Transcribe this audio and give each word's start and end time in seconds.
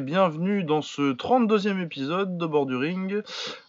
Bienvenue 0.00 0.62
dans 0.62 0.82
ce 0.82 1.14
32e 1.14 1.80
épisode 1.82 2.36
de 2.36 2.46
Borduring. 2.46 3.22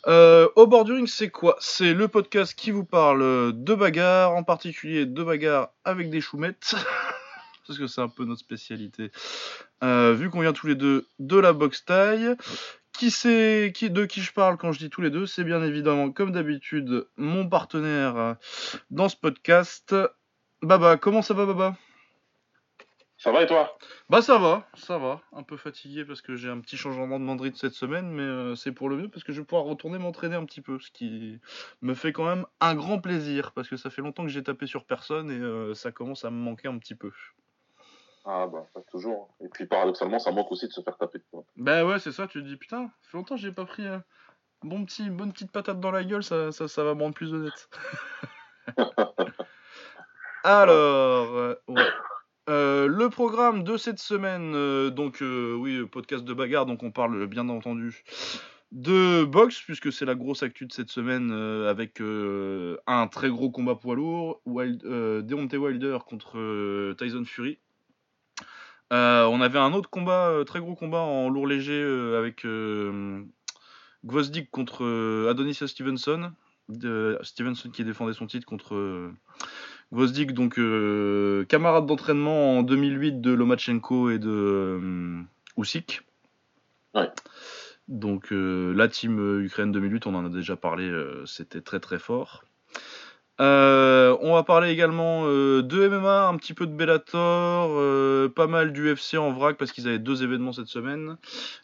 Euh, 0.08 0.48
au 0.56 0.68
Borduring, 0.68 1.08
c'est 1.08 1.30
quoi? 1.30 1.56
C'est 1.60 1.94
le 1.94 2.08
podcast 2.08 2.54
qui 2.54 2.72
vous 2.72 2.84
parle 2.84 3.54
de 3.54 3.74
bagarre, 3.76 4.34
en 4.36 4.44
particulier 4.44 5.06
de 5.06 5.24
bagarre 5.24 5.70
avec 5.86 6.10
des 6.10 6.20
choumettes, 6.20 6.76
parce 7.68 7.80
que 7.80 7.88
c'est 7.88 8.02
un 8.02 8.10
peu 8.10 8.26
notre 8.26 8.42
spécialité. 8.42 9.12
Euh, 9.84 10.14
vu 10.14 10.30
qu'on 10.30 10.42
vient 10.42 10.54
tous 10.54 10.68
les 10.68 10.76
deux 10.76 11.08
de 11.20 11.38
la 11.38 11.54
boxe 11.54 11.86
taille, 11.86 12.36
qui 12.92 13.10
c'est 13.10 13.72
qui, 13.74 13.90
de 13.90 14.06
qui 14.06 14.22
je 14.22 14.34
parle 14.34 14.58
quand 14.58 14.74
je 14.74 14.80
dis 14.80 14.90
tous 14.90 15.02
les 15.02 15.10
deux? 15.10 15.28
C'est 15.28 15.46
bien 15.46 15.64
évidemment, 15.64 16.12
comme 16.12 16.32
d'habitude, 16.32 17.08
mon 17.16 17.48
partenaire 17.48 18.36
dans 18.92 19.08
ce 19.08 19.16
podcast. 19.16 19.96
Baba, 20.62 20.98
comment 20.98 21.22
ça 21.22 21.34
va 21.34 21.46
Baba? 21.46 21.78
Ça 23.18 23.32
va 23.32 23.44
et 23.44 23.48
toi? 23.48 23.78
Bah 24.10 24.22
ça 24.22 24.38
va, 24.38 24.68
ça 24.76 24.98
va. 24.98 25.22
Un 25.34 25.44
peu 25.44 25.58
fatigué 25.58 26.06
parce 26.06 26.22
que 26.22 26.36
j'ai 26.36 26.50
un 26.50 26.60
petit 26.60 26.78
changement 26.78 27.20
de 27.20 27.26
mandrine 27.26 27.56
cette 27.56 27.74
semaine, 27.74 28.10
mais 28.12 28.22
euh, 28.22 28.56
c'est 28.56 28.72
pour 28.72 28.90
le 28.90 28.98
mieux 28.98 29.10
parce 29.10 29.24
que 29.24 29.34
je 29.34 29.42
vais 29.42 29.46
pouvoir 29.46 29.66
retourner 29.66 29.98
m'entraîner 29.98 30.36
un 30.36 30.46
petit 30.46 30.62
peu, 30.62 30.80
ce 30.80 30.92
qui 30.92 31.40
me 31.82 31.94
fait 31.94 32.14
quand 32.14 32.26
même 32.26 32.46
un 32.60 32.76
grand 32.76 33.00
plaisir 33.00 33.52
parce 33.54 33.68
que 33.70 33.78
ça 33.78 33.90
fait 33.90 34.02
longtemps 34.02 34.24
que 34.24 34.30
j'ai 34.30 34.44
tapé 34.44 34.68
sur 34.68 34.86
personne 34.86 35.32
et 35.32 35.40
euh, 35.40 35.74
ça 35.74 35.92
commence 35.92 36.26
à 36.26 36.30
me 36.30 36.38
manquer 36.38 36.68
un 36.68 36.78
petit 36.78 36.96
peu. 36.96 37.12
Ah 38.26 38.46
bah 38.46 38.68
toujours. 38.92 39.34
Et 39.40 39.48
puis 39.48 39.66
paradoxalement, 39.66 40.20
ça 40.20 40.32
manque 40.32 40.52
aussi 40.52 40.68
de 40.68 40.74
se 40.74 40.82
faire 40.82 40.98
taper. 40.98 41.20
Bah 41.56 41.86
ouais, 41.86 41.98
c'est 41.98 42.12
ça. 42.12 42.28
Tu 42.28 42.44
te 42.44 42.48
dis 42.48 42.58
putain, 42.58 42.92
ça 43.02 43.10
fait 43.12 43.18
longtemps 43.18 43.36
que 43.36 43.42
j'ai 43.42 43.54
pas 43.54 43.66
pris 43.66 43.88
un 43.88 44.04
bon 44.64 44.86
petit, 44.86 45.10
bonne 45.10 45.32
petite 45.32 45.52
patate 45.52 45.80
dans 45.80 45.92
la 45.92 46.04
gueule, 46.04 46.24
ça, 46.24 46.52
ça, 46.52 46.68
ça 46.68 46.84
va 46.84 46.94
me 46.94 47.02
rendre 47.02 47.16
plus 47.16 47.34
honnête. 47.34 47.70
Alors, 50.44 51.36
euh, 51.36 51.56
ouais. 51.68 51.88
Euh, 52.50 52.88
le 52.88 53.10
programme 53.10 53.64
de 53.64 53.76
cette 53.76 54.00
semaine, 54.00 54.54
euh, 54.56 54.90
donc 54.90 55.22
euh, 55.22 55.54
oui, 55.54 55.86
podcast 55.86 56.24
de 56.24 56.34
bagarre, 56.34 56.66
donc 56.66 56.82
on 56.82 56.92
parle 56.92 57.28
bien 57.28 57.50
entendu 57.50 58.06
de 58.72 59.26
boxe, 59.26 59.62
puisque 59.62 59.92
c'est 59.92 60.06
la 60.06 60.16
grosse 60.16 60.44
actu 60.44 60.66
de 60.66 60.72
cette 60.72 60.90
semaine, 60.90 61.32
avec 61.32 62.02
un 62.02 63.08
très 63.08 63.30
gros 63.30 63.50
combat 63.50 63.76
poids 63.76 63.96
lourd, 63.96 64.42
Wild, 64.46 64.82
Deontay 65.26 65.58
Wilder 65.58 66.00
contre 66.06 66.94
Tyson 66.98 67.24
Fury. 67.26 67.60
on 68.92 69.42
avait 69.42 69.60
un 69.60 69.72
autre 69.74 69.90
combat, 69.90 70.44
très 70.46 70.60
gros 70.60 70.76
combat 70.76 71.00
en 71.00 71.30
lourd 71.30 71.48
léger, 71.48 71.82
avec 72.18 72.46
Gvozdik 74.06 74.52
contre 74.52 75.28
Adonis 75.30 75.56
Stevenson, 75.66 76.34
Stevenson 77.22 77.70
qui 77.70 77.86
défendait 77.86 78.14
son 78.14 78.28
titre 78.28 78.46
contre 78.46 79.14
Gvozdik, 79.94 80.34
donc 80.34 80.60
euh, 80.60 81.46
camarade 81.46 81.86
d'entraînement 81.86 82.58
en 82.58 82.64
2008 82.64 83.22
de 83.22 83.32
Lomachenko 83.32 84.10
et 84.10 84.20
de 84.20 84.30
euh, 84.30 85.22
Usyk. 85.58 86.02
Ouais. 86.94 87.10
Donc 87.88 88.34
euh, 88.34 88.74
la 88.74 88.90
team 88.90 89.42
Ukraine 89.42 89.72
2008, 89.72 90.08
on 90.08 90.16
en 90.16 90.26
a 90.26 90.30
déjà 90.30 90.58
parlé, 90.58 90.92
c'était 91.26 91.62
très 91.62 91.80
très 91.80 92.00
fort. 92.00 92.44
On 93.40 94.34
va 94.34 94.44
parler 94.44 94.72
également 94.72 95.26
de 95.26 95.88
MMA, 95.88 96.28
un 96.28 96.38
petit 96.38 96.54
peu 96.54 96.66
de 96.66 96.72
Bellator, 96.72 98.32
pas 98.34 98.48
mal 98.48 98.74
d'UFC 98.74 99.16
en 99.16 99.32
vrac 99.32 99.58
parce 99.58 99.72
qu'ils 99.72 99.88
avaient 99.88 100.00
deux 100.00 100.24
événements 100.24 100.54
cette 100.54 100.68
semaine. 100.68 101.18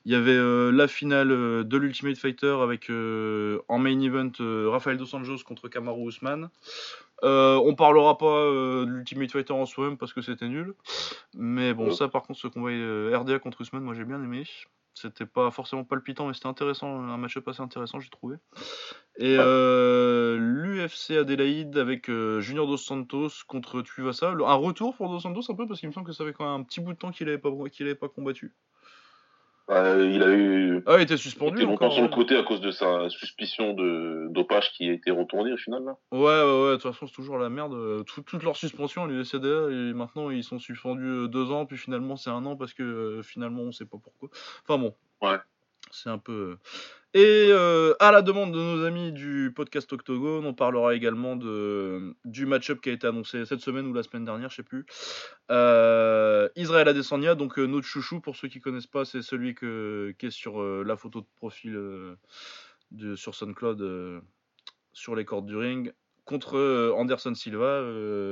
Il 0.05 0.11
y 0.11 0.15
avait 0.15 0.37
la 0.71 0.87
finale 0.87 1.29
de 1.29 1.77
l'Ultimate 1.77 2.17
Fighter 2.17 2.55
avec 2.61 2.89
en 2.89 3.77
main 3.79 3.99
event 4.01 4.31
Rafael 4.71 4.97
Dos 4.97 5.15
Anjos 5.15 5.43
contre 5.45 5.67
Kamaru 5.67 6.09
Usman. 6.09 6.49
Euh, 7.23 7.55
on 7.63 7.73
parlera 7.73 8.17
pas 8.17 8.25
euh, 8.25 8.85
de 8.85 8.91
l'Ultimate 8.91 9.31
Fighter 9.31 9.53
en 9.53 9.65
soi-même 9.65 9.97
parce 9.97 10.13
que 10.13 10.21
c'était 10.21 10.49
nul. 10.49 10.75
Mais 11.33 11.73
bon, 11.73 11.91
ça 11.91 12.07
par 12.09 12.23
contre, 12.23 12.39
ce 12.39 12.47
combat 12.47 12.71
euh, 12.71 13.17
RDA 13.17 13.39
contre 13.39 13.61
Usman, 13.61 13.81
moi 13.81 13.93
j'ai 13.93 14.03
bien 14.03 14.21
aimé. 14.21 14.43
C'était 14.95 15.25
pas 15.25 15.49
forcément 15.51 15.83
palpitant, 15.83 16.27
mais 16.27 16.33
c'était 16.33 16.47
intéressant, 16.47 16.87
un 16.87 17.17
match-up 17.17 17.47
assez 17.47 17.61
intéressant, 17.61 17.99
j'ai 17.99 18.09
trouvé. 18.09 18.37
Et 19.17 19.35
l'UFC 19.35 21.11
Adelaide 21.11 21.77
avec 21.77 22.09
Junior 22.39 22.67
Dos 22.67 22.77
Santos 22.77 23.29
contre 23.47 23.81
Tuivasa. 23.81 24.29
Un 24.29 24.53
retour 24.53 24.95
pour 24.95 25.09
Dos 25.09 25.19
Santos 25.19 25.51
un 25.51 25.55
peu 25.55 25.67
parce 25.67 25.79
qu'il 25.79 25.89
me 25.89 25.93
semble 25.93 26.05
que 26.07 26.13
ça 26.13 26.23
fait 26.23 26.33
quand 26.33 26.45
même 26.45 26.61
un 26.61 26.63
petit 26.63 26.79
bout 26.79 26.93
de 26.93 26.97
temps 26.97 27.11
qu'il 27.11 27.25
n'avait 27.25 27.37
pas, 27.39 27.49
qu'il 27.71 27.85
avait 27.85 27.95
pas 27.95 28.09
combattu. 28.09 28.53
Bah, 29.67 29.97
il 29.97 30.21
a 30.21 30.33
eu. 30.33 30.83
Ah, 30.85 30.95
il 30.97 31.03
était 31.03 31.15
suspendu. 31.15 31.57
Il 31.57 31.61
était 31.61 31.71
longtemps 31.71 31.89
sur 31.89 32.03
le 32.03 32.09
côté 32.09 32.37
à 32.37 32.43
cause 32.43 32.59
de 32.59 32.71
sa 32.71 33.09
suspicion 33.09 33.73
de 33.73 34.27
dopage 34.31 34.71
qui 34.73 34.89
a 34.89 34.93
été 34.93 35.09
retournée 35.09 35.53
au 35.53 35.57
final. 35.57 35.83
Là. 35.85 35.97
Ouais, 36.11 36.19
ouais, 36.19 36.63
ouais. 36.63 36.71
De 36.71 36.75
toute 36.75 36.91
façon, 36.91 37.07
c'est 37.07 37.13
toujours 37.13 37.37
la 37.37 37.49
merde. 37.49 38.03
toute 38.05 38.43
leur 38.43 38.57
suspension, 38.57 39.05
les 39.05 39.23
CDA, 39.23 39.69
et 39.69 39.93
maintenant 39.93 40.29
ils 40.29 40.43
sont 40.43 40.59
suspendus 40.59 41.03
euh, 41.05 41.27
deux 41.27 41.51
ans, 41.51 41.65
puis 41.65 41.77
finalement 41.77 42.17
c'est 42.17 42.29
un 42.29 42.45
an 42.45 42.57
parce 42.57 42.73
que 42.73 42.83
euh, 42.83 43.21
finalement 43.21 43.61
on 43.61 43.71
sait 43.71 43.85
pas 43.85 43.97
pourquoi. 44.03 44.29
Enfin 44.63 44.77
bon. 44.77 44.95
Ouais. 45.21 45.37
C'est 45.91 46.09
un 46.09 46.17
peu. 46.17 46.57
Et 47.15 47.49
euh, 47.51 47.93
à 47.99 48.11
la 48.11 48.23
demande 48.23 48.53
de 48.53 48.57
nos 48.57 48.83
amis 48.85 49.11
du 49.11 49.51
podcast 49.55 49.91
Octogone, 49.93 50.47
on 50.47 50.53
parlera 50.55 50.95
également 50.95 51.35
de, 51.35 52.15
du 52.25 52.47
match-up 52.47 52.81
qui 52.81 52.89
a 52.89 52.93
été 52.93 53.05
annoncé 53.05 53.45
cette 53.45 53.59
semaine 53.59 53.85
ou 53.85 53.93
la 53.93 54.01
semaine 54.01 54.25
dernière, 54.25 54.49
je 54.49 54.55
sais 54.55 54.63
plus. 54.63 54.87
Euh, 55.51 56.49
Israël 56.55 56.87
Adesanya, 56.87 57.35
donc 57.35 57.59
euh, 57.59 57.67
notre 57.67 57.85
chouchou, 57.85 58.19
pour 58.19 58.35
ceux 58.35 58.47
qui 58.47 58.59
connaissent 58.59 58.87
pas, 58.87 59.05
c'est 59.05 59.21
celui 59.21 59.53
que, 59.53 60.15
qui 60.17 60.25
est 60.25 60.31
sur 60.31 60.63
la 60.63 60.97
photo 60.97 61.21
de 61.21 61.27
profil 61.35 61.73
de, 62.89 63.15
sur 63.15 63.35
SoundCloud 63.35 64.23
sur 64.91 65.15
les 65.15 65.25
cordes 65.25 65.45
du 65.45 65.55
ring. 65.55 65.93
Contre 66.25 66.93
Anderson 66.95 67.35
Silva, 67.35 67.81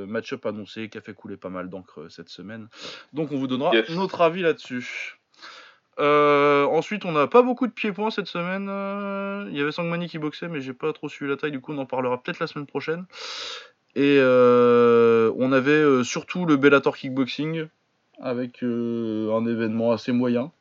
match-up 0.07 0.43
annoncé 0.45 0.89
qui 0.89 0.97
a 0.97 1.01
fait 1.01 1.13
couler 1.13 1.37
pas 1.37 1.49
mal 1.49 1.69
d'encre 1.69 2.07
cette 2.09 2.29
semaine. 2.29 2.67
Donc 3.13 3.31
on 3.31 3.37
vous 3.37 3.47
donnera 3.47 3.73
notre 3.89 4.21
avis 4.21 4.41
là-dessus. 4.41 5.20
Euh, 6.01 6.65
ensuite, 6.65 7.05
on 7.05 7.11
n'a 7.11 7.27
pas 7.27 7.43
beaucoup 7.43 7.67
de 7.67 7.71
pieds-points 7.71 8.09
cette 8.09 8.27
semaine. 8.27 8.67
Euh, 8.69 9.47
il 9.51 9.57
y 9.57 9.61
avait 9.61 9.71
Sangmani 9.71 10.07
qui 10.07 10.17
boxait, 10.17 10.47
mais 10.47 10.59
j'ai 10.59 10.73
pas 10.73 10.91
trop 10.93 11.07
suivi 11.07 11.29
la 11.29 11.37
taille, 11.37 11.51
du 11.51 11.61
coup, 11.61 11.73
on 11.73 11.77
en 11.77 11.85
parlera 11.85 12.21
peut-être 12.21 12.39
la 12.39 12.47
semaine 12.47 12.65
prochaine. 12.65 13.05
Et 13.95 14.17
euh, 14.19 15.31
on 15.37 15.51
avait 15.51 16.03
surtout 16.03 16.45
le 16.45 16.57
Bellator 16.57 16.97
Kickboxing, 16.97 17.67
avec 18.19 18.63
un 18.63 19.45
événement 19.45 19.91
assez 19.91 20.11
moyen. 20.11 20.51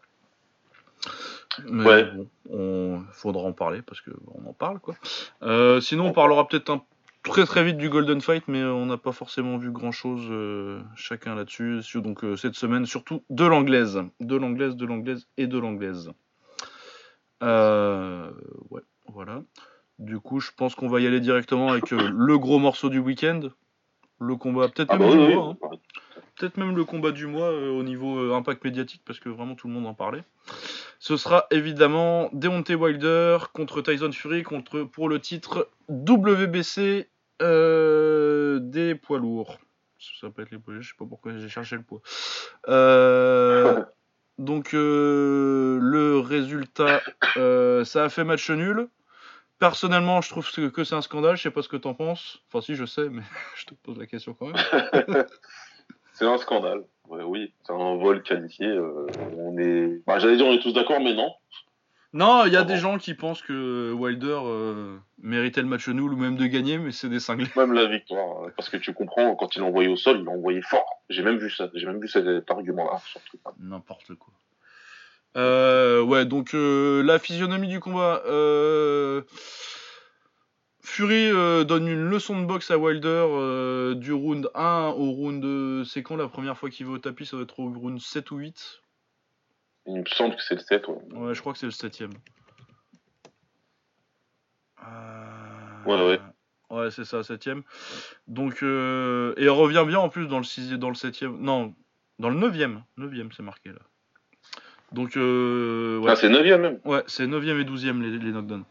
Mais 1.68 1.84
ouais. 1.84 2.04
bon, 2.12 2.28
on 2.50 3.00
faudra 3.12 3.42
en 3.42 3.52
parler 3.52 3.82
parce 3.82 4.00
que 4.00 4.10
on 4.34 4.48
en 4.48 4.52
parle 4.52 4.78
quoi. 4.78 4.94
sinon, 5.80 6.06
on 6.06 6.12
parlera 6.12 6.46
peut-être 6.46 6.70
un 6.70 6.82
très 7.22 7.44
très 7.44 7.64
vite 7.64 7.76
du 7.76 7.88
Golden 7.88 8.20
Fight, 8.20 8.44
mais 8.48 8.62
on 8.62 8.86
n'a 8.86 8.96
pas 8.96 9.12
forcément 9.12 9.56
vu 9.58 9.70
grand 9.70 9.92
chose 9.92 10.26
euh, 10.30 10.80
chacun 10.96 11.34
là-dessus. 11.34 11.82
Donc 11.96 12.24
euh, 12.24 12.36
cette 12.36 12.54
semaine, 12.54 12.86
surtout 12.86 13.22
de 13.30 13.44
l'anglaise, 13.44 14.02
de 14.20 14.36
l'anglaise, 14.36 14.76
de 14.76 14.86
l'anglaise 14.86 15.26
et 15.36 15.46
de 15.46 15.58
l'anglaise. 15.58 16.10
Euh, 17.42 18.30
ouais, 18.70 18.82
voilà. 19.08 19.42
Du 19.98 20.18
coup, 20.18 20.40
je 20.40 20.50
pense 20.56 20.74
qu'on 20.74 20.88
va 20.88 21.00
y 21.00 21.06
aller 21.06 21.20
directement 21.20 21.70
avec 21.70 21.90
le 21.90 22.38
gros 22.38 22.58
morceau 22.58 22.88
du 22.88 22.98
week-end, 22.98 23.40
le 24.18 24.36
combat, 24.36 24.68
peut-être 24.68 24.90
ah 24.90 24.98
même 24.98 25.34
bah 25.34 25.56
hein. 25.62 25.76
peut-être 26.36 26.56
même 26.56 26.74
le 26.74 26.84
combat 26.84 27.10
du 27.10 27.26
mois 27.26 27.50
au 27.50 27.82
niveau 27.82 28.32
impact 28.32 28.64
médiatique, 28.64 29.02
parce 29.04 29.18
que 29.18 29.28
vraiment 29.28 29.54
tout 29.54 29.68
le 29.68 29.74
monde 29.74 29.86
en 29.86 29.92
parlait. 29.92 30.24
Ce 31.00 31.16
sera 31.16 31.46
évidemment 31.50 32.28
Deontay 32.34 32.74
Wilder 32.74 33.38
contre 33.54 33.80
Tyson 33.80 34.12
Fury 34.12 34.42
contre, 34.42 34.82
pour 34.82 35.08
le 35.08 35.18
titre 35.18 35.70
WBC 35.88 37.08
euh, 37.40 38.58
des 38.60 38.94
poids 38.94 39.18
lourds. 39.18 39.58
Ça 40.20 40.28
peut 40.28 40.42
être 40.42 40.50
les 40.50 40.58
poids, 40.58 40.74
je 40.78 40.88
sais 40.88 40.94
pas 40.98 41.06
pourquoi 41.06 41.34
j'ai 41.38 41.48
cherché 41.48 41.76
le 41.76 41.82
poids. 41.82 42.02
Euh, 42.68 43.82
donc 44.36 44.74
euh, 44.74 45.78
le 45.80 46.18
résultat, 46.18 47.00
ça 47.34 48.04
a 48.04 48.08
fait 48.10 48.24
match 48.24 48.50
nul. 48.50 48.86
Personnellement, 49.58 50.20
je 50.20 50.28
trouve 50.28 50.50
que, 50.70 50.84
c'est 50.84 50.94
un 50.94 51.02
scandale. 51.02 51.38
Je 51.38 51.42
sais 51.42 51.50
pas 51.50 51.62
ce 51.62 51.68
que 51.68 51.78
t'en 51.78 51.94
penses. 51.94 52.42
Enfin, 52.48 52.60
si, 52.60 52.74
je 52.74 52.84
sais, 52.84 53.08
mais 53.08 53.22
je 53.56 53.64
te 53.64 53.74
pose 53.74 53.96
la 53.96 54.06
question 54.06 54.34
quand 54.34 54.48
même. 54.48 55.24
c'est 56.12 56.26
un 56.26 56.36
scandale. 56.36 56.84
Oui, 57.10 57.52
c'est 57.64 57.72
un 57.72 57.96
vol 57.96 58.22
qualifié. 58.22 58.78
on 59.36 59.58
est, 59.58 60.02
bah, 60.06 60.18
j'allais 60.18 60.36
dire, 60.36 60.46
on 60.46 60.52
est 60.52 60.62
tous 60.62 60.72
d'accord, 60.72 61.00
mais 61.00 61.14
non. 61.14 61.32
Non, 62.12 62.44
il 62.44 62.52
y 62.52 62.56
a 62.56 62.64
des 62.64 62.76
gens 62.76 62.98
qui 62.98 63.14
pensent 63.14 63.40
que 63.40 63.92
Wilder 63.92 64.40
euh, 64.42 64.98
méritait 65.22 65.60
le 65.60 65.68
match 65.68 65.88
nul 65.88 66.12
ou 66.12 66.16
même 66.16 66.36
de 66.36 66.46
gagner, 66.46 66.76
mais 66.76 66.90
c'est 66.90 67.08
des 67.08 67.20
cinglés. 67.20 67.46
Même 67.56 67.72
la 67.72 67.86
victoire, 67.86 68.44
euh, 68.44 68.52
parce 68.56 68.68
que 68.68 68.76
tu 68.76 68.92
comprends, 68.92 69.36
quand 69.36 69.54
il 69.54 69.60
l'a 69.60 69.66
envoyé 69.66 69.88
au 69.88 69.96
sol, 69.96 70.18
il 70.18 70.24
l'a 70.24 70.32
envoyé 70.32 70.60
fort. 70.60 71.02
J'ai 71.08 71.22
même 71.22 71.38
vu 71.38 71.50
ça, 71.50 71.70
j'ai 71.72 71.86
même 71.86 72.00
vu 72.00 72.08
cet 72.08 72.50
argument-là. 72.50 73.00
N'importe 73.60 74.14
quoi. 74.16 74.32
Euh, 75.36 76.02
ouais, 76.02 76.24
donc 76.24 76.50
la 76.52 77.20
physionomie 77.20 77.68
du 77.68 77.78
combat. 77.78 78.22
Fury 80.82 81.30
donne 81.66 81.88
une 81.88 82.08
leçon 82.08 82.40
de 82.40 82.46
boxe 82.46 82.70
à 82.70 82.78
Wilder 82.78 83.94
du 83.96 84.12
round 84.12 84.50
1 84.54 84.94
au 84.96 85.10
round. 85.10 85.84
C'est 85.86 86.02
quand 86.02 86.16
la 86.16 86.28
première 86.28 86.56
fois 86.56 86.70
qu'il 86.70 86.86
va 86.86 86.92
au 86.92 86.98
tapis? 86.98 87.26
Ça 87.26 87.36
va 87.36 87.42
être 87.42 87.60
au 87.60 87.70
round 87.70 88.00
7 88.00 88.30
ou 88.30 88.36
8 88.38 88.80
il 89.86 90.00
me 90.00 90.04
semble 90.06 90.36
que 90.36 90.42
c'est 90.42 90.54
le 90.54 90.60
7, 90.60 90.88
ouais. 90.88 90.96
Ouais, 91.14 91.34
je 91.34 91.40
crois 91.40 91.52
que 91.52 91.58
c'est 91.58 91.66
le 91.66 91.72
7 91.72 92.02
euh... 92.02 92.06
Ouais, 95.86 96.06
ouais. 96.06 96.20
Ouais, 96.70 96.90
c'est 96.90 97.04
ça, 97.04 97.22
7 97.22 97.50
Donc, 98.28 98.62
euh... 98.62 99.34
et 99.36 99.44
il 99.44 99.50
revient 99.50 99.84
bien 99.86 99.98
en 99.98 100.08
plus 100.08 100.26
dans 100.26 100.38
le 100.38 100.44
6 100.44 100.72
dans 100.72 100.88
le 100.88 100.94
7 100.94 101.22
Non, 101.22 101.74
dans 102.18 102.30
le 102.30 102.36
9 102.36 102.56
9 102.96 103.32
c'est 103.36 103.42
marqué 103.42 103.70
là. 103.70 103.80
Donc, 104.92 105.16
euh, 105.16 105.98
ouais. 105.98 106.10
Ah, 106.10 106.16
c'est 106.16 106.28
9 106.28 106.42
même. 106.60 106.80
Ouais, 106.84 107.02
c'est 107.06 107.26
9ème 107.26 107.60
et 107.60 107.64
12ème 107.64 108.00
les, 108.00 108.18
les 108.18 108.32
knockdowns. 108.32 108.64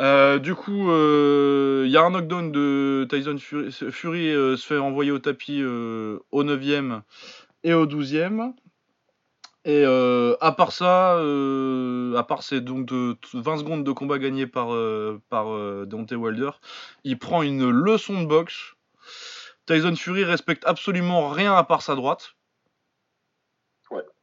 Euh, 0.00 0.38
du 0.38 0.54
coup, 0.54 0.90
euh, 0.90 1.82
il 1.86 1.90
y 1.90 1.96
a 1.96 2.02
un 2.02 2.10
knockdown 2.10 2.52
de 2.52 3.06
Tyson 3.10 3.36
Fury. 3.38 3.72
Fury 3.72 4.28
euh, 4.32 4.56
se 4.56 4.66
fait 4.66 4.78
envoyer 4.78 5.10
au 5.10 5.18
tapis 5.18 5.60
euh, 5.60 6.20
au 6.30 6.44
9ème 6.44 7.02
et 7.64 7.74
au 7.74 7.86
12ème. 7.86 8.52
Et 9.64 9.84
euh, 9.84 10.36
à 10.40 10.52
part 10.52 10.72
ça, 10.72 11.16
euh, 11.16 12.14
à 12.16 12.22
part 12.22 12.42
ces 12.42 12.60
donc 12.60 12.86
de 12.86 13.16
20 13.34 13.58
secondes 13.58 13.84
de 13.84 13.92
combat 13.92 14.18
gagné 14.18 14.46
par, 14.46 14.72
euh, 14.72 15.20
par 15.28 15.48
euh, 15.52 15.86
Wilder, 16.12 16.50
il 17.04 17.18
prend 17.18 17.42
une 17.42 17.68
leçon 17.68 18.22
de 18.22 18.26
boxe. 18.26 18.74
Tyson 19.66 19.96
Fury 19.96 20.24
respecte 20.24 20.64
absolument 20.64 21.28
rien 21.28 21.54
à 21.54 21.64
part 21.64 21.82
sa 21.82 21.96
droite. 21.96 22.37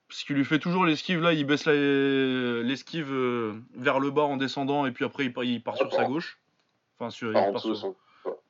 Parce 0.08 0.24
qu'il 0.24 0.36
lui 0.36 0.46
fait 0.46 0.60
toujours 0.60 0.86
l'esquive, 0.86 1.20
là, 1.22 1.34
il 1.34 1.46
baisse 1.46 1.66
l'esquive 1.66 3.12
euh, 3.12 3.54
vers 3.76 4.00
le 4.00 4.12
bas 4.12 4.22
en 4.24 4.38
descendant, 4.38 4.86
et 4.86 4.92
puis 4.92 5.04
après 5.04 5.26
il 5.26 5.34
part, 5.34 5.44
il 5.44 5.62
part 5.64 5.78
sur 5.78 5.92
sa 5.92 6.06
gauche. 6.06 6.38
Enfin, 6.98 7.10
sur, 7.10 7.30
il 7.30 7.34
Par 7.34 7.44
en 7.44 7.46
part 7.54 7.62
dessous, 7.64 7.76
sur- 7.76 7.96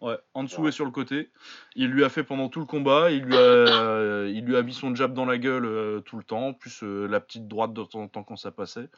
Ouais, 0.02 0.18
en 0.34 0.44
dessous 0.44 0.62
Ouais. 0.62 0.70
et 0.70 0.72
sur 0.72 0.86
le 0.86 0.92
côté. 0.92 1.30
Il 1.76 1.90
lui 1.90 2.04
a 2.04 2.10
fait 2.10 2.24
pendant 2.24 2.50
tout 2.50 2.60
le 2.60 2.66
combat. 2.66 3.10
Il 3.12 3.24
lui 3.24 3.36
a, 3.36 4.26
il 4.28 4.44
lui 4.46 4.56
a 4.56 4.62
mis 4.62 4.74
son 4.74 4.94
jab 4.96 5.14
dans 5.14 5.26
la 5.26 5.38
gueule 5.38 5.66
euh, 5.66 6.02
tout 6.02 6.18
le 6.18 6.24
temps, 6.24 6.54
plus 6.54 6.84
euh, 6.84 7.08
la 7.08 7.20
petite 7.20 7.48
droite 7.48 7.74
de 7.74 7.84
temps 7.84 8.02
en 8.02 8.08
temps 8.08 8.24
quand 8.24 8.36
ça 8.36 8.52
passait. 8.52 8.90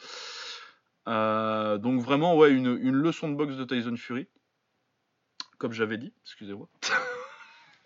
Donc 1.06 2.02
vraiment, 2.02 2.36
ouais, 2.36 2.52
une, 2.52 2.78
une 2.82 2.96
leçon 2.96 3.30
de 3.30 3.36
boxe 3.36 3.56
de 3.56 3.64
Tyson 3.64 3.96
Fury. 3.96 4.28
Comme 5.60 5.72
j'avais 5.74 5.98
dit, 5.98 6.12
excusez-moi. 6.24 6.68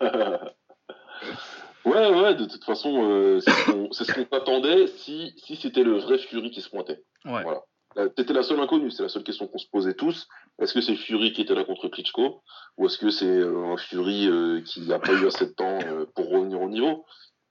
ouais, 1.84 2.10
ouais, 2.22 2.34
de 2.34 2.44
toute 2.44 2.64
façon, 2.64 3.10
euh, 3.10 3.40
c'est 3.40 3.50
ce 3.50 3.70
qu'on 3.70 3.92
c'est 3.92 4.04
ce 4.04 4.86
si, 4.96 5.34
si 5.36 5.56
c'était 5.56 5.84
le 5.84 5.98
vrai 5.98 6.18
Fury 6.18 6.50
qui 6.50 6.60
se 6.60 6.70
pointait. 6.70 7.02
Ouais. 7.24 7.42
Voilà. 7.42 7.62
Euh, 7.98 8.08
C'était 8.16 8.32
la 8.32 8.42
seule 8.42 8.60
inconnue, 8.60 8.90
c'est 8.90 9.02
la 9.02 9.08
seule 9.08 9.24
question 9.24 9.46
qu'on 9.46 9.58
se 9.58 9.68
posait 9.68 9.94
tous. 9.94 10.28
Est-ce 10.60 10.72
que 10.72 10.80
c'est 10.80 10.96
Fury 10.96 11.32
qui 11.32 11.42
était 11.42 11.54
là 11.54 11.64
contre 11.64 11.88
Klitschko 11.88 12.42
ou 12.78 12.86
est-ce 12.86 12.98
que 12.98 13.10
c'est 13.10 13.26
euh, 13.26 13.72
un 13.72 13.76
Fury 13.76 14.28
euh, 14.28 14.62
qui 14.62 14.80
n'a 14.82 14.98
pas 14.98 15.12
eu 15.12 15.26
assez 15.26 15.46
de 15.46 15.52
temps 15.52 15.78
euh, 15.84 16.06
pour 16.14 16.30
revenir 16.30 16.60
au 16.60 16.68
niveau? 16.68 17.04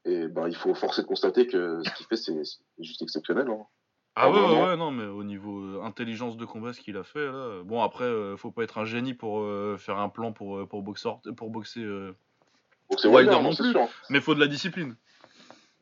Et 0.05 0.27
ben, 0.27 0.47
il 0.47 0.55
faut 0.55 0.73
forcer 0.73 1.03
de 1.03 1.07
constater 1.07 1.45
que 1.45 1.81
ce 1.83 1.93
qu'il 1.95 2.05
fait, 2.07 2.15
c'est 2.15 2.33
juste 2.79 3.01
exceptionnel. 3.03 3.47
Hein. 3.49 3.65
Ah 4.15 4.23
Ah, 4.25 4.31
ouais, 4.31 4.61
ouais, 4.61 4.77
non, 4.77 4.91
mais 4.91 5.05
au 5.05 5.23
niveau 5.23 5.81
intelligence 5.83 6.37
de 6.37 6.45
combat, 6.45 6.73
ce 6.73 6.81
qu'il 6.81 6.97
a 6.97 7.03
fait, 7.03 7.27
là. 7.27 7.61
Bon, 7.63 7.81
après, 7.81 8.05
euh, 8.05 8.35
faut 8.35 8.51
pas 8.51 8.63
être 8.63 8.79
un 8.79 8.85
génie 8.85 9.13
pour 9.13 9.41
euh, 9.41 9.77
faire 9.77 9.99
un 9.99 10.09
plan 10.09 10.33
pour, 10.33 10.67
pour, 10.67 10.81
boxer, 10.81 11.21
pour 11.37 11.49
boxer. 11.51 11.85
Donc 12.91 12.99
c'est 12.99 13.09
non 13.09 13.41
non, 13.41 13.51
c'est 13.53 13.63
plus. 13.63 13.71
sûr. 13.71 13.87
Mais 14.09 14.19
faut 14.19 14.35
de 14.35 14.39
la 14.39 14.47
discipline. 14.47 14.95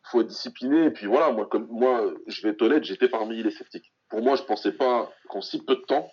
faut 0.04 0.22
être 0.22 0.28
discipliné. 0.28 0.86
Et 0.86 0.92
puis 0.92 1.08
voilà, 1.08 1.32
moi, 1.32 1.48
comme 1.48 1.68
moi, 1.70 2.06
je 2.28 2.42
vais 2.44 2.50
être 2.50 2.62
honnête, 2.62 2.84
j'étais 2.84 3.10
parmi 3.10 3.42
les 3.42 3.52
sceptiques. 3.52 3.92
Pour 4.10 4.22
moi, 4.22 4.36
je 4.36 4.44
pensais 4.44 4.72
pas 4.72 5.12
qu'en 5.28 5.42
si 5.42 5.64
peu 5.64 5.76
de 5.76 5.82
temps, 5.82 6.12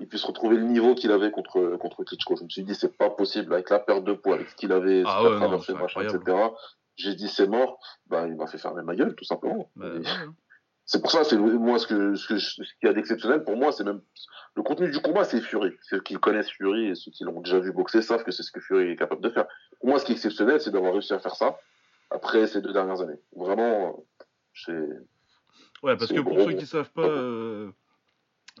il 0.00 0.08
puisse 0.08 0.24
retrouver 0.24 0.56
le 0.56 0.64
niveau 0.64 0.94
qu'il 0.94 1.12
avait 1.12 1.30
contre, 1.30 1.76
contre 1.76 2.04
Klitschko. 2.04 2.36
Je 2.36 2.44
me 2.44 2.48
suis 2.48 2.64
dit, 2.64 2.74
c'est 2.74 2.96
pas 2.96 3.10
possible, 3.10 3.52
avec 3.52 3.70
la 3.70 3.78
perte 3.78 4.04
de 4.04 4.14
poids, 4.14 4.34
avec 4.36 4.48
ce 4.48 4.56
qu'il 4.56 4.72
avait, 4.72 5.02
Ah 5.06 5.10
ce 5.10 5.18
qu'il 5.18 5.26
a 5.26 5.30
ouais, 5.30 5.36
traversé, 5.36 5.74
machin, 5.74 6.00
etc. 6.02 6.38
J'ai 6.96 7.14
dit, 7.14 7.28
c'est 7.28 7.46
mort. 7.46 7.78
Ben, 8.06 8.26
il 8.26 8.36
m'a 8.36 8.46
fait 8.46 8.58
fermer 8.58 8.82
ma 8.82 8.94
gueule, 8.94 9.14
tout 9.14 9.24
simplement. 9.24 9.70
Bah, 9.76 9.86
Et 9.86 9.98
ouais, 9.98 10.04
hein. 10.06 10.34
C'est 10.84 11.00
pour 11.00 11.10
ça, 11.10 11.24
c'est 11.24 11.36
moi, 11.38 11.78
ce 11.78 11.86
que, 11.86 12.14
ce 12.16 12.26
que 12.26 12.38
ce 12.38 12.54
qu'il 12.56 12.86
y 12.86 12.88
a 12.88 12.92
d'exceptionnel 12.92 13.44
pour 13.44 13.56
moi, 13.56 13.72
c'est 13.72 13.84
même, 13.84 14.00
le 14.56 14.62
contenu 14.62 14.90
du 14.90 15.00
combat, 15.00 15.24
c'est 15.24 15.40
Fury. 15.40 15.72
Ceux 15.82 16.00
qui 16.00 16.14
connaissent 16.14 16.50
Fury 16.50 16.88
et 16.88 16.94
ceux 16.94 17.10
qui 17.10 17.24
l'ont 17.24 17.40
déjà 17.40 17.60
vu 17.60 17.72
boxer 17.72 18.02
savent 18.02 18.24
que 18.24 18.32
c'est 18.32 18.42
ce 18.42 18.50
que 18.52 18.60
Fury 18.60 18.90
est 18.90 18.96
capable 18.96 19.22
de 19.22 19.30
faire. 19.30 19.46
Pour 19.80 19.88
moi, 19.90 19.98
ce 19.98 20.04
qui 20.04 20.12
est 20.12 20.16
exceptionnel, 20.16 20.60
c'est 20.60 20.70
d'avoir 20.70 20.92
réussi 20.92 21.12
à 21.12 21.18
faire 21.18 21.36
ça 21.36 21.56
après 22.10 22.46
ces 22.46 22.60
deux 22.60 22.72
dernières 22.72 23.00
années. 23.00 23.18
Vraiment, 23.34 24.04
c'est, 24.54 24.72
Ouais, 25.82 25.96
parce 25.96 26.08
C'est 26.08 26.14
que 26.14 26.20
pour 26.20 26.34
gros. 26.34 26.48
ceux 26.48 26.56
qui 26.56 26.66
savent 26.66 26.90
pas, 26.90 27.02
euh, 27.02 27.70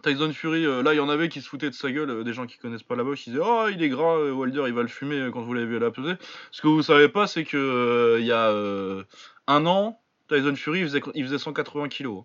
Tyson 0.02 0.32
Fury, 0.32 0.66
euh, 0.66 0.82
là, 0.82 0.92
il 0.92 0.96
y 0.96 1.00
en 1.00 1.08
avait 1.08 1.28
qui 1.28 1.40
se 1.40 1.48
foutaient 1.48 1.70
de 1.70 1.74
sa 1.74 1.92
gueule, 1.92 2.10
euh, 2.10 2.24
des 2.24 2.32
gens 2.32 2.46
qui 2.46 2.58
connaissent 2.58 2.82
pas 2.82 2.96
la 2.96 3.04
boxe, 3.04 3.26
ils 3.26 3.30
disaient 3.30 3.44
Oh, 3.46 3.66
il 3.70 3.80
est 3.82 3.88
gras, 3.88 4.16
euh, 4.16 4.32
Wilder, 4.32 4.64
il 4.66 4.74
va 4.74 4.82
le 4.82 4.88
fumer 4.88 5.30
quand 5.32 5.42
vous 5.42 5.54
l'avez 5.54 5.66
vu 5.66 5.76
à 5.76 5.80
la 5.80 5.90
pesée. 5.92 6.14
Ce 6.50 6.60
que 6.60 6.66
vous 6.66 6.82
savez 6.82 7.08
pas, 7.08 7.26
c'est 7.28 7.44
que 7.44 8.16
il 8.18 8.26
y 8.26 8.32
a 8.32 8.50
un 9.46 9.66
an, 9.66 10.01
Tyson 10.32 10.56
Fury, 10.56 10.80
il 10.80 10.84
faisait, 10.86 11.00
il 11.14 11.24
faisait 11.24 11.38
180 11.38 11.88
kilos. 11.88 12.24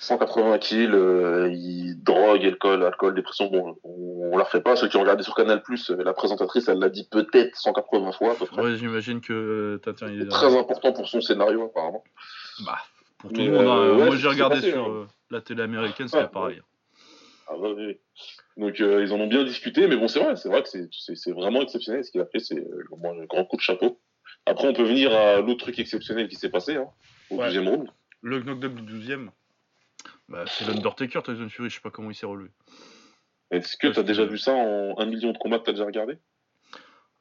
180 0.00 0.58
kills, 0.58 0.92
euh, 0.94 1.50
il 1.52 2.00
drogue, 2.04 2.44
alcool, 2.44 2.84
alcool, 2.84 3.14
dépression. 3.16 3.50
Bon, 3.50 3.76
on, 3.82 4.30
on 4.32 4.38
la 4.38 4.44
refait 4.44 4.60
pas. 4.60 4.76
Ceux 4.76 4.88
qui 4.88 4.96
ont 4.96 5.00
regardé 5.00 5.24
sur 5.24 5.34
Canal 5.34 5.60
Plus, 5.60 5.90
la 5.90 6.12
présentatrice, 6.12 6.68
elle 6.68 6.78
l'a 6.78 6.88
dit 6.88 7.08
peut-être 7.10 7.56
180 7.56 8.12
fois 8.12 8.32
à 8.32 8.34
peu 8.36 8.46
près. 8.46 8.62
Ouais, 8.62 8.76
j'imagine 8.76 9.20
que. 9.20 9.32
euh, 9.84 9.92
il 10.08 10.22
est- 10.22 10.28
très 10.28 10.56
important 10.56 10.92
pour 10.92 11.08
son 11.08 11.20
scénario 11.20 11.64
apparemment. 11.64 12.04
Bah, 12.64 12.78
pour 13.18 13.32
tout 13.32 13.40
le 13.40 13.50
monde. 13.50 13.66
hein. 13.66 13.76
euh, 13.76 13.96
ouais, 13.98 14.06
Moi, 14.06 14.16
j'ai 14.16 14.28
regardé 14.28 14.56
passé, 14.56 14.70
sur 14.70 14.84
hein. 14.84 14.88
euh, 14.88 15.06
la 15.30 15.40
télé 15.40 15.62
américaine, 15.64 16.06
c'était 16.06 16.22
Ouais, 16.22 16.28
pareil. 16.28 16.62
Ah 17.48 17.54
bah 17.60 17.68
oui. 17.76 17.86
oui. 17.86 17.98
Donc 18.56 18.80
euh, 18.80 19.02
ils 19.02 19.12
en 19.12 19.16
ont 19.20 19.26
bien 19.26 19.42
discuté, 19.42 19.86
mais 19.88 19.96
bon 19.96 20.06
c'est 20.06 20.20
vrai, 20.20 20.36
c'est 20.36 20.48
vrai 20.48 20.62
que 20.62 20.68
c'est- 20.68 21.32
vraiment 21.32 21.62
exceptionnel 21.62 22.04
ce 22.04 22.10
qu'il 22.10 22.20
a 22.20 22.26
fait, 22.26 22.40
c'est 22.40 22.58
euh, 22.58 22.84
un 23.04 23.24
grand 23.24 23.44
coup 23.46 23.56
de 23.56 23.62
chapeau. 23.62 23.98
Après 24.46 24.66
on 24.68 24.72
peut 24.72 24.84
venir 24.84 25.12
à 25.12 25.40
l'autre 25.40 25.64
truc 25.64 25.78
exceptionnel 25.78 26.28
qui 26.28 26.36
s'est 26.36 26.50
passé 26.50 26.76
hein, 26.76 26.88
au 27.30 27.36
Ouais. 27.38 27.46
deuxième 27.46 27.68
round. 27.68 27.88
Le 28.22 28.40
knockdown 28.42 28.74
du 28.74 28.92
12ème, 28.98 29.30
bah, 30.28 30.44
c'est 30.46 30.64
l'Undertaker, 30.66 31.22
Tyson 31.22 31.48
Fury, 31.48 31.70
je 31.70 31.76
sais 31.76 31.80
pas 31.80 31.90
comment 31.90 32.10
il 32.10 32.14
s'est 32.14 32.26
relevé. 32.26 32.50
Est-ce 33.50 33.76
que 33.76 33.88
tu 33.88 33.98
as 34.00 34.02
déjà 34.02 34.24
vu 34.24 34.38
ça 34.38 34.52
en 34.54 34.98
un 34.98 35.06
million 35.06 35.32
de 35.32 35.38
combats 35.38 35.58
que 35.58 35.64
tu 35.64 35.70
as 35.70 35.72
déjà 35.74 35.84
regardé? 35.86 36.18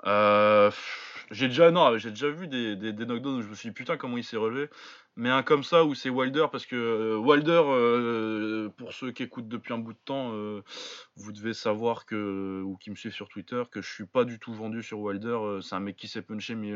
Euh, 0.05 0.71
j'ai 1.31 1.47
déjà 1.47 1.71
non, 1.71 1.97
j'ai 1.97 2.09
déjà 2.09 2.29
vu 2.29 2.47
des, 2.47 2.75
des, 2.75 3.05
knockdowns 3.05 3.37
où 3.37 3.41
je 3.41 3.47
me 3.47 3.55
suis 3.55 3.69
dit 3.69 3.73
putain 3.73 3.97
comment 3.97 4.17
il 4.17 4.23
s'est 4.23 4.37
relevé. 4.37 4.69
Mais 5.15 5.29
un 5.29 5.43
comme 5.43 5.63
ça 5.63 5.83
où 5.83 5.95
c'est 5.95 6.09
Wilder 6.09 6.45
parce 6.51 6.65
que 6.65 6.75
euh, 6.75 7.17
Wilder, 7.17 7.63
euh, 7.65 8.69
pour 8.77 8.93
ceux 8.93 9.11
qui 9.11 9.23
écoutent 9.23 9.47
depuis 9.47 9.73
un 9.73 9.79
bout 9.79 9.93
de 9.93 9.99
temps, 10.05 10.31
euh, 10.33 10.63
vous 11.15 11.31
devez 11.31 11.53
savoir 11.53 12.05
que 12.05 12.61
ou 12.63 12.77
qui 12.77 12.91
me 12.91 12.95
suivent 12.95 13.13
sur 13.13 13.27
Twitter 13.27 13.63
que 13.71 13.81
je 13.81 13.91
suis 13.91 14.05
pas 14.05 14.25
du 14.25 14.39
tout 14.39 14.53
vendu 14.53 14.83
sur 14.83 14.99
Wilder. 14.99 15.59
c'est 15.61 15.75
un 15.75 15.79
mec 15.79 15.95
qui 15.97 16.07
s'est 16.07 16.21
punché, 16.21 16.55
mais 16.55 16.71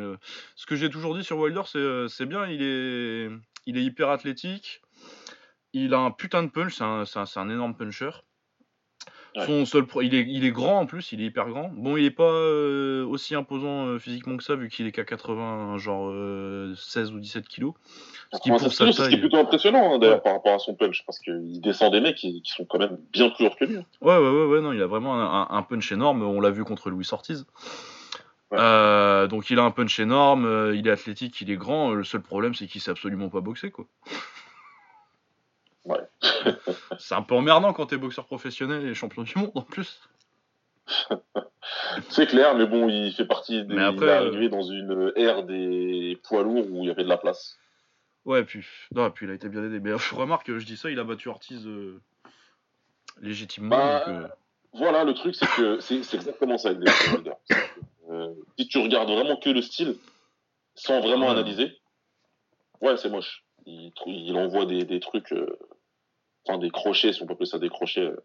ce 0.56 0.66
que 0.66 0.76
j'ai 0.76 0.90
toujours 0.90 1.16
dit 1.16 1.24
sur 1.24 1.38
Wilder, 1.38 1.62
c'est 2.10 2.26
bien, 2.26 2.48
il 2.48 2.62
est 2.62 3.30
il 3.68 3.78
est 3.78 3.84
hyper 3.84 4.10
athlétique. 4.10 4.82
Il 5.74 5.94
a 5.94 6.00
un 6.00 6.12
putain 6.12 6.44
de 6.44 6.50
punch, 6.50 6.76
c'est 6.76 6.84
un, 6.84 7.02
un, 7.02 7.26
c'est 7.26 7.40
un 7.40 7.50
énorme 7.50 7.76
puncher. 7.76 8.12
Ouais. 9.36 9.46
Son 9.46 9.66
seul 9.66 9.86
pro- 9.86 10.02
il, 10.02 10.14
est, 10.14 10.26
il 10.28 10.44
est 10.44 10.52
grand 10.52 10.80
en 10.82 10.86
plus, 10.86 11.14
il 11.14 11.22
est 11.22 11.26
hyper 11.28 11.48
grand. 11.48 11.70
Bon, 11.74 11.96
il 11.96 12.04
est 12.04 12.12
pas 12.12 12.24
euh, 12.30 13.06
aussi 13.06 13.34
imposant 13.34 13.86
euh, 13.88 13.98
physiquement 13.98 14.36
que 14.36 14.44
ça, 14.44 14.56
vu 14.56 14.68
qu'il 14.68 14.86
est 14.88 14.92
qu'à 14.92 15.06
80, 15.06 15.78
genre 15.78 16.10
euh, 16.12 16.74
16 16.76 17.14
ou 17.14 17.20
17 17.20 17.48
kilos. 17.48 17.74
Ce 18.34 18.40
qui, 18.42 18.50
pour 18.50 18.60
sa 18.60 18.92
ce 18.92 19.04
est 19.14 19.18
plutôt 19.20 19.38
impressionnant 19.38 19.94
hein, 19.96 20.00
d'ailleurs 20.00 20.16
Ouais. 20.18 20.22
par 20.22 20.34
rapport 20.34 20.54
à 20.56 20.60
son 20.60 20.76
punch, 20.76 21.04
parce 21.06 21.20
qu'il 21.20 21.62
descend 21.62 21.94
des 21.94 22.02
mecs 22.02 22.18
qui, 22.18 22.42
qui 22.42 22.52
sont 22.52 22.66
quand 22.66 22.80
même 22.80 22.98
bien 23.14 23.30
plus 23.30 23.46
hauts 23.46 23.52
que 23.58 23.64
lui. 23.64 23.78
hein. 23.78 23.86
Ouais, 24.02 24.18
ouais, 24.18 24.30
ouais, 24.30 24.46
ouais, 24.48 24.62
non, 24.62 24.74
il 24.74 24.82
a 24.82 24.88
vraiment 24.88 25.16
un, 25.16 25.48
un 25.50 25.62
punch 25.64 25.90
énorme. 25.94 26.24
On 26.24 26.42
l'a 26.42 26.52
vu 26.52 26.66
contre 26.66 26.90
Louis 26.90 27.08
Ortiz. 27.14 27.46
Ouais. 28.52 28.58
Euh, 28.60 29.28
donc, 29.28 29.50
il 29.50 29.60
a 29.60 29.64
un 29.64 29.72
punch 29.72 29.98
énorme, 30.02 30.44
euh, 30.46 30.76
il 30.76 30.86
est 30.88 30.92
athlétique, 30.92 31.40
il 31.40 31.50
est 31.52 31.56
grand. 31.56 31.94
Le 31.94 32.04
seul 32.04 32.22
problème, 32.22 32.54
c'est 32.54 32.68
qu'il 32.68 32.82
sait 32.82 32.92
absolument 32.92 33.30
pas 33.30 33.40
boxer, 33.40 33.72
quoi. 33.72 33.86
Ouais. 35.86 36.00
c'est 37.00 37.16
un 37.16 37.22
peu 37.22 37.36
emmerdant 37.36 37.74
quand 37.74 37.88
t'es 37.88 37.98
boxeur 37.98 38.26
professionnel 38.26 38.86
et 38.86 38.94
champion 38.94 39.24
du 39.24 39.34
monde 39.38 39.52
en 39.56 39.62
plus. 39.62 40.00
C'est 42.10 42.28
clair, 42.28 42.56
mais 42.56 42.66
bon, 42.66 42.90
il 42.90 43.14
fait 43.14 43.26
partie 43.26 43.64
des. 43.64 43.76
Mais 43.76 43.84
après, 43.84 44.28
il 44.34 44.44
est 44.44 44.48
euh, 44.48 44.50
dans 44.50 44.64
une 44.64 45.14
ère 45.16 45.44
des 45.44 46.20
poids 46.24 46.44
lourds 46.44 46.70
où 46.70 46.84
il 46.84 46.88
y 46.88 46.92
avait 46.92 47.04
de 47.04 47.10
la 47.10 47.18
place. 47.18 47.58
Ouais, 48.26 48.44
puis, 48.44 48.66
non, 48.94 49.10
puis 49.10 49.26
il 49.26 49.32
a 49.32 49.36
été 49.36 49.50
bien 49.50 49.64
aidé. 49.64 49.80
Mais 49.80 49.98
je 49.98 50.16
remarque, 50.16 50.48
je 50.58 50.66
dis 50.66 50.78
ça, 50.78 50.90
il 50.90 51.00
a 51.00 51.04
battu 51.04 51.30
Ortiz 51.30 51.66
euh, 51.66 52.00
légitimement. 53.22 53.70
Bah, 53.70 54.04
donc, 54.06 54.16
euh, 54.16 54.28
Voilà, 54.74 55.04
le 55.04 55.14
truc, 55.14 55.36
c'est 55.36 55.50
que 55.56 55.80
c'est 55.80 56.14
exactement 56.14 56.58
ça 56.58 56.70
avec 56.70 56.88
euh, 58.10 58.34
si 58.60 58.68
tu 58.68 58.78
regardes 58.80 59.10
vraiment 59.10 59.38
que 59.38 59.50
le 59.50 59.62
style, 59.62 59.96
sans 60.76 61.00
vraiment 61.00 61.28
Ouais. 61.28 61.32
analyser, 61.32 61.80
ouais, 62.82 62.98
c'est 62.98 63.10
moche. 63.10 63.44
Il, 63.66 64.36
envoie 64.38 64.66
des, 64.66 64.84
des 64.86 65.00
trucs, 65.00 65.32
euh, 65.34 65.58
enfin 66.48 66.58
des 66.58 66.70
crochets, 66.72 67.14
si 67.14 67.22
on 67.22 67.26
peut 67.26 67.34
appeler 67.34 67.46
ça 67.50 67.60
des 67.60 67.70
crochets, 67.70 68.02
euh, 68.02 68.16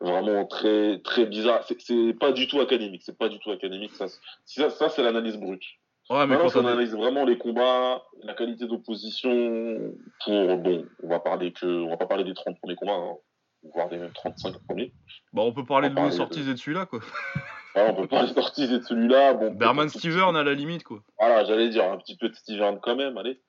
vraiment 0.00 0.44
très 0.46 1.00
très 1.00 1.26
bizarres. 1.26 1.64
C'est- 1.78 2.14
pas 2.18 2.32
du 2.32 2.48
tout 2.48 2.60
académique. 2.60 3.02
C'est 3.04 3.16
pas 3.16 3.28
du 3.28 3.38
tout 3.38 3.50
académique. 3.50 3.92
Ça, 3.94 4.06
ça, 4.44 4.70
ça 4.70 4.88
c'est 4.88 5.02
l'analyse 5.02 5.36
brute. 5.36 5.62
Ouais, 6.10 6.26
mais 6.26 6.34
Maintenant, 6.34 6.50
quand 6.50 6.60
on 6.62 6.66
analyse 6.66 6.92
vraiment 6.94 7.24
les 7.24 7.38
combats, 7.38 8.02
la 8.22 8.34
qualité 8.34 8.66
d'opposition 8.66 9.94
pour 10.24 10.56
bon, 10.58 10.84
on 11.02 11.08
va 11.08 11.20
parler 11.20 11.52
que, 11.52 11.64
on 11.66 11.88
va 11.90 11.96
pas 11.96 12.06
parler 12.06 12.24
des 12.24 12.34
30 12.34 12.58
premiers 12.58 12.74
combats, 12.74 12.94
hein, 12.94 13.16
voire 13.72 13.88
des 13.88 13.98
même 13.98 14.12
35 14.12 14.58
premiers. 14.66 14.92
Bah, 15.32 15.42
on 15.42 15.52
peut 15.52 15.64
parler 15.64 15.88
On 15.88 15.94
de 15.94 16.00
Louis 16.00 16.20
Ortiz 16.20 16.48
et 16.48 16.52
de 16.52 16.58
celui-là, 16.58 16.86
quoi. 16.86 17.00
Voilà, 17.74 17.92
on 17.92 17.94
peut 18.02 18.06
parler 18.06 18.30
d'Ortiz 18.34 18.70
et 18.70 18.80
de 18.80 18.84
celui-là. 18.84 19.32
Bon, 19.32 19.50
Berman 19.50 19.88
Steven 19.88 20.36
à 20.36 20.42
la 20.42 20.52
limite, 20.52 20.84
quoi. 20.84 21.00
Voilà, 21.18 21.44
j'allais 21.46 21.70
dire 21.70 21.90
un 21.90 21.96
petit 21.96 22.18
peu 22.18 22.28
de 22.28 22.34
Steven 22.34 22.78
quand 22.82 22.96
même, 22.96 23.16
allez. 23.16 23.40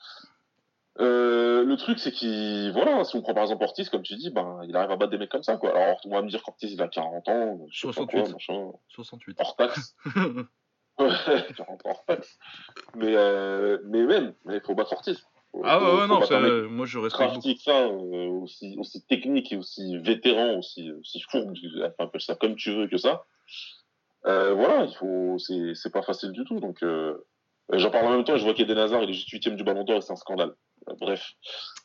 Euh, 0.99 1.63
le 1.63 1.75
truc, 1.75 1.97
c'est 1.99 2.11
qu'il, 2.11 2.71
voilà, 2.71 3.03
si 3.03 3.15
on 3.15 3.21
prend 3.21 3.33
par 3.33 3.43
exemple 3.43 3.63
Ortiz, 3.63 3.89
comme 3.89 4.03
tu 4.03 4.15
dis, 4.15 4.29
ben, 4.29 4.61
il 4.67 4.75
arrive 4.75 4.91
à 4.91 4.95
battre 4.95 5.11
des 5.11 5.17
mecs 5.17 5.29
comme 5.29 5.43
ça, 5.43 5.57
quoi. 5.57 5.75
Alors, 5.75 5.99
on 6.05 6.09
va 6.09 6.21
me 6.21 6.29
dire 6.29 6.43
qu'Ortiz, 6.43 6.71
il 6.71 6.81
a 6.81 6.87
40 6.87 7.27
ans, 7.29 7.59
je 7.71 7.79
sais 7.79 7.87
pas 7.87 7.93
68. 7.93 8.21
quoi, 8.21 8.31
machin, 8.31 8.71
68. 8.89 9.37
hors 9.39 9.55
taxe. 9.55 9.95
Ouais, 10.99 11.47
40 11.57 11.85
ans. 11.87 11.99
Mais, 12.95 13.15
euh, 13.15 13.79
mais 13.85 14.03
même, 14.03 14.35
il 14.47 14.61
faut 14.61 14.75
battre 14.75 14.93
Ortiz. 14.93 15.25
Ah 15.63 15.79
ouais, 15.79 16.01
ouais, 16.01 16.07
non, 16.07 16.69
moi 16.69 16.85
je 16.87 16.97
respecte 16.97 17.35
beaucoup. 17.35 17.55
ça, 17.59 17.85
euh, 17.85 18.27
aussi, 18.41 18.75
aussi 18.79 19.05
technique 19.05 19.51
et 19.51 19.57
aussi 19.57 19.99
vétéran, 19.99 20.57
aussi, 20.57 20.91
aussi 20.93 21.21
fourbe, 21.21 21.53
appelle 21.99 22.21
ça 22.21 22.35
comme 22.35 22.55
tu 22.55 22.71
veux 22.71 22.87
que 22.87 22.97
ça. 22.97 23.23
Euh, 24.25 24.53
voilà, 24.53 24.85
il 24.85 24.95
faut, 24.95 25.37
c'est 25.37 25.91
pas 25.91 26.01
facile 26.01 26.31
du 26.31 26.43
tout. 26.43 26.59
Donc, 26.59 26.81
euh, 26.81 27.17
j'en 27.71 27.91
parle 27.91 28.07
en 28.07 28.11
même 28.11 28.23
temps, 28.23 28.37
je 28.37 28.43
vois 28.43 28.55
qu'Eden 28.55 28.77
Hazard, 28.77 29.03
il 29.03 29.11
est 29.11 29.13
juste 29.13 29.29
huitième 29.29 29.55
du 29.55 29.63
Ballon 29.63 29.83
d'Or 29.83 29.97
et 29.97 30.01
c'est 30.01 30.13
un 30.13 30.17
scandale. 30.17 30.53
Euh, 30.89 30.93
bref. 30.99 31.33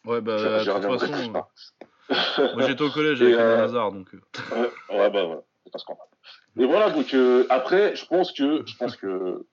Ouais, 0.05 0.21
bah, 0.21 0.37
de 0.37 0.65
toute 0.65 1.01
façon, 1.01 1.31
moi 1.31 2.67
j'étais 2.67 2.83
au 2.83 2.91
collège 2.91 3.21
avec 3.23 3.35
Eden 3.35 3.61
Hazard, 3.61 3.93
donc. 3.93 4.09
ouais, 4.91 5.11
bah, 5.11 5.27
ouais, 5.27 5.39
c'est 5.65 5.75
un 5.75 5.79
scandale. 5.79 6.07
Et 6.59 6.65
voilà, 6.65 6.91
donc, 6.91 7.15
après, 7.51 7.95
je 7.95 8.05
pense 8.07 8.33
que, 8.33 8.65
je 8.67 8.77
pense 8.77 8.97
que, 8.97 9.47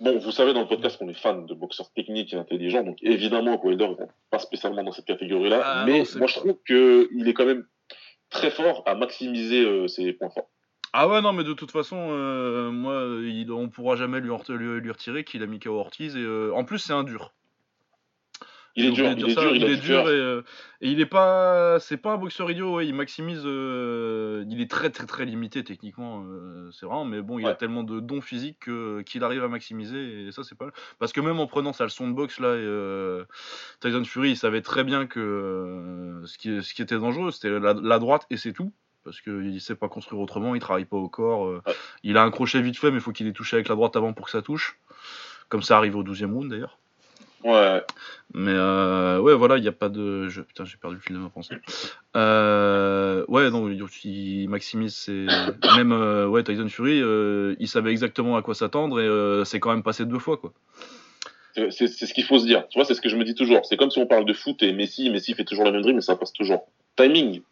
bon, 0.00 0.18
vous 0.18 0.32
savez 0.32 0.52
dans 0.54 0.62
le 0.62 0.66
podcast 0.66 0.98
qu'on 0.98 1.08
est 1.08 1.14
fan 1.14 1.46
de 1.46 1.54
boxeurs 1.54 1.90
techniques 1.92 2.32
et 2.32 2.36
intelligents, 2.36 2.82
donc 2.82 2.98
évidemment, 3.02 3.64
Wilder 3.64 3.90
n'est 3.90 4.06
pas 4.30 4.40
spécialement 4.40 4.82
dans 4.82 4.92
cette 4.92 5.04
catégorie-là, 5.04 5.60
ah, 5.62 5.84
mais 5.86 6.02
moi 6.16 6.26
je 6.26 6.34
trouve 6.34 6.56
qu'il 6.66 7.28
est 7.28 7.34
quand 7.34 7.46
même 7.46 7.64
très 8.30 8.50
fort 8.50 8.82
à 8.86 8.96
maximiser 8.96 9.86
ses 9.88 10.12
points 10.14 10.30
forts. 10.30 10.48
Ah 10.92 11.08
ouais, 11.08 11.20
non, 11.20 11.32
mais 11.32 11.44
de 11.44 11.52
toute 11.52 11.70
façon, 11.70 12.08
euh, 12.10 12.70
moi, 12.70 13.04
il, 13.22 13.52
on 13.52 13.68
pourra 13.68 13.96
jamais 13.96 14.20
lui, 14.20 14.30
lui, 14.30 14.90
retirer 14.90 15.24
qu'il 15.24 15.42
a 15.42 15.46
mis 15.46 15.60
KO 15.60 15.78
Ortiz. 15.78 16.16
Et, 16.16 16.20
euh, 16.20 16.52
en 16.54 16.64
plus, 16.64 16.78
c'est 16.78 16.92
un 16.92 17.04
dur. 17.04 17.34
Il 18.76 18.86
est 18.86 18.92
dur, 18.92 19.10
il 19.10 19.30
est 19.30 19.34
dur, 19.34 19.56
il, 19.56 19.64
est 19.64 19.76
dur 19.76 20.04
euh, 20.06 20.42
et, 20.80 20.90
il 20.90 21.00
est 21.00 21.06
pas, 21.06 21.80
c'est 21.80 21.96
pas 21.96 22.12
un 22.12 22.16
boxeur 22.16 22.50
idiot, 22.50 22.76
ouais, 22.76 22.86
il 22.86 22.94
maximise, 22.94 23.42
il 23.42 24.60
est 24.60 24.70
très 24.70 24.90
très 24.90 25.06
très 25.06 25.24
limité 25.24 25.64
techniquement, 25.64 26.24
c'est 26.72 26.86
vrai, 26.86 27.04
mais 27.04 27.20
bon, 27.20 27.38
il 27.38 27.46
a 27.46 27.54
tellement 27.54 27.82
de 27.82 27.98
dons 27.98 28.20
physiques 28.20 28.68
qu'il 29.04 29.24
arrive 29.24 29.42
à 29.42 29.48
maximiser 29.48 30.28
et 30.28 30.32
ça 30.32 30.44
c'est 30.44 30.56
pas, 30.56 30.68
parce 30.98 31.12
que 31.12 31.20
même 31.20 31.40
en 31.40 31.46
prenant 31.46 31.72
sa 31.72 31.84
leçon 31.84 32.08
de 32.08 32.12
boxe 32.12 32.38
là, 32.38 32.54
Tyson 33.80 34.04
Fury, 34.04 34.30
il 34.30 34.36
savait 34.36 34.62
très 34.62 34.84
bien 34.84 35.06
que 35.06 36.22
ce 36.24 36.38
qui, 36.38 36.62
ce 36.62 36.74
qui 36.74 36.82
était 36.82 36.98
dangereux, 36.98 37.32
c'était 37.32 37.58
la 37.58 37.98
droite 37.98 38.26
et 38.30 38.36
c'est 38.36 38.52
tout 38.52 38.72
parce 39.08 39.22
qu'il 39.22 39.54
ne 39.54 39.58
sait 39.58 39.74
pas 39.74 39.88
construire 39.88 40.20
autrement, 40.20 40.54
il 40.54 40.60
travaille 40.60 40.84
pas 40.84 40.98
au 40.98 41.08
corps. 41.08 41.46
Euh, 41.46 41.62
il 42.02 42.18
a 42.18 42.22
un 42.22 42.30
crochet 42.30 42.60
vite 42.60 42.76
fait, 42.76 42.90
mais 42.90 42.98
il 42.98 43.00
faut 43.00 43.12
qu'il 43.12 43.26
ait 43.26 43.32
touché 43.32 43.56
avec 43.56 43.68
la 43.68 43.74
droite 43.74 43.96
avant 43.96 44.12
pour 44.12 44.26
que 44.26 44.30
ça 44.30 44.42
touche. 44.42 44.78
Comme 45.48 45.62
ça 45.62 45.78
arrive 45.78 45.96
au 45.96 46.04
12e 46.04 46.30
round 46.30 46.50
d'ailleurs. 46.50 46.78
Ouais. 47.44 47.82
Mais 48.34 48.52
euh, 48.54 49.20
ouais, 49.20 49.34
voilà, 49.34 49.56
il 49.56 49.62
n'y 49.62 49.68
a 49.68 49.72
pas 49.72 49.88
de. 49.88 50.28
Je... 50.28 50.40
Putain, 50.42 50.64
j'ai 50.64 50.76
perdu 50.76 50.96
le 50.96 51.02
fil 51.02 51.14
de 51.14 51.20
ma 51.20 51.30
pensée. 51.30 51.54
Euh, 52.16 53.24
ouais, 53.28 53.50
non, 53.50 53.68
il 53.70 54.48
maximise 54.48 54.94
ses. 54.94 55.26
Même 55.76 55.92
ouais, 55.92 56.42
Tyson 56.42 56.68
Fury, 56.68 57.02
il 57.58 57.68
savait 57.68 57.90
exactement 57.90 58.36
à 58.36 58.42
quoi 58.42 58.54
s'attendre 58.54 59.00
et 59.00 59.44
c'est 59.44 59.60
quand 59.60 59.70
même 59.70 59.82
passé 59.82 60.04
deux 60.04 60.18
fois, 60.18 60.36
quoi. 60.36 60.52
C'est 61.70 61.88
ce 61.88 62.14
qu'il 62.14 62.24
faut 62.24 62.38
se 62.38 62.46
dire. 62.46 62.66
Tu 62.68 62.78
vois, 62.78 62.84
c'est 62.84 62.94
ce 62.94 63.00
que 63.00 63.08
je 63.08 63.16
me 63.16 63.24
dis 63.24 63.34
toujours. 63.34 63.64
C'est 63.66 63.76
comme 63.76 63.90
si 63.90 63.98
on 63.98 64.06
parle 64.06 64.24
de 64.24 64.32
foot 64.32 64.62
et 64.62 64.72
Messi, 64.72 65.10
Messi 65.10 65.34
fait 65.34 65.44
toujours 65.44 65.64
la 65.64 65.72
même 65.72 65.82
dribble, 65.82 65.96
mais 65.96 66.02
ça 66.02 66.16
passe 66.16 66.32
toujours. 66.32 66.68
Timing. 66.96 67.42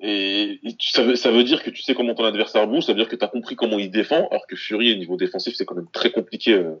Et, 0.00 0.60
ça, 0.80 1.02
veut, 1.02 1.16
ça, 1.16 1.30
veut, 1.30 1.42
dire 1.44 1.62
que 1.62 1.70
tu 1.70 1.82
sais 1.82 1.94
comment 1.94 2.14
ton 2.14 2.24
adversaire 2.24 2.66
bouge, 2.68 2.84
ça 2.84 2.92
veut 2.92 2.98
dire 2.98 3.08
que 3.08 3.16
tu 3.16 3.24
as 3.24 3.28
compris 3.28 3.56
comment 3.56 3.78
il 3.78 3.90
défend, 3.90 4.28
alors 4.28 4.46
que 4.46 4.54
Fury, 4.54 4.92
au 4.92 4.96
niveau 4.96 5.16
défensif, 5.16 5.54
c'est 5.56 5.64
quand 5.64 5.74
même 5.74 5.90
très 5.92 6.10
compliqué 6.10 6.52
euh, 6.52 6.74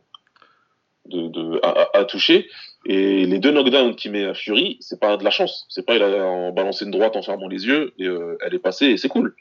de, 1.08 1.28
de 1.28 1.60
à, 1.62 1.88
à, 1.94 2.04
toucher. 2.04 2.48
Et 2.86 3.26
les 3.26 3.38
deux 3.38 3.50
knockdowns 3.50 3.96
qu'il 3.96 4.12
met 4.12 4.24
à 4.24 4.34
Fury, 4.34 4.76
c'est 4.80 5.00
pas 5.00 5.16
de 5.16 5.24
la 5.24 5.30
chance. 5.30 5.66
C'est 5.68 5.84
pas 5.84 5.96
il 5.96 6.02
a 6.02 6.50
balancé 6.52 6.84
une 6.84 6.90
droite 6.90 7.16
en 7.16 7.22
fermant 7.22 7.48
les 7.48 7.66
yeux 7.66 7.92
et 7.98 8.06
euh, 8.06 8.38
elle 8.44 8.54
est 8.54 8.60
passée 8.60 8.86
et 8.86 8.96
c'est 8.96 9.08
cool. 9.08 9.34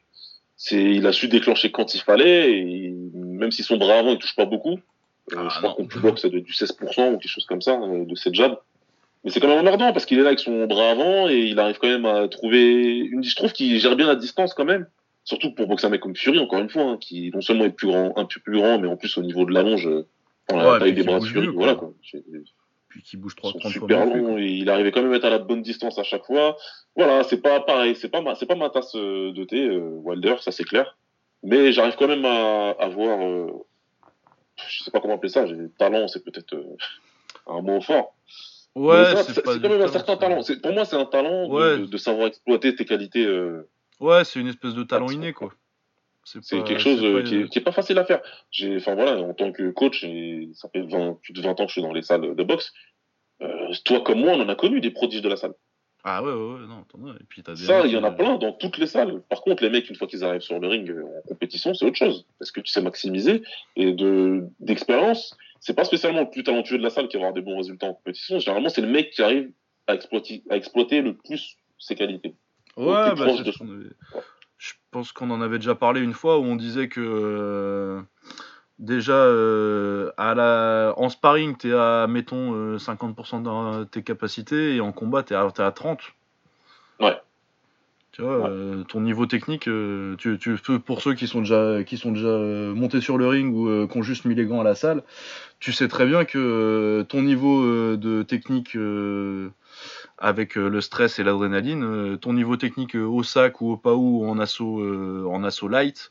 C'est 0.56 0.82
il 0.82 1.06
a 1.06 1.12
su 1.12 1.28
déclencher 1.28 1.72
quand 1.72 1.94
il 1.94 2.02
fallait 2.02 2.52
et 2.52 2.94
même 3.14 3.52
si 3.52 3.64
son 3.64 3.78
bras 3.78 4.00
avant 4.00 4.12
il 4.12 4.18
touche 4.18 4.36
pas 4.36 4.46
beaucoup, 4.46 4.80
euh, 5.34 5.36
ah, 5.38 5.48
je 5.54 5.58
crois 5.60 5.74
qu'on 5.76 5.84
bloque 5.84 6.20
c'est 6.20 6.30
du 6.30 6.42
16% 6.42 7.14
ou 7.14 7.18
quelque 7.18 7.28
chose 7.28 7.46
comme 7.46 7.62
ça 7.62 7.78
de 7.78 8.16
cette 8.16 8.34
jab. 8.34 8.58
Mais 9.24 9.32
c'est 9.32 9.40
quand 9.40 9.48
même 9.48 9.60
emmerdant 9.60 9.94
parce 9.94 10.06
qu'il 10.06 10.20
est 10.20 10.24
là 10.24 10.30
avec 10.30 10.40
son 10.40 10.66
bras 10.66 10.92
avant 10.92 11.30
et 11.30 11.38
il 11.38 11.60
arrive 11.60 11.78
quand 11.80 11.90
même 11.90 12.06
à 12.06 12.28
trouver 12.28 12.96
une. 12.96 13.24
Je 13.24 13.36
trouve 13.36 13.52
qu'il 13.52 13.80
gère 13.80 13.96
bien 13.96 14.08
la 14.08 14.16
distance 14.16 14.54
quand 14.54 14.66
même. 14.66 14.88
Surtout 15.24 15.52
pour 15.54 15.68
boxer 15.68 15.88
un 15.88 15.90
mec 15.90 16.00
comme 16.00 16.16
Fury, 16.16 16.40
encore 16.40 16.60
une 16.60 16.70
fois, 16.70 16.84
hein, 16.84 16.98
qui 16.98 17.32
non 17.34 17.42
seulement 17.42 17.66
est 17.66 17.72
plus 17.72 17.88
grand, 17.88 18.18
un 18.18 18.24
peu 18.24 18.40
plus 18.40 18.58
grand, 18.58 18.80
mais 18.80 18.88
en 18.88 18.96
plus 18.96 19.18
au 19.18 19.22
niveau 19.22 19.44
de 19.44 19.54
la 19.54 19.62
longe, 19.62 19.90
on 20.52 20.60
a 20.60 20.80
des 20.80 21.04
bras 21.04 21.22
Fury, 21.22 21.48
voilà 21.48 21.76
quoi. 21.76 21.94
Puis 22.90 23.04
qui 23.04 23.18
bouge 23.18 23.36
trois 23.36 23.52
super 23.70 24.06
long, 24.06 24.38
et 24.38 24.48
il 24.48 24.70
arrivait 24.70 24.92
quand 24.92 25.02
même 25.02 25.12
à 25.12 25.18
être 25.18 25.26
à 25.26 25.30
la 25.30 25.40
bonne 25.40 25.62
distance 25.62 26.00
à 26.00 26.04
chaque 26.04 26.26
fois. 26.26 26.58
Voilà, 26.96 27.24
c'est 27.24 27.42
pas 27.42 27.60
pareil, 27.60 27.96
c'est 27.96 28.10
pas 28.10 28.22
ma, 28.22 28.34
c'est 28.36 28.46
pas 28.46 28.56
ma 28.56 28.70
tasse 28.70 28.96
euh, 28.96 29.34
de 29.34 29.44
thé, 29.44 29.68
euh, 29.68 30.00
Wilder, 30.04 30.36
ça 30.40 30.52
c'est 30.52 30.64
clair. 30.64 30.98
Mais 31.44 31.72
j'arrive 31.74 31.96
quand 31.98 32.08
même 32.08 32.26
à, 32.26 32.72
à 32.72 32.88
voir, 32.88 33.22
euh, 33.22 33.52
je 34.68 34.84
sais 34.84 34.92
pas 34.92 35.02
comment 35.02 35.16
appeler 35.16 35.32
ça, 35.32 35.46
j'ai 35.46 35.56
talent, 35.78 36.08
c'est 36.08 36.24
peut-être 36.24 36.56
un 37.48 37.62
mot 37.62 37.82
fort. 37.82 38.16
Ouais, 38.78 39.16
c'est 39.24 39.42
quand 39.44 39.70
même 39.70 39.82
un 39.82 39.88
certain 39.88 40.18
talent. 40.18 40.42
Pour 40.62 40.72
moi, 40.72 40.86
c'est 40.86 40.96
un 40.96 41.06
talent 41.06 41.48
de, 41.48 41.98
savoir 41.98 42.28
exploiter 42.28 42.76
tes 42.76 42.86
qualités. 42.86 43.26
Euh, 43.26 43.68
ouais, 44.00 44.24
c'est 44.24 44.40
une 44.40 44.48
espèce 44.48 44.76
de 44.76 44.84
talent 44.84 45.10
inné, 45.10 45.34
quoi. 45.34 45.52
C'est 46.42 46.64
quelque 46.64 46.80
chose 46.80 47.04
euh, 47.04 47.24
qui, 47.24 47.58
est, 47.58 47.62
pas 47.62 47.72
facile 47.72 47.98
à 47.98 48.06
faire. 48.06 48.22
Enfin 48.76 48.96
voilà, 48.96 49.20
en 49.22 49.34
tant 49.34 49.52
que 49.52 49.70
coach, 49.72 50.06
ça 50.54 50.70
fait 50.70 50.82
20, 50.82 51.20
plus 51.22 51.34
de 51.34 51.42
20 51.42 51.52
ans 51.52 51.66
que 51.66 51.70
je 51.70 51.74
suis 51.74 51.82
dans 51.82 51.94
les 51.94 52.02
salles 52.02 52.36
de 52.36 52.44
boxe. 52.44 52.74
Euh, 53.42 53.74
toi 53.86 54.02
comme 54.02 54.20
moi, 54.20 54.34
on 54.34 54.42
en 54.42 54.50
a 54.50 54.56
connu 54.56 54.82
des 54.82 54.92
prodiges 54.92 55.22
de 55.22 55.30
la 55.30 55.38
salle. 55.38 55.54
Ah 56.04 56.24
ouais, 56.24 56.32
ouais, 56.32 56.68
non, 56.68 56.84
attends, 56.84 57.14
et 57.20 57.24
puis 57.28 57.44
as 57.48 57.54
des 57.54 57.64
Ça, 57.64 57.86
il 57.86 57.92
y 57.92 57.98
en 57.98 58.04
a 58.04 58.12
plein 58.12 58.38
dans 58.38 58.54
toutes 58.54 58.78
les 58.78 58.88
salles. 58.88 59.22
Par 59.30 59.42
contre, 59.42 59.64
les 59.64 59.70
mecs, 59.70 59.90
une 59.90 59.96
fois 59.96 60.08
qu'ils 60.08 60.24
arrivent 60.24 60.42
sur 60.42 60.60
le 60.60 60.68
ring 60.68 60.90
en 60.90 61.28
compétition, 61.28 61.74
c'est 61.74 61.86
autre 61.86 61.98
chose. 61.98 62.26
Parce 62.40 62.52
que 62.52 62.62
tu 62.62 62.72
sais 62.72 62.82
maximiser 62.82 63.42
et 63.76 63.94
de 63.94 64.44
d'expérience 64.60 65.36
c'est 65.60 65.74
pas 65.74 65.84
spécialement 65.84 66.22
le 66.22 66.30
plus 66.30 66.44
talentueux 66.44 66.78
de 66.78 66.84
la 66.84 66.90
salle 66.90 67.08
qui 67.08 67.18
va 67.18 67.24
avoir 67.24 67.34
des 67.34 67.42
bons 67.42 67.58
résultats 67.58 67.88
en 67.88 67.94
compétition. 67.94 68.40
Généralement, 68.40 68.70
c'est 68.70 68.82
le 68.82 68.88
mec 68.88 69.12
qui 69.12 69.22
arrive 69.22 69.52
à 69.88 69.96
exploiter, 69.96 70.44
à 70.50 70.56
exploiter 70.56 71.02
le 71.02 71.16
plus 71.16 71.58
ses 71.78 71.96
qualités. 71.96 72.36
Ouais, 72.76 73.16
bah, 73.16 73.28
je 74.58 74.74
pense 74.92 75.12
qu'on 75.12 75.30
en 75.30 75.42
avait 75.42 75.60
déjà 75.60 75.76
parlé 75.76 76.02
une 76.02 76.14
fois 76.14 76.40
où 76.40 76.44
on 76.44 76.56
disait 76.56 76.88
que 76.88 77.02
euh, 77.02 78.02
déjà 78.80 79.14
euh, 79.14 80.12
à 80.18 80.34
la... 80.34 80.94
en 80.98 81.10
sparring, 81.10 81.56
tu 81.58 81.70
es 81.70 81.74
à, 81.74 82.08
mettons, 82.08 82.78
50% 82.78 83.46
euh, 83.48 83.80
de 83.80 83.84
tes 83.86 84.02
capacités 84.04 84.76
et 84.76 84.82
en 84.82 84.92
combat, 84.92 85.24
tu 85.24 85.34
es, 85.34 85.38
es, 85.38 85.40
à 85.40 85.48
30%. 85.48 85.98
Ouais. 87.00 87.16
Tu 88.14 88.24
vois, 88.24 88.50
ton 88.88 89.02
niveau 89.02 89.28
technique, 89.28 89.70
tu, 90.18 90.40
tu, 90.40 90.80
pour 90.80 91.02
ceux 91.04 91.14
qui 91.14 91.28
sont 91.28 91.42
déjà, 91.42 91.84
qui 91.84 91.98
sont 91.98 92.14
déjà 92.14 92.40
montés 92.74 93.00
sur 93.00 93.20
le 93.20 93.28
ring 93.28 93.54
ou 93.54 93.88
qui 93.88 93.96
ont 93.96 94.02
juste 94.02 94.26
mis 94.26 94.34
les 94.34 94.46
gants 94.48 94.60
à 94.60 94.64
la 94.64 94.74
salle, 94.74 95.04
tu 95.60 95.72
sais 95.72 95.88
très 95.88 96.08
bien 96.08 96.26
que 96.26 97.06
ton 97.10 97.22
niveau 97.22 97.64
de 97.96 98.24
technique 98.24 98.76
avec 100.18 100.56
le 100.56 100.82
stress 100.82 101.20
et 101.20 101.24
l'adrénaline, 101.24 102.18
ton 102.20 102.34
niveau 102.34 102.58
technique 102.58 102.96
au 102.96 103.24
sac 103.24 103.62
ou 103.62 103.72
au 103.72 103.78
PAU 103.78 103.96
ou 103.96 104.30
en 104.30 104.40
assaut, 104.40 104.82
en 105.30 105.44
assaut 105.44 105.68
light, 105.68 106.10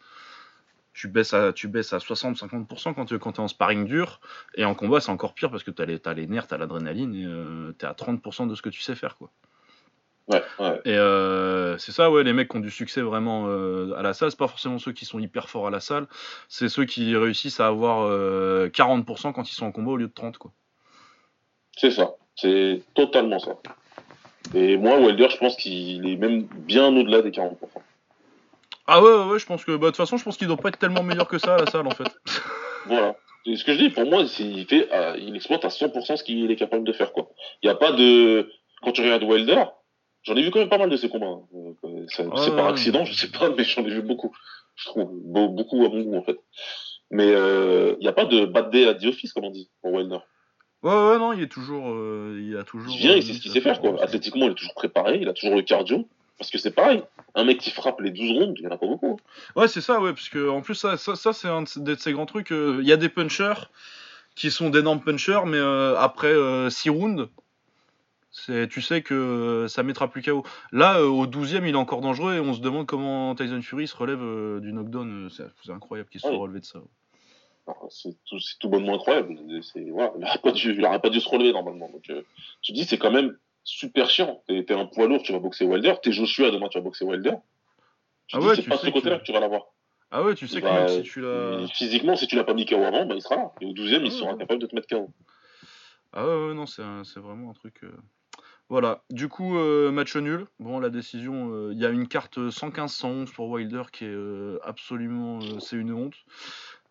tu 0.94 1.08
baisses 1.08 1.34
à, 1.34 1.52
tu 1.52 1.68
baisses 1.68 1.92
à 1.92 1.98
60-50% 1.98 2.94
quand, 2.94 3.04
tu, 3.04 3.14
es 3.14 3.40
en 3.40 3.48
sparring 3.48 3.84
dur. 3.84 4.20
Et 4.54 4.64
en 4.64 4.74
combat, 4.74 5.00
c'est 5.00 5.10
encore 5.10 5.34
pire 5.34 5.50
parce 5.50 5.62
que 5.62 5.70
tu 5.70 5.82
as, 5.82 6.10
as, 6.10 6.14
les 6.14 6.26
nerfs, 6.26 6.46
tu 6.46 6.54
as 6.54 6.58
l'adrénaline 6.58 7.14
et 7.14 7.74
tu 7.78 7.84
es 7.84 7.88
à 7.88 7.92
30% 7.92 8.48
de 8.48 8.54
ce 8.54 8.62
que 8.62 8.70
tu 8.70 8.80
sais 8.80 8.94
faire. 8.94 9.16
quoi. 9.16 9.30
Ouais, 10.28 10.42
ouais. 10.58 10.80
Et 10.84 10.96
euh, 10.96 11.78
c'est 11.78 11.92
ça, 11.92 12.10
ouais, 12.10 12.24
les 12.24 12.32
mecs 12.32 12.48
qui 12.48 12.56
ont 12.56 12.60
du 12.60 12.70
succès 12.70 13.00
vraiment 13.00 13.46
euh, 13.46 13.94
à 13.96 14.02
la 14.02 14.12
salle, 14.12 14.30
c'est 14.30 14.38
pas 14.38 14.48
forcément 14.48 14.78
ceux 14.78 14.92
qui 14.92 15.04
sont 15.04 15.20
hyper 15.20 15.48
forts 15.48 15.68
à 15.68 15.70
la 15.70 15.78
salle, 15.78 16.08
c'est 16.48 16.68
ceux 16.68 16.84
qui 16.84 17.16
réussissent 17.16 17.60
à 17.60 17.68
avoir 17.68 18.08
40% 18.08 19.28
euh, 19.28 19.32
quand 19.32 19.48
ils 19.48 19.54
sont 19.54 19.66
en 19.66 19.72
combat 19.72 19.92
au 19.92 19.96
lieu 19.96 20.08
de 20.08 20.12
30, 20.12 20.38
quoi. 20.38 20.52
C'est 21.76 21.92
ça, 21.92 22.16
c'est 22.34 22.82
totalement 22.94 23.38
ça. 23.38 23.56
Et 24.54 24.76
moi, 24.76 24.98
Wilder, 24.98 25.28
je 25.30 25.36
pense 25.38 25.56
qu'il 25.56 26.08
est 26.08 26.16
même 26.16 26.42
bien 26.42 26.94
au-delà 26.96 27.22
des 27.22 27.30
40%. 27.30 27.56
Ah 28.88 29.02
ouais, 29.02 29.24
ouais, 29.24 29.38
je 29.38 29.46
pense 29.46 29.64
que, 29.64 29.72
bah, 29.72 29.78
de 29.78 29.86
toute 29.86 29.96
façon, 29.96 30.16
je 30.16 30.24
pense 30.24 30.36
qu'il 30.36 30.46
doit 30.46 30.56
pas 30.56 30.68
être 30.68 30.78
tellement 30.78 31.02
meilleur 31.02 31.26
que 31.26 31.38
ça 31.38 31.54
à 31.54 31.58
la 31.58 31.66
salle, 31.66 31.86
en 31.86 31.90
fait. 31.90 32.08
voilà. 32.86 33.16
Ce 33.44 33.64
que 33.64 33.72
je 33.72 33.78
dis, 33.78 33.90
pour 33.90 34.06
moi, 34.06 34.22
il, 34.38 34.66
fait, 34.66 34.88
il 35.18 35.34
exploite 35.36 35.64
à 35.64 35.68
100% 35.68 36.16
ce 36.16 36.24
qu'il 36.24 36.50
est 36.50 36.56
capable 36.56 36.84
de 36.84 36.92
faire, 36.92 37.12
quoi. 37.12 37.30
Il 37.62 37.66
n'y 37.66 37.72
a 37.72 37.76
pas 37.76 37.92
de. 37.92 38.50
Quand 38.82 38.92
tu 38.92 39.02
regardes 39.02 39.22
Wilder, 39.22 39.64
J'en 40.26 40.34
ai 40.34 40.42
vu 40.42 40.50
quand 40.50 40.58
même 40.58 40.68
pas 40.68 40.78
mal 40.78 40.90
de 40.90 40.96
ces 40.96 41.08
combats. 41.08 41.26
Hein. 41.26 41.74
Euh, 41.84 42.04
c'est 42.08 42.56
par 42.56 42.66
accident, 42.66 43.04
je 43.04 43.14
sais 43.14 43.30
pas, 43.30 43.48
mais 43.56 43.62
j'en 43.62 43.84
ai 43.84 43.90
vu 43.90 44.02
beaucoup. 44.02 44.34
Je 44.74 44.86
trouve 44.86 45.08
beaucoup 45.22 45.84
à 45.84 45.88
mon 45.88 46.02
goût 46.02 46.16
en 46.16 46.22
fait. 46.22 46.38
Mais 47.10 47.28
il 47.28 47.34
euh, 47.34 47.96
n'y 48.00 48.08
a 48.08 48.12
pas 48.12 48.24
de 48.24 48.44
bad 48.44 48.70
day 48.70 48.88
à 48.88 48.94
the 48.94 49.04
office, 49.04 49.32
comme 49.32 49.44
on 49.44 49.50
dit, 49.50 49.70
pour 49.80 49.92
Wilder. 49.92 50.18
Ouais, 50.82 50.92
ouais, 50.92 51.18
non, 51.18 51.32
il 51.32 51.42
est 51.42 51.48
toujours. 51.48 51.90
Euh, 51.90 52.40
il 52.42 52.56
a 52.56 52.64
toujours. 52.64 52.94
Vient, 52.96 53.14
il 53.14 53.22
sait 53.22 53.32
ce 53.32 53.40
qu'il 53.40 53.50
sait 53.50 53.60
faire, 53.60 53.80
quoi. 53.80 54.02
Athlétiquement, 54.02 54.46
il 54.46 54.52
est 54.52 54.56
toujours 54.56 54.74
préparé, 54.74 55.18
il 55.20 55.28
a 55.28 55.32
toujours 55.32 55.56
le 55.56 55.62
cardio. 55.62 56.06
Parce 56.38 56.50
que 56.50 56.58
c'est 56.58 56.70
pareil, 56.70 57.02
un 57.34 57.44
mec 57.44 57.58
qui 57.58 57.70
frappe 57.70 57.98
les 58.02 58.10
12 58.10 58.32
rondes, 58.32 58.54
il 58.58 58.60
n'y 58.60 58.66
en 58.68 58.74
a 58.74 58.76
pas 58.76 58.86
beaucoup. 58.86 59.18
Hein. 59.18 59.60
Ouais, 59.60 59.68
c'est 59.68 59.80
ça, 59.80 60.00
ouais, 60.00 60.12
parce 60.12 60.28
que 60.28 60.50
en 60.50 60.60
plus, 60.60 60.74
ça, 60.74 60.98
ça, 60.98 61.16
ça 61.16 61.32
c'est 61.32 61.48
un 61.48 61.64
de 61.76 61.94
ces 61.94 62.12
grands 62.12 62.26
trucs. 62.26 62.50
Il 62.50 62.84
y 62.84 62.92
a 62.92 62.98
des 62.98 63.08
punchers 63.08 63.70
qui 64.34 64.50
sont 64.50 64.68
d'énormes 64.68 65.00
punchers, 65.00 65.46
mais 65.46 65.58
après 65.96 66.34
6 66.68 66.90
rounds, 66.90 67.30
tu 68.70 68.82
sais 68.82 69.02
que 69.02 69.66
ça 69.68 69.82
mettra 69.82 70.08
plus 70.08 70.22
KO. 70.22 70.44
Là, 70.72 70.98
euh, 70.98 71.06
au 71.06 71.26
12 71.26 71.54
e 71.54 71.58
il 71.58 71.68
est 71.68 71.74
encore 71.74 72.00
dangereux 72.00 72.34
et 72.34 72.40
on 72.40 72.54
se 72.54 72.60
demande 72.60 72.86
comment 72.86 73.34
Tyson 73.34 73.62
Fury 73.62 73.88
se 73.88 73.96
relève 73.96 74.22
euh, 74.22 74.60
du 74.60 74.72
knockdown. 74.72 75.26
Euh, 75.26 75.28
c'est 75.30 75.72
incroyable 75.72 76.08
qu'il 76.10 76.20
se 76.20 76.28
soit 76.28 76.36
relevé 76.36 76.60
de 76.60 76.64
ça. 76.64 76.80
C'est 77.90 78.16
tout, 78.24 78.38
tout, 78.60 78.68
bonnement 78.68 78.94
incroyable. 78.94 79.36
Voilà, 79.92 80.12
il 80.16 80.20
n'aurait 80.20 80.38
pas, 80.38 80.52
dû, 80.52 80.80
pas 80.80 81.10
dû 81.10 81.20
se 81.20 81.28
relever 81.28 81.52
normalement. 81.52 81.88
Donc, 81.90 82.08
euh, 82.10 82.22
tu 82.62 82.72
dis, 82.72 82.84
c'est 82.84 82.98
quand 82.98 83.10
même 83.10 83.36
super 83.64 84.08
chiant. 84.08 84.42
T'es 84.46 84.58
es 84.58 84.72
un 84.72 84.86
poids 84.86 85.06
lourd, 85.06 85.22
tu 85.22 85.32
vas 85.32 85.38
boxer 85.38 85.64
Wilder. 85.64 85.94
T'es 86.02 86.12
Joshua, 86.12 86.50
demain 86.50 86.68
tu 86.68 86.78
vas 86.78 86.84
boxer 86.84 87.04
Wilder. 87.04 87.34
Tu 88.28 88.36
ah 88.36 88.40
ouais, 88.40 88.56
c'est 88.56 88.62
pas 88.62 88.76
ce 88.76 88.90
côté-là 88.90 89.18
que... 89.18 89.24
tu 89.24 89.32
vas 89.32 89.40
l'avoir. 89.40 89.66
Ah 90.10 90.22
ouais, 90.22 90.34
tu 90.34 90.46
sais 90.46 90.60
que 90.60 90.66
même 90.66 90.88
si 90.88 91.02
tu 91.02 91.20
l'as. 91.20 91.66
Physiquement, 91.68 92.16
si 92.16 92.26
tu 92.26 92.36
l'as 92.36 92.44
pas 92.44 92.54
mis 92.54 92.66
KO 92.66 92.82
avant, 92.82 93.06
bah, 93.06 93.14
il 93.14 93.22
sera 93.22 93.36
là. 93.36 93.52
Et 93.60 93.66
au 93.66 93.72
12ème, 93.72 94.04
il 94.04 94.12
sera 94.12 94.34
capable 94.36 94.60
de 94.60 94.66
te 94.66 94.74
mettre 94.74 94.88
KO. 94.88 95.10
Ah 96.12 96.26
ouais, 96.26 96.48
ouais 96.48 96.54
non, 96.54 96.66
c'est 96.66 97.20
vraiment 97.20 97.50
un 97.50 97.54
truc. 97.54 97.82
Euh, 97.82 97.90
voilà, 98.68 99.04
du 99.10 99.28
coup, 99.28 99.56
euh, 99.58 99.92
match 99.92 100.16
nul. 100.16 100.46
Bon, 100.58 100.80
la 100.80 100.90
décision, 100.90 101.52
euh, 101.52 101.72
il 101.72 101.78
y 101.78 101.86
a 101.86 101.90
une 101.90 102.08
carte 102.08 102.38
115-111 102.38 103.32
pour 103.32 103.48
Wilder 103.48 103.84
qui 103.92 104.04
est 104.04 104.08
euh, 104.08 104.58
absolument. 104.64 105.38
c'est 105.60 105.76
une 105.76 105.92
honte. 105.92 106.16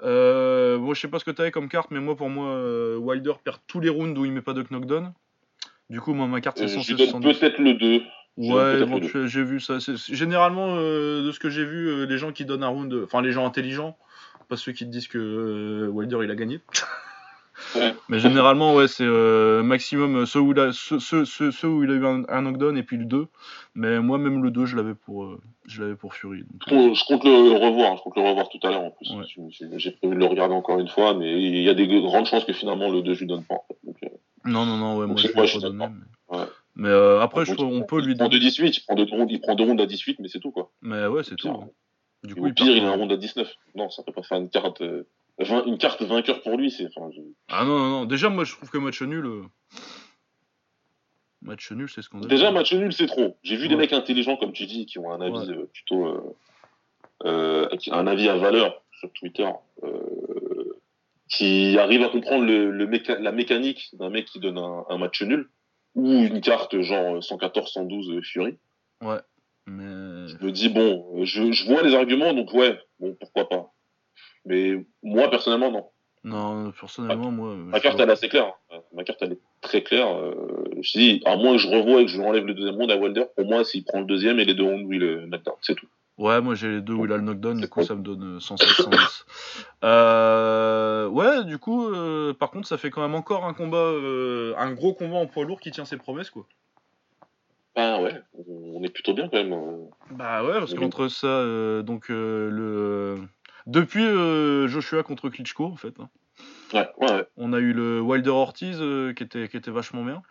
Bon, 0.02 0.94
je 0.94 1.00
sais 1.00 1.08
pas 1.08 1.20
ce 1.20 1.26
que 1.26 1.32
tu 1.32 1.42
avais 1.42 1.52
comme 1.52 1.70
carte, 1.70 1.92
mais 1.92 2.00
moi, 2.00 2.16
pour 2.16 2.30
moi, 2.30 2.98
Wilder 2.98 3.34
perd 3.44 3.60
tous 3.68 3.80
les 3.80 3.90
rounds 3.90 4.20
où 4.20 4.26
il 4.26 4.32
met 4.32 4.42
pas 4.42 4.54
de 4.54 4.64
knockdown. 4.70 5.14
Du 5.90 6.02
coup, 6.02 6.14
moi, 6.14 6.28
ma 6.28 6.42
carte, 6.42 6.58
c'est 6.58 6.68
116 6.68 7.14
Peut-être 7.22 7.60
le 7.60 7.74
2. 7.74 8.02
Ouais, 8.38 9.28
j'ai 9.28 9.44
vu 9.44 9.60
ça. 9.60 9.78
Généralement, 10.12 10.76
de 10.76 11.32
ce 11.32 11.40
que 11.40 11.50
j'ai 11.50 11.66
vu, 11.66 12.06
les 12.06 12.18
gens 12.18 12.32
qui 12.32 12.46
donnent 12.46 12.64
un 12.64 12.70
round, 12.70 12.94
enfin 13.04 13.22
les 13.22 13.32
gens 13.32 13.46
intelligents, 13.46 13.98
pas 14.50 14.58
ceux 14.58 14.72
qui 14.72 14.86
te 14.86 14.92
disent 14.92 15.08
que 15.08 15.88
Wilder 15.88 16.20
il 16.24 16.32
a 16.32 16.36
gagné. 16.36 16.60
Mais 18.10 18.20
généralement, 18.20 18.74
ouais, 18.76 18.88
c'est 18.88 19.06
euh, 19.06 19.64
maximum 19.64 20.18
euh, 20.18 20.26
ceux 20.26 20.40
où, 20.40 20.52
il 20.52 20.60
a, 20.60 20.72
ceux, 20.72 21.00
ceux, 21.00 21.68
où 21.68 21.84
il 21.84 21.92
a 21.92 21.94
eu 21.94 22.06
un, 22.06 22.42
knockdown 22.42 22.78
et 22.78 22.84
puis 22.84 22.98
le 22.98 23.06
2. 23.06 23.28
Mais 23.76 24.00
moi, 24.00 24.18
même 24.18 24.44
le 24.44 24.52
2, 24.52 24.66
je 24.66 24.76
l'avais 24.76 24.96
pour, 24.96 25.26
euh, 25.26 25.42
je 25.66 25.82
l'avais 25.82 25.96
pour 25.96 26.14
Fury. 26.14 26.44
je, 26.68 27.08
compte 27.08 27.24
le 27.24 27.58
revoir, 27.58 27.98
je 27.98 28.04
compte 28.04 28.16
le 28.16 28.24
revoir 28.24 28.50
tout 28.50 28.60
à 28.64 28.70
l'heure 28.70 28.84
en 28.84 28.92
plus. 28.92 29.10
J'ai 29.78 29.92
prévu 29.92 30.16
de 30.16 30.20
le 30.20 30.26
regarder 30.26 30.54
encore 30.54 30.80
une 30.80 30.88
fois, 30.88 31.14
mais 31.14 31.42
il 31.42 31.62
y 31.62 31.70
a 31.70 31.74
des 31.74 31.88
grandes 31.88 32.26
chances 32.26 32.46
que 32.46 32.54
finalement 32.54 32.90
le 32.90 33.02
2, 33.02 33.14
je 33.14 33.20
lui 33.22 33.28
donne 33.28 33.44
pas. 33.44 33.66
non, 34.46 34.66
non, 34.66 34.78
non, 34.78 34.98
ouais, 34.98 35.08
moi, 35.08 35.16
je, 35.18 35.28
je 35.28 35.60
donne 35.60 36.06
Mais, 36.76 36.92
après, 37.22 37.46
je, 37.46 37.54
on 37.60 37.84
peut 37.84 38.02
lui 38.02 38.16
donner. 38.16 38.36
Il 38.36 38.40
prend 38.40 38.48
18, 38.48 38.78
il 38.78 38.82
prend 38.86 38.96
deux 38.96 39.04
rounds, 39.04 39.32
il 39.32 39.42
prend 39.42 39.56
deux 39.56 39.64
rounds 39.64 39.82
à 39.82 39.86
18, 39.86 40.20
mais 40.20 40.28
c'est 40.28 40.40
tout, 40.40 40.52
quoi. 40.52 40.72
Mais 40.82 41.08
ouais, 41.08 41.24
c'est 41.24 41.36
tout. 41.36 41.50
Hein. 41.50 41.70
Du 42.24 42.34
coup, 42.34 42.52
pire, 42.54 42.76
il 42.76 42.84
a 42.84 42.90
un 42.90 42.96
round 42.96 43.12
à 43.12 43.18
19. 43.18 43.48
Non, 43.76 43.90
ça 43.90 44.02
peut 44.02 44.12
pas 44.12 44.24
faire 44.24 44.40
une 44.40 44.50
carte 44.50 44.82
une 45.40 45.78
carte 45.78 46.02
vainqueur 46.02 46.42
pour 46.42 46.58
lui, 46.58 46.72
c'est. 46.72 46.88
Ah 47.50 47.66
non, 47.66 47.78
non, 47.78 47.90
non. 47.90 48.06
Déjà, 48.06 48.30
moi, 48.30 48.44
je 48.44 48.54
trouve 48.54 48.70
que 48.70 48.78
match 48.78 49.02
nul. 49.02 49.26
Euh, 49.26 49.44
match 51.42 51.72
nul, 51.72 51.90
c'est 51.90 52.02
ce 52.02 52.10
qu'on 52.10 52.22
a. 52.22 52.28
Déjà, 52.28 52.52
match 52.52 52.74
nul, 52.74 52.94
c'est 52.94 53.08
trop. 53.08 53.38
J'ai 53.44 53.58
vu 53.58 53.68
des 53.68 53.76
mecs 53.76 53.94
intelligents, 53.94 54.38
comme 54.38 54.54
tu 54.54 54.66
dis, 54.66 54.86
qui 54.86 55.00
ont 55.00 55.12
un 55.12 55.22
avis 55.22 55.52
euh, 55.52 55.66
plutôt. 55.74 56.36
Euh, 57.26 57.68
un 57.92 58.08
avis 58.08 58.30
à 58.30 58.38
valeur 58.38 58.82
sur 59.00 59.12
Twitter. 59.14 59.50
qui 61.28 61.78
arrive 61.78 62.04
à 62.04 62.10
comprendre 62.10 62.46
le, 62.46 62.72
la 62.72 63.32
mécanique 63.32 63.90
d'un 63.94 64.10
mec 64.10 64.26
qui 64.26 64.40
donne 64.40 64.58
un, 64.58 64.98
match 64.98 65.22
nul. 65.22 65.50
Ou 65.96 66.12
une 66.12 66.42
carte 66.42 66.82
genre 66.82 67.20
114-112 67.20 68.22
Fury. 68.24 68.58
Ouais. 69.02 69.20
Mais... 69.66 70.28
Je 70.28 70.46
me 70.46 70.52
dis, 70.52 70.70
bon, 70.70 71.24
je, 71.24 71.52
je 71.52 71.66
vois 71.66 71.82
les 71.84 71.96
arguments, 71.96 72.34
donc 72.34 72.54
ouais, 72.54 72.78
bon, 73.00 73.16
pourquoi 73.20 73.50
pas. 73.50 73.74
Mais 74.46 74.86
moi, 75.04 75.30
personnellement, 75.30 75.72
non. 75.72 75.86
Non, 76.24 76.72
personnellement, 76.72 77.32
moi. 77.32 77.56
Ma 77.56 77.80
carte, 77.80 78.00
elle 78.00 78.10
est 78.10 78.14
assez 78.14 78.30
claire. 78.30 78.54
Hein. 78.72 78.80
Ma 78.94 79.04
carte, 79.04 79.20
elle 79.22 79.34
est 79.34 79.40
très 79.62 79.84
claire. 79.84 80.08
Euh, 80.08 80.66
je 80.82 80.92
te 80.94 80.98
dis, 80.98 81.22
à 81.26 81.36
moins 81.36 81.54
que 81.54 81.60
je 81.60 81.68
revoie 81.68 82.02
et 82.02 82.06
que 82.06 82.12
je 82.12 82.20
enlève 82.20 82.46
le 82.46 82.56
deuxième 82.56 82.76
round 82.76 82.90
à 82.90 82.98
Wilder, 82.98 83.26
pour 83.36 83.46
moi, 83.46 83.64
s'il 83.64 83.84
prend 83.84 84.00
le 84.00 84.06
deuxième 84.06 84.40
et 84.40 84.46
les 84.46 84.56
deux 84.56 84.64
rounds 84.64 84.86
où 84.88 84.94
il 84.94 85.00
le 85.00 85.28
knockdown, 85.28 85.56
c'est 85.62 85.76
tout. 85.76 85.88
Ouais, 86.18 86.40
moi 86.40 86.56
j'ai 86.56 86.70
les 86.70 86.82
deux 86.82 86.94
où 86.94 87.06
il 87.06 87.12
a 87.12 87.18
le 87.18 87.24
knockdown, 87.24 87.60
du 87.60 87.68
coup 87.68 87.84
ça 87.84 87.94
me 87.94 88.02
donne 88.02 88.40
116 88.40 88.70
110. 88.70 89.26
Euh, 89.84 91.08
ouais, 91.10 91.44
du 91.44 91.60
coup, 91.60 91.88
euh, 91.88 92.34
par 92.34 92.50
contre, 92.50 92.68
ça 92.68 92.78
fait 92.78 92.90
quand 92.90 93.02
même 93.02 93.14
encore 93.14 93.46
un 93.46 93.54
combat, 93.54 93.78
euh, 93.78 94.56
un 94.58 94.74
gros 94.74 94.94
combat 94.96 95.18
en 95.18 95.28
poids 95.28 95.44
lourd 95.44 95.60
qui 95.60 95.70
tient 95.70 95.86
ses 95.86 95.98
promesses, 95.98 96.32
quoi. 96.32 96.48
Bah 97.76 98.02
ouais, 98.02 98.14
on 98.48 98.82
est 98.84 98.90
plutôt 98.90 99.14
bien 99.14 99.28
quand 99.28 99.38
même. 99.38 99.56
Bah 100.10 100.44
ouais, 100.44 100.54
parce 100.54 100.74
qu'entre 100.74 101.08
ça, 101.10 101.44
donc 101.84 102.08
le 102.10 103.18
depuis 103.66 104.06
euh, 104.06 104.68
Joshua 104.68 105.04
contre 105.04 105.30
Klitschko, 105.30 105.66
en 105.66 105.76
fait. 105.76 105.94
Hein. 106.00 106.10
Ouais, 106.74 106.90
ouais, 106.98 107.28
On 107.38 107.54
a 107.54 107.60
eu 107.60 107.74
le 107.74 108.02
Wilder 108.02 108.30
Ortiz 108.30 108.78
euh, 108.80 109.14
qui, 109.14 109.24
était, 109.24 109.48
qui 109.48 109.58
était 109.58 109.72
vachement 109.72 110.04
bien. 110.04 110.22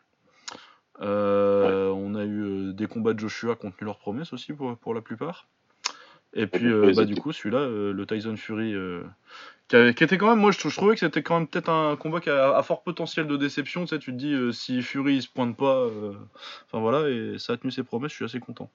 Euh, 1.00 1.88
on 1.88 2.14
a 2.14 2.24
eu 2.24 2.72
des 2.72 2.86
combats 2.86 3.14
de 3.14 3.18
Joshua 3.18 3.56
qui 3.56 3.66
ont 3.66 3.70
tenu 3.70 3.86
leurs 3.86 3.98
promesses 3.98 4.32
aussi 4.32 4.52
pour, 4.52 4.76
pour 4.76 4.94
la 4.94 5.00
plupart. 5.00 5.48
Et 6.34 6.46
puis, 6.46 6.68
bah, 6.94 7.04
du 7.04 7.14
coup, 7.14 7.32
celui-là, 7.32 7.66
le 7.68 8.06
Tyson 8.06 8.36
Fury, 8.36 8.74
qui, 9.68 9.76
était 9.76 10.18
quand 10.18 10.30
même, 10.30 10.40
moi, 10.40 10.50
je, 10.50 10.68
trouvais 10.68 10.94
que 10.94 11.00
c'était 11.00 11.22
quand 11.22 11.38
même 11.38 11.46
peut-être 11.46 11.68
un 11.68 11.94
combat 11.96 12.20
qui 12.20 12.28
a, 12.28 12.60
fort 12.62 12.82
potentiel 12.82 13.28
de 13.28 13.36
déception. 13.36 13.82
Tu 13.82 13.88
sais, 13.88 13.98
tu 14.00 14.10
te 14.12 14.16
dis, 14.16 14.36
si 14.52 14.82
Fury 14.82 15.14
il 15.14 15.22
se 15.22 15.28
pointe 15.28 15.56
pas, 15.56 15.86
enfin 16.66 16.80
voilà, 16.80 17.08
et 17.08 17.38
ça 17.38 17.52
a 17.52 17.56
tenu 17.56 17.70
ses 17.70 17.84
promesses, 17.84 18.10
je 18.10 18.16
suis 18.16 18.24
assez 18.24 18.40
content. 18.40 18.68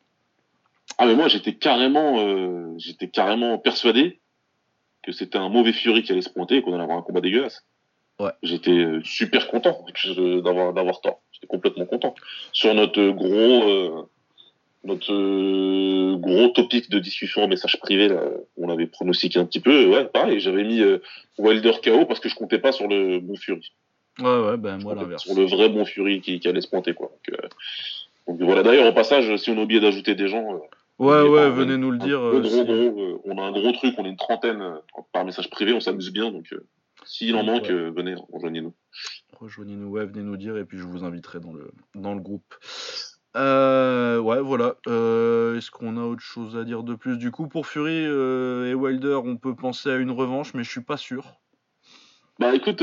Ah, 0.98 1.06
mais 1.06 1.16
moi, 1.16 1.28
j'étais 1.28 1.56
carrément, 1.56 2.78
j'étais 2.78 3.10
carrément 3.10 3.58
persuadé 3.58 4.20
que 5.10 5.16
c'était 5.16 5.38
un 5.38 5.50
mauvais 5.50 5.74
Fury 5.74 6.04
qui 6.04 6.12
allait 6.12 6.22
se 6.22 6.30
pointer 6.30 6.58
et 6.58 6.62
qu'on 6.62 6.74
allait 6.74 6.84
avoir 6.84 7.00
un 7.00 7.02
combat 7.02 7.22
dégueulasse. 7.22 7.66
Ouais. 8.20 8.32
J'étais 8.44 8.72
euh, 8.72 9.02
super 9.04 9.48
content 9.48 9.84
d'avoir 10.44 10.74
d'avoir 10.74 11.02
tort. 11.02 11.22
J'étais 11.32 11.48
complètement 11.48 11.86
content. 11.86 12.14
Sur 12.52 12.74
notre 12.76 13.10
gros 13.10 13.64
euh, 13.70 14.04
notre 14.84 15.14
euh, 15.14 16.16
gros 16.18 16.50
topic 16.50 16.90
de 16.90 17.00
discussion 17.00 17.44
en 17.44 17.48
message 17.48 17.80
privé 17.80 18.10
là, 18.10 18.22
on 18.58 18.70
avait 18.70 18.88
pronostiqué 18.88 19.40
un 19.40 19.46
petit 19.46 19.62
peu. 19.62 19.88
Ouais, 19.88 20.06
pareil, 20.06 20.40
j'avais 20.40 20.64
mis 20.64 20.82
Wilder 21.38 21.74
KO 21.84 22.06
parce 22.06 22.20
que 22.20 22.30
je 22.30 22.36
comptais 22.36 22.60
pas 22.60 22.72
sur 22.72 22.88
le 22.88 23.20
bon 23.20 23.36
Fury. 23.36 23.74
Ouais, 24.20 24.40
ouais, 24.40 24.58
ben 24.58 24.78
moi 24.80 24.96
l'inverse. 24.96 25.24
Sur 25.24 25.36
le 25.36 25.46
vrai 25.46 25.70
bon 25.70 25.86
Fury 25.86 26.22
qui, 26.22 26.46
allait 26.48 26.62
se 26.62 26.68
pointer 26.68 26.94
quoi. 26.94 27.12
Donc, 28.28 28.42
voilà. 28.42 28.62
D'ailleurs, 28.62 28.86
au 28.86 28.94
passage, 28.94 29.36
si 29.38 29.50
on 29.50 29.58
a 29.58 29.62
oublié 29.62 29.80
d'ajouter 29.80 30.14
des 30.14 30.28
gens, 30.28 30.62
Ouais, 31.00 31.22
ouais, 31.22 31.50
venez 31.50 31.78
nous 31.78 31.92
le 31.92 31.98
dire. 31.98 32.20
Euh, 32.20 32.44
euh, 32.44 33.18
on 33.24 33.38
a 33.38 33.44
un 33.44 33.52
gros 33.54 33.72
truc, 33.72 33.96
on 33.98 34.04
est 34.04 34.10
une 34.10 34.18
trentaine 34.18 34.62
euh, 34.62 34.76
par 35.14 35.24
message 35.24 35.50
privé, 35.50 35.72
on 35.72 35.80
s'amuse 35.80 36.12
bien, 36.12 36.30
donc 36.30 36.54
s'il 37.06 37.38
en 37.38 37.44
manque, 37.44 37.72
venez, 37.72 38.16
rejoignez-nous. 38.34 38.76
Rejoignez-nous, 39.40 39.88
ouais, 39.88 40.06
venez 40.06 40.24
nous 40.24 40.36
dire, 40.36 40.58
et 40.58 40.66
puis 40.66 40.78
je 40.78 40.84
vous 40.84 41.06
inviterai 41.06 41.40
dans 41.40 41.54
le, 41.54 41.72
dans 41.96 42.14
le 42.14 42.20
groupe. 42.20 42.54
ouais, 43.34 44.42
voilà. 44.42 44.76
Est-ce 44.86 45.72
qu'on 45.72 45.96
a 45.96 46.04
autre 46.04 46.22
chose 46.22 46.58
à 46.58 46.66
dire 46.66 46.84
de 46.84 46.96
plus? 46.96 47.18
Du 47.18 47.32
coup, 47.32 47.48
pour 47.48 47.66
Fury 47.66 48.04
et 48.04 48.74
Wilder, 48.74 49.22
on 49.24 49.38
peut 49.38 49.56
penser 49.56 49.90
à 49.90 49.96
une 49.96 50.12
revanche, 50.12 50.54
mais 50.54 50.66
je 50.66 50.70
suis 50.70 50.84
pas 50.84 50.98
sûr. 50.98 51.40
Bah 52.40 52.54
écoute, 52.54 52.82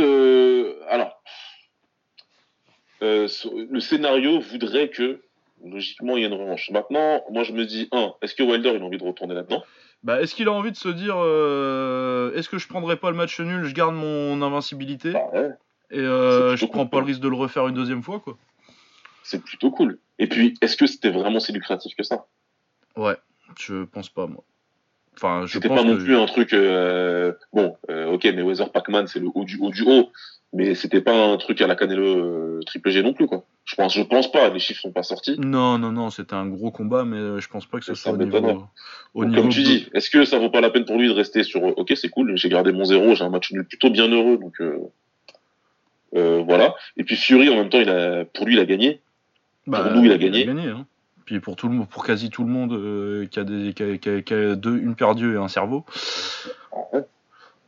alors, 0.88 1.22
le 3.02 3.80
scénario 3.80 4.40
voudrait 4.40 4.88
que 4.88 5.20
logiquement, 5.64 6.16
il 6.16 6.22
y 6.22 6.24
a 6.24 6.28
une 6.28 6.34
revanche. 6.34 6.70
Maintenant, 6.70 7.22
moi, 7.30 7.42
je 7.42 7.52
me 7.52 7.64
dis, 7.64 7.88
un, 7.92 8.14
est-ce 8.22 8.34
que 8.34 8.42
Wilder, 8.42 8.72
il 8.74 8.82
a 8.82 8.84
envie 8.84 8.98
de 8.98 9.04
retourner 9.04 9.34
là-dedans? 9.34 9.62
Bah, 10.02 10.20
Est-ce 10.20 10.34
qu'il 10.34 10.48
a 10.48 10.52
envie 10.52 10.72
de 10.72 10.76
se 10.76 10.88
dire, 10.88 11.16
euh, 11.18 12.32
est-ce 12.34 12.48
que 12.48 12.58
je 12.58 12.68
prendrais 12.68 12.96
pas 12.96 13.10
le 13.10 13.16
match 13.16 13.40
nul, 13.40 13.64
je 13.64 13.74
garde 13.74 13.94
mon 13.94 14.40
invincibilité 14.42 15.12
bah, 15.12 15.30
Et 15.90 15.98
euh, 15.98 16.56
je 16.56 16.66
prends 16.66 16.86
pas 16.86 17.00
le 17.00 17.06
risque 17.06 17.20
de 17.20 17.28
le 17.28 17.36
refaire 17.36 17.66
une 17.66 17.74
deuxième 17.74 18.02
fois, 18.02 18.20
quoi. 18.20 18.36
C'est 19.22 19.42
plutôt 19.42 19.70
cool. 19.70 19.98
Et 20.18 20.28
puis, 20.28 20.54
est-ce 20.60 20.76
que 20.76 20.86
c'était 20.86 21.10
vraiment 21.10 21.40
si 21.40 21.52
lucratif 21.52 21.96
que 21.96 22.04
ça? 22.04 22.26
Ouais, 22.96 23.16
je 23.58 23.84
pense 23.84 24.08
pas, 24.08 24.26
moi. 24.26 24.44
Enfin, 25.16 25.46
je 25.46 25.54
C'était 25.54 25.68
pas 25.68 25.82
non 25.82 25.96
plus 25.96 26.16
un 26.16 26.26
truc. 26.26 26.52
Euh, 26.52 27.32
bon, 27.52 27.76
ok, 27.88 28.24
mais 28.24 28.42
Weather 28.42 28.70
Pac-Man, 28.70 29.06
c'est 29.06 29.20
le 29.20 29.28
haut 29.34 29.44
du 29.44 29.58
haut 29.58 29.70
du 29.70 29.82
haut 29.82 30.10
mais 30.52 30.74
c'était 30.74 31.00
pas 31.00 31.12
un 31.12 31.36
truc 31.36 31.60
à 31.60 31.66
la 31.66 31.76
Canelo 31.76 32.18
euh, 32.18 32.60
triple 32.64 32.90
G 32.90 33.02
non 33.02 33.12
plus 33.12 33.26
quoi. 33.26 33.44
Je 33.64 33.74
pense, 33.74 33.94
je 33.94 34.02
pense 34.02 34.30
pas, 34.30 34.48
les 34.48 34.58
chiffres 34.58 34.80
sont 34.80 34.92
pas 34.92 35.02
sortis. 35.02 35.36
Non, 35.38 35.76
non, 35.76 35.92
non, 35.92 36.10
c'était 36.10 36.34
un 36.34 36.46
gros 36.46 36.70
combat, 36.70 37.04
mais 37.04 37.16
euh, 37.16 37.40
je 37.40 37.48
pense 37.48 37.66
pas 37.66 37.78
que 37.78 37.84
ce 37.84 37.94
soit 37.94 38.12
au 38.12 38.16
niveau, 38.16 38.68
Comme 39.14 39.48
tu 39.48 39.62
dis, 39.62 39.88
est-ce 39.92 40.08
que 40.08 40.24
ça 40.24 40.38
vaut 40.38 40.50
pas 40.50 40.60
la 40.60 40.70
peine 40.70 40.84
pour 40.84 40.96
lui 40.96 41.08
de 41.08 41.12
rester 41.12 41.42
sur 41.42 41.64
euh, 41.64 41.74
Ok, 41.76 41.92
c'est 41.96 42.08
cool, 42.08 42.36
j'ai 42.36 42.48
gardé 42.48 42.72
mon 42.72 42.84
zéro, 42.84 43.14
j'ai 43.14 43.24
un 43.24 43.28
match 43.28 43.52
nul 43.52 43.64
plutôt 43.64 43.90
bien 43.90 44.08
heureux, 44.08 44.38
donc 44.38 44.60
voilà. 46.12 46.74
Et 46.96 47.04
puis 47.04 47.16
Fury 47.16 47.48
en 47.48 47.56
même 47.56 47.68
temps, 47.68 47.80
il 47.80 47.90
a, 47.90 48.24
pour 48.24 48.46
lui, 48.46 48.54
il 48.54 48.60
a 48.60 48.64
gagné. 48.64 49.00
Bah, 49.66 49.82
pour 49.82 49.92
nous, 49.96 50.04
il 50.04 50.12
a 50.12 50.18
gagné. 50.18 50.42
Il 50.42 50.50
a 50.50 50.54
gagné 50.54 50.68
hein. 50.68 50.86
Puis 51.26 51.40
pour 51.40 51.56
tout 51.56 51.68
le 51.68 51.74
monde, 51.74 51.88
pour 51.88 52.06
quasi 52.06 52.30
tout 52.30 52.44
le 52.44 52.50
monde 52.50 53.28
qui 53.28 53.38
a 53.38 53.44
des, 53.44 53.74
qui 53.74 54.34
a, 54.34 54.54
deux, 54.54 54.78
une 54.78 54.94
paire 54.94 55.14
d'yeux 55.14 55.34
et 55.34 55.38
un 55.38 55.48
cerveau. 55.48 55.84
Ah 56.72 57.00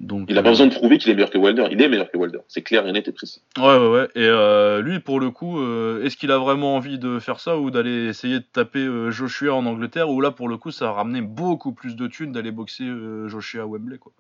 il 0.01 0.35
n'a 0.35 0.43
pas 0.43 0.51
besoin 0.51 0.67
de 0.67 0.75
prouver 0.75 0.99
qu'il 0.99 1.11
est 1.11 1.15
meilleur 1.15 1.31
que 1.31 1.39
Wilder. 1.39 1.67
Il 1.73 1.83
est 1.83 1.89
meilleur 1.89 2.11
que 2.11 2.17
Wilder. 2.17 2.39
C'est 2.47 2.63
clair 2.63 2.87
et 2.87 2.93
net 2.93 3.09
et 3.09 3.13
précis. 3.13 3.43
Ouais, 3.57 3.77
ouais, 3.77 3.89
ouais. 3.89 4.09
Et 4.15 4.27
euh, 4.27 4.81
lui, 4.81 5.01
pour 5.01 5.19
le 5.19 5.31
coup, 5.31 5.61
euh, 5.61 6.05
est-ce 6.05 6.17
qu'il 6.17 6.31
a 6.31 6.39
vraiment 6.39 6.77
envie 6.77 6.99
de 6.99 7.19
faire 7.19 7.41
ça 7.41 7.59
ou 7.59 7.71
d'aller 7.73 8.07
essayer 8.07 8.39
de 8.39 8.45
taper 8.45 8.79
euh, 8.79 9.11
Joshua 9.11 9.55
en 9.55 9.67
Angleterre 9.67 10.09
Ou 10.09 10.21
là, 10.21 10.31
pour 10.31 10.49
le 10.49 10.57
coup, 10.57 10.71
ça 10.71 10.89
a 10.89 10.93
ramené 10.93 11.21
beaucoup 11.21 11.73
plus 11.73 11.97
de 11.97 12.07
thunes 12.07 12.31
d'aller 12.31 12.53
boxer 12.53 12.87
Joshua 13.27 13.63
à 13.63 13.67
Wembley, 13.67 13.99
quoi. 13.99 14.13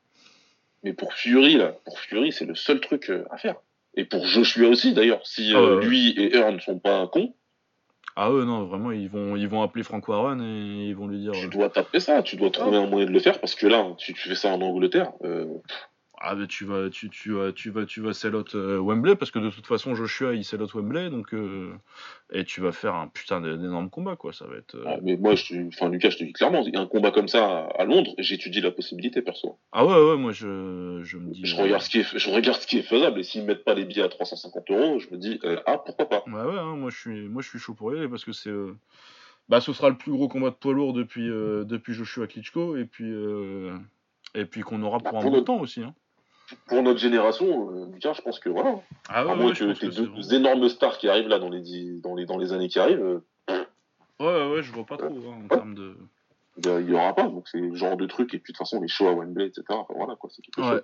Mais 0.83 0.93
pour 0.93 1.13
Fury, 1.13 1.57
là, 1.57 1.75
pour 1.85 1.99
Fury, 2.01 2.33
c'est 2.33 2.47
le 2.47 2.55
seul 2.55 2.81
truc 2.81 3.13
à 3.31 3.37
faire. 3.37 3.57
Et 3.95 4.05
pour 4.05 4.27
Joshua 4.27 4.69
aussi, 4.69 4.95
d'ailleurs. 4.95 5.21
Si 5.25 5.53
ah 5.55 5.79
lui 5.81 6.11
et 6.11 6.37
Earn 6.37 6.57
ne 6.57 6.61
sont 6.61 6.79
pas 6.79 7.07
cons, 7.07 7.35
ah 8.21 8.31
eux 8.33 8.45
non, 8.45 8.65
vraiment, 8.65 8.91
ils 8.91 9.09
vont, 9.09 9.37
ils 9.37 9.47
vont 9.47 9.63
appeler 9.63 9.85
Frank 9.85 10.09
Warren 10.09 10.41
et 10.41 10.89
ils 10.89 10.97
vont 10.97 11.07
lui 11.07 11.21
dire. 11.21 11.31
Tu 11.31 11.47
dois 11.47 11.71
taper 11.71 12.01
ça, 12.01 12.21
tu 12.25 12.35
dois 12.35 12.51
trouver 12.51 12.77
un 12.77 12.89
moyen 12.89 13.07
de 13.07 13.13
le 13.13 13.21
faire 13.21 13.41
parce 13.41 13.55
que 13.55 13.69
là, 13.69 13.95
si 13.97 14.13
tu 14.13 14.29
fais 14.29 14.35
ça 14.35 14.49
en 14.49 14.61
Angleterre. 14.61 15.13
Euh... 15.23 15.47
Ah 16.21 16.35
bah 16.35 16.47
tu 16.49 16.65
vas 16.65 16.91
tu, 16.91 17.11
tu 17.11 17.31
vas 17.33 17.53
tu 17.53 17.71
vas 17.71 17.87
tu 17.87 18.01
vas 18.01 18.13
sell 18.13 18.35
out 18.35 18.55
euh, 18.57 18.79
Wembley 18.81 19.15
parce 19.15 19.31
que 19.31 19.39
de 19.39 19.51
toute 19.51 19.67
façon 19.69 19.95
Joshua 19.95 20.35
il 20.35 20.45
sell 20.45 20.61
out 20.61 20.75
Wembley 20.75 21.11
donc 21.11 21.33
euh, 21.33 21.73
et 22.33 22.45
tu 22.45 22.61
vas 22.61 22.73
faire 22.73 22.97
un 22.97 23.07
putain 23.07 23.41
d'énorme 23.41 23.89
combat 23.89 24.17
quoi 24.17 24.33
ça 24.33 24.47
va 24.47 24.57
être 24.57 24.75
euh, 24.75 24.83
Ah, 24.87 24.97
mais 25.01 25.17
moi, 25.17 25.37
je, 25.37 25.69
enfin, 25.69 25.89
Lucas, 25.89 26.11
je 26.11 26.19
te 26.19 26.25
dis 26.25 26.33
clairement, 26.33 26.65
un 26.75 26.87
combat 26.87 27.13
comme 27.13 27.29
ça 27.29 27.67
à 27.79 27.85
Londres, 27.85 28.15
j'étudie 28.19 28.61
la 28.61 28.73
possibilité, 28.73 29.23
perso. 29.23 29.59
Ah 29.71 29.87
ouais 29.87 29.95
ouais 30.11 30.17
moi 30.17 30.33
je, 30.33 31.01
je 31.05 31.19
me 31.19 31.31
dis 31.33 31.43
Je 31.45 31.55
euh, 31.55 31.63
regarde 31.63 31.83
ce 31.83 31.91
qui 31.91 32.01
est, 32.01 32.19
je 32.19 32.31
regarde 32.31 32.61
ce 32.61 32.67
qui 32.67 32.79
est 32.79 32.83
faisable, 32.83 33.21
et 33.21 33.23
s'ils 33.23 33.45
mettent 33.45 33.65
pas 33.65 33.75
les 33.75 33.85
billets 33.85 34.03
à 34.03 34.09
350 34.09 34.71
euros, 34.73 34.99
je 34.99 35.09
me 35.11 35.19
dis, 35.19 35.39
euh, 35.45 35.61
ah, 35.67 35.79
pourquoi 35.79 36.09
pas. 36.09 36.25
Ouais 36.27 36.33
ouais 36.33 36.59
hein, 36.59 36.75
moi 36.77 36.91
je 36.91 36.99
suis 36.99 37.29
moi 37.29 37.43
je 37.43 37.49
suis 37.49 37.59
chaud 37.61 37.75
pour 37.75 37.95
y 37.95 37.99
aller 37.99 38.09
parce 38.09 38.25
que 38.25 38.33
c'est 38.33 38.51
euh, 38.51 38.75
bah 39.49 39.61
ce 39.61 39.73
sera 39.73 39.89
le 39.89 39.97
plus 39.97 40.11
gros 40.13 40.27
combat 40.29 40.51
de 40.51 40.57
poids 40.57 40.73
lourd 40.75 40.93
depuis 40.95 41.29
euh, 41.31 41.63
depuis 41.65 41.95
Joshua 41.95 42.27
Klitschko 42.27 42.77
et 42.77 42.85
puis 42.87 43.09
euh, 43.11 43.77
et 44.35 44.45
puis 44.45 44.61
qu'on 44.63 44.83
aura 44.83 44.99
pour 44.99 45.13
Bah, 45.13 45.19
un 45.19 45.23
pour 45.23 45.31
bout 45.31 45.37
de 45.37 45.41
notre- 45.41 45.47
temps 45.47 45.61
aussi 45.61 45.83
hein. 45.83 45.95
Pour 46.67 46.83
notre 46.83 46.99
génération, 46.99 47.71
euh, 47.73 47.87
Lucas, 47.93 48.15
je 48.15 48.23
pense 48.23 48.39
que 48.41 48.49
voilà. 48.49 48.81
Ah 49.09 49.25
ouais, 49.25 49.33
à 49.33 49.35
moins 49.35 49.49
ouais, 49.49 49.55
je 49.55 49.65
que 49.65 49.75
c'est 49.75 49.89
deux 49.89 50.07
bon. 50.07 50.21
énormes 50.33 50.69
stars 50.69 50.99
qui 50.99 51.09
arrivent 51.09 51.29
là 51.29 51.39
dans 51.39 51.51
les, 51.51 51.63
dans 52.03 52.15
les, 52.15 52.27
dans 52.27 52.39
les 52.39 52.53
années 52.53 52.69
qui 52.69 52.79
arrivent, 52.79 53.03
euh, 53.03 53.21
Ouais 54.21 54.27
ouais 54.27 54.51
ouais, 54.53 54.63
je 54.63 54.73
vois 54.73 54.85
pas 54.85 54.97
trop 54.97 55.07
hein, 55.07 55.43
en 55.45 55.49
termes 55.49 55.75
de 55.75 55.97
il 56.57 56.89
y 56.91 56.93
aura 56.93 57.15
pas. 57.15 57.29
Donc 57.29 57.47
c'est 57.49 57.61
le 57.61 57.75
genre 57.77 57.97
de 57.97 58.07
truc, 58.07 58.35
et 58.35 58.39
puis 58.39 58.53
de 58.53 58.57
toute 58.57 58.59
façon, 58.59 58.81
les 58.81 58.89
shows 58.89 59.07
à 59.09 59.13
Wembley, 59.13 59.47
etc. 59.47 59.63
Enfin, 59.71 59.95
voilà, 59.97 60.17
quoi, 60.17 60.29
c'est 60.33 60.43
quelque 60.43 60.61
Ouais. 60.61 60.79
chose. 60.79 60.83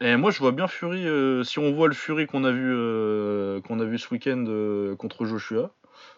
Et 0.00 0.16
moi, 0.16 0.30
je 0.30 0.38
vois 0.38 0.52
bien 0.52 0.66
Fury. 0.66 1.06
euh, 1.06 1.42
si 1.44 1.58
on 1.58 1.72
voit 1.72 1.88
le 1.88 1.94
Fury 1.94 2.26
qu'on 2.26 2.44
a 2.44 2.52
vu, 2.52 2.72
euh, 2.74 3.60
qu'on 3.60 3.80
a 3.80 3.84
vu 3.84 3.98
ce 3.98 4.08
week-end 4.14 4.94
contre 4.98 5.26
Joshua, 5.26 5.74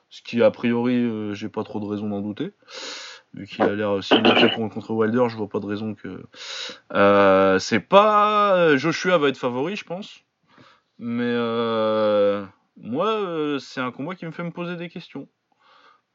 ce 0.09 0.23
qui 0.23 0.41
a 0.41 0.51
priori, 0.53 1.35
j'ai 1.35 1.49
pas 1.49 1.65
trop 1.65 1.81
de 1.81 1.87
raison 1.87 2.09
d'en 2.09 2.21
douter, 2.21 2.53
vu 3.35 3.47
qu'il 3.47 3.63
a 3.65 3.75
l'air. 3.75 4.03
S'il 4.03 4.23
l'a 4.23 4.37
fait 4.37 4.51
con- 4.51 4.69
contre 4.69 4.93
Wilder, 4.93 5.29
je 5.29 5.37
vois 5.37 5.49
pas 5.49 5.61
de 5.61 5.67
raison 5.67 5.95
que. 5.95 6.23
Euh, 6.93 7.59
c'est 7.59 7.81
pas. 7.81 8.77
Joshua 8.77 9.19
va 9.19 9.29
être 9.29 9.39
favori, 9.39 9.77
je 9.77 9.85
pense. 9.85 10.25
Mais 10.99 11.23
euh, 11.25 12.45
moi, 12.77 13.09
euh, 13.09 13.59
c'est 13.59 13.81
un 13.81 13.91
combat 13.91 14.15
qui 14.15 14.27
me 14.27 14.31
fait 14.31 14.45
me 14.45 14.51
poser 14.51 14.77
des 14.77 14.89
questions. 14.89 15.29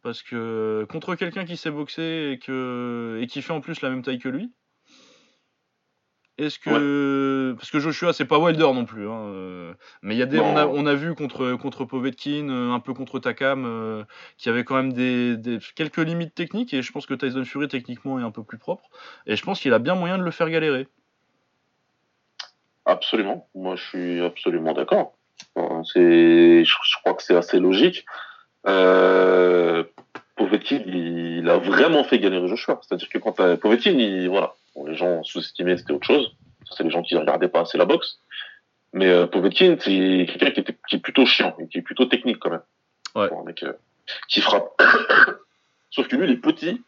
Parce 0.03 0.21
que 0.21 0.85
contre 0.89 1.15
quelqu'un 1.15 1.43
qui 1.43 1.57
sait 1.57 1.71
boxer 1.71 2.33
et 2.39 3.27
qui 3.27 3.41
fait 3.41 3.53
en 3.53 3.61
plus 3.61 3.81
la 3.81 3.89
même 3.89 4.03
taille 4.03 4.19
que 4.19 4.29
lui, 4.29 4.53
est-ce 6.37 6.59
que. 6.59 7.55
Parce 7.57 7.71
que 7.71 7.79
Joshua, 7.79 8.13
c'est 8.13 8.25
pas 8.25 8.37
Wilder 8.39 8.71
non 8.73 8.85
plus. 8.85 9.07
hein, 9.07 9.21
euh, 9.27 9.73
Mais 10.01 10.15
il 10.15 10.17
y 10.17 10.21
a 10.21 10.25
des, 10.25 10.39
on, 10.39 10.55
a, 10.55 10.65
on 10.67 10.85
a 10.85 10.93
vu 10.93 11.15
contre, 11.15 11.53
contre 11.55 11.85
Povetkin, 11.85 12.49
euh, 12.49 12.71
un 12.71 12.79
peu 12.79 12.93
contre 12.93 13.19
Takam, 13.19 13.65
euh, 13.65 14.03
qui 14.37 14.49
avait 14.49 14.63
quand 14.63 14.75
même 14.75 14.93
des, 14.93 15.35
des- 15.37 15.59
quelques 15.75 15.97
limites 15.97 16.35
techniques. 16.35 16.73
Et 16.73 16.81
je 16.81 16.91
pense 16.91 17.05
que 17.05 17.13
Tyson 17.13 17.43
Fury, 17.43 17.67
techniquement, 17.67 18.19
est 18.19 18.23
un 18.23 18.31
peu 18.31 18.43
plus 18.43 18.57
propre. 18.57 18.89
Et 19.25 19.35
je 19.35 19.43
pense 19.43 19.59
qu'il 19.59 19.73
a 19.73 19.79
bien 19.79 19.95
moyen 19.95 20.17
de 20.17 20.23
le 20.23 20.31
faire 20.31 20.49
galérer. 20.49 20.87
Absolument. 22.85 23.47
Moi, 23.55 23.75
je 23.75 23.83
suis 23.83 24.21
absolument 24.21 24.73
d'accord. 24.73 25.13
C'est, 25.83 26.63
je, 26.63 26.75
je 26.83 26.97
crois 26.99 27.13
que 27.13 27.23
c'est 27.23 27.35
assez 27.35 27.59
logique. 27.59 28.05
Euh, 28.67 29.83
Povetkin, 30.35 30.81
il, 30.85 31.37
il 31.39 31.49
a 31.49 31.57
vraiment 31.57 32.03
fait 32.03 32.19
galérer 32.19 32.47
Joshua. 32.47 32.79
C'est-à-dire 32.81 33.09
que 33.09 33.17
quand 33.17 33.33
Povetkin, 33.57 33.91
il, 33.91 34.29
voilà, 34.29 34.53
Bon, 34.77 34.85
les 34.85 34.95
gens 34.95 35.23
sous-estimaient, 35.23 35.75
c'était 35.77 35.91
autre 35.93 36.05
chose. 36.05 36.31
C'est 36.71 36.83
les 36.83 36.91
gens 36.91 37.01
qui 37.01 37.17
regardaient 37.17 37.47
pas 37.47 37.61
assez 37.61 37.77
la 37.79 37.85
boxe. 37.85 38.19
Mais 38.93 39.07
euh, 39.07 39.25
Povetkin, 39.25 39.75
c'est 39.79 40.25
quelqu'un 40.29 40.51
qui, 40.51 40.59
était, 40.59 40.77
qui 40.87 40.95
est 40.97 40.99
plutôt 40.99 41.25
chiant, 41.25 41.55
et 41.59 41.67
qui 41.67 41.79
est 41.79 41.81
plutôt 41.81 42.05
technique 42.05 42.37
quand 42.39 42.51
même. 42.51 42.61
Ouais. 43.15 43.27
Pour 43.27 43.39
un 43.39 43.43
mec 43.43 43.63
euh, 43.63 43.73
qui 44.29 44.39
frappe. 44.41 44.69
Sauf 45.89 46.07
que 46.07 46.15
lui, 46.15 46.25
il 46.27 46.31
est 46.33 46.37
petit, 46.37 46.81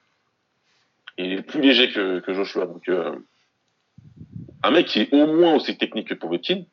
et 1.18 1.26
il 1.26 1.34
est 1.40 1.42
plus 1.42 1.62
léger 1.62 1.92
que, 1.92 2.20
que 2.20 2.34
Joshua. 2.34 2.68
Donc, 2.68 2.88
euh, 2.90 3.16
un 4.64 4.72
mec 4.72 4.86
qui 4.88 5.02
est 5.02 5.14
au 5.14 5.26
moins 5.26 5.56
aussi 5.56 5.76
technique 5.78 6.10
que 6.10 6.14
Povetkin, 6.14 6.64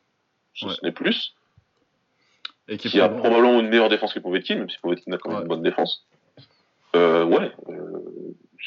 si 0.53 0.65
Ouais. 0.65 0.73
ce 0.79 0.85
n'est 0.85 0.91
plus, 0.91 1.33
Et 2.67 2.77
qui 2.77 2.99
a 3.01 3.09
probablement 3.09 3.59
une 3.59 3.69
meilleure 3.69 3.89
défense 3.89 4.13
que 4.13 4.19
Povetkin, 4.19 4.55
même 4.57 4.69
si 4.69 4.77
Povetkin 4.79 5.11
a 5.13 5.17
quand 5.17 5.29
même 5.29 5.37
Ouais. 5.39 5.43
une 5.43 5.49
bonne 5.49 5.63
défense. 5.63 6.05
Euh, 6.95 7.23
ouais, 7.25 7.51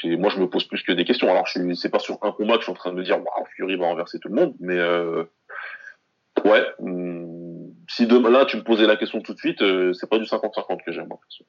moi 0.04 0.30
je 0.30 0.38
me 0.38 0.48
pose 0.48 0.64
plus 0.64 0.82
que 0.82 0.92
des 0.92 1.04
questions. 1.04 1.30
Alors 1.30 1.46
je 1.46 1.74
c'est 1.74 1.90
pas 1.90 1.98
sur 1.98 2.18
un 2.22 2.32
combat 2.32 2.54
que 2.54 2.60
je 2.60 2.64
suis 2.64 2.72
en 2.72 2.76
train 2.76 2.90
de 2.90 2.96
me 2.96 3.02
dire, 3.02 3.16
waouh, 3.18 3.46
Fury 3.56 3.76
va 3.76 3.86
renverser 3.86 4.18
tout 4.18 4.28
le 4.28 4.34
monde, 4.34 4.54
mais 4.60 4.78
euh, 4.78 5.24
ouais, 6.44 6.66
hum, 6.78 7.72
si 7.88 8.06
demain 8.06 8.30
là 8.30 8.44
tu 8.44 8.56
me 8.56 8.62
posais 8.62 8.86
la 8.86 8.96
question 8.96 9.20
tout 9.20 9.34
de 9.34 9.38
suite, 9.38 9.62
euh, 9.62 9.92
c'est 9.92 10.08
pas 10.08 10.18
du 10.18 10.24
50-50 10.24 10.84
que 10.84 10.92
j'aime. 10.92 11.08
Moi, 11.08 11.18
perso. 11.20 11.44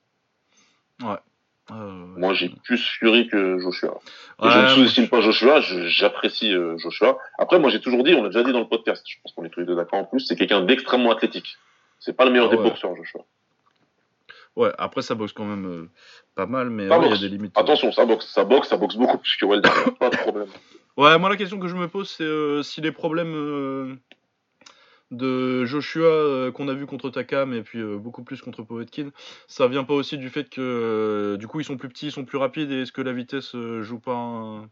Euh, 1.71 1.73
moi 2.17 2.34
j'ai 2.34 2.49
plus 2.49 2.84
Fury 2.99 3.27
que 3.27 3.60
Joshua. 3.60 3.99
Et 4.41 4.45
ouais, 4.45 4.51
je 4.51 4.60
ne 4.60 4.67
sous-estime 4.67 5.08
pas 5.08 5.21
Joshua, 5.21 5.62
j'apprécie 5.62 6.54
euh, 6.54 6.77
Joshua. 6.77 7.17
Après, 7.38 7.60
moi 7.60 7.69
j'ai 7.69 7.80
toujours 7.80 8.04
dit, 8.04 8.13
on 8.13 8.23
l'a 8.23 8.30
déjà 8.30 8.43
dit 8.43 8.51
dans 8.51 8.60
le 8.60 8.67
podcast, 8.67 9.04
je 9.08 9.17
pense 9.21 9.32
qu'on 9.34 9.45
est 9.45 9.49
tous 9.49 9.62
les 9.62 9.65
deux 9.65 9.75
d'accord 9.75 9.99
en 9.99 10.06
plus, 10.06 10.21
c'est 10.21 10.36
quelqu'un 10.36 10.62
d'extrêmement 10.62 11.12
athlétique. 11.12 11.58
C'est 11.99 12.13
pas 12.13 12.25
le 12.25 12.32
meilleur 12.32 12.47
Ah 12.51 12.56
des 12.56 12.62
ouais. 12.62 12.69
boxeurs, 12.69 12.95
Joshua. 12.95 13.21
Ouais, 14.56 14.72
après 14.78 15.02
ça 15.02 15.16
boxe 15.16 15.32
quand 15.32 15.46
même 15.46 15.66
euh, 15.66 15.90
pas 16.36 16.46
mal, 16.46 16.70
mais 16.70 16.90
ouais, 16.90 17.06
il 17.06 17.12
y 17.12 17.14
a 17.14 17.18
des 17.18 17.30
limites. 17.30 17.58
Attention, 17.58 17.92
ça 17.92 18.06
boxe, 18.06 18.28
ça 18.28 18.44
boxe, 18.44 18.68
ça 18.68 18.78
boxe 18.78 18.96
beaucoup 18.96 19.18
plus 19.18 19.38
que 19.38 19.46
Wilder, 19.46 19.70
pas 20.00 20.10
de 20.10 20.18
problème. 20.18 20.50
Ouais, 20.98 21.18
moi 21.18 21.30
la 21.30 21.38
question 21.38 21.60
que 21.60 21.70
je 21.70 21.76
me 21.76 21.88
pose, 21.88 22.10
c'est 22.10 22.24
euh, 22.24 22.62
si 22.62 22.82
les 22.82 22.92
problèmes 22.92 23.34
euh, 23.34 23.96
de 25.12 25.64
Joshua 25.64 26.52
qu'on 26.54 26.68
a 26.68 26.74
vu 26.74 26.86
contre 26.86 27.10
Takam 27.10 27.54
et 27.54 27.62
puis 27.62 27.82
beaucoup 27.82 28.24
plus 28.24 28.42
contre 28.42 28.64
Povetkin, 28.64 29.12
ça 29.48 29.68
vient 29.70 29.86
pas 29.86 29.94
aussi 29.94 30.18
du 30.18 30.30
fait 30.30 30.50
que 30.50 31.38
du 31.40 31.48
coup 31.48 31.62
ils 31.62 31.66
sont 31.66 31.78
plus 31.78 31.90
petits, 31.90 32.08
ils 32.08 32.12
sont 32.12 32.26
plus 32.26 32.38
rapides 32.38 32.72
et 32.72 32.82
est-ce 32.82 32.92
que 32.92 33.02
la 33.02 33.14
vitesse 33.14 33.56
joue 33.82 34.00
pas 34.00 34.16
un 34.16 34.70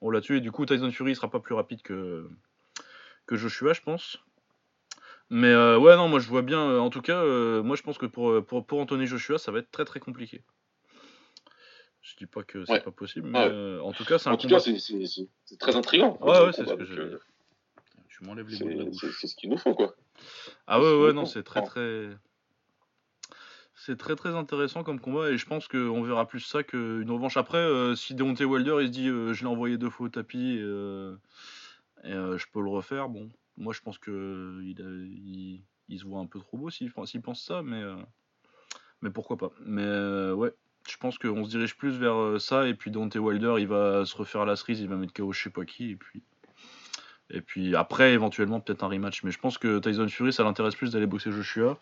rôle 0.00 0.14
là-dessus 0.14 0.38
et 0.38 0.40
du 0.40 0.50
coup 0.50 0.66
Tyson 0.66 0.90
Fury 0.90 1.14
sera 1.14 1.30
pas 1.30 1.40
plus 1.40 1.54
rapide 1.54 1.82
que 1.82 2.28
que 3.26 3.36
Joshua, 3.36 3.72
je 3.72 3.80
pense. 3.80 4.18
Mais 5.30 5.48
euh, 5.48 5.78
ouais, 5.78 5.96
non, 5.96 6.08
moi 6.08 6.18
je 6.20 6.28
vois 6.28 6.42
bien. 6.42 6.60
euh, 6.60 6.78
en 6.78 6.90
tout 6.90 7.00
cas, 7.02 7.22
euh, 7.22 7.62
moi 7.62 7.76
je 7.76 7.82
pense 7.82 7.98
que 7.98 8.06
pour, 8.06 8.44
pour, 8.44 8.66
pour 8.66 8.78
Anthony 8.80 9.06
Joshua, 9.06 9.38
ça 9.38 9.50
va 9.52 9.60
être 9.60 9.70
très 9.70 9.84
très 9.84 10.00
compliqué. 10.00 10.42
Je 12.02 12.16
dis 12.16 12.26
pas 12.26 12.42
que 12.42 12.64
c'est 12.64 12.72
Ouais. 12.72 12.80
pas 12.80 12.90
possible, 12.90 13.28
mais 13.28 13.38
Ouais. 13.38 13.48
euh, 13.50 13.80
en 13.80 13.92
tout 13.92 14.04
cas, 14.04 14.18
c'est 14.18 14.28
un 14.28 14.32
En 14.32 14.36
tout 14.36 14.48
combat. 14.48 14.58
cas, 14.58 14.64
c'est- 14.78 15.56
très 15.58 15.76
intriguant. 15.76 16.18
Ouais, 16.20 16.30
ouais, 16.46 16.52
c'est 16.52 16.66
ce 16.66 16.74
que 16.74 16.82
euh, 16.82 17.18
Tu 18.08 18.24
m'enlèves 18.24 18.48
les 18.48 18.58
mots 18.64 18.70
de 18.72 18.78
la 18.78 18.84
C'est 18.84 18.90
bouche. 18.90 19.00
c'est- 19.00 19.12
c'est 19.12 19.26
ce 19.28 19.36
qu'il 19.36 19.50
nous 19.50 19.56
faut, 19.58 19.74
quoi. 19.74 19.94
Ah 20.66 20.80
ouais, 20.80 20.98
ouais, 20.98 21.12
non, 21.12 21.24
c'est 21.24 21.42
très 21.42 21.62
très. 21.62 22.08
C'est 23.74 23.96
très 23.96 24.14
très 24.16 24.34
intéressant 24.34 24.84
comme 24.84 25.00
combat 25.00 25.30
et 25.30 25.38
je 25.38 25.46
pense 25.46 25.66
qu'on 25.66 26.02
verra 26.02 26.28
plus 26.28 26.40
ça 26.40 26.62
qu'une 26.62 27.10
revanche. 27.10 27.36
Après, 27.36 27.66
si 27.96 28.14
Deontay 28.14 28.44
Wilder 28.44 28.76
il 28.80 28.86
se 28.88 28.92
dit 28.92 29.06
je 29.08 29.40
l'ai 29.40 29.46
envoyé 29.46 29.76
deux 29.78 29.90
fois 29.90 30.06
au 30.06 30.08
tapis 30.08 30.56
et, 30.58 30.60
et, 32.04 32.12
je 32.12 32.44
peux 32.52 32.60
le 32.62 32.68
refaire, 32.68 33.08
bon, 33.08 33.30
moi 33.56 33.72
je 33.72 33.80
pense 33.80 33.98
que 33.98 34.60
il, 34.62 35.98
se 35.98 36.04
voit 36.04 36.20
un 36.20 36.26
peu 36.26 36.40
trop 36.40 36.56
beau 36.56 36.70
s'il 36.70 36.92
pense, 36.92 37.12
ça, 37.42 37.62
mais, 37.62 37.82
euh, 37.82 37.96
mais 39.02 39.10
pourquoi 39.10 39.36
pas. 39.36 39.50
Mais 39.64 39.84
euh, 39.84 40.32
ouais, 40.34 40.52
je 40.88 40.96
pense 40.96 41.18
qu'on 41.18 41.44
se 41.44 41.50
dirige 41.50 41.76
plus 41.76 41.98
vers 41.98 42.16
euh, 42.16 42.38
ça 42.38 42.66
et 42.66 42.74
puis 42.74 42.90
Deontay 42.90 43.18
Wilder 43.18 43.56
il 43.58 43.68
va 43.68 44.04
se 44.04 44.16
refaire 44.16 44.46
la 44.46 44.56
cerise, 44.56 44.80
il 44.80 44.88
va 44.88 44.96
mettre 44.96 45.12
KO 45.12 45.32
je 45.32 45.42
sais 45.42 45.50
pas 45.50 45.64
qui 45.64 45.90
et 45.90 45.96
puis. 45.96 46.22
Et 47.34 47.40
puis 47.40 47.74
après, 47.74 48.12
éventuellement, 48.12 48.60
peut-être 48.60 48.84
un 48.84 48.88
rematch. 48.88 49.22
Mais 49.22 49.30
je 49.30 49.38
pense 49.38 49.56
que 49.56 49.78
Tyson 49.78 50.06
Fury, 50.06 50.34
ça 50.34 50.42
l'intéresse 50.42 50.74
plus 50.74 50.90
d'aller 50.92 51.06
boxer 51.06 51.32
Joshua. 51.32 51.78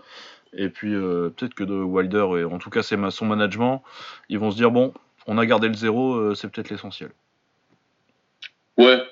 Et 0.53 0.69
puis 0.69 0.93
peut-être 0.93 1.55
que 1.55 1.65
de 1.65 1.75
Wilder, 1.75 2.39
et 2.39 2.45
en 2.45 2.59
tout 2.59 2.71
cas 2.71 2.85
c'est 2.85 2.97
son 3.11 3.27
management, 3.27 3.83
ils 4.29 4.39
vont 4.39 4.53
se 4.53 4.57
dire 4.57 4.71
bon, 4.71 4.95
on 5.27 5.39
a 5.39 5.47
gardé 5.47 5.67
le 5.67 5.75
zéro, 5.75 6.37
c'est 6.37 6.49
peut-être 6.49 6.71
l'essentiel. 6.71 7.11
Ouais. 8.79 9.03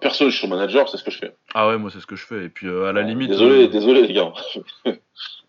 Perso, 0.00 0.30
je 0.30 0.36
suis 0.36 0.48
manager, 0.48 0.88
c'est 0.88 0.96
ce 0.96 1.04
que 1.04 1.10
je 1.10 1.18
fais. 1.18 1.34
Ah 1.54 1.68
ouais, 1.68 1.78
moi 1.78 1.90
c'est 1.92 2.00
ce 2.00 2.06
que 2.06 2.16
je 2.16 2.24
fais. 2.26 2.44
Et 2.44 2.48
puis 2.48 2.66
euh, 2.66 2.84
à 2.86 2.92
la 2.92 3.02
limite, 3.02 3.28
Désolé, 3.30 3.64
euh, 3.64 3.68
désolé, 3.68 4.06
les 4.06 4.14
gars. 4.14 4.32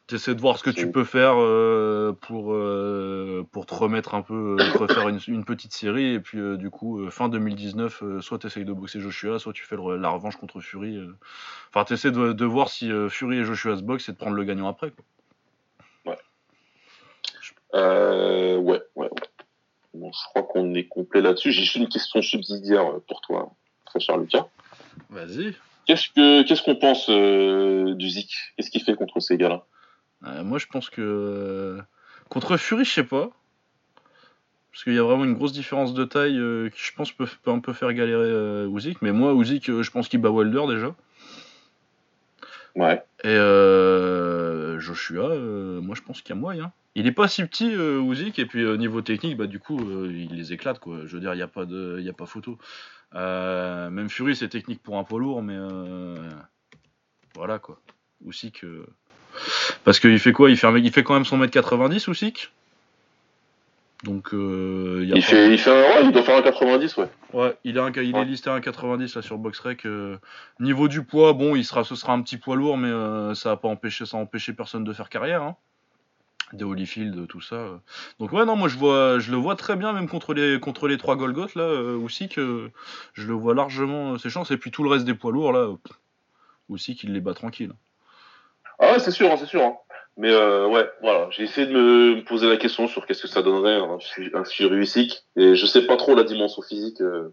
t'essaies 0.07 0.33
de 0.33 0.41
voir 0.41 0.57
ce 0.57 0.63
que 0.63 0.71
tu 0.71 0.91
peux 0.91 1.03
faire 1.03 1.35
euh, 1.37 2.13
pour, 2.19 2.45
pour 3.51 3.65
te 3.67 3.73
remettre 3.75 4.15
un 4.15 4.23
peu, 4.23 4.55
te 4.57 4.77
refaire 4.79 5.07
une, 5.07 5.19
une 5.27 5.45
petite 5.45 5.71
série. 5.73 6.13
Et 6.15 6.19
puis 6.19 6.39
du 6.57 6.69
coup, 6.71 7.09
fin 7.11 7.29
2019, 7.29 8.01
euh, 8.03 8.21
soit 8.21 8.39
t'essayes 8.39 8.65
de 8.65 8.73
boxer 8.73 8.99
Joshua, 8.99 9.37
soit 9.37 9.53
tu 9.53 9.63
fais 9.65 9.75
le- 9.75 9.97
la 9.97 10.09
revanche 10.09 10.37
contre 10.37 10.59
Fury. 10.61 10.99
Enfin, 11.69 11.85
t'essaies 11.85 12.11
de, 12.11 12.33
de 12.33 12.45
voir 12.45 12.69
si 12.69 12.89
Fury 13.09 13.37
et 13.39 13.43
Joshua 13.45 13.77
se 13.77 13.83
boxent 13.83 14.09
et 14.09 14.13
de 14.13 14.17
prendre 14.17 14.35
le 14.35 14.43
gagnant 14.43 14.67
après. 14.67 14.91
Quoi. 14.91 15.05
Euh, 17.75 18.57
ouais, 18.57 18.81
ouais, 18.95 19.09
ouais. 19.13 19.21
Bon, 19.93 20.11
je 20.11 20.19
crois 20.29 20.43
qu'on 20.43 20.73
est 20.73 20.85
complet 20.87 21.21
là-dessus. 21.21 21.51
J'ai 21.51 21.61
juste 21.63 21.75
une 21.75 21.87
question 21.89 22.21
subsidiaire 22.21 22.99
pour 23.07 23.21
toi, 23.21 23.51
très 23.89 23.99
cher 23.99 24.17
Lucas. 24.17 24.47
Vas-y. 25.09 25.55
Qu'est-ce 25.85 26.09
que 26.09 26.43
qu'est-ce 26.43 26.61
qu'on 26.61 26.75
pense 26.75 27.09
euh, 27.09 27.95
du 27.95 28.09
Zik? 28.09 28.31
Qu'est-ce 28.55 28.69
qu'il 28.69 28.83
fait 28.83 28.95
contre 28.95 29.19
ces 29.19 29.37
gars-là? 29.37 29.65
Euh, 30.25 30.43
moi, 30.43 30.59
je 30.59 30.67
pense 30.67 30.89
que 30.89 31.01
euh, 31.01 31.81
contre 32.29 32.57
Fury, 32.57 32.85
je 32.85 32.91
sais 32.91 33.03
pas. 33.03 33.31
Parce 34.71 34.83
qu'il 34.83 34.93
y 34.93 34.99
a 34.99 35.03
vraiment 35.03 35.25
une 35.25 35.33
grosse 35.33 35.51
différence 35.51 35.95
de 35.95 36.05
taille 36.05 36.37
euh, 36.37 36.69
qui, 36.69 36.79
je 36.79 36.93
pense, 36.93 37.11
peut, 37.11 37.27
peut 37.41 37.49
un 37.49 37.59
peu 37.59 37.73
faire 37.73 37.91
galérer 37.91 38.67
Usyk. 38.67 39.01
Mais 39.01 39.11
moi, 39.11 39.33
euh, 39.33 39.83
je 39.83 39.91
pense 39.91 40.07
qu'il 40.07 40.21
bat 40.21 40.29
Wilder 40.29 40.67
déjà. 40.67 40.95
Ouais. 42.75 43.03
Et 43.23 43.29
euh, 43.29 44.79
Joshua, 44.79 45.35
moi, 45.81 45.95
je 45.95 46.01
pense 46.01 46.21
qu'il 46.21 46.35
y 46.35 46.37
a 46.37 46.41
moyen. 46.41 46.71
Il 46.93 47.07
est 47.07 47.11
pas 47.11 47.27
si 47.27 47.43
petit, 47.43 47.71
Usyk, 47.71 48.37
et 48.37 48.45
puis 48.45 48.63
niveau 48.77 49.01
technique, 49.01 49.37
bah, 49.37 49.47
du 49.47 49.59
coup, 49.59 49.79
il 50.05 50.35
les 50.35 50.53
éclate, 50.53 50.79
quoi. 50.79 50.99
Je 51.05 51.15
veux 51.15 51.19
dire, 51.19 51.33
il 51.33 51.37
n'y 51.37 51.41
a, 51.43 51.47
pas 51.47 51.65
de- 51.65 51.97
il 51.99 52.05
y 52.05 52.09
a 52.09 52.13
pas 52.13 52.27
photo. 52.27 52.59
Euh, 53.15 53.89
même 53.89 54.09
Fury, 54.09 54.35
c'est 54.35 54.49
technique 54.49 54.83
pour 54.83 54.97
un 54.97 55.03
poids 55.03 55.19
lourd, 55.19 55.41
mais 55.41 55.55
euh, 55.57 56.15
voilà 57.35 57.59
quoi. 57.59 57.79
Usyk. 58.25 58.63
euh, 58.63 58.85
Parce 59.83 59.99
qu'il 59.99 60.19
fait 60.19 60.31
quoi? 60.31 60.49
Il 60.49 60.57
fait, 60.57 60.67
un 60.67 60.71
mec- 60.71 60.83
il 60.85 60.91
fait 60.91 61.03
quand 61.03 61.13
même 61.15 61.25
son 61.25 61.37
mètre 61.37 61.53
90 61.53 62.07
Usyk 62.07 62.51
Donc 64.03 64.33
euh, 64.33 65.03
y 65.05 65.13
a 65.13 65.15
Il 65.15 65.21
pas- 65.23 65.27
fait, 65.27 65.51
il 65.53 65.57
fait 65.57 65.71
un, 65.71 65.81
ouais, 66.01 66.05
il 66.05 66.11
doit 66.11 66.23
faire 66.23 66.37
un 66.37 66.41
90, 66.41 66.97
ouais. 66.97 67.09
Ouais, 67.33 67.57
il, 67.63 67.77
est 67.77 67.79
un- 67.79 67.91
il 67.91 68.09
est 68.15 68.19
Ouais. 68.19 68.25
listé 68.25 68.49
à 68.49 68.53
1,90 68.59 69.15
là 69.15 69.21
sur 69.21 69.37
BoxRec. 69.37 69.85
euh, 69.85 70.17
niveau 70.59 70.87
du 70.87 71.03
poids, 71.03 71.33
bon, 71.33 71.55
il 71.55 71.65
sera, 71.65 71.83
ce 71.83 71.95
sera 71.95 72.13
un 72.13 72.21
petit 72.21 72.37
poids 72.37 72.55
lourd, 72.55 72.77
mais 72.77 72.89
euh, 72.89 73.33
ça 73.33 73.49
va 73.49 73.57
pas 73.57 73.69
ça 74.05 74.17
a 74.17 74.19
empêché 74.19 74.53
personne 74.53 74.83
de 74.83 74.93
faire 74.93 75.09
carrière. 75.09 75.41
Hein. 75.43 75.55
Des 76.53 76.63
Holyfield, 76.63 77.27
tout 77.27 77.41
ça. 77.41 77.55
euh. 77.55 77.77
Donc 78.19 78.31
ouais, 78.33 78.43
non, 78.45 78.55
moi 78.55 78.67
je 78.69 78.77
vois, 78.77 79.19
je 79.19 79.31
le 79.31 79.37
vois 79.37 79.55
très 79.55 79.75
bien, 79.75 79.93
même 79.93 80.07
contre 80.09 80.33
les, 80.33 80.59
contre 80.59 80.87
les 80.87 80.97
trois 80.97 81.15
Golgoth 81.15 81.53
là, 81.55 81.63
euh, 81.63 81.95
aussi 81.97 82.27
que 82.27 82.71
je 83.13 83.27
le 83.27 83.33
vois 83.33 83.53
largement 83.53 84.13
euh, 84.13 84.17
ses 84.17 84.29
chances. 84.31 84.49
Et 84.51 84.57
puis 84.57 84.71
tout 84.71 84.83
le 84.83 84.89
reste 84.89 85.05
des 85.05 85.13
poids 85.13 85.31
lourds 85.31 85.53
là, 85.53 85.59
euh, 85.59 85.75
pff, 85.83 85.95
aussi 86.69 86.95
qu'il 86.95 87.13
les 87.13 87.21
bat 87.21 87.33
tranquille. 87.35 87.73
Ah 88.79 88.93
ouais, 88.93 88.99
c'est 88.99 89.11
sûr, 89.11 89.31
hein, 89.31 89.35
c'est 89.37 89.45
sûr. 89.45 89.61
hein. 89.61 89.77
Mais 90.17 90.31
euh, 90.31 90.67
ouais, 90.67 90.89
voilà, 91.01 91.29
j'ai 91.31 91.43
essayé 91.43 91.67
de 91.67 91.71
me 91.73 92.23
poser 92.25 92.49
la 92.49 92.57
question 92.57 92.87
sur 92.87 93.05
qu'est-ce 93.05 93.21
que 93.21 93.27
ça 93.27 93.41
donnerait 93.41 93.75
un, 93.75 93.99
Fu- 93.99 94.31
un 94.33 94.43
Fury 94.43 94.89
et 95.37 95.55
je 95.55 95.65
sais 95.65 95.85
pas 95.85 95.97
trop 95.97 96.15
la 96.15 96.23
dimension 96.23 96.61
physique. 96.61 96.99
euh, 96.99 97.29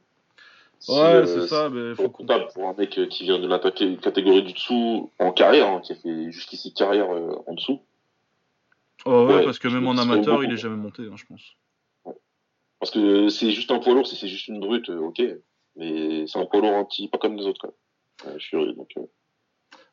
si, 0.79 0.93
Ouais, 0.93 0.99
euh, 0.99 1.27
c'est 1.27 1.49
ça, 1.49 1.69
mais 1.71 1.95
c'est 1.97 2.03
faut 2.03 2.11
comptable 2.11 2.47
pour 2.55 2.69
un 2.69 2.75
mec 2.75 2.97
euh, 2.99 3.07
qui 3.07 3.25
vient 3.25 3.39
de 3.39 3.49
la 3.49 3.59
ta- 3.59 3.71
catégorie 3.71 4.43
du 4.43 4.53
dessous 4.53 5.11
en 5.19 5.33
carrière, 5.33 5.69
hein, 5.69 5.81
qui 5.83 5.93
a 5.93 5.97
fait 5.97 6.31
jusqu'ici 6.31 6.75
carrière 6.75 7.11
euh, 7.13 7.43
en 7.47 7.55
dessous. 7.55 7.81
Oh, 9.05 9.27
ouais, 9.27 9.37
Ouais, 9.37 9.45
parce 9.45 9.59
que 9.59 9.69
je 9.69 9.77
même 9.77 9.87
en 9.87 9.99
amateur, 9.99 10.43
il 10.43 10.53
est 10.53 10.57
jamais 10.57 10.77
monté, 10.77 11.03
hein, 11.03 11.17
je 11.17 11.25
pense. 11.27 11.57
Parce 12.79 12.91
que 12.91 13.29
c'est 13.29 13.53
juste 13.53 13.71
un 13.71 13.79
poids 13.79 13.95
lourd, 13.95 14.07
si 14.07 14.17
c'est 14.17 14.29
juste 14.29 14.49
une 14.49 14.61
brute, 14.61 14.91
euh, 14.91 14.99
ok. 14.99 15.23
Mais 15.77 16.27
c'est 16.27 16.39
un 16.39 16.47
poids 16.47 16.61
lourd 16.61 16.87
petit, 16.89 17.09
pas 17.09 17.19
comme 17.19 17.37
les 17.37 17.47
autres, 17.47 17.61
quoi. 17.61 17.75
Euh, 18.27 18.39
Fury, 18.39 18.75
donc. 18.75 18.91
euh, 18.97 19.07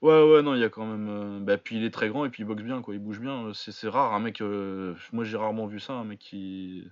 Ouais, 0.02 0.22
ouais, 0.22 0.42
non, 0.42 0.54
il 0.54 0.60
y 0.62 0.64
a 0.66 0.70
quand 0.70 0.86
même. 0.86 1.08
euh, 1.10 1.40
Bah, 1.40 1.58
puis 1.58 1.78
il 1.78 1.84
est 1.86 1.92
très 1.94 2.10
grand 2.10 2.26
et 2.26 2.30
puis 2.30 2.44
il 2.44 2.46
boxe 2.46 2.62
bien, 2.64 2.82
quoi. 2.82 2.94
Il 2.94 3.00
bouge 3.00 3.20
bien. 3.20 3.54
C'est 3.54 3.72
c'est 3.72 3.88
rare, 3.88 4.14
un 4.14 4.20
mec. 4.20 4.42
euh, 4.42 4.96
Moi, 5.14 5.24
j'ai 5.24 5.38
rarement 5.38 5.66
vu 5.66 5.80
ça, 5.80 5.94
un 5.94 6.04
mec 6.04 6.20
qui. 6.20 6.84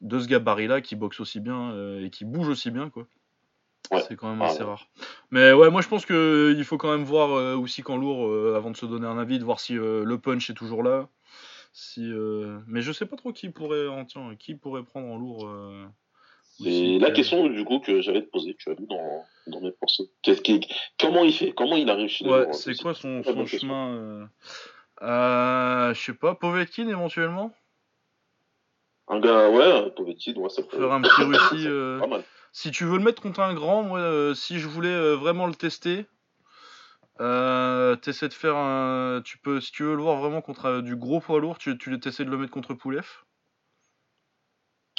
De 0.00 0.18
ce 0.18 0.26
gabarit-là, 0.28 0.80
qui 0.80 0.96
boxe 0.96 1.20
aussi 1.20 1.40
bien 1.40 1.98
et 1.98 2.10
qui 2.10 2.24
bouge 2.24 2.48
aussi 2.48 2.70
bien, 2.70 2.88
quoi. 2.90 3.06
Ouais. 3.90 4.00
C'est 4.06 4.16
quand 4.16 4.28
même 4.30 4.40
Ah, 4.42 4.46
assez 4.46 4.60
ouais. 4.62 4.68
rare. 4.68 4.86
Mais 5.30 5.52
ouais, 5.52 5.70
moi, 5.70 5.80
je 5.80 5.88
pense 5.88 6.06
que 6.06 6.54
il 6.56 6.64
faut 6.64 6.78
quand 6.78 6.90
même 6.92 7.04
voir 7.04 7.32
euh, 7.32 7.56
aussi 7.56 7.82
qu'en 7.82 7.96
lourd, 7.96 8.26
euh, 8.28 8.54
avant 8.56 8.70
de 8.70 8.76
se 8.76 8.86
donner 8.86 9.06
un 9.06 9.18
avis, 9.18 9.38
de 9.38 9.44
voir 9.44 9.58
si 9.60 9.76
euh, 9.76 10.04
le 10.04 10.18
punch 10.18 10.48
est 10.50 10.54
toujours 10.54 10.82
là. 10.82 11.08
Si, 11.72 12.02
euh, 12.12 12.58
Mais 12.66 12.82
je 12.82 12.92
sais 12.92 13.06
pas 13.06 13.16
trop 13.16 13.32
qui 13.32 13.48
pourrait. 13.48 13.86
en- 13.88 14.04
Tiens, 14.04 14.34
qui 14.38 14.54
pourrait 14.54 14.82
prendre 14.84 15.08
en 15.08 15.16
lourd. 15.16 15.46
euh, 15.48 15.86
aussi, 16.60 16.98
la 16.98 17.10
que- 17.10 17.16
question, 17.16 17.48
du 17.48 17.64
coup, 17.64 17.80
que 17.80 18.00
j'allais 18.00 18.22
te 18.22 18.30
poser, 18.30 18.54
tu 18.54 18.70
as 18.70 18.74
vu 18.74 18.86
dans, 18.86 19.24
dans 19.46 19.60
mes 19.60 19.72
pensées. 19.72 20.10
Comment 20.98 21.24
il 21.24 21.32
fait 21.32 21.52
Comment 21.52 21.76
il 21.76 21.88
a 21.90 21.94
réussi 21.94 22.24
Ouais, 22.28 22.52
c'est 22.52 22.76
quoi 22.80 22.92
son, 22.94 23.22
chemin 23.46 23.94
euh, 23.94 24.24
euh, 25.02 25.94
Je 25.94 26.00
sais 26.00 26.14
pas, 26.14 26.34
Povetkin 26.34 26.86
éventuellement? 26.88 27.52
Un 29.08 29.18
gars, 29.20 29.48
ouais, 29.50 29.90
Povetkin, 29.96 30.34
ouais, 30.36 30.48
ça 30.50 30.62
peut 30.62 30.78
Faire 30.78 30.92
un 30.92 31.02
petit 31.02 31.22
Russie. 31.22 31.66
euh, 31.66 31.98
Pas 31.98 32.06
mal. 32.06 32.24
Si 32.52 32.70
tu 32.70 32.84
veux 32.84 32.98
le 32.98 33.04
mettre 33.04 33.22
contre 33.22 33.40
un 33.40 33.54
grand, 33.54 33.82
moi, 33.82 34.00
euh, 34.00 34.34
si 34.34 34.58
je 34.58 34.68
voulais 34.68 34.88
euh, 34.88 35.14
vraiment 35.14 35.46
le 35.46 35.54
tester, 35.54 36.06
euh, 37.20 37.96
t'essaies 37.96 38.28
de 38.28 38.34
faire 38.34 38.56
un. 38.56 39.22
Tu 39.24 39.38
peux, 39.38 39.60
si 39.60 39.72
tu 39.72 39.84
veux 39.84 39.94
le 39.94 40.02
voir 40.02 40.16
vraiment 40.16 40.40
contre 40.40 40.80
du 40.80 40.96
gros 40.96 41.20
poids 41.20 41.38
lourd, 41.40 41.58
tu, 41.58 41.76
tu 41.78 41.98
essaies 42.04 42.24
de 42.24 42.30
le 42.30 42.38
mettre 42.38 42.52
contre 42.52 42.74
Poulev. 42.74 43.06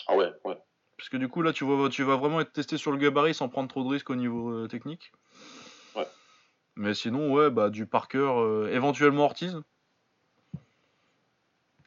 Ah 0.08 0.16
ouais, 0.16 0.32
ouais. 0.46 0.58
Parce 0.98 1.10
que 1.10 1.18
du 1.18 1.30
coup, 1.30 1.42
là, 1.42 1.52
tu, 1.52 1.64
vois, 1.64 1.90
tu 1.90 2.04
vas 2.04 2.16
vraiment 2.16 2.42
être 2.42 2.54
testé 2.54 2.78
sur 2.78 2.92
le 2.92 2.98
gabarit 2.98 3.34
sans 3.34 3.50
prendre 3.50 3.68
trop 3.68 3.84
de 3.84 3.90
risques 3.90 4.12
au 4.12 4.16
niveau 4.16 4.52
euh, 4.52 4.68
technique. 4.68 5.12
Ouais. 5.96 6.06
Mais 6.76 6.94
sinon, 6.94 7.34
ouais, 7.34 7.50
bah, 7.50 7.72
du 7.72 7.88
Parker, 7.88 8.20
euh, 8.20 8.70
éventuellement 8.72 9.26
Ortiz. 9.26 9.60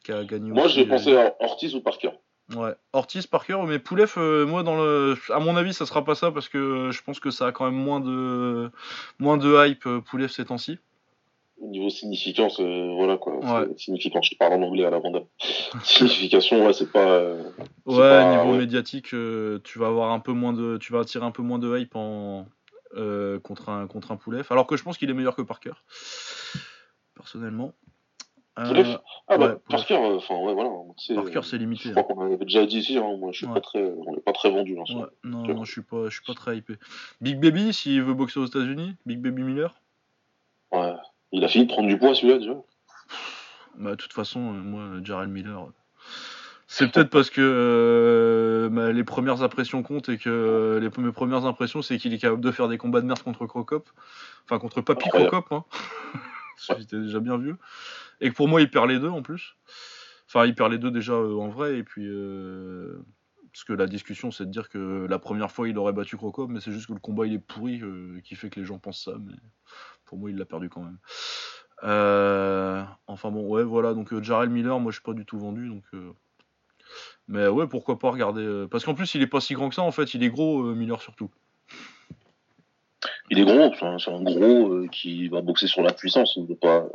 Qui 0.03 0.11
a 0.11 0.25
gagné 0.25 0.51
Moi, 0.51 0.65
aussi, 0.65 0.75
j'ai 0.75 0.85
euh, 0.85 0.89
pensé 0.89 1.15
à 1.15 1.35
Ortiz 1.39 1.75
ou 1.75 1.81
Parker. 1.81 2.11
Ouais, 2.53 2.75
Ortiz, 2.93 3.25
Parker, 3.25 3.57
mais 3.67 3.79
Poulev, 3.79 4.13
euh, 4.17 4.45
moi, 4.45 4.61
dans 4.61 4.75
le, 4.77 5.15
à 5.33 5.39
mon 5.39 5.55
avis, 5.55 5.73
ça 5.73 5.87
sera 5.87 6.05
pas 6.05 6.13
ça 6.13 6.31
parce 6.31 6.47
que 6.47 6.57
euh, 6.59 6.91
je 6.91 7.01
pense 7.01 7.19
que 7.19 7.31
ça 7.31 7.47
a 7.47 7.51
quand 7.51 7.65
même 7.65 7.73
moins 7.81 7.99
de, 7.99 8.69
moins 9.17 9.37
de 9.37 9.65
hype 9.67 9.87
euh, 9.87 9.99
Poulev 9.99 10.29
ces 10.29 10.45
temps-ci. 10.45 10.77
Au 11.59 11.67
niveau 11.67 11.89
significance, 11.89 12.59
euh, 12.59 12.93
voilà 12.95 13.17
quoi. 13.17 13.37
Ouais. 13.37 13.67
Significance, 13.77 14.27
je 14.31 14.37
parle 14.37 14.53
en 14.53 14.61
anglais 14.61 14.85
à 14.85 14.91
la 14.91 14.99
bande. 14.99 15.25
Signification, 15.83 16.63
ouais, 16.67 16.73
c'est 16.73 16.91
pas. 16.91 17.07
euh, 17.07 17.41
Ouais, 17.87 17.97
pas- 17.97 18.37
niveau 18.37 18.51
ouais. 18.51 18.59
médiatique, 18.59 19.07
tu 19.63 19.79
vas 19.79 19.87
avoir 19.87 20.11
un 20.11 20.19
peu 20.19 20.33
moins 20.33 20.53
de, 20.53 20.77
tu 20.77 20.93
vas 20.93 20.99
attirer 20.99 21.25
un 21.25 21.31
peu 21.31 21.41
moins 21.41 21.57
de 21.59 21.75
hype 21.79 21.95
en 21.95 22.45
contre 23.43 23.69
un 23.69 23.87
contre 23.87 24.11
un 24.11 24.17
Poulev, 24.17 24.45
alors 24.51 24.67
que 24.67 24.77
je 24.77 24.83
pense 24.83 24.97
qu'il 24.97 25.09
est 25.09 25.13
meilleur 25.13 25.35
que 25.35 25.41
Parker, 25.41 25.73
personnellement. 27.15 27.73
Ah 28.57 28.71
bah, 29.37 29.57
ouais, 29.69 30.15
enfin, 30.15 30.35
ouais, 30.37 30.53
voilà. 30.53 30.69
euh, 30.69 31.41
c'est 31.41 31.57
limité. 31.57 31.89
Je 31.89 31.93
crois 31.93 32.03
qu'on 32.03 32.21
avait 32.25 32.37
déjà 32.37 32.65
dit 32.65 32.77
ici, 32.79 32.97
hein, 32.97 33.17
moi, 33.17 33.31
je 33.33 33.37
suis 33.39 33.47
Ouais. 33.47 33.53
pas 33.53 33.61
très, 33.61 33.83
on 33.83 34.13
n'est 34.13 34.21
pas 34.21 34.31
très 34.31 34.49
vendu. 34.49 34.77
Hein, 34.79 34.83
hein. 34.89 35.09
non, 35.23 35.45
non, 35.45 35.63
je 35.65 35.71
suis 35.71 35.81
pas, 35.81 36.05
je 36.05 36.15
suis 36.15 36.23
pas 36.25 36.33
très 36.33 36.57
hypé. 36.57 36.75
Big 37.19 37.39
Baby, 37.39 37.73
s'il 37.73 38.01
veut 38.01 38.13
boxer 38.13 38.39
aux 38.39 38.45
États-Unis, 38.45 38.95
Big 39.05 39.19
Baby 39.19 39.43
Miller. 39.43 39.75
Ouais. 40.71 40.93
Il 41.33 41.43
a 41.43 41.47
fini 41.49 41.65
de 41.65 41.71
prendre 41.71 41.89
du 41.89 41.97
poids, 41.97 42.15
celui-là, 42.15 42.37
déjà. 42.37 42.53
Bah, 43.77 43.91
de 43.91 43.95
toute 43.95 44.13
façon, 44.13 44.39
euh, 44.39 44.57
moi, 44.61 44.83
Jarrell 45.03 45.27
Miller, 45.27 45.59
euh, 45.63 45.73
c'est 46.67 46.89
peut-être 46.89 47.09
parce 47.09 47.29
que 47.29 47.41
euh, 47.41 48.69
bah, 48.69 48.91
les 48.93 49.03
premières 49.03 49.43
impressions 49.43 49.83
comptent 49.83 50.09
et 50.09 50.17
que 50.17 50.29
euh, 50.29 50.79
les 50.79 50.89
mes 51.03 51.11
premières 51.11 51.45
impressions, 51.45 51.81
c'est 51.81 51.97
qu'il 51.97 52.13
est 52.13 52.17
capable 52.17 52.41
de 52.41 52.51
faire 52.51 52.69
des 52.69 52.77
combats 52.77 53.01
de 53.01 53.05
merde 53.05 53.21
contre 53.21 53.45
Crocop, 53.47 53.89
enfin 54.45 54.59
contre 54.59 54.81
Papy. 54.81 55.09
Crocop, 55.09 55.45
hein. 55.51 55.65
J'étais 56.77 56.97
déjà 56.97 57.19
bien 57.19 57.37
vieux. 57.37 57.57
Et 58.21 58.29
que 58.29 58.35
pour 58.35 58.47
moi, 58.47 58.61
il 58.61 58.69
perd 58.69 58.89
les 58.89 58.99
deux 58.99 59.09
en 59.09 59.21
plus. 59.21 59.55
Enfin, 60.27 60.45
il 60.45 60.55
perd 60.55 60.71
les 60.71 60.77
deux 60.77 60.91
déjà 60.91 61.13
euh, 61.13 61.35
en 61.37 61.49
vrai, 61.49 61.77
et 61.77 61.83
puis. 61.83 62.05
euh, 62.07 62.97
Parce 63.51 63.63
que 63.63 63.73
la 63.73 63.87
discussion, 63.87 64.31
c'est 64.31 64.45
de 64.45 64.51
dire 64.51 64.69
que 64.69 65.05
la 65.07 65.19
première 65.19 65.51
fois, 65.51 65.69
il 65.69 65.77
aurait 65.77 65.93
battu 65.93 66.17
Crocop, 66.17 66.49
mais 66.49 66.59
c'est 66.59 66.71
juste 66.71 66.87
que 66.87 66.93
le 66.93 66.99
combat, 66.99 67.25
il 67.27 67.33
est 67.33 67.39
pourri, 67.39 67.81
euh, 67.81 68.19
qui 68.23 68.35
fait 68.35 68.49
que 68.49 68.59
les 68.59 68.65
gens 68.65 68.79
pensent 68.79 69.03
ça, 69.03 69.13
mais 69.19 69.35
pour 70.05 70.17
moi, 70.17 70.29
il 70.29 70.37
l'a 70.37 70.45
perdu 70.45 70.69
quand 70.69 70.81
même. 70.81 70.97
Enfin 73.07 73.31
bon, 73.31 73.47
ouais, 73.47 73.63
voilà. 73.63 73.93
Donc 73.93 74.19
Jarrell 74.21 74.49
Miller, 74.49 74.79
moi 74.79 74.91
je 74.91 74.97
suis 74.97 75.03
pas 75.03 75.13
du 75.13 75.25
tout 75.25 75.37
vendu. 75.37 75.69
Donc, 75.69 75.83
Mais 77.27 77.47
ouais, 77.47 77.67
pourquoi 77.67 77.99
pas 77.99 78.09
regarder. 78.11 78.65
Parce 78.71 78.85
qu'en 78.85 78.95
plus, 78.95 79.13
il 79.15 79.21
est 79.21 79.27
pas 79.27 79.41
si 79.41 79.53
grand 79.53 79.69
que 79.69 79.75
ça 79.75 79.83
en 79.83 79.91
fait. 79.91 80.13
Il 80.13 80.23
est 80.23 80.29
gros, 80.29 80.63
Miller 80.73 81.01
surtout. 81.01 81.29
Il 83.29 83.39
est 83.39 83.45
gros, 83.45 83.71
c'est 83.99 84.11
un, 84.11 84.23
gros 84.23 84.87
qui 84.91 85.27
va 85.27 85.41
boxer 85.41 85.67
sur 85.67 85.81
la 85.83 85.93
puissance. 85.93 86.35
Il 86.37 86.45
veut 86.47 86.55
pas. 86.55 86.87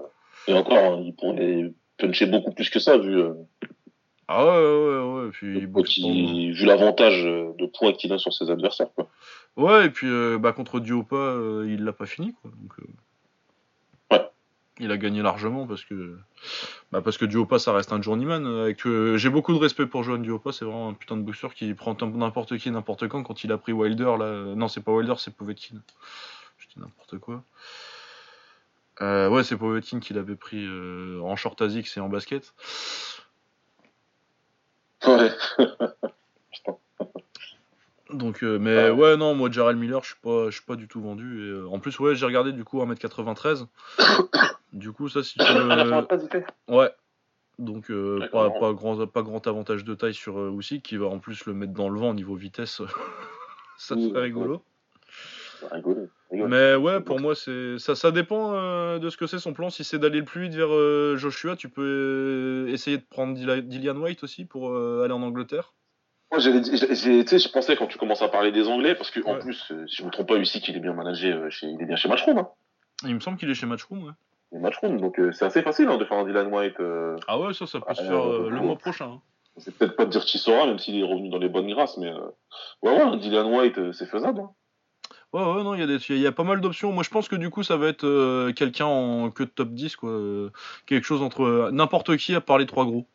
Et 0.51 0.53
encore, 0.53 0.79
hein, 0.79 1.03
il 1.05 1.15
pourrait 1.15 1.73
puncher 1.97 2.27
beaucoup 2.27 2.51
plus 2.51 2.71
que 2.71 2.81
ça, 2.81 2.99
vu, 2.99 3.17
euh, 3.17 3.35
Ah 4.27 4.45
ouais, 4.45 4.51
ouais, 4.51 5.23
ouais. 5.23 5.31
Puis 5.31 5.69
il 5.99 6.53
vu 6.53 6.65
l'avantage 6.67 7.25
euh, 7.25 7.53
de 7.57 7.67
poids 7.67 7.93
qu'il 7.93 8.13
a 8.13 8.19
sur 8.19 8.33
ses 8.33 8.51
adversaires. 8.51 8.89
Quoi. 8.97 9.09
Ouais, 9.57 9.87
et 9.87 9.91
puis 9.91 10.09
euh, 10.09 10.39
bah, 10.39 10.53
contre 10.53 10.81
Diopa, 10.81 11.15
euh, 11.15 11.67
il 11.69 11.85
l'a 11.85 11.93
pas 11.93 12.07
fini 12.07 12.35
quoi. 12.43 12.51
Donc, 12.51 12.73
euh, 12.81 14.17
Ouais. 14.17 14.29
Il 14.81 14.91
a 14.91 14.97
gagné 14.97 15.23
largement 15.23 15.69
parce 15.69 15.85
que 15.85 16.19
bah, 16.91 17.01
parce 17.01 17.17
que 17.17 17.27
Diopa 17.27 17.61
ça 17.61 17.73
reste 17.73 17.93
un 17.93 18.03
journeyman. 18.03 18.45
Avec, 18.45 18.81
J'ai 18.85 19.31
beaucoup 19.31 19.53
de 19.53 19.59
respect 19.59 19.87
pour 19.87 20.03
Johan 20.03 20.19
Diopa, 20.19 20.51
c'est 20.51 20.65
vraiment 20.65 20.89
un 20.89 20.95
putain 20.95 21.17
de 21.17 21.23
boxeur 21.23 21.55
qui 21.55 21.73
prend 21.75 21.97
n'importe 22.01 22.59
qui 22.59 22.73
n'importe 22.73 23.07
quand. 23.07 23.23
Quand 23.23 23.45
il 23.45 23.53
a 23.53 23.59
pris 23.59 23.71
Wilder 23.71 24.17
là, 24.19 24.55
non 24.57 24.67
c'est 24.67 24.83
pas 24.83 24.91
Wilder, 24.91 25.15
c'est 25.19 25.37
Povetkin. 25.37 25.77
Je 26.59 26.67
dis 26.67 26.81
n'importe 26.81 27.19
quoi. 27.19 27.45
Euh, 29.03 29.29
ouais, 29.29 29.45
c'est 29.45 29.57
Povetkin 29.57 30.01
qui 30.01 30.13
l'avait 30.13 30.37
pris 30.37 30.67
euh, 30.67 31.21
en 31.23 31.37
short 31.37 31.61
ASICS 31.63 31.97
et 31.97 32.01
en 32.01 32.09
basket. 32.09 32.55
Ouais. 35.07 35.31
Donc, 38.11 38.43
euh, 38.43 38.59
mais 38.59 38.91
Ouais. 38.91 38.91
ouais, 38.91 39.17
non, 39.17 39.35
moi, 39.35 39.51
Jarrell 39.51 39.77
Miller, 39.77 40.03
je 40.03 40.09
suis 40.09 40.21
pas, 40.21 40.47
je 40.47 40.57
suis 40.57 40.65
pas 40.65 40.77
du 40.77 40.89
tout 40.89 41.01
vendu. 41.01 41.49
Et, 41.49 41.63
en 41.69 41.79
plus, 41.79 41.99
ouais, 42.01 42.15
j'ai 42.15 42.27
regardé 42.27 42.53
du 42.53 42.65
coup 42.65 42.83
1m93. 42.83 43.67
du 44.73 44.93
coup, 44.93 45.09
ça, 45.09 45.23
si 45.23 45.39
tu 45.39 45.45
veux. 45.53 46.05
Ouais. 46.69 46.91
Donc, 47.59 47.91
pas, 48.33 48.73
grand, 48.73 49.07
pas 49.07 49.23
grand 49.23 49.47
avantage 49.47 49.85
de 49.85 49.95
taille 49.95 50.15
sur 50.15 50.51
Usyk, 50.59 50.83
qui 50.83 50.97
va 50.97 51.07
en 51.07 51.21
plus 51.21 51.47
le 51.47 51.55
mettre 51.55 51.73
dans 51.73 51.89
le 51.89 51.99
vent 52.01 52.11
au 52.11 52.15
niveau 52.15 52.35
vitesse. 52.35 52.83
ça 53.79 53.97
serait 53.97 54.23
rigolo. 54.23 54.63
Rigoler. 55.71 56.07
rigoler. 56.31 56.49
Mais 56.51 56.75
ouais, 56.75 57.01
pour 57.01 57.21
moi, 57.21 57.35
c'est 57.35 57.79
ça, 57.79 57.95
ça 57.95 58.11
dépend 58.11 58.55
euh, 58.55 58.99
de 58.99 59.09
ce 59.11 59.17
que 59.17 59.27
c'est 59.27 59.39
son 59.39 59.53
plan. 59.53 59.71
Si 59.71 59.85
c'est 59.85 59.99
d'aller 59.99 60.19
le 60.21 60.25
plus 60.25 60.43
vite 60.43 60.55
vers 60.55 60.73
euh, 60.75 61.17
Joshua, 61.17 61.57
tu 61.57 61.69
peux 61.69 61.83
euh, 62.69 62.73
essayer 62.73 62.99
de 62.99 63.05
prendre 63.09 63.35
Dillian 63.35 63.97
White 63.97 64.23
aussi 64.25 64.45
pour 64.45 64.71
euh, 64.71 65.03
aller 65.05 65.13
en 65.13 65.23
Angleterre. 65.23 65.73
Moi, 66.33 66.39
je 66.41 67.53
pensais 67.53 67.77
quand 67.77 67.87
tu 67.89 67.99
commences 67.99 68.23
à 68.23 68.29
parler 68.29 68.53
des 68.53 68.69
Anglais, 68.69 68.95
parce 68.95 69.11
que 69.11 69.21
en 69.27 69.35
Ouais. 69.35 69.39
plus, 69.41 69.71
euh, 69.73 69.87
si 69.89 69.97
je 69.97 70.05
me 70.05 70.11
trompe 70.11 70.29
pas, 70.29 70.37
Usyk, 70.37 70.69
il 70.69 70.77
est 70.77 70.81
bien 70.81 70.93
managé, 70.95 71.33
euh, 71.33 71.51
chez, 71.51 71.67
il 71.67 71.81
est 71.83 71.87
bien 71.87 71.97
chez 71.97 72.09
Matchroom. 72.09 72.39
Hein. 72.39 72.49
Il 73.05 73.15
me 73.15 73.21
semble 73.21 73.37
qu'il 73.39 73.51
est 73.51 73.55
chez 73.55 73.67
Matchroom. 73.67 74.05
Ouais. 74.05 74.13
Il 74.53 74.59
est 74.59 74.61
Matchroom, 74.61 75.01
donc 75.01 75.19
euh, 75.19 75.33
c'est 75.33 75.45
assez 75.45 75.63
facile 75.63 75.89
hein, 75.89 75.97
de 75.97 76.05
faire 76.05 76.19
un 76.19 76.25
Dylan 76.25 76.53
White. 76.53 76.79
euh, 76.81 77.17
Ah 77.27 77.39
ouais, 77.41 77.53
ça, 77.53 77.67
ça 77.67 77.81
peut 77.81 77.95
se 77.95 78.03
Euh, 78.03 78.07
faire 78.09 78.31
euh, 78.31 78.51
le 78.51 78.61
mois 78.61 78.77
prochain. 78.77 79.07
hein. 79.15 79.21
C'est 79.57 79.77
peut-être 79.77 79.97
pas 79.97 80.05
de 80.05 80.11
dire 80.11 80.23
Chisora, 80.23 80.67
même 80.67 80.79
s'il 80.79 80.97
est 80.99 81.03
revenu 81.05 81.29
dans 81.29 81.39
les 81.39 81.49
bonnes 81.49 81.69
grâces, 81.69 81.99
mais 81.99 82.07
euh, 82.13 82.21
ouais, 82.83 82.93
ouais, 82.93 83.19
Dylan 83.19 83.47
White, 83.53 83.79
euh, 83.79 83.93
c'est 83.93 84.07
faisable. 84.07 84.41
hein. 84.41 84.51
Ouais, 85.33 85.43
ouais, 85.43 85.63
non, 85.63 85.75
il 85.75 85.81
y, 85.81 85.83
a 85.83 85.87
des- 85.87 85.99
il 86.09 86.19
y 86.19 86.27
a 86.27 86.33
pas 86.33 86.43
mal 86.43 86.61
d'options. 86.61 86.91
Moi, 86.93 87.05
je 87.05 87.11
pense 87.11 87.29
que 87.29 87.37
du 87.37 87.51
coup, 87.51 87.63
ça 87.63 87.77
va 87.77 87.87
être 87.87 88.05
euh, 88.05 88.53
quelqu'un 88.53 88.87
en 88.87 89.31
queue 89.31 89.45
de 89.45 89.51
top 89.51 89.71
10, 89.71 89.95
quoi. 89.97 90.11
euh, 90.11 90.51
quelque 90.87 91.05
chose 91.05 91.23
entre 91.23 91.43
euh, 91.45 91.71
n'importe 91.71 92.17
qui 92.17 92.35
à 92.35 92.41
part 92.41 92.59
les 92.59 92.67
trois 92.67 92.85
gros. 92.85 93.07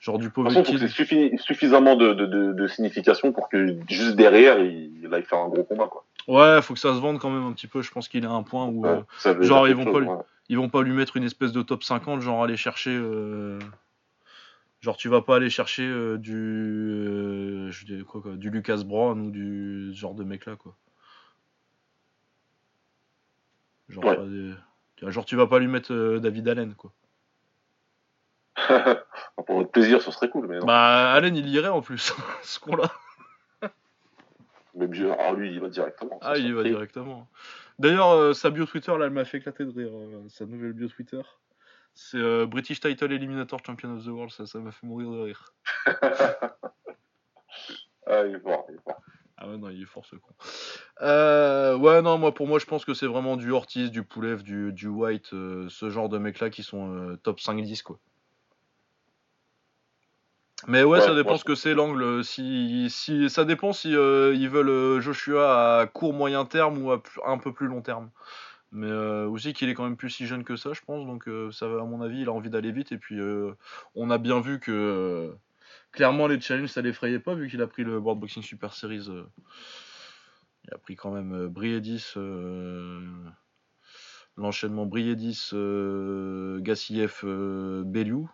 Genre 0.00 0.18
du 0.18 0.30
Povetkin. 0.30 0.64
c'est 0.64 0.86
suffi- 0.86 1.38
suffisamment 1.38 1.94
de, 1.94 2.14
de, 2.14 2.26
de, 2.26 2.52
de 2.54 2.66
signification 2.66 3.32
pour 3.32 3.48
que 3.48 3.76
juste 3.88 4.16
derrière, 4.16 4.58
il, 4.58 4.90
il 5.04 5.14
aille 5.14 5.22
faire 5.24 5.38
un 5.38 5.48
gros 5.48 5.62
combat. 5.62 5.86
Quoi. 5.88 6.04
Ouais, 6.26 6.60
faut 6.62 6.74
que 6.74 6.80
ça 6.80 6.94
se 6.94 6.98
vende 7.00 7.18
quand 7.20 7.30
même 7.30 7.44
un 7.44 7.52
petit 7.52 7.66
peu. 7.66 7.80
Je 7.82 7.90
pense 7.92 8.08
qu'il 8.08 8.24
est 8.24 8.26
à 8.26 8.30
un 8.32 8.42
point 8.42 8.64
où 8.66 8.84
Ouais, 8.86 9.02
euh, 9.26 9.42
genre, 9.42 9.68
ils 9.68 9.74
vont 9.76 9.84
pas 9.92 10.00
lui- 10.00 10.08
ouais. 10.08 10.16
ils 10.48 10.56
vont 10.56 10.68
pas 10.70 10.82
lui 10.82 10.92
mettre 10.92 11.16
une 11.16 11.24
espèce 11.24 11.52
de 11.52 11.62
top 11.62 11.84
50, 11.84 12.22
genre 12.22 12.42
aller 12.42 12.56
chercher. 12.56 12.98
Genre, 14.80 14.96
tu 14.96 15.08
vas 15.10 15.20
pas 15.20 15.36
aller 15.36 15.50
chercher 15.50 15.86
du. 16.18 17.66
je 17.70 17.84
dis 17.84 18.02
quoi, 18.04 18.22
quoi, 18.22 18.32
du 18.36 18.48
Lucas 18.50 18.78
Brown 18.84 19.20
ou 19.20 19.30
du 19.30 19.90
ce 19.94 19.98
genre 20.00 20.14
de 20.14 20.24
mec 20.24 20.46
là, 20.46 20.56
quoi. 20.56 20.74
Genre, 23.90 24.04
Ouais. 24.04 24.16
des- 24.26 24.54
vois, 25.02 25.10
genre, 25.10 25.24
tu 25.24 25.36
vas 25.36 25.46
pas 25.46 25.58
lui 25.58 25.66
mettre 25.66 25.92
euh, 25.92 26.18
David 26.20 26.48
Allen, 26.48 26.74
quoi. 26.74 26.92
pour 29.46 29.56
votre 29.56 29.70
plaisir, 29.70 30.00
ce 30.02 30.10
serait 30.10 30.28
cool, 30.30 30.46
mais 30.46 30.58
non. 30.58 30.66
Bah, 30.66 31.12
Allen, 31.12 31.34
il 31.36 31.48
irait 31.48 31.68
en 31.68 31.82
plus, 31.82 32.12
ce 32.42 32.60
con-là. 32.60 32.90
Même 34.74 34.94
je- 34.94 35.04
alors 35.06 35.32
lui, 35.34 35.50
il 35.52 35.60
va 35.60 35.68
directement. 35.68 36.18
Ah, 36.22 36.36
il 36.38 36.46
y 36.46 36.52
va 36.52 36.62
directement. 36.62 37.28
D'ailleurs, 37.78 38.10
euh, 38.10 38.32
sa 38.34 38.50
bio 38.50 38.66
Twitter, 38.66 38.96
là, 38.96 39.06
elle 39.06 39.10
m'a 39.12 39.24
fait 39.24 39.38
éclater 39.38 39.64
de 39.64 39.70
rire. 39.76 39.90
euh, 39.92 40.22
sa 40.28 40.46
nouvelle 40.46 40.72
bio 40.74 40.88
Twitter. 40.88 41.20
C'est 41.94 42.18
euh, 42.18 42.46
British 42.46 42.78
Title 42.80 43.10
Eliminator 43.12 43.58
Champion 43.66 43.96
of 43.96 44.04
the 44.04 44.08
World, 44.08 44.30
ça, 44.30 44.46
ça 44.46 44.58
m'a 44.60 44.70
fait 44.70 44.86
mourir 44.86 45.10
de 45.10 45.20
rire. 45.20 45.52
Ah, 48.06 48.24
il 48.26 48.34
est 48.34 48.40
fort, 48.40 48.66
il 48.68 48.74
est 48.74 48.82
fort. 48.82 49.00
Ah 49.42 49.48
ouais, 49.48 49.56
non, 49.56 49.70
il 49.70 49.82
est 49.82 49.86
fort 49.86 50.04
ce 50.04 50.16
con. 50.16 50.34
Euh, 51.00 51.74
ouais, 51.74 52.02
non, 52.02 52.18
moi, 52.18 52.34
pour 52.34 52.46
moi, 52.46 52.58
je 52.58 52.66
pense 52.66 52.84
que 52.84 52.92
c'est 52.92 53.06
vraiment 53.06 53.38
du 53.38 53.50
Ortiz, 53.52 53.90
du 53.90 54.02
Poulev, 54.02 54.42
du, 54.42 54.70
du 54.74 54.86
White, 54.86 55.32
euh, 55.32 55.66
ce 55.70 55.88
genre 55.88 56.10
de 56.10 56.18
mecs-là 56.18 56.50
qui 56.50 56.62
sont 56.62 56.94
euh, 56.94 57.16
top 57.16 57.40
5-10, 57.40 57.82
quoi. 57.82 57.98
Mais 60.66 60.82
ouais, 60.82 60.98
Ouais, 60.98 61.00
ça 61.00 61.14
dépend 61.14 61.38
ce 61.38 61.44
que 61.44 61.54
c'est 61.54 61.72
l'angle. 61.72 62.22
Si, 62.22 62.88
si, 62.90 63.30
ça 63.30 63.46
dépend 63.46 63.72
si 63.72 63.92
ils 63.92 64.48
veulent 64.50 65.00
Joshua 65.00 65.78
à 65.80 65.86
court 65.86 66.12
moyen 66.12 66.44
terme 66.44 66.76
ou 66.84 66.92
à 66.92 67.02
un 67.24 67.38
peu 67.38 67.54
plus 67.54 67.66
long 67.66 67.80
terme. 67.80 68.10
Mais 68.70 68.86
euh, 68.86 69.26
aussi 69.26 69.54
qu'il 69.54 69.70
est 69.70 69.74
quand 69.74 69.84
même 69.84 69.96
plus 69.96 70.10
si 70.10 70.26
jeune 70.26 70.44
que 70.44 70.56
ça, 70.56 70.74
je 70.74 70.82
pense. 70.82 71.06
Donc 71.06 71.30
ça, 71.50 71.66
va, 71.66 71.80
à 71.80 71.84
mon 71.84 72.02
avis, 72.02 72.20
il 72.20 72.28
a 72.28 72.32
envie 72.32 72.50
d'aller 72.50 72.72
vite. 72.72 72.92
Et 72.92 72.98
puis 72.98 73.18
on 73.94 74.10
a 74.10 74.18
bien 74.18 74.42
vu 74.42 74.60
que 74.60 75.34
clairement 75.92 76.26
les 76.26 76.40
challenges 76.40 76.68
ça 76.70 76.82
l'effrayait 76.82 77.18
pas 77.18 77.34
vu 77.34 77.48
qu'il 77.48 77.60
a 77.62 77.66
pris 77.66 77.84
le 77.84 77.98
World 77.98 78.20
Boxing 78.20 78.42
Super 78.42 78.72
Series. 78.74 79.06
euh, 79.08 79.24
il 80.66 80.74
a 80.74 80.78
pris 80.78 80.94
quand 80.96 81.10
même 81.10 81.32
euh, 81.34 81.48
Briedis, 81.48 82.12
euh, 82.16 83.00
l'enchaînement 84.36 84.86
Briedis, 84.86 85.50
Gassiev, 86.62 87.20
Bellew. 87.24 88.28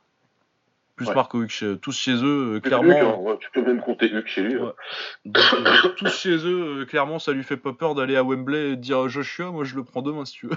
Plus 0.97 1.09
Ouais. 1.09 1.14
Marco 1.14 1.42
Huck, 1.42 1.51
chez- 1.51 1.79
tous 1.79 1.92
chez 1.95 2.14
eux, 2.25 2.59
clairement. 2.61 2.99
hein, 2.99 3.16
ouais, 3.19 3.37
tu 3.38 3.51
peux 3.53 3.61
même 3.62 3.83
compter 3.83 4.11
Huck 4.14 4.27
chez 4.29 4.42
lui. 4.42 4.57
Ouais. 4.57 4.69
hein. 4.69 4.73
Donc, 5.27 5.45
tous 5.99 6.09
chez 6.11 6.38
eux, 6.47 6.87
clairement, 6.88 7.19
ça 7.19 7.33
lui 7.33 7.45
fait 7.45 7.59
pas 7.59 7.75
peur 7.75 7.95
d'aller 7.95 8.16
à 8.16 8.25
Wembley 8.25 8.71
et 8.71 8.77
de 8.77 8.81
dire 8.81 9.01
à 9.01 9.09
Joshua, 9.09 9.51
moi 9.51 9.64
je 9.64 9.77
le 9.77 9.85
prends 9.85 10.01
demain 10.01 10.25
si 10.25 10.33
tu 10.33 10.47
veux. 10.47 10.57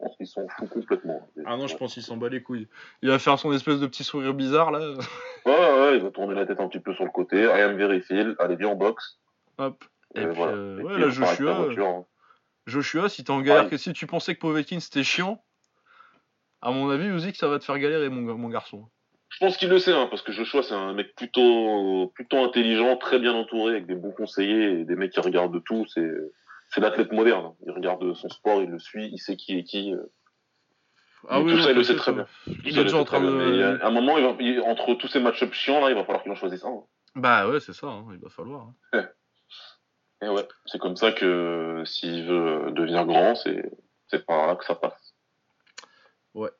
Je 0.00 0.06
pense 0.06 0.16
qu'ils 0.16 0.26
s'en 0.26 0.48
foutent 0.48 0.70
complètement. 0.70 1.28
Ah 1.44 1.56
non, 1.58 1.66
je 1.66 1.76
pense 1.76 1.92
qu'il 1.94 2.02
s'en 2.02 2.16
bat 2.16 2.30
les 2.30 2.42
couilles. 2.42 2.68
Il 3.02 3.10
va 3.10 3.18
faire 3.18 3.38
son 3.38 3.52
espèce 3.52 3.80
de 3.80 3.86
petit 3.86 4.02
sourire 4.02 4.32
bizarre 4.32 4.70
là. 4.70 4.80
Ouais, 5.44 5.52
ouais, 5.52 5.96
il 5.96 6.02
va 6.02 6.10
tourner 6.10 6.34
la 6.34 6.46
tête 6.46 6.58
un 6.58 6.68
petit 6.68 6.80
peu 6.80 6.94
sur 6.94 7.04
le 7.04 7.10
côté. 7.10 7.46
Ryan 7.46 7.74
Verifield, 7.76 8.34
allez, 8.38 8.56
viens 8.56 8.68
en 8.68 8.76
boxe. 8.76 9.18
Hop. 9.58 9.84
Et, 10.14 10.22
Et 10.22 10.26
puis, 10.26 10.36
voilà. 10.36 10.52
euh, 10.52 10.78
Et 10.78 10.82
ouais, 10.82 10.92
puis, 10.94 11.02
là, 11.02 11.08
Joshua, 11.10 11.52
voiture, 11.52 11.86
hein. 11.86 12.04
Joshua, 12.66 13.08
si 13.10 13.24
t'es 13.24 13.30
en 13.30 13.40
galère, 13.42 13.64
Ouais. 13.64 13.70
que 13.70 13.76
si 13.76 13.92
tu 13.92 14.06
pensais 14.06 14.34
que 14.34 14.40
Povetkin 14.40 14.80
c'était 14.80 15.02
chiant, 15.04 15.42
à 16.62 16.70
mon 16.70 16.88
avis, 16.90 17.06
Usyk, 17.08 17.36
ça 17.36 17.48
va 17.48 17.58
te 17.58 17.64
faire 17.64 17.78
galérer, 17.78 18.08
mon, 18.08 18.22
ga- 18.22 18.34
mon 18.38 18.48
garçon. 18.48 18.88
Je 19.28 19.38
pense 19.38 19.56
qu'il 19.56 19.68
le 19.68 19.78
sait, 19.78 19.92
hein, 19.92 20.06
parce 20.10 20.22
que 20.22 20.32
Joshua, 20.32 20.62
c'est 20.62 20.74
un 20.74 20.92
mec 20.94 21.14
plutôt, 21.14 22.10
plutôt 22.14 22.42
intelligent, 22.42 22.96
très 22.96 23.18
bien 23.18 23.32
entouré, 23.34 23.72
avec 23.72 23.86
des 23.86 23.94
bons 23.94 24.12
conseillers 24.12 24.80
et 24.80 24.84
des 24.84 24.96
mecs 24.96 25.12
qui 25.12 25.20
regardent 25.20 25.62
tout. 25.64 25.84
C'est, 25.88 26.10
c'est 26.70 26.80
l'athlète 26.80 27.12
moderne. 27.12 27.44
hein. 27.46 27.54
Il 27.66 27.70
regarde 27.72 28.14
son 28.14 28.28
sport, 28.28 28.62
il 28.62 28.70
le 28.70 28.78
suit, 28.78 29.08
il 29.12 29.18
sait 29.18 29.36
qui 29.36 29.58
est 29.58 29.64
qui. 29.64 29.92
euh. 29.94 30.02
Ah 31.28 31.38
tout 31.38 31.44
oui, 31.44 31.62
ça, 31.62 31.70
il 31.70 31.76
le 31.76 31.84
sait 31.84 31.96
très 31.96 32.12
euh, 32.12 32.14
bien. 32.14 32.26
Il 32.46 32.54
Tout 32.62 32.68
est 32.68 32.72
ça, 32.72 32.82
déjà 32.84 32.96
en 32.98 33.04
train 33.04 33.20
bien. 33.20 33.30
Mais, 33.30 33.44
de. 33.44 33.60
euh, 33.62 33.78
à 33.82 33.88
un 33.88 33.90
moment, 33.90 34.16
il 34.16 34.24
va, 34.24 34.36
il- 34.40 34.60
entre 34.62 34.94
tous 34.94 35.08
ces 35.08 35.20
match-ups 35.20 35.52
chiants, 35.54 35.80
là, 35.80 35.90
il 35.90 35.94
va 35.94 36.04
falloir 36.04 36.22
qu'il 36.22 36.32
en 36.32 36.36
choisisse 36.36 36.64
un. 36.64 36.70
hein. 36.70 36.84
Bah 37.16 37.48
ouais, 37.48 37.60
c'est 37.60 37.72
ça, 37.74 37.88
hein, 37.88 38.06
il 38.12 38.18
va 38.18 38.30
falloir. 38.30 38.68
hein. 38.94 39.06
Et 40.22 40.28
ouais, 40.28 40.46
c'est 40.66 40.78
comme 40.78 40.96
ça 40.96 41.12
que 41.12 41.82
s'il 41.86 42.26
veut 42.26 42.72
devenir 42.72 43.06
grand, 43.06 43.34
c'est, 43.34 43.70
c'est 44.08 44.24
par 44.26 44.46
là 44.46 44.54
que 44.56 44.64
ça 44.64 44.74
passe. 44.74 45.14
Ouais. 46.34 46.50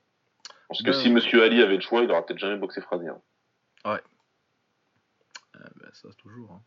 Parce 0.68 0.81
que 0.83 0.90
Ben, 0.90 0.92
si 0.94 1.11
Monsieur 1.11 1.42
Ali 1.42 1.62
avait 1.62 1.75
le 1.77 1.81
choix, 1.81 2.03
il 2.03 2.11
aurait 2.11 2.25
peut-être 2.25 2.38
jamais 2.38 2.57
boxé 2.57 2.81
Frazier. 2.81 3.09
hein. 3.11 3.20
Ah, 3.85 4.01
bah, 5.77 5.88
ça, 5.92 6.09
c'est 6.11 6.16
toujours. 6.16 6.61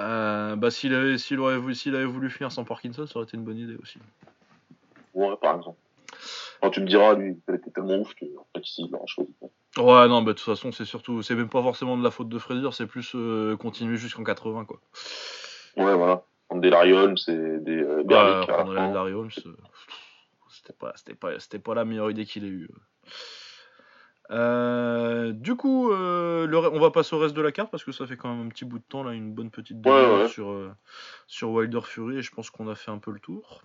Euh, 0.00 0.56
bah, 0.56 0.70
s'il 0.70 0.94
avait, 0.94 1.18
s'il 1.18 1.40
aurait 1.40 1.58
voulu, 1.58 1.74
s'il 1.74 1.94
avait 1.94 2.04
voulu 2.04 2.30
finir 2.30 2.52
sans 2.52 2.64
Parkinson, 2.64 3.06
ça 3.06 3.16
aurait 3.16 3.26
été 3.26 3.36
une 3.36 3.44
bonne 3.44 3.58
idée 3.58 3.76
aussi. 3.82 3.98
Ouais, 5.14 5.36
par 5.40 5.56
exemple. 5.56 5.78
Quand 6.60 6.70
tu 6.70 6.80
me 6.80 6.86
diras, 6.86 7.14
lui, 7.14 7.36
il 7.48 7.54
était 7.54 7.70
tellement 7.70 7.98
ouf 7.98 8.14
que, 8.14 8.24
en 8.24 8.46
fait, 8.54 8.62
il 8.78 8.94
aura 8.94 9.06
choisi. 9.06 9.34
Ouais, 9.76 10.08
non, 10.08 10.22
bah, 10.22 10.32
de 10.32 10.38
toute 10.38 10.40
façon, 10.40 10.72
c'est 10.72 10.84
surtout, 10.84 11.22
c'est 11.22 11.34
même 11.34 11.48
pas 11.48 11.62
forcément 11.62 11.96
de 11.96 12.02
la 12.02 12.10
faute 12.10 12.28
de 12.28 12.38
Frazier, 12.38 12.68
c'est 12.72 12.86
plus 12.86 13.12
euh, 13.14 13.56
continuer 13.56 13.96
jusqu'en 13.96 14.24
80, 14.24 14.64
quoi. 14.64 14.80
Ouais, 15.76 15.94
voilà. 15.94 16.24
Prendre 16.48 16.62
des 16.62 16.70
Larry 16.70 16.92
Holmes 16.92 17.16
et 17.28 17.58
des 17.60 17.82
euh, 17.82 18.02
Ouais, 18.02 18.14
à 18.14 18.40
la 18.40 18.46
prendre 18.46 18.74
fin. 18.74 18.92
Larry 18.92 19.12
Holmes, 19.12 19.30
euh, 19.46 19.56
c'était 20.50 20.72
pas, 20.72 20.92
c'était 20.96 21.14
pas, 21.14 21.38
c'était 21.38 21.58
pas 21.58 21.74
la 21.74 21.84
meilleure 21.84 22.10
idée 22.10 22.24
qu'il 22.24 22.44
ait 22.44 22.48
eue. 22.48 22.68
Euh, 24.30 25.32
du 25.32 25.56
coup, 25.56 25.90
euh, 25.90 26.46
le 26.46 26.58
on 26.58 26.78
va 26.78 26.90
passer 26.90 27.16
au 27.16 27.18
reste 27.18 27.34
de 27.34 27.40
la 27.40 27.52
carte 27.52 27.70
parce 27.70 27.84
que 27.84 27.92
ça 27.92 28.06
fait 28.06 28.16
quand 28.16 28.28
même 28.28 28.46
un 28.46 28.48
petit 28.48 28.64
bout 28.64 28.78
de 28.78 28.84
temps 28.86 29.02
là, 29.02 29.12
une 29.12 29.32
bonne 29.32 29.50
petite 29.50 29.78
Ouais, 29.86 29.92
ouais. 29.92 30.28
sur 30.28 30.50
euh, 30.50 30.70
sur 31.26 31.50
Wilder 31.50 31.80
Fury 31.82 32.18
et 32.18 32.22
je 32.22 32.30
pense 32.30 32.50
qu'on 32.50 32.68
a 32.68 32.74
fait 32.74 32.90
un 32.90 32.98
peu 32.98 33.10
le 33.10 33.20
tour. 33.20 33.62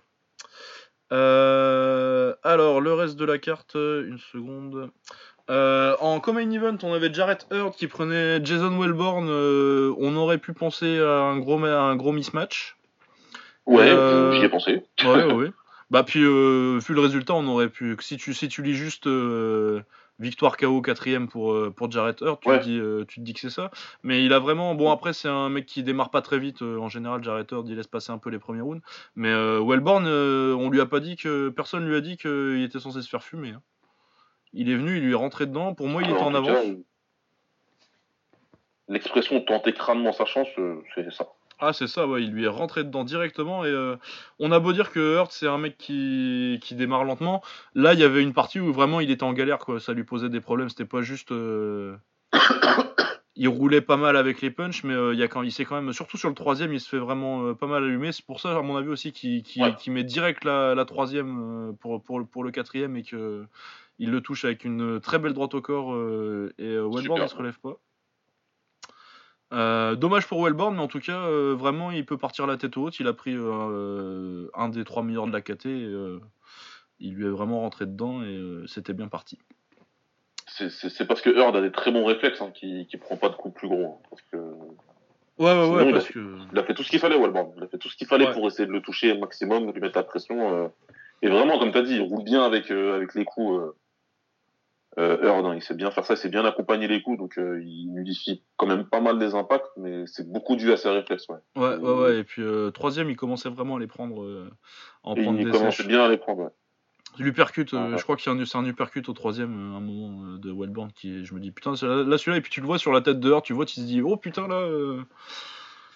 Alors 1.10 2.80
le 2.80 2.92
reste 2.92 3.16
de 3.16 3.24
la 3.24 3.38
carte, 3.38 3.74
une 3.74 4.18
seconde. 4.32 4.90
En 5.48 6.20
common 6.20 6.50
event, 6.50 6.78
on 6.82 6.92
avait 6.92 7.12
Jarrett 7.12 7.46
Hurd 7.52 7.74
qui 7.76 7.86
prenait 7.86 8.44
Jason 8.44 8.76
Wellborn. 8.80 9.28
on 9.28 10.16
aurait 10.16 10.38
pu 10.38 10.54
penser 10.54 10.98
à 10.98 11.20
un 11.20 11.38
gros, 11.38 11.62
un 11.62 11.94
gros 11.94 12.12
mismatch. 12.12 12.76
Ouais, 13.66 13.96
j'y 14.32 14.44
ai 14.44 14.48
pensé. 14.48 14.82
Ouais, 15.04 15.24
ouais. 15.32 15.52
Bah 15.90 16.02
puis 16.02 16.20
vu 16.20 16.24
le 16.94 17.00
résultat, 17.00 17.34
on 17.34 17.46
aurait 17.46 17.68
pu. 17.68 17.96
Si 18.00 18.16
tu 18.16 18.32
si 18.34 18.48
tu 18.48 18.62
lis 18.62 18.74
juste 18.74 19.06
victoire 20.20 20.56
KO 20.56 20.80
quatrième 20.80 21.28
pour 21.28 21.52
euh, 21.52 21.70
pour 21.74 21.90
Jarrett 21.90 22.18
tu 22.18 22.24
Ouais. 22.48 22.58
te 22.60 22.64
dis 22.64 22.78
euh, 22.78 23.04
tu 23.06 23.20
te 23.20 23.24
dis 23.24 23.32
que 23.34 23.40
c'est 23.40 23.50
ça. 23.50 23.70
Mais 24.02 24.24
il 24.24 24.32
a 24.32 24.38
vraiment 24.38 24.74
bon 24.74 24.90
après 24.90 25.12
c'est 25.12 25.28
un 25.28 25.48
mec 25.48 25.66
qui 25.66 25.82
démarre 25.82 26.10
pas 26.10 26.22
très 26.22 26.38
vite 26.38 26.62
euh, 26.62 26.78
en 26.78 26.88
général. 26.88 27.22
Jarrett 27.24 27.52
il 27.66 27.74
laisse 27.76 27.86
passer 27.88 28.12
un 28.12 28.18
peu 28.18 28.30
les 28.30 28.38
premiers 28.38 28.60
rounds. 28.60 28.82
Mais 29.16 29.30
euh, 29.30 29.60
Wellborn, 29.64 30.06
euh, 30.06 30.54
on 30.54 30.70
lui 30.70 30.80
a 30.80 30.86
pas 30.86 31.00
dit 31.00 31.16
que 31.16 31.48
personne 31.48 31.86
lui 31.86 31.96
a 31.96 32.00
dit 32.00 32.16
qu'il 32.16 32.62
était 32.62 32.78
censé 32.80 33.02
se 33.02 33.08
faire 33.08 33.22
fumer. 33.24 33.50
hein. 33.50 33.62
Il 34.52 34.70
est 34.70 34.76
venu, 34.76 34.96
il 34.98 35.02
lui 35.02 35.12
est 35.12 35.16
rentré 35.16 35.46
dedans. 35.46 35.74
Pour 35.74 35.88
moi, 35.88 36.00
il 36.02 36.10
était 36.10 36.20
en 36.22 36.32
avance. 36.32 36.64
L'expression 38.88 39.40
tenter 39.40 39.72
crânement 39.72 40.12
sa 40.12 40.26
chance, 40.26 40.46
c'est 40.94 41.10
ça. 41.12 41.26
Ah, 41.60 41.72
c'est 41.72 41.86
ça, 41.86 42.06
ouais, 42.06 42.22
il 42.22 42.30
lui 42.32 42.44
est 42.44 42.48
rentré 42.48 42.84
dedans 42.84 43.04
directement. 43.04 43.64
Et 43.64 43.68
euh, 43.68 43.96
on 44.38 44.50
a 44.52 44.58
beau 44.58 44.72
dire 44.72 44.90
que 44.90 45.16
Hurt, 45.16 45.30
c'est 45.32 45.46
un 45.46 45.58
mec 45.58 45.78
qui, 45.78 46.58
qui 46.62 46.74
démarre 46.74 47.04
lentement. 47.04 47.42
Là, 47.74 47.94
il 47.94 48.00
y 48.00 48.04
avait 48.04 48.22
une 48.22 48.32
partie 48.34 48.60
où 48.60 48.72
vraiment 48.72 49.00
il 49.00 49.10
était 49.10 49.22
en 49.22 49.32
galère, 49.32 49.58
quoi. 49.58 49.80
Ça 49.80 49.92
lui 49.92 50.04
posait 50.04 50.28
des 50.28 50.40
problèmes. 50.40 50.68
C'était 50.68 50.84
pas 50.84 51.02
juste. 51.02 51.32
euh, 51.32 51.96
il 53.36 53.48
roulait 53.48 53.80
pas 53.80 53.96
mal 53.96 54.16
avec 54.16 54.40
les 54.42 54.50
punchs, 54.50 54.84
mais 54.84 54.94
euh, 54.94 55.14
il, 55.14 55.18
y 55.18 55.22
a 55.22 55.28
quand, 55.28 55.42
il 55.42 55.52
s'est 55.52 55.64
quand 55.64 55.80
même. 55.80 55.92
Surtout 55.92 56.16
sur 56.18 56.28
le 56.28 56.34
troisième, 56.34 56.72
il 56.72 56.80
se 56.80 56.88
fait 56.88 56.98
vraiment 56.98 57.54
pas 57.54 57.66
mal 57.66 57.84
allumer. 57.84 58.12
C'est 58.12 58.26
pour 58.26 58.40
ça, 58.40 58.56
à 58.56 58.62
mon 58.62 58.76
avis, 58.76 58.88
aussi, 58.88 59.12
qu'il 59.12 59.44
Ouais. 59.62 59.74
met 59.88 60.04
direct 60.04 60.44
la, 60.44 60.74
la 60.74 60.84
troisième 60.84 61.76
pour, 61.80 62.02
pour, 62.02 62.26
pour 62.28 62.44
le 62.44 62.50
quatrième 62.50 62.96
et 62.96 63.02
que. 63.04 63.46
Il 64.00 64.10
le 64.10 64.20
touche 64.20 64.44
avec 64.44 64.64
une 64.64 64.98
très 65.00 65.20
belle 65.20 65.34
droite 65.34 65.54
au 65.54 65.60
corps 65.62 65.94
et 66.58 66.76
Super. 67.00 67.22
il 67.24 67.28
se 67.28 67.36
relève 67.36 67.60
pas. 67.60 67.78
Euh, 69.54 69.94
dommage 69.94 70.26
pour 70.26 70.42
Wellborn, 70.44 70.74
mais 70.74 70.82
en 70.82 70.88
tout 70.88 71.00
cas, 71.00 71.20
euh, 71.26 71.54
vraiment, 71.56 71.90
il 71.90 72.04
peut 72.04 72.18
partir 72.18 72.46
la 72.46 72.56
tête 72.56 72.76
haute. 72.76 72.98
Il 73.00 73.06
a 73.06 73.12
pris 73.12 73.34
euh, 73.36 74.48
un 74.54 74.68
des 74.68 74.84
trois 74.84 75.02
meilleurs 75.02 75.26
de 75.26 75.32
la 75.32 75.40
KT. 75.40 75.66
Et, 75.66 75.84
euh, 75.84 76.18
il 77.00 77.14
lui 77.14 77.26
est 77.26 77.30
vraiment 77.30 77.60
rentré 77.60 77.86
dedans 77.86 78.22
et 78.22 78.26
euh, 78.36 78.66
c'était 78.66 78.92
bien 78.92 79.08
parti. 79.08 79.38
C'est- 80.46 81.04
parce 81.06 81.20
que 81.20 81.30
Heard 81.30 81.56
a 81.56 81.60
des 81.60 81.72
très 81.72 81.90
bons 81.90 82.04
réflexes 82.04 82.40
hein, 82.40 82.52
qui 82.54 82.86
qui 82.86 82.96
prend 82.96 83.16
pas 83.16 83.28
de 83.28 83.34
coups 83.34 83.54
plus 83.54 83.68
gros. 83.68 83.84
hein, 84.00 84.06
parce 84.10 84.22
que 84.30 84.36
Ouais, 85.36 85.46
ouais, 85.46 85.64
Sinon, 85.64 85.74
ouais, 85.76 85.82
il 85.84 85.88
a 85.88 85.92
parce 85.94 86.04
fait- 86.06 86.12
que. 86.14 86.36
il 86.52 86.58
a 86.58 86.62
fait 86.62 86.74
tout 86.74 86.84
ce 86.84 86.90
qu'il 86.90 87.00
fallait, 87.00 87.18
Wellborn. 87.18 87.52
Il 87.56 87.64
a 87.64 87.66
fait 87.66 87.78
tout 87.78 87.88
ce 87.88 87.96
qu'il 87.96 88.06
fallait 88.06 88.26
Ouais. 88.28 88.32
pour 88.32 88.46
essayer 88.46 88.66
de 88.66 88.72
le 88.72 88.80
toucher 88.80 89.10
au 89.12 89.18
maximum, 89.18 89.66
de 89.66 89.72
lui 89.72 89.80
mettre 89.80 89.98
la 89.98 90.04
pression. 90.04 90.54
euh. 90.56 90.68
Et 91.22 91.28
vraiment, 91.28 91.58
comme 91.58 91.72
tu 91.72 91.78
as 91.78 91.82
dit, 91.82 91.96
il 91.96 92.02
roule 92.02 92.22
bien 92.22 92.44
avec, 92.44 92.70
euh, 92.70 92.94
avec 92.94 93.14
les 93.16 93.24
coups. 93.24 93.60
Euh. 94.98 95.18
Euh, 95.22 95.28
Heard, 95.28 95.46
hein, 95.46 95.54
il 95.54 95.62
sait 95.62 95.74
bien 95.74 95.90
faire 95.90 96.04
ça, 96.04 96.14
il 96.14 96.16
sait 96.16 96.28
bien 96.28 96.44
accompagner 96.44 96.86
les 96.86 97.02
coups, 97.02 97.18
donc 97.18 97.38
euh, 97.38 97.62
il 97.64 97.90
modifie 97.92 98.42
quand 98.56 98.66
même 98.66 98.84
pas 98.84 99.00
mal 99.00 99.18
des 99.18 99.34
impacts, 99.34 99.66
mais 99.76 100.04
c'est 100.06 100.30
beaucoup 100.30 100.56
dû 100.56 100.72
à 100.72 100.76
ses 100.76 100.88
réflexes. 100.88 101.28
Ouais, 101.28 101.36
ouais, 101.56 101.76
ouais. 101.76 101.92
ouais. 101.92 102.18
Et 102.18 102.24
puis 102.24 102.42
troisième, 102.72 103.10
il 103.10 103.16
commençait 103.16 103.48
vraiment 103.48 103.76
à 103.76 103.80
les 103.80 103.86
prendre 103.86 104.48
en 105.02 105.14
prendre 105.14 105.40
il 105.40 105.50
commençait 105.50 105.84
bien 105.84 106.04
à 106.04 106.08
les 106.08 106.16
prendre. 106.16 106.44
Ouais. 106.44 106.50
L'uppercut, 107.18 107.68
je 107.70 108.02
crois 108.02 108.16
que 108.16 108.22
c'est 108.22 108.30
un, 108.30 108.38
un 108.38 108.64
uppercut 108.66 109.08
au 109.08 109.12
troisième, 109.12 109.52
un 109.52 109.80
moment 109.80 110.36
de 110.36 110.50
Wildborn 110.50 110.90
qui, 110.92 111.24
je 111.24 111.34
me 111.34 111.40
dis 111.40 111.50
putain, 111.50 111.72
là 111.72 112.18
celui-là, 112.18 112.38
et 112.38 112.40
puis 112.40 112.50
tu 112.50 112.60
le 112.60 112.66
vois 112.66 112.78
sur 112.78 112.92
la 112.92 113.00
tête 113.00 113.20
de 113.20 113.30
Heard, 113.30 113.42
tu 113.42 113.52
vois, 113.52 113.66
tu 113.66 113.76
te 113.76 113.80
dis 113.80 114.02
oh 114.02 114.16
putain 114.16 114.48
là. 114.48 114.68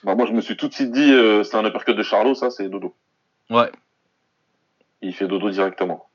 Bah, 0.05 0.15
moi 0.15 0.27
je 0.27 0.33
me 0.33 0.41
suis 0.41 0.57
tout 0.57 0.69
de 0.69 0.75
suite 0.75 0.93
dit 0.93 1.13
c'est 1.45 1.57
un 1.57 1.65
uppercut 1.65 1.95
de 1.95 2.03
Charlot, 2.03 2.35
ça 2.35 2.51
c'est 2.51 2.69
dodo. 2.69 2.95
Ouais. 3.51 3.71
Il 5.03 5.15
fait 5.15 5.29
dodo 5.29 5.51
directement. 5.51 6.09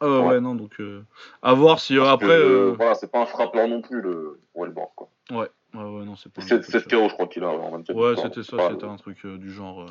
Ah 0.00 0.20
ouais, 0.20 0.40
non, 0.40 0.54
donc 0.54 0.80
euh, 0.80 1.04
à 1.42 1.54
voir 1.54 1.78
si 1.80 1.96
euh, 1.96 2.04
après. 2.04 2.26
Euh, 2.26 2.74
voilà, 2.76 2.94
c'est 2.94 3.10
pas 3.10 3.22
un 3.22 3.26
frappeur 3.26 3.68
non 3.68 3.80
plus 3.80 4.00
le 4.00 4.40
Wellborn 4.54 4.88
quoi. 4.96 5.08
Ouais, 5.30 5.48
ouais, 5.74 5.82
ouais, 5.82 6.04
non, 6.04 6.16
c'est 6.16 6.32
pas. 6.32 6.42
7, 6.42 6.64
7 6.64 6.88
KO, 6.88 7.08
je 7.08 7.14
crois 7.14 7.26
qu'il 7.26 7.44
a 7.44 7.48
en 7.48 7.70
27 7.70 7.96
Ouais, 7.96 8.14
c'était 8.16 8.42
ça, 8.42 8.70
c'était 8.70 8.86
un 8.86 8.96
truc 8.96 9.24
du 9.26 9.52
genre. 9.52 9.86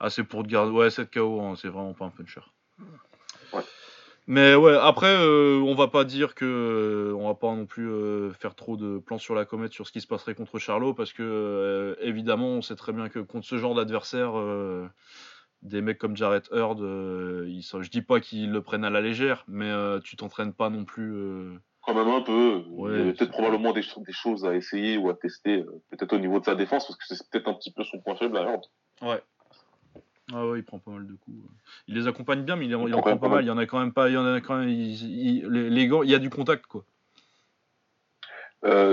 Ah, 0.00 0.10
c'est 0.10 0.24
pour 0.24 0.42
te 0.42 0.48
garder. 0.48 0.72
Ouais, 0.72 0.90
7 0.90 1.12
KO, 1.12 1.40
hein, 1.40 1.54
c'est 1.56 1.68
vraiment 1.68 1.94
pas 1.94 2.06
un 2.06 2.10
puncher. 2.10 2.40
Ouais. 3.52 3.62
Mais 4.26 4.54
ouais, 4.54 4.76
après, 4.80 5.16
on 5.16 5.74
va 5.74 5.86
pas 5.86 6.04
dire 6.04 6.34
que. 6.34 7.14
on 7.16 7.28
va 7.28 7.34
pas 7.34 7.54
non 7.54 7.66
plus 7.66 7.88
faire 8.40 8.56
trop 8.56 8.76
de 8.76 8.98
plans 8.98 9.18
sur 9.18 9.36
la 9.36 9.44
comète 9.44 9.72
sur 9.72 9.86
ce 9.86 9.92
qui 9.92 10.00
se 10.00 10.08
passerait 10.08 10.34
contre 10.34 10.58
Charlot, 10.58 10.92
parce 10.92 11.12
que 11.12 11.96
évidemment, 12.00 12.48
on 12.48 12.62
sait 12.62 12.76
très 12.76 12.92
bien 12.92 13.08
que 13.08 13.20
contre 13.20 13.46
ce 13.46 13.58
genre 13.58 13.76
d'adversaire 13.76 14.32
des 15.62 15.80
mecs 15.80 15.98
comme 15.98 16.16
Jared 16.16 16.44
Hurd, 16.50 16.80
euh, 16.80 17.46
ils 17.48 17.62
sont, 17.62 17.82
je 17.82 17.90
dis 17.90 18.02
pas 18.02 18.20
qu'ils 18.20 18.50
le 18.50 18.62
prennent 18.62 18.84
à 18.84 18.90
la 18.90 19.00
légère, 19.00 19.44
mais 19.46 19.70
euh, 19.70 20.00
tu 20.00 20.16
t'entraînes 20.16 20.52
pas 20.52 20.70
non 20.70 20.84
plus. 20.84 21.14
Euh, 21.14 21.54
Quand 21.82 21.94
même 21.94 22.08
un 22.08 22.20
peu. 22.20 22.64
il 22.66 22.96
y 22.96 23.00
avait 23.00 23.12
peut-être 23.12 23.30
probablement 23.30 23.72
des, 23.72 23.82
des, 23.82 24.12
choses 24.12 24.44
à 24.44 24.54
essayer 24.54 24.96
ou 24.96 25.08
à 25.08 25.14
tester, 25.14 25.64
peut-être 25.90 26.12
au 26.14 26.18
niveau 26.18 26.40
de 26.40 26.44
sa 26.44 26.56
défense, 26.56 26.86
parce 26.86 26.98
que 26.98 27.14
c'est 27.14 27.30
peut-être 27.30 27.48
un 27.48 27.54
petit 27.54 27.72
peu 27.72 27.84
son 27.84 28.00
point 28.00 28.16
faible 28.16 28.36
à 28.36 28.42
Hurd. 28.42 28.64
Ouais. 29.02 29.22
Ah 30.32 30.46
ouais, 30.46 30.60
il 30.60 30.64
prend 30.64 30.78
pas 30.78 30.90
mal 30.90 31.06
de 31.06 31.14
coups. 31.14 31.36
Il 31.86 31.94
les 31.94 32.06
accompagne 32.06 32.42
bien, 32.42 32.56
mais 32.56 32.66
il, 32.66 32.74
en, 32.74 33.00
prend 33.00 33.16
pas 33.16 33.28
mal. 33.28 33.44
Il 33.44 33.48
y 33.48 33.50
en 33.50 33.58
a 33.58 33.66
quand 33.66 33.78
même 33.78 33.92
pas. 33.92 34.08
Il 34.08 34.14
y 34.14 34.16
en 34.16 34.26
a 34.26 34.40
quand 34.40 34.56
même. 34.56 34.68
les, 34.68 35.86
gants, 35.86 36.02
il 36.02 36.10
y 36.10 36.14
a 36.14 36.18
du 36.18 36.30
contact, 36.30 36.66
quoi. 36.66 36.84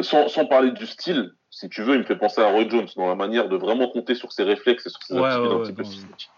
sans, 0.04 0.28
sans, 0.28 0.46
parler 0.46 0.72
du 0.72 0.86
style, 0.86 1.34
si 1.50 1.70
tu 1.70 1.82
veux, 1.82 1.96
il 1.96 2.00
me 2.00 2.04
fait 2.04 2.18
penser 2.18 2.42
à 2.42 2.50
Roy 2.50 2.68
Jones 2.68 2.88
dans 2.96 3.08
la 3.08 3.16
manière 3.16 3.48
de 3.48 3.56
vraiment 3.56 3.90
compter 3.90 4.16
sur 4.16 4.32
ses 4.32 4.44
réflexes 4.44 4.86
et 4.86 4.90
sur 4.90 5.02
ses 5.02 5.14
ouais, 5.16 5.30
un 5.30 5.60
petit 5.62 5.74
peu 5.74 5.84
physiques. 5.84 6.30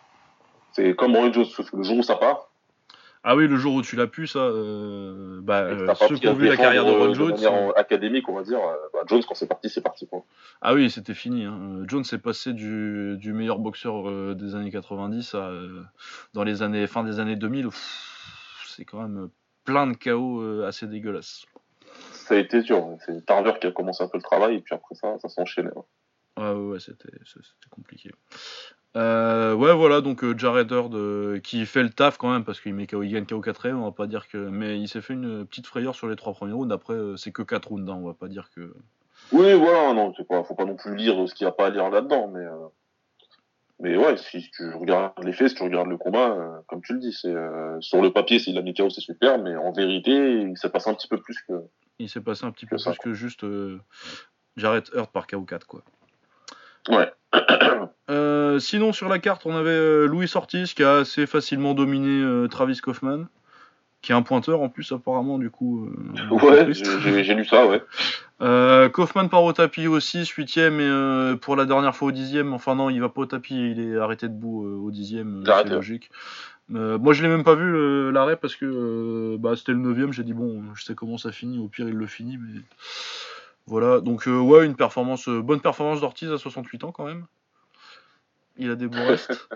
C'est 0.74 0.96
comme 0.96 1.16
Roy 1.16 1.32
Jones, 1.32 1.46
le 1.74 1.84
jour 1.84 1.98
où 1.98 2.04
ça 2.04 2.16
part. 2.16 2.52
Ah 3.24 3.36
oui, 3.36 3.48
le 3.48 3.56
jour 3.56 3.76
où 3.76 3.82
tu 3.84 3.96
l'as 3.96 4.08
pu, 4.08 4.26
ça. 4.26 4.40
Euh, 4.40 5.42
bah, 5.44 5.60
euh, 5.60 5.94
ceux 5.94 6.16
qui 6.16 6.28
ont 6.28 6.34
vu 6.34 6.48
la 6.48 6.58
carrière 6.58 6.86
de 6.86 6.92
Ron 6.92 7.14
Jones. 7.14 7.36
De 7.36 7.80
académique, 7.80 8.28
on 8.28 8.34
va 8.34 8.42
dire. 8.42 8.60
Euh, 8.60 8.76
bah, 8.94 9.02
Jones, 9.08 9.22
quand 9.28 9.36
c'est 9.36 9.48
parti, 9.48 9.70
c'est 9.70 9.82
parti. 9.82 10.08
Quoi. 10.08 10.26
Ah 10.62 10.74
oui, 10.74 10.90
c'était 10.90 11.14
fini. 11.14 11.46
Hein. 11.46 11.84
Jones 11.88 12.04
est 12.12 12.18
passé 12.18 12.54
du, 12.54 13.18
du 13.18 13.34
meilleur 13.34 13.60
boxeur 13.60 14.10
euh, 14.10 14.34
des 14.34 14.56
années 14.56 14.72
90 14.72 15.36
à. 15.36 15.52
dans 16.34 16.44
les 16.44 16.64
années. 16.64 16.88
fin 16.88 17.04
des 17.04 17.20
années 17.20 17.36
2000. 17.36 17.70
C'est 18.66 18.86
quand 18.86 19.02
même 19.02 19.30
plein 19.66 19.86
de 19.86 19.96
chaos 19.96 20.64
assez 20.64 20.88
dégueulasses. 20.88 21.46
Ça 22.14 22.34
a 22.34 22.38
été 22.38 22.64
dur. 22.64 22.98
C'est 23.06 23.24
Tarver 23.26 23.54
qui 23.62 23.68
a 23.68 23.72
commencé 23.72 24.04
un 24.04 24.08
peu 24.08 24.18
le 24.18 24.24
travail, 24.24 24.56
et 24.56 24.62
puis 24.62 24.74
après 24.74 24.96
ça, 24.96 25.20
ça 25.20 25.30
s'enchaînait. 25.30 25.70
Ouais, 26.38 26.52
ouais, 26.52 26.54
ouais 26.54 26.80
c'était 26.80 27.10
compliqué. 27.70 28.10
Euh, 28.98 29.54
ouais, 29.54 29.74
voilà, 29.74 30.02
donc 30.02 30.24
euh, 30.24 30.38
Jared 30.38 30.70
Hurd 30.70 30.94
euh, 30.96 31.40
qui 31.40 31.66
fait 31.66 31.82
le 31.82 31.92
taf 31.92 32.18
quand 32.18 32.30
même 32.30 32.44
parce 32.44 32.60
qu'il 32.60 32.74
met 32.74 32.88
KO, 32.88 33.04
il 33.04 33.12
gagne 33.12 33.26
KO 33.26 33.40
4 33.40 33.70
on 33.70 33.86
va 33.86 33.92
pas 33.92 34.08
dire 34.08 34.28
que. 34.28 34.38
Mais 34.38 34.78
il 34.80 34.88
s'est 34.88 35.02
fait 35.02 35.14
une 35.14 35.46
petite 35.46 35.68
frayeur 35.68 35.96
sur 35.96 36.08
les 36.08 36.16
trois 36.16 36.34
premiers 36.34 36.54
rounds. 36.54 36.74
Après, 36.74 36.96
c'est 37.16 37.32
que 37.32 37.42
4 37.42 37.70
rounds, 37.70 37.90
hein, 37.90 38.00
on 38.02 38.08
va 38.08 38.14
pas 38.14 38.28
dire 38.28 38.50
que. 38.54 38.74
Oui, 39.32 39.54
voilà, 39.54 39.94
non, 39.94 40.12
pas, 40.28 40.44
faut 40.44 40.56
pas 40.56 40.66
non 40.66 40.76
plus 40.76 40.96
lire 40.96 41.28
ce 41.28 41.34
qu'il 41.34 41.46
y 41.46 41.48
a 41.48 41.54
pas 41.54 41.68
à 41.68 41.70
lire 41.70 41.90
là-dedans, 41.90 42.28
mais. 42.28 42.46
Mais 43.80 43.98
ouais, 43.98 44.16
si 44.16 44.48
tu 44.52 44.70
regardes 44.74 45.14
les 45.24 45.34
faits, 45.34 45.50
si 45.50 45.56
tu 45.56 45.64
regardes 45.64 45.88
le 45.88 45.98
combat, 45.98 46.62
comme 46.68 46.84
tu 46.84 46.94
le 46.94 47.00
dis, 47.00 47.14
c'est 47.14 47.34
sur 47.80 48.02
le 48.02 48.12
papier, 48.12 48.38
s'il 48.38 48.58
a 48.58 48.62
mis 48.62 48.76
KO, 48.76 48.90
c'est 48.90 49.02
super, 49.02 49.40
mais 49.40 49.56
en 49.56 49.72
vérité, 49.72 50.42
il 50.42 50.58
s'est 50.58 50.70
passé 50.70 50.90
un 50.90 50.94
petit 50.94 51.08
peu 51.08 51.18
plus 51.18 51.40
que. 51.48 51.54
Il 51.98 52.10
s'est 52.10 52.22
passé 52.22 52.46
un 52.46 52.52
petit 52.52 52.66
peu 52.66 52.76
plus 52.76 52.98
que 53.00 53.14
juste 53.14 53.44
Jared 54.58 54.84
Hurd 54.94 55.12
par 55.12 55.26
KO 55.26 55.42
4, 55.42 55.66
quoi. 55.66 55.82
Ouais. 56.90 57.12
Euh, 58.12 58.60
sinon, 58.60 58.92
sur 58.92 59.08
la 59.08 59.20
carte, 59.20 59.46
on 59.46 59.56
avait 59.56 59.70
euh, 59.70 60.06
Louis 60.06 60.30
Ortiz 60.36 60.74
qui 60.74 60.84
a 60.84 60.98
assez 60.98 61.26
facilement 61.26 61.74
dominé 61.74 62.22
euh, 62.22 62.48
Travis 62.48 62.78
Kaufman, 62.80 63.26
qui 64.02 64.12
est 64.12 64.16
un 64.16 64.22
pointeur 64.22 64.62
en 64.62 64.68
plus, 64.68 64.92
apparemment, 64.92 65.38
du 65.38 65.50
coup. 65.50 65.90
ouais, 66.32 66.68
j'ai 66.74 67.34
lu 67.34 67.46
ça, 67.46 67.66
ouais. 67.66 67.82
Kaufman 68.90 69.30
part 69.30 69.44
au 69.44 69.54
tapis 69.54 69.88
au 69.88 70.00
6, 70.00 70.28
8 70.28 70.58
et 70.58 71.36
pour 71.40 71.56
la 71.56 71.66
dernière 71.66 71.96
fois 71.96 72.10
au 72.10 72.12
10 72.12 72.42
Enfin, 72.52 72.76
non, 72.76 72.90
il 72.90 73.00
va 73.00 73.08
pas 73.08 73.22
au 73.22 73.26
tapis, 73.26 73.56
il 73.56 73.80
est 73.80 73.98
arrêté 73.98 74.28
debout 74.28 74.66
au 74.66 74.92
10 74.92 75.24
c'est 75.46 75.70
logique. 75.70 76.10
moi, 76.70 77.14
je 77.14 77.24
l'ai 77.24 77.30
même 77.30 77.46
pas 77.46 77.56
vu 77.56 78.12
l'arrêt 78.12 78.36
parce 78.36 78.56
que 78.56 79.38
bah, 79.38 79.56
c'était 79.56 79.74
le 79.74 79.78
9 79.78 80.12
J'ai 80.12 80.24
dit, 80.24 80.34
bon, 80.34 80.64
je 80.74 80.84
sais 80.84 80.96
comment 80.96 81.18
ça 81.18 81.32
finit, 81.32 81.60
au 81.60 81.68
pire, 81.68 81.88
il 81.88 81.96
le 81.96 82.08
finit, 82.08 82.38
mais. 82.38 82.60
Voilà, 83.68 84.02
donc 84.02 84.26
ouais, 84.26 84.66
une 84.66 84.76
performance, 84.76 85.30
bonne 85.30 85.62
performance 85.62 86.02
d'Ortiz 86.02 86.32
à 86.32 86.40
68 86.40 86.84
ans 86.84 86.92
quand 86.92 87.06
même 87.06 87.26
il 88.62 88.72
a 88.72 88.76
des 88.76 88.88
bons 88.88 89.06
restes. 89.06 89.48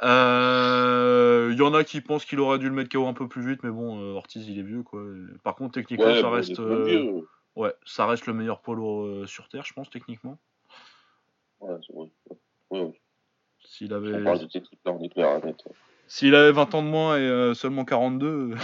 Il 0.00 0.02
euh, 0.08 1.54
y 1.56 1.62
en 1.62 1.74
a 1.74 1.84
qui 1.84 2.00
pensent 2.00 2.24
qu'il 2.24 2.40
aurait 2.40 2.58
dû 2.58 2.68
le 2.68 2.74
mettre 2.74 2.90
KO 2.90 3.06
un 3.06 3.12
peu 3.12 3.28
plus 3.28 3.46
vite, 3.46 3.62
mais 3.62 3.70
bon, 3.70 4.00
euh, 4.00 4.14
Ortiz 4.14 4.48
il 4.48 4.58
est 4.58 4.62
vieux 4.62 4.82
quoi. 4.82 5.02
Par 5.44 5.54
contre, 5.54 5.74
techniquement, 5.74 6.14
ça 6.20 6.30
reste, 6.30 6.58
euh, 6.58 7.20
ouais, 7.54 7.72
ça 7.84 8.06
reste 8.06 8.26
le 8.26 8.32
meilleur 8.32 8.60
polo 8.60 9.26
sur 9.26 9.48
terre, 9.48 9.64
je 9.64 9.72
pense 9.72 9.90
techniquement. 9.90 10.38
Ouais, 11.60 11.76
c'est 11.86 11.94
vrai. 11.94 12.08
Ouais, 12.70 13.00
S'il 13.64 13.92
avait. 13.92 14.14
On 14.14 14.24
parle 14.24 14.40
de 14.40 14.46
technique 14.46 14.80
là, 14.84 14.92
on 14.92 15.02
est 15.02 15.10
clair 15.10 15.40
S'il 16.08 16.34
avait 16.34 16.52
20 16.52 16.74
ans 16.74 16.82
de 16.82 16.88
moins 16.88 17.18
et 17.18 17.54
seulement 17.54 17.84
42. 17.84 18.54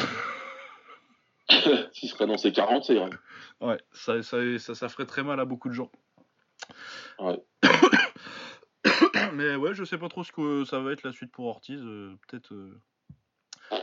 S'il 1.93 2.09
serait 2.09 2.27
dans 2.27 2.37
ses 2.37 2.53
40, 2.53 2.85
c'est 2.85 2.95
vrai. 2.95 3.11
Ouais, 3.61 3.79
ça 3.93 4.23
ça, 4.23 4.37
ça, 4.59 4.75
ça, 4.75 4.89
ferait 4.89 5.07
très 5.07 5.23
mal 5.23 5.41
à 5.41 5.45
beaucoup 5.45 5.69
de 5.69 5.75
gens. 5.75 5.91
Ouais. 7.19 7.43
Mais 9.33 9.57
ouais, 9.57 9.74
je 9.74 9.85
sais 9.85 9.99
pas 9.99 10.09
trop 10.09 10.24
ce 10.24 10.33
que 10.33 10.64
ça 10.64 10.81
va 10.81 10.93
être 10.93 11.03
la 11.03 11.12
suite 11.12 11.33
pour 11.33 11.47
Ortiz. 11.47 11.81
Euh, 11.83 12.14
peut-être. 12.26 12.53
Euh, 12.53 12.81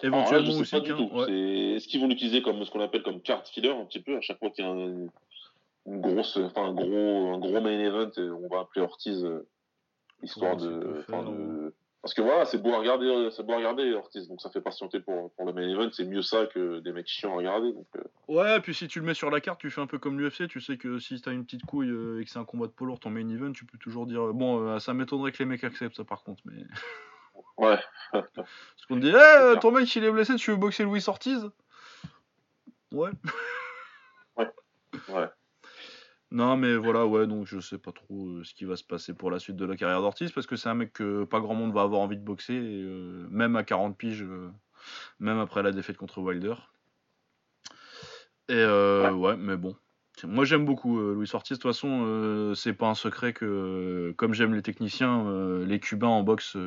éventuellement 0.03 0.53
aussi. 0.53 0.75
Est-ce 0.75 1.87
qu'ils 1.87 2.01
vont 2.01 2.07
l'utiliser 2.07 2.41
comme 2.41 2.63
ce 2.63 2.71
qu'on 2.71 2.81
appelle 2.81 3.03
comme 3.03 3.21
carte 3.21 3.47
filler 3.49 3.69
un 3.69 3.85
petit 3.85 3.99
peu 3.99 4.17
à 4.17 4.21
chaque 4.21 4.39
fois 4.39 4.49
qu'il 4.49 4.65
y 4.65 4.67
a 4.67 4.71
un, 4.71 5.07
une 5.85 6.01
grosse, 6.01 6.37
enfin 6.37 6.69
un 6.69 6.73
gros, 6.73 7.33
un 7.33 7.39
gros 7.39 7.61
main 7.61 7.79
event, 7.79 8.11
on 8.17 8.47
va 8.47 8.61
appeler 8.61 8.81
Ortiz 8.81 9.23
euh, 9.23 9.47
histoire 10.23 10.57
de, 10.57 11.03
parce 12.05 12.13
que 12.13 12.21
voilà, 12.21 12.45
c'est 12.45 12.59
beau 12.59 12.71
à 12.71 12.77
regarder, 12.77 13.29
c'est 13.31 13.41
beau 13.41 13.53
à 13.53 13.57
regarder 13.57 13.91
Ortiz, 13.95 14.27
donc 14.27 14.39
ça 14.39 14.51
fait 14.51 14.61
patienter 14.61 14.99
pour, 14.99 15.33
pour 15.33 15.45
le 15.47 15.53
main 15.53 15.67
event, 15.67 15.89
c'est 15.91 16.05
mieux 16.05 16.21
ça 16.21 16.45
que 16.45 16.77
des 16.77 16.91
mecs 16.91 17.07
chiants 17.07 17.31
à 17.31 17.37
regarder. 17.37 17.73
Donc, 17.73 17.87
euh. 17.95 18.03
Ouais, 18.27 18.59
puis 18.59 18.75
si 18.75 18.87
tu 18.87 18.99
le 18.99 19.07
mets 19.07 19.15
sur 19.15 19.31
la 19.31 19.41
carte, 19.41 19.59
tu 19.59 19.71
fais 19.71 19.81
un 19.81 19.87
peu 19.87 19.97
comme 19.97 20.19
l'UFC, 20.19 20.47
tu 20.47 20.61
sais 20.61 20.77
que 20.77 20.99
si 20.99 21.19
t'as 21.19 21.31
une 21.31 21.45
petite 21.45 21.65
couille 21.65 21.89
euh, 21.89 22.21
et 22.21 22.25
que 22.25 22.29
c'est 22.29 22.37
un 22.37 22.45
combat 22.45 22.67
de 22.67 22.73
poids 22.73 22.85
lourd, 22.85 22.99
ton 22.99 23.09
main 23.09 23.27
event, 23.27 23.51
tu 23.53 23.65
peux 23.65 23.79
toujours 23.79 24.05
dire, 24.05 24.35
bon, 24.35 24.59
euh, 24.59 24.77
ça 24.77 24.93
m'étonnerait 24.93 25.31
que 25.31 25.39
les 25.39 25.45
mecs 25.45 25.63
acceptent 25.63 25.95
ça 25.95 26.03
par 26.03 26.23
contre, 26.23 26.43
mais. 26.45 26.61
Ouais. 27.57 27.79
Parce 28.11 28.85
qu'on 28.87 28.99
te 28.99 29.01
dit, 29.01 29.11
hey, 29.11 29.59
ton 29.59 29.71
mec 29.71 29.93
il 29.95 30.03
est 30.03 30.11
blessé, 30.11 30.35
tu 30.35 30.51
veux 30.51 30.57
boxer 30.57 30.83
Louis 30.83 31.03
Ortiz? 31.07 31.49
Ouais. 32.91 33.09
ouais. 34.37 34.51
Ouais. 35.09 35.27
Non, 36.35 36.57
mais 36.57 36.75
voilà, 36.75 37.05
ouais, 37.07 37.27
donc 37.27 37.45
je 37.45 37.61
sais 37.61 37.77
pas 37.77 37.93
trop 37.93 38.25
euh, 38.25 38.43
ce 38.43 38.53
qui 38.53 38.65
va 38.65 38.75
se 38.75 38.83
passer 38.83 39.13
pour 39.13 39.31
la 39.31 39.39
suite 39.39 39.55
de 39.55 39.63
la 39.63 39.77
carrière 39.77 40.01
d'Ortiz, 40.01 40.33
parce 40.33 40.45
que 40.45 40.57
c'est 40.57 40.67
un 40.67 40.73
mec 40.73 40.91
que 40.91 41.23
pas 41.23 41.39
grand 41.39 41.55
monde 41.55 41.73
va 41.73 41.83
avoir 41.83 42.01
envie 42.01 42.17
de 42.17 42.25
boxer, 42.25 42.59
euh, 42.59 43.25
même 43.29 43.55
à 43.55 43.63
40 43.63 43.97
piges, 43.97 44.23
euh, 44.23 44.51
même 45.21 45.39
après 45.39 45.63
la 45.63 45.71
défaite 45.71 45.95
contre 45.95 46.19
Wilder. 46.19 46.55
Et 48.49 48.65
ouais. 48.65 49.37
mais 49.37 49.55
bon. 49.55 49.77
Moi 50.25 50.43
j'aime 50.43 50.65
beaucoup 50.65 50.99
Louis 50.99 51.29
Ortiz, 51.31 51.57
de 51.57 51.61
toute 51.61 51.71
façon, 51.71 52.53
c'est 52.53 52.73
pas 52.73 52.87
un 52.87 52.95
secret 52.95 53.31
que, 53.31 54.13
comme 54.17 54.33
j'aime 54.33 54.53
les 54.53 54.61
techniciens, 54.61 55.25
les 55.65 55.79
Cubains 55.79 56.07
en 56.07 56.21
boxe, 56.21 56.57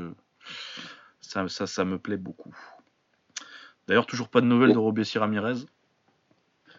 ça, 1.21 1.47
ça, 1.49 1.85
me 1.85 1.99
plaît 1.99 2.16
beaucoup. 2.16 2.55
D'ailleurs, 3.87 4.07
toujours 4.07 4.31
pas 4.31 4.41
de 4.41 4.47
nouvelles 4.47 4.73
de 4.73 4.79
Robessi 4.79 5.19
Ramirez? 5.19 5.66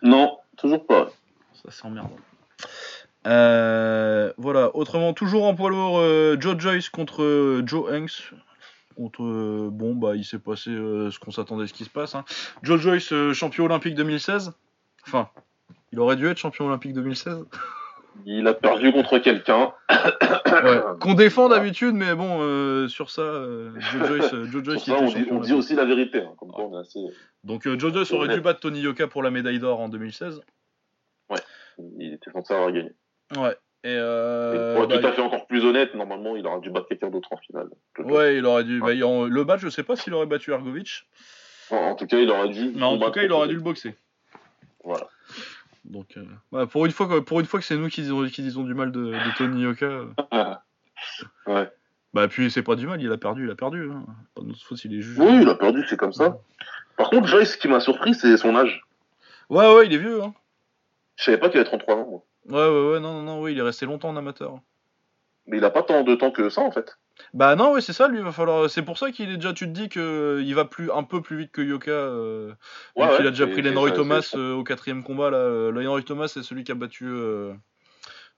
Non, 0.01 0.39
toujours 0.57 0.85
pas. 0.85 1.11
Ça 1.53 1.71
s'emmerde. 1.71 2.09
Euh, 3.27 4.31
voilà, 4.37 4.75
autrement, 4.75 5.13
toujours 5.13 5.45
en 5.45 5.55
poids 5.55 5.69
lourd, 5.69 5.99
euh, 5.99 6.37
Joe 6.39 6.57
Joyce 6.57 6.89
contre 6.89 7.23
euh, 7.23 7.63
Joe 7.65 7.91
Hanks. 7.91 8.33
Contre, 8.95 9.69
bon, 9.71 9.95
bah, 9.95 10.15
il 10.15 10.25
s'est 10.25 10.39
passé 10.39 10.71
ce 10.71 11.17
qu'on 11.19 11.31
s'attendait 11.31 11.67
ce 11.67 11.73
qui 11.73 11.85
se 11.85 11.89
passe. 11.89 12.15
Hein. 12.15 12.25
Joe 12.63 12.81
Joyce, 12.81 13.13
champion 13.31 13.63
olympique 13.65 13.95
2016. 13.95 14.51
Enfin, 15.07 15.29
il 15.93 15.99
aurait 16.01 16.17
dû 16.17 16.27
être 16.27 16.37
champion 16.37 16.65
olympique 16.65 16.91
2016. 16.91 17.45
Il 18.25 18.45
a 18.47 18.53
perdu 18.53 18.91
contre 18.91 19.19
quelqu'un. 19.19 19.73
Ouais. 20.49 20.81
Qu'on 20.99 21.13
défend 21.13 21.47
d'habitude, 21.47 21.95
mais 21.95 22.15
bon, 22.15 22.89
sur 22.89 23.09
ça, 23.11 23.21
Joe 23.21 24.07
Joyce, 24.07 24.35
Joe 24.51 24.63
Joyce 24.63 24.83
ça, 24.83 24.97
on 24.99 25.39
dit, 25.39 25.53
on 25.53 25.57
aussi 25.57 25.75
la 25.75 25.85
vérité. 25.85 26.21
hein, 26.21 26.33
comme 26.37 26.51
on 26.53 26.75
est 26.75 26.81
assez... 26.81 26.99
Donc 27.45 27.65
Joe 27.65 27.93
Joyce 27.93 28.11
aurait 28.11 28.33
dû 28.33 28.41
battre 28.41 28.59
Tony 28.59 28.81
Yoka 28.81 29.07
pour 29.07 29.23
la 29.23 29.31
médaille 29.31 29.59
d'or 29.59 29.79
en 29.79 29.87
2016. 29.87 30.41
Il 31.97 32.13
était 32.13 32.31
censé 32.31 32.53
avoir 32.53 32.71
gagné. 32.71 32.91
Ouais. 33.37 33.55
Et, 33.85 33.95
euh, 33.95 34.73
pour 34.75 34.83
être 34.83 34.89
bah, 34.89 34.97
tout 34.99 35.07
à 35.07 35.11
fait 35.13 35.21
encore 35.21 35.47
plus 35.47 35.63
honnête, 35.63 35.93
normalement, 35.95 36.35
il 36.35 36.45
aurait 36.45 36.59
dû 36.59 36.69
battre 36.69 36.87
quelqu'un 36.87 37.09
d'autre 37.09 37.29
en 37.31 37.37
finale. 37.37 37.69
ouais, 37.99 38.37
il 38.37 38.45
aurait 38.45 38.63
dû. 38.65 38.79
bah, 38.81 38.93
il 38.93 39.03
en- 39.05 39.25
le 39.25 39.45
match, 39.45 39.61
je 39.61 39.69
sais 39.69 39.83
pas 39.83 39.95
s'il 39.95 40.13
aurait 40.13 40.25
battu 40.25 40.51
Ergovic, 40.51 41.07
En, 41.71 41.75
en 41.77 41.95
tout 41.95 42.05
cas, 42.07 42.17
il 42.17 42.29
aurait 42.29 42.49
dû. 42.49 42.71
mais 42.75 42.83
en 42.83 42.97
tout 42.99 43.11
cas, 43.11 43.23
il 43.23 43.31
aurait 43.31 43.47
dû 43.47 43.55
le 43.55 43.61
boxer. 43.61 43.95
Voilà. 44.83 45.07
Donc, 45.85 46.17
euh, 46.17 46.23
bah, 46.51 46.65
pour 46.65 46.85
une 46.85 46.91
fois, 46.91 47.07
que- 47.07 47.19
pour 47.19 47.39
une 47.39 47.45
fois 47.45 47.59
que 47.59 47.65
c'est 47.65 47.77
nous 47.77 47.87
qui 47.87 48.01
disons, 48.01 48.25
qui 48.27 48.41
disons 48.41 48.63
du 48.63 48.73
mal 48.73 48.91
de, 48.91 48.99
de 49.11 49.37
Tony 49.37 49.61
Yoka. 49.63 49.85
euh, 49.85 50.05
ouais. 51.47 51.69
Bah 52.13 52.27
puis 52.27 52.49
c'est 52.49 52.63
pas 52.63 52.75
du 52.75 52.87
mal, 52.87 52.99
il 53.01 53.11
a 53.11 53.17
perdu, 53.17 53.45
il 53.45 53.51
a 53.51 53.55
perdu. 53.55 53.87
Hein. 53.91 54.03
Pas 54.35 54.41
de 54.41 54.47
notre 54.47 54.63
faute 54.63 54.77
s'il 54.79 54.93
est 54.97 55.01
juge. 55.01 55.17
Oui, 55.19 55.39
il 55.43 55.47
a 55.47 55.53
perdu, 55.55 55.85
c'est 55.87 55.95
comme 55.95 56.11
ça. 56.11 56.39
Par 56.97 57.09
contre, 57.11 57.27
Joyce, 57.27 57.51
ce 57.53 57.57
qui 57.57 57.67
m'a 57.67 57.79
surpris, 57.79 58.15
c'est 58.15 58.35
son 58.35 58.55
âge. 58.55 58.81
Ouais, 59.49 59.71
ouais, 59.75 59.85
il 59.85 59.93
est 59.93 59.97
vieux. 59.99 60.21
Hein. 60.23 60.33
Je 61.17 61.25
savais 61.25 61.37
pas 61.37 61.49
qu'il 61.49 61.59
avait 61.59 61.69
33 61.69 61.95
ans, 61.95 62.07
moi. 62.09 62.23
Ouais, 62.49 62.55
ouais, 62.67 62.91
ouais, 62.93 62.99
non, 62.99 63.13
non, 63.13 63.21
non, 63.21 63.41
oui, 63.41 63.51
il 63.53 63.59
est 63.59 63.63
resté 63.63 63.85
longtemps 63.85 64.09
en 64.09 64.17
amateur. 64.17 64.59
Mais 65.45 65.57
il 65.57 65.63
a 65.65 65.69
pas 65.69 65.83
tant 65.83 66.03
de 66.03 66.15
temps 66.15 66.31
que 66.31 66.49
ça, 66.49 66.61
en 66.61 66.71
fait. 66.71 66.97
Bah 67.33 67.55
non, 67.55 67.73
oui, 67.73 67.81
c'est 67.81 67.93
ça, 67.93 68.07
lui, 68.07 68.21
va 68.21 68.31
falloir. 68.31 68.69
C'est 68.69 68.81
pour 68.83 68.97
ça 68.97 69.11
qu'il 69.11 69.29
est 69.29 69.35
déjà, 69.35 69.51
tu 69.51 69.65
te 69.65 69.71
dis 69.71 69.89
que 69.89 69.99
euh, 69.99 70.41
il 70.43 70.55
va 70.55 70.65
plus, 70.65 70.91
un 70.91 71.03
peu 71.03 71.21
plus 71.21 71.37
vite 71.37 71.51
que 71.51 71.61
Yoka. 71.61 71.91
Euh, 71.91 72.53
Ouais, 72.95 73.07
qu'il 73.09 73.21
ouais, 73.21 73.27
a 73.27 73.29
déjà 73.31 73.45
pris 73.47 73.61
Lenroy 73.61 73.89
ça, 73.89 73.95
Thomas 73.95 74.31
euh, 74.35 74.53
au 74.53 74.63
quatrième 74.63 75.03
combat. 75.03 75.29
Là. 75.29 75.69
Lenroy 75.71 76.01
Thomas, 76.03 76.27
c'est 76.27 76.43
celui 76.43 76.63
qui 76.63 76.71
a 76.71 76.75
battu 76.75 77.05
euh, 77.07 77.53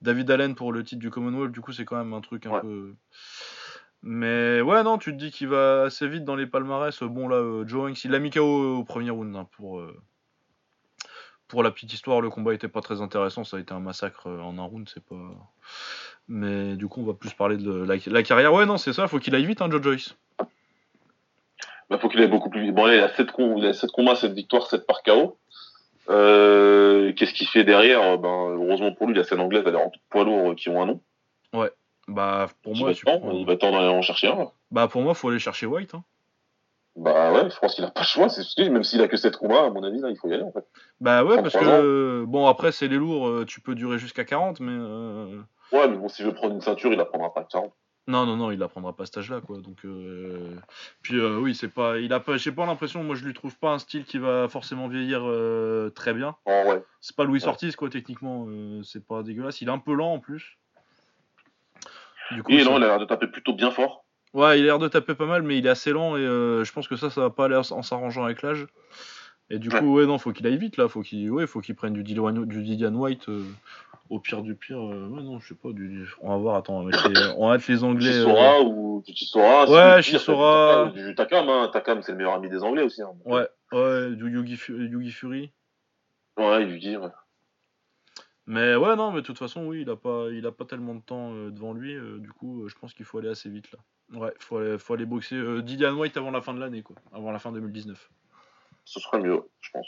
David 0.01 0.32
Allen 0.32 0.55
pour 0.55 0.72
le 0.74 0.84
titre 0.84 0.99
du 0.99 1.09
Commonwealth. 1.12 1.51
Du 1.51 1.62
coup, 1.62 1.74
c'est 1.74 1.86
quand 1.86 1.97
même 1.97 2.14
un 2.14 2.22
truc 2.22 2.45
un 2.47 2.51
Ouais. 2.53 2.62
peu. 2.62 2.95
Mais 4.03 4.62
ouais, 4.62 4.82
non, 4.82 4.97
tu 4.97 5.12
te 5.12 5.18
dis 5.18 5.30
qu'il 5.32 5.47
va 5.47 5.84
assez 5.84 6.07
vite 6.07 6.26
dans 6.26 6.36
les 6.36 6.47
palmarès. 6.47 7.03
Bon, 7.03 7.28
là, 7.28 7.64
Joe 7.68 7.91
Hanks, 7.91 8.03
il 8.03 8.12
l'a 8.12 8.20
mis 8.20 8.32
KO 8.32 8.78
au 8.80 8.84
premier 8.84 9.12
round. 9.12 9.36
hein, 9.36 9.47
pour, 9.51 9.80
pour 11.52 11.62
la 11.64 11.70
petite 11.72 11.93
histoire, 11.93 12.22
le 12.22 12.30
combat 12.30 12.54
était 12.54 12.68
pas 12.68 12.82
très 12.82 13.02
intéressant. 13.02 13.43
Ça 13.43 13.58
a 13.58 13.60
été 13.60 13.74
un 13.74 13.80
massacre 13.80 14.28
euh, 14.28 14.39
en 14.41 14.58
un 14.58 14.64
round, 14.64 14.89
c'est 14.91 15.04
pas. 15.04 15.16
Mais 16.28 16.76
du 16.76 16.88
coup, 16.88 17.02
on 17.02 17.06
va 17.06 17.14
plus 17.14 17.34
parler 17.34 17.58
de 17.58 17.84
la, 17.84 17.95
la 18.08 18.24
carrière. 18.24 18.54
Ouais, 18.54 18.66
non, 18.66 18.78
c'est 18.78 18.93
ça, 18.93 19.08
faut 19.08 19.20
qu'il 19.20 19.36
aille 19.36 19.45
vite, 19.45 19.62
hein, 19.62 19.70
Joe 19.70 19.82
Joyce. 19.84 20.16
Bah, 21.89 21.97
faut 21.99 22.08
qu'il 22.10 22.22
aille 22.22 22.30
beaucoup 22.30 22.49
plus 22.49 22.62
vite. 22.62 22.74
Bon, 22.74 22.86
là, 22.86 22.95
il 22.95 22.99
a 23.02 23.10
7, 23.10 23.32
com- 23.34 23.56
il 23.58 23.66
a 23.66 23.74
7 23.74 23.91
combats, 23.91 24.16
7 24.16 24.32
victoires, 24.34 24.66
7 24.68 24.88
par 24.88 25.04
KO. 25.04 25.38
Euh, 26.10 27.12
Qu'est-ce 27.14 27.34
qu'il 27.34 27.47
fait 27.47 27.64
derrière? 27.64 28.18
Ben, 28.18 28.30
Heureusement 28.30 28.93
pour 28.93 29.08
lui, 29.08 29.16
la 29.16 29.24
scène 29.24 29.39
anglaise, 29.41 29.64
elle 29.66 29.76
est 29.76 29.78
en 29.84 29.91
poids 30.10 30.24
lourds 30.24 30.56
qui 30.56 30.70
ont 30.70 30.82
un 30.82 30.86
nom. 30.86 31.02
Bah, 32.08 32.47
pour 32.64 32.76
moi, 32.76 32.93
tu 32.93 33.06
prends- 33.06 33.32
il 33.32 33.45
va 33.45 33.56
temps 33.58 33.72
d'aller 33.72 33.88
en 33.88 34.02
chercher 34.02 34.28
un. 34.28 34.52
bah, 34.72 34.88
pour 34.88 35.02
moi, 35.02 35.14
faut 35.14 35.30
aller 35.30 35.39
chercher 35.39 35.66
White. 35.66 35.93
Hein. 35.93 36.04
Bah 36.97 37.31
ouais, 37.31 37.49
je 37.49 37.57
pense 37.57 37.75
qu'il 37.75 37.85
a 37.85 37.89
pas 37.91 38.01
le 38.01 38.05
choix. 38.05 38.27
C'est 38.29 38.43
ce 38.43 38.61
même 38.69 38.83
s'il 38.83 39.01
a 39.01 39.07
que 39.07 39.15
7 39.17 39.37
combats, 39.37 39.65
à 39.65 39.69
mon 39.69 39.81
avis, 39.83 39.99
là, 39.99 40.09
il 40.09 40.17
faut 40.17 40.27
y 40.29 40.33
aller 40.33 40.43
en 40.43 40.51
fait. 40.51 40.65
Bah 40.99 41.23
ouais, 41.23 41.37
parce 41.41 41.53
33 41.53 41.77
que 41.79 42.25
bon 42.27 42.47
après 42.47 42.71
c'est 42.73 42.87
les 42.89 42.97
lourds, 42.97 43.27
euh, 43.27 43.45
tu 43.45 43.61
peux 43.61 43.75
durer 43.75 43.97
jusqu'à 43.97 44.25
40, 44.25 44.59
mais 44.59 44.73
euh, 44.73 45.39
Ouais, 45.71 45.87
mais 45.87 45.95
bon, 45.95 46.09
s'il 46.09 46.25
veut 46.25 46.33
prendre 46.33 46.53
une 46.53 46.61
ceinture, 46.61 46.91
il 46.91 46.97
la 46.97 47.05
prendra 47.05 47.33
pas 47.33 47.41
à 47.41 47.43
40. 47.45 47.71
non 48.07 48.25
non 48.25 48.35
non, 48.35 48.51
il 48.51 48.59
la 48.59 48.67
prendra 48.67 48.93
pas 48.93 49.03
à 49.03 49.05
cet 49.05 49.19
âge-là 49.19 49.39
quoi. 49.39 49.59
Donc 49.59 49.85
euh, 49.85 50.53
puis 51.01 51.17
euh, 51.17 51.37
oui 51.39 51.55
c'est 51.55 51.69
pas, 51.73 51.97
il 51.97 52.11
a 52.11 52.19
pas, 52.19 52.35
j'ai 52.35 52.51
pas 52.51 52.65
l'impression, 52.65 53.03
moi 53.05 53.15
je 53.15 53.23
lui 53.23 53.33
trouve 53.33 53.57
pas 53.57 53.69
un 53.71 53.79
style 53.79 54.03
qui 54.03 54.17
va 54.17 54.49
forcément 54.49 54.89
vieillir 54.89 55.21
très 55.95 56.13
bien. 56.13 56.35
En 56.45 56.65
ouais. 56.67 56.83
C'est 56.99 57.15
pas 57.15 57.23
Louis 57.23 57.39
Ouais. 57.43 57.47
Ortiz 57.47 57.75
quoi 57.77 57.89
techniquement, 57.89 58.47
c'est 58.83 59.05
pas 59.07 59.23
dégueulasse. 59.23 59.61
Il 59.61 59.69
est 59.69 59.71
un 59.71 59.79
peu 59.79 59.93
lent 59.93 60.11
en 60.13 60.19
plus. 60.19 60.57
Du 62.31 62.43
coup, 62.43 62.51
Et 62.51 62.63
ça- 62.63 62.69
non, 62.69 62.77
il 62.77 62.83
a 62.83 62.87
l'air 62.87 62.99
de 62.99 63.05
taper 63.05 63.27
plutôt 63.27 63.53
bien 63.53 63.71
fort. 63.71 64.05
Ouais, 64.34 64.59
il 64.59 64.63
a 64.63 64.65
l'air 64.65 64.79
de 64.79 64.88
taper 64.88 65.13
pas 65.13 65.25
mal, 65.25 65.41
mais 65.43 65.57
il 65.57 65.65
est 65.65 65.69
assez 65.69 65.91
lent 65.91 66.15
et 66.15 66.21
euh, 66.21 66.63
je 66.63 66.71
pense 66.71 66.88
que 66.88 66.95
ça, 66.95 67.09
ça 67.09 67.21
va 67.21 67.29
pas 67.29 67.45
aller 67.45 67.55
en 67.57 67.82
s'arrangeant 67.82 68.23
avec 68.23 68.41
l'âge. 68.41 68.65
Et 69.49 69.59
du 69.59 69.69
Ouais. 69.69 69.79
coup, 69.79 69.95
ouais, 69.95 70.05
non, 70.05 70.17
faut 70.17 70.32
qu'il 70.32 70.47
aille 70.47 70.57
vite 70.57 70.77
là, 70.77 70.88
faut 70.88 71.01
qu'il, 71.01 71.29
ouais, 71.29 71.45
faut 71.45 71.59
qu'il 71.59 71.75
prenne 71.75 71.93
du 71.93 72.03
Dillian 72.03 72.95
White. 72.95 73.27
euh, 73.27 73.43
au 74.09 74.19
pire 74.19 74.41
du 74.41 74.55
pire, 74.55 74.77
euh, 74.77 75.07
ouais, 75.07 75.23
non, 75.23 75.39
je 75.39 75.47
sais 75.49 75.55
pas, 75.55 75.71
du, 75.71 76.05
on 76.21 76.29
va 76.29 76.38
voir, 76.38 76.55
attends, 76.55 76.86
avec 76.86 76.95
les, 77.05 77.17
on 77.38 77.47
va 77.47 77.53
mettre 77.55 77.69
les 77.69 77.84
Anglais. 77.84 78.11
Chisora 78.11 78.61
ou 78.61 79.03
du 79.05 79.13
Chisora. 79.13 79.69
Ouais, 79.69 80.01
Chisora. 80.01 80.91
Du 80.93 81.03
du 81.07 81.15
Takam, 81.15 81.47
hein. 81.49 81.69
Takam, 81.71 82.01
c'est 82.01 82.11
le 82.13 82.17
meilleur 82.17 82.34
ami 82.34 82.49
des 82.49 82.63
Anglais 82.63 82.84
aussi. 82.84 83.01
Hein. 83.01 83.11
ouais, 83.25 83.47
ouais, 83.73 84.11
du 84.15 84.29
Yugi, 84.32 84.57
Fu- 84.57 84.88
Yugi 84.88 85.11
Fury. 85.11 85.51
Ouais, 86.38 86.63
il 86.63 86.69
lui 86.69 86.79
dit. 86.79 86.95
ouais. 86.97 87.09
Mais 88.47 88.75
ouais, 88.75 88.95
non, 88.95 89.11
mais 89.11 89.21
de 89.21 89.25
toute 89.25 89.38
façon, 89.38 89.65
oui, 89.65 89.82
il 89.82 89.89
a 89.89 89.95
pas, 89.95 90.27
il 90.32 90.45
a 90.45 90.51
pas 90.51 90.65
tellement 90.65 90.95
de 90.95 91.01
temps 91.01 91.34
devant 91.49 91.73
lui. 91.73 91.95
du 92.19 92.32
coup, 92.32 92.67
je 92.67 92.75
pense 92.75 92.93
qu'il 92.93 93.05
faut 93.05 93.17
aller 93.19 93.29
assez 93.29 93.49
vite 93.49 93.71
là. 93.71 93.79
Ouais, 94.14 94.34
faut 94.39 94.57
aller, 94.57 94.78
faut 94.78 94.93
aller 94.93 95.05
boxer 95.05 95.36
euh, 95.36 95.62
Dillian 95.62 95.95
White 95.95 96.18
avant 96.18 96.32
la 96.32 96.41
fin 96.41 96.53
de 96.53 96.59
l'année, 96.59 96.82
quoi, 96.82 96.95
avant 97.14 97.32
la 97.32 97.39
fin 97.39 97.51
2019. 97.51 98.09
Ce 98.84 98.99
serait 98.99 99.20
mieux, 99.20 99.41
je 99.62 99.70
pense. 99.72 99.88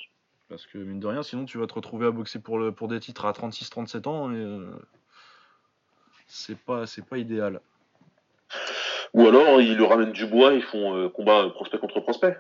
Parce 0.50 0.66
que 0.66 0.78
mine 0.78 1.00
de 1.00 1.08
rien, 1.08 1.24
sinon 1.24 1.46
tu 1.46 1.58
vas 1.58 1.68
te 1.68 1.74
retrouver 1.74 2.06
à 2.08 2.12
boxer 2.12 2.40
pour, 2.40 2.58
le, 2.58 2.72
pour 2.72 2.88
des 2.88 3.00
titres 3.00 3.26
à 3.26 3.32
36-37 3.32 4.08
ans 4.08 4.32
et 4.32 4.36
euh, 4.38 4.70
c'est 6.28 6.58
pas, 6.58 6.86
c'est 6.86 7.06
pas 7.06 7.18
idéal. 7.18 7.60
Ou 9.14 9.28
alors, 9.28 9.62
il 9.62 9.76
lui 9.76 9.86
ramène 9.86 10.12
du 10.12 10.26
bois, 10.26 10.54
ils 10.54 10.64
font 10.64 10.96
euh, 10.96 11.10
combat 11.10 11.50
prospect 11.50 11.80
contre 11.80 12.00
prospect. 12.00 12.38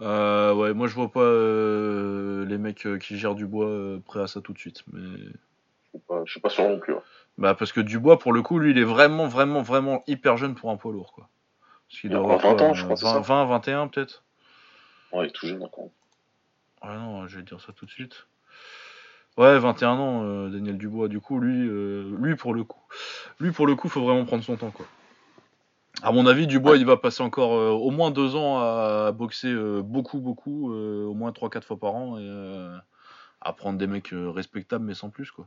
Euh, 0.00 0.52
ouais, 0.54 0.74
moi 0.74 0.88
je 0.88 0.94
vois 0.94 1.10
pas 1.10 1.20
euh, 1.20 2.44
les 2.46 2.58
mecs 2.58 2.84
euh, 2.86 2.98
qui 2.98 3.16
gèrent 3.16 3.36
du 3.36 3.46
bois 3.46 3.66
euh, 3.68 4.00
prêts 4.04 4.20
à 4.20 4.26
ça 4.26 4.40
tout 4.40 4.52
de 4.52 4.58
suite. 4.58 4.82
Mais 4.92 5.18
Je 5.18 5.88
suis 5.90 5.98
pas, 6.08 6.22
je 6.24 6.30
suis 6.32 6.40
pas 6.40 6.48
sûr 6.48 6.68
non 6.68 6.78
plus. 6.80 6.94
hein. 6.94 7.02
Bah 7.38 7.54
parce 7.54 7.72
que 7.72 7.80
Dubois 7.80 8.18
pour 8.18 8.32
le 8.32 8.42
coup, 8.42 8.58
lui, 8.58 8.70
il 8.70 8.78
est 8.78 8.84
vraiment, 8.84 9.26
vraiment, 9.26 9.62
vraiment 9.62 10.02
hyper 10.06 10.36
jeune 10.36 10.54
pour 10.54 10.70
un 10.70 10.76
poids 10.76 10.92
lourd 10.92 11.12
quoi. 11.12 11.28
Parce 11.88 12.00
qu'il 12.00 12.10
Il 12.10 12.16
doit 12.16 12.24
avoir 12.24 12.38
20 12.40 12.56
quoi, 12.56 12.66
ans, 12.66 12.74
je 12.74 12.84
crois, 12.84 12.96
c'est 12.96 13.04
20, 13.06 13.12
ça 13.12 13.20
20, 13.20 13.44
21 13.46 13.88
peut-être. 13.88 14.24
Ouais, 15.12 15.26
il 15.26 15.28
est 15.28 15.32
tout 15.32 15.46
jeune 15.46 15.62
encore. 15.62 15.90
Ouais 16.82 16.96
non, 16.96 17.26
je 17.26 17.38
vais 17.38 17.42
dire 17.42 17.60
ça 17.60 17.72
tout 17.72 17.86
de 17.86 17.90
suite. 17.90 18.26
Ouais, 19.36 19.58
21 19.58 19.90
ans, 19.90 20.22
euh, 20.24 20.48
Daniel 20.48 20.78
Dubois. 20.78 21.08
Du 21.08 21.20
coup, 21.20 21.40
lui, 21.40 21.68
euh, 21.68 22.14
lui 22.20 22.36
pour 22.36 22.54
le 22.54 22.62
coup, 22.62 22.80
lui 23.40 23.50
pour 23.50 23.66
le 23.66 23.74
coup, 23.74 23.88
faut 23.88 24.04
vraiment 24.04 24.24
prendre 24.24 24.44
son 24.44 24.56
temps 24.56 24.70
quoi. 24.70 24.86
À 26.02 26.12
mon 26.12 26.26
avis, 26.26 26.46
Dubois, 26.46 26.76
il 26.76 26.84
va 26.86 26.96
passer 26.96 27.22
encore 27.22 27.54
euh, 27.54 27.70
au 27.70 27.90
moins 27.90 28.10
deux 28.10 28.34
ans 28.36 28.58
à 28.58 29.12
boxer 29.12 29.54
beaucoup, 29.82 30.18
beaucoup, 30.18 30.72
au 30.72 31.14
moins 31.14 31.30
3-4 31.30 31.62
fois 31.62 31.78
par 31.78 31.94
an, 31.94 32.18
et 32.18 32.28
à 33.40 33.52
prendre 33.52 33.78
des 33.78 33.86
mecs 33.86 34.10
respectables, 34.12 34.84
mais 34.84 34.94
sans 34.94 35.10
plus, 35.10 35.30
quoi. 35.30 35.46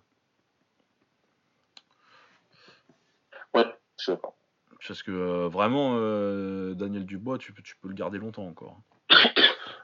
Ouais, 3.53 3.65
je. 4.07 4.87
Parce 4.87 5.01
que 5.03 5.11
euh, 5.11 5.47
vraiment, 5.47 5.93
euh, 5.95 6.73
Daniel 6.75 7.05
Dubois, 7.05 7.37
tu 7.37 7.51
peux, 7.51 7.61
tu 7.63 7.75
peux 7.81 7.87
le 7.87 7.93
garder 7.95 8.17
longtemps 8.19 8.45
encore. 8.47 8.77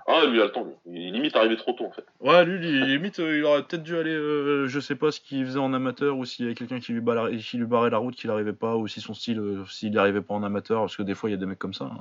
Ah, 0.05 0.25
lui, 0.25 0.35
il 0.37 0.41
a 0.41 0.45
le 0.47 0.51
temps. 0.51 0.65
lui. 0.65 0.73
Il 0.85 1.07
est 1.07 1.11
limite 1.11 1.33
arrivé 1.37 1.55
trop 1.55 1.71
tôt, 1.71 1.85
en 1.85 1.91
fait. 1.91 2.03
Ouais, 2.19 2.43
lui, 2.43 2.57
lui, 2.59 2.85
limite, 2.87 3.19
euh, 3.19 3.37
il 3.37 3.43
aurait 3.45 3.63
peut-être 3.63 3.83
dû 3.83 3.95
aller, 3.95 4.13
je 4.13 4.79
sais 4.81 4.95
pas 4.95 5.11
ce 5.11 5.21
qu'il 5.21 5.45
faisait 5.45 5.59
en 5.59 5.73
amateur, 5.73 6.17
ou 6.17 6.25
s'il 6.25 6.43
y 6.43 6.47
avait 6.49 6.55
quelqu'un 6.55 6.81
qui 6.81 6.91
lui, 6.91 6.99
barrait, 6.99 7.37
qui 7.37 7.55
lui 7.57 7.65
barrait 7.65 7.89
la 7.89 7.99
route, 7.99 8.13
qu'il 8.13 8.29
n'arrivait 8.29 8.51
pas, 8.51 8.75
ou 8.75 8.85
si 8.89 8.99
son 8.99 9.13
style, 9.13 9.41
s'il 9.69 9.91
n'y 9.91 9.97
arrivait 9.97 10.19
pas 10.19 10.33
en 10.33 10.43
amateur, 10.43 10.81
parce 10.81 10.97
que 10.97 11.03
des 11.03 11.15
fois, 11.15 11.29
il 11.29 11.31
y 11.31 11.35
a 11.35 11.39
des 11.39 11.45
mecs 11.45 11.57
comme 11.57 11.73
ça, 11.73 11.85
hein, 11.85 11.99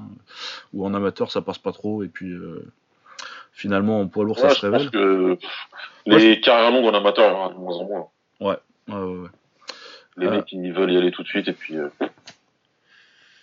où 0.72 0.84
en 0.84 0.92
amateur, 0.94 1.30
ça 1.30 1.42
passe 1.42 1.58
pas 1.58 1.70
trop, 1.70 2.02
et 2.02 2.08
puis 2.08 2.34
finalement, 3.52 4.00
en 4.00 4.08
poids 4.08 4.24
lourd, 4.24 4.36
ça 4.40 4.48
Ouais, 4.48 4.54
se 4.54 4.66
révèle. 4.66 4.80
pense 4.80 4.90
que 4.90 5.38
les 6.06 6.40
carrières 6.40 6.72
longues 6.72 6.92
en 6.92 6.98
amateur, 6.98 7.24
il 7.24 7.32
y 7.32 7.36
en 7.36 7.38
aura 7.38 7.48
de 7.50 7.58
moins 7.58 7.76
en 7.76 7.84
moins. 7.84 8.08
Ouais, 8.40 8.56
ouais, 8.88 9.14
ouais. 9.20 9.28
Les 10.16 10.26
Ah. 10.26 10.30
mecs, 10.32 10.52
ils 10.52 10.72
veulent 10.72 10.92
y 10.92 10.96
aller 10.96 11.10
tout 11.10 11.22
de 11.22 11.28
suite, 11.28 11.48
et 11.48 11.52
puis. 11.52 11.76
Euh... 11.78 11.88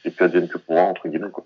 Et 0.05 0.11
puis, 0.11 0.23
advienne 0.23 0.47
que 0.47 0.57
pourra, 0.57 0.83
entre 0.83 1.07
guillemets, 1.09 1.29
quoi. 1.31 1.45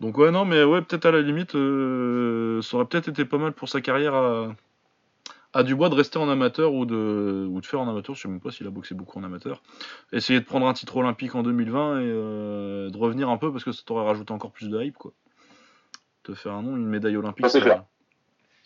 Donc 0.00 0.16
ouais, 0.16 0.30
non, 0.30 0.44
mais 0.44 0.62
ouais, 0.62 0.80
peut-être 0.82 1.06
à 1.06 1.10
la 1.10 1.20
limite, 1.22 1.56
euh, 1.56 2.62
ça 2.62 2.76
aurait 2.76 2.86
peut-être 2.86 3.08
été 3.08 3.24
pas 3.24 3.38
mal 3.38 3.52
pour 3.52 3.68
sa 3.68 3.80
carrière 3.80 4.14
à, 4.14 4.54
à 5.52 5.62
Dubois 5.64 5.88
de 5.88 5.96
rester 5.96 6.20
en 6.20 6.28
amateur 6.28 6.72
ou 6.72 6.86
de, 6.86 7.48
ou 7.50 7.60
de 7.60 7.66
faire 7.66 7.80
en 7.80 7.88
amateur, 7.88 8.14
je 8.14 8.20
sais 8.22 8.28
même 8.28 8.38
pas 8.40 8.52
s'il 8.52 8.64
a 8.68 8.70
boxé 8.70 8.94
beaucoup 8.94 9.18
en 9.18 9.24
amateur. 9.24 9.60
Essayer 10.12 10.38
de 10.38 10.44
prendre 10.44 10.68
un 10.68 10.72
titre 10.72 10.96
olympique 10.98 11.34
en 11.34 11.42
2020 11.42 11.98
et 11.98 12.02
euh, 12.04 12.90
de 12.90 12.96
revenir 12.96 13.28
un 13.28 13.38
peu 13.38 13.50
parce 13.50 13.64
que 13.64 13.72
ça 13.72 13.82
t'aurait 13.84 14.04
rajouté 14.04 14.32
encore 14.32 14.52
plus 14.52 14.68
de 14.68 14.80
hype, 14.80 14.96
quoi. 14.96 15.10
Te 16.22 16.32
faire 16.34 16.52
un 16.52 16.62
nom, 16.62 16.76
une 16.76 16.86
médaille 16.86 17.16
olympique, 17.16 17.46
Ça, 17.46 17.50
c'est 17.50 17.58
ça- 17.58 17.64
clair. 17.64 17.84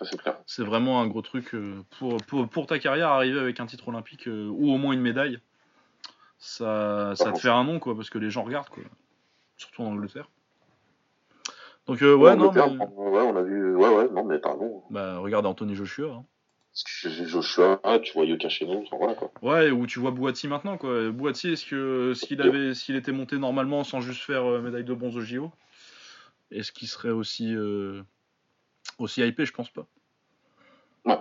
Ça, 0.02 0.10
c'est 0.10 0.20
clair. 0.20 0.38
c'est 0.46 0.64
vraiment 0.64 1.00
un 1.00 1.06
gros 1.06 1.22
truc 1.22 1.54
euh, 1.54 1.82
pour, 1.98 2.16
pour, 2.28 2.48
pour 2.48 2.66
ta 2.66 2.78
carrière, 2.78 3.08
arriver 3.08 3.38
avec 3.38 3.60
un 3.60 3.66
titre 3.66 3.88
olympique 3.88 4.26
euh, 4.28 4.48
ou 4.48 4.72
au 4.72 4.78
moins 4.78 4.92
une 4.92 5.00
médaille. 5.00 5.38
Ça, 6.38 7.12
ça 7.14 7.32
te 7.32 7.38
fait 7.38 7.48
un 7.50 7.64
nom, 7.64 7.78
quoi, 7.78 7.94
parce 7.94 8.10
que 8.10 8.18
les 8.18 8.30
gens 8.30 8.42
regardent, 8.42 8.68
quoi. 8.68 8.82
Surtout 9.56 9.82
en 9.82 9.92
Angleterre. 9.92 10.28
Donc, 11.86 12.02
euh, 12.02 12.14
ouais, 12.14 12.34
non, 12.36 12.50
mais... 12.52 12.60
Ouais, 12.60 13.22
on 13.22 13.36
a 13.36 13.42
vu. 13.42 13.76
Ouais, 13.76 13.88
ouais, 13.88 14.08
non, 14.10 14.24
mais 14.24 14.36
raison. 14.42 14.82
Bah, 14.90 15.18
regarde 15.18 15.46
Anthony 15.46 15.74
Joshua. 15.74 16.12
hein. 16.14 16.24
Joshua, 16.74 17.80
tu 18.02 18.14
vois 18.14 18.24
Yoka 18.24 18.48
nous, 18.62 18.84
voilà, 18.90 19.14
quoi. 19.14 19.30
Ouais, 19.42 19.70
ou 19.70 19.86
tu 19.86 20.00
vois 20.00 20.10
Boati 20.10 20.48
maintenant, 20.48 20.78
quoi. 20.78 21.10
Boati, 21.10 21.50
est-ce 21.52 21.66
que 21.66 22.14
s'il 22.14 22.40
avait, 22.40 22.74
s'il 22.74 22.96
était 22.96 23.12
monté 23.12 23.36
normalement 23.38 23.84
sans 23.84 24.00
juste 24.00 24.22
faire 24.22 24.44
euh, 24.44 24.60
médaille 24.62 24.84
de 24.84 24.94
bronze 24.94 25.16
au 25.16 25.20
JO, 25.20 25.52
est-ce 26.50 26.72
qu'il 26.72 26.88
serait 26.88 27.10
aussi, 27.10 27.54
euh, 27.54 28.02
aussi 29.02 29.20
hypé 29.26 29.44
Je 29.46 29.52
pense 29.52 29.70
pas. 29.70 29.86
Ouais. 31.04 31.18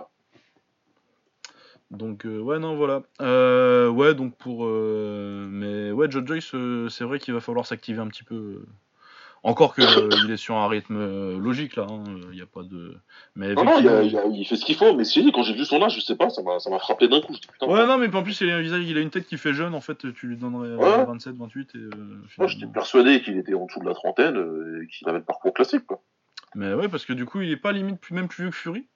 Donc 1.90 2.24
euh, 2.24 2.38
ouais 2.40 2.58
non 2.58 2.74
voilà. 2.76 3.02
Euh, 3.20 3.88
ouais 3.88 4.14
donc 4.14 4.34
pour 4.36 4.64
euh, 4.64 5.46
mais 5.50 5.90
ouais 5.90 6.06
John 6.10 6.26
Joyce 6.26 6.54
c'est 6.88 7.04
vrai 7.04 7.18
qu'il 7.18 7.34
va 7.34 7.40
falloir 7.40 7.66
s'activer 7.66 8.00
un 8.00 8.08
petit 8.08 8.24
peu. 8.24 8.62
Encore 9.44 9.74
que 9.74 9.82
il 10.24 10.30
est 10.30 10.36
sur 10.36 10.54
un 10.54 10.68
rythme 10.68 11.36
logique 11.36 11.74
là, 11.74 11.84
hein, 11.90 12.04
il 12.30 12.36
n'y 12.36 12.40
a 12.42 12.46
pas 12.46 12.62
de. 12.62 12.94
Mais 13.34 13.52
Non, 13.54 13.64
non, 13.64 13.72
il, 13.80 13.86
effectivement- 13.86 13.98
a- 13.98 14.02
il 14.04 14.16
a- 14.16 14.36
il 14.38 14.44
fait 14.46 14.54
ce 14.54 14.64
qu'il 14.64 14.76
faut, 14.76 14.94
mais 14.94 15.02
si, 15.02 15.32
quand 15.32 15.42
j'ai 15.42 15.52
vu 15.54 15.64
son 15.64 15.82
âge, 15.82 15.96
je 15.96 16.00
sais 16.00 16.14
pas, 16.14 16.30
ça 16.30 16.42
m'a 16.44 16.60
ça 16.60 16.70
m'a 16.70 16.78
frappé 16.78 17.08
d'un 17.08 17.20
coup. 17.20 17.32
Putain, 17.52 17.66
Ouais 17.66 17.84
non 17.84 17.98
mais 17.98 18.14
en 18.14 18.22
plus 18.22 18.40
il 18.40 18.48
a 18.50 18.56
un 18.58 18.60
visage, 18.60 18.84
il 18.86 18.96
a 18.96 19.00
une 19.00 19.10
tête 19.10 19.26
qui 19.26 19.36
fait 19.38 19.52
jeune 19.52 19.74
en 19.74 19.80
fait 19.80 20.12
tu 20.14 20.28
lui 20.28 20.36
donnerais 20.36 20.68
euh, 20.68 20.76
Ouais. 20.76 21.04
27, 21.06 21.34
28 21.34 21.70
et 21.74 21.78
moi, 22.38 22.46
j'étais 22.46 22.66
persuadé 22.68 23.20
qu'il 23.20 23.36
était 23.36 23.54
en 23.54 23.66
dessous 23.66 23.80
de 23.80 23.84
la 23.86 23.94
trentaine 23.94 24.36
et 24.80 24.86
qu'il 24.86 25.08
avait 25.08 25.18
le 25.18 25.24
parcours 25.24 25.52
classique. 25.52 25.86
Quoi. 25.88 26.00
Mais 26.54 26.74
ouais 26.74 26.88
parce 26.88 27.04
que 27.06 27.12
du 27.12 27.24
coup 27.24 27.40
il 27.40 27.50
est 27.50 27.56
pas 27.56 27.72
limite 27.72 28.00
plus, 28.00 28.14
même 28.14 28.28
plus 28.28 28.44
vieux 28.44 28.50
que 28.50 28.56
Fury. 28.56 28.88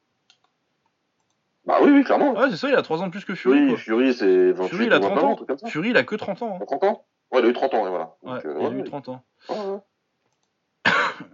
Bah 1.65 1.79
oui, 1.83 1.91
oui, 1.91 2.05
clairement. 2.05 2.33
Ouais 2.39 2.51
c'est 2.51 2.57
ça 2.57 2.69
il 2.69 2.75
a 2.75 2.83
3 2.83 3.03
ans 3.03 3.07
de 3.07 3.11
plus 3.13 3.25
que 3.25 3.35
Fury. 3.35 3.59
Fury, 3.59 3.69
quoi. 3.71 3.79
Fury 3.79 4.15
c'est 4.15 4.53
28 4.53 4.69
Fury 4.69 4.87
il 4.87 4.93
a 4.93 4.97
ou 4.99 5.01
30 5.01 5.15
29 5.15 5.25
ans. 5.25 5.37
comme 5.47 5.59
ça. 5.59 5.67
Fury 5.69 5.91
il 5.91 5.97
a 5.97 6.05
que 6.05 6.15
30 6.17 6.43
ans. 6.43 6.59
hein. 6.61 6.65
30 6.67 6.85
ans? 6.85 7.07
Ouais, 7.33 7.41
il 7.41 7.47
a 7.47 7.49
eu 7.49 7.53
30 7.53 7.75
ans, 7.75 7.83
ouais, 7.85 7.91
voilà. 7.91 8.15
Ouais, 8.23 8.35
Donc, 8.35 8.45
euh, 8.47 8.57
il 8.61 8.67
a 8.67 8.69
ouais, 8.69 8.75
eu 8.75 8.79
ouais. 8.79 8.85
30 8.85 9.09
ans. 9.09 9.25
Ouais, 9.49 9.57
ouais. 9.59 10.93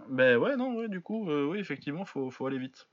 Ben 0.09 0.37
ouais, 0.41 0.55
non, 0.55 0.73
ouais, 0.75 0.87
du 0.87 1.01
coup, 1.01 1.29
euh, 1.29 1.45
oui, 1.45 1.59
effectivement, 1.59 2.03
faut, 2.05 2.31
faut 2.31 2.47
aller 2.47 2.57
vite. 2.57 2.87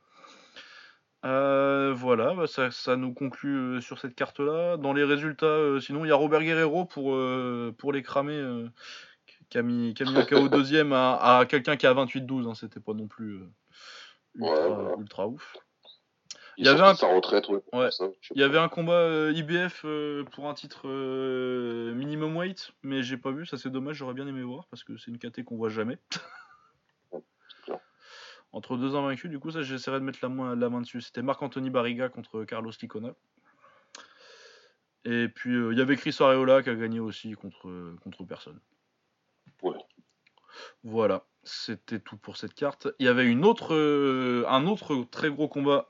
Euh, 1.25 1.95
voilà, 1.97 2.35
bah, 2.35 2.47
ça, 2.47 2.71
ça 2.71 2.97
nous 2.97 3.15
conclut 3.15 3.81
sur 3.81 3.99
cette 3.99 4.15
carte-là. 4.15 4.77
Dans 4.77 4.93
les 4.93 5.05
résultats, 5.05 5.81
sinon, 5.81 6.05
il 6.05 6.09
y 6.09 6.13
a 6.13 6.15
Robert 6.15 6.43
Guerrero 6.43 6.85
pour, 6.85 7.17
pour 7.79 7.93
les 7.93 8.03
cramer, 8.03 8.67
qui 9.51 9.59
a 9.59 9.63
mis, 9.63 9.93
qui 9.95 10.03
a 10.03 10.07
mis 10.07 10.17
un 10.17 10.25
KO 10.25 10.49
deuxième 10.49 10.93
à, 10.93 11.39
à 11.39 11.47
quelqu'un 11.47 11.77
qui 11.77 11.87
a 11.87 11.93
28-12. 11.95 12.49
hein, 12.49 12.55
C'était 12.55 12.81
pas 12.81 12.95
non 12.95 13.09
plus 13.09 13.37
euh, 13.43 13.47
ultra, 14.37 14.53
Ouais, 14.69 14.75
voilà. 14.75 14.97
ultra 14.99 15.27
ouf. 15.29 15.57
Il, 16.57 16.67
y 16.67 16.69
avait 16.69 16.81
un- 16.83 16.93
de 16.93 16.99
sa 16.99 17.07
retraite, 17.15 17.49
ouais. 17.49 17.61
pour 17.61 17.81
Ouais. 17.81 17.91
ça, 17.91 18.07
je 18.21 18.29
sais 18.29 18.35
Il 18.35 18.41
y 18.41 18.45
pas. 18.45 18.47
avait 18.51 18.59
un 18.59 18.69
combat 18.69 18.93
euh, 18.93 19.33
IBF 19.35 19.83
euh, 19.85 20.25
pour 20.25 20.49
un 20.49 20.55
titre 20.55 20.87
minimum 21.95 22.37
weight, 22.37 22.73
mais 22.83 23.03
j'ai 23.03 23.17
pas 23.17 23.31
vu, 23.33 23.47
ça 23.47 23.57
c'est 23.59 23.71
dommage, 23.71 23.97
j'aurais 23.97 24.15
bien 24.15 24.27
aimé 24.27 24.43
voir 24.43 24.67
parce 24.69 24.85
que 24.85 24.97
c'est 24.99 25.11
une 25.11 25.19
KT 25.19 25.43
qu'on 25.45 25.57
voit 25.57 25.69
jamais. 25.71 25.99
Entre 28.53 28.77
deux 28.77 28.97
invaincus, 28.97 29.31
du 29.31 29.39
coup, 29.39 29.53
ça 29.53 29.63
j'essaierai 29.63 30.01
de 30.01 30.05
mettre 30.05 30.19
la 30.23 30.29
main, 30.29 30.57
la 30.57 30.69
main 30.69 30.81
dessus. 30.81 31.01
C'était 31.01 31.23
Marc-Anthony 31.23 31.71
Barriga 31.71 32.09
contre 32.09 32.45
Carlos 32.45 32.73
Licona. 32.83 33.15
Et 35.05 35.29
puis 35.29 35.55
il 35.71 35.79
y 35.79 35.81
avait 35.81 35.97
Chris 35.97 36.17
Areola 36.19 36.63
qui 36.63 36.69
a 36.69 36.75
gagné 36.75 36.99
aussi 37.01 37.33
contre, 37.33 37.95
contre 38.03 38.25
personne. 38.25 38.59
Voilà, 40.85 41.25
c'était 41.45 41.99
tout 41.99 42.17
pour 42.17 42.37
cette 42.37 42.55
carte. 42.55 42.89
Il 42.99 43.07
y 43.07 43.09
avait 43.09 43.27
une 43.27 43.45
autre, 43.45 43.75
euh, 43.75 44.45
un 44.49 44.67
autre 44.67 45.05
très 45.11 45.31
gros 45.31 45.49
combat 45.49 45.89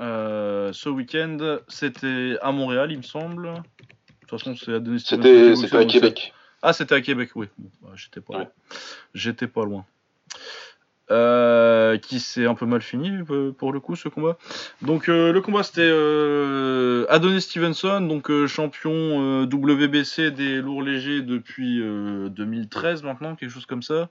euh, 0.00 0.72
ce 0.72 0.88
week-end. 0.88 1.58
C'était 1.68 2.36
à 2.40 2.52
Montréal, 2.52 2.92
il 2.92 2.98
me 2.98 3.02
semble. 3.02 3.52
De 3.52 4.20
toute 4.20 4.30
façon, 4.30 4.54
c'est 4.56 4.82
qui 4.82 5.00
C'était 5.00 5.76
à 5.76 5.84
Québec. 5.84 6.32
Ah, 6.62 6.72
c'était 6.72 6.94
à 6.94 7.00
Québec, 7.00 7.30
oui. 7.34 7.46
Bon, 7.58 7.70
bah, 7.82 7.90
j'étais 7.94 8.20
pas 8.20 8.34
Ouais. 8.34 8.44
loin. 8.44 8.52
J'étais 9.14 9.46
pas 9.46 9.64
loin. 9.64 9.84
Euh, 11.12 11.98
qui 11.98 12.18
s'est 12.18 12.46
un 12.46 12.56
peu 12.56 12.66
mal 12.66 12.82
fini 12.82 13.12
euh, 13.30 13.52
pour 13.52 13.72
le 13.72 13.78
coup 13.78 13.94
ce 13.94 14.08
combat. 14.08 14.36
Donc 14.82 15.08
euh, 15.08 15.32
le 15.32 15.40
combat 15.40 15.62
c'était 15.62 15.82
euh, 15.88 17.06
Adonis 17.08 17.42
Stevenson, 17.42 18.00
donc 18.00 18.28
euh, 18.28 18.48
champion 18.48 18.90
euh, 18.92 19.44
WBC 19.46 20.32
des 20.32 20.56
lourds 20.56 20.82
légers 20.82 21.22
depuis 21.22 21.80
euh, 21.80 22.28
2013 22.30 23.04
maintenant, 23.04 23.36
quelque 23.36 23.50
chose 23.52 23.66
comme 23.66 23.82
ça. 23.82 24.08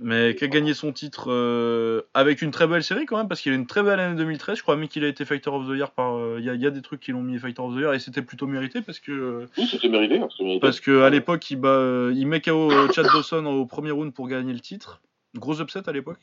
Mais 0.00 0.34
qui 0.36 0.44
a 0.44 0.46
gagné 0.48 0.72
son 0.74 0.92
titre 0.92 1.26
euh, 1.30 2.02
avec 2.14 2.40
une 2.40 2.50
très 2.52 2.66
belle 2.68 2.82
série 2.84 3.04
quand 3.04 3.18
même, 3.18 3.28
parce 3.28 3.40
qu'il 3.42 3.50
a 3.52 3.56
une 3.56 3.66
très 3.66 3.82
belle 3.82 3.98
année 4.00 4.16
2013. 4.16 4.56
Je 4.56 4.62
crois 4.62 4.76
même 4.76 4.88
qu'il 4.88 5.04
a 5.04 5.08
été 5.08 5.24
Fighter 5.26 5.50
of 5.50 5.66
the 5.68 5.74
Year 5.76 5.90
par. 5.90 6.14
euh, 6.16 6.36
Il 6.38 6.44
y, 6.46 6.50
a- 6.50 6.54
il 6.54 6.62
y 6.62 6.66
a 6.66 6.70
des 6.70 6.80
trucs 6.82 7.00
qui 7.00 7.10
l'ont 7.12 7.20
mis 7.22 7.36
Fighter 7.38 7.60
of 7.60 7.74
the 7.74 7.78
Year 7.80 7.92
et 7.94 7.98
c'était 7.98 8.22
plutôt 8.22 8.46
mérité 8.46 8.80
parce 8.80 9.00
que 9.00 9.12
euh, 9.12 9.46
Oui, 9.58 9.66
c'était 9.70 9.88
mérité. 9.88 10.18
hein, 10.20 10.28
mérité. 10.40 10.60
parce 10.60 10.78
que 10.80 11.02
à 11.02 11.10
l'époque, 11.10 11.50
il, 11.50 11.56
bat, 11.56 12.08
il 12.14 12.26
met 12.26 12.40
KO 12.40 12.70
Chad 12.94 13.06
Dawson 13.12 13.44
au 13.44 13.66
premier 13.66 13.90
round 13.90 14.14
pour 14.14 14.28
gagner 14.28 14.52
le 14.54 14.60
titre. 14.60 15.00
Gros 15.34 15.60
upset 15.60 15.88
à 15.88 15.92
l'époque. 15.92 16.20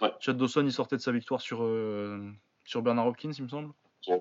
Ouais. 0.00 0.12
Chad 0.20 0.36
Dawson, 0.36 0.64
il 0.64 0.72
sortait 0.72 0.96
de 0.96 1.02
sa 1.02 1.12
victoire 1.12 1.40
sur, 1.40 1.62
euh, 1.62 2.30
sur 2.64 2.82
Bernard 2.82 3.06
Hopkins, 3.06 3.30
il 3.36 3.44
me 3.44 3.48
semble. 3.48 3.72
Ça. 4.02 4.14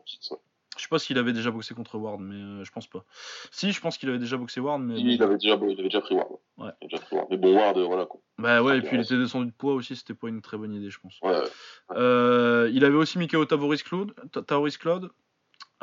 Je 0.76 0.82
sais 0.82 0.88
pas 0.90 0.98
s'il 0.98 1.18
avait 1.20 1.34
déjà 1.34 1.52
boxé 1.52 1.76
contre 1.76 1.98
Ward, 2.00 2.20
mais 2.20 2.36
euh, 2.36 2.64
je 2.64 2.72
pense 2.72 2.88
pas. 2.88 3.06
Si, 3.52 3.72
je 3.72 3.80
pense 3.80 3.98
qu'il 3.98 4.10
avait 4.10 4.18
déjà 4.18 4.38
boxé 4.38 4.60
Ward, 4.60 4.82
mais. 4.82 4.96
Il, 5.00 5.04
bon. 5.06 5.10
il 5.12 5.24
avait 5.24 5.38
déjà, 5.38 5.56
il 5.56 5.64
avait 5.74 5.84
déjà 5.84 6.02
pris 6.02 6.16
Ward. 6.16 6.30
Ouais. 6.32 6.38
Il 6.58 6.64
avait 6.64 6.76
déjà 6.90 6.98
pris 7.04 7.16
Ward. 7.16 7.28
Mais 7.30 7.38
bon, 7.38 7.56
Ward, 7.56 7.78
euh, 7.78 7.84
voilà 7.86 8.06
quoi. 8.08 8.20
Bah 8.40 8.64
ouais, 8.64 8.78
et 8.80 8.82
puis 8.82 8.90
il 8.94 8.98
Ouais. 9.00 9.04
était 9.06 9.18
descendu 9.18 9.48
de 9.48 9.52
poids 9.56 9.74
aussi, 9.76 9.96
c'était 9.96 10.16
pas 10.16 10.30
une 10.30 10.42
très 10.42 10.58
bonne 10.58 10.74
idée, 10.74 10.90
je 10.90 11.00
pense. 11.00 11.20
Ouais, 11.22 11.30
ouais. 11.32 11.48
Euh, 11.92 12.70
il 12.74 12.84
avait 12.86 12.96
aussi 12.96 13.20
mis 13.20 13.28
KO 13.28 13.46
Tavoris 13.46 13.84
Claude, 13.84 14.14
Ta- 14.32 14.42
Tavoris 14.42 14.78
Claude 14.78 15.12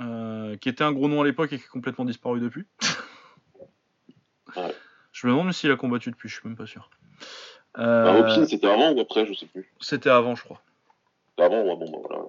euh, 0.01 0.57
qui 0.57 0.69
était 0.69 0.83
un 0.83 0.93
gros 0.93 1.09
nom 1.09 1.21
à 1.21 1.25
l'époque 1.25 1.53
et 1.53 1.59
qui 1.59 1.65
est 1.65 1.69
complètement 1.69 2.05
disparu 2.05 2.41
depuis. 2.41 2.65
Ouais. 4.57 4.75
Je 5.13 5.27
me 5.27 5.33
demande 5.33 5.53
s'il 5.53 5.71
a 5.71 5.77
combattu 5.77 6.11
depuis, 6.11 6.29
je 6.29 6.35
suis 6.39 6.49
même 6.49 6.57
pas 6.57 6.67
sûr. 6.67 6.89
Bah, 7.75 7.83
Euh, 7.83 8.21
Hopkins, 8.21 8.47
c'était 8.47 8.67
avant 8.67 8.93
ou 8.93 9.01
après, 9.01 9.27
je 9.27 9.35
sais 9.35 9.47
plus. 9.47 9.73
C'était 9.81 10.11
avant, 10.11 10.35
je 10.35 10.43
crois. 10.45 10.61
C'était 11.31 11.43
avant, 11.43 11.63
ouais, 11.63 11.77
bon, 11.77 11.91
bah, 11.91 11.99
voilà. 12.09 12.25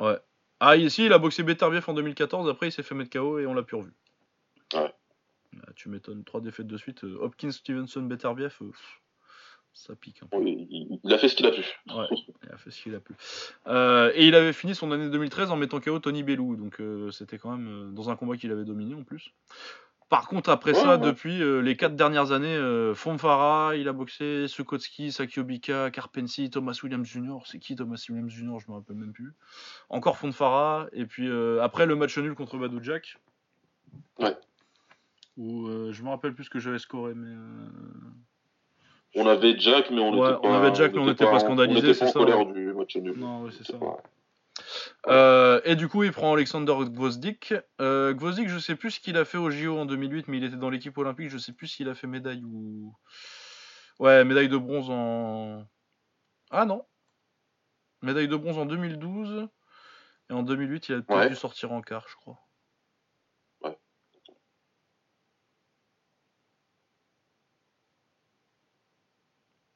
Ouais. 0.00 0.18
Ah, 0.60 0.76
ici, 0.76 1.06
il 1.06 1.12
a 1.12 1.18
boxé 1.18 1.42
Beterbiev 1.42 1.84
en 1.88 1.94
2014, 1.94 2.48
après 2.48 2.68
il 2.68 2.72
s'est 2.72 2.82
fait 2.82 2.94
mettre 2.94 3.10
KO 3.10 3.38
et 3.38 3.46
on 3.46 3.54
l'a 3.54 3.62
plus 3.62 3.76
revu. 3.76 3.92
Ouais. 4.74 4.92
Ah, 5.66 5.72
tu 5.74 5.88
m'étonnes, 5.88 6.24
trois 6.24 6.40
défaites 6.40 6.66
de 6.66 6.76
suite. 6.76 7.04
euh, 7.04 7.18
Hopkins, 7.20 7.50
Stevenson, 7.50 8.02
Beterbiev, 8.02 8.54
euh, 8.62 8.70
ça 9.72 9.94
pique 9.94 10.20
il, 10.32 10.98
a 11.12 11.18
fait 11.18 11.28
ce 11.28 11.36
qu'il 11.36 11.46
a 11.46 11.50
pu. 11.52 11.62
Ouais, 11.88 12.06
il 12.42 12.52
a 12.52 12.56
fait 12.58 12.70
ce 12.70 12.82
qu'il 12.82 12.94
a 12.94 13.00
pu. 13.00 13.14
Euh, 13.66 14.12
et 14.14 14.26
il 14.26 14.34
avait 14.34 14.52
fini 14.52 14.74
son 14.74 14.90
année 14.92 15.08
2013 15.08 15.50
en 15.50 15.56
mettant 15.56 15.80
KO 15.80 15.98
Tony 15.98 16.22
Bellou, 16.22 16.56
donc 16.56 16.80
euh, 16.80 17.10
c'était 17.10 17.38
quand 17.38 17.56
même 17.56 17.68
euh, 17.68 17.92
dans 17.92 18.10
un 18.10 18.16
combat 18.16 18.36
qu'il 18.36 18.52
avait 18.52 18.64
dominé 18.64 18.94
en 18.94 19.02
plus. 19.02 19.32
Par 20.10 20.26
contre, 20.28 20.50
après 20.50 20.72
Ouais, 20.72 20.82
ça, 20.82 20.96
ouais. 20.96 20.98
depuis 20.98 21.40
euh, 21.40 21.60
les 21.60 21.76
quatre 21.76 21.94
dernières 21.94 22.32
années, 22.32 22.54
euh, 22.56 22.94
Fonfara, 22.94 23.76
il 23.76 23.86
a 23.88 23.92
boxé 23.92 24.48
Sukotski, 24.48 25.12
Sakiobika, 25.12 25.90
Carpensi, 25.92 26.50
Thomas 26.50 26.78
Williams 26.82 27.06
Jr. 27.06 27.38
C'est 27.46 27.60
qui 27.60 27.76
Thomas 27.76 28.04
Williams 28.08 28.32
Jr. 28.32 28.58
Je 28.58 28.70
me 28.70 28.76
rappelle 28.76 28.96
même 28.96 29.12
plus. 29.12 29.32
Encore 29.88 30.18
Fonfara, 30.18 30.88
et 30.92 31.06
puis 31.06 31.28
euh, 31.28 31.62
après 31.62 31.86
le 31.86 31.94
match 31.94 32.18
nul 32.18 32.34
contre 32.34 32.58
Badou 32.58 32.82
Jack. 32.82 33.18
Ouais. 34.18 34.36
Où 35.36 35.68
euh, 35.68 35.92
je 35.92 36.02
me 36.02 36.08
rappelle 36.10 36.34
plus 36.34 36.44
ce 36.44 36.50
que 36.50 36.58
j'avais 36.58 36.80
scoré, 36.80 37.14
mais. 37.14 37.34
On 39.16 39.26
avait 39.26 39.58
Jack, 39.58 39.90
mais 39.90 40.00
on 40.00 40.10
Ouais, 40.12 40.28
n'était 40.28 40.40
pas. 40.42 40.48
on 40.48 40.52
avait 40.54 40.74
Jack, 40.74 40.92
mais 40.92 40.98
on 41.00 41.06
n'était 41.06 41.24
pas 41.24 41.38
scandalisé, 41.40 41.78
On 41.78 41.82
était 41.84 41.94
c'est 41.94 42.00
pas 42.00 42.06
en 42.06 42.12
ça, 42.12 42.18
colère 42.18 42.38
ouais. 42.46 42.52
du 42.52 42.72
match 42.72 42.96
nul. 42.96 43.14
Non, 43.16 43.42
ouais, 43.44 43.50
c'est 43.56 43.64
ça. 43.64 43.78
pas- 43.78 44.02
Euh, 45.06 45.60
et 45.64 45.76
du 45.76 45.88
coup, 45.88 46.02
il 46.04 46.12
prend 46.12 46.34
Alexander 46.34 46.74
Gvozdik. 46.90 47.54
Euh, 47.80 48.12
Gvozdik, 48.12 48.48
je 48.48 48.58
sais 48.58 48.76
plus 48.76 48.92
ce 48.92 49.00
qu'il 49.00 49.16
a 49.16 49.24
fait 49.24 49.38
au 49.38 49.50
JO 49.50 49.78
en 49.78 49.86
2008, 49.86 50.28
mais 50.28 50.38
il 50.38 50.44
était 50.44 50.56
dans 50.56 50.70
l'équipe 50.70 50.96
olympique. 50.98 51.30
Je 51.30 51.38
sais 51.38 51.52
plus 51.52 51.66
s'il 51.68 51.88
a 51.88 51.94
fait 51.94 52.06
médaille 52.06 52.44
ou. 52.44 52.94
Ouais, 53.98 54.24
médaille 54.24 54.48
de 54.48 54.56
bronze 54.56 54.90
en. 54.90 55.66
Ah 56.50 56.64
non 56.64 56.86
Médaille 58.02 58.28
de 58.28 58.36
bronze 58.36 58.58
en 58.58 58.66
2012. 58.66 59.48
Et 60.30 60.32
en 60.32 60.42
2008, 60.42 60.88
il 60.88 60.94
a 60.96 61.02
peut-être 61.02 61.18
Ouais. 61.18 61.28
dû 61.28 61.36
sortir 61.36 61.72
en 61.72 61.82
quart, 61.82 62.06
je 62.08 62.16
crois. 62.16 62.38
Ouais. 63.62 63.78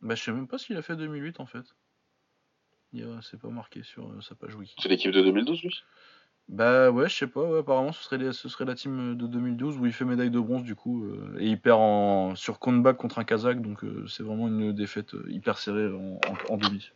Bah, 0.01 0.15
je 0.15 0.23
sais 0.23 0.31
même 0.33 0.47
pas 0.47 0.59
s'il 0.59 0.77
a 0.77 0.83
fait 0.83 0.95
2008 0.97 1.41
en 1.41 1.47
fait. 1.47 1.75
C'est 3.23 3.41
pas 3.41 3.49
marqué 3.49 3.83
sur 3.83 4.05
euh, 4.07 4.21
sa 4.21 4.35
page 4.35 4.55
wiki. 4.55 4.75
C'est 4.81 4.89
l'équipe 4.89 5.11
de 5.11 5.23
2012, 5.23 5.63
lui 5.63 5.83
Bah 6.49 6.91
ouais, 6.91 7.09
je 7.09 7.15
sais 7.15 7.27
pas, 7.27 7.43
ouais, 7.43 7.59
apparemment 7.61 7.93
ce 7.93 8.03
serait, 8.05 8.19
les- 8.19 8.33
ce 8.33 8.49
serait 8.49 8.65
la 8.65 8.75
team 8.75 9.17
de 9.17 9.27
2012 9.27 9.79
où 9.79 9.87
il 9.87 9.93
fait 9.93 10.05
médaille 10.05 10.31
de 10.31 10.39
bronze 10.41 10.63
du 10.63 10.75
coup, 10.75 11.05
euh, 11.05 11.37
et 11.41 11.49
il 11.49 11.59
perd 11.61 11.79
en, 11.81 12.35
sur 12.37 12.59
comeback 12.59 12.97
contre 12.97 13.19
un 13.19 13.25
Kazakh, 13.25 13.61
donc 13.63 13.83
euh, 13.85 14.07
c'est 14.09 14.23
vraiment 14.23 14.47
une 14.49 14.73
défaite 14.73 15.13
hyper 15.29 15.59
serrée 15.59 15.89
en, 15.89 16.21
en, 16.51 16.53
en 16.55 16.57
demi. 16.57 16.91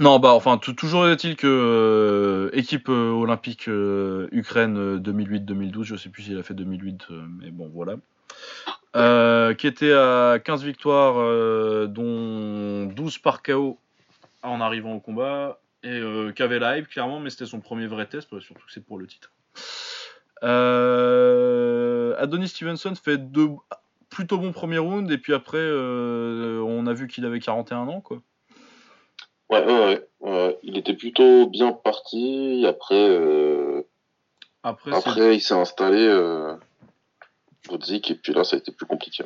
Non, 0.00 0.20
bah 0.20 0.32
enfin, 0.32 0.58
tou- 0.58 0.74
toujours 0.74 1.08
est-il 1.08 1.34
que 1.34 1.48
euh, 1.48 2.50
équipe 2.56 2.88
euh, 2.88 3.10
olympique 3.10 3.68
euh, 3.68 4.28
Ukraine 4.30 4.78
euh, 4.78 4.98
2008-2012, 5.00 5.82
je 5.82 5.96
sais 5.96 6.08
plus 6.08 6.22
s'il 6.22 6.38
a 6.38 6.44
fait 6.44 6.54
2008, 6.54 7.06
euh, 7.10 7.26
mais 7.40 7.50
bon 7.50 7.68
voilà. 7.74 7.96
Euh, 8.96 9.54
qui 9.54 9.66
était 9.66 9.92
à 9.92 10.38
15 10.42 10.64
victoires, 10.64 11.16
euh, 11.18 11.86
dont 11.86 12.86
12 12.86 13.18
par 13.18 13.42
KO 13.42 13.78
en 14.42 14.60
arrivant 14.60 14.94
au 14.94 15.00
combat, 15.00 15.60
et 15.82 15.88
euh, 15.88 16.32
qui 16.32 16.42
avait 16.42 16.58
la 16.58 16.78
hype 16.78 16.88
clairement, 16.88 17.20
mais 17.20 17.30
c'était 17.30 17.46
son 17.46 17.60
premier 17.60 17.86
vrai 17.86 18.06
test, 18.06 18.28
surtout 18.40 18.66
que 18.66 18.72
c'est 18.72 18.84
pour 18.84 18.98
le 18.98 19.06
titre. 19.06 19.30
Euh, 20.42 22.14
Adonis 22.18 22.48
Stevenson 22.48 22.94
fait 22.94 23.18
deux 23.18 23.50
plutôt 24.08 24.38
bons 24.38 24.52
premiers 24.52 24.78
rounds, 24.78 25.12
et 25.12 25.18
puis 25.18 25.34
après, 25.34 25.58
euh, 25.58 26.60
on 26.66 26.86
a 26.86 26.94
vu 26.94 27.08
qu'il 27.08 27.26
avait 27.26 27.40
41 27.40 27.88
ans, 27.88 28.00
quoi. 28.00 28.22
Ouais, 29.50 29.64
ouais, 29.64 30.06
ouais. 30.20 30.58
Il 30.62 30.76
était 30.76 30.94
plutôt 30.94 31.46
bien 31.46 31.72
parti. 31.72 32.64
Après, 32.66 33.08
euh, 33.08 33.82
Après, 34.62 34.94
après 34.94 35.36
il 35.36 35.40
s'est 35.40 35.54
installé. 35.54 36.06
Euh... 37.70 37.76
Et 37.94 38.14
puis 38.14 38.32
là, 38.32 38.44
ça 38.44 38.56
a 38.56 38.58
été 38.58 38.72
plus 38.72 38.86
compliqué. 38.86 39.24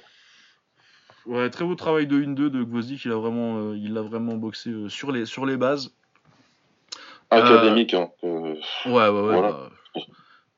Ouais, 1.27 1.51
très 1.51 1.65
beau 1.65 1.75
travail 1.75 2.07
de 2.07 2.21
1-2 2.21 2.35
de 2.35 2.63
Gvozdik. 2.65 3.05
Il 3.05 3.13
a 3.13 3.17
vraiment, 3.17 3.59
euh, 3.59 3.77
il 3.77 3.97
a 3.97 4.03
vraiment 4.03 4.35
boxé 4.35 4.71
euh, 4.71 4.89
sur, 4.89 5.13
les, 5.13 5.25
sur 5.25 5.47
les 5.47 5.57
bases. 5.57 5.95
Académique. 7.31 7.95
Hein, 7.95 8.11
ouais, 8.23 8.59
ouais, 8.87 9.09
ouais. 9.09 9.41
Bah, 9.41 9.71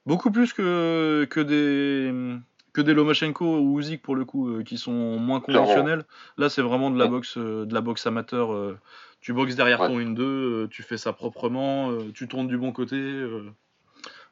beaucoup 0.07 0.31
plus 0.31 0.53
que, 0.53 1.27
que 1.31 1.41
des 1.41 2.13
que 2.73 2.81
des 2.81 2.95
Lomachenko 2.95 3.59
ou 3.61 3.79
Uzik 3.79 4.03
pour 4.03 4.17
le 4.17 4.25
coup 4.25 4.61
qui 4.65 4.77
sont 4.77 5.17
moins 5.19 5.39
conventionnels. 5.39 6.05
Là, 6.37 6.49
c'est 6.49 6.63
vraiment 6.63 6.91
de 6.91 6.99
la 6.99 7.07
boxe, 7.07 7.39
de 7.39 7.73
la 7.73 7.81
boxe 7.81 8.05
amateur. 8.09 8.77
tu 9.21 9.33
boxes 9.33 9.55
derrière 9.55 9.79
ton 9.79 10.01
1-2, 10.01 10.69
tu 10.71 10.83
fais 10.83 10.97
ça 10.97 11.13
proprement, 11.13 11.97
tu 12.13 12.27
tournes 12.27 12.49
du 12.49 12.59
bon 12.59 12.73
côté. 12.73 12.99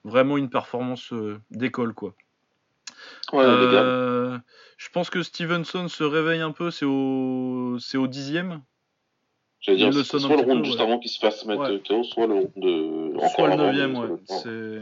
vraiment 0.03 0.36
une 0.36 0.50
performance 0.50 1.14
d'école, 1.53 1.94
quoi. 1.94 2.16
Euh, 3.34 4.38
je 4.76 4.88
pense 4.90 5.10
que 5.10 5.22
Stevenson 5.22 5.88
se 5.88 6.04
réveille 6.04 6.40
un 6.40 6.52
peu, 6.52 6.70
c'est 6.70 6.84
au, 6.84 7.78
c'est 7.78 7.98
au 7.98 8.06
dixième. 8.06 8.62
J'allais 9.60 9.78
dire, 9.78 10.04
soit 10.04 10.18
le 10.18 10.42
round 10.42 10.64
juste 10.64 10.80
avant 10.80 10.98
qu'il 10.98 11.10
se 11.10 11.20
fasse 11.20 11.44
mettre 11.46 11.76
KO, 11.86 12.02
soit 12.02 12.26
le 12.26 12.34
round 12.34 12.50
de. 12.56 13.28
Soit 13.34 13.48
le 13.48 13.56
neuvième, 13.56 13.96
ouais. 13.96 14.08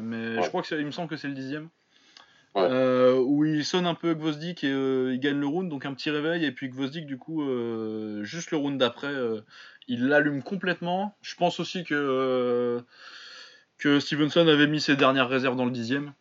Mais 0.01 0.43
je 0.43 0.49
crois 0.49 0.63
que 0.63 0.75
il 0.75 0.87
me 0.87 0.91
semble 0.91 1.09
que 1.09 1.17
c'est 1.17 1.29
le 1.29 1.35
dixième. 1.35 1.69
Euh, 2.57 3.17
où 3.17 3.45
il 3.45 3.65
sonne 3.65 3.87
un 3.87 3.95
peu 3.95 4.13
Gvozdik 4.13 4.65
et 4.65 4.73
euh, 4.73 5.15
il 5.15 5.21
gagne 5.21 5.39
le 5.39 5.47
round, 5.47 5.69
donc 5.71 5.87
un 5.87 5.95
petit 5.95 6.11
réveil, 6.11 6.45
et 6.45 6.51
puis 6.51 6.69
Gvozdik, 6.69 7.07
du 7.07 7.17
coup, 7.17 7.45
juste 8.23 8.51
le 8.51 8.57
round 8.57 8.79
d'après, 8.79 9.15
il 9.87 10.09
l'allume 10.09 10.43
complètement. 10.43 11.15
Je 11.21 11.35
pense 11.37 11.61
aussi 11.61 11.85
que, 11.85 12.83
que 13.79 14.01
Stevenson 14.01 14.49
avait 14.49 14.67
mis 14.67 14.81
ses 14.81 14.97
dernières 14.97 15.29
réserves 15.29 15.57
dans 15.57 15.67
le 15.67 15.71
dixième. 15.71 16.15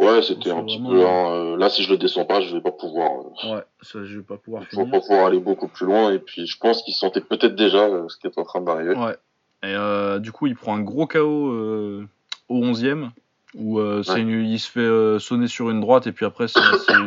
Ouais, 0.00 0.22
c'était 0.22 0.52
un 0.52 0.64
petit 0.64 0.80
peu. 0.80 1.04
Euh, 1.04 1.56
là, 1.56 1.68
si 1.68 1.82
je 1.82 1.90
le 1.90 1.98
descends 1.98 2.24
pas, 2.24 2.40
je 2.40 2.54
vais 2.54 2.60
pas 2.60 2.70
pouvoir. 2.70 3.10
Euh, 3.10 3.56
ouais, 3.56 3.62
ça, 3.82 4.04
je 4.04 4.18
vais 4.18 4.22
pas 4.22 4.36
pouvoir. 4.36 4.62
Je 4.70 4.76
vais 4.76 4.88
pas 4.88 5.00
pouvoir 5.00 5.26
aller 5.26 5.40
beaucoup 5.40 5.66
plus 5.66 5.86
loin. 5.86 6.12
Et 6.12 6.20
puis, 6.20 6.46
je 6.46 6.56
pense 6.56 6.82
qu'il 6.82 6.94
sentait 6.94 7.20
peut-être 7.20 7.56
déjà 7.56 7.84
euh, 7.84 8.08
ce 8.08 8.16
qui 8.16 8.28
est 8.28 8.38
en 8.38 8.44
train 8.44 8.60
d'arriver. 8.60 8.94
Ouais. 8.94 9.16
Et 9.64 10.20
du 10.20 10.30
coup, 10.30 10.46
il 10.46 10.54
prend 10.54 10.76
un 10.76 10.82
gros 10.82 11.06
KO 11.06 12.06
au 12.48 12.60
11e. 12.60 13.10
Où 13.54 13.80
il 13.80 14.58
se 14.60 14.70
fait 14.70 15.18
sonner 15.18 15.48
sur 15.48 15.70
une 15.70 15.80
droite. 15.80 16.06
Et 16.06 16.12
puis 16.12 16.24
après, 16.24 16.46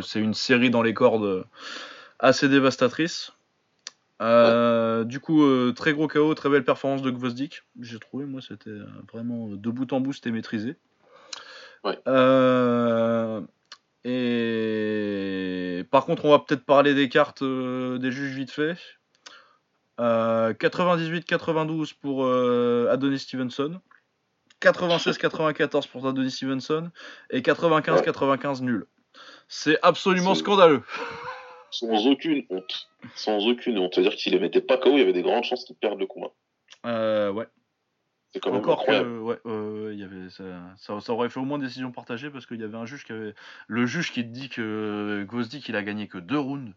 c'est 0.02 0.20
une 0.20 0.34
série 0.34 0.70
dans 0.70 0.82
les 0.82 0.94
cordes 0.94 1.46
assez 2.20 2.50
dévastatrice. 2.50 3.32
Du 4.20 5.20
coup, 5.22 5.72
très 5.72 5.94
gros 5.94 6.10
KO, 6.10 6.34
très 6.34 6.50
belle 6.50 6.66
performance 6.66 7.02
de 7.02 7.10
Gvozdik. 7.10 7.64
J'ai 7.80 8.00
trouvé, 8.00 8.26
moi, 8.26 8.42
c'était 8.46 8.70
vraiment 9.14 9.48
de 9.48 9.70
bout 9.70 9.94
en 9.94 10.02
bout, 10.02 10.12
c'était 10.12 10.32
maîtrisé. 10.32 10.76
Euh, 12.08 13.42
et 14.04 15.84
par 15.92 16.06
contre, 16.06 16.26
on 16.26 16.32
va 16.32 16.40
peut-être 16.40 16.66
parler 16.66 16.94
des 16.94 17.10
cartes 17.10 17.42
euh, 17.42 17.98
des 17.98 18.12
juges 18.12 18.36
vite 18.36 18.52
fait. 18.52 18.76
98-92 20.00 20.02
euh, 21.62 21.86
pour 22.02 22.26
Adonis 22.92 23.20
Stevenson. 23.20 23.80
96-94 24.62 25.88
pour 25.88 26.08
Adonis 26.08 26.32
Stevenson. 26.32 26.90
Et 27.30 27.42
95-95 27.42 28.62
nul. 28.62 28.86
C'est 29.48 29.78
absolument 29.82 30.36
scandaleux. 30.36 30.84
Sans 31.72 32.08
aucune 32.08 32.46
honte. 32.50 32.90
Sans 33.16 33.48
aucune 33.48 33.78
honte. 33.78 33.94
C'est-à-dire 33.94 34.14
que 34.14 34.18
s'il 34.18 34.34
les 34.34 34.40
mettait 34.40 34.62
pas 34.62 34.78
KO, 34.78 34.92
il 34.92 35.00
y 35.00 35.02
avait 35.02 35.14
des 35.14 35.22
grandes 35.22 35.44
chances 35.44 35.66
qu'il 35.66 35.76
perde 35.76 36.00
le 36.00 36.08
combat. 36.08 36.32
ouais. 36.84 37.48
C'est 38.34 38.40
quand 38.40 38.52
même 38.52 38.62
Encore 38.62 38.86
que, 38.86 39.20
ouais, 39.20 39.96
y 39.96 40.04
avait, 40.04 40.30
ça, 40.30 41.00
ça, 41.02 41.14
aurait 41.14 41.30
fait 41.30 41.40
au 41.40 41.46
moins 41.46 41.60
décision 41.60 41.92
partagée 41.92 42.30
parce 42.30 42.46
qu'il 42.46 42.62
y 42.62 42.64
avait 42.64 42.78
un 42.78 42.86
juge 42.86 43.04
qui 43.04 43.12
avait. 43.12 43.36
Le 43.68 43.86
juge 43.86 44.12
qui 44.12 44.24
dit 44.24 44.48
que 44.48 45.26
Gvozdik 45.28 45.68
il 45.68 45.76
a 45.76 45.84
gagné 45.84 46.08
que 46.08 46.18
deux 46.18 46.40
rounds. 46.40 46.74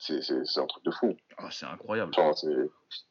C'est 0.00 0.58
un 0.58 0.66
truc 0.66 0.82
de 0.84 0.90
fou. 0.90 1.14
Ah, 1.36 1.48
c'est 1.50 1.66
incroyable. 1.66 2.12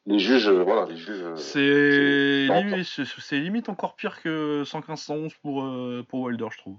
les 0.06 0.18
juges, 0.18 0.48
euh, 0.48 0.64
voilà, 0.64 0.86
les 0.86 0.96
juges. 0.96 1.22
Euh, 1.22 1.36
c'est 1.36 2.48
limite, 2.48 3.30
limite, 3.30 3.68
encore 3.68 3.94
pire 3.94 4.20
que 4.20 4.64
115-111 4.64 5.36
pour, 5.40 5.62
euh, 5.62 6.04
pour 6.08 6.22
Wilder, 6.22 6.48
je 6.50 6.58
trouve. 6.58 6.78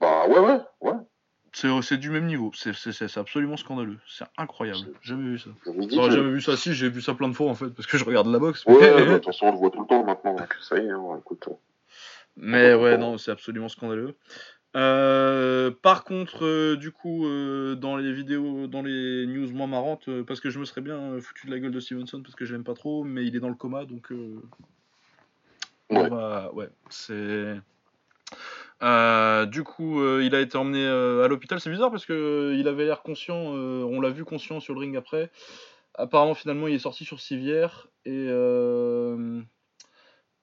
Bah 0.00 0.28
ouais, 0.28 0.38
ouais, 0.38 0.60
ouais. 0.82 0.94
C'est 1.52 1.98
du 1.98 2.10
même 2.10 2.26
niveau, 2.26 2.50
c'est 2.54 3.18
absolument 3.18 3.58
scandaleux, 3.58 3.98
c'est 4.08 4.24
incroyable, 4.38 4.80
jamais 5.02 5.30
vu 5.30 5.38
ça. 5.38 5.50
J'aurais 5.90 6.10
jamais 6.10 6.30
vu 6.30 6.40
ça, 6.40 6.56
si 6.56 6.72
j'ai 6.72 6.88
vu 6.88 7.02
ça 7.02 7.14
plein 7.14 7.28
de 7.28 7.34
fois 7.34 7.50
en 7.50 7.54
fait, 7.54 7.68
parce 7.68 7.86
que 7.86 7.98
je 7.98 8.04
regarde 8.04 8.26
la 8.28 8.38
boxe. 8.38 8.64
Ouais, 8.64 8.78
mais... 9.06 9.14
attention, 9.14 9.48
on 9.48 9.52
le 9.52 9.58
voit 9.58 9.70
tout 9.70 9.80
le 9.80 9.86
temps 9.86 10.02
maintenant, 10.02 10.34
donc 10.34 10.56
ça 10.62 10.78
y 10.78 10.86
est, 10.86 10.90
hein, 10.90 11.18
écoute. 11.18 11.48
Mais 12.36 12.74
ouais, 12.74 12.96
non, 12.96 13.18
c'est 13.18 13.30
absolument 13.30 13.68
scandaleux. 13.68 14.16
Euh, 14.74 15.70
par 15.82 16.04
contre, 16.04 16.46
euh, 16.46 16.76
du 16.76 16.92
coup, 16.92 17.26
euh, 17.26 17.74
dans 17.74 17.96
les 17.96 18.12
vidéos, 18.12 18.66
dans 18.66 18.80
les 18.80 19.26
news 19.26 19.52
moins 19.52 19.66
marrantes, 19.66 20.08
parce 20.22 20.40
que 20.40 20.48
je 20.48 20.58
me 20.58 20.64
serais 20.64 20.80
bien 20.80 21.20
foutu 21.20 21.46
de 21.46 21.52
la 21.52 21.58
gueule 21.58 21.72
de 21.72 21.80
Stevenson 21.80 22.22
parce 22.22 22.34
que 22.34 22.46
je 22.46 22.54
l'aime 22.54 22.64
pas 22.64 22.74
trop, 22.74 23.04
mais 23.04 23.24
il 23.26 23.36
est 23.36 23.40
dans 23.40 23.50
le 23.50 23.54
coma, 23.54 23.84
donc. 23.84 24.10
Ouais. 25.90 26.08
ouais, 26.54 26.68
c'est. 26.88 27.56
Euh, 28.82 29.46
du 29.46 29.62
coup, 29.62 30.00
euh, 30.00 30.24
il 30.24 30.34
a 30.34 30.40
été 30.40 30.56
emmené 30.58 30.84
euh, 30.84 31.24
à 31.24 31.28
l'hôpital. 31.28 31.60
C'est 31.60 31.70
bizarre 31.70 31.90
parce 31.90 32.04
que 32.04 32.54
il 32.58 32.66
avait 32.68 32.84
l'air 32.84 33.02
conscient. 33.02 33.36
on 33.36 34.00
l'a 34.00 34.10
vu 34.10 34.24
conscient 34.24 34.60
sur 34.60 34.74
le 34.74 34.80
ring 34.80 34.96
après. 34.96 35.30
Apparemment, 35.94 36.34
finalement, 36.34 36.68
il 36.68 36.74
est 36.74 36.78
sorti 36.78 37.04
sur 37.04 37.20
civière 37.20 37.88
et 38.04 38.28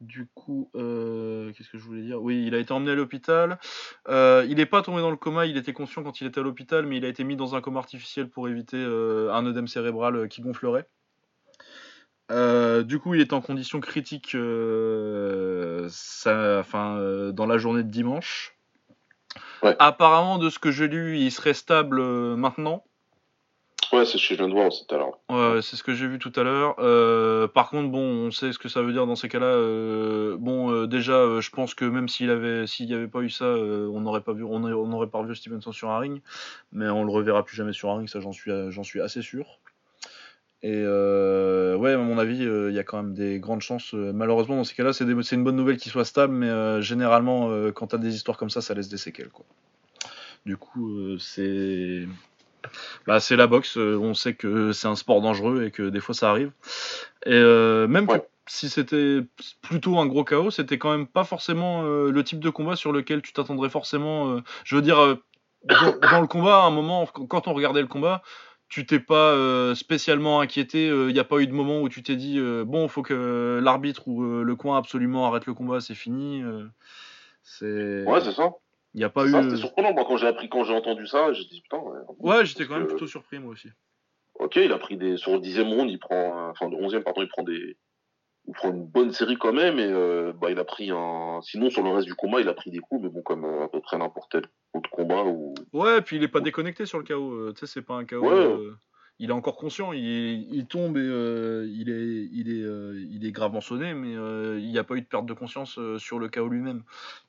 du 0.01 0.27
coup, 0.33 0.69
qu'est-ce 0.73 1.69
que 1.69 1.77
je 1.77 1.83
voulais 1.83 2.03
dire? 2.03 2.21
Oui, 2.21 2.45
il 2.47 2.55
a 2.55 2.59
été 2.59 2.71
emmené 2.71 2.91
à 2.91 2.95
l'hôpital. 2.95 3.59
il 4.07 4.55
n'est 4.55 4.65
pas 4.65 4.81
tombé 4.81 5.01
dans 5.01 5.11
le 5.11 5.17
coma. 5.17 5.45
Il 5.45 5.57
était 5.57 5.73
conscient 5.73 6.03
quand 6.03 6.21
il 6.21 6.27
était 6.27 6.39
à 6.39 6.43
l'hôpital, 6.43 6.85
mais 6.85 6.97
il 6.97 7.05
a 7.05 7.09
été 7.09 7.23
mis 7.23 7.35
dans 7.35 7.55
un 7.55 7.61
coma 7.61 7.79
artificiel 7.79 8.29
pour 8.29 8.47
éviter 8.47 8.77
un 8.77 9.45
œdème 9.45 9.67
cérébral 9.67 10.29
qui 10.29 10.41
gonflerait. 10.41 10.87
Euh, 12.31 12.83
du 12.83 12.99
coup, 12.99 13.15
il 13.15 13.21
est 13.21 13.33
en 13.33 13.41
condition 13.41 13.79
critique 13.79 14.35
euh, 14.35 15.89
enfin, 16.25 16.97
euh, 16.97 17.31
dans 17.31 17.45
la 17.45 17.57
journée 17.57 17.83
de 17.83 17.89
dimanche. 17.89 18.55
Apparemment, 19.61 20.37
de 20.37 20.49
ce 20.49 20.59
que 20.59 20.71
j'ai 20.71 20.87
lu, 20.87 21.17
il 21.17 21.31
serait 21.31 21.53
stable 21.53 22.01
maintenant. 22.01 22.83
Ouais, 23.91 24.05
c'est 24.05 24.19
ce 24.19 24.29
que 24.29 24.35
je 24.35 24.39
viens 24.39 24.47
de 24.47 24.53
voir 24.53 24.67
aussi 24.67 24.85
tout 24.85 24.95
à 24.95 24.97
l'heure. 24.99 25.17
Ouais, 25.29 25.61
c'est 25.61 25.75
ce 25.75 25.83
que 25.83 25.93
j'ai 25.93 26.07
vu 26.07 26.19
tout 26.19 26.31
à 26.35 26.43
l'heure. 26.43 26.75
par 27.51 27.69
contre, 27.69 27.89
bon, 27.89 28.27
on 28.27 28.31
sait 28.31 28.53
ce 28.53 28.59
que 28.59 28.69
ça 28.69 28.81
veut 28.81 28.93
dire 28.93 29.05
dans 29.05 29.15
ces 29.15 29.27
cas-là. 29.27 29.57
bon, 30.37 30.85
déjà, 30.85 31.39
je 31.39 31.49
pense 31.49 31.73
que 31.73 31.85
même 31.85 32.07
s'il 32.07 32.29
avait, 32.29 32.67
s'il 32.67 32.85
n'y 32.85 32.93
avait 32.93 33.07
pas 33.07 33.21
eu 33.21 33.29
ça, 33.29 33.45
on 33.45 33.99
n'aurait 33.99 34.21
pas 34.21 34.33
vu, 34.33 34.43
on 34.43 34.59
n'aurait 34.59 35.09
pas 35.09 35.21
vu 35.23 35.35
Stevenson 35.35 35.71
sur 35.71 35.89
un 35.89 35.99
ring, 35.99 36.21
mais 36.71 36.87
on 36.87 37.03
le 37.03 37.11
reverra 37.11 37.43
plus 37.43 37.57
jamais 37.57 37.73
sur 37.73 37.89
un 37.89 37.97
ring, 37.97 38.07
ça 38.07 38.21
j'en 38.21 38.31
suis, 38.31 38.51
j'en 38.69 38.83
suis 38.83 39.01
assez 39.01 39.21
sûr. 39.21 39.59
Et 40.61 40.73
euh, 40.75 41.75
ouais, 41.77 41.93
à 41.93 41.97
mon 41.97 42.17
avis, 42.17 42.43
euh, 42.43 42.69
il 42.69 42.75
y 42.75 42.79
a 42.79 42.83
quand 42.83 42.97
même 42.97 43.13
des 43.13 43.39
grandes 43.39 43.61
chances. 43.61 43.93
Euh, 43.93 44.11
malheureusement, 44.13 44.57
dans 44.57 44.65
ces 44.65 44.75
cas-là, 44.75 44.91
c'est 44.91 45.05
une 45.05 45.43
bonne 45.43 45.55
nouvelle 45.55 45.77
qu'il 45.77 45.91
soit 45.91 46.03
stable, 46.03 46.33
mais 46.33 46.81
généralement, 46.81 47.49
quand 47.71 47.87
tu 47.87 47.95
as 47.95 47.99
des 47.99 48.15
histoires 48.15 48.37
comme 48.37 48.49
ça, 48.49 48.61
ça 48.61 48.73
laisse 48.73 48.89
des 48.89 48.97
séquelles. 48.97 49.29
Quoi. 49.29 49.45
Du 50.45 50.57
coup, 50.57 51.17
c'est. 51.17 52.07
Bah, 53.07 53.21
c'est 53.21 53.37
la 53.37 53.47
boxe, 53.47 53.77
on 53.77 54.13
sait 54.13 54.33
que 54.33 54.73
c'est 54.73 54.87
un 54.87 54.97
sport 54.97 55.21
dangereux 55.21 55.63
et 55.63 55.71
que 55.71 55.89
des 55.89 56.01
fois 56.01 56.13
ça 56.13 56.29
arrive. 56.29 56.51
Et 57.25 57.39
même 57.39 58.07
si 58.47 58.69
c'était 58.69 59.21
plutôt 59.61 59.97
un 59.97 60.05
gros 60.07 60.25
chaos, 60.25 60.51
c'était 60.51 60.77
quand 60.77 60.91
même 60.91 61.07
pas 61.07 61.23
forcément 61.23 61.83
le 61.83 62.23
type 62.23 62.41
de 62.41 62.49
combat 62.49 62.75
sur 62.75 62.91
lequel 62.91 63.21
tu 63.21 63.31
t'attendrais 63.31 63.69
forcément. 63.69 64.41
je 64.65 64.75
veux 64.75 64.81
dire, 64.81 65.17
dans, 65.63 66.21
le 66.21 66.27
combat, 66.27 66.63
à 66.63 66.65
un 66.67 66.69
moment, 66.69 67.05
quand 67.05 67.47
on 67.47 67.53
regardait 67.53 67.81
le 67.81 67.87
combat, 67.87 68.21
tu 68.69 68.85
t'es 68.85 68.99
pas 68.99 69.33
euh, 69.33 69.73
spécialement 69.73 70.39
inquiété, 70.39 70.85
il 70.85 70.91
euh, 70.91 71.11
n'y 71.11 71.19
a 71.19 71.23
pas 71.23 71.39
eu 71.39 71.47
de 71.47 71.53
moment 71.53 71.81
où 71.81 71.89
tu 71.89 72.03
t'es 72.03 72.15
dit 72.15 72.37
euh, 72.37 72.63
bon, 72.63 72.83
il 72.83 72.89
faut 72.89 73.01
que 73.01 73.59
l'arbitre 73.61 74.07
ou 74.07 74.43
le 74.43 74.55
coin 74.55 74.77
absolument 74.77 75.25
arrête 75.25 75.47
le 75.47 75.55
combat, 75.55 75.81
c'est 75.81 75.95
fini. 75.95 76.43
c'est 77.43 78.03
Ouais, 78.05 78.21
c'est 78.21 78.31
ça. 78.31 78.51
Il 78.93 79.01
y 79.01 79.03
a 79.03 79.09
pas 79.09 79.25
eu 79.25 79.31
C'était 79.31 79.57
surprenant 79.57 79.93
moi 79.93 80.05
quand 80.07 80.17
j'ai 80.17 80.27
appris 80.27 80.49
quand 80.49 80.63
j'ai 80.63 80.73
entendu 80.73 81.07
ça, 81.07 81.33
j'ai 81.33 81.45
dit 81.45 81.61
putain. 81.61 81.81
Ouais, 82.19 82.45
j'étais 82.45 82.65
quand 82.65 82.77
même 82.77 82.87
plutôt 82.87 83.07
surpris 83.07 83.39
moi 83.39 83.53
aussi. 83.53 83.69
OK, 84.35 84.55
il 84.55 84.71
a 84.71 84.77
pris 84.77 84.97
des 84.97 85.17
sur 85.17 85.33
le 85.33 85.39
dixième 85.39 85.67
round, 85.67 85.89
il 85.89 85.99
prend 85.99 86.49
enfin 86.49 86.69
le 86.69 86.77
onzième 86.77 87.03
pardon, 87.03 87.21
il 87.21 87.27
prend 87.27 87.43
des 87.43 87.75
il 88.49 88.53
prend 88.53 88.71
une 88.71 88.83
bonne 88.83 89.11
série 89.11 89.37
quand 89.37 89.53
même 89.53 89.77
et 89.77 89.85
euh, 89.85 90.33
bah, 90.33 90.49
il 90.49 90.57
a 90.57 90.65
pris 90.65 90.89
un 90.89 91.39
sinon 91.43 91.69
sur 91.69 91.83
le 91.83 91.91
reste 91.91 92.07
du 92.07 92.15
combat 92.15 92.41
il 92.41 92.49
a 92.49 92.53
pris 92.55 92.71
des 92.71 92.79
coups 92.79 93.03
mais 93.03 93.09
bon 93.09 93.21
comme 93.21 93.45
euh, 93.45 93.65
à 93.65 93.67
peu 93.67 93.79
près 93.79 93.97
n'importe 93.97 94.31
quel 94.31 94.45
autre 94.73 94.89
combat 94.89 95.23
ou 95.23 95.53
ouais 95.73 96.01
puis 96.01 96.15
il 96.15 96.23
est 96.23 96.27
pas 96.29 96.41
déconnecté 96.41 96.87
sur 96.87 96.97
le 96.97 97.03
KO 97.03 97.31
euh, 97.31 97.53
tu 97.53 97.59
sais 97.59 97.71
c'est 97.71 97.85
pas 97.85 97.93
un 97.93 98.05
KO 98.05 98.27
il 99.19 99.29
est 99.29 99.33
encore 99.33 99.57
conscient 99.57 99.93
il, 99.93 100.01
il 100.51 100.65
tombe 100.65 100.97
et 100.97 101.01
il 101.01 101.89
est 101.89 102.29
il 102.33 102.49
est 102.49 103.07
il 103.11 103.25
est 103.27 103.31
gravement 103.31 103.61
sonné 103.61 103.93
mais 103.93 104.13
il 104.13 104.67
n'y 104.67 104.79
a 104.79 104.83
pas 104.83 104.95
eu 104.95 105.01
de 105.01 105.05
perte 105.05 105.27
de 105.27 105.33
conscience 105.33 105.77
sur 105.97 106.19
le 106.19 106.29
KO 106.29 106.47
lui-même. 106.47 106.83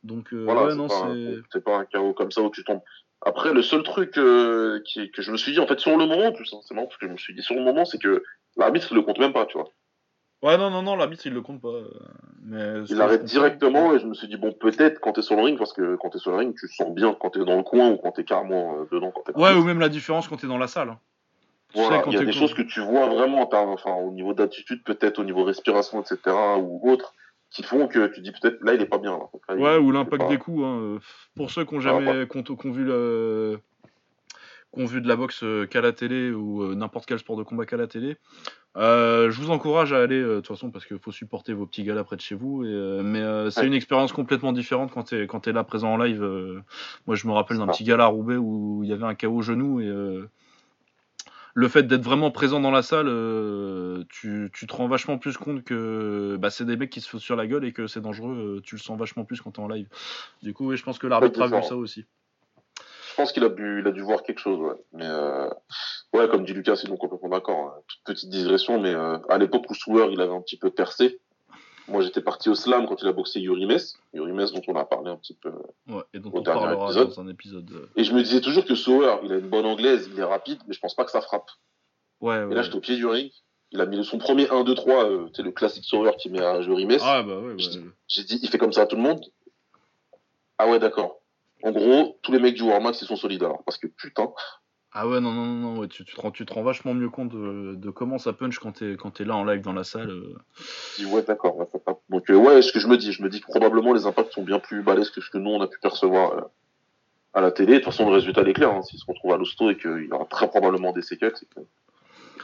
Donc 0.04 0.32
voilà, 0.32 0.74
non 0.76 0.86
c'est 0.88 1.64
pas 1.64 1.78
un 1.78 1.84
KO 1.84 2.14
comme 2.14 2.30
ça 2.30 2.42
où 2.42 2.50
tu 2.50 2.62
tombes. 2.62 2.80
Après 3.22 3.52
le 3.52 3.60
seul 3.60 3.82
truc 3.82 4.12
qui, 4.12 5.10
que 5.10 5.20
je 5.20 5.32
me 5.32 5.36
suis 5.36 5.50
dit 5.50 5.58
en 5.58 5.66
fait 5.66 5.80
sur 5.80 5.96
le 5.96 6.06
moment 6.06 6.30
tout 6.30 6.44
ça 6.44 6.58
c'est 6.62 6.74
marrant 6.74 6.86
parce 6.86 6.98
que 6.98 7.08
je 7.08 7.12
me 7.12 7.18
suis 7.18 7.34
dit 7.34 7.42
sur 7.42 7.56
le 7.56 7.64
moment 7.64 7.84
c'est 7.84 8.00
que 8.00 8.22
l'arbitre 8.56 8.94
le 8.94 9.02
compte 9.02 9.18
même 9.18 9.32
pas 9.32 9.46
tu 9.46 9.58
vois 9.58 9.68
Ouais, 10.42 10.56
non, 10.56 10.70
non, 10.70 10.82
non, 10.82 10.96
l'arbitre 10.96 11.26
il 11.26 11.34
le 11.34 11.42
compte 11.42 11.60
pas. 11.60 11.68
euh, 11.68 11.90
Mais 12.44 12.86
ce 12.86 12.92
Il 12.94 13.00
arrête 13.02 13.24
directement 13.24 13.94
et 13.94 13.98
je 13.98 14.06
me 14.06 14.14
suis 14.14 14.26
dit, 14.26 14.36
bon, 14.36 14.52
peut-être 14.52 14.98
quand 15.00 15.12
t'es 15.12 15.22
sur 15.22 15.36
le 15.36 15.42
ring, 15.42 15.58
parce 15.58 15.72
que 15.74 15.96
quand 15.96 16.08
t'es 16.10 16.18
sur 16.18 16.30
le 16.30 16.38
ring, 16.38 16.54
tu 16.58 16.66
sens 16.68 16.90
bien 16.94 17.14
quand 17.18 17.30
t'es 17.30 17.44
dans 17.44 17.56
le 17.56 17.62
coin 17.62 17.90
ou 17.90 17.98
quand 17.98 18.12
t'es 18.12 18.24
carrément 18.24 18.76
euh, 18.80 18.84
dedans. 18.90 19.12
Quand. 19.12 19.36
Ouais, 19.38 19.54
ou 19.54 19.64
même 19.64 19.80
la 19.80 19.90
différence 19.90 20.28
quand 20.28 20.36
t'es 20.36 20.46
dans 20.46 20.58
la 20.58 20.66
salle. 20.66 20.88
hein. 20.90 20.98
Tu 21.72 21.78
Voilà, 21.78 21.98
sais, 21.98 22.02
quand 22.04 22.10
il 22.10 22.14
y 22.14 22.22
a 22.22 22.24
des 22.24 22.32
choses 22.32 22.54
que 22.54 22.62
tu 22.62 22.80
vois 22.80 23.06
vraiment, 23.06 23.48
enfin, 23.52 23.94
au 23.94 24.10
niveau 24.10 24.32
d'attitude, 24.34 24.82
peut-être 24.82 25.18
au 25.20 25.24
niveau 25.24 25.44
respiration, 25.44 26.00
etc., 26.02 26.18
ou 26.58 26.90
autre, 26.90 27.14
qui 27.50 27.62
font 27.62 27.86
que 27.86 28.06
tu 28.08 28.20
dis 28.22 28.32
peut-être 28.32 28.58
là, 28.62 28.74
il 28.74 28.80
est 28.80 28.86
pas 28.86 28.98
bien. 28.98 29.18
Là. 29.18 29.24
Là, 29.48 29.54
il- 29.56 29.62
Ouais, 29.62 29.76
ou 29.76 29.92
l'impact 29.92 30.28
des 30.28 30.38
coups. 30.38 30.62
hein, 30.64 30.78
euh, 30.80 30.98
Pour 31.36 31.50
ceux 31.50 31.64
qui 31.64 31.74
ont 31.74 31.80
jamais, 31.80 32.26
qui 32.26 32.38
ont 32.38 32.72
vu 32.72 32.84
le, 32.84 33.60
qui 34.72 34.80
ont 34.80 34.84
vu 34.86 35.00
de 35.00 35.08
la 35.08 35.16
boxe 35.16 35.40
euh, 35.42 35.66
qu'à 35.66 35.80
la 35.80 35.92
télé 35.92 36.30
ou 36.30 36.62
euh, 36.62 36.74
n'importe 36.74 37.06
quel 37.06 37.18
sport 37.18 37.36
de 37.36 37.42
combat 37.42 37.66
qu'à 37.66 37.76
la 37.76 37.86
télé, 37.86 38.16
euh, 38.76 39.30
je 39.30 39.40
vous 39.40 39.50
encourage 39.50 39.92
à 39.92 39.98
aller 39.98 40.20
de 40.22 40.36
toute 40.36 40.46
façon 40.46 40.70
parce 40.70 40.86
qu'il 40.86 40.98
faut 40.98 41.10
supporter 41.10 41.52
vos 41.52 41.66
petits 41.66 41.82
gars 41.82 41.94
là 41.94 42.04
près 42.04 42.14
de 42.16 42.20
chez 42.20 42.36
vous. 42.36 42.64
Et, 42.64 42.68
euh, 42.68 43.02
mais 43.02 43.20
euh, 43.20 43.50
c'est 43.50 43.62
Ouais. 43.62 43.66
une 43.66 43.74
expérience 43.74 44.12
complètement 44.12 44.52
différente 44.52 44.92
quand 44.92 45.04
t'es 45.04 45.26
quand 45.26 45.40
t'es 45.40 45.52
là 45.52 45.64
présent 45.64 45.92
en 45.92 45.96
live. 45.96 46.22
moi, 47.06 47.16
je 47.16 47.26
me 47.26 47.32
rappelle 47.32 47.58
d'un 47.58 47.66
petit 47.66 47.84
gars 47.84 47.96
là 47.96 48.04
à 48.04 48.08
Roubaix 48.08 48.36
où 48.36 48.80
il 48.84 48.88
y 48.88 48.92
avait 48.92 49.04
un 49.04 49.14
KO 49.14 49.28
au 49.38 49.42
genou 49.42 49.80
et 49.80 49.90
le 51.54 51.68
fait 51.68 51.82
d'être 51.82 52.02
vraiment 52.04 52.30
présent 52.30 52.60
dans 52.60 52.70
la 52.70 52.82
salle, 52.82 53.08
tu, 54.08 54.50
tu 54.52 54.66
te 54.68 54.72
rends 54.72 54.86
vachement 54.86 55.18
plus 55.18 55.36
compte 55.36 55.64
que 55.64 56.36
bah, 56.38 56.48
c'est 56.48 56.64
des 56.64 56.76
mecs 56.76 56.90
qui 56.90 57.00
se 57.00 57.08
foutent 57.08 57.20
sur 57.20 57.34
la 57.34 57.48
gueule 57.48 57.64
et 57.64 57.72
que 57.72 57.88
c'est 57.88 58.00
dangereux. 58.00 58.60
tu 58.62 58.76
le 58.76 58.80
sens 58.80 58.96
vachement 58.96 59.24
plus 59.24 59.40
quand 59.40 59.50
t'es 59.50 59.60
en 59.60 59.66
live. 59.66 59.88
Du 60.44 60.54
coup, 60.54 60.68
oui, 60.68 60.76
je 60.76 60.84
pense 60.84 61.00
que 61.00 61.08
l'arbitre 61.08 61.42
a 61.42 61.48
vu 61.48 61.62
ça 61.64 61.76
aussi. 61.76 62.06
Je 63.20 63.24
pense 63.26 63.32
qu'il 63.32 63.44
a, 63.44 63.48
dû- 63.50 63.80
il 63.80 63.86
a 63.86 63.90
dû 63.92 64.00
voir 64.00 64.22
quelque 64.22 64.38
chose, 64.38 64.58
ouais. 64.58 64.82
Mais 64.92 65.04
euh, 65.06 65.46
ouais, 66.14 66.26
comme 66.30 66.44
dit 66.46 66.54
Lucas, 66.54 66.76
c'est 66.76 66.88
donc 66.88 66.98
complètement 67.00 67.28
d'accord. 67.28 67.58
hein. 67.58 67.74
Toute 67.86 68.00
petite 68.04 68.30
digression, 68.30 68.80
mais 68.80 68.94
euh, 68.94 69.18
à 69.28 69.36
l'époque 69.36 69.64
où 69.68 69.74
Souer, 69.74 70.08
il 70.10 70.20
avait 70.22 70.32
un 70.32 70.40
petit 70.40 70.56
peu 70.56 70.70
percé, 70.70 71.20
moi 71.86 72.00
j'étais 72.00 72.22
parti 72.22 72.48
au 72.48 72.54
slam 72.54 72.86
quand 72.86 73.02
il 73.02 73.08
a 73.08 73.12
boxé 73.12 73.38
Yuri 73.40 73.66
Mes, 73.66 73.76
Yuri 74.14 74.32
Mes 74.32 74.46
dont 74.46 74.62
on 74.68 74.74
a 74.76 74.86
parlé 74.86 75.10
un 75.10 75.16
petit 75.16 75.34
peu. 75.34 75.52
Ouais, 75.88 76.02
et 76.14 76.18
dont 76.18 76.30
Au 76.30 76.38
on 76.38 76.40
dernier 76.40 76.60
parlera 76.62 76.84
épisode. 76.86 77.08
dans 77.10 77.20
un 77.20 77.28
épisode. 77.28 77.70
euh, 77.72 77.90
Et 77.96 78.04
je 78.04 78.14
me 78.14 78.22
disais 78.22 78.40
toujours 78.40 78.64
que 78.64 78.74
Souer, 78.74 79.16
il 79.24 79.32
a 79.32 79.36
une 79.36 79.48
bonne 79.50 79.66
anglaise, 79.66 80.08
il 80.10 80.18
est 80.18 80.24
rapide, 80.24 80.60
mais 80.66 80.72
je 80.72 80.80
pense 80.80 80.94
pas 80.94 81.04
que 81.04 81.10
ça 81.10 81.20
frappe. 81.20 81.50
Ouais, 82.22 82.36
Et 82.50 82.54
là, 82.54 82.62
j'étais 82.62 82.76
au 82.76 82.80
pied 82.80 82.96
du 82.96 83.04
ring, 83.06 83.30
il 83.72 83.80
a 83.82 83.86
mis 83.86 84.02
son 84.04 84.16
premier 84.16 84.46
1-2-3, 84.46 85.04
euh, 85.04 85.28
c'est 85.34 85.42
le 85.42 85.52
classique 85.52 85.84
Souer 85.84 86.12
qui 86.18 86.30
met 86.30 86.42
à 86.42 86.60
Yuri 86.60 86.86
Mes. 86.86 86.96
Ah 87.02 87.22
bah 87.22 87.38
ouais, 87.38 87.54
J'ai 88.08 88.24
dit, 88.24 88.40
il 88.42 88.48
fait 88.48 88.58
comme 88.58 88.72
ça 88.72 88.82
à 88.82 88.86
tout 88.86 88.96
le 88.96 89.02
monde. 89.02 89.24
Ah 90.58 90.68
ouais, 90.68 90.78
d'accord. 90.78 91.19
En 91.62 91.72
gros, 91.72 92.18
tous 92.22 92.32
les 92.32 92.38
mecs 92.38 92.54
du 92.54 92.62
Warmax, 92.62 93.02
ils 93.02 93.06
sont 93.06 93.16
solides 93.16 93.42
alors. 93.42 93.62
Parce 93.64 93.78
que 93.78 93.86
putain, 93.86 94.30
Ah 94.92 95.06
ouais, 95.06 95.20
non, 95.20 95.32
non, 95.32 95.44
non, 95.46 95.54
non, 95.74 95.78
ouais, 95.80 95.88
tu, 95.88 96.04
tu, 96.04 96.14
te 96.14 96.20
rends, 96.20 96.30
tu 96.30 96.44
te 96.46 96.52
rends 96.52 96.62
vachement 96.62 96.94
mieux 96.94 97.08
compte 97.10 97.28
de, 97.30 97.74
de 97.76 97.90
comment 97.90 98.18
ça 98.18 98.32
punch 98.32 98.58
quand 98.58 98.72
t'es 98.72 98.96
quand 98.96 99.12
t'es 99.12 99.24
là 99.24 99.36
en 99.36 99.44
live 99.44 99.60
dans 99.60 99.72
la 99.72 99.84
salle. 99.84 100.10
euh. 100.10 101.04
ouais, 101.06 101.22
d'accord. 101.22 101.56
ouais. 101.56 101.66
Donc, 102.08 102.28
euh, 102.30 102.34
ouais, 102.34 102.62
ce 102.62 102.72
que 102.72 102.80
je 102.80 102.88
me 102.88 102.96
dis, 102.96 103.12
je 103.12 103.22
me 103.22 103.28
dis 103.28 103.40
que 103.40 103.46
probablement 103.46 103.92
les 103.92 104.06
impacts 104.06 104.32
sont 104.32 104.42
bien 104.42 104.58
plus 104.58 104.82
balèzes 104.82 105.10
que 105.10 105.20
ce 105.20 105.30
que 105.30 105.38
nous, 105.38 105.50
on 105.50 105.60
a 105.60 105.66
pu 105.68 105.78
percevoir 105.80 106.32
euh, 106.32 106.40
à 107.34 107.40
la 107.40 107.52
télé. 107.52 107.74
De 107.74 107.78
toute 107.78 107.84
façon, 107.86 108.06
le 108.08 108.14
résultat 108.14 108.42
est 108.42 108.52
clair. 108.52 108.70
Hein. 108.72 108.82
S'il 108.82 108.98
se 108.98 109.04
retrouve 109.06 109.32
à 109.32 109.36
l'hosto 109.36 109.70
et 109.70 109.76
qu'il 109.76 110.06
y 110.08 110.12
aura 110.12 110.24
très 110.24 110.48
probablement 110.48 110.92
des 110.92 111.02
séquelles, 111.02 111.34
c'est 111.38 111.48
que. 111.48 111.60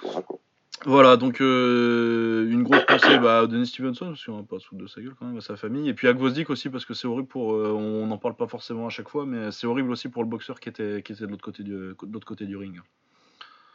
Voilà, 0.03 0.23
quoi. 0.23 0.39
Voilà, 0.85 1.17
donc 1.17 1.41
euh, 1.41 2.47
une 2.51 2.63
grosse 2.63 2.85
pensée 2.85 3.19
bah, 3.19 3.41
à 3.41 3.47
Denis 3.47 3.67
Stevenson, 3.67 4.07
parce 4.09 4.25
qu'on 4.25 4.37
va 4.37 4.43
pas 4.43 4.59
se 4.59 4.67
foutre 4.67 4.83
de 4.83 4.87
sa 4.87 5.01
gueule 5.01 5.15
quand 5.19 5.27
même, 5.27 5.39
à 5.39 5.41
sa 5.41 5.57
famille, 5.57 5.89
et 5.89 5.95
puis 5.95 6.07
à 6.07 6.13
Gvozdik 6.13 6.51
aussi, 6.51 6.69
parce 6.69 6.85
que 6.85 6.95
c'est 6.95 7.09
horrible 7.09 7.29
pour. 7.29 7.55
euh, 7.55 7.71
on 7.73 8.07
n'en 8.07 8.19
parle 8.19 8.37
pas 8.37 8.47
forcément 8.47 8.87
à 8.87 8.91
chaque 8.91 9.09
fois, 9.09 9.25
mais 9.27 9.51
c'est 9.51 9.67
horrible 9.67 9.91
aussi 9.91 10.09
pour 10.09 10.23
le 10.23 10.29
boxeur 10.29 10.61
qui 10.61 10.69
était, 10.69 11.03
qui 11.03 11.13
était 11.13 11.25
de 11.25 11.31
l'autre 11.31 11.45
côté, 11.45 11.63
du, 11.63 11.71
de 11.71 11.97
l'autre 12.13 12.27
côté 12.27 12.45
du 12.45 12.57
ring. 12.57 12.81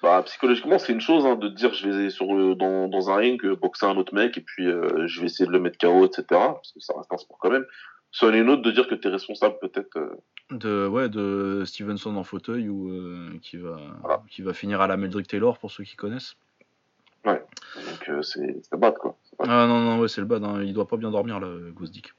Bah, 0.01 0.21
psychologiquement, 0.25 0.79
c'est 0.79 0.93
une 0.93 1.01
chose 1.01 1.25
hein, 1.25 1.35
de 1.35 1.47
dire 1.47 1.73
je 1.73 1.87
vais 1.87 2.09
sur, 2.09 2.33
euh, 2.33 2.55
dans, 2.55 2.87
dans 2.87 3.09
un 3.11 3.15
ring 3.17 3.43
euh, 3.45 3.55
boxer 3.55 3.85
un 3.85 3.97
autre 3.97 4.15
mec 4.15 4.37
et 4.37 4.41
puis 4.41 4.65
euh, 4.67 5.05
je 5.07 5.19
vais 5.19 5.27
essayer 5.27 5.45
de 5.45 5.51
le 5.51 5.59
mettre 5.59 5.77
KO, 5.77 6.05
etc. 6.05 6.23
Parce 6.29 6.71
que 6.71 6.79
ça 6.79 6.93
reste 6.97 7.11
un 7.13 7.17
sport 7.17 7.37
quand 7.39 7.51
même. 7.51 7.65
C'en 8.11 8.33
est 8.33 8.39
une 8.39 8.49
autre 8.49 8.61
de 8.63 8.71
dire 8.71 8.87
que 8.87 8.95
tu 8.95 9.07
es 9.07 9.11
responsable 9.11 9.55
peut-être. 9.61 9.97
De, 10.49 10.87
ouais, 10.87 11.07
de 11.07 11.63
Stevenson 11.65 12.15
en 12.17 12.23
fauteuil, 12.23 12.67
ou 12.67 12.91
qui, 13.41 13.55
va, 13.57 13.77
Voilà. 14.01 14.21
qui 14.29 14.41
va 14.41 14.53
finir 14.53 14.81
à 14.81 14.87
la 14.87 14.97
Meldrick 14.97 15.27
Taylor, 15.27 15.57
pour 15.59 15.71
ceux 15.71 15.85
qui 15.85 15.95
connaissent. 15.95 16.35
Donc 17.25 18.09
euh, 18.09 18.21
c'est 18.21 18.57
c'est 18.69 18.77
bad, 18.79 18.95
quoi. 18.95 19.15
Bad, 19.39 19.47
Ah 19.49 19.67
non, 19.67 19.79
non, 19.79 19.99
ouais, 19.99 20.07
c'est 20.07 20.21
le 20.21 20.27
bad, 20.27 20.43
hein, 20.43 20.61
il 20.63 20.73
doit 20.73 20.87
pas 20.87 20.97
bien 20.97 21.11
dormir 21.11 21.39
là, 21.39 21.47
Gvozdik. 21.75 22.13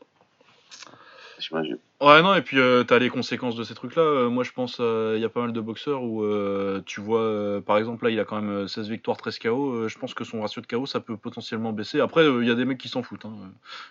J'imagine. 1.38 1.78
Ouais, 2.00 2.22
non, 2.22 2.34
et 2.36 2.42
puis 2.42 2.61
euh, 2.61 2.84
t'as 2.84 3.00
les 3.00 3.09
conséquences 3.09 3.57
de 3.57 3.64
ces 3.64 3.74
trucs-là. 3.74 4.03
Euh, 4.03 4.28
moi, 4.28 4.44
je 4.44 4.53
pense 4.53 4.78
il 4.78 5.20
y 5.20 5.24
a 5.24 5.28
pas 5.28 5.40
mal 5.40 5.53
de 5.53 5.61
boxeurs 5.61 6.03
où 6.05 6.22
euh, 6.22 6.80
tu 6.86 7.00
vois, 7.00 7.20
euh, 7.20 7.61
par 7.61 7.78
exemple, 7.78 8.05
là, 8.05 8.11
il 8.11 8.20
a 8.20 8.24
quand 8.24 8.40
même 8.40 8.50
euh, 8.50 8.66
16 8.68 8.88
victoires, 8.88 9.16
13 9.16 9.40
KO. 9.40 9.72
euh, 9.72 9.88
je 9.88 9.98
pense 9.98 10.14
que 10.14 10.22
son 10.22 10.40
ratio 10.40 10.62
de 10.62 10.66
KO, 10.68 10.86
ça 10.86 11.00
peut 11.00 11.16
potentiellement 11.16 11.72
baisser. 11.72 11.98
Après, 12.00 12.24
il 12.26 12.46
y 12.46 12.50
a 12.50 12.55
des 12.55 12.64
mecs 12.64 12.78
qui 12.78 12.88
s'en 12.88 13.03
foutent. 13.03 13.24
hein. 13.24 13.34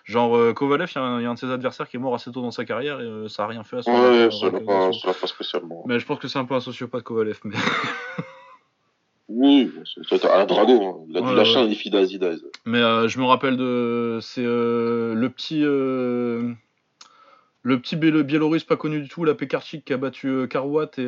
Genre, 0.04 0.34
euh, 0.34 0.54
Kovalev, 0.54 0.90
il 0.94 0.98
y, 0.98 0.98
a 0.98 1.04
un- 1.04 1.20
y 1.20 1.26
a 1.26 1.30
un 1.30 1.34
de 1.34 1.38
ses 1.38 1.50
adversaires 1.50 1.88
qui 1.88 1.96
est 1.96 2.00
mort 2.00 2.14
assez 2.14 2.32
tôt 2.32 2.40
dans 2.40 2.50
sa 2.52 2.64
carrière 2.64 3.00
et 3.00 3.04
euh, 3.04 3.28
ça 3.28 3.44
a 3.44 3.46
rien 3.48 3.64
fait 3.64 3.78
à 3.78 3.82
son 3.82 3.92
Ouais, 3.92 4.30
ça 4.30 5.06
l'a 5.08 5.14
pas 5.14 5.26
spécialement. 5.26 5.84
Mais 5.86 5.98
je 5.98 6.06
pense 6.06 6.18
que 6.20 6.28
c'est 6.28 6.38
un 6.38 6.46
peu 6.46 6.54
un 6.54 6.60
sociopathe, 6.60 7.02
Kovalev. 7.02 7.38
Mais... 7.44 7.56
Oui, 9.28 9.72
c'est 10.08 10.24
la 10.24 10.44
Drago. 10.46 10.82
Hein. 10.84 11.06
Il 11.08 11.16
a 11.16 11.20
Ouais, 11.22 11.34
lâcher 11.34 11.58
un. 11.58 11.66
Mais 12.66 12.80
euh, 12.82 13.08
je 13.08 13.18
me 13.18 13.24
rappelle 13.24 13.56
de. 13.56 14.18
C'est 14.20 14.44
euh, 14.44 15.14
le 15.14 15.30
petit. 15.30 15.62
euh, 15.64 16.52
Le 17.62 17.80
petit 17.80 17.96
Biélo- 17.96 18.22
Biélorusse 18.24 18.64
pas 18.64 18.76
connu 18.76 19.00
du 19.00 19.08
tout, 19.08 19.24
la 19.24 19.34
Pekarchik, 19.34 19.84
qui 19.84 19.92
a 19.92 19.96
battu 19.96 20.48
Karouat 20.48 20.90
et, 20.98 21.06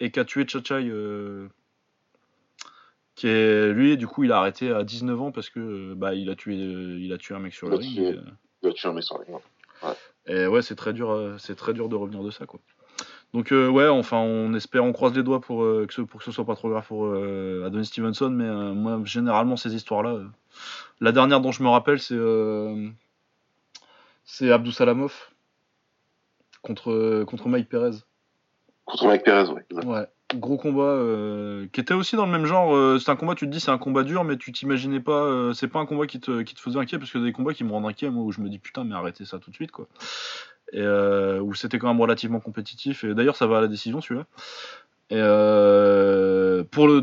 et 0.00 0.10
qui 0.10 0.20
a 0.20 0.24
tué 0.24 0.44
Tchatchaï. 0.44 0.92
qui 3.14 3.26
est, 3.26 3.72
lui, 3.72 3.96
du 3.96 4.06
coup, 4.06 4.24
il 4.24 4.32
a 4.32 4.38
arrêté 4.38 4.70
à 4.70 4.84
19 4.84 5.20
ans 5.20 5.32
parce 5.32 5.48
que 5.50 5.94
bah, 5.94 6.14
il, 6.14 6.30
a 6.30 6.36
tué, 6.36 6.54
il 6.54 7.12
a 7.12 7.18
tué 7.18 7.34
un 7.34 7.40
mec 7.40 7.54
sur 7.54 7.68
le 7.68 7.76
ring. 7.76 8.16
Il 8.62 8.68
a 8.68 8.72
tué 8.72 8.88
un 8.88 8.92
mec 8.92 9.02
sur 9.04 9.18
la 9.18 9.24
ligne. 9.24 9.38
et 10.26 10.46
ouais, 10.46 10.62
c'est 10.62 10.76
très 10.76 10.92
dur, 10.92 11.34
c'est 11.38 11.56
très 11.56 11.72
dur 11.72 11.88
de 11.88 11.96
revenir 11.96 12.22
de 12.22 12.30
ça, 12.30 12.44
quoi. 12.46 12.60
Donc 13.34 13.52
euh, 13.52 13.68
ouais, 13.68 13.86
enfin, 13.88 14.18
on 14.18 14.54
espère, 14.54 14.84
on 14.84 14.92
croise 14.92 15.14
les 15.14 15.22
doigts 15.22 15.40
pour 15.40 15.62
euh, 15.62 15.86
que 15.86 15.92
ce, 15.92 16.00
pour 16.00 16.20
que 16.20 16.24
ce 16.24 16.32
soit 16.32 16.46
pas 16.46 16.54
trop 16.54 16.70
grave 16.70 16.86
pour 16.86 17.06
euh, 17.06 17.64
Adonis 17.66 17.86
Stevenson, 17.86 18.30
mais 18.30 18.48
moi, 18.74 19.00
généralement, 19.04 19.56
ces 19.56 19.74
histoires-là, 19.74 20.20
la 21.00 21.12
dernière 21.12 21.40
dont 21.40 21.52
je 21.52 21.62
me 21.62 21.68
rappelle, 21.68 22.00
c'est 22.00 22.18
c'est 24.24 24.50
Abdou 24.50 24.72
Salamov 24.72 25.14
contre 26.62 27.24
contre 27.24 27.48
Mike 27.48 27.68
Perez. 27.68 27.98
Contre 28.86 29.06
Mike 29.06 29.24
Perez, 29.24 29.50
exact. 29.70 29.84
Ouais, 29.84 30.06
gros 30.34 30.56
combat 30.56 30.98
qui 31.72 31.80
était 31.80 31.94
aussi 31.94 32.16
dans 32.16 32.24
le 32.24 32.32
même 32.32 32.46
genre. 32.46 32.98
c'est 32.98 33.10
un 33.10 33.16
combat, 33.16 33.34
tu 33.34 33.44
te 33.44 33.50
dis, 33.50 33.60
c'est 33.60 33.70
un 33.70 33.78
combat 33.78 34.04
dur, 34.04 34.24
mais 34.24 34.38
tu 34.38 34.52
t'imaginais 34.52 35.00
pas. 35.00 35.52
c'est 35.52 35.68
pas 35.68 35.80
un 35.80 35.86
combat 35.86 36.06
qui 36.06 36.18
te, 36.18 36.40
qui 36.40 36.54
te 36.54 36.60
faisait 36.60 36.78
inquiet 36.78 36.98
parce 36.98 37.10
que 37.10 37.18
des 37.18 37.32
combats 37.32 37.52
qui 37.52 37.64
me 37.64 37.72
rendent 37.72 37.86
inquiet, 37.86 38.08
moi, 38.08 38.24
où 38.24 38.32
je 38.32 38.40
me 38.40 38.48
dis 38.48 38.58
putain, 38.58 38.84
mais 38.84 38.94
arrêtez 38.94 39.26
ça 39.26 39.38
tout 39.38 39.50
de 39.50 39.54
suite, 39.54 39.70
quoi. 39.70 39.86
Et 40.72 40.82
euh, 40.82 41.40
où 41.40 41.54
c'était 41.54 41.78
quand 41.78 41.88
même 41.88 42.00
relativement 42.00 42.40
compétitif. 42.40 43.04
Et 43.04 43.14
d'ailleurs, 43.14 43.36
ça 43.36 43.46
va 43.46 43.58
à 43.58 43.60
la 43.62 43.68
décision, 43.68 44.00
celui-là. 44.00 44.26
Et 45.10 45.16
euh, 45.16 46.64
pour 46.70 46.86
le 46.86 47.00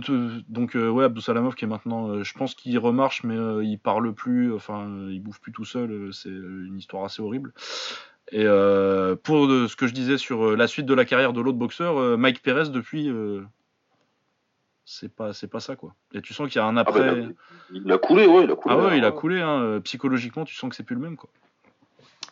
donc 0.47 0.76
euh, 0.76 0.89
ouais 0.89 1.05
Abdou 1.05 1.22
Salamov 1.22 1.55
qui 1.55 1.66
est 1.66 1.68
maintenant 1.68 2.09
euh, 2.09 2.24
je 2.24 2.36
pense 2.36 2.53
qu'il 2.53 2.78
remarche 2.78 3.24
mais 3.24 3.36
il 3.66 3.80
parle 3.80 4.13
plus 4.13 4.53
enfin 4.53 4.88
il 5.09 5.20
bouffe 5.24 5.41
plus 5.41 5.51
tout 5.51 5.66
seul 5.66 6.11
c'est 6.13 6.30
une 6.30 6.78
histoire 6.78 7.03
assez 7.03 7.24
horrible 7.24 7.51
et 8.32 8.43
pour 8.43 9.47
ce 9.47 9.76
que 9.76 9.88
je 9.88 9.93
disais 9.93 10.20
sur 10.20 10.55
la 10.55 10.68
suite 10.68 10.86
de 10.86 10.93
la 10.93 11.03
carrière 11.03 11.34
de 11.34 11.41
l'autre 11.41 11.57
boxeur 11.57 12.16
Mike 12.16 12.43
Perez 12.43 12.70
depuis 12.70 13.11
c'est 14.86 15.11
pas 15.11 15.34
c'est 15.34 15.47
pas 15.47 15.59
ça 15.59 15.76
quoi 15.76 15.95
et 16.13 16.22
tu 16.22 16.36
sens 16.36 16.47
qu'il 16.47 16.57
y 16.57 16.63
a 16.63 16.68
un 16.68 16.78
Ah 16.78 16.82
après 16.82 16.99
bah, 16.99 17.28
il, 17.72 17.82
il 17.86 17.91
a 17.91 17.97
coulé, 17.97 18.28
ouais, 18.28 18.43
il 18.43 18.51
a 18.51 18.55
coulé. 18.55 18.76
ah 18.76 18.78
ouais, 18.78 18.91
hein. 18.91 18.95
il 18.97 19.05
a 19.05 19.11
coulé, 19.11 19.41
hein. 19.41 19.82
psychologiquement, 19.84 20.45
tu 20.45 20.53
sens 20.53 20.70
que 20.70 20.76
c'est 20.76 20.84
plus 20.84 20.95
le 20.95 21.01
même, 21.01 21.18
quoi. 21.18 21.30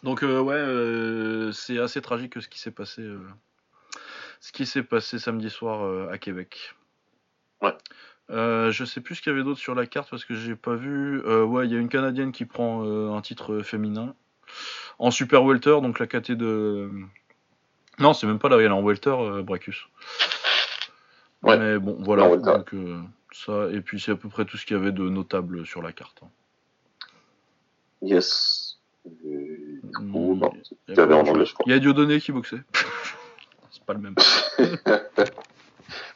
Donc 0.04 0.24
euh, 0.24 0.42
ouais, 0.42 0.56
euh, 0.56 1.52
c'est 1.52 1.80
assez 1.80 2.02
tragique 2.02 2.42
ce 2.42 2.48
qui 2.50 2.60
s'est 2.60 2.72
passé, 2.72 3.02
euh, 3.02 3.20
ce 4.42 4.52
qui 4.52 4.66
s'est 4.66 4.84
passé 4.84 5.18
samedi 5.18 5.50
soir 5.50 5.86
euh, 5.86 6.10
à 6.12 6.18
Québec. 6.18 6.76
Ouais. 7.62 7.74
Euh, 8.30 8.72
je 8.72 8.86
sais 8.86 9.02
plus 9.02 9.16
ce 9.16 9.22
qu'il 9.22 9.32
y 9.32 9.36
avait 9.36 9.44
d'autre 9.44 9.60
sur 9.60 9.76
la 9.76 9.86
carte 9.86 10.10
parce 10.10 10.26
que 10.26 10.34
j'ai 10.34 10.56
pas 10.56 10.76
vu. 10.76 11.22
Euh, 11.26 11.44
ouais, 11.44 11.68
il 11.68 11.74
y 11.74 11.76
a 11.76 11.80
une 11.80 11.90
canadienne 11.90 12.32
qui 12.32 12.46
prend 12.46 12.86
euh, 12.86 13.12
un 13.12 13.22
titre 13.22 13.62
féminin 13.62 14.14
en 15.00 15.12
super 15.12 15.44
welter, 15.44 15.80
donc 15.82 16.00
la 16.00 16.08
KT 16.08 16.32
de. 16.32 16.90
Non, 18.00 18.14
c'est 18.14 18.28
même 18.28 18.40
pas 18.40 18.50
là, 18.50 18.58
elle 18.58 18.66
est 18.66 18.70
en 18.70 18.82
welter, 18.82 19.10
euh, 19.10 19.44
Bracus. 19.44 19.88
Ouais. 21.44 21.58
Mais 21.58 21.80
bon, 21.80 21.98
voilà. 22.00 22.24
En 22.24 22.30
welter. 22.30 22.52
Donc, 22.52 22.74
euh, 22.74 23.02
ça, 23.32 23.70
et 23.72 23.82
puis 23.82 24.00
c'est 24.00 24.12
à 24.12 24.16
peu 24.16 24.30
près 24.30 24.46
tout 24.46 24.58
ce 24.58 24.66
qu'il 24.66 24.76
y 24.78 24.80
avait 24.80 24.92
de 24.92 25.08
notable 25.08 25.66
sur 25.66 25.82
la 25.82 25.92
carte. 25.92 26.22
hein. 26.24 26.30
Yes. 28.02 28.80
Euh, 29.06 29.53
il 30.88 30.96
y 30.96 31.00
avait 31.00 31.08
pas 31.10 31.16
en 31.16 31.24
grand-chose. 31.24 31.30
anglais, 31.30 31.46
je 31.46 31.54
crois. 31.54 31.64
Il 31.68 31.72
y 31.72 31.76
a 31.76 31.80
Dieudonné 31.80 32.20
qui 32.20 32.32
boxait. 32.32 32.62
c'est 33.72 33.84
pas 33.86 33.94
le 33.94 34.00
même. 34.00 34.16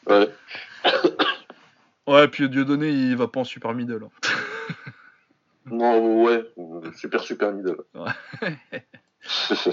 Ouais. 0.07 0.29
Ouais, 2.07 2.27
puis 2.29 2.49
Dieudonné, 2.49 2.89
il 2.89 3.17
va 3.17 3.27
pas 3.27 3.41
en 3.41 3.43
super 3.43 3.73
middle. 3.73 4.05
hein. 4.05 4.31
Non, 5.69 6.23
ouais, 6.23 6.45
super, 6.95 7.19
super 7.21 7.51
middle. 7.51 7.75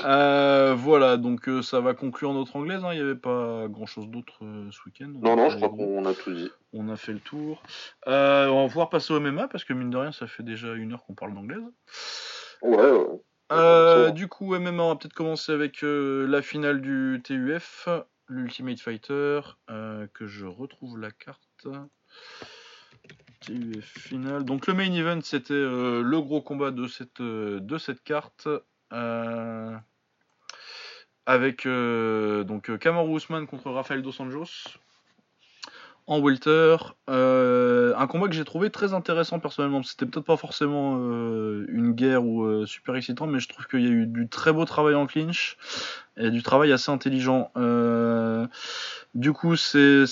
Euh, 0.05 0.75
voilà, 0.77 1.17
donc 1.17 1.49
euh, 1.49 1.63
ça 1.63 1.79
va 1.81 1.95
conclure 1.95 2.33
notre 2.33 2.57
anglaise. 2.57 2.83
hein. 2.85 2.89
Il 2.93 2.97
n'y 2.97 3.05
avait 3.05 3.15
pas 3.15 3.69
grand 3.69 3.87
chose 3.87 4.09
d'autre 4.09 4.33
euh, 4.43 4.69
ce 4.73 4.81
week-end. 4.87 5.13
On 5.15 5.21
Non, 5.21 5.37
non, 5.37 5.51
je 5.51 5.57
crois 5.57 5.69
qu'on 5.69 6.05
a 6.07 6.13
tout 6.15 6.33
dit. 6.35 6.51
On 6.73 6.89
a 6.89 6.97
fait 6.97 7.13
le 7.13 7.21
tour. 7.21 7.63
On 8.07 8.63
va 8.63 8.67
pouvoir 8.69 8.91
passer 8.91 9.13
au 9.15 9.21
MMA 9.21 9.47
parce 9.47 9.63
que 9.63 9.73
mine 9.73 9.91
de 9.91 9.97
rien, 9.97 10.11
ça 10.11 10.27
fait 10.27 10.43
déjà 10.43 10.73
une 10.73 10.93
heure 10.95 11.05
qu'on 11.07 11.15
parle 11.15 11.35
d'anglaise. 11.35 11.63
Ouais, 12.63 12.77
ouais. 12.77 13.07
Euh, 13.53 14.11
du 14.11 14.29
coup, 14.29 14.55
MMA, 14.55 14.83
on 14.83 14.89
va 14.89 14.97
peut-être 14.97 15.15
commencer 15.15 15.53
avec 15.53 15.85
euh, 15.85 16.27
la 16.27 16.43
finale 16.43 16.81
du 16.81 17.21
TUF, 17.23 17.89
l'Ultimate 18.29 18.81
Fighter, 18.81 19.41
euh, 19.71 20.07
que 20.15 20.27
je 20.27 20.47
retrouve 20.47 20.99
la 20.99 21.11
carte. 21.11 21.69
TUF 23.41 23.85
finale. 23.85 24.45
Donc 24.45 24.67
le 24.67 24.75
main 24.75 24.93
event, 24.93 25.21
c'était 25.23 25.55
le 25.55 26.21
gros 26.21 26.41
combat 26.41 26.71
de 26.71 26.87
cette, 26.87 27.21
de 27.21 27.79
cette 27.79 28.03
carte. 28.03 28.49
avec 31.27 31.67
donc 31.67 32.79
Kamaru 32.79 33.17
Usman 33.17 33.47
contre 33.47 33.71
Rafael 33.71 34.03
Dos 34.03 34.21
Anjos 34.21 34.79
en 36.07 36.21
welter. 36.21 36.77
Euh, 37.09 37.95
un 37.97 38.07
combat 38.07 38.29
que 38.29 38.35
j'ai 38.35 38.45
trouvé 38.45 38.71
très 38.71 38.93
intéressant 38.93 39.39
personnellement. 39.39 39.83
C'était 39.83 40.07
peut-être 40.07 40.27
pas 40.27 40.37
forcément 40.37 40.97
euh, 40.99 41.67
une 41.69 41.93
guerre 41.93 42.25
ou 42.25 42.45
euh, 42.45 42.67
super 42.67 42.95
excitant, 42.97 43.27
mais 43.27 43.41
je 43.41 43.49
trouve 43.49 43.67
qu'il 43.67 43.83
y 43.83 43.87
a 43.87 43.91
eu 43.91 44.07
du 44.07 44.29
très 44.29 44.53
beau 44.53 44.65
travail 44.65 44.95
en 44.95 45.07
clinch 45.07 45.57
et 46.17 46.31
du 46.31 46.43
travail 46.43 46.73
assez 46.73 46.91
intelligent. 46.91 47.51
Euh, 47.57 48.47
du 49.15 49.33
coup, 49.33 49.57
c'est 49.57 50.07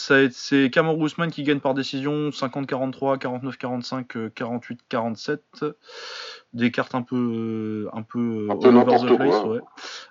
Kamaru 0.72 1.06
Usman 1.06 1.30
qui 1.30 1.42
gagne 1.42 1.60
par 1.60 1.74
décision 1.74 2.30
50-43, 2.30 3.18
49-45, 3.18 4.16
euh, 4.16 4.30
48-47. 4.30 5.40
Des 6.52 6.70
cartes 6.70 6.94
un 6.94 7.02
peu 7.02 7.16
euh, 7.16 7.88
un 7.96 8.02
peu, 8.02 8.46
Un 8.50 8.56
peu 8.56 8.68
over 8.68 8.98
the 8.98 9.16
place, 9.16 9.42
ouais. 9.44 9.60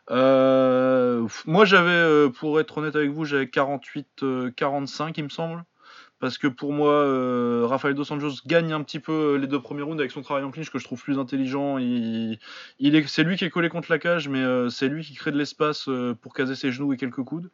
Euh, 0.09 1.27
moi 1.45 1.65
j'avais 1.65 1.91
euh, 1.91 2.29
pour 2.29 2.59
être 2.59 2.79
honnête 2.79 2.95
avec 2.95 3.11
vous, 3.11 3.25
j'avais 3.25 3.45
48-45 3.45 5.13
il 5.17 5.23
me 5.23 5.29
semble. 5.29 5.63
Parce 6.21 6.37
que 6.37 6.45
pour 6.45 6.71
moi, 6.71 6.93
euh, 6.93 7.65
Rafael 7.65 7.95
Dos 7.95 8.13
Anjos 8.13 8.43
gagne 8.45 8.73
un 8.73 8.83
petit 8.83 8.99
peu 8.99 9.11
euh, 9.11 9.37
les 9.37 9.47
deux 9.47 9.59
premiers 9.59 9.81
rounds 9.81 9.99
avec 9.99 10.11
son 10.11 10.21
travail 10.21 10.43
en 10.43 10.51
clinch 10.51 10.69
que 10.69 10.77
je 10.77 10.83
trouve 10.83 11.01
plus 11.01 11.17
intelligent. 11.17 11.79
Il, 11.79 12.37
il 12.77 12.95
est, 12.95 13.07
c'est 13.07 13.23
lui 13.23 13.37
qui 13.37 13.43
est 13.43 13.49
collé 13.49 13.69
contre 13.69 13.91
la 13.91 13.97
cage, 13.97 14.29
mais 14.29 14.37
euh, 14.37 14.69
c'est 14.69 14.87
lui 14.87 15.03
qui 15.03 15.15
crée 15.15 15.31
de 15.31 15.37
l'espace 15.37 15.89
euh, 15.89 16.13
pour 16.13 16.35
caser 16.35 16.53
ses 16.53 16.71
genoux 16.71 16.93
et 16.93 16.97
quelques 16.97 17.23
coudes. 17.23 17.49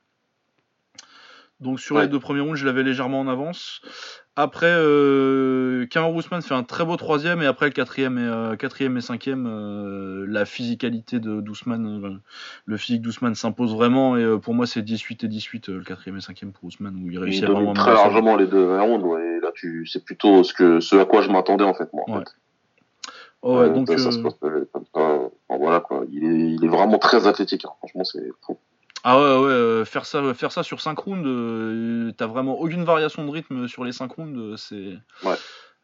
Donc 1.61 1.79
sur 1.79 1.97
les 1.97 2.09
deux 2.09 2.19
premiers 2.19 2.41
rounds, 2.41 2.59
je 2.59 2.65
l'avais 2.65 2.83
légèrement 2.83 3.21
en 3.21 3.29
avance. 3.29 3.81
Après, 4.39 4.69
euh, 4.69 5.87
Kamaru 5.87 6.19
Usman 6.19 6.43
fait 6.43 6.53
un 6.53 6.61
très 6.61 6.85
beau 6.85 6.95
troisième, 6.95 7.41
et 7.41 7.47
après 7.47 7.65
le 7.65 7.71
quatrième 7.71 8.19
et, 8.19 8.21
euh, 8.21 8.55
quatrième 8.55 8.95
et 8.95 9.01
cinquième, 9.01 9.47
euh, 9.47 10.27
la 10.29 10.45
physicalité 10.45 11.19
de 11.19 11.41
d'Ousmane, 11.41 12.05
euh, 12.05 12.09
le 12.67 12.77
physique 12.77 13.01
d'Ousmane 13.01 13.33
s'impose 13.33 13.73
vraiment, 13.73 14.15
et 14.15 14.37
pour 14.39 14.53
moi 14.53 14.67
c'est 14.67 14.83
18 14.83 15.23
et 15.23 15.27
18, 15.27 15.69
euh, 15.69 15.79
le 15.79 15.83
quatrième 15.83 16.17
et 16.17 16.21
cinquième 16.21 16.51
pour 16.51 16.65
Ousmane, 16.65 16.95
où 16.97 17.07
il 17.07 17.13
Il 17.13 17.19
réussit 17.19 17.45
à 17.45 17.51
vraiment 17.51 17.73
très 17.73 17.91
largement 17.91 18.35
les 18.35 18.45
deux 18.45 18.63
rounds, 18.79 19.03
ouais. 19.03 19.37
Et 19.37 19.39
là, 19.39 19.51
tu, 19.55 19.87
c'est 19.87 20.05
plutôt 20.05 20.43
ce 20.43 20.53
que, 20.53 20.79
ce 20.81 20.95
à 20.97 21.05
quoi 21.05 21.23
je 21.23 21.29
m'attendais, 21.29 21.63
en 21.63 21.73
fait, 21.73 21.91
moi. 21.91 22.03
en 22.07 22.13
Ouais. 22.13 22.19
fait. 22.19 22.35
Oh, 23.41 23.59
ouais, 23.59 23.69
donc, 23.71 23.89
ça, 23.89 24.11
se 24.11 24.19
passe 24.19 24.35
comme 24.39 24.85
ça. 24.93 25.01
Enfin, 25.49 25.57
voilà, 25.57 25.79
quoi. 25.79 26.03
Il 26.11 26.23
est, 26.23 26.51
il 26.53 26.63
est 26.63 26.67
vraiment 26.67 26.99
très 26.99 27.25
athlétique, 27.27 27.65
hein. 27.65 27.71
Franchement, 27.79 28.03
c'est 28.03 28.29
fou. 28.45 28.57
Ah 29.09 29.17
ouais, 29.17 29.45
ouais, 29.45 29.51
euh, 29.53 29.85
faire 29.85 30.05
ça, 30.05 30.33
faire 30.33 30.51
ça 30.51 30.63
sur 30.63 30.81
5 30.81 30.99
rounds, 30.99 31.25
euh, 31.25 32.11
t'as 32.17 32.27
vraiment 32.27 32.59
aucune 32.59 32.83
variation 32.83 33.23
de 33.25 33.31
rythme 33.31 33.69
sur 33.69 33.85
les 33.85 33.93
5 33.93 34.11
rounds, 34.11 34.37
euh, 34.37 34.57
c'est. 34.57 34.97
Ouais. 35.25 35.35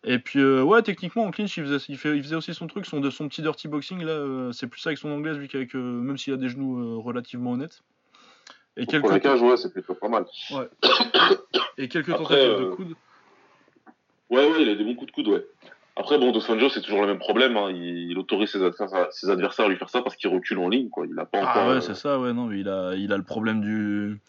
Et 0.03 0.19
puis, 0.19 0.43
ouais, 0.43 0.81
techniquement, 0.81 1.23
en 1.23 1.31
clinch, 1.31 1.55
il 1.55 1.63
faisait, 1.63 1.85
il, 1.87 1.97
fait- 1.97 2.17
il 2.17 2.21
faisait 2.21 2.35
aussi 2.35 2.53
son 2.53 2.67
truc, 2.67 2.85
son, 2.85 2.99
de 2.99 3.09
son 3.09 3.29
petit 3.29 3.41
dirty 3.41 3.69
boxing, 3.69 4.03
là, 4.03 4.49
c'est 4.51 4.67
plus 4.67 4.81
ça 4.81 4.89
avec 4.89 4.97
son 4.97 5.09
anglaise, 5.09 5.37
vu 5.37 5.47
qu'avec, 5.47 5.73
même 5.73 6.17
s'il 6.17 6.33
a 6.33 6.37
des 6.37 6.49
genoux 6.49 7.01
relativement 7.01 7.53
honnêtes. 7.53 7.81
Et 8.75 8.85
Pour 8.85 9.09
quelques, 9.09 9.21
cage, 9.23 9.41
ouais, 9.41 9.55
c'est 9.55 9.71
plutôt 9.71 9.93
pas 9.93 10.09
mal. 10.09 10.25
et 11.77 11.87
quelques 11.87 12.09
Après, 12.09 12.23
tentatives 12.25 12.59
de 12.59 12.75
coude. 12.75 12.93
Ouais, 14.29 14.51
ouais, 14.51 14.63
il 14.63 14.69
a 14.69 14.75
des 14.75 14.83
bons 14.83 14.95
coups 14.95 15.11
de 15.11 15.15
coude, 15.15 15.27
ouais. 15.29 15.45
Après, 15.95 16.17
bon, 16.17 16.31
Dos 16.31 16.49
Anjos, 16.49 16.69
c'est 16.69 16.81
toujours 16.81 17.01
le 17.01 17.07
même 17.07 17.19
problème. 17.19 17.55
Hein. 17.55 17.69
Il, 17.69 18.09
il 18.11 18.17
autorise 18.17 18.49
ses 18.51 18.63
adversaires, 18.63 19.07
ses 19.11 19.29
adversaires 19.29 19.65
à 19.65 19.69
lui 19.69 19.77
faire 19.77 19.89
ça 19.89 20.01
parce 20.01 20.15
qu'il 20.15 20.29
recule 20.29 20.57
en 20.57 20.67
ligne, 20.67 20.89
quoi. 20.89 21.05
Il 21.05 21.17
a 21.19 21.25
pas 21.25 21.39
encore. 21.39 21.51
Ah 21.55 21.67
ouais, 21.67 21.73
euh, 21.75 21.81
c'est 21.81 21.93
ça, 21.95 22.19
ouais, 22.19 22.33
non, 22.33 22.45
mais 22.45 22.59
il 22.59 22.67
a, 22.67 22.95
il 22.95 23.13
a 23.13 23.17
le 23.17 23.23
problème 23.23 23.61
du, 23.61 24.19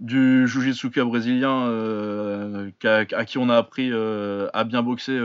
du 0.00 0.48
Jujitsuka 0.48 1.04
brésilien 1.04 1.68
euh, 1.68 2.70
à, 2.82 3.24
qui 3.24 3.38
on 3.38 3.48
a 3.50 3.56
appris 3.56 3.90
euh, 3.92 4.48
à 4.52 4.64
bien 4.64 4.82
boxer 4.82 5.16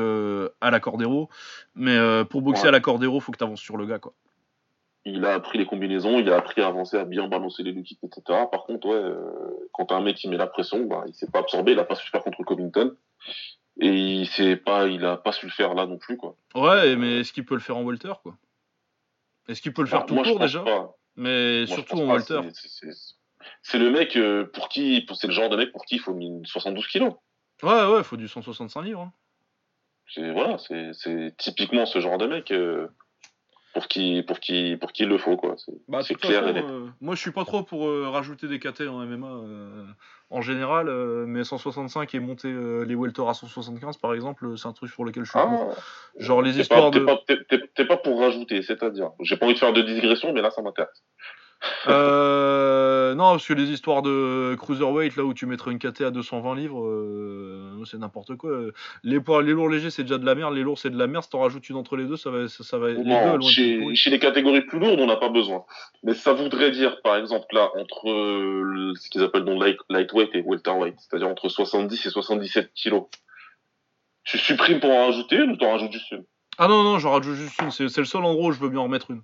à 0.62 0.70
la 0.70 0.80
Cordero. 0.80 1.30
Mais 1.76 1.98
pour 2.30 2.43
boxer 2.43 2.64
Ouais. 2.64 2.70
à 2.70 2.72
la 2.74 2.80
Cordero, 2.80 3.20
faut 3.20 3.32
que 3.32 3.39
tu 3.39 3.43
avances 3.43 3.62
sur 3.62 3.76
le 3.78 3.88
gars, 3.88 3.98
quoi. 3.98 4.14
il 5.04 5.26
a 5.26 5.34
appris 5.34 5.58
les 5.58 5.66
combinaisons, 5.66 6.20
il 6.20 6.30
a 6.30 6.36
appris 6.38 6.62
à 6.62 6.68
avancer, 6.68 6.98
à 6.98 7.06
bien 7.06 7.28
balancer 7.28 7.64
les 7.64 7.72
low 7.72 7.82
kicks, 7.82 8.04
etc. 8.04 8.22
Par 8.52 8.66
contre, 8.66 8.88
ouais, 8.88 9.02
quand 9.74 9.86
t'as 9.86 9.95
un 9.95 10.02
mec 10.02 10.16
qui 10.18 10.30
met 10.30 10.38
la 10.38 10.45
pression, 10.48 10.86
bah, 10.86 11.06
il 11.08 11.16
s'est 11.16 11.32
pas 11.32 11.39
absorbé, 11.39 11.72
il 11.72 11.80
a 11.80 11.86
pas 11.86 11.95
su 11.95 12.08
faire 12.12 12.22
contre 12.24 12.43
Covington. 12.43 12.93
Et 13.80 13.90
il 13.90 14.26
pas, 14.58 14.88
il 14.88 15.06
a 15.06 15.18
pas 15.18 15.32
su 15.32 15.46
le 15.46 15.52
faire 15.52 15.74
là 15.76 15.86
non 15.86 15.98
plus, 15.98 16.18
quoi. 16.18 16.36
Ouais, 16.56 16.96
mais 16.96 17.20
est-ce 17.20 17.32
qu'il 17.32 17.46
peut 17.46 17.54
le 17.56 17.62
faire 17.62 17.78
en 17.78 17.84
welter, 17.84 18.14
quoi? 18.24 18.36
Est-ce 19.48 19.62
qu'il 19.62 19.74
peut 19.74 19.82
le 19.84 19.88
faire 19.88 20.00
Enfin, 20.00 20.08
tout 20.08 20.16
moi, 20.16 20.24
court 20.24 20.40
déjà? 20.40 20.64
pas. 20.64 20.96
Mais 21.16 21.66
Moi, 21.68 21.76
surtout 21.76 21.96
en 21.96 22.08
pas. 22.08 22.14
welter. 22.16 22.42
C'est- 22.54 23.78
le 23.80 23.90
mec 23.92 24.16
euh, 24.18 24.46
pour 24.46 24.68
qui, 24.70 25.02
pour- 25.02 25.16
c'est 25.16 25.28
le 25.28 25.34
genre 25.34 25.50
de 25.50 25.58
mec 25.58 25.72
pour 25.72 25.86
qui 25.86 25.96
il 25.96 26.00
faut 26.00 26.18
une 26.18 26.46
72 26.46 26.88
kilos. 26.88 27.14
Ouais, 27.64 27.86
ouais, 27.94 28.04
faut 28.04 28.18
du 28.18 28.28
165 28.28 28.82
livres. 28.82 29.02
hein. 29.02 29.14
C'est 30.14 30.32
voilà, 30.32 30.58
c'est 30.58 30.92
c'est 30.94 31.36
typiquement 31.38 31.86
ce 31.86 32.00
genre 32.00 32.18
de 32.18 32.28
mec 32.28 32.52
euh, 32.52 32.88
pour 33.74 33.88
qui, 33.88 34.24
pour 34.24 34.39
qui, 34.39 34.76
pour 34.78 34.91
qui 34.91 35.03
il 35.03 35.09
le 35.09 35.18
faut, 35.18 35.38
quoi. 35.38 35.55
C'est 35.57 35.72
Bah, 35.88 35.99
clair 36.03 36.41
façon, 36.41 36.47
et 36.47 36.53
net. 36.53 36.65
euh, 36.68 36.88
moi 37.01 37.15
je 37.15 37.22
suis 37.22 37.32
pas 37.32 37.45
trop 37.45 37.63
pour 37.63 37.88
euh, 37.88 38.09
rajouter 38.09 38.47
des 38.47 38.59
KT 38.59 38.82
en 38.88 39.05
MMA 39.05 39.28
euh, 39.28 39.86
en 40.30 40.41
général, 40.41 40.89
mais 41.28 41.43
165 41.43 42.13
et 42.15 42.20
monter 42.20 42.51
les 42.86 42.95
welter 42.95 43.24
à 43.28 43.34
175 43.34 43.97
par 43.97 44.13
exemple, 44.13 44.57
c'est 44.57 44.68
un 44.68 44.74
truc 44.74 44.89
sur 44.91 45.03
lequel 45.05 45.24
je 45.26 45.30
suis 45.32 45.39
pour. 45.39 45.72
Ah, 45.72 45.80
Genre 46.18 46.41
les 46.41 46.59
histoires 46.59 46.91
pas, 46.91 46.99
de. 46.99 47.05
pas, 47.05 47.22
t'es 47.76 47.86
pas 47.86 47.97
pour 47.97 48.20
rajouter, 48.20 48.61
c'est-à-dire. 48.61 49.11
J'ai 49.22 49.38
pas 49.38 49.45
envie 49.45 49.53
de 49.55 49.59
faire 49.59 49.74
de 49.74 49.82
digression, 49.82 50.34
mais 50.34 50.41
là, 50.41 50.49
ça 50.49 50.61
m'intéresse. 50.61 51.03
Euh, 51.88 53.16
non, 53.16 53.32
parce 53.32 53.47
que 53.47 53.53
les 53.53 53.72
histoires 53.72 54.01
de 54.01 54.55
cruiserweight, 54.55 55.16
là 55.16 55.24
où 55.24 55.34
tu 55.34 55.45
mettrais 55.45 55.72
une 55.72 55.80
KT 55.80 56.01
à 56.01 56.12
220 56.12 56.55
livres, 56.55 56.86
euh, 56.86 57.84
c'est 57.86 57.97
n'importe 57.97 58.36
quoi. 58.36 58.51
Les 59.03 59.20
poids, 59.20 59.41
les 59.41 59.53
lourds 59.53 59.70
légers, 59.70 59.89
c'est 59.89 60.03
déjà 60.03 60.18
de 60.18 60.26
la 60.26 60.36
merde. 60.36 60.53
Les 60.53 60.62
lourds, 60.62 60.78
c'est 60.78 60.89
de 60.89 60.97
la 60.97 61.08
merde. 61.08 61.24
Si 61.24 61.30
t'en 61.30 61.39
rajoutes 61.39 61.68
une 61.70 61.78
entre 61.78 61.95
les 61.95 62.05
deux, 62.05 62.18
ça 62.18 62.30
va, 62.30 62.47
ça, 62.47 62.64
ça 62.64 62.78
va. 62.78 62.89
les 62.89 63.03
deux, 63.03 63.41
chez, 63.41 64.10
les 64.10 64.20
catégories 64.20 64.62
plus 64.62 64.80
lourdes, 64.80 64.99
on 64.99 65.08
n'a 65.08 65.16
pas 65.16 65.30
besoin. 65.30 65.66
Mais 66.03 66.14
ça 66.14 66.34
voudrait 66.34 66.72
dire, 66.72 67.01
par 67.01 67.16
exemple, 67.16 67.47
là, 67.51 67.70
entre 67.76 68.10
euh, 68.10 68.93
ce 68.99 69.10
qu'ils 69.10 69.24
appellent 69.24 69.45
donc 69.45 69.62
light, 69.62 69.78
lightweight 69.89 70.36
et 70.36 70.41
welterweight, 70.41 70.95
c'est-à-dire 70.99 71.28
entre 71.28 71.49
70 71.49 72.05
et 72.05 72.10
77 72.10 72.72
kilos. 72.74 73.05
Tu 74.24 74.38
supprimes 74.38 74.80
pour 74.80 74.91
en 74.91 75.05
rajouter 75.05 75.38
une 75.38 75.51
ou 75.51 75.55
t'en 75.55 75.72
rajoutes 75.72 75.93
juste 75.93 76.12
une? 76.12 76.26
Ah 76.58 76.68
non, 76.68 76.84
non, 76.84 76.99
j'en 76.99 77.12
rajoute 77.12 77.36
juste 77.36 77.62
une. 77.62 77.72
C'est 77.72 77.88
c'est 77.88 78.01
le 78.01 78.05
seul 78.05 78.24
endroit 78.26 78.47
où 78.47 78.51
je 78.51 78.60
veux 78.60 78.70
bien 78.70 78.80
en 78.80 78.84
remettre 78.84 79.12
une. 79.12 79.22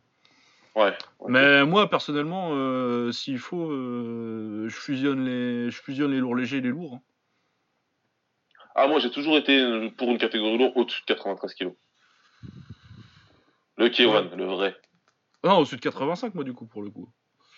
Ouais. 0.75 0.93
Mais 1.27 1.65
moi, 1.65 1.89
personnellement, 1.89 2.49
euh, 2.53 3.11
s'il 3.11 3.37
faut, 3.37 3.71
euh, 3.71 4.67
je 4.67 4.75
fusionne 4.75 5.23
les, 5.23 5.69
je 5.69 5.81
fusionne 5.81 6.11
les 6.11 6.17
lourds 6.19 6.35
légers 6.35 6.57
et 6.57 6.61
les 6.61 6.69
lourds. 6.69 6.95
hein. 6.95 7.01
Ah, 8.75 8.87
moi, 8.87 8.99
j'ai 8.99 9.11
toujours 9.11 9.37
été 9.37 9.91
pour 9.91 10.09
une 10.09 10.17
catégorie 10.17 10.57
lourde 10.57 10.73
au-dessus 10.75 11.01
de 11.01 11.13
93 11.13 11.53
kilos. 11.53 11.73
Le 13.77 13.89
K1, 13.89 14.35
le 14.35 14.45
vrai. 14.45 14.75
Ah 15.43 15.49
non, 15.49 15.57
au-dessus 15.57 15.75
de 15.75 15.81
85, 15.81 16.33
moi, 16.33 16.43
du 16.43 16.53
coup, 16.53 16.65
pour 16.65 16.81
le 16.81 16.89
coup. 16.89 17.07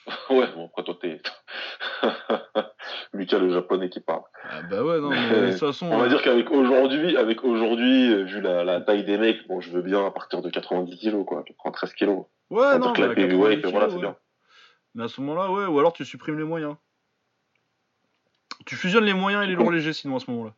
Ouais, 0.30 0.48
bon, 0.56 0.66
après, 0.66 0.84
toi, 0.84 0.98
t'es... 1.00 1.22
Lucas, 3.14 3.40
le 3.40 3.50
japonais 3.50 3.90
qui 3.90 4.00
parle. 4.00 4.22
Ah 4.44 4.62
bah 4.70 4.84
ouais, 4.84 5.00
non, 5.00 5.10
mais 5.10 5.30
de 5.30 5.52
toute 5.52 5.60
façon. 5.60 5.88
On 5.88 5.98
va 5.98 6.06
euh, 6.06 6.10
dire 6.10 6.22
qu'avec 6.22 6.52
aujourd'hui, 6.52 7.18
avec 7.18 7.44
aujourd'hui, 7.44 8.12
euh, 8.12 8.24
vu 8.24 8.42
la, 8.42 8.64
la 8.64 8.82
taille 8.82 9.04
des 9.04 9.18
mecs, 9.18 9.48
bon, 9.48 9.62
je 9.62 9.72
veux 9.72 9.82
bien 9.82 10.06
à 10.06 10.12
partir 10.12 10.42
de 10.42 10.50
90 10.50 10.98
kilos, 10.98 11.26
quoi, 11.26 11.44
93 11.44 11.94
kilos. 11.94 12.26
Ouais, 12.50 12.78
non, 12.78 12.94
la 12.94 13.08
mais 13.08 13.22
à 13.22 13.26
heavyweight, 13.26 13.62
90 13.62 13.72
voilà, 13.72 13.88
kilos, 13.88 13.90
c'est 13.90 13.96
ouais. 13.96 14.02
bien. 14.02 14.16
Mais 14.96 15.04
à 15.04 15.08
ce 15.08 15.22
moment-là, 15.22 15.52
ouais, 15.52 15.66
ou 15.66 15.80
alors 15.80 15.94
tu 15.94 16.06
supprimes 16.06 16.38
les 16.38 16.44
moyens. 16.44 16.76
Tu 18.66 18.76
fusionnes 18.76 19.06
les 19.06 19.14
moyens 19.14 19.44
et 19.44 19.48
les 19.48 19.56
lourds 19.56 19.72
légers, 19.72 19.94
sinon, 19.94 20.16
à 20.18 20.20
ce 20.20 20.30
moment-là. 20.32 20.54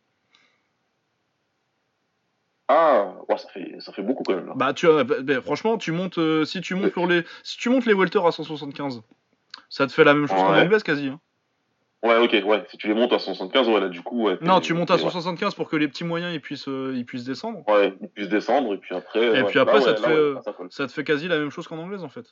Ah, 2.69 3.13
ouais, 3.29 3.37
ça 3.37 3.47
fait, 3.49 3.75
ça 3.79 3.93
fait 3.93 4.01
beaucoup 4.01 4.23
quand 4.23 4.35
même, 4.35 4.47
là. 4.47 4.53
Bah, 4.55 4.73
tu 4.73 4.87
bah, 4.87 5.03
bah, 5.03 5.41
franchement, 5.41 5.77
tu 5.77 5.91
montes, 5.91 6.17
euh, 6.17 6.43
si 6.43 6.59
tu 6.59 6.75
montes 6.75 6.91
pour 6.91 7.07
les, 7.07 7.23
si 7.43 7.57
tu 7.57 7.69
montes 7.69 7.85
les 7.85 7.93
welter 7.93 8.19
à 8.25 8.31
175, 8.31 9.01
ça 9.69 9.87
te 9.87 9.91
fait 9.93 10.03
la 10.03 10.13
même 10.13 10.27
chose 10.27 10.37
qu'en 10.37 10.53
Ouais. 10.53 10.61
anglaise 10.61 10.83
quasi. 10.83 11.07
hein. 11.07 11.19
Ouais, 12.03 12.15
ok, 12.19 12.45
ouais, 12.47 12.63
si 12.69 12.77
tu 12.77 12.87
les 12.87 12.93
montes 12.93 13.11
à 13.11 13.17
175, 13.19 13.67
ouais, 13.69 13.79
là, 13.79 13.89
du 13.89 14.01
coup, 14.03 14.23
ouais. 14.27 14.37
Non, 14.41 14.59
tu 14.61 14.73
montes 14.75 14.91
à 14.91 14.97
t'es- 14.97 15.03
ouais. 15.03 15.09
175 15.09 15.55
pour 15.55 15.67
que 15.67 15.75
les 15.75 15.87
petits 15.87 16.03
moyens 16.03 16.31
ils 16.33 16.39
puissent, 16.39 16.67
euh, 16.67 16.93
ils 16.95 17.05
puissent 17.05 17.23
descendre. 17.23 17.67
Ouais, 17.67 17.97
ils 17.99 18.07
puissent 18.09 18.29
descendre, 18.29 18.73
et 18.75 18.77
puis 18.77 18.93
après. 18.95 19.25
Et 19.25 19.29
ouais, 19.31 19.43
puis 19.45 19.57
après, 19.57 19.75
là, 19.75 19.81
ça 19.81 19.89
ouais, 19.91 19.95
te 19.95 20.01
là, 20.03 20.07
fait, 20.07 20.13
ouais, 20.13 20.19
euh, 20.19 20.33
là, 20.35 20.41
ça. 20.43 20.53
Ça 20.69 20.87
te 20.87 20.91
fait 20.91 21.03
quasi 21.03 21.27
la 21.27 21.39
même 21.39 21.49
chose 21.49 21.67
qu'en 21.67 21.77
anglaise 21.79 22.03
en 22.03 22.09
fait. 22.09 22.25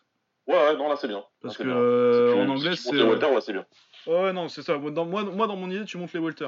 Ouais, 0.48 0.54
ouais, 0.54 0.78
non, 0.78 0.88
là, 0.88 0.96
c'est 0.96 1.08
bien. 1.08 1.24
Parce 1.42 1.58
que 1.58 1.64
bien. 1.64 1.76
euh, 1.76 2.30
Si 2.30 2.34
tu- 2.36 2.40
en 2.42 2.46
si 2.46 2.52
anglais 2.52 2.70
tu 2.72 2.76
c'est. 2.78 2.90
montes 2.92 2.96
les 3.02 3.10
welter, 3.10 3.26
ouais, 3.34 3.42
c'est 3.42 3.54
bien. 3.54 3.66
Ouais, 4.06 4.34
non, 4.34 4.48
c'est 4.50 4.62
ça. 4.62 4.78
Moi 4.78 4.92
dans, 4.92 5.06
moi, 5.06 5.24
moi, 5.24 5.48
dans 5.48 5.56
mon 5.56 5.70
idée, 5.72 5.84
tu 5.86 5.98
montes 5.98 6.14
les 6.14 6.20
welter. 6.20 6.48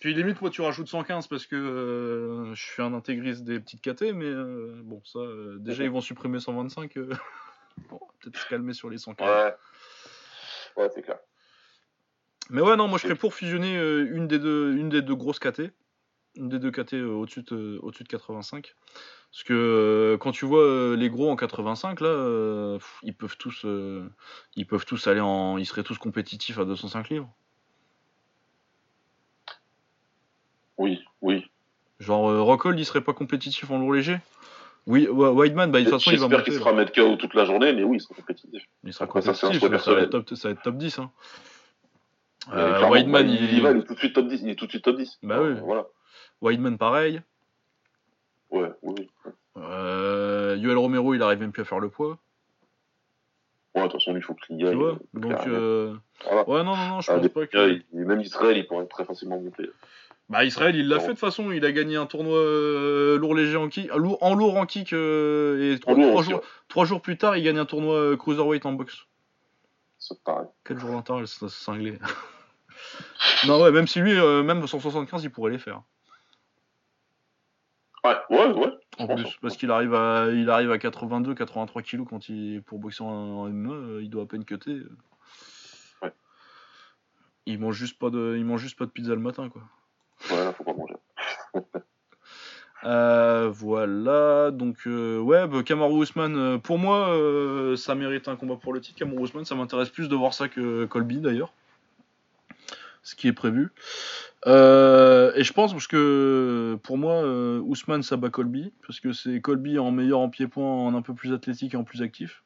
Puis 0.00 0.12
limite, 0.12 0.40
moi, 0.42 0.50
tu 0.50 0.60
rajoutes 0.60 0.88
115 0.88 1.28
parce 1.28 1.46
que 1.46 1.54
euh, 1.54 2.52
je 2.54 2.62
suis 2.62 2.82
un 2.82 2.92
intégriste 2.94 3.44
des 3.44 3.60
petites 3.60 3.80
KT, 3.80 4.12
mais 4.12 4.24
euh, 4.26 4.80
bon, 4.82 5.00
ça, 5.04 5.20
euh, 5.20 5.56
déjà, 5.60 5.84
ils 5.84 5.90
vont 5.90 6.00
supprimer 6.00 6.40
125. 6.40 6.96
euh. 6.96 7.08
Bon, 7.90 8.00
peut-être 8.20 8.38
se 8.38 8.48
calmer 8.48 8.72
sur 8.72 8.88
les 8.88 8.96
100 8.98 9.12
Ouais. 9.20 9.54
Ouais, 10.76 10.88
c'est 10.94 11.02
clair. 11.02 11.18
Mais 12.50 12.60
ouais, 12.60 12.76
non, 12.76 12.88
moi 12.88 12.98
je 12.98 13.04
serais 13.04 13.16
pour 13.16 13.34
fusionner 13.34 13.76
euh, 13.76 14.08
une, 14.12 14.28
des 14.28 14.38
deux, 14.38 14.76
une 14.76 14.88
des 14.88 15.02
deux 15.02 15.14
grosses 15.14 15.38
KT. 15.38 15.72
Une 16.36 16.48
des 16.48 16.58
deux 16.58 16.70
KT 16.70 16.94
euh, 16.94 17.08
au-dessus 17.08 17.42
de, 17.42 17.78
au 17.82 17.90
de 17.90 17.96
85. 17.96 18.74
Parce 19.32 19.42
que 19.42 19.52
euh, 19.52 20.18
quand 20.18 20.32
tu 20.32 20.44
vois 20.44 20.62
euh, 20.62 20.96
les 20.96 21.10
gros 21.10 21.30
en 21.30 21.36
85, 21.36 22.00
là, 22.00 22.08
euh, 22.08 22.78
ils 23.02 23.14
peuvent 23.14 23.36
tous 23.36 23.64
euh, 23.64 24.08
ils 24.54 24.66
peuvent 24.66 24.84
tous 24.86 25.06
aller 25.08 25.20
en. 25.20 25.58
Ils 25.58 25.66
seraient 25.66 25.82
tous 25.82 25.98
compétitifs 25.98 26.58
à 26.58 26.64
205 26.64 27.08
livres. 27.08 27.34
Oui, 30.78 31.02
oui. 31.22 31.50
Genre 31.98 32.30
euh, 32.30 32.42
Rockhold, 32.42 32.78
il 32.78 32.84
serait 32.84 33.00
pas 33.00 33.14
compétitif 33.14 33.70
en 33.70 33.78
lourd 33.78 33.94
léger? 33.94 34.18
Oui, 34.86 35.08
Weidman, 35.08 35.72
bah, 35.72 35.80
de 35.80 35.84
toute 35.84 35.94
façon, 35.94 36.12
il 36.12 36.18
va 36.18 36.28
J'espère 36.28 36.44
qu'il 36.44 36.54
sera 36.54 36.72
mettre 36.72 36.92
KO 36.92 37.16
toute 37.16 37.34
la 37.34 37.44
journée, 37.44 37.72
mais 37.72 37.82
oui, 37.82 37.96
il 37.96 38.00
sera 38.00 38.14
compétitif. 38.14 38.62
Il 38.84 38.92
sera 38.92 39.06
ça, 39.06 39.12
compétitif, 39.12 39.40
ça, 39.40 39.48
va 39.48 39.56
être 39.56 39.70
personnel. 39.70 40.08
top, 40.10 40.34
ça 40.34 40.48
va 40.48 40.52
être 40.52 40.62
top 40.62 40.76
10. 40.76 40.98
Hein. 41.00 41.10
Euh, 42.52 42.80
bah, 42.80 42.98
il... 43.00 43.10
va, 43.10 43.20
il 43.22 43.78
est 43.78 43.82
tout 43.84 43.94
de 43.94 43.98
suite 43.98 44.14
top 44.14 44.28
10. 44.28 44.42
Il 44.42 44.50
est 44.50 44.54
tout 44.54 44.66
de 44.66 44.70
suite 44.70 44.84
top 44.84 44.96
10. 44.96 45.18
Bah 45.24 45.40
oui. 45.42 45.54
Voilà. 45.60 45.86
Weidman, 46.40 46.78
pareil. 46.78 47.20
Ouais, 48.50 48.70
oui. 48.82 49.10
Euh, 49.56 50.56
Yoel 50.58 50.78
Romero, 50.78 51.14
il 51.14 51.22
arrive 51.22 51.40
même 51.40 51.52
plus 51.52 51.62
à 51.62 51.64
faire 51.64 51.80
le 51.80 51.88
poids. 51.88 52.18
Ouais, 53.74 53.82
de 53.82 53.88
toute 53.88 54.00
façon, 54.00 54.16
il 54.16 54.22
faut 54.22 54.34
qu'il 54.34 54.56
y 54.60 54.64
aille. 54.64 54.70
Tu 54.70 54.76
vois 54.76 54.92
euh, 54.92 54.98
Donc, 55.14 55.46
euh, 55.46 55.94
Voilà. 56.24 56.48
ouais, 56.48 56.62
non, 56.62 56.76
non, 56.76 56.88
non, 56.88 57.00
je 57.00 57.10
Ah, 57.10 57.18
pense 57.18 57.28
pas 57.28 57.46
que. 57.46 57.82
Même 57.92 58.20
Israël, 58.20 58.56
il 58.56 58.66
pourrait 58.66 58.86
très 58.86 59.04
facilement 59.04 59.40
monter. 59.40 59.68
Bah, 60.28 60.44
Israël, 60.44 60.74
il 60.74 60.88
l'a 60.88 60.98
fait 60.98 61.06
de 61.06 61.12
toute 61.12 61.20
façon. 61.20 61.52
Il 61.52 61.64
a 61.64 61.72
gagné 61.72 61.96
un 61.96 62.06
tournoi 62.06 62.36
euh, 62.36 63.16
lourd 63.18 63.34
léger 63.34 63.56
en 63.56 63.68
kick, 63.68 63.90
euh, 63.90 63.96
lourd- 63.96 64.18
en 64.22 64.34
lourd 64.34 64.56
en 64.56 64.66
kick, 64.66 64.92
euh, 64.92 65.74
et 65.74 65.78
trois, 65.78 65.94
En 65.94 65.96
lourd 65.96 66.08
trois 66.08 66.20
aussi, 66.20 66.30
jours, 66.30 66.40
trois 66.68 66.84
jours 66.84 67.00
plus 67.00 67.16
tard, 67.16 67.36
il 67.36 67.44
gagne 67.44 67.58
un 67.58 67.64
tournoi 67.64 67.94
euh, 67.94 68.16
cruiserweight 68.16 68.66
en 68.66 68.72
boxe. 68.72 69.06
C'est 69.98 70.20
pareil. 70.24 70.46
Quel 70.64 70.78
jour 70.78 70.90
d'intervalle, 70.90 71.28
c'est 71.28 71.48
cinglé. 71.48 71.98
non, 73.46 73.62
ouais, 73.62 73.70
même 73.70 73.86
si 73.86 74.00
lui, 74.00 74.14
même 74.14 74.66
175, 74.66 75.22
il 75.24 75.30
pourrait 75.30 75.52
les 75.52 75.58
faire. 75.58 75.82
Ouais, 78.04 78.16
ouais, 78.30 78.52
ouais. 78.52 78.72
En 78.98 79.06
plus, 79.14 79.26
hein. 79.26 79.30
parce 79.42 79.56
qu'il 79.56 79.70
arrive 79.70 79.94
à, 79.94 80.28
il 80.32 80.48
arrive 80.48 80.70
à 80.70 80.78
82, 80.78 81.34
83 81.34 81.82
kilos 81.82 82.06
quand 82.08 82.28
il, 82.28 82.62
pour 82.62 82.78
boxer 82.78 83.02
en, 83.02 83.46
euh, 83.48 84.00
il 84.02 84.10
doit 84.10 84.22
à 84.22 84.26
peine 84.26 84.44
cutter. 84.44 84.82
Ouais. 86.02 86.12
Il 87.46 87.58
mange 87.58 87.76
juste 87.76 87.98
pas 87.98 88.10
de, 88.10 88.36
il 88.38 88.44
mange 88.44 88.60
juste 88.60 88.78
pas 88.78 88.86
de 88.86 88.90
pizza 88.90 89.10
le 89.10 89.20
matin, 89.20 89.48
quoi. 89.48 89.62
Ouais, 90.30 90.44
là, 90.44 90.52
faut 90.52 90.64
pas 90.64 90.74
manger. 90.74 90.96
Euh, 92.84 93.50
voilà, 93.52 94.50
donc 94.52 94.86
euh, 94.86 95.18
ouais, 95.18 95.48
bah, 95.48 95.62
Kamaru 95.64 96.02
Usman, 96.02 96.36
euh, 96.36 96.58
pour 96.58 96.78
moi, 96.78 97.16
ça 97.76 97.94
mérite 97.94 98.28
un 98.28 98.36
combat 98.36 98.56
pour 98.56 98.72
le 98.72 98.80
titre. 98.80 98.98
Kamaru 98.98 99.24
Usman, 99.24 99.44
ça 99.44 99.54
m'intéresse 99.54 99.88
plus 99.88 100.08
de 100.08 100.14
voir 100.14 100.34
ça 100.34 100.48
que 100.48 100.84
Colby 100.84 101.20
d'ailleurs, 101.20 101.52
ce 103.02 103.16
qui 103.16 103.28
est 103.28 103.32
prévu. 103.32 103.72
Et 104.46 105.42
je 105.42 105.52
pense 105.52 105.72
parce 105.72 105.88
que 105.88 106.78
pour 106.82 106.98
moi, 106.98 107.22
Usman 107.68 108.02
ça 108.02 108.16
bat 108.16 108.30
Colby 108.30 108.72
parce 108.86 109.00
que 109.00 109.12
c'est 109.12 109.40
Colby 109.40 109.78
en 109.78 109.90
meilleur 109.90 110.20
en 110.20 110.28
pied-point, 110.28 110.64
en 110.64 110.94
un 110.94 111.02
peu 111.02 111.14
plus 111.14 111.32
athlétique 111.32 111.74
et 111.74 111.76
en 111.76 111.84
plus 111.84 112.02
actif. 112.02 112.44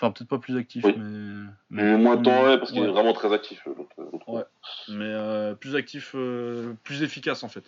Enfin, 0.00 0.12
peut-être 0.12 0.28
pas 0.28 0.38
plus 0.38 0.56
actif, 0.56 0.84
Oui. 0.84 0.94
mais, 0.96 1.82
Mais 1.82 1.96
moins 1.96 2.14
de 2.16 2.22
temps, 2.22 2.44
ouais, 2.44 2.56
parce 2.58 2.70
qu'il 2.70 2.80
ouais. 2.82 2.86
est 2.88 2.92
vraiment 2.92 3.12
très 3.12 3.32
actif, 3.32 3.60
euh, 3.66 3.74
l'autre. 3.76 3.90
l'autre. 3.98 4.28
Ouais. 4.28 4.44
mais 4.88 5.04
euh, 5.06 5.54
plus 5.54 5.74
actif, 5.74 6.12
euh, 6.14 6.72
plus 6.84 7.02
efficace 7.02 7.42
en 7.42 7.48
fait. 7.48 7.64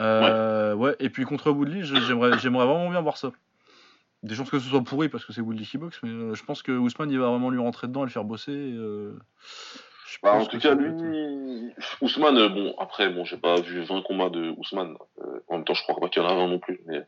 Euh, 0.00 0.74
ouais. 0.74 0.96
et 0.98 1.10
puis 1.10 1.24
contre 1.24 1.50
Woodley, 1.50 1.82
j'aimerais, 1.82 2.38
j'aimerais 2.38 2.64
vraiment 2.64 2.88
bien 2.88 3.02
voir 3.02 3.18
ça. 3.18 3.30
Des 4.22 4.34
chances 4.34 4.50
que 4.50 4.58
ce 4.58 4.68
soit 4.68 4.82
pourri 4.82 5.08
parce 5.10 5.24
que 5.24 5.32
c'est 5.32 5.40
Woodley 5.42 5.64
qui 5.64 5.76
boxe, 5.78 5.98
mais 6.02 6.10
euh, 6.10 6.34
je 6.34 6.42
pense 6.44 6.62
que 6.62 6.72
Ousmane 6.72 7.10
il 7.10 7.18
va 7.18 7.28
vraiment 7.28 7.50
lui 7.50 7.58
rentrer 7.60 7.86
dedans 7.86 8.02
et 8.02 8.06
le 8.06 8.10
faire 8.10 8.24
bosser. 8.24 8.52
et, 8.52 8.72
euh, 8.74 9.12
je 10.06 10.18
Bah, 10.22 10.34
en 10.34 10.46
tout 10.46 10.58
cas, 10.58 10.72
être- 10.72 10.78
lui, 10.80 11.72
Ousmane, 12.00 12.36
euh, 12.38 12.48
bon, 12.48 12.74
après, 12.78 13.10
bon, 13.10 13.24
j'ai 13.24 13.36
pas 13.38 13.60
vu 13.60 13.82
20 13.82 14.02
combats 14.02 14.28
de 14.30 14.54
Ousmane. 14.58 14.94
Euh, 15.22 15.40
en 15.48 15.56
même 15.56 15.64
temps, 15.64 15.74
je 15.74 15.82
crois 15.82 15.96
pas 16.00 16.08
qu'il 16.08 16.22
y 16.22 16.24
en 16.24 16.28
a 16.28 16.34
20 16.34 16.48
non 16.48 16.58
plus. 16.58 16.80
Mais 16.86 17.06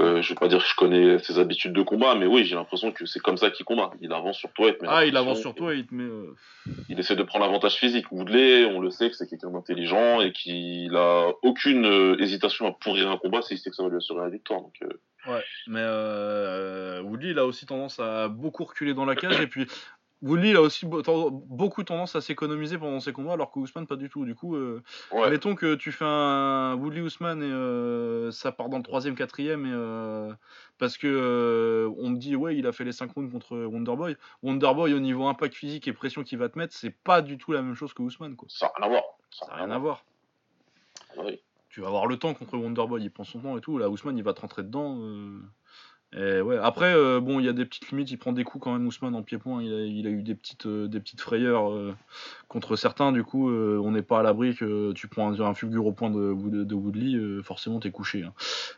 euh, 0.00 0.22
je 0.22 0.28
vais 0.28 0.34
pas 0.34 0.48
dire 0.48 0.58
que 0.58 0.68
je 0.68 0.74
connais 0.76 1.18
ses 1.18 1.38
habitudes 1.38 1.72
de 1.72 1.82
combat, 1.82 2.14
mais 2.14 2.26
oui, 2.26 2.44
j'ai 2.44 2.54
l'impression 2.54 2.92
que 2.92 3.04
c'est 3.06 3.20
comme 3.20 3.36
ça 3.36 3.50
qu'il 3.50 3.64
combat. 3.64 3.90
Il 4.00 4.12
avance 4.12 4.36
sur 4.38 4.52
toi, 4.52 4.68
il 4.68 4.74
te 4.76 4.82
met 4.82 4.88
Ah, 4.90 5.04
il 5.06 5.16
avance 5.16 5.40
sur 5.40 5.54
toi 5.54 5.74
et 5.74 5.78
il 5.78 5.86
te 5.86 5.94
met. 5.94 6.04
euh, 6.04 6.34
Il 6.88 6.98
essaie 7.00 7.16
de 7.16 7.22
prendre 7.22 7.44
l'avantage 7.46 7.74
physique. 7.76 8.12
Woodley, 8.12 8.64
on 8.66 8.80
le 8.80 8.90
sait 8.90 9.10
que 9.10 9.16
c'est 9.16 9.26
quelqu'un 9.28 9.50
d'intelligent 9.50 10.20
et 10.20 10.32
qu'il 10.32 10.94
a 10.94 11.30
aucune 11.42 11.86
euh, 11.86 12.16
hésitation 12.20 12.66
à 12.66 12.72
pourrir 12.72 13.10
un 13.10 13.16
combat 13.16 13.42
s'il 13.42 13.58
sait 13.58 13.70
que 13.70 13.76
ça 13.76 13.82
va 13.82 13.88
lui 13.88 13.96
assurer 13.96 14.20
la 14.20 14.30
victoire. 14.30 14.60
Donc, 14.60 14.74
euh, 14.82 14.88
Ouais, 15.26 15.42
mais 15.66 15.80
euh, 15.82 17.02
Woodley 17.02 17.30
il 17.30 17.38
a 17.38 17.44
aussi 17.44 17.66
tendance 17.66 17.98
à 17.98 18.28
beaucoup 18.28 18.64
reculer 18.64 18.94
dans 18.94 19.04
la 19.04 19.16
cage 19.16 19.40
et 19.40 19.46
puis 19.48 19.66
Woodley 20.20 20.54
a 20.56 20.60
aussi 20.60 20.84
beaucoup 20.86 21.84
tendance 21.84 22.16
à 22.16 22.20
s'économiser 22.20 22.76
pendant 22.76 22.98
ses 22.98 23.12
combats 23.12 23.34
alors 23.34 23.52
que 23.52 23.58
Ousmane 23.60 23.86
pas 23.86 23.96
du 23.96 24.08
tout. 24.08 24.24
Du 24.24 24.34
coup, 24.34 24.56
euh, 24.56 24.82
ouais. 25.12 25.30
mettons 25.30 25.54
que 25.54 25.76
tu 25.76 25.92
fais 25.92 26.04
un 26.04 26.74
Woodley 26.74 27.00
Ousmane 27.00 27.42
et 27.42 27.50
euh, 27.50 28.30
ça 28.32 28.50
part 28.50 28.68
dans 28.68 28.78
le 28.78 28.82
troisième, 28.82 29.14
quatrième 29.14 29.64
et 29.64 29.72
euh, 29.72 30.32
parce 30.78 30.96
que 30.98 31.06
euh, 31.06 31.94
on 31.98 32.10
me 32.10 32.16
dit 32.16 32.34
ouais 32.34 32.56
il 32.56 32.66
a 32.66 32.72
fait 32.72 32.84
les 32.84 32.92
5 32.92 33.12
rounds 33.12 33.30
contre 33.30 33.56
Wonderboy. 33.56 34.16
Wonderboy 34.42 34.92
au 34.92 35.00
niveau 35.00 35.26
impact 35.26 35.54
physique 35.54 35.86
et 35.86 35.92
pression 35.92 36.24
qu'il 36.24 36.38
va 36.38 36.48
te 36.48 36.58
mettre 36.58 36.74
c'est 36.74 36.90
pas 36.90 37.22
du 37.22 37.38
tout 37.38 37.52
la 37.52 37.62
même 37.62 37.74
chose 37.74 37.94
que 37.94 38.02
Ousmane 38.02 38.34
quoi. 38.34 38.48
Ça 38.50 38.66
n'a 38.66 38.72
rien 38.76 38.86
à 38.86 38.88
voir. 38.88 39.04
Ça 39.30 39.46
n'a 39.46 39.54
rien 39.54 39.70
à 39.70 39.78
voir. 39.78 40.04
Oui. 41.16 41.40
tu 41.70 41.80
vas 41.80 41.86
avoir 41.88 42.06
le 42.06 42.16
temps 42.16 42.34
contre 42.34 42.56
Wonderboy, 42.56 43.02
il 43.02 43.10
prend 43.10 43.24
son 43.24 43.40
temps 43.40 43.56
et 43.56 43.60
tout. 43.60 43.78
Là, 43.78 43.88
Ousmane, 43.88 44.18
il 44.18 44.24
va 44.24 44.34
te 44.34 44.40
rentrer 44.40 44.62
dedans. 44.62 44.98
Euh, 46.14 46.38
Et 46.38 46.42
ouais. 46.42 46.58
Après, 46.58 46.94
euh, 46.94 47.20
bon, 47.20 47.38
il 47.38 47.46
y 47.46 47.48
a 47.48 47.52
des 47.52 47.64
petites 47.64 47.90
limites. 47.90 48.10
Il 48.10 48.16
prend 48.16 48.32
des 48.32 48.44
coups 48.44 48.64
quand 48.64 48.72
même, 48.72 48.86
Ousmane, 48.86 49.14
en 49.14 49.22
pied-point. 49.22 49.62
Il 49.62 49.72
a, 49.72 49.80
il 49.80 50.06
a 50.06 50.10
eu 50.10 50.22
des 50.22 50.34
petites, 50.34 50.66
euh, 50.66 50.88
des 50.88 51.00
petites 51.00 51.20
frayeurs 51.20 51.70
euh, 51.70 51.94
contre 52.48 52.76
certains. 52.76 53.12
Du 53.12 53.24
coup, 53.24 53.50
on 53.50 53.90
n'est 53.90 54.02
pas 54.02 54.20
à 54.20 54.22
l'abri 54.22 54.54
que 54.54 54.92
tu 54.92 55.08
prends 55.08 55.32
un, 55.32 55.40
un 55.40 55.54
fulgure 55.54 55.86
au 55.86 55.92
point 55.92 56.10
de, 56.10 56.30
Wood- 56.30 56.66
de 56.66 56.74
Woodley. 56.74 57.42
forcément, 57.42 57.78
t'es 57.80 57.90
couché. 57.90 58.22
hein. 58.22 58.32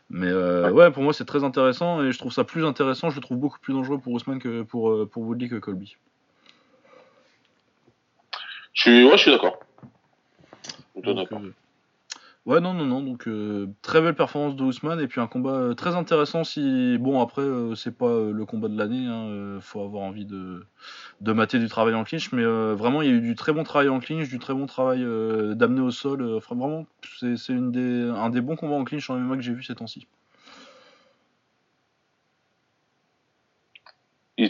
Mais 0.09 0.31
ouais, 0.33 0.91
pour 0.91 1.03
moi, 1.03 1.13
c'est 1.13 1.25
très 1.25 1.43
intéressant. 1.43 2.03
Et 2.03 2.11
je 2.11 2.17
trouve 2.17 2.33
ça 2.33 2.43
plus 2.43 2.65
intéressant. 2.65 3.09
Je 3.09 3.15
le 3.15 3.21
trouve 3.21 3.37
beaucoup 3.37 3.59
plus 3.59 3.73
dangereux 3.73 3.99
pour 3.99 4.13
Ousmane 4.13 4.39
que 4.39 4.63
pour, 4.63 5.09
pour 5.09 5.23
Woodley 5.23 5.47
que 5.47 5.55
Colby. 5.55 5.95
Je 8.73 8.81
suis, 8.81 9.03
ouais, 9.03 9.17
je 9.17 9.21
suis 9.21 9.31
d'accord. 9.31 9.59
Donc, 11.03 11.29
Ouais, 12.45 12.59
non, 12.59 12.73
non, 12.73 12.85
non. 12.85 13.01
Donc, 13.03 13.27
euh, 13.27 13.67
très 13.83 14.01
belle 14.01 14.15
performance 14.15 14.55
de 14.55 14.63
Ousmane. 14.63 14.99
Et 14.99 15.07
puis, 15.07 15.21
un 15.21 15.27
combat 15.27 15.51
euh, 15.51 15.73
très 15.75 15.95
intéressant. 15.95 16.43
Si 16.43 16.97
Bon, 16.97 17.21
après, 17.21 17.43
euh, 17.43 17.75
c'est 17.75 17.95
pas 17.95 18.31
le 18.31 18.45
combat 18.45 18.67
de 18.67 18.77
l'année. 18.77 19.05
Hein, 19.05 19.59
faut 19.61 19.81
avoir 19.83 20.03
envie 20.03 20.25
de, 20.25 20.65
de 21.21 21.33
mater 21.33 21.59
du 21.59 21.67
travail 21.67 21.93
en 21.93 22.03
clinch. 22.03 22.31
Mais 22.31 22.43
vraiment, 22.43 23.01
il 23.03 23.09
y 23.09 23.11
a 23.11 23.15
eu 23.15 23.21
du 23.21 23.35
très 23.35 23.53
bon 23.53 23.63
travail 23.63 23.89
en 23.89 23.99
clinch, 23.99 24.29
du 24.29 24.39
très 24.39 24.53
bon 24.55 24.65
travail 24.65 25.01
d'amener 25.55 25.81
au 25.81 25.91
sol. 25.91 26.23
vraiment, 26.39 26.87
c'est 27.19 27.53
un 27.53 28.29
des 28.29 28.41
bons 28.41 28.55
combats 28.55 28.75
en 28.75 28.83
clinch 28.85 29.09
en 29.09 29.17
MMA 29.17 29.35
que 29.37 29.43
j'ai 29.43 29.53
vu 29.53 29.63
ces 29.63 29.75
temps-ci. 29.75 30.07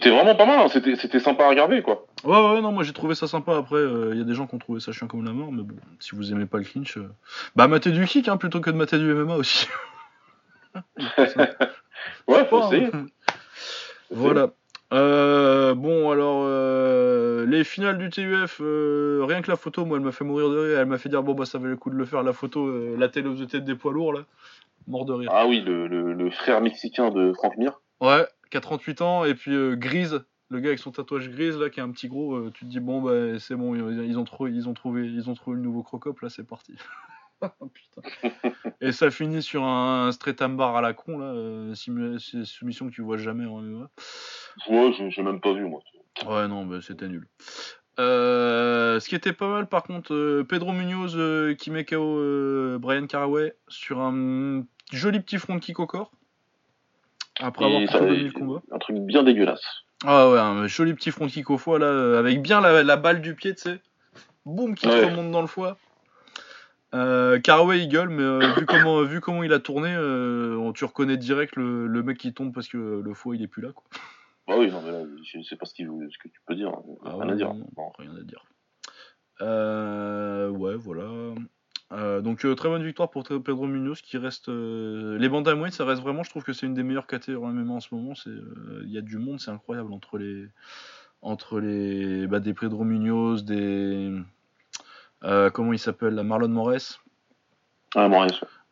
Était 0.02 0.16
vraiment 0.16 0.36
pas 0.36 0.46
mal, 0.46 0.60
hein. 0.60 0.68
c'était, 0.68 0.96
c'était 0.96 1.20
sympa 1.20 1.46
à 1.46 1.50
regarder, 1.50 1.82
quoi. 1.82 2.06
Ouais, 2.24 2.36
ouais, 2.54 2.62
non, 2.62 2.72
moi 2.72 2.84
j'ai 2.84 2.94
trouvé 2.94 3.16
ça 3.16 3.28
sympa. 3.28 3.56
Après, 3.56 3.78
euh, 3.78 4.12
il 4.14 4.18
y 4.18 4.22
a 4.22 4.26
des 4.26 4.34
gens 4.34 4.48
qui 4.48 4.56
ont 4.56 4.60
trouvé 4.60 4.80
ça 4.80 4.92
chiant 4.92 5.08
comme 5.08 5.24
la 5.26 5.32
mort. 5.32 5.52
Mais 5.52 5.64
bon, 5.64 5.76
si 6.00 6.16
vous 6.16 6.32
aimez 6.32 6.46
pas 6.46 6.58
le 6.58 6.64
clinch, 6.64 6.98
euh, 6.98 7.10
bah, 7.56 7.68
matez 7.68 7.92
du 7.92 8.06
kick 8.06 8.28
hein, 8.28 8.38
plutôt 8.38 8.60
que 8.62 8.70
de 8.70 8.76
mater 8.76 8.98
du 8.98 9.14
MMA 9.14 9.36
aussi. 9.36 9.68
Ouais, 12.28 12.46
faut 12.46 12.66
essayer. 12.68 12.88
hein. 12.94 13.06
Voilà. 14.10 14.50
Euh, 14.94 15.74
bon, 15.76 16.12
alors, 16.12 16.44
euh, 16.46 17.46
les 17.46 17.64
finales 17.64 17.98
du 17.98 18.10
TUF, 18.10 18.60
euh, 18.62 19.24
rien 19.28 19.42
que 19.42 19.50
la 19.50 19.56
photo, 19.56 19.86
moi, 19.86 19.98
elle 19.98 20.04
m'a 20.04 20.12
fait 20.12 20.24
mourir 20.26 20.50
de 20.50 20.58
rire. 20.58 20.80
Elle 20.80 20.86
m'a 20.88 20.98
fait 20.98 21.10
dire, 21.10 21.24
bon, 21.24 21.34
bah, 21.34 21.46
ça 21.46 21.58
valait 21.58 21.72
le 21.72 21.78
coup 21.78 21.90
de 21.90 21.96
le 21.96 22.06
faire. 22.06 22.24
La 22.24 22.34
photo, 22.34 22.96
la 22.98 23.08
télé 23.08 23.34
de 23.34 23.46
tête 23.46 23.64
des 23.66 23.76
poids 23.76 23.92
lourds, 23.94 24.14
là. 24.14 24.22
Mort 24.88 25.06
de 25.06 25.14
rire. 25.14 25.30
Ah 25.34 25.46
oui, 25.48 25.62
le, 25.62 25.88
le, 25.88 26.14
le 26.14 26.32
frère 26.32 26.60
mexicain 26.62 27.10
de 27.12 27.32
Frank 27.34 27.56
Mir. 27.58 27.80
Ouais, 28.02 28.26
48 28.52 29.02
ans. 29.02 29.26
Et 29.26 29.34
puis, 29.34 29.54
euh, 29.56 29.76
Grise, 29.76 30.24
le 30.50 30.60
gars 30.60 30.68
avec 30.70 30.80
son 30.80 30.92
tatouage 30.92 31.30
grise, 31.30 31.58
là, 31.58 31.70
qui 31.70 31.80
est 31.80 31.84
un 31.84 31.92
petit 31.92 32.08
gros. 32.08 32.36
euh, 32.36 32.52
tu 32.54 32.66
te 32.66 32.70
dis, 32.70 32.80
bon, 32.80 33.02
bah, 33.02 33.40
c'est 33.40 33.56
bon, 33.56 33.74
ils 33.76 34.06
ils 34.06 34.20
ont, 34.20 34.24
trouvé, 34.24 34.52
ils, 34.52 34.68
ont 34.70 34.74
trouvé, 34.74 35.08
ils 35.08 35.30
ont 35.30 35.34
trouvé 35.34 35.56
le 35.56 35.62
nouveau 35.64 35.82
crocop, 35.84 36.20
là, 36.22 36.30
c'est 36.30 36.46
parti. 36.46 36.76
Et 38.82 38.92
ça 38.92 39.10
finit 39.10 39.42
sur 39.42 39.64
un 39.64 40.12
straight 40.12 40.44
bar 40.44 40.76
à 40.76 40.82
la 40.82 40.94
con, 40.94 41.18
là. 41.18 41.26
euh, 41.34 41.74
soumission 41.76 42.88
que 42.88 42.94
tu 42.94 43.02
vois 43.02 43.18
jamais 43.18 43.46
en 43.46 43.62
MMA. 43.64 43.90
Ouais, 44.70 44.92
je- 44.94 45.10
j'ai 45.10 45.24
même 45.24 45.40
pas 45.42 45.54
vu, 45.54 45.66
moi. 45.68 45.80
Ouais, 46.26 46.48
non, 46.48 46.66
bah, 46.66 46.80
c'était 46.82 47.08
nul. 47.08 47.28
Euh, 48.00 49.00
ce 49.00 49.10
qui 49.10 49.16
était 49.16 49.34
pas 49.34 49.50
mal, 49.50 49.68
par 49.68 49.84
contre, 49.84 50.14
euh, 50.14 50.44
Pedro 50.44 50.72
Munoz 50.72 51.14
euh, 51.16 51.56
qui 51.56 51.72
met 51.72 51.86
KO 51.86 52.78
Brian 52.80 53.06
Caraway 53.08 53.56
sur 53.68 54.00
un 54.00 54.64
joli 54.92 55.20
petit 55.20 55.38
front 55.38 55.60
kick 55.60 55.80
au 55.80 55.88
corps. 55.88 56.12
Après 57.42 57.66
avoir 57.66 57.82
dominé 58.02 58.24
le 58.24 58.32
combat. 58.32 58.62
Un 58.72 58.78
truc 58.80 58.98
bien 59.00 59.24
dégueulasse. 59.24 59.64
Ah 60.06 60.30
ouais, 60.30 60.40
un 60.40 60.68
joli 60.68 60.94
petit 60.94 61.12
front 61.12 61.28
kick 61.28 61.50
au 61.50 61.58
foie, 61.58 61.80
là, 61.80 62.18
avec 62.20 62.42
bien 62.42 62.62
la, 62.62 62.84
la 62.84 62.98
balle 62.98 63.22
du 63.22 63.36
pied, 63.36 63.54
tu 63.56 63.62
sais. 63.62 63.80
Boum, 64.46 64.74
qui 64.76 64.88
te 64.88 64.92
Ouais. 64.94 65.06
remonte 65.10 65.32
dans 65.32 65.42
le 65.42 65.48
foie. 65.48 65.78
Euh, 66.94 67.40
Caraway 67.40 67.80
Eagle, 67.84 68.10
mais 68.10 68.24
euh, 68.24 68.40
vu, 68.58 68.66
comment, 68.66 69.02
vu 69.04 69.22
comment 69.22 69.44
il 69.44 69.54
a 69.54 69.60
tourné, 69.60 69.94
euh, 69.96 70.72
tu 70.74 70.84
reconnais 70.86 71.18
direct 71.18 71.56
le, 71.56 71.88
le 71.88 72.04
mec 72.04 72.18
qui 72.18 72.34
tombe 72.34 72.54
parce 72.54 72.68
que 72.68 72.78
le 72.78 73.14
foie 73.14 73.36
il 73.36 73.42
est 73.44 73.48
plus 73.48 73.62
là. 73.62 73.70
Quoi. 73.74 73.84
Bah 74.48 74.56
oui, 74.58 74.70
non, 74.70 74.82
mais 74.82 74.92
là, 74.92 75.04
je 75.24 75.42
sais 75.44 75.56
pas 75.56 75.66
ce, 75.66 75.76
ce 75.76 75.84
que 76.18 76.28
tu 76.28 76.42
peux 76.46 76.56
dire. 76.56 76.72
Ah 77.06 77.12
rien 77.12 77.28
ouais, 77.28 77.32
à 77.32 77.36
dire. 77.36 77.54
non, 77.54 77.92
rien 77.98 78.12
à 78.16 78.24
dire. 78.24 78.44
Ouais, 79.40 80.76
voilà. 80.76 81.36
Euh, 81.92 82.22
donc 82.22 82.46
euh, 82.46 82.56
très 82.56 82.70
bonne 82.70 82.84
victoire 82.84 83.10
pour 83.10 83.24
Pedro 83.24 83.68
Munoz 83.68 84.02
qui 84.02 84.18
reste. 84.18 84.50
euh, 84.50 85.18
Les 85.18 85.28
bantamweight, 85.28 85.74
ça 85.74 85.86
reste 85.86 86.02
vraiment. 86.02 86.24
Je 86.24 86.30
trouve 86.30 86.44
que 86.44 86.54
c'est 86.54 86.66
une 86.66 86.74
des 86.74 86.84
meilleures 86.84 87.08
catégories 87.08 87.50
en 87.50 87.54
MMA 87.54 87.74
en 87.74 87.80
ce 87.80 87.94
moment. 87.94 88.16
C'est, 88.16 88.30
il 88.84 88.92
y 88.92 88.98
a 88.98 89.02
du 89.02 89.18
monde, 89.18 89.40
c'est 89.40 89.52
incroyable 89.52 89.92
entre 89.94 90.18
les, 90.18 90.48
entre 91.22 91.60
les, 91.60 92.28
bah, 92.28 92.40
des 92.40 92.54
Pedro 92.54 92.84
Munoz, 92.84 93.44
des, 93.44 94.12
comment 95.54 95.74
il 95.74 95.80
s'appelle, 95.80 96.16
la 96.16 96.24
Marlon 96.24 96.50
Moraes. 96.50 97.00
Ah. 97.96 98.08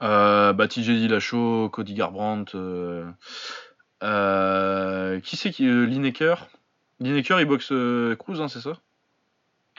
Euh, 0.01 0.53
bah, 0.53 0.67
TJ 0.69 0.91
Dillashaw, 0.91 1.69
Cody 1.69 1.93
Garbrandt, 1.93 2.51
qui 5.21 5.35
c'est 5.35 5.51
qui 5.51 5.65
Lineker 5.65 6.47
Lineker 7.01 7.41
il 7.41 7.45
boxe 7.45 7.73
Cruz, 8.17 8.41
hein, 8.41 8.47
c'est 8.47 8.61
ça? 8.61 8.77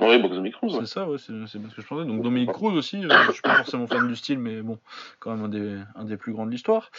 Oui, 0.00 0.40
micro, 0.40 0.68
C'est 0.70 0.86
ça, 0.86 1.08
ouais, 1.08 1.18
c'est 1.18 1.32
bien 1.32 1.46
ce 1.46 1.58
que 1.58 1.82
je 1.82 1.86
pensais. 1.86 2.06
Donc 2.06 2.22
Dominique 2.22 2.52
Cruz 2.52 2.72
aussi, 2.74 3.04
euh, 3.04 3.26
je 3.26 3.32
suis 3.32 3.42
pas 3.42 3.54
forcément 3.54 3.86
fan 3.86 4.06
du 4.06 4.16
style, 4.16 4.38
mais 4.38 4.62
bon, 4.62 4.78
quand 5.18 5.30
même 5.34 5.44
un 5.44 5.48
des, 5.48 5.78
un 5.94 6.04
des 6.04 6.16
plus 6.16 6.32
grands 6.32 6.46
de 6.46 6.50
l'histoire. 6.50 6.90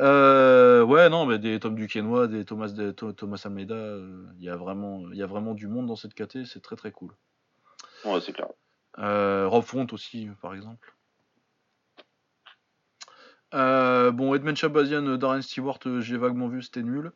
Euh, 0.00 0.82
ouais, 0.82 1.10
non, 1.10 1.26
mais 1.26 1.38
des 1.38 1.60
Tom 1.60 1.74
Duquesnois, 1.74 2.26
des 2.26 2.46
Thomas, 2.46 2.68
des 2.68 2.94
Tho- 2.94 3.12
Thomas 3.12 3.42
Almeida, 3.44 3.74
euh, 3.74 4.24
il 4.38 4.44
y 4.44 4.48
a 4.48 4.56
vraiment, 4.56 5.02
y 5.12 5.22
a 5.22 5.26
vraiment 5.26 5.52
du 5.52 5.66
monde 5.68 5.86
dans 5.86 5.96
cette 5.96 6.14
KT, 6.14 6.46
c'est 6.46 6.62
très 6.62 6.76
très 6.76 6.90
cool. 6.90 7.12
Ouais, 8.04 8.20
c'est 8.20 8.32
clair. 8.32 8.48
Euh, 8.98 9.46
Rob 9.46 9.64
Font 9.64 9.86
aussi, 9.92 10.28
par 10.40 10.54
exemple. 10.54 10.94
Bon, 13.52 14.34
Edmund 14.34 14.56
Shabazian, 14.56 15.06
euh, 15.06 15.16
Darren 15.18 15.42
Stewart, 15.42 15.78
j'ai 16.00 16.16
vaguement 16.16 16.48
vu, 16.48 16.62
c'était 16.62 16.82
nul. 16.82 17.12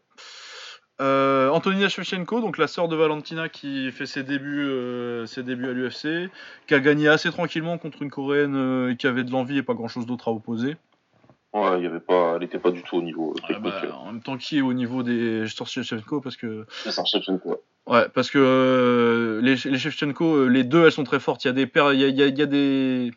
Euh, 1.02 1.48
Antonina 1.50 1.88
Shevchenko, 1.88 2.40
donc 2.40 2.58
la 2.58 2.68
sœur 2.68 2.86
de 2.86 2.94
Valentina 2.94 3.48
qui 3.48 3.90
fait 3.90 4.06
ses 4.06 4.22
débuts, 4.22 4.64
euh, 4.68 5.26
ses 5.26 5.42
débuts 5.42 5.68
à 5.68 5.72
l'UFC, 5.72 6.30
qui 6.68 6.74
a 6.74 6.80
gagné 6.80 7.08
assez 7.08 7.30
tranquillement 7.30 7.76
contre 7.76 8.02
une 8.02 8.10
coréenne 8.10 8.54
euh, 8.54 8.94
qui 8.94 9.08
avait 9.08 9.24
de 9.24 9.32
l'envie 9.32 9.58
et 9.58 9.62
pas 9.64 9.74
grand 9.74 9.88
chose 9.88 10.06
d'autre 10.06 10.28
à 10.28 10.30
opposer. 10.32 10.76
Ouais, 11.54 11.78
il 11.78 11.82
y 11.82 11.86
avait 11.86 12.00
pas, 12.00 12.34
elle 12.36 12.44
était 12.44 12.58
pas 12.60 12.70
du 12.70 12.82
tout 12.82 12.96
au 12.96 13.02
niveau 13.02 13.34
Ah 13.42 13.48
technique. 13.48 13.72
bah, 13.74 13.96
en 13.98 14.06
même 14.12 14.22
temps, 14.22 14.36
qui 14.38 14.58
est 14.58 14.62
au 14.62 14.72
niveau 14.72 15.02
des 15.02 15.46
sur 15.48 15.66
Shevchenko 15.66 16.20
parce 16.20 16.36
que 16.36 16.66
un 16.86 17.04
Shevchenko, 17.04 17.60
ouais. 17.88 18.08
Parce 18.14 18.30
que 18.30 18.38
euh, 18.38 19.40
les, 19.42 19.56
les 19.70 19.78
Shevchenko, 19.78 20.24
euh, 20.36 20.46
les 20.46 20.62
deux, 20.64 20.84
elles 20.86 20.92
sont 20.92 21.04
très 21.04 21.20
fortes. 21.20 21.44
Il 21.44 21.48
y 21.48 21.50
a 21.50 21.54
des 21.54 21.66
paires, 21.66 21.92
il 21.92 22.00
y 22.00 22.04
a, 22.04 22.08
il 22.08 22.16
y 22.16 22.22
a- 22.22 22.26
il 22.28 22.38
y 22.38 22.42
a 22.42 22.46
des, 22.46 23.10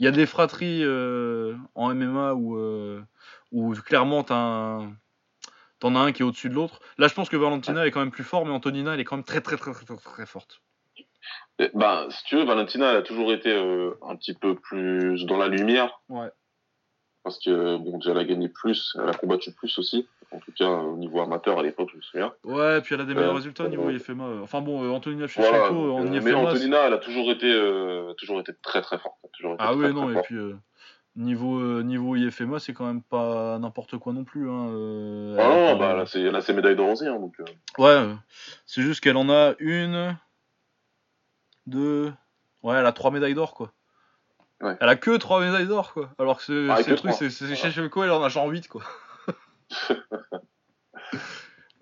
il 0.00 0.04
y 0.04 0.08
a 0.08 0.10
des 0.10 0.26
fratries 0.26 0.80
euh, 0.84 1.54
en 1.74 1.90
MMA 1.94 2.34
où, 2.34 2.56
euh, 2.56 3.00
où 3.52 3.74
clairement 3.74 4.24
t'as 4.24 4.34
un- 4.36 4.92
t'en 5.80 5.94
as 5.96 6.00
un 6.00 6.12
qui 6.12 6.22
est 6.22 6.24
au-dessus 6.24 6.48
de 6.48 6.54
l'autre. 6.54 6.80
Là, 6.98 7.08
je 7.08 7.14
pense 7.14 7.28
que 7.28 7.36
Valentina 7.36 7.86
est 7.86 7.90
quand 7.90 8.00
même 8.00 8.10
plus 8.10 8.24
fort, 8.24 8.44
mais 8.46 8.52
Antonina, 8.52 8.94
elle 8.94 9.00
est 9.00 9.04
quand 9.04 9.16
même 9.16 9.24
très 9.24 9.40
très 9.40 9.56
très 9.56 9.72
très 9.72 9.84
très, 9.84 9.96
très 9.96 10.26
forte. 10.26 10.60
Et, 11.58 11.70
Bah, 11.74 12.06
si 12.10 12.24
tu 12.24 12.36
veux, 12.36 12.44
Valentina, 12.44 12.90
elle 12.90 12.96
a 12.98 13.02
toujours 13.02 13.32
été 13.32 13.50
euh, 13.52 13.92
un 14.02 14.16
petit 14.16 14.34
peu 14.34 14.54
plus 14.54 15.24
dans 15.26 15.36
la 15.38 15.48
lumière. 15.48 16.00
Ouais. 16.08 16.28
Parce 17.24 17.38
que, 17.40 17.76
bon, 17.78 17.98
déjà, 17.98 18.12
elle 18.12 18.18
a 18.18 18.24
gagné 18.24 18.48
plus, 18.48 18.96
elle 19.02 19.08
a 19.08 19.12
combattu 19.14 19.50
plus 19.52 19.76
aussi. 19.78 20.06
En 20.32 20.38
tout 20.38 20.52
cas, 20.56 20.68
au 20.68 20.96
niveau 20.96 21.20
amateur 21.20 21.58
à 21.58 21.62
l'époque, 21.62 21.88
je 21.92 21.96
me 21.96 22.02
souviens. 22.02 22.32
Ouais, 22.44 22.80
puis 22.82 22.94
elle 22.94 23.00
a 23.00 23.04
des 23.04 23.14
meilleurs 23.14 23.30
Euh, 23.32 23.34
résultats 23.36 23.64
au 23.64 23.68
niveau 23.68 23.88
euh, 23.88 23.92
IFMA. 23.94 24.24
Enfin 24.42 24.60
bon, 24.60 24.84
euh, 24.84 24.90
Antonina 24.90 25.26
Voilà, 25.26 25.50
Shevchenko 25.50 25.74
donc, 25.86 25.98
en 26.00 26.06
euh, 26.06 26.08
mais 26.10 26.16
IFMA. 26.18 26.30
c'est- 26.30 26.36
Antonina, 26.36 26.78
elle 26.86 26.92
a 26.92 26.98
toujours 26.98 27.30
été, 27.30 27.52
euh, 27.52 28.12
toujours 28.14 28.38
été 28.40 28.52
très 28.62 28.82
très 28.82 28.98
forte. 28.98 29.16
Été 29.24 29.48
Ah 29.58 29.66
très, 29.68 29.74
oui, 29.76 29.82
très 29.84 29.92
non, 29.92 30.10
et 30.10 30.22
puis 30.22 30.36
euh, 30.36 30.54
niveau 31.16 31.58
euh, 31.58 31.82
niveau 31.82 32.14
IFMA, 32.16 32.58
c'est 32.60 32.72
quand 32.74 32.86
même 32.86 33.02
pas 33.02 33.58
n'importe 33.58 33.96
quoi 33.98 34.12
non 34.12 34.24
plus. 34.24 34.48
Hein, 34.50 34.68
euh, 34.70 35.36
Ah 35.38 35.44
a 35.70 35.74
non, 35.74 35.78
bah, 35.78 36.06
ses, 36.06 36.20
elle 36.20 36.36
a 36.36 36.40
ses 36.42 36.52
médailles 36.52 36.76
d'or 36.76 36.90
aussi, 36.90 37.06
hein, 37.06 37.18
donc. 37.18 37.34
euh, 37.40 37.44
Ouais, 37.78 38.14
c'est 38.66 38.82
juste 38.82 39.00
qu'elle 39.02 39.16
en 39.16 39.28
a 39.30 39.54
une, 39.58 40.16
deux, 41.66 42.12
ouais, 42.62 42.76
elle 42.76 42.86
a 42.86 42.92
trois 42.92 43.10
médailles 43.10 43.34
d'or 43.34 43.54
quoi. 43.54 43.72
Ouais. 44.60 44.76
Elle 44.80 44.88
a 44.88 44.96
que 44.96 45.16
trois 45.16 45.40
médailles 45.40 45.66
d'or 45.66 45.92
quoi. 45.92 46.10
Alors 46.18 46.38
que 46.38 46.44
c'est 46.44 46.70
Ah, 46.72 46.76
c'est 46.78 46.84
que 46.84 46.90
le 46.90 46.96
truc, 46.96 47.10
trois. 47.12 47.18
c'est 47.18 47.30
c'est 47.30 47.44
Voilà. 47.46 47.56
chez 47.60 47.70
Shevchenko, 47.70 48.04
elle 48.04 48.10
en 48.10 48.22
a 48.22 48.28
genre 48.28 48.46
8 48.48 48.68
quoi. 48.68 48.82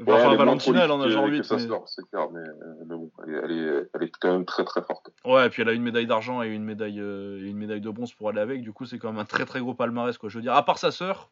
Ouais, 0.06 0.12
enfin, 0.14 0.28
moins 0.28 0.36
Valentina, 0.36 0.84
elle 0.84 0.90
en 0.90 1.00
a 1.00 1.08
prolifique 1.08 1.14
genre 1.14 1.26
que 1.26 1.36
8. 1.36 1.44
sa 1.44 1.56
mais- 1.56 1.66
sœur, 1.66 1.88
c'est 1.88 2.08
clair, 2.10 2.30
mais, 2.30 2.40
euh, 2.40 2.74
mais 2.86 2.96
bon, 2.96 3.10
elle 3.26 3.34
est, 3.34 3.38
elle, 3.38 3.52
est, 3.52 3.90
elle 3.94 4.02
est 4.02 4.12
quand 4.20 4.32
même 4.32 4.44
très 4.44 4.64
très 4.64 4.82
forte. 4.82 5.10
Ouais, 5.24 5.46
et 5.46 5.50
puis 5.50 5.62
elle 5.62 5.68
a 5.68 5.72
une 5.72 5.82
médaille 5.82 6.06
d'argent 6.06 6.42
et 6.42 6.48
une 6.48 6.64
médaille, 6.64 7.00
euh, 7.00 7.38
une 7.44 7.56
médaille 7.56 7.80
de 7.80 7.90
bronze 7.90 8.12
pour 8.14 8.28
aller 8.28 8.40
avec. 8.40 8.62
Du 8.62 8.72
coup, 8.72 8.86
c'est 8.86 8.98
quand 8.98 9.10
même 9.10 9.20
un 9.20 9.24
très 9.24 9.44
très 9.44 9.60
gros 9.60 9.74
palmarès 9.74 10.16
quoi. 10.18 10.28
Je 10.28 10.38
veux 10.38 10.42
dire, 10.42 10.54
à 10.54 10.64
part 10.64 10.78
sa 10.78 10.90
sœur, 10.90 11.30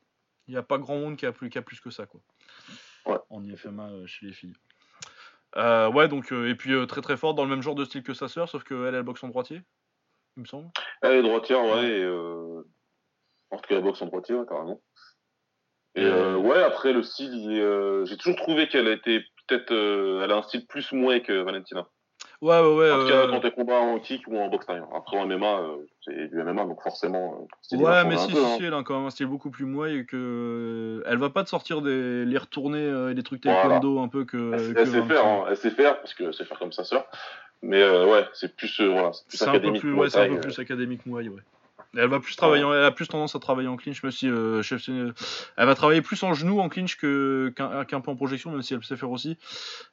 il 0.49 0.53
n'y 0.53 0.59
a 0.59 0.62
pas 0.62 0.78
grand 0.78 0.97
monde 0.97 1.16
qui 1.16 1.27
a 1.27 1.32
plus, 1.32 1.51
qui 1.51 1.59
a 1.59 1.62
plus 1.62 1.81
que 1.81 1.90
ça 1.90 2.07
quoi. 2.07 2.20
Ouais. 3.07 3.19
En 3.31 3.43
IFMA 3.44 3.89
euh, 3.89 4.07
chez 4.07 4.27
les 4.27 4.32
filles. 4.32 4.55
Euh, 5.57 5.90
ouais, 5.90 6.09
donc, 6.09 6.32
et 6.32 6.55
puis 6.55 6.73
très 6.86 7.03
très 7.03 7.16
forte 7.16 7.36
dans 7.36 7.44
le 7.44 7.51
même 7.51 7.62
genre 7.62 7.74
de 7.74 7.85
style 7.85 8.03
que 8.03 8.15
sa 8.15 8.28
sœur, 8.28 8.49
sauf 8.49 8.65
qu'elle, 8.65 8.94
elle 8.94 9.03
boxe 9.03 9.23
en 9.23 9.28
droitier, 9.28 9.61
il 10.36 10.40
me 10.43 10.47
semble. 10.47 10.69
Elle 11.03 11.16
est 11.16 11.23
droitière, 11.23 11.62
ouais, 11.62 11.89
et 11.89 12.07
en 13.51 13.59
tout 13.59 13.69
cas, 13.69 13.77
elle 13.77 13.82
boxe 13.82 14.01
en 14.01 14.07
droitier, 14.07 14.35
ouais, 14.35 14.47
carrément. 14.49 14.81
Et 15.94 16.05
euh, 16.05 16.36
ouais, 16.36 16.62
après, 16.62 16.93
le 16.93 17.02
style, 17.02 17.31
euh, 17.51 18.05
j'ai 18.06 18.16
toujours 18.16 18.36
trouvé 18.36 18.66
qu'elle 18.69 18.89
était 18.89 19.20
peut-être, 19.47 19.73
euh, 19.73 20.23
elle 20.24 20.32
a 20.32 20.36
un 20.36 20.43
style 20.43 20.66
plus 20.66 20.90
mouais 20.93 21.20
que 21.20 21.43
Valentina. 21.43 21.86
Ouais, 22.40 22.60
ouais, 22.60 22.74
ouais. 22.74 22.90
En 22.90 23.01
tout 23.01 23.09
cas, 23.09 23.27
quand 23.28 23.40
elle 23.44 23.55
combat 23.55 23.78
en 23.78 23.98
kick 24.01 24.27
ou 24.27 24.36
en 24.36 24.48
boxe 24.48 24.66
taille. 24.66 24.82
Après, 24.97 25.16
en 25.16 25.27
MMA, 25.27 25.60
c'est 26.05 26.28
du 26.28 26.43
MMA, 26.43 26.64
donc 26.64 26.82
forcément, 26.82 27.47
Ouais, 27.73 28.05
mais 28.05 28.16
si, 28.16 28.36
hein. 28.36 28.56
si, 28.56 28.64
elle 28.64 28.74
a 28.74 28.82
quand 28.82 28.97
même 28.97 29.06
un 29.06 29.10
style 29.10 29.27
beaucoup 29.27 29.51
plus 29.51 29.66
et 29.90 30.05
que. 30.06 31.02
Elle 31.06 31.19
va 31.19 31.31
pas 31.31 31.44
te 31.44 31.48
sortir 31.51 31.82
des... 31.82 32.24
les 32.24 32.39
retournées 32.39 33.10
et 33.10 33.14
des 33.14 33.23
trucs 33.23 33.44
Voilà. 33.44 33.62
taekwondo 33.62 34.01
un 34.01 34.09
peu 34.09 34.24
que. 34.24 34.55
Elle, 34.55 34.74
que 34.74 34.81
elle 34.81 34.86
sait 34.86 34.93
Valentina. 34.93 35.14
faire, 35.14 35.27
hein, 35.27 35.44
elle 35.51 35.56
sait 35.56 35.70
faire, 35.70 36.01
parce 36.01 36.14
que 36.14 36.32
sait 36.32 36.44
faire 36.44 36.59
comme 36.59 36.73
sa 36.73 36.85
sœur. 36.85 37.05
Mais 37.60 37.85
ouais, 37.85 38.24
c'est 38.32 38.56
plus, 38.56 38.81
voilà, 38.81 39.12
c'est 39.12 39.28
plus 39.28 39.39
C'est 39.39 39.48
un 39.48 39.60
peu 39.60 39.73
plus, 39.74 39.93
ouais, 39.93 40.10
c'est 40.10 40.20
un 40.20 40.35
peu 40.35 40.40
plus 40.40 40.59
académique 40.59 41.06
mouille, 41.06 41.28
ouais. 41.28 41.43
Elle 41.94 42.09
va 42.09 42.20
plus 42.20 42.35
travailler, 42.36 42.64
en- 42.64 42.73
elle 42.73 42.85
a 42.85 42.90
plus 42.90 43.06
tendance 43.06 43.35
à 43.35 43.39
travailler 43.39 43.69
en 43.69 43.77
clinch, 43.77 44.02
même 44.02 44.12
si 44.12 44.27
euh, 44.28 44.62
chef- 44.62 44.89
elle 44.89 45.66
va 45.66 45.74
travailler 45.74 46.01
plus 46.01 46.23
en 46.23 46.32
genou 46.32 46.59
en 46.60 46.69
clinch 46.70 46.97
que 46.97 47.52
qu'un 47.56 48.01
peu 48.01 48.10
en 48.10 48.16
projection, 48.16 48.51
même 48.51 48.62
si 48.62 48.73
elle 48.74 48.82
sait 48.82 48.97
faire 48.97 49.10
aussi. 49.10 49.36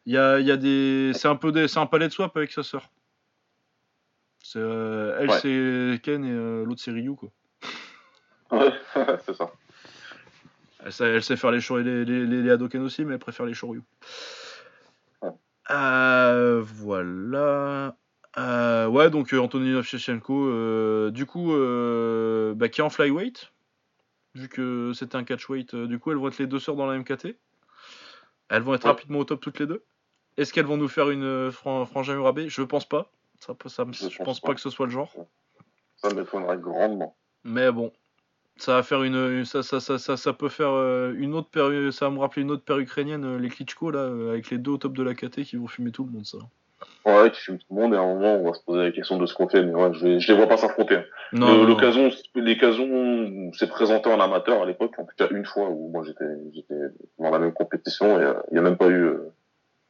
Il 0.06 0.14
y 0.14 0.18
a, 0.18 0.40
il 0.40 0.46
y 0.48 0.52
a 0.52 0.56
des, 0.58 1.12
c'est 1.14 1.28
un 1.28 1.36
peu 1.36 1.52
des, 1.52 1.68
c'est 1.68 1.80
un 1.80 1.86
palais 1.88 2.08
de 2.08 2.14
swap 2.14 2.36
avec 2.38 2.52
sa 2.54 2.64
sœur. 2.64 2.90
Euh, 4.56 5.18
elle 5.20 5.30
Ouais. 5.30 5.40
c'est 5.42 6.00
Ken 6.02 6.24
et 6.26 6.32
euh, 6.32 6.66
l'autre 6.66 6.82
c'est 6.82 6.92
Ryu 6.92 7.16
quoi. 7.16 7.30
Ouais, 8.52 8.72
c'est 9.26 9.36
ça. 9.36 9.52
Elle 10.84 10.94
sait, 10.94 11.04
elle 11.06 11.22
sait 11.24 11.36
faire 11.36 11.52
les, 11.52 11.60
shor- 11.60 11.80
les, 11.80 12.06
les, 12.06 12.26
les, 12.26 12.42
les 12.42 12.50
Hadoken 12.50 12.82
aussi, 12.82 13.04
mais 13.04 13.14
elle 13.16 13.20
préfère 13.20 13.46
les 13.46 13.54
Shoryu. 13.54 13.82
Ouais. 15.22 15.30
Euh, 15.72 16.62
voilà. 16.64 17.96
Euh, 18.40 18.88
ouais, 18.88 19.10
donc 19.10 19.34
euh, 19.34 19.82
Shevchenko, 19.84 20.48
euh, 20.48 21.12
du 21.12 21.26
coup, 21.26 21.54
euh, 21.54 22.54
bah, 22.56 22.70
qui 22.70 22.80
est 22.82 22.84
en 22.84 22.90
flyweight, 22.90 23.52
vu 24.34 24.48
que 24.48 24.92
c'était 24.94 25.18
un 25.18 25.24
catchweight, 25.24 25.76
du 25.76 26.00
coup, 26.00 26.12
elles 26.12 26.18
vont 26.18 26.30
être 26.30 26.38
les 26.38 26.48
deux 26.48 26.60
sœurs 26.60 26.76
dans 26.76 26.86
la 26.86 26.98
MKT. 26.98 27.36
Elles 28.50 28.62
vont 28.64 28.74
être 28.74 28.86
Ouais. 28.86 28.92
rapidement 28.92 29.20
au 29.20 29.24
top 29.26 29.42
toutes 29.42 29.60
les 29.60 29.68
deux. 29.68 29.84
Est-ce 30.38 30.54
qu'elles 30.54 30.66
vont 30.66 30.78
nous 30.78 30.88
faire 30.88 31.10
une 31.10 31.52
fran 31.52 31.86
frangin 31.86 32.16
Urabé? 32.16 32.48
Je 32.50 32.62
pense 32.62 32.88
pas. 32.88 33.12
Ça, 33.40 33.56
ça 33.68 33.86
Je 33.92 34.10
je 34.10 34.24
pense 34.24 34.40
pas. 34.40 34.48
pas 34.50 34.56
que 34.56 34.62
ce 34.62 34.70
soit 34.70 34.86
le 34.86 34.92
genre. 34.92 35.14
Ça 35.98 36.14
m'étonnerait 36.14 36.58
grandement. 36.58 37.16
Mais 37.44 37.72
bon, 37.72 37.92
ça 38.56 38.76
va 38.76 38.84
faire 38.84 39.04
une, 39.04 39.16
une- 39.16 39.46
ça, 39.46 39.64
ça, 39.64 39.80
ça, 39.82 39.98
ça, 39.98 40.16
ça 40.18 40.34
peut 40.34 40.50
faire 40.50 40.72
une 41.12 41.34
autre 41.36 41.50
paire, 41.50 41.92
ça 41.94 42.06
va 42.06 42.12
me 42.12 42.20
rappeler 42.20 42.42
une 42.44 42.52
autre 42.52 42.64
paire 42.64 42.80
ukrainienne, 42.80 43.38
les 43.38 43.50
Klitschko 43.50 43.92
là, 43.92 44.06
avec 44.30 44.50
les 44.50 44.58
deux 44.58 44.72
au 44.72 44.78
top 44.78 44.94
de 44.94 45.04
la 45.04 45.14
KT 45.14 45.44
qui 45.44 45.58
vont 45.58 45.68
fumer 45.68 45.92
tout 45.92 46.06
le 46.06 46.12
monde 46.12 46.26
ça. 46.26 46.38
Ouais, 47.06 47.32
qui 47.32 47.40
fume 47.42 47.58
tout 47.58 47.66
le 47.72 47.82
monde, 47.82 47.94
et 47.94 47.98
à 47.98 48.02
un 48.02 48.14
moment, 48.14 48.36
on 48.36 48.46
va 48.46 48.54
se 48.54 48.64
poser 48.64 48.84
la 48.84 48.92
question 48.92 49.18
de 49.18 49.26
ce 49.26 49.34
qu'on 49.34 49.48
fait, 49.50 49.64
mais 49.64 49.74
ouais, 49.74 49.92
je, 49.94 50.20
je 50.20 50.32
les 50.32 50.38
vois 50.38 50.48
pas 50.48 50.58
s'affronter. 50.58 50.96
hein. 50.98 51.04
Non, 51.34 51.48
non, 51.48 51.58
non. 51.60 51.64
L'occasion, 51.66 52.10
l'occasion 52.36 53.52
s'est 53.54 53.68
présentée 53.68 54.12
en 54.12 54.20
amateur 54.20 54.62
à 54.62 54.66
l'époque, 54.66 54.94
en 54.98 55.04
tout 55.06 55.16
cas 55.18 55.28
une 55.32 55.46
fois 55.46 55.70
où 55.70 55.90
moi 55.90 56.04
j'étais, 56.06 56.26
j'étais 56.54 56.76
dans 57.18 57.30
la 57.32 57.40
même 57.40 57.54
compétition 57.54 58.20
et 58.20 58.24
euh, 58.24 58.34
il 58.52 58.56
y 58.56 58.60
a 58.60 58.62
même 58.62 58.78
pas 58.78 58.88
eu 58.88 59.04
euh, 59.06 59.32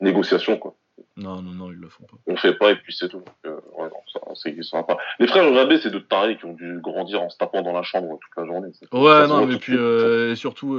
négociation 0.02 0.57
quoi. 0.57 0.76
non, 1.18 1.41
non, 1.41 1.52
non, 1.52 1.72
ils 1.72 1.78
le 1.80 1.90
font 1.90 2.03
pas. 2.03 2.18
On 2.28 2.36
fait 2.36 2.53
pas 2.53 2.72
et 2.72 2.76
puis 2.76 2.94
c'est 2.94 3.10
tout. 3.10 3.18
Donc, 3.20 3.28
euh, 3.45 3.56
ouais, 3.78 3.88
non, 3.90 4.02
ça, 4.14 4.20
c'est, 4.36 4.61
ça 4.64 4.78
va 4.78 4.84
pas. 4.84 4.98
Les 5.20 5.28
frères 5.28 5.52
Rabé, 5.53 5.80
c'est 5.82 5.90
deux 5.91 6.03
tarés 6.03 6.38
qui 6.38 6.45
ont 6.45 6.53
dû 6.53 6.80
grandir 6.80 7.22
en 7.22 7.30
se 7.30 7.38
tapant 7.38 7.61
dans 7.61 7.74
la 7.74 7.84
chambre 7.84 8.20
toute 8.22 8.38
la 8.38 8.45
journée. 8.45 8.70
C'est- 8.74 8.94
Ouais, 8.94 9.22
ça 9.22 9.28
non, 9.28 9.45
mais 9.45 9.53
de 9.56 9.60
puis 9.60 9.76
euh, 9.78 10.32
et 10.32 10.36
surtout, 10.36 10.76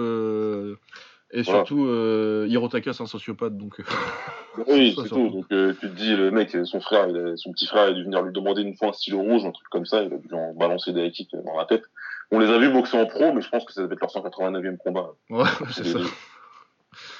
et 1.32 1.43
Voilà. 1.43 1.61
surtout, 1.61 1.86
euh, 1.86 2.47
Hirotaka 2.48 2.93
c'est 2.93 3.02
un 3.02 3.07
sociopathe 3.07 3.57
donc. 3.57 3.81
euh, 3.81 3.85
Oui, 4.66 4.93
ça, 4.97 5.02
c'est 5.05 5.09
tout. 5.11 5.28
Donc 5.31 5.47
euh, 5.52 5.73
tu 5.81 5.89
te 5.89 5.94
dis, 5.94 6.15
le 6.16 6.31
mec, 6.31 6.57
son 6.65 6.81
frère, 6.81 7.09
il 7.09 7.16
a- 7.16 7.36
son 7.36 7.52
petit 7.52 7.66
frère, 7.66 7.89
il 7.89 7.93
a 7.93 7.94
dû 7.94 8.05
venir 8.05 8.23
lui 8.23 8.32
demander 8.32 8.62
une 8.62 8.77
fois 8.77 8.89
un 8.89 8.93
stylo 8.93 9.20
rouge, 9.20 9.44
un 9.44 9.52
truc 9.52 9.69
comme 9.70 9.86
ça, 9.86 10.02
il 10.02 10.12
a 10.12 10.16
dû 10.19 10.32
en 10.32 10.55
balancer 10.55 10.93
des 10.93 11.11
kicks 11.11 11.31
dans 11.44 11.57
la 11.57 11.65
tête. 11.66 11.85
On 12.32 12.39
les 12.39 12.48
a 12.51 12.59
vus 12.59 12.70
boxer 12.73 12.97
en 13.01 13.07
pro, 13.07 13.32
mais 13.32 13.40
je 13.43 13.48
pense 13.48 13.65
que 13.65 13.73
ça 13.73 13.82
devait 13.82 13.94
être 13.94 14.01
leur 14.01 14.11
189e 14.11 14.77
combat. 14.78 15.11
ouais, 15.31 15.44
c'est 15.73 15.85
ça. 15.85 15.98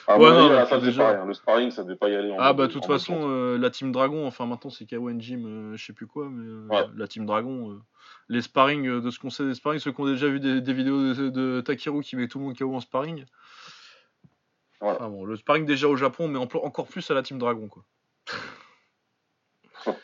Ah, 0.09 0.19
Ouais, 0.19 0.29
non, 0.31 0.49
déjà- 0.81 1.05
pareil, 1.05 1.21
hein. 1.23 1.27
Le 1.27 1.35
sparring, 1.35 1.71
ça 1.71 1.85
devait 1.85 1.95
pas 1.97 2.09
y 2.09 2.17
aller. 2.17 2.33
en 2.33 2.37
Ah 2.41 2.53
bah 2.53 2.67
de 2.67 2.73
toute 2.73 2.87
façon, 2.87 3.17
euh, 3.31 3.57
la 3.59 3.71
team 3.71 3.93
Dragon, 3.93 4.27
enfin 4.27 4.45
maintenant 4.47 4.71
c'est 4.71 4.85
Kawan 4.85 5.21
Jim, 5.21 5.45
euh, 5.47 5.77
je 5.77 5.85
sais 5.85 5.93
plus 5.93 6.09
quoi, 6.09 6.29
mais 6.29 6.45
euh, 6.45 6.67
Ouais. 6.69 6.87
la 6.97 7.07
team 7.07 7.25
Dragon, 7.27 7.71
euh, 7.71 7.75
les 8.29 8.43
sparring, 8.43 8.89
euh, 8.89 9.01
de 9.01 9.11
ce 9.11 9.21
qu'on 9.21 9.31
sait 9.31 9.45
des 9.45 9.55
sparring, 9.55 9.79
ceux 9.79 9.93
qui 9.93 10.01
ont 10.01 10.07
déjà 10.07 10.27
vu 10.27 10.41
des, 10.41 10.61
des 10.61 10.73
vidéos 10.73 11.15
de, 11.15 11.29
de 11.29 11.61
Takeru 11.61 12.03
qui 12.03 12.17
met 12.17 12.27
tout 12.27 12.41
le 12.41 12.47
monde 12.47 12.59
KO 12.59 12.75
en 12.75 12.81
sparring. 12.81 13.25
Voilà. 14.81 14.97
Enfin 14.99 15.09
bon, 15.09 15.25
le 15.25 15.37
sparring 15.37 15.67
déjà 15.67 15.89
au 15.89 15.97
Japon, 15.97 16.29
mais 16.29 16.39
encore 16.39 16.87
plus 16.87 17.11
à 17.11 17.15
la 17.15 17.23
team 17.23 17.39
Dragon 17.39 17.69
quoi. 17.69 17.85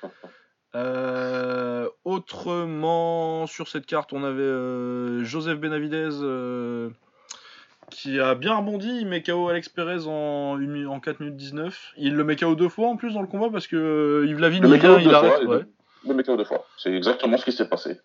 Euh, 0.74 1.88
autrement, 2.04 3.46
sur 3.46 3.66
cette 3.68 3.86
carte, 3.86 4.12
on 4.12 4.22
avait 4.24 4.42
euh, 4.42 5.24
Joseph 5.24 5.58
Benavidez 5.58 6.10
euh, 6.20 6.90
qui 7.90 8.20
a 8.20 8.34
bien 8.34 8.54
rebondi. 8.56 8.88
Il 9.00 9.06
met 9.06 9.22
KO 9.22 9.48
Alex 9.48 9.70
Perez 9.70 10.06
en, 10.06 10.58
une 10.58 10.70
mi- 10.70 10.84
en 10.86 11.00
4 11.00 11.20
minutes 11.20 11.36
19. 11.36 11.92
Il 11.96 12.14
le 12.14 12.24
met 12.24 12.36
KO 12.36 12.54
deux 12.54 12.68
fois 12.68 12.88
en 12.88 12.96
plus 12.96 13.14
dans 13.14 13.22
le 13.22 13.26
combat 13.26 13.48
parce 13.50 13.66
que 13.66 14.26
Yves 14.28 14.38
Lavigne 14.38 14.64
il 14.66 14.78
vient, 14.78 14.98
il 14.98 15.14
arrête. 15.14 15.40
ouais. 15.48 15.58
le- 15.60 16.08
le 16.08 16.14
mec 16.14 16.26
deux 16.26 16.44
fois. 16.44 16.66
C'est 16.76 16.92
exactement 16.92 17.38
ce 17.38 17.44
qui 17.46 17.52
s'est 17.52 17.68
passé. 17.68 17.98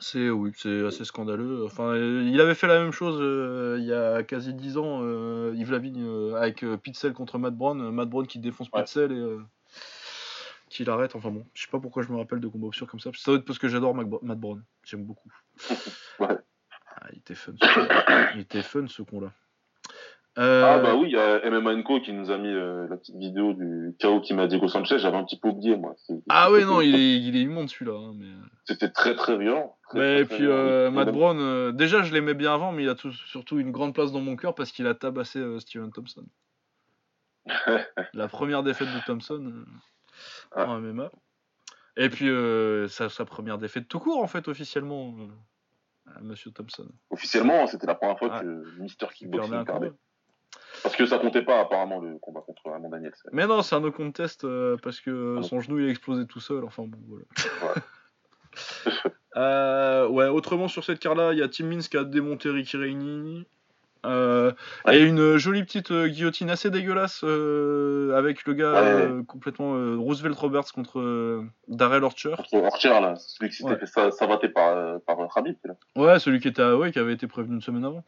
C'est 0.00 0.28
oui, 0.28 0.50
c'est 0.56 0.84
assez 0.84 1.04
scandaleux. 1.04 1.64
Enfin, 1.64 1.96
il 1.96 2.40
avait 2.40 2.54
fait 2.54 2.66
la 2.66 2.80
même 2.80 2.92
chose 2.92 3.18
euh, 3.20 3.76
il 3.78 3.84
y 3.84 3.92
a 3.92 4.22
quasi 4.22 4.52
10 4.52 4.76
ans, 4.76 5.00
euh, 5.02 5.52
Yves 5.56 5.70
Lavigne 5.70 6.02
euh, 6.04 6.34
avec 6.34 6.62
euh, 6.64 6.76
Pitzel 6.76 7.12
contre 7.12 7.38
Matt 7.38 7.54
Brown, 7.54 7.90
Matt 7.90 8.08
Brown 8.08 8.26
qui 8.26 8.38
défonce 8.38 8.68
Ouais. 8.72 8.82
Pitzel 8.82 9.12
et 9.12 9.36
qui 10.68 10.84
l'arrête. 10.84 11.14
Enfin 11.14 11.30
bon, 11.30 11.46
je 11.54 11.62
sais 11.62 11.70
pas 11.70 11.78
pourquoi 11.78 12.02
je 12.02 12.10
me 12.10 12.16
rappelle 12.16 12.40
de 12.40 12.48
combats 12.48 12.66
obscurs 12.66 12.88
comme 12.88 13.00
ça. 13.00 13.10
Ça 13.14 13.30
doit 13.30 13.38
être 13.38 13.44
parce 13.44 13.58
que 13.58 13.68
j'adore 13.68 13.94
Matt 13.94 14.38
Brown. 14.38 14.62
J'aime 14.84 15.04
beaucoup. 15.04 15.30
Ouais. 16.20 16.38
Ah, 16.96 17.08
il 17.12 17.18
était 17.18 17.34
fun. 17.34 17.52
Ce 17.60 17.74
con. 17.74 18.30
il 18.34 18.40
était 18.40 18.62
fun 18.62 18.86
ce 18.86 19.02
con 19.02 19.20
là. 19.20 19.32
Euh, 20.36 20.64
Ah 20.66 20.78
bah 20.80 20.96
oui, 20.96 21.10
il 21.10 21.12
y 21.12 21.16
a 21.18 21.48
MMA 21.48 21.82
Co 21.84 22.00
qui 22.00 22.12
nous 22.12 22.30
a 22.32 22.38
mis 22.38 22.48
euh, 22.48 22.88
la 22.88 22.96
petite 22.96 23.14
vidéo 23.16 23.52
du 23.52 23.94
KO 24.00 24.20
qui 24.20 24.34
m'a 24.34 24.48
Diego 24.48 24.66
Sanchez, 24.66 24.98
j'avais 24.98 25.16
un 25.16 25.22
petit 25.24 25.38
peu 25.38 25.48
oublié 25.48 25.76
moi. 25.76 25.94
Ah 26.28 26.50
ouais 26.50 26.64
non, 26.64 26.80
il 26.80 26.94
est, 26.96 27.20
il 27.20 27.36
est 27.36 27.42
immonde 27.42 27.68
celui-là. 27.70 27.92
hein, 27.96 28.14
mais... 28.18 28.26
C'était 28.64 28.90
très 28.90 29.14
très 29.14 29.38
violent. 29.38 29.76
Et 29.94 30.24
puis 30.24 30.46
euh, 30.46 30.90
Matt 30.90 31.10
Brown, 31.12 31.38
euh, 31.38 31.70
déjà 31.70 32.02
je 32.02 32.12
l'aimais 32.12 32.34
bien 32.34 32.52
avant, 32.52 32.72
mais 32.72 32.82
il 32.82 32.88
a 32.88 32.96
tout- 32.96 33.12
surtout 33.12 33.60
une 33.60 33.70
grande 33.70 33.94
place 33.94 34.10
dans 34.10 34.20
mon 34.20 34.34
cœur 34.34 34.56
parce 34.56 34.72
qu'il 34.72 34.88
a 34.88 34.94
tabassé 34.94 35.38
euh, 35.38 35.60
Steven 35.60 35.92
Thompson. 35.92 36.24
La 38.14 38.26
première 38.28 38.62
défaite 38.62 38.88
de 38.88 39.04
Thompson 39.06 39.52
euh, 39.54 39.64
Ah. 40.56 40.66
en 40.68 40.80
MMA. 40.80 41.10
Et 41.96 42.08
puis 42.08 42.28
euh, 42.28 42.88
sa, 42.88 43.08
première 43.24 43.58
défaite 43.58 43.86
tout 43.86 44.00
court 44.00 44.20
en 44.20 44.26
fait 44.26 44.48
officiellement 44.48 45.14
euh, 46.08 46.10
Monsieur 46.22 46.50
Thompson. 46.50 46.88
Officiellement, 47.10 47.66
c'était 47.68 47.86
la 47.86 47.94
première 47.94 48.18
fois 48.18 48.40
que 48.40 48.80
Mister 48.80 49.06
Kickboxing 49.14 49.64
combat. 49.64 49.88
Parce 50.82 50.96
que 50.96 51.06
ça 51.06 51.18
comptait 51.18 51.42
pas 51.42 51.60
apparemment 51.60 51.98
le 52.00 52.18
combat 52.18 52.40
contre 52.40 52.70
Raymond 52.70 52.90
Daniels. 52.90 53.14
Mais 53.32 53.46
non, 53.46 53.62
c'est 53.62 53.74
un 53.74 53.80
no 53.80 53.90
contest 53.90 54.44
euh, 54.44 54.76
parce 54.82 55.00
que 55.00 55.36
Ah 55.38 55.42
son 55.42 55.60
genou 55.60 55.78
il 55.78 55.86
a 55.86 55.90
explosé 55.90 56.26
tout 56.26 56.40
seul. 56.40 56.64
Enfin 56.64 56.84
bon, 56.86 56.98
voilà. 57.08 57.24
Ouais. 57.74 57.82
Euh, 59.36 60.06
ouais, 60.06 60.28
autrement 60.28 60.68
sur 60.68 60.84
cette 60.84 61.00
carte 61.00 61.16
là, 61.16 61.32
il 61.32 61.40
y 61.40 61.42
a 61.42 61.48
Tim 61.48 61.64
Means 61.66 61.80
qui 61.80 61.96
a 61.96 62.04
démonté 62.04 62.50
Ricky 62.50 62.76
Reini. 62.76 63.44
Euh, 64.06 64.52
Ouais. 64.86 64.98
Et 64.98 65.02
une 65.02 65.38
jolie 65.38 65.64
petite 65.64 65.92
guillotine 65.92 66.50
assez 66.50 66.70
dégueulasse 66.70 67.24
avec 67.24 68.44
le 68.46 68.52
gars 68.54 68.72
Ouais. 68.80 69.24
complètement 69.26 69.72
Roosevelt 70.00 70.36
Roberts 70.38 70.70
contre 70.72 71.42
Darrell 71.66 72.04
Archer. 72.04 72.34
Contre 72.36 72.64
Archer, 72.64 72.90
là, 72.90 73.14
celui 73.16 73.50
qui 73.50 73.56
s'était 73.56 73.70
Ouais. 73.70 73.78
fait 73.78 73.86
ça, 73.86 74.10
par, 74.54 75.00
par 75.00 75.16
Khabib, 75.34 75.56
là. 75.64 75.74
Ouais, 75.96 76.18
celui 76.20 76.38
qui 76.38 76.46
était 76.46 76.62
à 76.62 76.68
Hawaii, 76.70 76.92
qui 76.92 77.00
avait 77.00 77.14
été 77.14 77.26
prévenu 77.26 77.56
une 77.56 77.62
semaine 77.62 77.84
avant. 77.84 78.04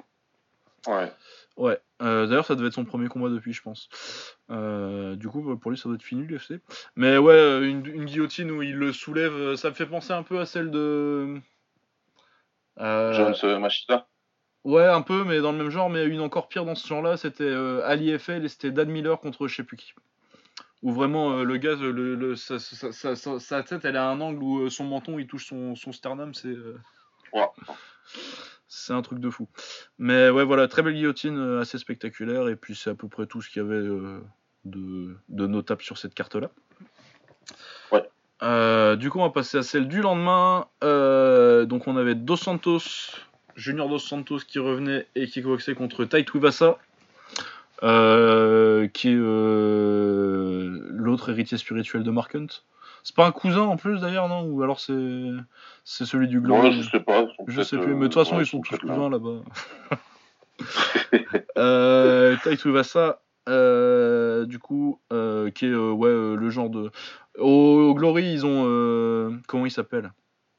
Ouais. 0.87 1.11
Ouais. 1.57 1.81
Euh, 2.03 2.27
D'ailleurs, 2.27 2.45
ça 2.45 2.55
devait 2.55 2.69
être 2.69 2.75
son 2.75 2.85
premier 2.85 3.09
combat 3.09 3.31
depuis, 3.31 3.53
je 3.55 3.63
pense. 3.63 3.89
Euh, 4.51 5.17
du 5.17 5.29
coup, 5.29 5.41
bah, 5.43 5.55
pour 5.61 5.71
lui, 5.71 5.79
ça 5.79 5.89
doit 5.89 5.97
être 5.97 6.03
fini 6.03 6.23
l'UFC. 6.23 6.61
Mais 6.97 7.17
ouais, 7.17 7.33
euh, 7.33 7.67
une, 7.69 7.87
une 7.87 8.05
guillotine 8.05 8.51
où 8.51 8.63
il 8.63 8.75
le 8.77 8.93
soulève, 8.93 9.55
ça 9.57 9.71
me 9.71 9.75
fait 9.75 9.87
penser 9.87 10.13
un 10.13 10.23
peu 10.23 10.39
à 10.39 10.47
celle 10.47 10.71
de. 10.71 11.41
Euh, 12.79 13.33
Jones 13.33 13.61
Machida. 13.61 14.07
Ouais, 14.65 14.85
un 14.85 15.01
peu, 15.01 15.25
mais 15.25 15.41
dans 15.41 15.53
le 15.53 15.59
même 15.59 15.71
genre, 15.71 15.89
mais 15.89 16.05
une 16.07 16.21
encore 16.21 16.49
pire 16.49 16.65
dans 16.65 16.75
ce 16.75 16.87
genre-là, 16.87 17.17
c'était 17.17 17.53
Ali 17.85 18.19
FL 18.19 18.45
et 18.45 18.49
c'était 18.49 18.73
Dan 18.73 18.91
Miller 18.91 19.19
contre 19.21 19.47
je 19.47 19.55
sais 19.55 19.63
plus 19.65 19.77
qui. 19.77 19.95
Où 20.83 20.93
vraiment 20.93 21.43
le 21.45 21.57
gars, 21.57 21.77
le, 21.77 21.91
le- 21.93 22.37
sa, 22.37 22.59
sa- 22.59 22.93
sa- 22.93 23.17
sa- 23.17 23.39
sa 23.39 23.63
tête, 23.63 23.85
elle 23.85 23.97
a 23.97 24.09
un 24.11 24.21
angle 24.21 24.43
où 24.43 24.69
son 24.69 24.85
menton 24.85 25.19
il 25.19 25.27
touche 25.27 25.47
son, 25.47 25.75
son 25.77 25.93
sternum, 25.93 26.35
c'est 26.35 26.55
Ouais. 27.33 27.47
C'est 28.69 28.93
un 28.93 29.03
truc 29.03 29.21
de 29.21 29.31
fou. 29.31 29.49
Mais 29.99 30.31
ouais, 30.31 30.45
voilà, 30.45 30.69
très 30.69 30.83
belle 30.83 30.95
guillotine, 30.95 31.39
euh, 31.39 31.61
assez 31.61 31.79
spectaculaire, 31.79 32.49
et 32.49 32.57
puis 32.57 32.75
c'est 32.75 32.91
à 32.91 32.95
peu 32.95 33.09
près 33.09 33.27
tout 33.27 33.43
ce 33.43 33.49
qu'il 33.51 33.63
y 33.63 33.65
avait 33.65 33.75
euh, 33.75 34.21
de, 34.65 35.17
de 35.29 35.47
notable 35.47 35.83
sur 35.83 35.99
cette 35.99 36.15
carte-là. 36.15 36.51
Ouais. 37.93 38.03
Euh, 38.43 38.97
du 38.97 39.11
coup, 39.11 39.19
on 39.19 39.23
va 39.23 39.31
passer 39.31 39.59
à 39.59 39.63
celle 39.63 39.89
du 39.89 40.01
lendemain. 40.01 40.67
Euh, 40.85 41.65
donc, 41.65 41.87
on 41.89 41.97
avait 41.97 42.15
Dos 42.15 42.37
Santos, 42.37 42.81
Junior 43.55 43.89
Dos 43.89 43.99
Santos 43.99 44.41
qui 44.47 44.59
revenait 44.59 45.07
et 45.15 45.27
qui 45.27 45.41
boxait 45.41 45.75
contre 45.75 46.05
Tai 46.05 46.25
Tuivasa, 46.25 46.79
euh, 47.83 48.89
qui 48.89 49.09
est 49.09 49.17
l'autre 50.97 51.31
héritier 51.31 51.57
spirituel 51.57 52.03
de 52.03 52.11
Mark 52.11 52.35
Hunt. 52.35 52.49
C'est 53.07 53.15
pas 53.15 53.25
un 53.25 53.31
cousin 53.31 53.61
en 53.61 53.77
plus 53.77 54.01
d'ailleurs, 54.01 54.29
non? 54.29 54.43
Ou 54.47 54.65
alors 54.65 54.81
c'est 54.81 55.31
c'est 55.85 56.05
celui 56.05 56.27
du 56.27 56.41
Glory 56.41 56.71
Ouais, 56.71 56.83
je 56.83 56.91
sais 56.91 56.99
pas. 56.99 57.25
je 57.47 57.63
sais 57.63 57.79
plus, 57.79 57.93
euh, 57.93 57.95
mais 57.95 58.09
de 58.09 58.13
toute 58.13 58.15
façon, 58.15 58.35
ouais, 58.35 58.43
ils 58.43 58.47
sont 58.47 58.61
tous 58.61 58.77
cousins 58.79 59.09
là-bas. 59.09 59.43
euh, 61.57 62.37
Tai 62.43 62.57
Tuivasa, 62.57 63.23
euh, 63.49 64.45
du 64.47 64.59
coup, 64.59 65.01
euh, 65.13 65.53
qui 65.53 65.67
est 65.67 65.71
euh, 65.71 65.93
ouais, 65.93 66.09
euh, 66.09 66.35
le 66.35 66.51
genre 66.51 66.69
de. 66.69 66.91
Au, 67.39 67.47
au 67.91 67.95
Glory, 67.95 68.33
ils 68.33 68.45
ont. 68.45 68.65
euh, 68.67 69.31
comment 69.47 69.67
il 69.67 69.71
s'appelle? 69.71 70.11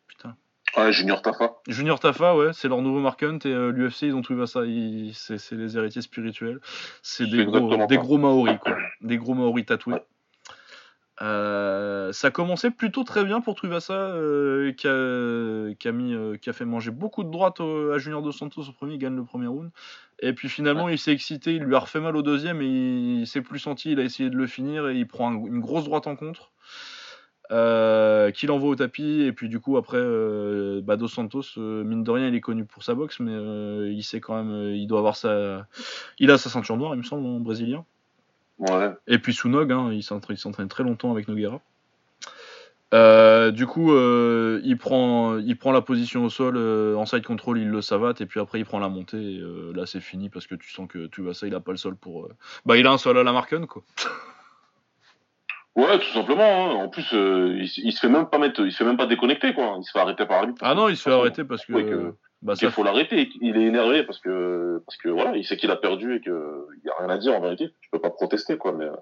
Putain. 0.08 0.38
Ouais, 0.78 0.94
Junior 0.94 1.22
Tafa. 1.22 1.58
Junior 1.68 2.00
Tafa, 2.00 2.34
ouais, 2.38 2.54
c'est 2.54 2.70
leur 2.70 2.82
nouveau 2.82 3.02
Mark 3.02 3.22
Hunt, 3.24 3.40
et 3.44 3.50
euh, 3.50 3.72
l'UFC, 3.74 4.04
ils 4.04 4.16
ont 4.16 4.22
Tuivasa. 4.22 4.64
Ils- 4.66 5.12
C'est 5.14 5.52
les 5.52 5.78
héritiers 5.78 6.02
spirituels. 6.02 6.62
C'est 7.02 7.28
des 7.30 7.44
gros, 7.44 7.76
des 7.88 7.96
ça. 7.96 8.02
gros 8.02 8.18
Maoris, 8.18 8.58
quoi. 8.60 8.78
Des 9.02 9.18
gros 9.18 9.34
Maoris 9.34 9.66
tatoués. 9.66 9.96
Ouais. 9.96 10.04
Euh, 11.22 12.12
ça 12.14 12.28
a 12.28 12.32
commencé 12.32 12.70
plutôt 12.70 13.04
très 13.04 13.24
bien 13.26 13.42
pour 13.42 13.56
Tuivasa, 13.56 13.94
euh, 13.94 14.72
qui, 14.74 14.88
a, 14.88 15.74
qui, 15.74 15.88
a 15.88 15.92
mis, 15.92 16.14
euh, 16.14 16.38
qui 16.38 16.50
a 16.50 16.54
fait 16.54 16.66
manger 16.66 16.92
beaucoup 16.92 17.24
de 17.24 17.32
droite 17.32 17.60
au- 17.60 17.92
à 17.92 17.98
Junior 17.98 18.22
Dos 18.22 18.32
Santos 18.32 18.62
au 18.70 18.72
premier, 18.72 18.94
il 18.96 19.00
gagne 19.00 19.16
le 19.16 19.24
premier 19.24 19.48
round. 19.48 19.72
Et 20.20 20.34
puis 20.34 20.48
finalement, 20.50 20.90
il 20.90 21.00
s'est 21.00 21.12
excité, 21.14 21.56
il 21.56 21.64
lui 21.64 21.76
a 21.76 21.80
refait 21.80 22.00
mal 22.00 22.16
au 22.16 22.22
deuxième 22.22 22.62
et 22.62 22.68
il, 22.68 23.26
s'est 23.28 23.42
plus 23.42 23.60
senti, 23.60 23.92
il 23.94 24.00
a 24.00 24.04
essayé 24.04 24.30
de 24.30 24.36
le 24.36 24.46
finir 24.48 24.88
et 24.90 24.96
il 24.96 25.08
prend 25.08 25.32
un- 25.32 25.46
une 25.48 25.60
grosse 25.60 25.86
droite 25.86 26.06
en 26.08 26.16
contre. 26.16 26.52
Euh, 27.50 28.30
qu'il 28.32 28.52
envoie 28.52 28.70
au 28.72 28.76
tapis 28.76 29.22
et 29.22 29.32
puis 29.32 29.48
du 29.48 29.62
coup 29.62 29.78
après 29.78 30.02
bah, 30.82 30.98
Dos 30.98 31.08
Santos 31.08 31.44
mine 31.56 32.04
de 32.04 32.12
rien 32.12 32.28
il 32.28 32.36
est 32.36 32.42
connu 32.42 32.66
pour 32.66 32.84
sa 32.84 32.94
boxe 32.94 33.22
mais 33.22 33.32
il 33.94 34.04
sait 34.04 34.20
quand 34.20 34.44
même 34.44 34.76
il 34.76 34.86
doit 34.86 35.00
avoir 35.00 35.16
sa 35.16 35.66
il 36.20 36.30
a 36.30 36.38
sa 36.38 36.50
ceinture 36.50 36.76
noire 36.76 36.94
il 36.94 36.98
me 36.98 37.04
semble 37.04 37.26
en 37.26 37.40
brésilien 37.40 37.86
Ouais. 38.60 38.92
et 39.08 39.20
puis 39.20 39.34
Sunog, 39.34 39.72
hein, 39.72 39.90
il 39.92 40.02
s'entraîne 40.04 40.68
très 40.68 40.84
longtemps 40.84 41.12
avec 41.12 41.28
Noguera. 41.28 41.62
Euh, 42.94 43.52
du 43.52 43.68
coup, 43.68 43.92
euh, 43.92 44.62
il, 44.64 44.78
prend, 44.78 45.38
il 45.38 45.58
prend 45.58 45.74
la 45.74 45.82
position 45.82 46.24
au 46.24 46.30
sol, 46.30 46.56
euh, 46.58 46.96
en 46.96 47.06
side 47.06 47.26
control, 47.26 47.60
il 47.60 47.68
le 47.70 47.82
savate, 47.82 48.22
et 48.22 48.26
puis 48.26 48.40
après 48.40 48.60
il 48.60 48.66
prend 48.66 48.80
la 48.80 48.88
montée, 48.88 49.18
et 49.36 49.40
euh, 49.40 49.74
là 49.76 49.86
c'est 49.86 50.00
fini 50.00 50.30
parce 50.30 50.48
que 50.48 50.56
tu 50.56 50.72
sens 50.72 50.88
que 50.88 51.08
tu 51.08 51.22
vois 51.22 51.34
ça, 51.34 51.48
il 51.48 51.54
a 51.56 51.60
pas 51.60 51.72
le 51.72 51.78
sol 51.78 51.96
pour. 51.98 52.30
Bah, 52.66 52.78
il 52.78 52.88
a 52.88 52.92
un 52.92 52.98
sol 52.98 53.18
à 53.18 53.24
la 53.24 53.34
Marken, 53.34 53.68
quoi. 53.68 53.84
Ouais, 55.76 56.00
tout 56.00 56.12
simplement. 56.12 56.72
hein. 56.72 56.76
En 56.86 56.90
plus, 56.90 57.08
il, 57.12 57.70
il 57.84 57.92
se 57.92 58.00
fait 58.00 58.10
même 58.10 58.26
pas 58.28 58.40
mettre, 58.40 58.62
il 58.66 58.72
se 58.72 58.78
fait 58.78 58.84
même 58.84 58.98
pas 58.98 59.06
déconnecter 59.06 59.54
quoi. 59.54 59.76
Il 59.80 59.84
se 59.84 59.92
fait 59.92 60.00
arrêter 60.00 60.26
par 60.26 60.38
l'arbitre. 60.38 60.60
Ah 60.64 60.74
non, 60.74 60.90
il 60.90 60.98
se 60.98 61.04
fait 61.04 61.12
arrêter 61.14 61.44
parce 61.44 61.64
que- 61.68 62.16
bah, 62.42 62.54
Il 62.56 62.66
ça, 62.66 62.72
faut 62.72 62.84
l'arrêter. 62.84 63.30
Il 63.42 63.58
est 63.58 63.66
énervé 63.66 64.04
parce 64.04 64.20
que 64.20 64.82
parce 64.86 64.98
que 64.98 65.10
voilà, 65.10 65.36
il 65.36 65.46
sait 65.46 65.58
qu'il 65.58 65.72
a 65.72 65.76
perdu 65.76 66.16
et 66.16 66.22
que 66.22 66.68
il 66.78 66.88
y 66.88 66.90
a 66.90 66.96
rien 67.00 67.10
à 67.10 67.18
dire 67.18 67.36
en 67.36 67.42
vérité. 67.42 67.70
Tu 67.82 67.90
peux 67.92 68.00
pas 68.00 68.10
protester 68.10 68.58
quoi. 68.58 68.74
Mais 68.74 68.86
euh, 68.86 68.96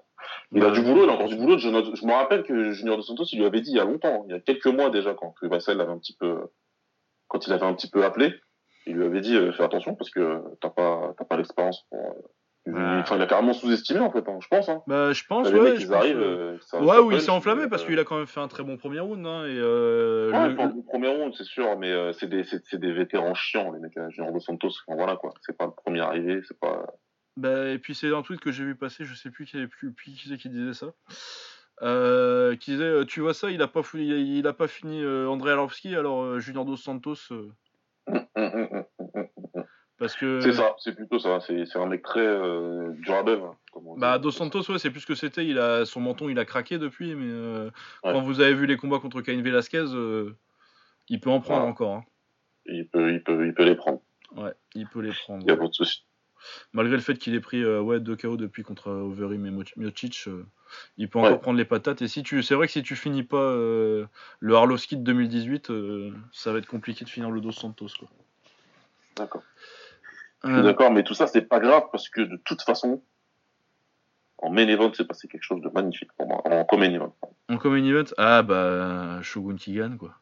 il 0.52 0.62
a 0.62 0.68
bah, 0.68 0.72
du 0.72 0.82
boulot, 0.82 1.04
il 1.04 1.10
a 1.10 1.12
encore 1.12 1.28
du 1.28 1.36
boulot. 1.36 1.58
Je, 1.58 1.68
je 1.68 2.06
me 2.06 2.12
rappelle 2.12 2.44
que 2.44 2.72
Junior 2.72 2.96
Dos 2.96 3.02
Santos, 3.02 3.24
il 3.32 3.38
lui 3.38 3.46
avait 3.46 3.60
dit 3.60 3.70
il 3.70 3.76
y 3.76 3.80
a 3.80 3.84
longtemps, 3.84 4.24
il 4.28 4.32
y 4.32 4.36
a 4.36 4.40
quelques 4.40 4.66
mois 4.66 4.90
déjà, 4.90 5.14
quand 5.14 5.34
Vassel 5.42 5.76
l'avait 5.76 5.92
un 5.92 5.98
petit 5.98 6.16
peu, 6.16 6.50
quand 7.28 7.46
il 7.46 7.52
avait 7.52 7.66
un 7.66 7.74
petit 7.74 7.90
peu 7.90 8.04
appelé, 8.04 8.34
il 8.86 8.94
lui 8.94 9.04
avait 9.04 9.20
dit 9.20 9.36
euh, 9.36 9.52
fais 9.52 9.64
attention 9.64 9.94
parce 9.94 10.10
que 10.10 10.42
t'as 10.60 10.70
pas 10.70 11.14
t'as 11.18 11.24
pas 11.24 11.36
l'expérience 11.36 11.84
pour. 11.90 12.14
Euh. 12.68 13.00
Enfin, 13.00 13.16
il 13.16 13.22
a 13.22 13.26
carrément 13.26 13.52
sous-estimé 13.52 14.00
en 14.00 14.10
fait, 14.10 14.28
hein, 14.28 14.38
je 14.40 14.48
pense. 14.48 14.68
Hein. 14.68 14.82
bah, 14.86 15.12
je 15.12 15.24
pense, 15.28 15.48
ouais. 15.48 15.60
mecs, 15.60 15.76
je 15.76 15.82
ils 15.82 15.86
pense, 15.88 15.96
arrivent. 15.96 16.18
euh, 16.20 16.58
euh, 16.74 16.80
Ouais, 16.82 16.98
où 16.98 17.12
il 17.12 17.20
s'est 17.20 17.30
enflammé 17.30 17.62
euh, 17.62 17.68
parce 17.68 17.84
qu'il 17.84 17.98
a 17.98 18.04
quand 18.04 18.16
même 18.18 18.26
fait 18.26 18.40
un 18.40 18.48
très 18.48 18.62
bon 18.64 18.76
premier 18.76 19.00
round. 19.00 19.24
Hein, 19.26 19.44
et, 19.46 19.56
euh, 19.58 20.30
Ouais, 20.32 20.48
le- 20.48 20.82
premier 20.82 21.08
round, 21.08 21.32
c'est 21.36 21.44
sûr, 21.44 21.78
mais 21.78 21.90
euh, 21.92 22.12
c'est 22.12 22.26
des, 22.28 22.44
des 22.72 22.92
vétérans 22.92 23.34
chiants, 23.34 23.72
les 23.72 23.78
mecs, 23.80 23.98
Junior 24.10 24.32
Dos 24.32 24.40
Santos. 24.40 24.68
Enfin, 24.86 24.96
voilà, 24.96 25.16
quoi. 25.16 25.32
C'est 25.42 25.56
pas 25.56 25.66
le 25.66 25.72
premier 25.72 26.00
arrivé, 26.00 26.40
c'est 26.48 26.58
pas. 26.58 26.86
Bah, 27.36 27.68
et 27.68 27.78
puis 27.78 27.94
c'est 27.94 28.14
un 28.14 28.22
tweet 28.22 28.40
que 28.40 28.50
j'ai 28.50 28.64
vu 28.64 28.74
passer, 28.74 29.04
je 29.04 29.14
sais 29.14 29.30
plus 29.30 29.44
qui, 29.44 29.64
plus, 29.66 29.92
plus 29.92 30.12
qui 30.12 30.36
qui 30.38 30.48
disait 30.48 30.72
ça. 30.74 30.86
Euh, 31.82 32.56
qui 32.56 32.70
disait 32.70 32.84
euh, 32.84 33.04
tu 33.04 33.20
vois 33.20 33.34
ça 33.34 33.50
il 33.50 33.60
a 33.60 33.68
pas 33.68 33.82
fou- 33.82 33.98
il 33.98 34.10
a, 34.10 34.16
il 34.16 34.46
a 34.46 34.54
pas 34.54 34.66
fini 34.66 35.02
euh, 35.02 35.28
André 35.28 35.52
Arlovski 35.52 35.94
alors 35.94 36.22
euh, 36.22 36.38
Junior 36.38 36.64
Dos 36.64 36.78
Santos 36.78 37.16
euh, 37.32 37.50
Parce 39.98 40.14
que. 40.14 40.40
C'est 40.40 40.52
ça, 40.52 40.74
c'est 40.78 40.94
plutôt 40.94 41.18
ça. 41.18 41.40
C'est 41.40 41.76
un 41.76 41.86
mec 41.86 42.02
très 42.02 42.20
euh, 42.20 42.92
dur 42.98 43.14
à 43.14 43.22
dit. 43.22 43.30
Bah, 43.96 44.18
Dos 44.18 44.30
Santos, 44.30 44.70
ouais, 44.70 44.78
c'est 44.78 44.90
plus 44.90 45.00
ce 45.00 45.06
que 45.06 45.14
c'était. 45.14 45.46
Il 45.46 45.58
a 45.58 45.84
son 45.84 46.00
menton, 46.00 46.28
il 46.28 46.38
a 46.38 46.44
craqué 46.44 46.78
depuis, 46.78 47.14
mais 47.14 47.30
euh, 47.30 47.66
Ouais. 48.04 48.12
quand 48.12 48.22
vous 48.22 48.40
avez 48.40 48.54
vu 48.54 48.66
les 48.66 48.76
combats 48.76 48.98
contre 48.98 49.20
Cain 49.22 49.40
Velasquez, 49.40 49.84
euh, 49.94 50.34
il 51.08 51.20
peut 51.20 51.30
en 51.30 51.40
prendre 51.40 51.64
Ouais. 51.64 51.70
encore. 51.70 51.94
hein. 51.96 52.04
Il 52.66 52.88
peut, 52.88 53.12
il 53.12 53.22
peut, 53.22 53.46
il 53.46 53.54
peut 53.54 53.64
les 53.64 53.76
prendre. 53.76 54.00
Ouais, 54.34 54.52
il 54.74 54.86
peut 54.86 55.00
les 55.00 55.12
prendre. 55.12 55.42
Il 55.44 55.48
y 55.48 55.52
a 55.52 55.56
pas 55.56 55.68
de 55.68 55.72
souci. 55.72 56.04
Malgré 56.72 56.94
le 56.96 57.02
fait 57.02 57.14
qu'il 57.16 57.34
ait 57.34 57.40
pris 57.40 57.62
euh, 57.62 57.80
ouais, 57.80 58.00
2 58.00 58.16
KO 58.16 58.36
depuis 58.36 58.62
contre 58.62 58.90
Overeem 58.90 59.46
et 59.46 59.64
Miocic, 59.76 60.28
il 60.96 61.08
peut 61.08 61.18
encore 61.18 61.32
Ouais. 61.32 61.38
prendre 61.38 61.58
les 61.58 61.64
patates. 61.64 62.02
Et 62.02 62.08
si 62.08 62.22
tu, 62.22 62.42
c'est 62.42 62.54
vrai 62.54 62.66
que 62.66 62.72
si 62.72 62.82
tu 62.82 62.96
finis 62.96 63.22
pas 63.22 63.52
le 63.54 64.08
Harlowski 64.54 64.96
de 64.96 65.02
2018, 65.02 65.70
euh, 65.70 66.10
ça 66.32 66.52
va 66.52 66.58
être 66.58 66.66
compliqué 66.66 67.04
de 67.04 67.10
finir 67.10 67.30
le 67.30 67.40
Dos 67.40 67.52
Santos. 67.52 67.88
D'accord. 69.16 69.42
Je 70.44 70.48
suis 70.48 70.58
Euh, 70.58 70.62
d'accord, 70.62 70.90
mais 70.90 71.02
tout 71.02 71.14
ça, 71.14 71.26
c'est 71.26 71.42
pas 71.42 71.60
grave 71.60 71.84
parce 71.92 72.08
que 72.08 72.20
de 72.20 72.36
toute 72.44 72.62
façon, 72.62 73.02
en 74.38 74.50
main 74.50 74.68
event, 74.68 74.92
c'est 74.94 75.06
passé 75.06 75.28
quelque 75.28 75.42
chose 75.42 75.60
de 75.62 75.68
magnifique 75.70 76.12
pour 76.16 76.28
moi. 76.28 76.42
En 76.44 76.64
co-main 76.64 76.92
event. 76.92 77.14
en 77.48 77.56
common 77.56 77.84
event, 77.84 78.12
ah 78.18 78.42
bah 78.42 79.20
Shogun 79.22 79.56
qui 79.56 79.72
gagne 79.72 79.96
quoi. 79.96 80.14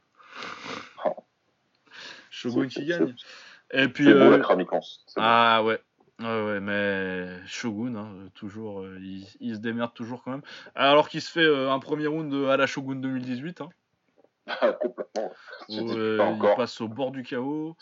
Oh. 1.05 1.17
Shogun 2.31 2.69
qui 2.69 2.87
gagne. 2.87 3.15
Et 3.73 3.89
puis 3.89 4.09
euh, 4.09 4.39
la 4.39 4.45
ah 5.17 5.63
ouais. 5.65 5.81
Ouais, 6.21 6.45
ouais, 6.45 6.61
mais 6.61 7.27
Shogun, 7.47 7.97
hein, 7.97 8.29
toujours, 8.35 8.83
euh, 8.83 8.99
il, 9.01 9.27
il 9.41 9.57
se 9.57 9.61
démerde 9.61 9.93
toujours 9.95 10.23
quand 10.23 10.31
même. 10.31 10.43
Alors 10.77 11.09
qu'il 11.09 11.21
se 11.21 11.31
fait 11.31 11.41
euh, 11.41 11.73
un 11.73 11.81
premier 11.81 12.07
round 12.07 12.33
à 12.49 12.57
la 12.57 12.67
Shogun 12.69 12.97
2018. 12.97 13.63
Hein. 13.63 13.69
Complètement. 14.81 15.33
Où, 15.71 15.91
euh, 15.91 16.37
il 16.37 16.55
passe 16.57 16.81
au 16.81 16.87
bord 16.87 17.11
du 17.11 17.25
chaos. 17.25 17.77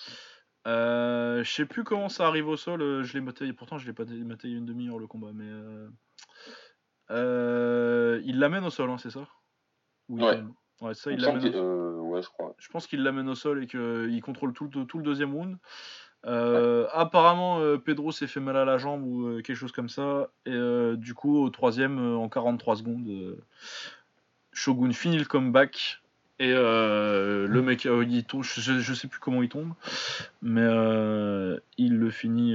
Euh, 0.67 1.43
je 1.43 1.51
sais 1.53 1.67
plus 1.67 1.83
comment 1.85 2.09
ça 2.09 2.27
arrive 2.27 2.49
au 2.49 2.57
sol. 2.57 2.83
euh, 2.83 3.03
Je 3.03 3.15
l'ai 3.15 3.21
maté, 3.21 3.53
pourtant 3.53 3.79
je 3.79 3.87
l'ai 3.87 3.93
pas 3.93 4.05
maté 4.05 4.49
une 4.49 4.65
demi-heure 4.67 4.99
le 4.99 5.07
combat, 5.07 5.31
mais 5.35 5.47
euh, 5.49 5.89
euh, 7.11 8.21
il 8.25 8.39
l'amène 8.39 8.65
au 8.65 8.71
sol, 8.71 8.91
hein, 8.91 8.99
c'est 8.99 9.11
ça? 9.11 9.27
Ou 10.09 10.19
il 10.19 10.25
Ouais. 10.81 10.95
ça, 10.95 11.11
Il 11.13 11.21
l'amène. 11.21 11.55
au- 11.57 12.11
ouais, 12.11 12.23
je 12.23 12.29
crois. 12.29 12.55
Je 12.59 12.69
pense 12.69 12.87
qu'il 12.87 13.03
l'amène 13.03 13.29
au 13.29 13.35
sol 13.35 13.63
et 13.65 13.67
qu'il 13.67 14.21
contrôle 14.23 14.53
tout, 14.53 14.69
le- 14.73 14.85
tout 14.85 14.99
le 14.99 15.05
deuxième 15.05 15.35
round. 15.35 15.59
Apparemment, 16.25 17.61
Pedro 17.79 18.13
s'est 18.13 18.27
fait 18.27 18.41
mal 18.41 18.57
à 18.57 18.65
la 18.65 18.79
jambe 18.79 19.05
ou 19.05 19.41
quelque 19.43 19.55
chose 19.55 19.73
comme 19.73 19.89
ça. 19.89 20.29
Et 20.47 20.57
du 20.97 21.15
coup, 21.15 21.39
au 21.43 21.51
troisième, 21.51 21.99
en 22.17 22.29
43 22.29 22.77
secondes, 22.77 23.37
Shogun 24.53 24.93
finit 24.93 25.19
le 25.19 25.25
comeback. 25.25 26.02
Et 26.43 26.53
euh, 26.53 27.47
le 27.47 27.63
mec, 27.63 27.87
euh, 27.87 28.05
il 28.05 28.25
tombe, 28.25 28.43
je, 28.43 28.61
je 28.81 28.95
sais 28.95 29.07
plus 29.07 29.21
comment 29.21 29.45
il 29.45 29.49
tombe, 29.49 29.75
mais 30.43 30.65
euh, 30.65 31.57
il 31.79 31.97
le 31.97 32.11
finit 32.11 32.53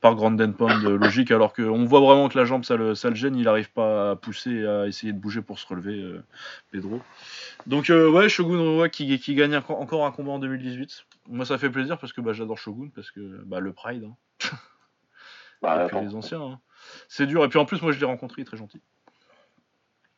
par 0.00 0.16
Grand 0.16 0.36
euh, 0.40 0.98
logique, 0.98 1.30
alors 1.30 1.52
qu'on 1.52 1.84
voit 1.84 2.00
vraiment 2.00 2.28
que 2.28 2.36
la 2.36 2.44
jambe 2.44 2.64
ça 2.64 2.74
le, 2.74 2.96
ça 2.96 3.08
le 3.08 3.14
gêne, 3.14 3.36
il 3.36 3.44
n'arrive 3.44 3.70
pas 3.70 4.10
à 4.10 4.16
pousser 4.16 4.66
à 4.66 4.88
essayer 4.88 5.12
de 5.12 5.18
bouger 5.18 5.42
pour 5.42 5.60
se 5.60 5.66
relever, 5.68 6.12
Pedro. 6.72 7.00
Donc 7.68 7.88
ouais, 7.90 8.28
Shogun 8.28 8.88
qui, 8.88 9.16
qui 9.20 9.34
gagne 9.36 9.54
encore 9.54 9.80
encore 9.80 10.06
un 10.06 10.10
combat 10.10 10.32
en 10.32 10.40
2018. 10.40 11.04
Moi 11.28 11.44
ça 11.46 11.56
fait 11.56 11.70
plaisir 11.70 11.98
parce 11.98 12.12
que 12.12 12.20
bah, 12.20 12.32
j'adore 12.32 12.58
Shogun, 12.58 12.88
parce 12.92 13.12
que 13.12 13.20
bah, 13.44 13.60
le 13.60 13.72
Pride, 13.72 14.02
hein, 14.10 14.16
Bah, 15.62 15.84
et 15.84 15.86
puis 15.86 15.98
attends. 15.98 16.04
les 16.04 16.16
anciens. 16.16 16.42
hein. 16.42 16.60
C'est 17.06 17.26
dur, 17.26 17.44
et 17.44 17.48
puis 17.48 17.60
en 17.60 17.64
plus 17.64 17.80
moi 17.80 17.92
je 17.92 18.00
l'ai 18.00 18.06
rencontré, 18.06 18.40
il 18.40 18.42
est 18.42 18.46
très 18.46 18.56
gentil. 18.56 18.80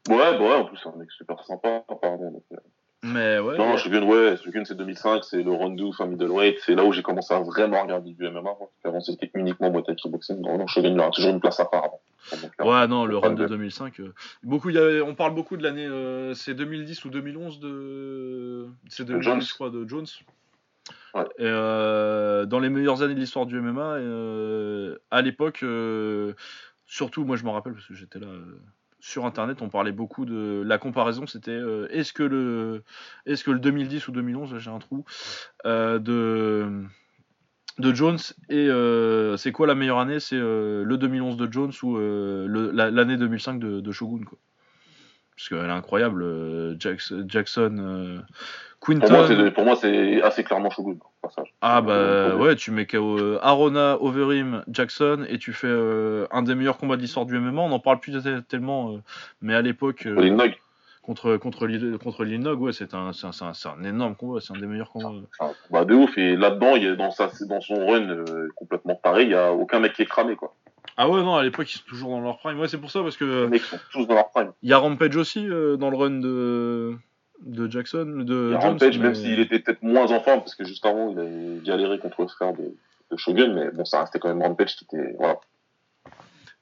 Ouais, 0.08 0.16
bah 0.16 0.40
ouais, 0.40 0.54
en 0.54 0.64
plus, 0.64 0.78
c'est 0.78 0.88
un 0.88 0.96
mec 0.96 1.12
super 1.12 1.44
sympa, 1.44 1.84
pardon. 2.00 2.32
donc. 2.32 2.42
Mais 3.04 3.40
ouais, 3.40 3.58
Non. 3.58 3.76
Shogun, 3.76 4.02
ouais, 4.04 4.36
Shogun, 4.36 4.64
c'est 4.64 4.76
2005, 4.76 5.24
c'est 5.24 5.42
le 5.42 5.50
round 5.50 5.80
enfin 5.82 6.06
middleweight, 6.06 6.58
c'est 6.64 6.76
là 6.76 6.84
où 6.84 6.92
j'ai 6.92 7.02
commencé 7.02 7.34
à 7.34 7.40
vraiment 7.40 7.82
regarder 7.82 8.12
du 8.12 8.28
MMA, 8.28 8.50
qu'avant, 8.82 9.00
c'était 9.00 9.28
uniquement 9.34 9.70
Muay 9.72 9.82
Thai 9.82 9.96
kickboxing. 9.96 10.40
Non, 10.40 10.56
non, 10.56 10.68
Shogun, 10.68 10.90
il 10.92 11.00
aura 11.00 11.10
toujours 11.10 11.30
une 11.32 11.40
place 11.40 11.58
à 11.58 11.64
part 11.64 11.84
avant. 11.84 12.00
Donc, 12.40 12.52
euh, 12.60 12.64
Ouais, 12.64 12.86
non, 12.86 13.04
le 13.04 13.18
de- 13.34 13.46
2005. 13.46 13.98
euh, 13.98 14.14
beaucoup, 14.44 14.70
y 14.70 14.78
on 15.04 15.16
parle 15.16 15.34
beaucoup 15.34 15.56
de 15.56 15.64
l'année. 15.64 15.84
euh, 15.86 16.32
c'est 16.34 16.54
2010 16.54 17.04
ou 17.04 17.10
2011 17.10 17.58
de. 17.58 18.68
C'est 18.88 19.04
2010, 19.04 19.24
Jones. 19.24 19.40
je 19.40 19.54
crois, 19.54 19.70
de 19.70 19.88
Jones. 19.88 20.06
Ouais. 21.14 21.24
Et, 21.38 21.42
euh, 21.44 22.46
dans 22.46 22.60
les 22.60 22.68
meilleures 22.68 23.02
années 23.02 23.14
de 23.14 23.18
l'histoire 23.20 23.46
du 23.46 23.60
MMA, 23.60 23.98
à 25.10 25.22
l'époque, 25.22 25.64
surtout, 26.86 27.24
moi 27.24 27.36
je 27.36 27.44
m'en 27.44 27.52
rappelle 27.52 27.72
parce 27.72 27.86
que 27.86 27.94
j'étais 27.94 28.20
là. 28.20 28.28
Sur 29.02 29.26
internet, 29.26 29.60
on 29.62 29.68
parlait 29.68 29.90
beaucoup 29.92 30.24
de 30.24 30.62
la 30.64 30.78
comparaison. 30.78 31.26
C'était 31.26 31.50
euh, 31.50 31.88
est-ce 31.90 32.12
que 32.12 32.22
le 32.22 32.84
est-ce 33.26 33.42
que 33.42 33.50
le 33.50 33.58
2010 33.58 34.06
ou 34.08 34.12
2011, 34.12 34.52
là, 34.54 34.58
j'ai 34.60 34.70
un 34.70 34.78
trou 34.78 35.04
euh, 35.66 35.98
de 35.98 37.92
Jones 37.94 38.18
et 38.48 38.68
euh, 38.68 39.36
c'est 39.36 39.50
quoi 39.50 39.66
la 39.66 39.74
meilleure 39.74 39.98
année? 39.98 40.20
C'est 40.20 40.36
le 40.38 40.96
2011 40.96 41.36
de 41.36 41.52
Jones 41.52 41.72
ou 41.82 41.96
le- 41.96 42.70
la- 42.72 42.90
l'année 42.90 43.16
2005 43.16 43.58
de, 43.58 43.80
de 43.80 43.92
Shogun 43.92 44.24
quoi. 44.24 44.38
Parce 45.36 45.48
qu'elle 45.48 45.58
est 45.58 45.72
incroyable, 45.72 46.22
euh, 46.22 46.76
Jackson, 46.78 47.76
euh, 47.78 48.18
Quinton. 48.82 49.50
pour 49.54 49.64
moi, 49.64 49.76
c'est 49.76 50.20
assez 50.22 50.42
clairement 50.42 50.70
Shogun, 50.70 50.96
passage. 51.22 51.54
Ah 51.60 51.80
bah 51.80 52.34
ouais, 52.36 52.56
tu 52.56 52.72
mets 52.72 52.86
KO 52.86 53.18
euh, 53.18 53.38
Arona, 53.40 53.96
Overeem, 54.00 54.64
Jackson 54.68 55.24
et 55.28 55.38
tu 55.38 55.52
fais 55.52 55.68
euh, 55.68 56.26
un 56.32 56.42
des 56.42 56.54
meilleurs 56.54 56.78
combats 56.78 56.96
de 56.96 57.02
l'histoire 57.02 57.24
du 57.24 57.38
MMA. 57.38 57.62
On 57.62 57.68
n'en 57.68 57.78
parle 57.78 58.00
plus 58.00 58.12
tellement, 58.48 58.92
euh, 58.92 58.98
mais 59.40 59.54
à 59.54 59.62
l'époque 59.62 60.06
euh, 60.06 60.36
contre 61.02 61.36
contre 61.36 61.66
contre 61.96 62.24
Lil 62.24 62.40
Nog, 62.40 62.60
ouais, 62.60 62.72
c'est 62.72 62.94
un, 62.94 63.10
un, 63.10 63.52
un, 63.70 63.84
énorme 63.84 64.16
combat, 64.16 64.40
c'est 64.40 64.56
un 64.56 64.60
des 64.60 64.66
meilleurs 64.66 64.90
combats. 64.90 65.12
combat 65.68 65.84
de 65.84 65.94
ouf, 65.94 66.18
et 66.18 66.36
là-dedans, 66.36 66.74
il 66.74 66.82
y 66.82 66.88
a, 66.88 66.96
dans, 66.96 67.10
sa, 67.12 67.30
dans 67.46 67.60
son 67.60 67.86
run 67.86 68.24
complètement 68.56 68.96
pareil, 68.96 69.26
il 69.26 69.30
y 69.30 69.36
a 69.36 69.52
aucun 69.52 69.78
mec 69.78 69.92
qui 69.94 70.02
est 70.02 70.06
cramé, 70.06 70.34
quoi. 70.34 70.54
Ah 70.96 71.08
ouais 71.08 71.22
non, 71.22 71.34
à 71.36 71.42
l'époque 71.42 71.72
ils 71.72 71.78
sont 71.78 71.84
toujours 71.88 72.10
dans 72.10 72.20
leur 72.20 72.38
prime. 72.38 72.58
Ouais, 72.60 72.68
c'est 72.68 72.78
pour 72.78 72.90
ça 72.90 73.02
parce 73.02 73.16
que 73.16 73.44
Les 73.44 73.48
mecs 73.48 73.62
sont 73.62 73.78
tous 73.92 74.06
dans 74.06 74.14
leur 74.14 74.30
prime. 74.30 74.52
Il 74.62 74.68
y 74.68 74.72
a 74.72 74.78
Rampage 74.78 75.16
aussi 75.16 75.48
euh, 75.48 75.76
dans 75.76 75.90
le 75.90 75.96
run 75.96 76.20
de, 76.20 76.94
de 77.40 77.70
Jackson, 77.70 78.04
de 78.26 78.48
Et 78.50 78.52
Jones. 78.52 78.60
Rampage, 78.60 78.98
mais- 78.98 79.04
même 79.04 79.14
s'il 79.14 79.40
était 79.40 79.58
peut-être 79.60 79.82
moins 79.82 80.10
en 80.12 80.20
forme, 80.20 80.40
parce 80.40 80.54
que 80.54 80.64
juste 80.64 80.84
avant, 80.84 81.10
il 81.10 81.18
avait 81.18 81.60
galéré 81.64 81.98
contre 81.98 82.22
le 82.22 82.28
frère 82.28 82.52
de, 82.52 82.74
de 83.10 83.16
Shogun, 83.16 83.54
mais 83.54 83.70
bon, 83.70 83.84
ça 83.84 84.00
restait 84.00 84.18
quand 84.18 84.28
même 84.28 84.42
Rampage 84.42 84.76
qui 84.76 84.84
était, 84.84 85.14
voilà. 85.18 85.38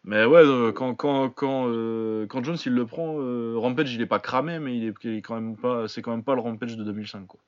Mais 0.04 0.24
ouais, 0.24 0.40
euh, 0.42 0.72
quand, 0.72 0.94
quand, 0.94 1.28
quand, 1.30 1.66
euh, 1.68 2.26
quand 2.26 2.42
Jones 2.42 2.56
il 2.64 2.72
le 2.72 2.86
prend, 2.86 3.16
Rampage 3.60 3.92
il 3.94 4.00
est 4.00 4.06
pas 4.06 4.18
cramé, 4.18 4.58
mais 4.58 4.76
il 4.76 4.84
est, 4.88 4.94
il 5.04 5.16
est 5.18 5.22
quand 5.22 5.34
même 5.34 5.56
pas, 5.56 5.88
c'est 5.88 6.00
quand 6.02 6.10
même 6.12 6.24
pas 6.24 6.34
le 6.34 6.40
Rampage 6.40 6.76
de 6.76 6.84
2005 6.84 7.26
quoi. 7.26 7.40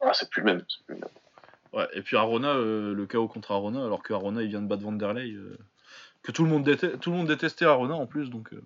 Ah, 0.00 0.12
c'est 0.14 0.30
plus 0.30 0.40
le 0.40 0.46
même, 0.46 0.62
c'est 0.68 0.82
plus 0.86 0.94
même. 0.94 1.04
Ouais, 1.74 1.86
et 1.92 2.00
puis 2.02 2.16
Arona, 2.16 2.54
le 2.54 3.06
KO 3.06 3.28
contre 3.28 3.50
Arona, 3.52 3.84
alors 3.84 4.02
que 4.02 4.14
Arona 4.14 4.42
il 4.42 4.48
vient 4.48 4.62
de 4.62 4.66
battre 4.66 4.82
Vanderlei, 4.82 5.34
que 6.22 6.32
tout 6.32 6.44
le 6.44 6.50
monde 6.50 6.62
détestait, 6.64 6.98
tout 6.98 7.10
le 7.10 7.16
monde 7.16 7.26
détestait 7.28 7.64
Arona 7.64 7.94
en 7.94 8.06
plus 8.06 8.30
donc. 8.30 8.52
euh. 8.52 8.62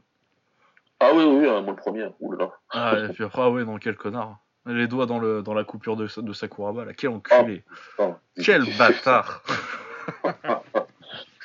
Ah 1.01 1.10
oui, 1.14 1.24
oui, 1.24 1.36
oui, 1.40 1.47
moi 1.47 1.60
le 1.66 1.76
premier, 1.76 2.06
oulala. 2.20 2.51
Ah 2.70 2.97
et 2.98 3.12
puis 3.12 3.24
après 3.24 3.43
ah 3.43 3.51
ouais 3.51 3.64
non 3.64 3.76
quel 3.78 3.97
connard, 3.97 4.39
les 4.66 4.86
doigts 4.86 5.06
dans 5.06 5.18
le 5.18 5.43
dans 5.43 5.55
la 5.55 5.64
coupure 5.64 5.97
de, 5.97 6.06
de 6.20 6.32
Sakuraba 6.32 6.85
là, 6.85 6.93
quel 6.94 7.10
enculé, 7.10 7.64
Putain. 7.97 8.18
quel 8.43 8.64
bâtard. 8.78 9.43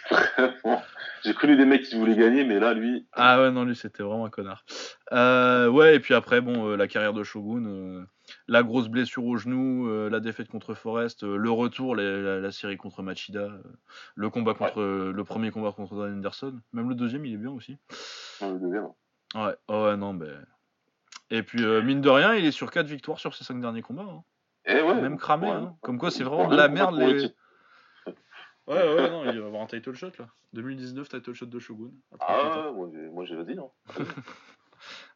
Vraiment. 0.10 0.82
J'ai 1.24 1.34
connu 1.34 1.56
des 1.58 1.66
mecs 1.66 1.84
qui 1.84 1.98
voulaient 1.98 2.16
gagner, 2.16 2.44
mais 2.46 2.60
là, 2.60 2.74
lui, 2.74 3.06
Ah 3.14 3.42
ouais, 3.42 3.52
non, 3.52 3.64
lui, 3.66 3.76
c'était 3.76 4.04
vraiment 4.04 4.26
un 4.26 4.30
connard. 4.30 4.64
Euh, 5.12 5.68
ouais, 5.68 5.96
et 5.96 6.00
puis 6.00 6.14
après, 6.14 6.40
bon, 6.42 6.70
euh, 6.70 6.78
la 6.78 6.88
carrière 6.88 7.14
de 7.14 7.24
Shogun, 7.24 7.66
euh, 7.66 8.04
la 8.48 8.64
grosse 8.64 8.88
blessure 8.88 9.24
au 9.26 9.38
genou, 9.38 9.88
euh, 9.88 10.10
la 10.10 10.20
défaite 10.20 10.48
contre 10.50 10.74
Forrest, 10.74 11.24
euh, 11.24 11.36
le 11.38 11.52
retour, 11.52 11.96
la, 11.96 12.04
la- 12.20 12.40
la 12.40 12.52
série 12.52 12.78
contre 12.78 13.02
Machida, 13.04 13.40
euh, 13.42 13.62
le 14.16 14.30
combat 14.30 14.54
contre 14.54 14.82
le 14.82 15.24
premier 15.24 15.52
combat 15.52 15.72
contre 15.72 15.96
Dan 15.96 16.18
Anderson, 16.18 16.60
même 16.74 16.90
le 16.90 16.96
deuxième, 16.96 17.26
il 17.26 17.34
est 17.34 17.38
bien 17.38 17.52
aussi. 17.52 17.78
le 18.42 18.60
deuxième. 18.60 18.88
Ouais, 19.36 19.56
oh 19.68 19.86
ouais, 19.86 19.98
non, 19.98 20.14
ben. 20.14 20.46
Et 21.32 21.44
puis, 21.44 21.64
mine 21.84 22.02
de 22.02 22.10
rien, 22.10 22.34
il 22.34 22.46
est 22.46 22.52
sur 22.52 22.72
4 22.72 22.88
victoires 22.88 23.20
sur 23.20 23.36
ses 23.36 23.44
5 23.44 23.62
derniers 23.62 23.82
combats. 23.84 24.02
hein. 24.10 24.24
Eh 24.66 24.82
ouais. 24.82 25.02
Même 25.02 25.18
cramé, 25.18 25.48
hein. 25.50 25.76
Comme 25.82 25.98
quoi, 26.00 26.10
c'est 26.12 26.24
vraiment 26.24 26.48
de 26.48 26.56
la 26.56 26.68
merde. 26.68 26.98
Les... 26.98 27.24
ouais. 27.26 27.34
Ouais, 28.68 29.10
non, 29.10 29.24
il 29.32 29.40
va 29.40 29.48
avoir 29.48 29.62
un 29.64 29.68
title 29.68 29.94
shot 29.94 30.12
là. 30.20 30.28
2019, 30.54 31.08
title 31.08 31.34
shot 31.34 31.46
de 31.46 31.60
Shogun. 31.60 31.92
à 32.14 32.18
38 32.18 32.34
ans. 32.44 32.52
Ah, 32.66 32.72
ouais, 32.72 33.10
moi, 33.10 33.26
j'ai- 33.26 33.36
vas-y, 33.36 33.56
non. 33.56 33.72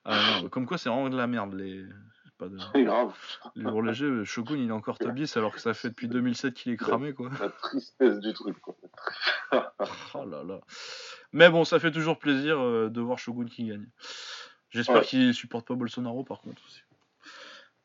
Ah, 0.06 0.41
non, 0.41 0.49
comme 0.49 0.65
quoi, 0.65 0.77
c'est 0.77 0.90
vraiment 0.90 1.10
de 1.10 1.15
la 1.18 1.27
merde. 1.27 1.53
Les... 1.53 1.85
Pas 2.44 2.49
de... 2.49 2.57
C'est 2.74 2.84
grave. 2.84 3.14
Les 3.56 3.64
lourds 3.64 3.82
légers, 3.82 4.26
Shogun 4.26 4.57
il 4.57 4.70
est 4.70 4.72
encore 4.72 4.98
top 4.98 5.14
10 5.14 5.38
alors 5.38 5.52
que 5.53 5.60
ça 5.60 5.74
fait 5.74 5.90
depuis 5.90 6.07
2007 6.07 6.53
qu'il 6.53 6.72
est 6.74 6.78
cramé 6.78 7.14
quoi. 7.14 7.30
La 7.40 7.49
tristesse 7.49 8.20
du 8.20 8.34
truc, 8.34 8.60
quoi. 8.60 8.76
Oh 10.14 10.26
là 10.26 10.44
là. 10.44 10.60
Mais 11.32 11.49
bon, 11.49 11.64
ça 11.64 11.80
fait 11.80 11.91
toujours 11.91 12.20
plaisir 12.20 12.60
euh, 12.60 12.90
de 12.90 13.02
voir 13.02 13.18
Shogun 13.20 13.45
qui 13.45 13.65
gagne. 13.65 13.88
J'espère 14.70 14.98
Ouais. 14.98 15.02
qu'il 15.03 15.34
supporte 15.34 15.68
pas 15.68 15.76
Bolsonaro 15.76 16.24
par 16.24 16.41
contre 16.41 16.61
aussi. 16.65 16.82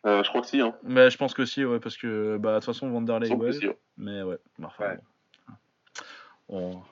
Euh, 0.07 0.23
je 0.23 0.29
crois 0.29 0.41
que 0.43 0.47
si, 0.47 0.61
hein. 0.61 0.75
Mais 0.85 1.11
je 1.11 1.19
pense 1.19 1.35
que 1.35 1.45
si, 1.45 1.65
ouais, 1.65 1.81
parce 1.81 1.97
que 1.97 2.37
bah, 2.39 2.51
de 2.55 2.57
toute 2.59 2.67
façon 2.67 2.89
Vanderlei, 2.91 3.33
ouais. 3.35 3.53
si, 3.53 3.67
ouais. 3.67 3.79
Mais 3.97 4.23
ouais, 4.23 4.39
enfin, 4.63 4.91
Ouais. 4.91 4.99
bon. 6.49 6.73
On- 6.77 6.83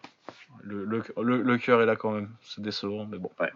Le, 0.62 0.84
le, 0.84 1.02
le- 1.22 1.43
le 1.43 1.59
cœur 1.59 1.80
est 1.82 1.86
là 1.86 1.94
quand 1.97 2.10
même, 2.10 2.30
c'est 2.43 2.60
décevant, 2.60 3.06
mais 3.06 3.18
bon. 3.18 3.30
Ouais. 3.38 3.52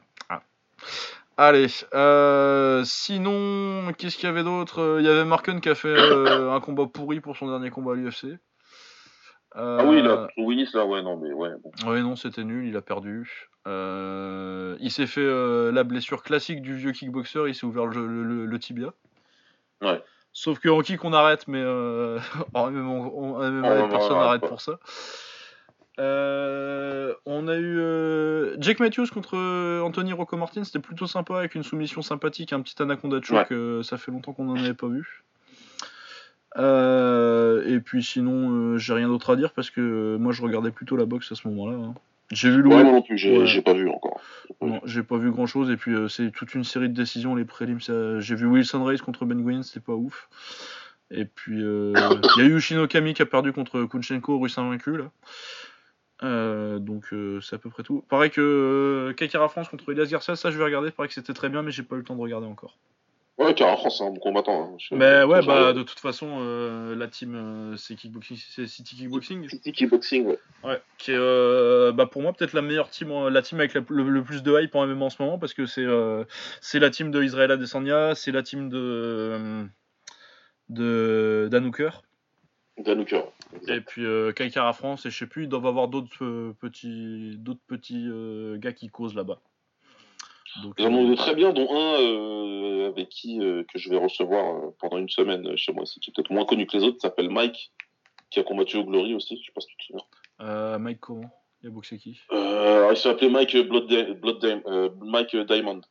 Allez, 1.43 1.69
euh, 1.95 2.83
sinon, 2.85 3.95
qu'est-ce 3.97 4.17
qu'il 4.17 4.27
y 4.27 4.29
avait 4.29 4.43
d'autre? 4.43 4.99
Il 5.01 5.07
y 5.07 5.09
avait 5.09 5.25
Marken 5.25 5.62
qui 5.62 5.71
a 5.71 5.75
fait 5.75 5.89
euh, 5.89 6.53
un 6.53 6.61
combat 6.61 6.85
pourri 6.85 7.21
pour 7.21 7.35
son 7.35 7.49
dernier 7.49 7.71
combat 7.71 7.93
à 7.93 7.95
l'UFC. 7.95 8.39
Ah 9.55 9.79
oui, 9.87 10.03
là, 10.03 10.29
Willis, 10.37 10.69
là, 10.75 10.85
ouais, 10.85 11.03
non, 11.03 11.17
mais 11.17 11.33
ouais. 11.33 11.49
Bon. 11.65 11.91
Ouais, 11.91 12.03
non, 12.03 12.15
c'était 12.15 12.45
nul, 12.45 12.67
il 12.67 12.77
a 12.77 12.83
perdu. 12.83 13.49
Euh, 13.67 14.77
il 14.81 14.91
s'est 14.91 15.07
fait 15.07 15.23
euh, 15.25 15.73
la 15.73 15.83
blessure 15.83 16.23
classique 16.23 16.61
du 16.61 16.75
vieux 16.75 16.93
kickboxer, 16.93 17.49
il 17.49 17.55
s'est 17.55 17.65
ouvert 17.65 17.87
le, 17.87 18.45
le, 18.45 18.59
tibia. 18.59 18.93
Ouais. 19.81 20.03
Sauf 20.35 20.59
qu'en 20.59 20.83
kick, 20.83 21.03
on 21.07 21.15
arrête, 21.15 21.49
mais 21.49 21.62
euh, 21.62 22.19
en 22.53 22.71
MMA, 22.71 23.89
personne 23.89 24.19
n'arrête 24.19 24.47
pour 24.47 24.61
ça. 24.61 24.79
Euh, 26.01 27.14
on 27.27 27.47
a 27.47 27.56
eu 27.56 27.78
euh, 27.78 28.56
Jake 28.59 28.81
Matthews 28.81 29.06
contre 29.12 29.36
Anthony 29.82 30.12
Rocco 30.12 30.36
Martin, 30.36 30.64
c'était 30.64 30.78
plutôt 30.81 31.06
sympa 31.06 31.39
avec 31.39 31.55
une 31.55 31.62
soumission 31.62 32.02
sympathique, 32.02 32.52
un 32.52 32.62
petit 32.62 32.81
anaconda 32.82 33.20
choke, 33.22 33.55
ça 33.85 33.98
fait 33.98 34.10
longtemps 34.10 34.32
qu'on 34.32 34.44
n'en 34.44 34.56
avait 34.56 34.74
pas 34.74 34.89
vu. 34.89 35.22
Euh, 36.56 37.62
et 37.66 37.81
puis 37.81 38.02
sinon, 38.02 38.51
euh, 38.51 38.78
j'ai 38.78 38.93
rien 38.93 39.09
d'autre 39.09 39.31
à 39.31 39.36
dire 39.36 39.52
parce 39.52 39.70
que 39.70 40.16
moi 40.18 40.32
je 40.32 40.43
regardais 40.43 40.70
plutôt 40.70 40.97
la 40.97 41.05
boxe 41.05 41.31
à 41.32 41.35
ce 41.35 41.47
moment-là. 41.48 41.77
Hein. 41.77 41.94
J'ai 42.31 42.51
vu 42.51 42.62
le. 42.62 42.68
Ouais, 42.68 42.82
moi 42.82 42.93
non 42.93 43.02
plus, 43.02 43.18
j'ai 43.18 43.62
pas 43.62 43.74
vu 43.74 43.89
encore. 43.89 44.20
Non, 44.60 44.81
j'ai 44.85 45.02
pas 45.02 45.16
vu 45.16 45.31
grand 45.31 45.47
chose. 45.47 45.70
Et 45.70 45.77
puis 45.77 45.94
euh, 45.94 46.09
c'est 46.09 46.31
toute 46.31 46.55
une 46.55 46.64
série 46.64 46.89
de 46.89 46.94
décisions, 46.94 47.35
les 47.35 47.44
prélims. 47.44 47.81
J'ai 47.81 48.35
vu 48.35 48.47
Wilson 48.47 48.85
Race 48.85 49.02
contre 49.02 49.24
Ben 49.24 49.39
Nguyen, 49.39 49.62
c'était 49.62 49.81
pas 49.81 49.94
ouf. 49.94 50.28
Et 51.12 51.24
puis 51.24 51.59
il 51.60 52.32
y 52.36 52.40
a 52.40 52.44
eu 52.44 52.60
Shinokami 52.60 53.14
qui 53.14 53.22
a 53.22 53.27
perdu 53.27 53.52
contre 53.52 53.85
Kunchenko, 53.85 54.39
russe 54.39 54.59
invaincu 54.59 54.97
là. 54.97 55.10
Donc 56.23 57.15
c'est 57.43 57.57
à 57.57 57.59
peu 57.59 57.71
près 57.71 57.83
tout. 57.83 58.05
Pareil 58.09 58.31
que 58.31 59.13
Kakara 59.17 59.49
France 59.49 59.69
contre 59.69 59.91
Elias 59.93 60.09
Garcia, 60.11 60.37
ça 60.37 60.51
je 60.51 60.59
vais 60.59 60.65
regarder. 60.65 60.91
Pareil 60.91 61.09
que 61.09 61.15
c'était 61.15 61.35
très 61.35 61.49
bien, 61.49 61.63
mais 61.63 61.71
j'ai 61.71 61.83
pas 61.83 61.97
eu 61.97 61.99
le 61.99 62.05
temps 62.05 62.17
de 62.17 62.21
regarder 62.21 62.47
encore. 62.47 62.77
Ouais, 63.41 63.55
car 63.55 63.79
France, 63.79 63.97
c'est 63.97 64.05
un 64.05 64.11
bon 64.11 64.21
combattant. 64.21 64.75
Hein. 64.75 64.77
Mais 64.91 65.23
ouais, 65.23 65.41
bah 65.47 65.73
de 65.73 65.83
toute 65.83 65.99
façon, 65.99 66.29
euh, 66.41 66.95
la 66.95 67.09
team, 67.09 67.35
euh, 67.35 67.77
c'est 67.79 67.95
Kickboxing, 67.95 68.37
c'est 68.37 68.67
City 68.67 68.97
Kickboxing. 68.97 69.49
City 69.49 69.73
Kickboxing, 69.73 70.27
ouais. 70.27 70.39
Ouais, 70.63 70.83
qui 70.99 71.13
est, 71.13 71.17
euh, 71.17 71.91
bah 71.91 72.05
pour 72.05 72.21
moi, 72.21 72.35
peut-être 72.35 72.53
la 72.53 72.61
meilleure 72.61 72.91
team, 72.91 73.29
la 73.29 73.41
team 73.41 73.59
avec 73.59 73.73
le, 73.73 74.23
plus 74.23 74.43
de 74.43 74.61
hype 74.61 74.75
en 74.75 74.87
MMA 74.87 75.07
en 75.07 75.09
ce 75.09 75.23
moment, 75.23 75.39
parce 75.39 75.55
que 75.55 75.65
c'est 75.65 75.87
c'est 76.61 76.81
la 76.81 76.91
team 76.91 77.11
de 77.11 77.23
Israël 77.23 77.51
Adesanya, 77.51 78.15
c'est 78.15 78.31
la 78.31 78.43
team 78.43 78.69
de 78.69 79.65
de 80.69 81.49
Danouker. 81.51 82.03
Et 83.69 83.81
puis 83.81 84.05
Kaikara 84.35 84.73
France, 84.73 85.07
et 85.07 85.11
je 85.11 85.19
sais 85.19 85.27
plus, 85.27 85.44
ils 85.44 85.48
doivent 85.48 85.66
avoir 85.66 85.89
d'autres 85.89 86.55
petits, 86.61 87.36
d'autres 87.39 87.61
petits 87.66 88.09
gars 88.59 88.73
qui 88.73 88.89
causent 88.89 89.15
là-bas. 89.15 89.40
Ils 90.78 90.86
en 90.86 90.94
ont 90.94 91.15
très 91.15 91.35
bien, 91.35 91.52
dont 91.52 91.69
un 91.70 92.01
euh, 92.01 92.89
avec 92.89 93.09
qui 93.09 93.40
euh, 93.40 93.62
que 93.73 93.78
je 93.78 93.89
vais 93.89 93.97
recevoir 93.97 94.57
euh, 94.57 94.77
pendant 94.81 94.98
une 94.98 95.09
semaine 95.09 95.57
chez 95.57 95.73
moi, 95.73 95.85
qui 95.85 96.11
est 96.11 96.12
peut-être 96.15 96.32
moins 96.32 96.44
connu 96.44 96.66
que 96.66 96.77
les 96.77 96.85
autres, 96.85 97.01
s'appelle 97.01 97.31
Mike, 97.31 97.73
qui 98.31 98.40
a 98.40 98.43
combattu 98.43 98.77
au 98.77 98.85
Glory 98.85 99.15
aussi, 99.15 99.36
je 99.36 99.47
sais 99.47 99.52
pas 99.52 99.61
si 99.61 99.69
tu 99.69 99.77
te 99.77 99.82
souviens. 99.85 100.78
Mike 100.78 101.01
comment? 101.01 101.31
Il 101.62 101.69
a 101.69 101.70
boxé 101.70 101.98
qui? 101.98 102.20
Il 102.32 102.97
s'appelait 102.97 103.28
Mike 103.28 103.57
Blood, 103.69 104.19
Blood 104.20 104.62
Mike 105.02 105.36
Diamond. 105.36 105.82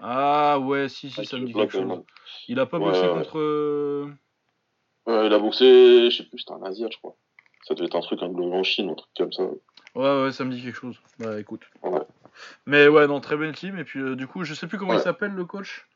Ah 0.00 0.58
ouais, 0.60 0.88
si, 0.88 1.10
si, 1.10 1.24
ça 1.24 1.38
me 1.38 1.46
dit 1.46 1.52
quelque 1.52 1.72
chose. 1.72 2.04
Il 2.46 2.60
a 2.60 2.66
pas 2.66 2.78
boxé 2.78 3.00
contre... 3.08 4.12
il 5.08 5.32
a 5.32 5.38
boxé, 5.38 6.10
je 6.10 6.16
sais 6.16 6.24
plus, 6.24 6.38
c'était 6.38 6.52
un 6.52 6.62
Asie, 6.62 6.86
je 6.90 6.98
crois. 6.98 7.16
Ça 7.62 7.74
devait 7.74 7.86
être 7.86 7.96
un 7.96 8.00
truc, 8.00 8.22
un 8.22 8.26
en 8.26 8.62
Chine, 8.62 8.90
un 8.90 8.94
truc 8.94 9.10
comme 9.16 9.32
ça. 9.32 9.42
Ouais, 9.94 10.22
ouais, 10.22 10.32
ça 10.32 10.44
me 10.44 10.52
dit 10.52 10.62
quelque 10.62 10.78
chose. 10.78 11.00
Bah 11.18 11.40
écoute. 11.40 11.62
Ouais. 11.82 12.00
Mais 12.66 12.88
ouais, 12.88 13.06
non, 13.06 13.20
très 13.20 13.36
belle 13.36 13.54
team. 13.54 13.78
Et 13.78 13.84
puis, 13.84 14.00
euh, 14.00 14.16
du 14.16 14.26
coup, 14.26 14.44
je 14.44 14.54
sais 14.54 14.66
plus 14.66 14.78
comment 14.78 14.94
il 14.94 15.00
s'appelle 15.00 15.32
le 15.32 15.44
coach. 15.44 15.88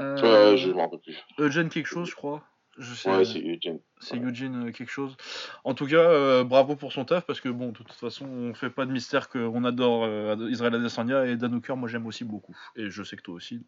Euh, 0.00 0.56
je 0.56 0.70
m'en 0.70 0.84
rappelle 0.84 1.00
plus. 1.00 1.18
Eugene 1.38 1.68
quelque 1.68 1.86
chose, 1.86 2.08
je 2.08 2.14
crois. 2.14 2.42
Je 2.78 2.94
sais, 2.94 3.10
ouais, 3.10 3.24
c'est 3.24 3.40
Eugene. 3.40 3.80
C'est 4.00 4.16
Eugene 4.16 4.68
euh, 4.68 4.72
quelque 4.72 4.90
chose. 4.90 5.16
En 5.64 5.74
tout 5.74 5.86
cas, 5.86 6.44
bravo 6.44 6.76
pour 6.76 6.92
son 6.92 7.04
taf 7.04 7.26
parce 7.26 7.40
que 7.40 7.48
bon, 7.48 7.68
de 7.68 7.72
toute 7.72 7.92
façon, 7.92 8.26
on 8.26 8.54
fait 8.54 8.70
pas 8.70 8.86
de 8.86 8.92
mystère 8.92 9.28
qu'on 9.28 9.64
adore 9.64 10.06
Israël 10.48 10.74
Adesanya 10.76 11.26
et 11.26 11.36
Dan 11.36 11.54
Hooker, 11.56 11.76
moi 11.76 11.88
j'aime 11.88 12.06
aussi 12.06 12.24
beaucoup. 12.24 12.56
Et 12.76 12.88
je 12.88 13.02
sais 13.02 13.16
que 13.16 13.22
toi 13.22 13.34
aussi. 13.34 13.66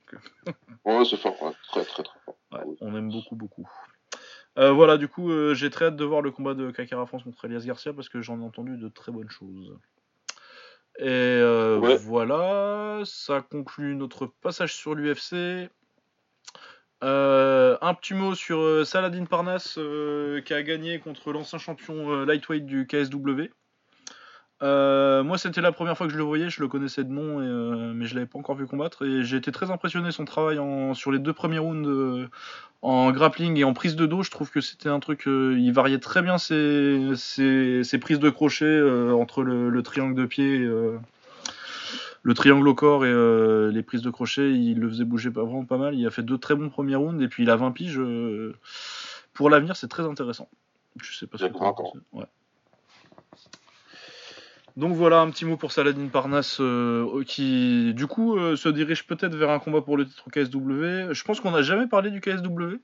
ouais, 0.84 1.04
c'est 1.04 1.16
fort, 1.16 1.36
très 1.72 1.84
très 1.84 2.04
très 2.04 2.18
fort. 2.24 2.36
on 2.80 2.96
aime 2.96 3.10
beaucoup 3.10 3.34
beaucoup. 3.34 3.68
Voilà, 4.56 4.96
du 4.96 5.08
coup, 5.08 5.30
j'ai 5.54 5.70
très 5.70 5.86
hâte 5.86 5.96
de 5.96 6.04
voir 6.04 6.22
le 6.22 6.30
combat 6.30 6.54
de 6.54 6.70
Kakara 6.70 7.06
France 7.06 7.24
contre 7.24 7.44
Elias 7.44 7.64
Garcia 7.64 7.92
parce 7.92 8.08
que 8.08 8.20
j'en 8.20 8.40
ai 8.40 8.44
entendu 8.44 8.76
de 8.76 8.88
très 8.88 9.12
bonnes 9.12 9.30
choses. 9.30 9.74
Et 10.98 11.08
euh, 11.08 11.96
voilà, 12.02 13.02
ça 13.06 13.40
conclut 13.40 13.94
notre 13.94 14.26
passage 14.26 14.74
sur 14.74 14.94
l'UFC. 14.94 15.70
Euh, 17.02 17.78
un 17.80 17.94
petit 17.94 18.12
mot 18.12 18.34
sur 18.34 18.58
euh, 18.58 18.84
Saladin 18.84 19.24
Parnasse 19.24 19.78
qui 20.44 20.54
a 20.54 20.62
gagné 20.62 20.98
contre 20.98 21.32
l'ancien 21.32 21.58
champion 21.58 22.24
lightweight 22.24 22.66
du 22.66 22.86
KSW. 22.86 23.48
Moi, 24.62 25.38
c'était 25.38 25.60
la 25.60 25.72
première 25.72 25.96
fois 25.96 26.06
que 26.06 26.12
je 26.12 26.18
le 26.18 26.24
voyais, 26.24 26.50
je 26.50 26.60
le 26.60 26.68
connaissais 26.68 27.04
de 27.04 27.10
nom, 27.10 27.38
mais 27.94 28.06
je 28.06 28.14
l'avais 28.14 28.26
pas 28.26 28.38
encore 28.38 28.56
vu 28.56 28.66
combattre. 28.66 29.04
Et 29.06 29.24
j'ai 29.24 29.36
été 29.36 29.52
très 29.52 29.70
impressionné 29.70 30.10
son 30.12 30.24
travail 30.24 30.58
sur 30.94 31.12
les 31.12 31.18
deux 31.18 31.32
premiers 31.32 31.58
rounds 31.58 32.28
en 32.82 33.10
grappling 33.10 33.56
et 33.58 33.64
en 33.64 33.72
prise 33.72 33.96
de 33.96 34.06
dos. 34.06 34.22
Je 34.22 34.30
trouve 34.30 34.50
que 34.50 34.60
c'était 34.60 34.88
un 34.88 35.00
truc, 35.00 35.24
il 35.26 35.70
variait 35.72 35.98
très 35.98 36.22
bien 36.22 36.38
ses, 36.38 37.14
prises 38.00 38.18
de 38.18 38.30
crochet 38.30 38.80
entre 39.12 39.42
le, 39.42 39.82
triangle 39.82 40.14
de 40.14 40.26
pied. 40.26 40.58
le 42.22 42.34
triangle 42.34 42.68
au 42.68 42.74
corps 42.74 43.06
et 43.06 43.70
les 43.72 43.82
prises 43.82 44.02
de 44.02 44.10
crochet, 44.10 44.52
il 44.52 44.78
le 44.78 44.88
faisait 44.88 45.04
bouger 45.04 45.30
pas, 45.30 45.42
vraiment 45.42 45.64
pas 45.64 45.78
mal. 45.78 45.94
Il 45.94 46.06
a 46.06 46.10
fait 46.10 46.22
deux 46.22 46.38
très 46.38 46.54
bons 46.54 46.68
premiers 46.68 46.96
rounds 46.96 47.22
et 47.22 47.28
puis 47.28 47.44
il 47.44 47.50
a 47.50 47.56
20 47.56 47.72
piges. 47.72 48.00
pour 49.32 49.50
l'avenir, 49.50 49.76
c'est 49.76 49.88
très 49.88 50.04
intéressant. 50.04 50.48
Je 51.00 51.16
sais 51.16 51.26
pas 51.26 51.38
ce 51.38 51.44
que. 51.44 51.52
Donc 54.76 54.94
voilà 54.94 55.20
un 55.20 55.30
petit 55.30 55.44
mot 55.44 55.56
pour 55.56 55.72
Saladin 55.72 56.08
Parnasse 56.08 56.58
euh, 56.60 57.24
qui 57.24 57.92
du 57.94 58.06
coup 58.06 58.36
euh, 58.36 58.56
se 58.56 58.68
dirige 58.68 59.06
peut-être 59.06 59.34
vers 59.34 59.50
un 59.50 59.58
combat 59.58 59.80
pour 59.80 59.96
le 59.96 60.06
titre 60.06 60.30
KSW. 60.30 61.12
Je 61.12 61.24
pense 61.24 61.40
qu'on 61.40 61.50
n'a 61.50 61.62
jamais 61.62 61.86
parlé 61.86 62.10
du 62.10 62.20
KSW. 62.20 62.76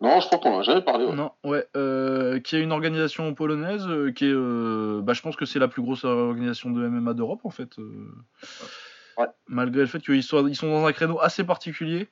Non, 0.00 0.18
je 0.20 0.26
crois 0.26 0.38
qu'on 0.38 0.56
n'a 0.56 0.62
jamais 0.62 0.80
parlé. 0.80 1.06
Non, 1.12 1.32
ouais, 1.44 1.66
euh, 1.76 2.40
qui 2.40 2.56
est 2.56 2.60
une 2.60 2.72
organisation 2.72 3.32
polonaise 3.34 3.86
qui 4.14 4.26
est, 4.26 4.34
bah, 5.02 5.12
je 5.12 5.20
pense 5.20 5.36
que 5.36 5.44
c'est 5.44 5.58
la 5.58 5.68
plus 5.68 5.82
grosse 5.82 6.04
organisation 6.04 6.70
de 6.70 6.86
MMA 6.88 7.14
d'Europe 7.14 7.40
en 7.44 7.50
fait. 7.50 7.76
Ouais. 9.18 9.26
Malgré 9.46 9.80
le 9.80 9.86
fait 9.86 10.00
qu'ils 10.00 10.22
sont, 10.22 10.48
ils 10.48 10.56
sont 10.56 10.70
dans 10.70 10.86
un 10.86 10.92
créneau 10.92 11.20
assez 11.20 11.44
particulier. 11.44 12.08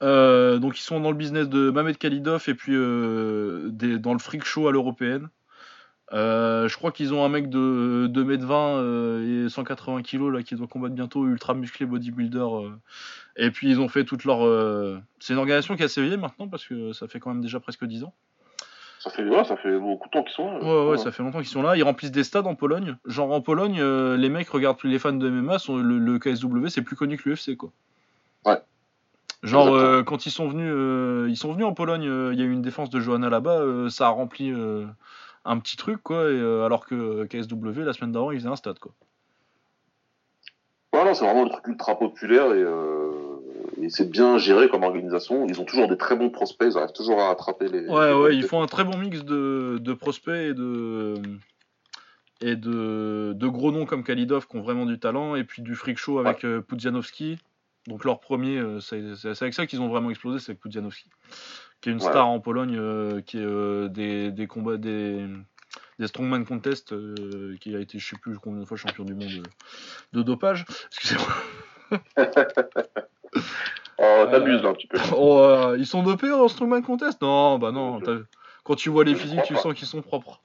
donc 0.00 0.78
ils 0.78 0.82
sont 0.82 1.00
dans 1.00 1.10
le 1.10 1.16
business 1.16 1.48
de 1.48 1.70
Mamed 1.70 1.98
Khalidov 1.98 2.44
et 2.48 2.54
puis 2.54 2.74
dans 2.74 4.12
le 4.12 4.18
freak 4.18 4.44
show 4.44 4.68
à 4.68 4.72
l'européenne. 4.72 5.28
Euh, 6.12 6.68
je 6.68 6.76
crois 6.76 6.92
qu'ils 6.92 7.12
ont 7.14 7.24
un 7.24 7.28
mec 7.28 7.50
de 7.50 8.08
2m20 8.12 8.52
euh, 8.52 9.46
et 9.46 9.48
180 9.48 10.02
kg 10.02 10.28
là 10.28 10.42
qui 10.42 10.54
doit 10.54 10.68
combattre 10.68 10.94
bientôt, 10.94 11.26
ultra 11.26 11.54
musclé 11.54 11.84
bodybuilder. 11.84 12.38
Euh. 12.38 12.70
et 13.36 13.50
puis 13.50 13.68
ils 13.68 13.80
ont 13.80 13.88
fait 13.88 14.04
toute 14.04 14.24
leur. 14.24 14.38
C'est 15.18 15.32
une 15.32 15.38
organisation 15.38 15.74
qui 15.76 15.82
est 15.82 15.86
assez 15.86 16.02
vieille 16.02 16.16
maintenant 16.16 16.48
parce 16.48 16.64
que 16.64 16.92
ça 16.92 17.08
fait 17.08 17.18
quand 17.18 17.30
même 17.30 17.42
déjà 17.42 17.58
presque 17.58 17.84
10 17.84 18.04
ans. 18.04 18.12
Ça 19.00 19.10
fait, 19.10 19.24
ouais, 19.24 19.44
ça 19.44 19.56
fait 19.56 19.78
beaucoup 19.78 20.08
de 20.08 20.12
temps 20.12 20.22
qu'ils 20.22 20.32
sont 20.32 20.50
là. 20.50 20.64
Ouais, 20.64 20.90
ouais, 20.90 20.98
ça 20.98 21.12
fait 21.12 21.22
longtemps 21.22 21.38
qu'ils 21.38 21.48
sont 21.48 21.62
là. 21.62 21.76
Ils 21.76 21.82
remplissent 21.82 22.12
des 22.12 22.24
stades 22.24 22.46
en 22.46 22.54
Pologne. 22.54 22.96
Genre 23.04 23.30
en 23.30 23.40
Pologne, 23.40 23.80
les 23.82 24.28
mecs 24.28 24.48
regardent 24.48 24.78
plus 24.78 24.90
les 24.90 24.98
fans 24.98 25.12
de 25.12 25.28
MMA, 25.28 25.58
sont, 25.58 25.76
le, 25.76 26.18
KSW 26.18 26.68
c'est 26.68 26.82
plus 26.82 26.96
connu 26.96 27.16
que 27.16 27.28
l'UFC 27.28 27.56
quoi. 27.56 27.70
Ouais. 28.44 28.60
Genre 29.42 30.04
quand 30.04 30.26
ils 30.26 30.30
sont 30.30 30.48
venus, 30.48 30.72
ils 31.28 31.36
sont 31.36 31.52
venus 31.52 31.66
en 31.66 31.74
Pologne, 31.74 32.04
il 32.32 32.38
y 32.38 32.42
a 32.42 32.44
eu 32.44 32.52
une 32.52 32.62
défense 32.62 32.90
de 32.90 33.00
Johanna 33.00 33.28
là-bas, 33.28 33.90
ça 33.90 34.06
a 34.06 34.10
rempli 34.10 34.52
un 35.46 35.58
petit 35.58 35.76
truc, 35.76 36.02
quoi, 36.02 36.24
et, 36.24 36.34
euh, 36.34 36.64
alors 36.64 36.86
que 36.86 37.24
KSW, 37.24 37.80
la 37.80 37.92
semaine 37.92 38.12
d'avant, 38.12 38.30
ils 38.30 38.38
faisaient 38.38 38.48
un 38.48 38.56
stade, 38.56 38.78
quoi. 38.78 38.92
Voilà, 40.92 41.14
c'est 41.14 41.24
vraiment 41.24 41.44
un 41.44 41.48
truc 41.48 41.66
ultra 41.66 41.98
populaire 41.98 42.46
euh, 42.48 43.10
et, 43.80 43.90
c'est 43.90 44.08
bien 44.08 44.38
géré 44.38 44.68
comme 44.68 44.82
organisation. 44.82 45.46
Ils 45.46 45.60
ont 45.60 45.64
toujours 45.64 45.88
des 45.88 45.98
très 45.98 46.16
bons 46.16 46.30
prospects, 46.30 46.68
ils 46.70 46.78
arrivent 46.78 46.92
toujours 46.92 47.20
à 47.20 47.30
attraper 47.30 47.68
les. 47.68 47.86
Ouais, 47.86 48.14
ouais, 48.14 48.34
ils 48.34 48.44
font 48.44 48.62
un 48.62 48.66
très 48.66 48.82
bon 48.82 48.96
mix 48.96 49.22
de, 49.22 49.78
de 49.78 49.92
prospects 49.92 50.34
et 50.34 50.54
de 50.54 51.14
et 52.40 52.56
de, 52.56 53.32
de, 53.34 53.48
gros 53.48 53.72
noms 53.72 53.86
comme 53.86 54.04
Kalidov 54.04 54.46
qui 54.46 54.56
ont 54.56 54.62
vraiment 54.62 54.86
du 54.86 54.98
talent, 54.98 55.36
et 55.36 55.44
puis 55.44 55.62
du 55.62 55.74
freak 55.74 55.98
show 55.98 56.18
avec 56.18 56.44
ouais. 56.44 56.48
Euh, 56.48 57.36
Donc 57.86 58.04
leur 58.04 58.20
premier, 58.20 58.62
c'est 58.80 59.42
avec 59.42 59.54
ça 59.54 59.66
qu'ils 59.66 59.80
ont 59.82 59.88
vraiment 59.88 60.10
explosé, 60.10 60.38
c'est 60.38 60.52
avec 60.52 60.60
Pudzianowski 60.60 61.10
qui 61.80 61.90
est 61.90 61.92
une 61.92 62.00
star 62.00 62.28
en 62.28 62.40
Pologne, 62.40 62.76
euh, 62.78 63.20
qui 63.20 63.38
est 63.38 63.44
euh, 63.44 63.88
des, 63.88 64.30
des, 64.30 64.46
combats, 64.46 64.76
des, 64.76 65.26
des 65.98 66.06
Strongman 66.06 66.44
Contest, 66.44 66.92
euh, 66.92 67.56
qui 67.60 67.74
a 67.74 67.80
été, 67.80 67.98
je 67.98 68.06
sais 68.08 68.16
plus 68.16 68.38
combien 68.38 68.60
de 68.60 68.64
fois, 68.64 68.76
champion 68.76 69.04
du 69.04 69.14
monde 69.14 69.46
de, 70.12 70.22
dopage. 70.22 70.64
Excusez-moi. 70.86 71.28
oh, 73.98 74.26
t'abuses 74.30 74.62
là 74.62 74.70
un 74.70 74.74
petit 74.74 74.86
peu. 74.86 74.98
Oh, 75.16 75.74
ils 75.76 75.86
sont 75.86 76.02
dopés 76.02 76.32
en 76.32 76.48
Strongman 76.48 76.82
Contest? 76.82 77.20
Non, 77.22 77.58
bah 77.58 77.72
non. 77.72 78.00
Quand 78.64 78.74
tu 78.74 78.90
vois 78.90 79.04
les 79.04 79.14
physiques, 79.14 79.44
tu 79.44 79.56
sens 79.56 79.74
qu'ils 79.74 79.86
sont 79.86 80.02
propres. 80.02 80.40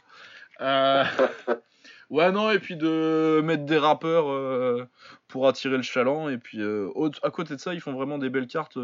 ouais, 0.59 2.31
non, 2.31 2.51
et 2.51 2.59
puis 2.59 2.75
de 2.75 3.41
mettre 3.43 3.65
des 3.65 3.79
rappeurs 3.79 4.87
pour 5.27 5.47
attirer 5.47 5.77
le 5.77 5.81
chaland. 5.81 6.29
Et 6.29 6.37
puis 6.37 6.61
à 7.23 7.31
côté 7.31 7.55
de 7.55 7.59
ça, 7.59 7.73
ils 7.73 7.81
font 7.81 7.93
vraiment 7.93 8.19
des 8.19 8.29
belles 8.29 8.45
cartes. 8.45 8.77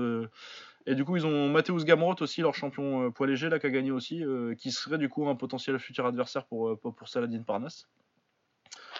Et 0.89 0.95
du 0.95 1.03
coup, 1.05 1.15
ils 1.17 1.25
ont 1.27 1.49
Mateusz 1.49 1.83
Gamrot 1.83 2.15
aussi, 2.21 2.41
leur 2.41 2.55
champion 2.55 3.03
euh, 3.07 3.11
poids 3.11 3.27
léger, 3.27 3.49
là, 3.49 3.59
qui 3.59 3.65
a 3.67 3.69
gagné 3.69 3.91
aussi, 3.91 4.23
euh, 4.23 4.55
qui 4.55 4.71
serait 4.71 4.97
du 4.97 5.09
coup 5.09 5.27
un 5.27 5.35
potentiel 5.35 5.77
futur 5.79 6.05
adversaire 6.05 6.45
pour, 6.45 6.69
euh, 6.69 6.75
pour, 6.77 6.95
pour 6.95 7.09
Saladin 7.09 7.43
Parnasse. 7.43 7.87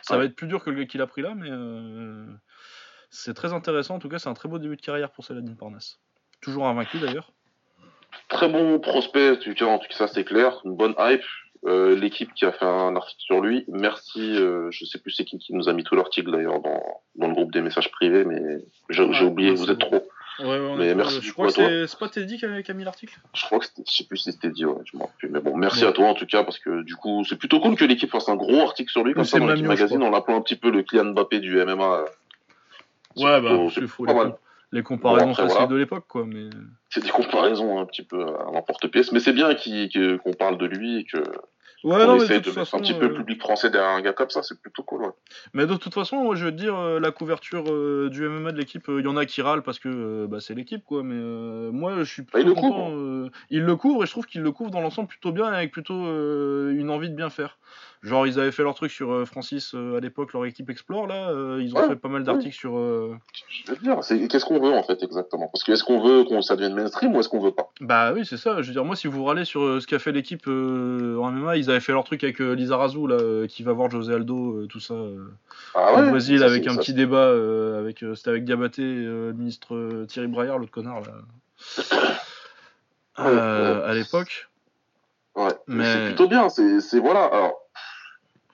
Ça 0.01 0.13
Ouais. 0.15 0.19
va 0.19 0.25
être 0.25 0.35
plus 0.35 0.47
dur 0.47 0.63
que 0.63 0.69
le 0.69 0.81
gars 0.81 0.85
qu'il 0.85 1.01
a 1.01 1.07
pris 1.07 1.21
là, 1.21 1.33
mais 1.35 1.49
euh, 1.49 2.25
c'est 3.09 3.33
très 3.33 3.53
intéressant. 3.53 3.95
En 3.95 3.99
tout 3.99 4.09
cas, 4.09 4.19
c'est 4.19 4.29
un 4.29 4.33
très 4.33 4.49
beau 4.49 4.59
début 4.59 4.75
de 4.75 4.81
carrière 4.81 5.11
pour 5.11 5.23
Saladin 5.25 5.55
Parnasse. 5.55 5.99
Toujours 6.41 6.67
invaincu 6.67 6.99
d'ailleurs. 6.99 7.31
Très 8.27 8.49
bon 8.49 8.79
prospect, 8.79 9.31
en 9.31 9.35
tout 9.37 9.53
cas, 9.53 9.65
en 9.65 9.79
tout 9.79 9.87
cas, 9.87 9.95
ça 9.95 10.07
c'est 10.07 10.25
clair. 10.25 10.59
Une 10.65 10.75
bonne 10.75 10.93
hype. 10.99 11.23
Euh, 11.65 11.95
L'équipe 11.95 12.31
qui 12.35 12.45
a 12.45 12.51
fait 12.51 12.65
un 12.65 12.95
article 12.95 13.21
sur 13.21 13.41
lui. 13.41 13.65
Merci, 13.67 14.35
euh, 14.37 14.69
je 14.71 14.85
sais 14.85 14.99
plus 14.99 15.11
c'est 15.11 15.25
qui 15.25 15.39
qui 15.39 15.53
nous 15.53 15.67
a 15.67 15.73
mis 15.73 15.83
tout 15.83 15.95
l'article 15.95 16.31
d'ailleurs 16.31 16.61
dans, 16.61 17.01
dans 17.15 17.27
le 17.27 17.33
groupe 17.33 17.51
des 17.51 17.61
messages 17.61 17.91
privés, 17.91 18.25
mais 18.25 18.39
j'ai 18.89 19.03
oublié, 19.25 19.51
vous 19.55 19.71
êtes 19.71 19.79
bon. 19.79 19.87
trop. 19.87 20.06
Ouais, 20.39 20.45
ouais, 20.45 20.57
on 20.59 20.75
Mais 20.77 20.87
est- 20.89 20.95
merci 20.95 21.19
je 21.21 21.31
crois 21.33 21.47
que 21.51 21.85
c'est 21.87 21.99
pas 21.99 22.09
Teddy 22.09 22.37
qui 22.37 22.45
a, 22.45 22.61
qui 22.61 22.69
a 22.69 22.73
mis 22.73 22.83
l'article 22.83 23.17
Je 23.33 23.45
crois 23.45 23.59
que 23.59 23.65
c'était, 23.65 23.83
je 23.89 23.91
sais 23.95 24.03
plus 24.05 24.17
si 24.17 24.31
c'était 24.31 24.49
dit, 24.49 24.65
ouais, 24.65 24.75
je 24.85 24.95
m'en 24.97 25.05
rappelle. 25.05 25.31
Mais 25.31 25.39
bon, 25.39 25.57
merci 25.57 25.83
Ouais. 25.83 25.89
à 25.89 25.91
toi 25.93 26.07
en 26.07 26.13
tout 26.13 26.25
cas, 26.27 26.43
parce 26.43 26.59
que 26.59 26.83
du 26.83 26.95
coup, 26.95 27.23
c'est 27.27 27.37
plutôt 27.37 27.59
cool 27.59 27.75
que 27.75 27.85
l'équipe 27.85 28.09
fasse 28.11 28.29
un 28.29 28.35
gros 28.35 28.61
article 28.61 28.91
sur 28.91 29.03
lui, 29.03 29.13
comme 29.13 29.23
ça, 29.23 29.39
dans 29.39 29.47
l'équipe 29.47 29.65
magazine, 29.65 30.03
en 30.03 30.09
l'appelant 30.11 30.37
un 30.37 30.41
petit 30.41 30.55
peu 30.55 30.69
le 30.69 30.83
Kylian 30.83 31.05
Mbappé 31.13 31.39
du 31.39 31.57
MMA. 31.63 32.05
Ouais, 33.17 33.41
bah, 33.41 33.49
c'est 33.73 33.81
il 33.81 33.87
faut 33.87 34.05
les, 34.05 34.13
mal. 34.13 34.23
com- 34.31 34.35
les 34.71 34.83
comparaisons 34.83 35.25
Bon, 35.25 35.31
après, 35.31 35.43
faciles 35.43 35.57
voilà. 35.57 35.71
de 35.71 35.75
l'époque, 35.77 36.05
quoi. 36.07 36.23
Mais... 36.25 36.49
C'est 36.89 37.03
des 37.03 37.09
comparaisons 37.09 37.79
un 37.79 37.85
petit 37.85 38.03
peu 38.03 38.21
à 38.21 38.51
l'emporte-pièce, 38.53 39.11
mais 39.11 39.19
c'est 39.19 39.33
bien 39.33 39.55
qu'il- 39.55 40.19
qu'on 40.23 40.33
parle 40.33 40.57
de 40.57 40.65
lui 40.67 40.99
et 40.99 41.03
que 41.05 41.17
Ouais, 41.83 42.05
on 42.07 42.07
non, 42.07 42.17
mais 42.17 42.19
de 42.19 42.23
essaie 42.25 42.39
de 42.41 42.51
mettre 42.51 42.53
façon. 42.65 42.77
un 42.77 42.81
petit 42.81 42.93
peu 42.93 43.05
euh, 43.05 43.09
le 43.09 43.13
public 43.13 43.39
français 43.39 43.69
derrière 43.69 43.91
un 43.91 44.01
gars 44.01 44.13
comme 44.13 44.29
ça, 44.29 44.41
c'est 44.43 44.59
plutôt 44.59 44.83
cool. 44.83 45.03
Ouais. 45.03 45.11
Mais 45.53 45.65
de 45.67 45.75
toute 45.75 45.93
façon, 45.93 46.23
moi, 46.23 46.35
je 46.35 46.45
veux 46.45 46.51
te 46.51 46.57
dire, 46.57 46.75
euh, 46.75 46.99
la 46.99 47.11
couverture 47.11 47.65
euh, 47.71 48.09
du 48.09 48.27
MMA 48.27 48.51
de 48.51 48.57
l'équipe, 48.57 48.85
il 48.89 49.03
y 49.03 49.07
en 49.07 49.15
a 49.15 49.25
qui 49.25 49.41
râlent 49.41 49.61
parce 49.61 49.77
que 49.79 49.89
euh, 49.89 50.27
bah, 50.27 50.39
c'est 50.39 50.55
l'équipe, 50.55 50.83
quoi. 50.83 51.03
Mais 51.03 51.15
euh, 51.15 51.71
moi, 51.71 51.95
je 51.99 52.03
suis 52.03 52.23
Bah, 52.23 52.39
il 52.39 52.45
plutôt 52.45 52.49
le 52.49 52.55
content. 52.55 52.85
couvre. 52.87 52.97
euh, 52.97 53.29
il 53.51 53.63
le 53.63 53.75
couvre 53.75 54.03
et 54.03 54.05
je 54.07 54.11
trouve 54.11 54.25
qu'il 54.25 54.41
le 54.41 54.51
couvre 54.51 54.71
dans 54.71 54.81
l'ensemble 54.81 55.07
plutôt 55.07 55.31
bien 55.31 55.45
avec 55.45 55.71
plutôt 55.71 56.05
euh, 56.07 56.71
une 56.77 56.89
envie 56.89 57.09
de 57.09 57.15
bien 57.15 57.29
faire. 57.29 57.57
Genre, 58.03 58.27
ils 58.27 58.39
avaient 58.39 58.51
fait 58.51 58.61
leur 58.63 58.75
truc 58.75 58.91
sur 58.91 59.11
euh, 59.11 59.25
Francis 59.25 59.73
euh, 59.73 59.97
à 59.97 59.99
l'époque, 59.99 60.31
leur 60.33 60.45
équipe 60.45 60.69
Explore, 60.69 61.07
là. 61.07 61.29
euh, 61.31 61.59
ils 61.61 61.73
ont 61.75 61.79
Ouais, 61.79 61.87
fait 61.87 61.95
pas 61.95 62.09
mal 62.09 62.23
d'articles 62.23 62.55
sur. 62.55 62.73
Je 62.77 63.71
veux 63.71 63.77
dire, 63.77 64.03
c'est 64.03 64.27
qu'est-ce 64.27 64.45
qu'on 64.45 64.59
veut 64.59 64.71
en 64.71 64.83
fait 64.83 65.01
exactement? 65.01 65.49
Parce 65.51 65.63
que 65.63 65.71
est-ce 65.71 65.83
qu'on 65.83 65.99
veut 65.99 66.23
qu'on 66.23 66.41
ça 66.43 66.55
devienne 66.55 66.75
mainstream 66.75 67.15
ou 67.15 67.19
est-ce 67.19 67.27
qu'on 67.29 67.39
veut 67.39 67.51
pas? 67.51 67.69
Bah 67.81 68.13
oui, 68.13 68.25
c'est 68.25 68.37
ça. 68.37 68.61
Je 68.61 68.67
veux 68.67 68.73
dire, 68.73 68.85
moi, 68.85 68.95
si 68.95 69.07
vous 69.07 69.23
râlez 69.25 69.45
sur 69.45 69.81
ce 69.81 69.87
qu'a 69.87 69.99
fait 69.99 70.11
l'équipe 70.11 70.47
en 70.47 71.31
MMA, 71.31 71.57
ils 71.57 71.69
avaient 71.71 71.79
fait 71.79 71.91
leur 71.91 72.03
truc 72.03 72.23
avec 72.23 72.37
Lisa 72.39 72.77
Razou, 72.77 73.07
là, 73.07 73.47
qui 73.47 73.63
va 73.63 73.73
voir 73.73 73.89
José 73.89 74.13
Aldo, 74.13 74.67
tout 74.67 74.79
ça. 74.79 74.93
Ah 75.73 75.93
au 75.93 75.97
ouais, 75.97 76.09
Brésil 76.11 76.39
ça, 76.39 76.45
avec 76.45 76.67
un 76.67 76.73
ça, 76.75 76.79
petit 76.79 76.93
débat 76.93 77.31
avec 77.79 78.03
c'était 78.15 78.29
avec 78.29 78.45
Diabaté 78.45 78.83
le 78.83 79.33
ministre 79.33 80.05
Thierry 80.07 80.27
Braillard 80.27 80.59
l'autre 80.59 80.71
connard 80.71 81.01
là 81.01 81.13
à 83.85 83.93
l'époque 83.93 84.47
Ouais, 85.35 85.51
Mais- 85.67 85.83
c'est 85.85 86.05
plutôt 86.05 86.27
bien. 86.27 86.49
C'est, 86.49 86.81
c'est 86.81 86.99
voilà. 86.99 87.25
Alors, 87.25 87.53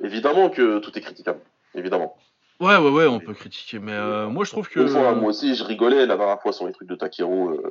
évidemment 0.04 0.50
que 0.50 0.80
tout 0.80 0.96
est 0.98 1.02
critiquable, 1.02 1.40
évidemment. 1.74 2.16
ouais 2.60 2.78
ouais 2.78 2.90
ouais 2.90 3.08
on 3.08 3.20
peut 3.20 3.34
critiquer 3.34 3.80
mais 3.80 3.94
euh, 3.94 4.28
moi 4.28 4.44
je 4.44 4.52
trouve 4.52 4.70
que 4.70 4.86
fois, 4.86 5.16
moi 5.16 5.30
aussi, 5.30 5.56
je 5.56 5.64
rigolais 5.64 6.06
la 6.06 6.18
dernière 6.18 6.42
fois 6.42 6.54
sur 6.54 6.68
les 6.68 6.74
trucs 6.74 6.90
de 6.90 6.96
Takeru, 6.96 7.56
euh, 7.56 7.62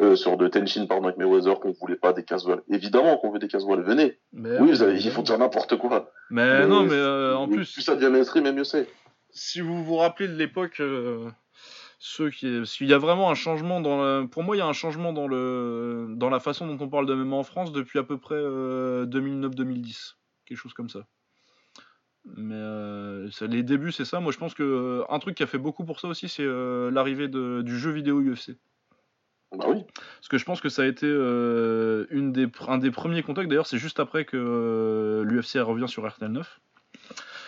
euh, 0.00 0.16
sur 0.16 0.36
de 0.36 0.48
Tenshin, 0.48 0.86
pardon, 0.86 1.06
avec 1.06 1.18
Mayweather, 1.18 1.60
qu'on 1.60 1.70
voulait 1.70 1.94
pas 1.94 2.12
des 2.12 2.24
casse-voiles. 2.24 2.62
Évidemment 2.68 3.16
qu'on 3.18 3.30
veut 3.30 3.38
des 3.38 3.46
casse-voiles. 3.46 3.82
Venez. 3.82 4.18
mais, 4.32 4.58
oui, 4.58 4.70
vous 4.70 4.82
avez, 4.82 4.98
il 4.98 5.10
faut 5.12 5.22
dire 5.22 5.38
n'importe 5.38 5.76
quoi. 5.76 6.10
mais 6.30 6.60
Mais 6.60 6.66
non 6.66 6.82
mais 6.82 7.00
en 7.34 7.46
Plus 7.46 7.72
plus 7.72 7.82
ça 7.82 7.94
devient 7.94 8.10
mainstream, 8.10 8.50
mieux 8.50 8.64
c'est. 8.64 8.88
si 9.30 9.60
vous 9.60 9.84
vous 9.84 9.96
rappelez 9.96 10.26
de 10.26 10.34
l'époque 10.34 10.82
ceux 12.00 12.28
qui 12.28 12.58
parce 12.58 12.76
qu'il 12.76 12.88
y 12.88 12.92
a 12.92 12.98
vraiment 12.98 13.30
un 13.30 13.34
changement 13.34 13.80
dans 13.80 14.26
pour 14.26 14.42
moi 14.42 14.56
il 14.56 14.58
y 14.58 14.62
a 14.62 14.66
un 14.66 14.74
changement 14.74 15.14
dans 15.14 15.26
le 15.26 16.08
dans 16.10 16.28
la 16.28 16.38
façon 16.38 16.66
dont 16.66 16.76
on 16.84 16.88
parle 16.88 17.06
de 17.06 17.14
MMA 17.14 17.36
en 17.36 17.44
France 17.44 17.72
depuis 17.72 17.98
à 17.98 18.02
peu 18.02 18.18
près 18.18 18.34
2009-2010 18.34 20.16
quelque 20.44 20.58
chose 20.58 20.74
comme 20.74 20.90
ça 20.90 21.06
mais 22.36 22.54
euh, 22.56 23.28
les 23.42 23.62
débuts 23.62 23.92
c'est 23.92 24.04
ça 24.06 24.18
moi 24.20 24.32
je 24.32 24.38
pense 24.38 24.54
que 24.54 24.62
euh, 24.62 25.04
un 25.10 25.18
truc 25.18 25.34
qui 25.36 25.42
a 25.42 25.46
fait 25.46 25.58
beaucoup 25.58 25.84
pour 25.84 26.00
ça 26.00 26.08
aussi 26.08 26.28
c'est 26.28 26.42
euh, 26.44 26.90
l'arrivée 26.90 27.28
du 27.28 27.78
jeu 27.78 27.90
vidéo 27.90 28.20
UFC 28.20 28.56
Bah 29.52 29.66
oui. 29.68 29.84
parce 30.16 30.28
que 30.28 30.38
je 30.38 30.44
pense 30.44 30.60
que 30.62 30.68
ça 30.70 30.82
a 30.82 30.86
été 30.86 31.06
euh, 31.06 32.06
une 32.10 32.32
des, 32.32 32.48
un 32.66 32.78
des 32.78 32.90
premiers 32.90 33.22
contacts 33.22 33.48
d'ailleurs 33.48 33.66
c'est 33.66 33.78
juste 33.78 34.00
après 34.00 34.24
que 34.24 35.22
l'UFC 35.26 35.58
revient 35.62 35.88
sur 35.88 36.08
RTL 36.08 36.30
9 36.30 36.60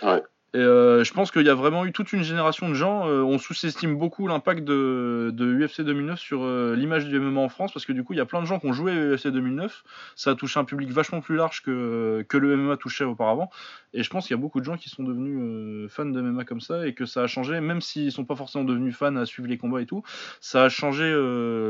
Ouais. 0.03 0.23
Et 0.55 0.59
euh, 0.59 1.05
je 1.05 1.13
pense 1.13 1.31
qu'il 1.31 1.43
y 1.45 1.51
a 1.51 1.55
vraiment 1.55 1.85
eu 1.85 1.93
toute 1.93 2.13
une 2.13 2.23
génération 2.23 2.69
de 2.69 2.75
gens. 2.75 3.09
euh, 3.09 3.21
on 3.21 3.37
sous-estime 3.37 3.97
beaucoup 3.99 4.27
l'impact 4.27 4.65
de, 4.65 5.31
de 5.35 5.45
UFC 5.45 5.83
2009 5.83 6.19
sur 6.19 6.45
euh, 6.45 6.75
l'image 6.77 7.05
du 7.07 7.19
MMA 7.19 7.41
en 7.41 7.49
France 7.49 7.73
parce 7.73 7.85
que 7.85 7.93
du 7.93 8.05
coup, 8.05 8.15
il 8.15 8.17
y 8.17 8.21
a 8.21 8.27
plein 8.27 8.41
de 8.41 8.47
gens 8.47 8.59
qui 8.59 8.67
ont 8.67 8.73
joué 8.73 8.93
à 8.93 8.95
UFC 8.95 9.27
2009. 9.27 9.83
Ça 10.15 10.31
a 10.31 10.35
touché 10.35 10.59
un 10.61 10.65
public 10.65 10.91
vachement 10.91 11.21
plus 11.21 11.37
large 11.37 11.63
que, 11.63 12.25
que 12.29 12.39
le 12.39 12.57
MMA 12.57 12.77
touchait 12.77 13.05
auparavant. 13.05 13.51
Et 13.93 14.03
je 14.03 14.09
pense 14.09 14.27
qu'il 14.27 14.37
y 14.37 14.39
a 14.39 14.41
beaucoup 14.41 14.61
de 14.61 14.65
gens 14.65 14.77
qui 14.77 14.89
sont 14.89 15.03
devenus 15.03 15.91
fans 15.91 16.07
de 16.07 16.21
MMA 16.21 16.45
comme 16.45 16.61
ça 16.61 16.87
et 16.87 16.95
que 16.95 17.07
ça 17.07 17.23
a 17.23 17.27
changé, 17.27 17.61
même 17.61 17.81
s'ils 17.81 18.13
sont 18.13 18.25
pas 18.25 18.37
forcément 18.37 18.65
devenus 18.65 18.97
fans 18.97 19.17
à 19.17 19.27
suivre 19.27 19.49
les 19.49 19.59
combats 19.59 19.83
et 19.83 19.87
tout, 19.87 20.05
ça 20.41 20.65
a 20.65 20.69
changé 20.69 21.13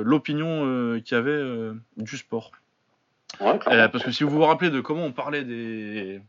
l'opinion 0.05 1.01
qu'il 1.01 1.17
y 1.17 1.19
avait 1.19 1.73
du 1.97 2.17
sport. 2.17 2.53
Ouais, 3.41 3.59
parce 3.67 4.05
que 4.05 4.13
si 4.13 4.23
vous 4.23 4.31
vous 4.31 4.45
rappelez 4.45 4.71
de 4.71 4.81
comment 4.81 5.05
on 5.05 5.13
parlait 5.13 5.45
des 5.45 6.21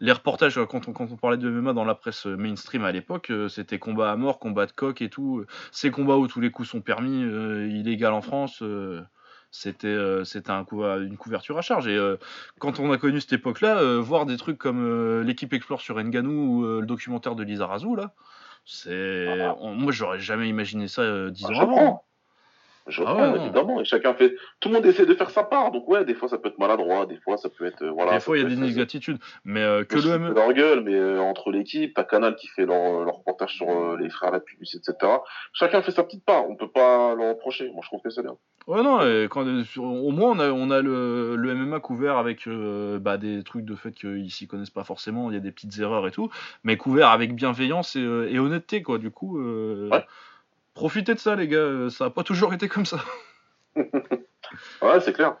les 0.00 0.12
reportages 0.12 0.58
euh, 0.58 0.66
quand 0.66 0.88
on, 0.88 0.92
quand 0.92 1.10
on 1.10 1.16
parlait 1.16 1.36
de 1.36 1.48
MMA 1.50 1.72
dans 1.72 1.84
la 1.84 1.94
presse 1.94 2.26
euh, 2.26 2.36
mainstream 2.36 2.84
à 2.84 2.92
l'époque, 2.92 3.30
euh, 3.30 3.48
c'était 3.48 3.78
combat 3.78 4.10
à 4.12 4.16
mort, 4.16 4.38
combat 4.38 4.66
de 4.66 4.72
coq 4.72 5.02
et 5.02 5.10
tout. 5.10 5.44
Ces 5.72 5.90
combats 5.90 6.16
où 6.16 6.26
tous 6.26 6.40
les 6.40 6.50
coups 6.50 6.68
sont 6.68 6.80
permis, 6.80 7.22
euh, 7.22 7.66
illégal 7.68 8.12
en 8.12 8.22
France, 8.22 8.62
euh, 8.62 9.02
c'était 9.50 9.88
euh, 9.88 10.24
c'était 10.24 10.50
un 10.52 10.64
coup- 10.64 10.84
une 10.84 11.16
couverture 11.16 11.58
à 11.58 11.62
charge. 11.62 11.86
Et 11.88 11.96
euh, 11.96 12.16
quand 12.58 12.78
on 12.80 12.90
a 12.92 12.98
connu 12.98 13.20
cette 13.20 13.32
époque-là, 13.34 13.78
euh, 13.78 14.00
voir 14.00 14.26
des 14.26 14.36
trucs 14.36 14.58
comme 14.58 14.84
euh, 14.84 15.22
l'équipe 15.22 15.52
Explore 15.52 15.80
sur 15.80 15.98
Nganou 16.02 16.60
ou 16.60 16.64
euh, 16.64 16.80
le 16.80 16.86
documentaire 16.86 17.34
de 17.34 17.42
Lisa 17.42 17.66
Razou, 17.66 17.96
là, 17.96 18.14
c'est 18.64 19.26
Ah. 19.28 19.56
moi 19.60 19.92
j'aurais 19.92 20.20
jamais 20.20 20.48
imaginé 20.48 20.88
ça 20.88 21.30
dix 21.30 21.44
Ah, 21.46 21.52
ans 21.52 21.60
avant. 21.60 22.04
Je 22.90 23.02
Ah 23.06 23.32
ouais, 23.32 23.40
évidemment. 23.40 23.80
Et 23.80 23.84
chacun 23.84 24.14
fait. 24.14 24.34
Tout 24.60 24.68
le 24.68 24.74
monde 24.74 24.86
essaie 24.86 25.06
de 25.06 25.14
faire 25.14 25.30
sa 25.30 25.44
part. 25.44 25.70
Donc, 25.70 25.88
ouais, 25.88 26.04
des 26.04 26.14
fois, 26.14 26.28
ça 26.28 26.38
peut 26.38 26.48
être 26.48 26.58
maladroit. 26.58 27.06
Des 27.06 27.16
fois, 27.16 27.36
ça 27.36 27.48
peut 27.48 27.64
être. 27.64 27.82
euh, 27.82 27.90
voilà, 27.90 28.12
des 28.14 28.20
fois 28.20 28.36
il 28.36 28.42
y 28.42 28.46
a 28.46 28.48
des 28.48 28.54
inexactitudes, 28.56 29.18
mais 29.44 29.62
euh, 29.62 29.84
que 29.84 29.96
le 29.96 30.02
de 30.28 30.34
leur 30.34 30.52
gueule, 30.52 30.82
mais 30.82 30.94
euh, 30.94 31.20
entre 31.20 31.50
l'équipe, 31.50 31.94
t'as 31.94 32.04
Canal 32.04 32.36
qui 32.36 32.48
fait 32.48 32.66
leur, 32.66 33.04
leur 33.04 33.14
reportage 33.16 33.54
sur 33.54 33.96
les 33.96 34.10
frères 34.10 34.30
Lapus, 34.30 34.56
etc. 34.74 34.94
Chacun 35.52 35.82
fait 35.82 35.92
sa 35.92 36.02
petite 36.02 36.24
part. 36.24 36.48
On 36.48 36.56
peut 36.56 36.70
pas 36.70 37.14
leur 37.14 37.30
reprocher. 37.30 37.70
Moi, 37.70 37.80
je 37.82 37.88
trouve 37.88 38.00
que 38.02 38.10
c'est 38.10 38.22
bien. 38.22 38.36
Ouais, 38.66 38.82
non, 38.82 39.00
et 39.00 39.26
quand, 39.30 39.46
au 39.78 40.10
moins 40.10 40.30
on 40.32 40.38
a, 40.38 40.50
on 40.50 40.70
a 40.70 40.82
le, 40.82 41.36
le 41.36 41.54
MMA 41.54 41.80
couvert 41.80 42.16
avec 42.18 42.46
bah, 43.00 43.16
des 43.16 43.42
trucs 43.42 43.64
de 43.64 43.74
fait 43.74 43.92
qu'ils 43.92 44.30
s'y 44.30 44.46
connaissent 44.46 44.70
pas 44.70 44.84
forcément, 44.84 45.30
il 45.30 45.34
y 45.34 45.36
a 45.36 45.40
des 45.40 45.52
petites 45.52 45.78
erreurs 45.78 46.06
et 46.06 46.10
tout, 46.10 46.30
mais 46.64 46.76
couvert 46.76 47.08
avec 47.08 47.34
bienveillance 47.34 47.96
et, 47.96 48.00
et 48.00 48.38
honnêteté, 48.38 48.82
quoi. 48.82 48.98
Du 48.98 49.10
coup, 49.10 49.40
Ouais. 49.40 50.04
Profitez 50.80 51.12
de 51.14 51.18
ça, 51.18 51.36
les 51.36 51.46
gars, 51.46 51.58
euh, 51.58 51.90
ça 51.90 52.06
a 52.06 52.10
pas 52.10 52.22
toujours 52.22 52.54
été 52.54 52.66
comme 52.68 52.86
ça. 52.86 52.98
Ouais, 54.82 54.98
c'est 55.00 55.12
clair. 55.12 55.36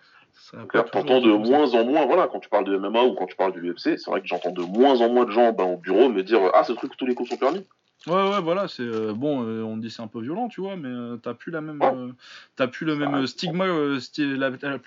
T'entends 0.92 1.20
de 1.20 1.32
moins 1.32 1.74
en 1.74 1.84
moins, 1.84 2.06
voilà, 2.06 2.28
quand 2.28 2.38
tu 2.40 2.48
parles 2.48 2.64
de 2.64 2.76
MMA 2.76 3.02
ou 3.04 3.14
quand 3.14 3.26
tu 3.26 3.34
parles 3.34 3.52
du 3.52 3.60
UFC, 3.70 3.98
c'est 3.98 4.06
vrai 4.10 4.20
que 4.20 4.26
j'entends 4.28 4.52
de 4.52 4.62
moins 4.62 5.00
en 5.00 5.08
moins 5.08 5.24
de 5.24 5.30
gens 5.30 5.52
ben, 5.52 5.64
au 5.64 5.76
bureau 5.76 6.08
me 6.08 6.22
dire 6.22 6.40
Ah, 6.54 6.62
ce 6.62 6.72
truc, 6.72 6.96
tous 6.96 7.06
les 7.06 7.14
coups 7.14 7.30
sont 7.30 7.36
permis. 7.38 7.66
Ouais, 8.06 8.30
ouais, 8.30 8.40
voilà, 8.40 8.68
c'est 8.68 8.82
euh, 8.82 9.12
bon, 9.14 9.42
euh, 9.44 9.62
on 9.62 9.76
dit 9.78 9.90
c'est 9.90 10.02
un 10.02 10.06
peu 10.06 10.20
violent, 10.20 10.48
tu 10.48 10.60
vois, 10.60 10.76
mais 10.76 10.88
euh, 10.88 11.16
t'as 11.16 11.34
plus 11.34 11.50
la 11.50 11.60
même, 11.60 11.80
Ouais. 11.80 11.92
euh, 11.94 12.12
t'as 12.56 12.68
plus 12.68 12.86
le 12.86 12.96
même 12.96 13.14
euh, 13.14 13.26
stigma, 13.26 13.64
euh, 13.64 13.98
sti- 13.98 14.38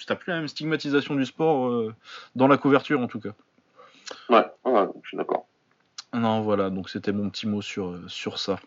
t'as 0.05 0.15
plus 0.15 0.31
la 0.31 0.37
même 0.37 0.47
stigmatisation 0.47 1.15
du 1.15 1.25
sport 1.25 1.67
euh, 1.67 1.93
dans 2.35 2.47
la 2.47 2.57
couverture 2.57 3.01
en 3.01 3.07
tout 3.07 3.19
cas. 3.19 3.33
Ouais, 4.29 4.45
ouais, 4.65 4.85
je 5.03 5.07
suis 5.09 5.17
d'accord. 5.17 5.47
Non, 6.13 6.41
voilà, 6.41 6.69
donc 6.69 6.89
c'était 6.89 7.11
mon 7.11 7.29
petit 7.29 7.47
mot 7.47 7.61
sur, 7.61 7.87
euh, 7.89 8.03
sur 8.07 8.39
ça. 8.39 8.59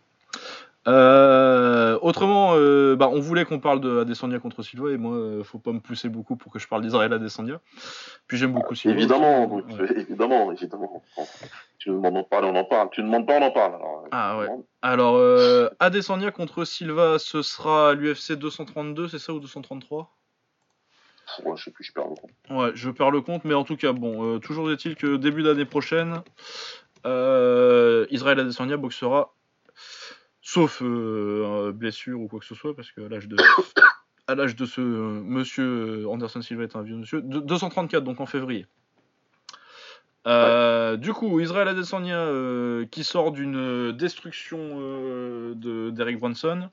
Euh, 0.89 1.99
autrement, 2.01 2.53
euh, 2.55 2.95
bah, 2.95 3.09
on 3.13 3.19
voulait 3.21 3.45
qu'on 3.45 3.59
parle 3.59 3.81
de 3.81 3.99
Adesanya 4.01 4.39
contre 4.39 4.63
Silva 4.63 4.91
et 4.93 4.97
moi, 4.97 5.17
euh, 5.17 5.43
faut 5.43 5.59
pas 5.59 5.73
me 5.73 5.81
pousser 5.81 6.09
beaucoup 6.09 6.37
pour 6.37 6.53
que 6.53 6.59
je 6.61 6.69
parle 6.69 6.83
d'Israël 6.83 7.13
Adesanya. 7.13 7.61
Puis 8.29 8.37
j'aime 8.37 8.53
beaucoup 8.53 8.75
Silva. 8.77 8.97
Évidemment, 8.97 9.47
aussi. 9.53 9.67
donc, 9.67 9.81
Ouais. 9.81 10.01
évidemment, 10.01 10.53
évidemment. 10.53 11.03
Tu 11.79 11.91
nous 11.91 11.97
demandes 11.97 12.15
d'en 12.15 12.23
parler, 12.25 12.49
on 12.53 12.57
en 12.57 12.65
parle. 12.65 12.91
Tu 12.91 13.01
ne 13.03 13.07
demandes 13.07 13.27
pas, 13.27 13.39
on 13.39 13.43
en 13.43 13.51
parle. 13.51 13.75
Alors, 13.75 14.03
euh, 14.05 14.09
Ah 14.13 14.39
ouais. 14.39 14.49
Alors, 14.83 15.71
Adesanya 15.81 16.31
contre 16.31 16.65
Silva, 16.65 17.19
ce 17.19 17.43
sera 17.43 17.95
l'UFC 17.95 18.33
232, 18.35 19.09
c'est 19.09 19.19
ça 19.19 19.33
ou 19.33 19.41
233 19.41 20.13
Ouais, 21.45 21.57
je 21.57 21.65
sais 21.65 21.71
plus, 21.73 21.83
je 21.83 21.93
perds 21.93 22.05
le 22.09 22.15
compte. 22.15 22.31
Ouais, 22.51 22.71
je 22.75 22.89
perds 22.89 23.11
le 23.11 23.21
compte, 23.21 23.45
mais 23.45 23.55
en 23.55 23.65
tout 23.65 23.77
cas, 23.77 23.93
bon, 23.93 24.39
toujours 24.39 24.71
est-il 24.71 24.95
que 24.95 25.17
début 25.17 25.43
d'année 25.43 25.65
prochaine, 25.65 26.23
Israël 27.05 28.39
Adesanya 28.39 28.77
boxera, 28.77 29.33
sauf 30.49 30.81
euh, 30.81 31.73
blessure 31.73 32.21
ou 32.21 32.29
quoi 32.29 32.39
que 32.39 32.47
ce 32.47 32.55
soit, 32.55 32.75
parce 32.75 32.93
qu'à 32.93 33.09
l'âge 33.09 33.27
de, 33.27 33.37
à 34.29 34.35
l'âge 34.37 34.55
de 34.55 34.65
ce 34.65 34.81
euh, 34.81 35.21
monsieur 35.25 36.05
euh, 36.05 36.09
Anderson 36.09 36.41
Silva 36.41 36.63
est 36.63 36.77
un 36.77 36.83
vieux 36.83 36.95
monsieur, 36.95 37.21
de- 37.21 37.41
234 37.41 38.05
donc 38.05 38.21
en 38.21 38.27
février. 38.27 38.67
Euh, 40.29 40.97
Du 40.97 41.13
coup, 41.13 41.41
Israël 41.41 41.67
Adesanya 41.67 42.19
euh, 42.21 42.87
qui 42.87 43.03
sort 43.03 43.33
d'une 43.33 43.91
destruction 43.93 44.59
euh, 44.61 45.55
de 45.57 45.91
d'Eric 45.91 46.21
Brunson, 46.21 46.71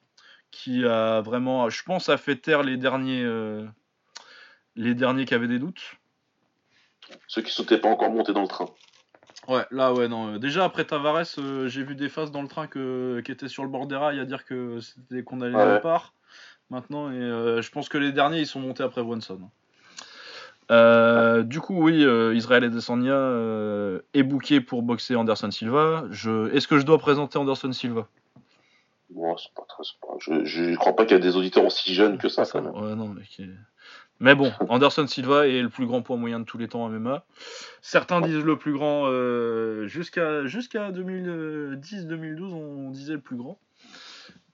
qui 0.52 0.86
a 0.86 1.22
vraiment, 1.22 1.68
je 1.70 1.84
pense, 1.84 2.10
a 2.10 2.18
fait 2.18 2.36
taire 2.36 2.62
les 2.62 2.78
derniers, 2.78 3.24
euh, 3.24 3.66
les 4.76 4.94
derniers 4.94 5.26
qui 5.26 5.34
avaient 5.34 5.48
des 5.48 5.60
doutes. 5.60 5.82
Ceux 7.28 7.42
qui 7.42 7.52
sautaient 7.52 7.80
pas 7.80 7.90
encore 7.90 8.12
monter 8.12 8.34
dans 8.34 8.44
le 8.44 8.48
train. 8.48 8.70
Ouais, 9.48 9.66
là, 9.72 9.94
ouais, 9.94 10.08
non. 10.08 10.38
Déjà, 10.38 10.64
après 10.64 10.86
Tavares, 10.86 11.26
euh, 11.38 11.68
j'ai 11.68 11.84
vu 11.84 11.96
des 11.96 12.10
faces 12.10 12.32
dans 12.32 12.42
le 12.42 12.48
train 12.48 12.68
que, 12.68 13.22
qui 13.26 13.32
étaient 13.32 13.50
sur 13.50 13.64
le 13.64 13.70
bord 13.70 13.88
des 13.88 13.96
rails 13.96 14.20
à 14.20 14.26
dire 14.26 14.46
que 14.46 14.80
c'était 14.80 15.24
qu'on 15.24 15.42
allait 15.42 15.54
nulle 15.54 15.82
part. 15.82 16.14
Maintenant, 16.70 17.12
et 17.12 17.16
euh, 17.16 17.62
je 17.62 17.70
pense 17.70 17.90
que 17.90 17.98
les 17.98 18.12
derniers, 18.12 18.40
ils 18.40 18.48
sont 18.48 18.62
montés 18.62 18.84
après 18.84 19.04
Brunson. 19.04 19.40
Euh, 20.72 21.44
du 21.44 21.60
coup, 21.60 21.76
oui, 21.84 22.06
Israël 22.36 22.64
Adesanya 22.64 23.34
est 24.14 24.24
booké 24.24 24.62
pour 24.62 24.82
boxer 24.82 25.16
Anderson 25.16 25.52
Silva. 25.52 26.06
Je... 26.10 26.50
Est-ce 26.54 26.68
que 26.68 26.80
je 26.80 26.86
dois 26.86 26.98
présenter 26.98 27.38
Anderson 27.38 27.72
Silva? 27.74 28.08
Bon, 29.10 29.36
pas 29.56 29.66
très, 29.68 29.84
Je, 30.20 30.46
je 30.46 30.76
crois 30.76 30.96
pas 30.96 31.04
qu'il 31.06 31.18
y 31.18 31.20
a 31.20 31.22
des 31.22 31.36
auditeurs 31.36 31.66
aussi 31.66 31.94
jeunes 31.94 32.18
que 32.18 32.30
ça, 32.30 32.46
quand 32.46 32.62
même. 32.62 32.74
Ouais, 32.74 32.96
non, 32.96 33.10
mais 33.10 33.24
mais 34.20 34.36
bon, 34.36 34.52
Anderson 34.70 35.08
Silva 35.08 35.48
est 35.48 35.62
le 35.62 35.70
plus 35.70 35.86
grand 35.86 36.02
poids 36.02 36.18
moyen 36.18 36.40
de 36.40 36.46
tous 36.46 36.58
les 36.58 36.68
temps 36.68 36.84
en 36.84 36.90
MMA. 36.90 37.26
Certains 37.82 38.22
disent 38.22 38.44
le 38.44 38.58
plus 38.58 38.74
grand, 38.74 39.06
euh, 39.08 39.88
jusqu'à 39.88 40.46
jusqu'à 40.46 40.92
2010-2012, 40.92 42.54
on 42.54 42.90
disait 42.90 43.14
le 43.14 43.22
plus 43.22 43.36
grand. 43.36 43.60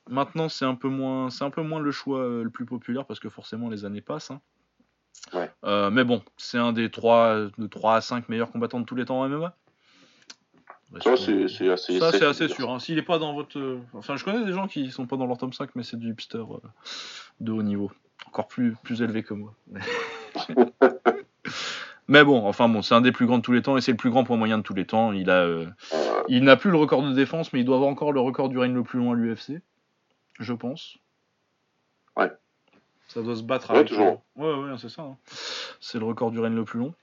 Maintenant, 0.09 0.49
c'est 0.49 0.65
un 0.65 0.75
peu 0.75 0.87
moins, 0.87 1.29
c'est 1.29 1.43
un 1.43 1.51
peu 1.51 1.61
moins 1.61 1.79
le 1.79 1.91
choix 1.91 2.19
euh, 2.19 2.43
le 2.43 2.49
plus 2.49 2.65
populaire 2.65 3.05
parce 3.05 3.19
que 3.19 3.29
forcément 3.29 3.69
les 3.69 3.85
années 3.85 4.01
passent. 4.01 4.31
Hein. 4.31 4.41
Euh, 5.65 5.91
mais 5.91 6.03
bon, 6.03 6.23
c'est 6.37 6.57
un 6.57 6.73
des 6.73 6.89
3, 6.89 7.49
de 7.57 7.67
3 7.67 7.97
à 7.97 8.01
5 8.01 8.29
meilleurs 8.29 8.51
combattants 8.51 8.79
de 8.79 8.85
tous 8.85 8.95
les 8.95 9.05
temps 9.05 9.21
en 9.21 9.29
MMA. 9.29 9.55
Ça, 11.01 11.15
c'est 11.15 11.69
assez, 11.69 11.99
ça, 11.99 12.11
c'est 12.11 12.25
assez 12.25 12.47
sûr. 12.47 12.71
Hein. 12.71 12.79
S'il 12.79 12.95
n'est 12.95 13.03
pas 13.03 13.19
dans 13.19 13.33
votre. 13.33 13.79
Enfin, 13.93 14.15
je 14.15 14.23
connais 14.23 14.43
des 14.43 14.53
gens 14.53 14.67
qui 14.67 14.89
sont 14.89 15.05
pas 15.05 15.17
dans 15.17 15.27
leur 15.27 15.37
top 15.37 15.53
5, 15.53 15.75
mais 15.75 15.83
c'est 15.83 15.97
du 15.97 16.09
hipster 16.09 16.43
de 17.39 17.51
haut 17.51 17.61
niveau 17.61 17.91
encore 18.27 18.47
plus, 18.47 18.75
plus 18.83 19.01
élevé 19.01 19.23
que 19.23 19.33
moi. 19.33 19.53
Mais 22.07 22.23
bon, 22.23 22.43
enfin 22.47 22.67
bon, 22.67 22.81
c'est 22.81 22.95
un 22.95 23.01
des 23.01 23.11
plus 23.11 23.27
grands 23.27 23.37
de 23.37 23.43
tous 23.43 23.51
les 23.51 23.61
temps 23.61 23.77
et 23.77 23.81
c'est 23.81 23.91
le 23.91 23.97
plus 23.97 24.09
grand 24.09 24.23
point 24.23 24.35
moyen 24.35 24.57
de 24.57 24.63
tous 24.63 24.73
les 24.73 24.85
temps. 24.85 25.13
Il 25.13 25.29
a, 25.29 25.43
euh, 25.43 25.67
il 26.27 26.43
n'a 26.43 26.55
plus 26.55 26.71
le 26.71 26.77
record 26.77 27.03
de 27.03 27.13
défense, 27.13 27.53
mais 27.53 27.59
il 27.59 27.65
doit 27.65 27.75
avoir 27.75 27.91
encore 27.91 28.11
le 28.11 28.19
record 28.19 28.49
du 28.49 28.57
règne 28.57 28.73
le 28.73 28.81
plus 28.81 28.97
long 28.97 29.11
à 29.11 29.15
l'UFC, 29.15 29.61
je 30.39 30.53
pense. 30.53 30.97
Ouais. 32.17 32.31
Ça 33.07 33.21
doit 33.21 33.35
se 33.35 33.43
battre 33.43 33.71
ouais, 33.73 33.85
Toujours. 33.85 34.23
Ouais, 34.35 34.51
ouais, 34.53 34.75
c'est 34.79 34.89
ça. 34.89 35.03
Hein. 35.03 35.17
C'est 35.79 35.99
le 35.99 36.05
record 36.05 36.31
du 36.31 36.39
règne 36.39 36.55
le 36.55 36.65
plus 36.65 36.79
long. 36.79 36.95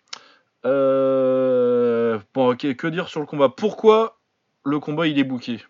Euh... 0.65 2.19
Bon, 2.35 2.51
ok, 2.51 2.75
que 2.75 2.87
dire 2.89 3.09
sur 3.09 3.21
le 3.21 3.27
combat? 3.27 3.49
Pourquoi 3.49 4.19
le 4.65 4.81
combat 4.81 5.07
il 5.07 5.21
est 5.21 5.25
bouqué? 5.25 5.65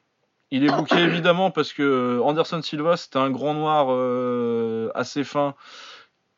Il 0.50 0.64
est 0.64 0.70
bouqué 0.70 0.96
évidemment 0.98 1.50
parce 1.50 1.72
que 1.72 2.20
Anderson 2.22 2.62
Silva, 2.62 2.96
c'était 2.96 3.18
un 3.18 3.30
grand 3.30 3.54
noir 3.54 3.88
euh, 3.90 4.90
assez 4.94 5.24
fin 5.24 5.54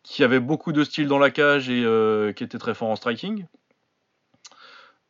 qui 0.03 0.25
avait 0.25 0.41
beaucoup 0.41 0.73
de 0.73 0.85
style 0.85 1.09
dans 1.09 1.19
la 1.19 1.31
cage 1.31 1.69
et 1.69 1.85
euh, 1.85 2.33
qui 2.33 2.43
était 2.43 2.59
très 2.59 2.75
fort 2.75 2.89
en 2.89 2.97
striking. 2.97 3.47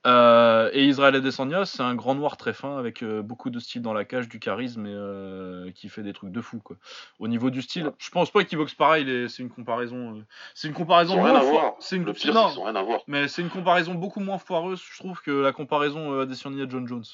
Euh, 0.06 0.70
et 0.72 0.86
Israël 0.86 1.14
Adesanya, 1.14 1.66
c'est 1.66 1.82
un 1.82 1.94
grand 1.94 2.14
noir 2.14 2.36
très 2.36 2.52
fin 2.52 2.78
avec 2.78 3.04
beaucoup 3.04 3.50
de 3.50 3.58
style 3.60 3.82
dans 3.82 3.92
la 3.92 4.04
cage, 4.04 4.28
du 4.28 4.40
charisme 4.40 4.86
et 4.86 5.72
qui 5.74 5.88
fait 5.88 6.02
des 6.02 6.12
trucs 6.12 6.32
de 6.32 6.40
fou 6.40 6.58
quoi. 6.58 6.76
Au 7.20 7.28
niveau 7.28 7.50
du 7.50 7.62
style, 7.62 7.92
je 7.98 8.10
pense 8.10 8.30
pas 8.30 8.42
qu'il 8.42 8.58
boxe 8.58 8.74
pareil. 8.74 9.28
C'est 9.28 9.42
une 9.42 9.50
comparaison. 9.50 10.24
c'est 10.54 10.66
une 10.66 10.74
comparaison. 10.74 11.22
C'est 11.78 11.96
une... 11.96 12.04
Le 12.04 12.12
pire, 12.12 12.34
non, 12.34 12.48
rien 12.48 12.74
à 12.74 12.82
voir. 12.82 13.02
Mais 13.06 13.28
c'est 13.28 13.42
une 13.42 13.50
comparaison 13.50 13.94
beaucoup 13.94 14.20
moins 14.20 14.38
foireuse, 14.38 14.82
je 14.92 14.98
trouve, 14.98 15.20
que 15.20 15.30
la 15.30 15.52
comparaison 15.52 16.20
Adesanya 16.20 16.66
John 16.68 16.88
Jones. 16.88 17.04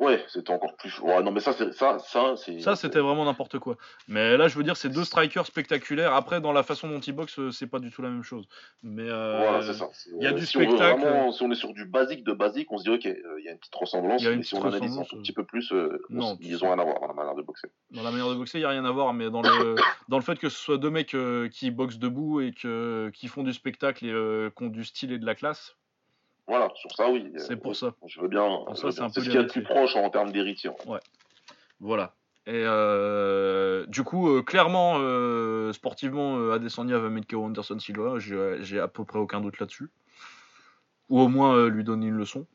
Ouais, 0.00 0.24
c'était 0.28 0.50
encore 0.50 0.74
plus. 0.76 0.98
Ouais, 1.00 1.22
non, 1.22 1.30
mais 1.30 1.40
ça, 1.40 1.52
c'est 1.52 1.74
ça, 1.74 1.98
ça, 1.98 2.34
c'est. 2.36 2.58
Ça, 2.60 2.74
c'était 2.74 3.00
vraiment 3.00 3.26
n'importe 3.26 3.58
quoi. 3.58 3.76
Mais 4.08 4.38
là, 4.38 4.48
je 4.48 4.56
veux 4.56 4.64
dire, 4.64 4.74
c'est 4.74 4.88
deux 4.88 5.04
strikers 5.04 5.44
spectaculaires. 5.44 6.14
Après, 6.14 6.40
dans 6.40 6.52
la 6.52 6.62
façon 6.62 6.88
dont 6.88 7.00
ils 7.00 7.12
boxent, 7.12 7.38
euh, 7.38 7.50
c'est 7.50 7.66
pas 7.66 7.80
du 7.80 7.90
tout 7.90 8.00
la 8.00 8.08
même 8.08 8.22
chose. 8.22 8.48
Mais 8.82 9.04
euh, 9.06 9.36
voilà, 9.36 9.62
c'est 9.62 9.74
ça. 9.74 9.90
Il 10.16 10.22
y 10.22 10.26
a 10.26 10.32
du 10.32 10.46
spectacle. 10.46 11.06
si 11.32 11.42
on 11.42 11.50
est 11.50 11.54
sur 11.54 11.74
du 11.74 11.84
basique 11.84 12.24
de 12.24 12.32
basique, 12.32 12.72
on 12.72 12.78
se 12.78 12.84
dit 12.84 12.90
ok, 12.90 13.04
euh, 13.04 13.40
il 13.40 13.44
y 13.44 13.48
a 13.48 13.52
une 13.52 13.58
petite 13.58 13.74
ressemblance. 13.74 14.24
mais 14.24 14.42
si 14.42 14.54
on 14.54 14.64
analyse 14.64 14.96
un 14.96 15.04
petit 15.04 15.34
peu 15.34 15.44
plus, 15.44 15.70
non, 16.08 16.38
ils 16.40 16.64
ont 16.64 16.68
rien 16.68 16.78
à 16.78 16.84
voir 16.84 16.98
dans 16.98 17.08
la 17.08 17.14
manière 17.14 17.34
de 17.34 17.42
boxer. 17.42 17.68
Dans 17.90 18.02
la 18.02 18.10
manière 18.10 18.30
de 18.30 18.36
boxer, 18.36 18.58
il 18.58 18.62
y 18.62 18.64
a 18.64 18.70
rien 18.70 18.86
à 18.86 18.90
voir, 18.90 19.12
mais 19.12 19.28
dans 19.28 19.42
le 19.42 19.74
dans 20.08 20.16
le 20.16 20.24
fait 20.24 20.38
que 20.38 20.48
ce 20.48 20.56
soit 20.56 20.78
deux 20.78 20.90
mecs 20.90 21.14
qui 21.52 21.70
boxent 21.70 21.98
debout 21.98 22.40
et 22.40 22.52
que 22.52 23.10
qui 23.12 23.28
font 23.28 23.42
du 23.42 23.52
spectacle 23.52 24.06
et 24.06 24.50
qui 24.56 24.64
ont 24.64 24.68
du 24.68 24.84
style 24.86 25.12
et 25.12 25.18
de 25.18 25.26
la 25.26 25.34
classe, 25.34 25.76
voilà, 26.50 26.68
sur 26.74 26.90
ça, 26.96 27.08
oui. 27.08 27.30
C'est 27.36 27.54
pour 27.54 27.76
ça. 27.76 27.94
Je 28.08 28.20
veux 28.20 28.26
bien. 28.26 28.44
C'est 28.74 28.90
ce 28.90 29.20
qu'il 29.20 29.32
y 29.32 29.38
a 29.38 29.44
de 29.44 29.48
plus 29.48 29.62
proche 29.62 29.94
en 29.94 30.10
termes 30.10 30.32
d'héritier. 30.32 30.70
Ouais. 30.84 30.98
Voilà. 31.78 32.12
Et 32.48 32.64
euh, 32.64 33.86
du 33.86 34.02
coup, 34.02 34.28
euh, 34.28 34.42
clairement, 34.42 34.96
euh, 34.98 35.72
sportivement, 35.72 36.50
Adesanya 36.50 36.98
va 36.98 37.08
mettre 37.08 37.28
KO 37.28 37.44
Anderson 37.44 37.78
Silva. 37.78 38.18
J'ai 38.18 38.80
à 38.80 38.88
peu 38.88 39.04
près 39.04 39.20
aucun 39.20 39.40
doute 39.40 39.60
là-dessus. 39.60 39.90
Ou 41.08 41.20
au 41.20 41.28
moins 41.28 41.68
lui 41.68 41.84
donner 41.84 42.08
une 42.08 42.16
leçon. 42.16 42.46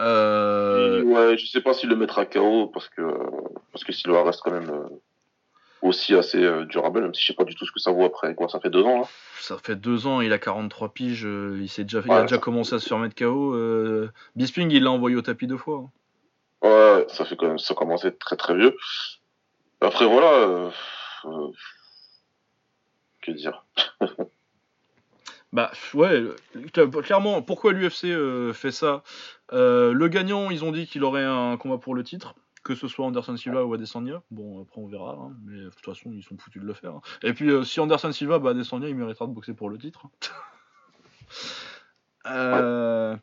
Ouais, 0.00 1.36
je 1.36 1.46
sais 1.46 1.60
pas 1.60 1.74
s'il 1.74 1.90
le 1.90 1.96
mettra 1.96 2.24
KO 2.24 2.68
parce 2.68 2.88
que 2.88 3.02
parce 3.70 3.84
que 3.84 3.92
Silva 3.92 4.24
reste 4.24 4.40
quand 4.42 4.50
même 4.50 4.88
aussi 5.82 6.14
assez 6.14 6.42
euh, 6.42 6.64
durable, 6.64 7.02
même 7.02 7.12
si 7.12 7.22
je 7.22 7.26
sais 7.26 7.34
pas 7.34 7.44
du 7.44 7.54
tout 7.54 7.66
ce 7.66 7.72
que 7.72 7.80
ça 7.80 7.90
vaut 7.90 8.04
après. 8.04 8.34
Quoi, 8.34 8.48
ça 8.48 8.60
fait 8.60 8.70
deux 8.70 8.84
ans. 8.84 9.02
Hein. 9.02 9.08
Ça 9.40 9.58
fait 9.58 9.76
deux 9.76 10.06
ans, 10.06 10.20
il 10.20 10.32
a 10.32 10.38
43 10.38 10.94
piges, 10.94 11.26
euh, 11.26 11.58
il, 11.60 11.68
s'est 11.68 11.82
déjà, 11.82 12.00
il 12.04 12.12
a 12.12 12.22
déjà 12.22 12.38
commencé 12.38 12.74
à 12.74 12.78
se 12.78 12.88
faire 12.88 12.98
mettre 12.98 13.16
KO. 13.16 13.54
Euh, 13.54 14.10
Bisping, 14.36 14.70
il 14.70 14.84
l'a 14.84 14.90
envoyé 14.92 15.16
au 15.16 15.22
tapis 15.22 15.46
deux 15.46 15.56
fois. 15.56 15.84
Hein. 16.64 16.68
Ouais, 16.68 17.06
ça 17.08 17.24
fait 17.24 17.36
quand 17.36 17.48
même, 17.48 17.58
ça 17.58 17.74
commence 17.74 18.04
à 18.04 18.08
être 18.08 18.20
très 18.20 18.36
très 18.36 18.54
vieux. 18.54 18.76
Après 19.80 20.06
voilà, 20.06 20.70
que 23.20 23.32
dire. 23.32 23.64
Bah 25.52 25.70
ouais, 25.92 26.22
clairement, 27.02 27.42
pourquoi 27.42 27.74
l'UFC 27.74 28.06
fait 28.54 28.70
ça? 28.70 29.02
Le 29.50 30.06
gagnant, 30.06 30.48
ils 30.48 30.64
ont 30.64 30.72
dit 30.72 30.86
qu'il 30.86 31.04
aurait 31.04 31.26
un 31.26 31.58
combat 31.58 31.76
pour 31.76 31.94
le 31.94 32.02
titre 32.02 32.34
que 32.62 32.74
ce 32.74 32.88
soit 32.88 33.04
Anderson 33.04 33.36
Silva 33.36 33.64
ou 33.64 33.74
Adesanya. 33.74 34.22
Bon, 34.30 34.62
après 34.62 34.80
on 34.80 34.86
verra, 34.86 35.18
hein, 35.20 35.36
mais 35.44 35.58
de 35.58 35.70
toute 35.70 35.84
façon 35.84 36.12
ils 36.12 36.22
sont 36.22 36.36
foutus 36.38 36.62
de 36.62 36.66
le 36.66 36.74
faire. 36.74 36.94
Hein. 36.94 37.00
Et 37.22 37.32
puis 37.32 37.50
euh, 37.50 37.64
si 37.64 37.80
Anderson 37.80 38.12
Silva, 38.12 38.38
bah 38.38 38.50
Adesanya 38.50 38.88
il 38.88 38.94
méritera 38.94 39.26
de 39.26 39.32
boxer 39.32 39.54
pour 39.54 39.70
le 39.70 39.78
titre. 39.78 40.06
Euh, 42.24 43.16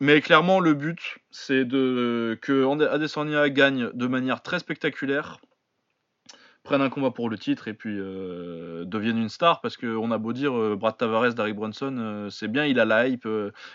mais 0.00 0.20
clairement 0.20 0.58
le 0.58 0.74
but 0.74 1.18
c'est 1.30 1.64
de 1.64 2.36
que 2.42 2.66
Adesanya 2.88 3.48
gagne 3.50 3.88
de 3.92 4.06
manière 4.08 4.42
très 4.42 4.58
spectaculaire 4.58 5.38
prennent 6.62 6.82
un 6.82 6.90
combat 6.90 7.10
pour 7.10 7.30
le 7.30 7.38
titre 7.38 7.68
et 7.68 7.74
puis 7.74 7.96
euh, 7.98 8.84
deviennent 8.84 9.18
une 9.18 9.28
star 9.28 9.60
parce 9.60 9.76
qu'on 9.76 10.10
a 10.10 10.18
beau 10.18 10.32
dire 10.32 10.56
euh, 10.56 10.76
Brad 10.76 10.96
Tavares, 10.96 11.34
Derrick 11.34 11.56
Brunson, 11.56 11.96
euh, 11.98 12.30
c'est 12.30 12.48
bien, 12.48 12.66
il 12.66 12.78
a 12.78 12.84
la 12.84 13.08
hype, 13.08 13.28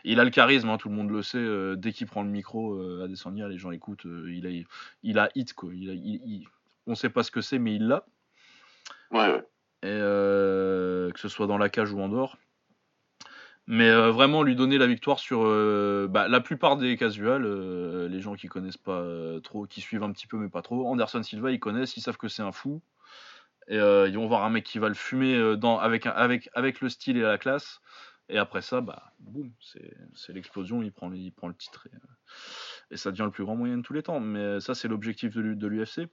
il 0.03 0.19
a 0.19 0.23
le 0.23 0.29
charisme, 0.29 0.69
hein, 0.69 0.77
tout 0.77 0.89
le 0.89 0.95
monde 0.95 1.09
le 1.09 1.21
sait. 1.21 1.75
dès 1.77 1.91
qu'il 1.91 2.07
prend 2.07 2.23
le 2.23 2.29
micro 2.29 2.79
à 3.01 3.07
Descenia, 3.07 3.47
les 3.47 3.57
gens 3.57 3.71
écoutent, 3.71 4.05
il, 4.05 4.45
a, 4.47 4.65
il 5.03 5.19
a 5.19 5.29
hit 5.35 5.53
quoi. 5.53 5.71
Il 5.73 5.89
a, 5.89 5.93
il, 5.93 6.45
on 6.87 6.95
sait 6.95 7.09
pas 7.09 7.23
ce 7.23 7.31
que 7.31 7.41
c'est, 7.41 7.59
mais 7.59 7.75
il 7.75 7.87
l'a. 7.87 8.05
Ouais, 9.11 9.27
ouais. 9.31 9.43
Et 9.83 9.99
que 9.99 11.19
ce 11.19 11.27
soit 11.27 11.47
dans 11.47 11.57
la 11.57 11.69
cage 11.69 11.91
ou 11.91 11.99
en 11.99 12.09
dehors. 12.09 12.37
Mais 13.67 13.89
euh, 13.89 14.11
vraiment 14.11 14.43
lui 14.43 14.55
donner 14.55 14.77
la 14.77 14.85
victoire 14.85 15.17
sur 15.17 15.43
euh, 15.43 16.07
bah, 16.09 16.27
la 16.27 16.39
plupart 16.39 16.77
des 16.77 16.97
casuals, 16.97 17.45
euh, 17.45 18.07
les 18.07 18.21
gens 18.21 18.35
qui 18.35 18.47
connaissent 18.47 18.77
pas 18.77 19.03
trop, 19.43 19.65
qui 19.65 19.81
suivent 19.81 20.03
un 20.03 20.11
petit 20.11 20.27
peu 20.27 20.37
mais 20.37 20.49
pas 20.49 20.61
trop. 20.61 20.87
Anderson 20.87 21.23
Silva, 21.23 21.51
ils 21.51 21.59
connaissent, 21.59 21.97
ils 21.97 22.01
savent 22.01 22.17
que 22.17 22.27
c'est 22.27 22.43
un 22.43 22.51
fou. 22.51 22.81
Et 23.67 23.77
ils 23.77 24.15
vont 24.15 24.27
voir 24.27 24.43
un 24.43 24.51
mec 24.51 24.63
qui 24.63 24.77
va 24.77 24.89
le 24.89 24.93
fumer 24.93 25.35
avec, 25.81 26.05
avec, 26.05 26.49
avec 26.53 26.81
le 26.81 26.89
style 26.89 27.17
et 27.17 27.21
la 27.21 27.39
classe. 27.39 27.81
Et 28.29 28.37
après 28.37 28.61
ça, 28.61 28.81
bah, 28.81 29.11
boum, 29.19 29.51
c'est 30.13 30.33
l'explosion, 30.33 30.83
il 30.83 30.91
prend, 30.91 31.11
il 31.11 31.31
prend 31.31 31.47
le 31.47 31.55
titre. 31.55 31.87
Et, 32.91 32.97
ça 32.97 33.09
devient 33.09 33.23
le 33.23 33.31
plus 33.31 33.43
grand 33.43 33.55
moyen 33.55 33.77
de 33.77 33.81
tous 33.81 33.93
les 33.93 34.03
temps. 34.03 34.19
Mais 34.19 34.59
ça, 34.59 34.75
c'est 34.75 34.87
l'objectif 34.87 35.35
de 35.35 35.67
l'UFC. 35.67 36.07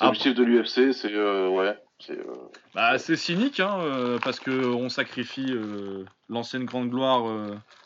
L'objectif 0.00 0.34
de 0.34 0.44
l'UFC, 0.44 0.92
c'est 0.92 1.14
ouais, 1.14 1.76
c'est 2.00 2.18
euh, 2.18 2.34
bah, 2.74 2.96
cynique, 2.98 3.58
hein, 3.58 3.78
euh, 3.80 4.18
parce 4.22 4.38
qu'on 4.38 4.88
sacrifie 4.88 5.52
euh, 5.52 6.04
l'ancienne 6.28 6.64
grande 6.64 6.90
gloire 6.90 7.24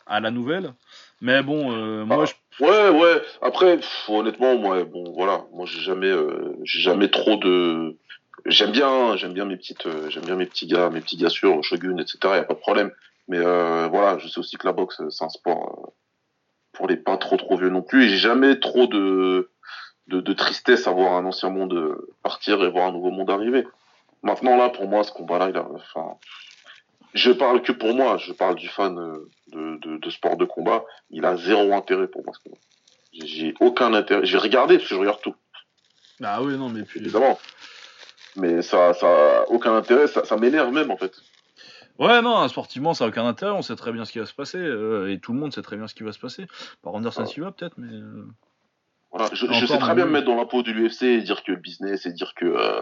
à 0.05 0.19
la 0.19 0.29
nouvelle. 0.29 0.73
Mais 1.21 1.41
bon, 1.41 2.05
moi, 2.05 2.25
ah, 2.27 2.63
Ouais, 2.63 2.89
ouais. 2.89 3.21
Après, 3.41 3.79
honnêtement, 4.07 4.55
moi, 4.55 4.83
bon, 4.83 5.11
voilà. 5.13 5.45
Moi, 5.53 5.65
j'ai 5.65 5.79
jamais, 5.79 6.13
j'ai 6.63 6.79
jamais 6.79 7.09
trop 7.09 7.37
de. 7.37 7.97
J'aime 8.45 8.71
bien, 8.71 9.15
j'aime 9.15 9.33
bien 9.33 9.45
mes 9.45 9.55
petites, 9.55 9.87
j'aime 10.09 10.25
bien 10.25 10.35
mes 10.35 10.45
petits 10.45 10.67
gars, 10.67 10.89
mes 10.89 10.99
petits 11.01 11.17
gars 11.17 11.29
sur 11.29 11.63
Shogun, 11.63 11.97
etc. 11.97 12.17
Y 12.23 12.27
a 12.39 12.43
pas 12.43 12.53
de 12.53 12.59
problème. 12.59 12.91
Mais 13.27 13.39
voilà, 13.39 14.19
je 14.19 14.27
sais 14.27 14.39
aussi 14.39 14.57
que 14.57 14.67
la 14.67 14.73
boxe, 14.73 15.01
c'est 15.09 15.23
un 15.23 15.29
sport 15.29 15.93
pour 16.73 16.87
les 16.87 16.97
pas 16.97 17.17
trop 17.17 17.37
trop 17.37 17.57
vieux 17.57 17.69
non 17.69 17.81
plus. 17.81 18.05
Et 18.05 18.09
j'ai 18.09 18.17
jamais 18.17 18.59
trop 18.59 18.85
de, 18.85 19.49
de, 20.07 20.19
de 20.21 20.33
tristesse 20.33 20.87
à 20.87 20.91
voir 20.91 21.13
un 21.13 21.25
ancien 21.25 21.49
monde 21.49 21.97
partir 22.23 22.63
et 22.63 22.69
voir 22.69 22.87
un 22.87 22.91
nouveau 22.91 23.11
monde 23.11 23.29
arriver. 23.29 23.65
Maintenant, 24.21 24.55
là, 24.57 24.69
pour 24.69 24.87
moi, 24.87 25.03
ce 25.03 25.11
combat-là, 25.11 25.49
il 25.49 25.57
a, 25.57 25.67
enfin, 25.69 26.15
je 27.13 27.31
parle 27.31 27.61
que 27.61 27.71
pour 27.71 27.93
moi, 27.93 28.17
je 28.17 28.31
parle 28.33 28.55
du 28.55 28.67
fan 28.69 28.97
euh, 28.97 29.29
de, 29.51 29.97
de, 29.97 30.09
sport 30.09 30.37
de 30.37 30.45
combat, 30.45 30.83
il 31.09 31.25
a 31.25 31.35
zéro 31.37 31.73
intérêt 31.73 32.07
pour 32.07 32.23
moi, 32.23 32.33
ce 32.33 32.39
combat. 32.49 32.57
J'ai 33.13 33.53
aucun 33.59 33.93
intérêt. 33.93 34.25
J'ai 34.25 34.37
regardé, 34.37 34.77
parce 34.77 34.89
que 34.89 34.95
je 34.95 34.99
regarde 34.99 35.21
tout. 35.21 35.35
Ah 36.23 36.41
oui, 36.41 36.57
non, 36.57 36.69
mais 36.69 36.83
puis. 36.83 36.99
Évidemment. 37.01 37.37
Mais 38.35 38.61
ça, 38.63 38.93
ça 38.95 39.43
aucun 39.49 39.75
intérêt, 39.75 40.07
ça, 40.07 40.25
ça 40.25 40.37
m'énerve 40.37 40.71
même 40.71 40.89
en 40.89 40.97
fait. 40.97 41.13
Ouais, 41.99 42.21
non, 42.23 42.47
sportivement, 42.47 42.95
ça 42.95 43.03
n'a 43.03 43.09
aucun 43.09 43.27
intérêt. 43.27 43.51
On 43.51 43.61
sait 43.61 43.75
très 43.75 43.91
bien 43.91 44.03
ce 44.05 44.11
qui 44.11 44.17
va 44.19 44.25
se 44.25 44.33
passer. 44.33 44.57
euh, 44.57 45.11
et 45.11 45.19
tout 45.19 45.33
le 45.33 45.39
monde 45.39 45.53
sait 45.53 45.61
très 45.61 45.75
bien 45.77 45.87
ce 45.87 45.93
qui 45.93 46.01
va 46.01 46.11
se 46.13 46.17
passer. 46.19 46.47
Par 46.81 46.95
Anderson 46.95 47.21
Ah. 47.23 47.27
Silva, 47.27 47.51
peut-être, 47.51 47.75
mais. 47.77 47.93
euh, 47.93 48.25
Voilà, 49.13 49.29
je, 49.31 49.45
je 49.45 49.65
sais 49.67 49.77
très 49.77 49.93
bien 49.93 50.05
me 50.07 50.11
mettre 50.11 50.25
dans 50.25 50.35
la 50.35 50.45
peau 50.45 50.63
de 50.63 50.71
l'UFC 50.71 51.03
et 51.03 51.21
dire 51.21 51.43
que 51.43 51.51
le 51.51 51.57
business 51.57 52.07
et 52.07 52.11
dire 52.11 52.33
que 52.35 52.45
euh, 52.45 52.81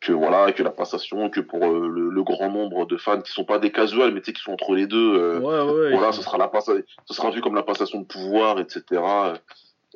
que 0.00 0.12
voilà 0.12 0.52
que 0.52 0.62
la 0.62 0.70
passation 0.70 1.28
que 1.30 1.40
pour 1.40 1.64
euh, 1.64 1.88
le, 1.88 2.10
le 2.10 2.22
grand 2.22 2.48
nombre 2.48 2.86
de 2.86 2.96
fans 2.96 3.20
qui 3.20 3.32
sont 3.32 3.44
pas 3.44 3.58
des 3.58 3.72
casuals 3.72 4.14
mais 4.14 4.20
tu 4.20 4.26
sais 4.26 4.32
qui 4.34 4.42
sont 4.42 4.52
entre 4.52 4.76
les 4.76 4.86
deux 4.86 5.14
euh, 5.14 5.40
Ouais, 5.40 5.72
ouais. 5.72 5.90
voilà 5.90 6.10
il 6.10 6.14
ce 6.14 6.22
sera 6.22 6.38
la 6.38 6.48
ce 6.60 7.12
sera 7.14 7.30
vu 7.30 7.40
comme 7.40 7.56
la 7.56 7.64
passation 7.64 8.00
de 8.00 8.06
pouvoir 8.06 8.60
etc 8.60 9.02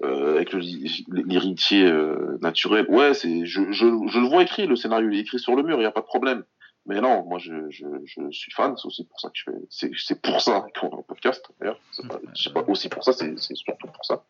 euh, 0.03 0.35
avec 0.35 0.53
l'héritier 0.53 1.85
euh, 1.87 2.39
naturel. 2.43 2.87
Ouais 2.89 3.15
c'est 3.15 3.47
je, 3.47 3.71
je, 3.71 3.87
je 4.09 4.19
le 4.19 4.27
vois 4.27 4.43
écrit 4.43 4.67
le 4.67 4.75
scénario 4.75 5.09
il 5.11 5.17
est 5.19 5.21
écrit 5.21 5.39
sur 5.39 5.55
le 5.55 5.63
mur 5.63 5.79
il 5.79 5.85
y 5.85 5.87
a 5.87 5.93
pas 5.93 6.01
de 6.01 6.07
problème. 6.07 6.43
Mais 6.87 7.01
non 7.01 7.25
moi 7.25 7.39
je, 7.39 7.53
je, 7.71 7.87
je 8.05 8.31
suis 8.33 8.51
fan 8.51 8.77
c'est 8.77 8.87
aussi 8.87 9.05
pour 9.05 9.21
ça 9.21 9.29
que 9.29 9.35
je 9.37 9.45
fais 9.81 9.91
c'est 9.97 10.21
pour 10.21 10.41
ça 10.41 10.67
qu'on 10.81 10.89
a 10.89 10.97
un 10.99 11.03
podcast 11.03 11.45
d'ailleurs. 11.61 11.79
C'est 11.93 12.53
pas, 12.53 12.63
pas 12.65 12.73
aussi 12.73 12.89
pour 12.89 13.05
ça 13.05 13.13
c'est 13.13 13.37
surtout 13.39 13.87
pour 13.87 14.05
ça 14.05 14.25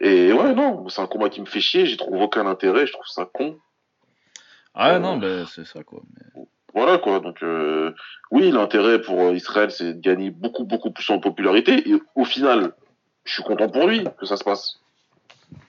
et 0.00 0.32
ouais, 0.32 0.54
non, 0.54 0.88
c'est 0.88 1.00
un 1.02 1.06
combat 1.06 1.28
qui 1.28 1.40
me 1.40 1.46
fait 1.46 1.60
chier, 1.60 1.86
j'y 1.86 1.96
trouve 1.96 2.20
aucun 2.20 2.46
intérêt, 2.46 2.86
je 2.86 2.92
trouve 2.92 3.06
ça 3.06 3.28
con. 3.32 3.58
Ah, 4.74 4.98
non, 4.98 5.16
bah, 5.16 5.44
c'est 5.46 5.66
ça, 5.66 5.82
quoi. 5.82 6.00
mais- 6.14 6.42
Voilà 6.74 6.98
quoi, 6.98 7.20
donc 7.20 7.42
euh, 7.42 7.92
oui, 8.30 8.50
l'intérêt 8.50 9.00
pour 9.00 9.20
euh, 9.20 9.32
Israël, 9.34 9.70
c'est 9.70 9.94
de 9.94 10.00
gagner 10.00 10.30
beaucoup, 10.30 10.64
beaucoup 10.64 10.90
plus 10.90 11.08
en 11.10 11.18
popularité, 11.18 11.88
et 11.88 11.94
au 12.14 12.24
final, 12.24 12.72
je 13.24 13.32
suis 13.32 13.42
content 13.42 13.68
pour 13.68 13.86
lui 13.86 14.04
que 14.18 14.26
ça 14.26 14.36
se 14.36 14.44
passe. 14.44 14.80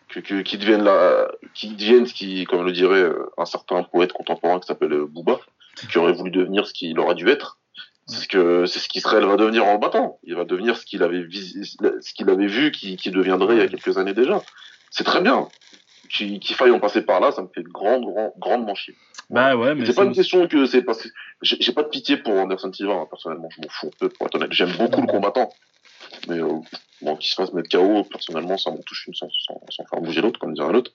Que, 0.10 0.20
que, 0.22 0.42
qu'il 0.42 0.60
devienne 0.60 0.84
la, 0.84 1.28
qu'il 1.54 1.76
devienne 1.78 2.08
ce 2.08 2.16
qui, 2.16 2.44
comme 2.46 2.66
le 2.66 2.72
dirait 2.72 3.02
euh, 3.04 3.30
un 3.38 3.46
certain 3.46 3.84
poète 3.84 4.12
contemporain 4.12 4.60
qui 4.60 4.66
s'appelle 4.66 4.92
euh, 4.94 5.06
Booba, 5.06 5.40
qui 5.90 5.98
aurait 6.00 6.14
voulu 6.14 6.32
devenir 6.32 6.66
ce 6.66 6.74
qu'il 6.74 7.00
aurait 7.00 7.14
dû 7.14 7.30
être. 7.30 7.59
C'est 8.10 8.22
ce 8.22 8.28
que, 8.28 8.66
c'est 8.66 8.80
ce 8.80 8.90
qu'Israël 8.90 9.26
va 9.26 9.36
devenir 9.36 9.66
en 9.66 9.78
battant. 9.78 10.20
Il 10.24 10.36
va 10.36 10.44
devenir 10.44 10.78
ce 10.78 10.86
qu'il 10.86 11.04
avait 11.04 11.26
ce 11.32 12.14
qu'il 12.14 12.30
avait 12.30 12.48
vu 12.48 12.72
qui, 12.72 12.98
qui 12.98 13.12
deviendrait 13.12 13.56
il 13.56 13.60
y 13.60 13.62
a 13.62 13.68
quelques 13.68 13.98
années 13.98 14.14
déjà. 14.14 14.42
C'est 14.90 15.04
très 15.04 15.22
bien. 15.22 15.48
Qu'il, 16.10 16.40
qu'il 16.40 16.56
faille 16.56 16.72
en 16.72 16.80
passer 16.80 17.04
par 17.04 17.20
là, 17.20 17.32
ça 17.32 17.44
me 17.44 17.50
fait 17.54 17.62
grande, 17.62 18.04
grande, 18.04 18.32
grandement 18.40 18.74
chier. 18.74 18.96
Bah, 19.30 19.56
ouais, 19.56 19.76
mais. 19.76 19.86
c'est 19.86 19.94
pas 19.94 20.06
une 20.06 20.14
question 20.16 20.48
que 20.48 20.66
c'est 20.66 20.82
parce 20.82 21.04
que 21.04 21.10
j'ai 21.44 21.58
j'ai 21.60 21.72
pas 21.72 21.84
de 21.84 21.90
pitié 21.90 22.18
pour 22.18 22.34
Anderson 22.34 22.74
Silva 22.74 22.94
hein, 22.94 23.06
personnellement 23.08 23.48
je 23.52 23.62
m'en 23.62 23.70
fous 23.70 23.88
un 23.88 23.98
peu 24.00 24.10
pour 24.10 24.26
être 24.26 24.36
honnête 24.36 24.52
j'aime 24.52 24.72
beaucoup 24.72 25.02
le 25.02 25.08
combattant 25.08 25.54
mais 26.28 26.40
euh, 26.40 26.60
bon 27.04 27.16
qu'il 27.16 27.30
se 27.30 27.36
fasse 27.36 27.54
mettre 27.54 27.70
KO 27.70 28.04
personnellement 28.06 28.58
ça 28.58 28.72
m'en 28.72 28.82
touche 28.82 29.06
une 29.06 29.14
sans, 29.14 29.30
sans, 29.46 29.62
sans 29.70 29.86
faire 29.86 30.02
bouger 30.02 30.22
l'autre 30.22 30.40
comme 30.40 30.56
dirait 30.56 30.74
l'autre 30.74 30.92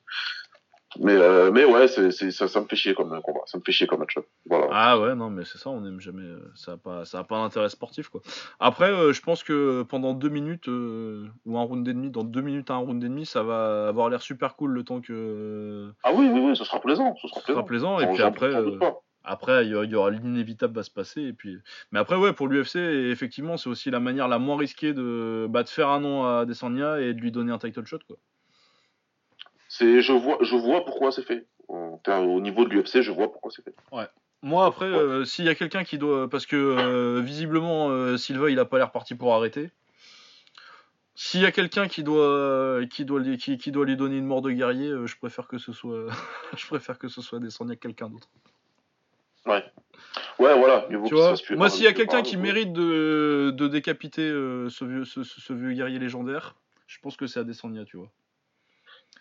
mais 1.01 1.15
euh, 1.15 1.51
mais 1.51 1.65
ouais 1.65 1.89
c'est 1.89 2.11
c'est 2.11 2.31
ça, 2.31 2.49
ça 2.49 2.61
me 2.61 2.67
fait 2.67 2.77
chier 2.77 2.95
comme 2.95 3.09
combat 3.23 3.41
ça 3.47 3.59
me 3.59 3.63
fait 3.65 3.73
chier 3.73 3.87
comme 3.87 4.01
match 4.01 4.15
voilà 4.47 4.69
Ah 4.71 4.99
ouais, 5.01 5.15
non, 5.15 5.31
mais 5.31 5.45
c'est 5.45 5.59
ça, 5.59 5.71
on 5.71 5.81
n'aime 5.81 6.01
jamais. 6.01 6.23
euh, 6.23 6.51
Ça 6.55 6.73
n'a 6.73 6.77
pas, 6.79 7.05
ça 7.05 7.19
a 7.21 7.25
pas 7.25 7.37
d'intérêt 7.43 7.69
sportif, 7.69 8.09
quoi. 8.09 8.21
Après, 8.61 8.91
euh, 8.93 9.13
je 9.13 9.21
pense 9.23 9.43
que 9.43 9.83
pendant 9.83 10.15
deux 10.15 10.29
minutes, 10.29 10.69
euh, 10.69 11.27
ou 11.47 11.59
un 11.59 11.63
round 11.63 11.87
et 11.89 11.93
demi, 11.95 12.11
dans 12.11 12.25
deux 12.25 12.41
minutes 12.43 12.71
à 12.71 12.75
un 12.75 12.79
round 12.79 13.03
et 13.03 13.09
demi, 13.09 13.27
ça 13.27 13.43
va 13.43 13.89
avoir 13.89 14.09
l'air 14.11 14.23
super 14.23 14.57
cool 14.57 14.73
le 14.73 14.85
temps 14.85 15.01
que. 15.01 15.91
ah 16.05 16.11
oui 16.15 16.29
oui 16.33 16.41
oui 16.41 16.57
ce 16.57 16.65
sera 16.65 16.81
plaisant 16.81 17.15
ce 17.21 17.29
sera 17.29 17.41
Ce 17.41 17.47
sera 17.53 17.65
plaisant 17.65 17.97
plaisant, 17.97 18.11
et 18.13 18.15
puis 18.15 18.23
après. 18.23 18.55
euh. 18.55 18.79
Après, 19.27 19.65
il 19.65 19.71
y, 19.71 19.95
aura- 19.97 20.11
l'inévitable 20.11 20.75
va 20.75 20.83
se 20.83 20.91
passer. 20.91 21.23
Et 21.23 21.33
puis... 21.33 21.57
Mais 21.93 21.99
après, 21.99 22.15
ouais, 22.17 22.35
pour 22.35 22.47
l'UFC, 22.47 22.77
effectivement, 22.77 23.57
c'est 23.57 23.71
aussi 23.71 23.91
la 23.91 23.99
manière 23.99 24.29
la 24.29 24.39
moins 24.39 24.59
risquée 24.59 24.93
de, 24.93 25.47
bah, 25.49 25.63
de 25.63 25.69
faire 25.71 25.89
un 25.89 26.01
nom 26.01 26.27
à 26.27 26.45
Desanya 26.45 27.01
et 27.01 27.15
de 27.15 27.21
lui 27.23 27.33
donner 27.33 27.51
un 27.51 27.57
title 27.57 27.87
shot. 27.87 28.01
Quoi. 28.07 28.19
C'est 29.77 30.01
je 30.01 30.13
vois 30.13 30.39
je 30.41 30.57
vois 30.57 30.85
pourquoi 30.85 31.11
c'est 31.13 31.23
fait 31.27 31.47
au 31.69 32.41
niveau 32.41 32.65
de 32.65 32.71
l'UFC 32.71 33.03
je 33.03 33.11
vois 33.11 33.31
pourquoi 33.33 33.51
c'est 33.51 33.63
fait 33.63 33.75
Moi, 34.43 34.67
après, 34.67 34.85
euh, 34.85 35.25
s'il 35.25 35.47
y 35.47 35.49
a 35.49 35.55
quelqu'un 35.55 35.85
qui 35.85 35.97
doit. 35.97 36.29
Parce 36.29 36.45
que 36.45 36.55
euh, 36.57 37.23
visiblement, 37.23 37.89
euh, 37.89 38.19
Silva, 38.19 38.51
il 38.51 38.59
a 38.59 38.67
pas 38.67 38.77
l'air 38.77 38.93
parti 38.93 39.15
pour 39.15 39.33
arrêter. 39.35 39.71
S'il 41.15 41.41
y 41.41 41.47
a 41.47 41.53
quelqu'un 41.53 41.89
qui 41.89 42.03
doit, 42.03 42.81
qui, 42.91 43.05
doit 43.07 43.21
lui, 43.21 43.39
qui, 43.39 43.57
qui 43.57 43.71
doit 43.73 43.87
lui 43.87 43.97
donner 43.97 44.19
une 44.19 44.27
mort 44.27 44.43
de 44.43 44.51
guerrier, 44.51 44.91
euh, 44.91 45.07
je 45.07 45.17
préfère 45.17 45.49
que 45.49 45.57
ce 45.57 45.73
soit, 45.73 46.09
je 46.57 46.67
préfère 46.67 46.99
que 46.99 47.09
ce 47.09 47.23
soit 47.23 47.39
Desanya 47.39 47.75
que 47.77 47.81
quelqu'un 47.81 48.11
d'autre. 48.11 48.29
ouais 49.47 49.65
ouais 50.39 50.59
voilà 50.59 50.87
mieux 50.91 51.01
Tu 51.07 51.15
vois 51.15 51.35
Moi, 51.57 51.71
s'il 51.71 51.85
y 51.85 51.89
a 51.89 51.93
quelqu'un 51.95 52.23
qui 52.23 52.37
mérite 52.37 52.73
de, 52.75 53.51
de 53.57 53.69
décapiter 53.69 54.29
euh, 54.29 54.69
ce, 54.69 54.85
vieux, 54.85 55.05
ce, 55.07 55.23
ce- 55.23 55.41
ce 55.41 55.53
vieux 55.55 55.73
guerrier 55.73 55.99
légendaire, 55.99 56.55
je 56.87 56.99
pense 57.01 57.17
que 57.17 57.27
c'est 57.27 57.41
Adesanya, 57.41 57.85
tu 57.87 57.97
vois. 57.97 58.11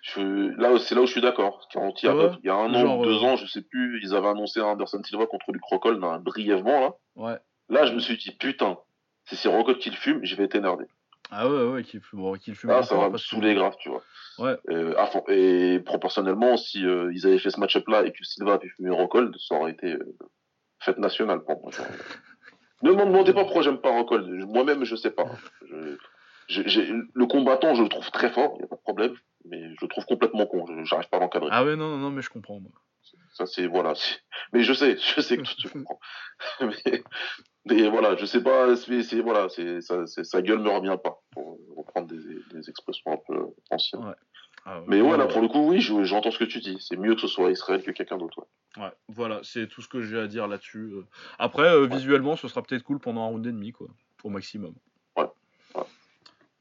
Je, 0.04 0.22
là, 0.60 0.78
c'est 0.80 0.96
là 0.96 1.02
où 1.02 1.06
je 1.06 1.12
suis 1.14 1.22
d'accord. 1.22 1.66
Quand 1.74 2.04
il 2.04 2.06
y 2.06 2.10
a, 2.10 2.16
Ouais, 2.16 2.32
il 2.44 2.48
y 2.48 2.50
a 2.50 2.56
un 2.56 2.74
an 2.76 3.02
deux 3.02 3.10
euh, 3.10 3.20
ans, 3.22 3.36
je 3.38 3.46
sais 3.48 3.62
plus, 3.62 4.02
ils 4.04 4.14
avaient 4.14 4.28
annoncé 4.28 4.60
Anderson 4.60 5.02
Silva 5.02 5.26
contre 5.28 5.52
Luke 5.54 5.64
Rockhold 5.64 6.00
dans- 6.02 6.20
brièvement 6.20 6.82
là. 6.82 6.94
Ouais. 7.16 7.38
Là, 7.70 7.86
je 7.86 7.94
me 7.94 8.00
suis 8.00 8.18
dit 8.18 8.32
putain, 8.32 8.78
si 9.26 9.38
c'est 9.38 9.48
Rockhold 9.48 9.80
qui 9.80 9.90
le 9.90 9.96
fume, 9.96 10.20
je 10.24 10.36
vais 10.36 10.44
être 10.44 10.56
énervé. 10.56 10.86
Ah 11.32 11.50
ouais, 11.50 11.64
ouais, 11.68 11.84
qu'il 11.84 12.02
fume, 12.02 12.20
bon, 12.20 12.34
qu'il 12.34 12.54
fume 12.54 12.70
Là, 12.70 12.84
ça 12.84 12.98
va 12.98 13.10
me 13.10 13.18
saouler 13.18 13.56
grave, 13.56 13.76
tu 13.80 13.88
vois. 13.90 14.04
Ouais. 14.40 14.58
Euh, 14.70 14.94
à 14.98 15.06
fond- 15.08 15.24
et 15.30 15.80
proportionnellement, 15.80 16.58
si 16.58 16.86
euh, 16.86 17.10
ils 17.16 17.26
avaient 17.26 17.40
fait 17.40 17.50
ce 17.50 17.60
match-up 17.62 17.88
là 17.88 18.04
et 18.06 18.12
que 18.12 18.24
Silva 18.26 18.56
avait 18.56 18.68
fumé 18.68 18.90
Rockhold, 18.90 19.34
ça 19.40 19.56
aurait 19.56 19.72
été 19.72 19.94
euh, 19.94 20.18
fête 20.80 20.98
nationale 20.98 21.40
pour 21.46 21.62
moi. 21.62 21.72
ne 22.84 22.92
me 22.92 23.06
demandez 23.06 23.32
pas 23.32 23.46
pourquoi 23.46 23.62
j'aime 23.62 23.78
pas 23.80 23.90
Rockhold. 23.92 24.28
Moi-même, 24.50 24.84
je 24.84 24.98
sais 24.98 25.12
pas. 25.12 25.26
Je- 26.50 26.68
je- 26.68 26.94
le 27.14 27.26
combattant, 27.26 27.74
je 27.74 27.84
le 27.84 27.90
trouve 27.90 28.12
très 28.12 28.30
fort, 28.30 28.58
y 28.60 28.64
a 28.64 28.68
pas 28.68 28.76
de 28.76 28.82
problème, 28.82 29.14
mais 29.46 29.62
je 29.76 29.82
le 29.82 29.88
trouve 29.88 30.06
complètement 30.06 30.46
con. 30.46 30.66
J'arrive 30.86 31.10
pas 31.10 31.18
à 31.18 31.20
l'encadrer. 31.20 31.50
Ah 31.52 31.64
ouais, 31.66 31.76
non, 31.76 31.90
non, 31.90 31.98
non, 31.98 32.12
mais 32.12 32.22
je 32.22 32.30
comprends. 32.30 32.60
Moi. 32.60 32.72
Ça 33.34 33.46
c'est 33.46 33.68
voilà. 33.68 33.94
Mais 34.54 34.64
je 34.64 34.74
sais, 34.74 34.98
je 34.98 35.22
sais 35.22 35.38
que 35.38 35.42
tu, 35.44 35.56
tu 35.56 35.70
comprends. 35.70 36.00
mais, 36.62 37.04
mais 37.66 37.90
voilà, 37.90 38.16
je 38.16 38.26
sais 38.26 38.42
pas. 38.44 38.76
C'est 38.76 39.20
voilà, 39.22 39.50
c'est 39.50 39.82
ça, 39.82 40.06
sa 40.06 40.42
gueule 40.42 40.60
me 40.60 40.70
revient 40.70 40.98
pas 41.04 41.20
pour 41.32 41.60
reprendre 41.76 42.08
des, 42.08 42.20
des 42.54 42.70
expressions 42.70 43.12
un 43.12 43.18
peu 43.28 43.46
anciennes. 43.72 44.14
Ah. 44.66 44.82
Mais 44.88 45.02
ouais, 45.02 45.18
là 45.18 45.28
pour 45.28 45.42
le 45.42 45.50
coup, 45.50 45.68
oui, 45.68 45.82
je- 45.82 46.04
j'entends 46.06 46.32
ce 46.32 46.40
que 46.40 46.46
tu 46.46 46.60
dis. 46.60 46.78
C'est 46.80 46.96
mieux 46.96 47.16
que 47.16 47.22
ce 47.22 47.28
soit 47.28 47.52
Israël 47.52 47.84
que 47.84 47.92
quelqu'un 47.92 48.18
d'autre. 48.18 48.40
ouais. 48.40 48.84
Ouais, 48.84 48.92
voilà, 49.10 49.42
c'est 49.44 49.68
tout 49.68 49.82
ce 49.82 49.88
que 49.90 50.02
j'ai 50.02 50.18
à 50.18 50.28
dire 50.28 50.48
là-dessus. 50.48 50.90
euh. 50.94 51.06
Après, 51.38 51.68
euh, 51.68 51.86
visuellement, 51.86 52.36
ce 52.38 52.48
sera 52.48 52.64
peut-être 52.64 52.84
cool 52.84 53.00
pendant 53.00 53.24
un 53.24 53.28
round 53.28 53.46
et 53.46 53.52
demi, 53.52 53.72
quoi, 53.74 53.88
au 54.24 54.30
maximum. 54.30 54.74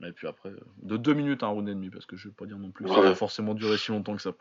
Ouais, 0.03 0.07
ouais. 0.07 0.11
Et 0.11 0.13
puis 0.13 0.27
après, 0.27 0.51
euh, 0.51 0.61
de 0.83 0.97
deux 0.97 1.15
minutes 1.15 1.43
à 1.43 1.47
un 1.47 1.51
round 1.51 1.69
et 1.69 1.75
demi, 1.75 1.91
parce 1.91 2.07
que 2.07 2.17
je 2.17 2.29
vais 2.29 2.35
pas 2.35 2.47
dire 2.47 2.59
non 2.59 2.71
plus 2.71 2.85
que 2.85 2.91
ça 2.91 3.01
Ouais. 3.01 3.07
va 3.09 3.15
forcément 3.15 3.55
durer 3.55 3.77
si 3.79 3.91
longtemps 3.93 4.17
que 4.17 4.23
ça. 4.23 4.33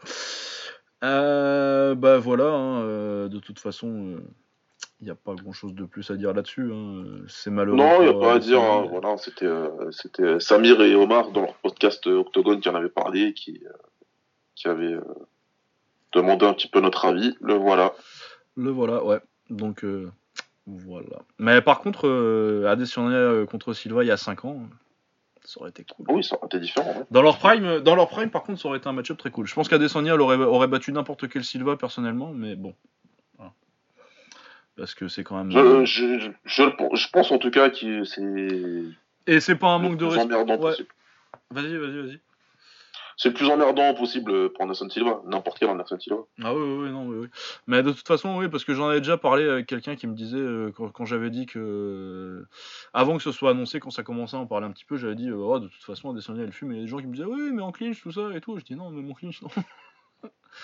Euh, 1.04 1.96
bah 1.96 2.18
voilà, 2.20 2.46
hein, 2.52 2.82
euh, 2.84 3.28
de 3.28 3.40
toute 3.40 3.58
façon, 3.60 4.20
il 5.00 5.06
n'y 5.06 5.10
a 5.10 5.16
pas 5.16 5.34
grand-chose 5.34 5.74
de 5.74 5.84
plus 5.86 6.12
à 6.12 6.16
dire 6.16 6.32
là-dessus. 6.34 6.72
hein, 6.72 7.04
euh, 7.06 7.26
C'est 7.28 7.50
malheureux. 7.50 7.78
Non, 7.78 8.02
il 8.02 8.10
n'y 8.10 8.16
a 8.16 8.20
pas 8.20 8.34
euh, 8.34 8.36
à 8.36 8.40
dire. 8.40 8.62
Hein, 8.62 8.86
voilà, 8.90 9.18
c'était 9.18 9.48
euh, 9.48 9.90
c'était 9.92 10.40
Samir 10.40 10.80
et 10.82 10.94
Omar 10.96 11.32
dans 11.32 11.42
leur 11.42 11.56
podcast 11.56 12.06
euh, 12.08 12.18
Octogone 12.20 12.60
qui 12.62 12.70
en 12.70 12.76
avaient 12.76 12.90
parlé, 12.90 13.34
qui 13.34 13.64
euh, 13.66 13.72
qui 14.56 14.68
avaient 14.68 14.94
euh, 14.94 15.02
demandé 16.14 16.46
un 16.46 16.54
petit 16.54 16.68
peu 16.68 16.82
notre 16.82 17.06
avis. 17.06 17.36
Le 17.42 17.56
voilà. 17.56 17.94
Le 18.56 18.70
voilà, 18.70 19.04
ouais. 19.04 19.20
Donc 19.50 19.84
euh, 19.84 20.12
voilà. 20.68 21.18
Mais 21.40 21.62
par 21.64 21.80
contre, 21.80 22.08
euh, 22.08 22.68
Adesanya 22.68 23.16
euh, 23.18 23.46
contre 23.48 23.74
Silva 23.74 24.04
il 24.04 24.08
y 24.08 24.12
a 24.12 24.18
5 24.18 24.46
ans, 24.46 24.62
ça 25.52 25.60
aurait 25.60 25.70
été 25.72 25.84
cool. 25.84 26.06
Oui, 26.10 26.24
ça 26.24 26.38
aurait 26.38 26.46
été 26.46 26.60
différent. 26.60 26.94
ouais. 26.98 27.06
Dans 27.12 27.22
leur 27.22 27.38
prime, 27.38 27.66
euh, 27.66 27.80
dans 27.82 27.96
leur 27.96 28.08
prime, 28.08 28.30
par 28.30 28.44
contre, 28.44 28.62
ça 28.62 28.70
aurait 28.70 28.78
été 28.78 28.88
un 28.88 28.94
match-up 28.94 29.18
très 29.18 29.32
cool. 29.32 29.48
Je 29.48 29.54
pense 29.54 29.68
qu'Adesanya 29.68 30.16
aurait, 30.16 30.38
aurait 30.38 30.68
battu 30.68 30.94
n'importe 30.94 31.28
quel 31.28 31.44
Silva 31.44 31.76
personnellement, 31.76 32.32
mais 32.34 32.56
bon. 32.56 32.74
Voilà. 33.38 33.52
Parce 34.78 34.94
que 34.94 35.10
c'est 35.10 35.26
quand 35.26 35.38
même. 35.38 35.52
Je, 35.52 35.84
je, 35.84 36.32
je, 36.46 36.64
je, 36.94 37.08
pense 37.12 37.32
en 37.32 37.38
tout 37.38 37.52
cas 37.52 37.70
que 37.70 38.06
c'est 38.06 38.86
Et 39.28 39.42
c'est 39.42 39.56
pas 39.58 39.72
un 39.72 39.80
manque 39.80 39.98
de 39.98 40.06
respect. 40.06 40.34
Ouais. 40.34 40.76
Vas-y, 41.52 41.78
vas-y, 41.78 42.02
vas-y. 42.02 42.20
C'est 43.22 43.30
le 43.30 43.36
plus 43.36 43.48
emmerdant 43.50 43.94
possible 43.94 44.52
pour 44.52 44.64
Anderson 44.64 44.90
Silva, 44.90 45.22
n'importe 45.28 45.60
quel 45.60 45.70
Anderson 45.70 46.00
Silva. 46.00 46.22
Ah 46.42 46.56
oui, 46.56 46.62
oui, 46.64 46.90
non, 46.90 47.06
oui. 47.06 47.28
Mais 47.68 47.84
de 47.84 47.92
toute 47.92 48.08
façon, 48.08 48.36
oui, 48.40 48.50
parce 48.50 48.66
que 48.66 48.74
j'en 48.74 48.90
avais 48.90 49.00
déjà 49.00 49.16
parlé 49.16 49.48
avec 49.48 49.68
quelqu'un 49.68 49.96
qui 49.96 50.08
me 50.08 50.16
disait, 50.16 50.40
euh, 50.40 50.72
quand, 50.72 51.06
j'avais 51.06 51.30
dit 51.30 51.46
que. 51.46 51.60
euh, 51.60 52.48
avant 52.94 53.18
que 53.18 53.22
ce 53.22 53.32
soit 53.32 53.52
annoncé, 53.52 53.80
quand 53.80 53.92
ça 53.92 54.02
commençait 54.02 54.38
à 54.38 54.40
en 54.40 54.48
parler 54.48 54.66
un 54.66 54.72
petit 54.72 54.86
peu, 54.86 54.98
j'avais 54.98 55.14
dit, 55.14 55.30
euh, 55.30 55.36
oh, 55.36 55.60
de 55.60 55.68
toute 55.68 55.84
façon, 55.84 56.10
Adesanya, 56.10 56.42
elle 56.42 56.52
fume. 56.52 56.72
Et 56.72 56.78
il 56.78 56.78
y 56.78 56.82
a 56.82 56.86
des 56.86 56.90
gens 56.90 56.98
qui 56.98 57.06
me 57.06 57.14
disaient, 57.14 57.28
oui, 57.28 57.52
mais 57.54 57.62
en 57.62 57.72
clinch, 57.72 58.02
tout 58.02 58.12
ça 58.12 58.32
et 58.34 58.42
tout. 58.42 58.58
Je 58.58 58.64
dis, 58.64 58.76
non, 58.76 58.90
mais 58.90 59.04
mon 59.04 59.14
clinch, 59.14 59.40
non. 59.44 59.50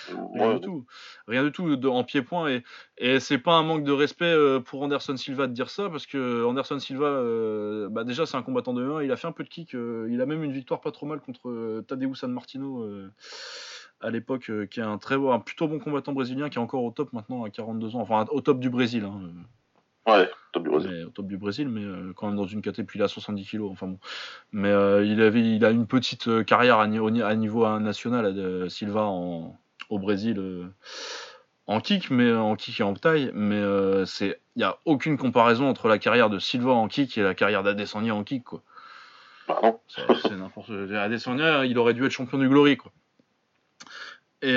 Rien 0.10 0.50
Ouais, 0.50 0.54
du 0.56 0.62
tout. 0.62 0.86
Rien 1.28 1.44
du 1.44 1.52
tout 1.52 1.76
de- 1.76 1.88
en 1.88 2.04
pied-point. 2.04 2.50
Et, 2.50 2.64
et 2.98 3.20
c'est 3.20 3.38
pas 3.38 3.54
un 3.56 3.64
manque 3.64 3.84
de 3.84 3.92
respect 3.92 4.26
euh, 4.26 4.60
pour 4.60 4.82
Anderson 4.82 5.16
Silva 5.18 5.48
de 5.48 5.54
dire 5.54 5.70
ça, 5.70 5.90
parce 5.90 6.06
que 6.06 6.44
Anderson 6.46 6.80
Silva, 6.80 7.06
euh, 7.08 7.90
bah 7.90 8.04
déjà, 8.04 8.26
c'est 8.26 8.38
un 8.38 8.44
combattant 8.44 8.74
de 8.74 8.84
1. 8.88 9.02
Il 9.04 9.12
a 9.12 9.16
fait 9.16 9.28
un 9.28 9.32
peu 9.32 9.44
de 9.44 9.50
kick. 9.50 9.74
euh, 9.76 10.08
il 10.12 10.22
a 10.22 10.26
même 10.26 10.44
une 10.44 10.52
victoire 10.52 10.82
pas 10.82 10.92
trop 10.92 11.06
mal 11.06 11.20
contre 11.22 11.50
euh, 11.50 11.84
Tadeu 11.88 12.14
San 12.16 12.32
Martino 12.32 12.88
à 14.00 14.12
l'époque, 14.12 14.52
qui 14.70 14.80
est 14.80 14.84
un, 14.84 14.98
très, 15.00 15.16
un 15.16 15.40
plutôt 15.40 15.68
bon 15.68 15.80
combattant 15.80 16.14
brésilien 16.14 16.50
qui 16.50 16.58
est 16.60 16.62
encore 16.62 16.84
au 16.84 16.92
top 16.92 17.14
maintenant 17.14 17.44
à 17.44 17.50
42 17.50 17.96
ans. 17.96 18.02
Enfin, 18.02 18.26
au 18.32 18.42
top 18.42 18.60
du 18.60 18.70
Brésil. 18.70 19.04
hein, 19.06 19.20
ouais, 20.08 20.30
top 20.54 20.64
du 20.64 20.70
Brésil. 20.70 20.92
mais, 20.92 21.04
au 21.04 21.10
top 21.10 21.28
du 21.28 21.38
Brésil, 21.38 21.68
mais 21.70 21.84
euh, 21.84 22.14
quand 22.16 22.28
même 22.28 22.36
dans 22.38 22.46
une 22.46 22.62
catégorie, 22.62 22.88
puis 22.88 23.00
il 23.00 23.04
a 23.04 23.08
70 23.08 23.46
kilos. 23.46 23.70
Enfin 23.72 23.88
bon. 23.88 24.00
Mais 24.52 24.70
euh, 24.70 25.04
il, 25.06 25.22
avait, 25.22 25.42
il 25.42 25.64
a 25.66 25.72
une 25.72 25.86
petite 25.88 26.28
euh, 26.28 26.44
carrière 26.44 26.80
à, 26.80 26.88
ni- 26.88 27.00
au 27.00 27.10
ni- 27.10 27.22
à 27.22 27.36
niveau 27.36 27.68
national, 27.80 28.26
euh, 28.26 28.70
Silva, 28.70 29.04
en, 29.04 29.58
au 29.90 30.00
Brésil 30.00 30.42
en 31.70 31.82
kick, 31.82 32.10
mais 32.12 32.32
en 32.34 32.56
kick 32.56 32.80
et 32.80 32.84
en 32.84 32.94
taille, 32.94 33.30
mais 33.34 33.62
c'est 34.06 34.40
il 34.56 34.62
y 34.62 34.64
a 34.64 34.78
aucune 34.86 35.18
comparaison 35.18 35.68
entre 35.70 35.90
la 35.90 36.00
carrière 36.00 36.30
de 36.30 36.40
Silva 36.40 36.72
en 36.72 36.88
kick 36.88 37.18
et 37.18 37.22
la 37.22 37.36
carrière 37.36 37.62
d'Adesanya 37.62 38.16
en 38.16 38.24
kick 38.24 38.46
quoi. 38.46 38.64
Non. 39.50 39.80
C'est 39.88 40.36
n'importe 40.38 40.70
Adesanya, 40.70 41.66
il 41.66 41.78
aurait 41.78 41.94
dû 41.94 42.06
être 42.06 42.12
champion 42.12 42.38
du 42.38 42.48
Glory 42.48 42.78
quoi. 42.78 42.92
Et, 44.42 44.56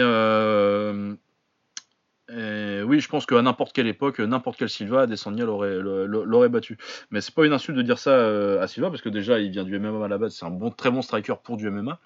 et 2.36 2.82
oui, 2.82 3.00
je 3.00 3.08
pense 3.08 3.26
qu'à 3.26 3.42
n'importe 3.42 3.72
quelle 3.72 3.86
époque, 3.86 4.20
n'importe 4.20 4.58
quel 4.58 4.68
Silva, 4.68 5.02
Adesanya 5.02 5.44
l'aurait 5.44 6.48
battu. 6.48 6.78
Mais 7.10 7.20
c'est 7.20 7.34
pas 7.34 7.44
une 7.44 7.52
insulte 7.52 7.76
de 7.76 7.82
dire 7.82 7.98
ça 7.98 8.60
à 8.60 8.66
Silva 8.68 8.90
parce 8.90 9.02
que 9.02 9.08
déjà 9.08 9.40
il 9.40 9.50
vient 9.50 9.64
du 9.64 9.78
MMA 9.78 10.04
à 10.04 10.08
la 10.08 10.18
base, 10.18 10.34
c'est 10.34 10.46
un 10.46 10.50
bon 10.50 10.70
très 10.70 10.90
bon 10.90 11.02
striker 11.02 11.34
pour 11.42 11.56
du 11.56 11.68
MMA. 11.70 11.98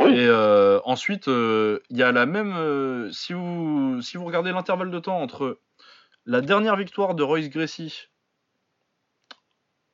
Et 0.00 0.26
euh, 0.28 0.78
ensuite, 0.84 1.28
euh, 1.28 1.80
il 1.88 1.96
y 1.96 2.02
a 2.02 2.12
la 2.12 2.26
même. 2.26 2.54
Euh, 2.54 3.10
si, 3.12 3.32
vous, 3.32 4.00
si 4.02 4.18
vous 4.18 4.26
regardez 4.26 4.52
l'intervalle 4.52 4.90
de 4.90 4.98
temps 4.98 5.18
entre 5.18 5.58
la 6.26 6.42
dernière 6.42 6.76
victoire 6.76 7.14
de 7.14 7.22
Royce 7.22 7.48
Gracie 7.48 8.08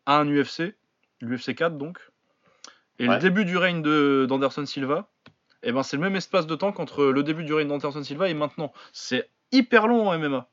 à 0.06 0.18
un 0.18 0.26
UFC, 0.26 0.74
l'UFC 1.20 1.54
4 1.54 1.78
donc, 1.78 1.98
et 2.98 3.06
le 3.06 3.18
début 3.18 3.44
du 3.44 3.56
règne 3.56 3.82
d'Anderson 4.26 4.66
Silva, 4.66 5.08
et 5.62 5.68
eh 5.68 5.72
ben 5.72 5.84
c'est 5.84 5.96
le 5.96 6.02
même 6.02 6.16
espace 6.16 6.48
de 6.48 6.56
temps 6.56 6.72
qu'entre 6.72 7.04
le 7.04 7.22
début 7.22 7.44
du 7.44 7.54
règne 7.54 7.68
d'Anderson 7.68 8.02
Silva 8.02 8.28
et 8.28 8.34
maintenant. 8.34 8.72
C'est 8.92 9.30
hyper 9.52 9.86
long 9.86 10.08
en 10.08 10.18
MMA. 10.18 10.48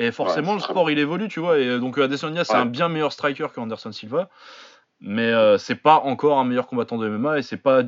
Et 0.00 0.12
forcément, 0.12 0.54
le 0.54 0.60
sport 0.60 0.90
il 0.90 0.98
évolue, 0.98 1.28
tu 1.28 1.40
vois. 1.40 1.58
Et 1.58 1.78
donc 1.80 1.98
Adesanya, 1.98 2.44
c'est 2.44 2.54
un 2.54 2.66
bien 2.66 2.88
meilleur 2.88 3.12
striker 3.12 3.48
qu'Anderson 3.54 3.90
Silva 3.90 4.28
mais 5.00 5.30
euh, 5.32 5.58
c'est 5.58 5.76
pas 5.76 5.96
encore 5.96 6.38
un 6.38 6.44
meilleur 6.44 6.66
combattant 6.66 6.98
de 6.98 7.08
MMA 7.08 7.38
et 7.38 7.42
c'est 7.42 7.56
pas 7.56 7.82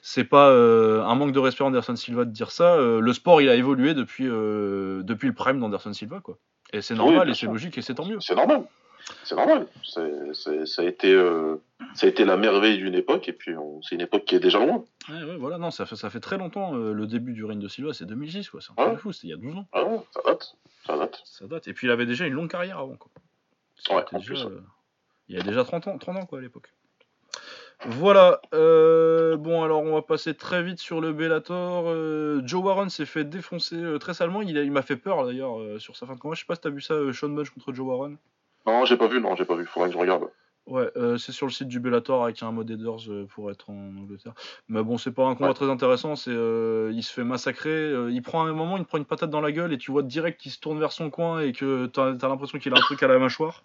c'est 0.00 0.24
pas 0.24 0.48
euh, 0.50 1.02
un 1.02 1.14
manque 1.14 1.32
de 1.32 1.38
respect 1.38 1.64
Anderson 1.64 1.96
Silva 1.96 2.24
de 2.24 2.30
dire 2.30 2.50
ça. 2.50 2.74
Euh, 2.74 3.00
le 3.00 3.12
sport 3.12 3.40
il 3.40 3.48
a 3.48 3.54
évolué 3.54 3.94
depuis 3.94 4.24
depuis 4.24 5.28
le 5.28 5.34
prime 5.34 5.60
d'Anderson 5.60 5.92
Silva 5.92 6.20
quoi. 6.20 6.38
Et 6.72 6.82
c'est 6.82 6.94
normal 6.94 7.28
et 7.30 7.34
c'est 7.34 7.46
logique 7.46 7.78
et 7.78 7.82
c'est 7.82 7.94
tant 7.94 8.06
mieux. 8.06 8.20
C'est 8.20 8.34
normal. 8.34 8.64
C'est 9.22 9.36
normal. 9.36 9.66
ça 9.82 10.02
a 10.02 10.84
été 10.84 11.14
ça 11.94 12.06
a 12.06 12.08
été 12.08 12.24
la 12.24 12.36
merveille 12.36 12.78
d'une 12.78 12.94
époque 12.94 13.28
et 13.28 13.32
puis 13.32 13.54
c'est 13.82 13.94
une 13.94 14.00
époque 14.00 14.24
qui 14.24 14.34
est 14.34 14.40
déjà 14.40 14.58
loin. 14.58 14.84
Ouais, 15.08 15.22
ouais, 15.24 15.36
voilà 15.36 15.58
non 15.58 15.70
ça 15.70 15.84
fait 15.86 15.96
ça 15.96 16.10
fait 16.10 16.20
très 16.20 16.38
longtemps 16.38 16.74
le 16.74 17.06
début 17.06 17.32
du 17.32 17.44
règne 17.44 17.60
de 17.60 17.68
Silva 17.68 17.92
c'est 17.92 18.06
2006 18.06 18.50
quoi. 18.50 18.60
C'est 18.60 18.72
un 18.80 18.90
peu 18.90 18.96
fou 18.96 19.12
c'était 19.12 19.28
il 19.28 19.30
y 19.30 19.34
a 19.34 19.36
12 19.36 19.56
ans. 19.56 19.66
Ah 19.72 19.84
ouais, 19.84 20.00
ça 20.12 20.20
date. 20.24 20.56
Ça 20.86 20.96
date. 20.96 21.22
Ça 21.24 21.46
date 21.46 21.68
et 21.68 21.74
puis 21.74 21.86
il 21.86 21.90
avait 21.90 22.06
déjà 22.06 22.26
une 22.26 22.34
longue 22.34 22.50
carrière 22.50 22.78
avant 22.78 22.96
quoi. 22.96 23.10
Ouais, 23.90 24.04
en 24.12 24.20
plus, 24.20 24.46
il 25.28 25.36
y 25.36 25.38
a 25.40 25.42
déjà 25.42 25.64
30 25.64 25.88
ans, 25.88 25.98
30 25.98 26.16
ans 26.16 26.26
quoi 26.26 26.38
à 26.38 26.42
l'époque. 26.42 26.72
Voilà. 27.86 28.40
Euh, 28.54 29.36
bon, 29.36 29.62
alors 29.62 29.82
on 29.82 29.92
va 29.92 30.02
passer 30.02 30.34
très 30.34 30.62
vite 30.62 30.78
sur 30.78 31.00
le 31.00 31.12
Bellator. 31.12 31.84
Euh, 31.88 32.40
Joe 32.44 32.62
Warren 32.64 32.88
s'est 32.88 33.04
fait 33.04 33.24
défoncer 33.24 33.76
euh, 33.76 33.98
très 33.98 34.14
salement. 34.14 34.40
Il, 34.42 34.56
il 34.56 34.70
m'a 34.70 34.82
fait 34.82 34.96
peur 34.96 35.26
d'ailleurs 35.26 35.58
sur 35.80 35.96
sa 35.96 36.06
fin 36.06 36.14
de 36.14 36.20
combat. 36.20 36.34
Je 36.34 36.40
sais 36.40 36.46
pas 36.46 36.54
si 36.54 36.62
t'as 36.62 36.70
vu 36.70 36.80
ça, 36.80 36.94
Sean 37.12 37.28
Bunch 37.28 37.50
contre 37.50 37.74
Joe 37.74 37.86
Warren. 37.86 38.16
Non, 38.66 38.84
j'ai 38.84 38.96
pas 38.96 39.08
vu. 39.08 39.20
Non, 39.20 39.36
j'ai 39.36 39.44
pas 39.44 39.56
vu. 39.56 39.66
Faudrait 39.66 39.88
que 39.88 39.94
je 39.94 39.98
regarde. 39.98 40.28
Ouais, 40.66 40.90
c'est 41.18 41.32
sur 41.32 41.44
le 41.44 41.52
site 41.52 41.68
du 41.68 41.78
Bellator 41.78 42.24
avec 42.24 42.42
un 42.42 42.50
mode 42.50 42.70
headers 42.70 43.26
pour 43.28 43.50
être 43.50 43.68
en 43.68 43.96
Angleterre. 43.98 44.32
Mais 44.68 44.82
bon, 44.82 44.96
c'est 44.96 45.10
pas 45.10 45.26
un 45.26 45.34
combat 45.34 45.52
très 45.52 45.68
intéressant. 45.68 46.16
C'est, 46.16 46.30
il 46.30 47.02
se 47.02 47.12
fait 47.12 47.22
massacrer. 47.22 47.92
il 48.10 48.22
prend 48.22 48.46
un 48.46 48.52
moment, 48.54 48.78
il 48.78 48.84
prend 48.86 48.96
une 48.96 49.04
patate 49.04 49.28
dans 49.28 49.42
la 49.42 49.52
gueule 49.52 49.74
et 49.74 49.78
tu 49.78 49.90
vois 49.92 50.02
direct 50.02 50.40
qu'il 50.40 50.50
se 50.50 50.58
tourne 50.58 50.80
vers 50.80 50.92
son 50.92 51.10
coin 51.10 51.40
et 51.40 51.52
que 51.52 51.84
t'as 51.84 52.14
as, 52.18 52.28
l'impression 52.28 52.58
qu'il 52.58 52.72
a 52.72 52.78
un 52.78 52.80
truc 52.80 53.02
à 53.02 53.08
la 53.08 53.18
mâchoire. 53.18 53.62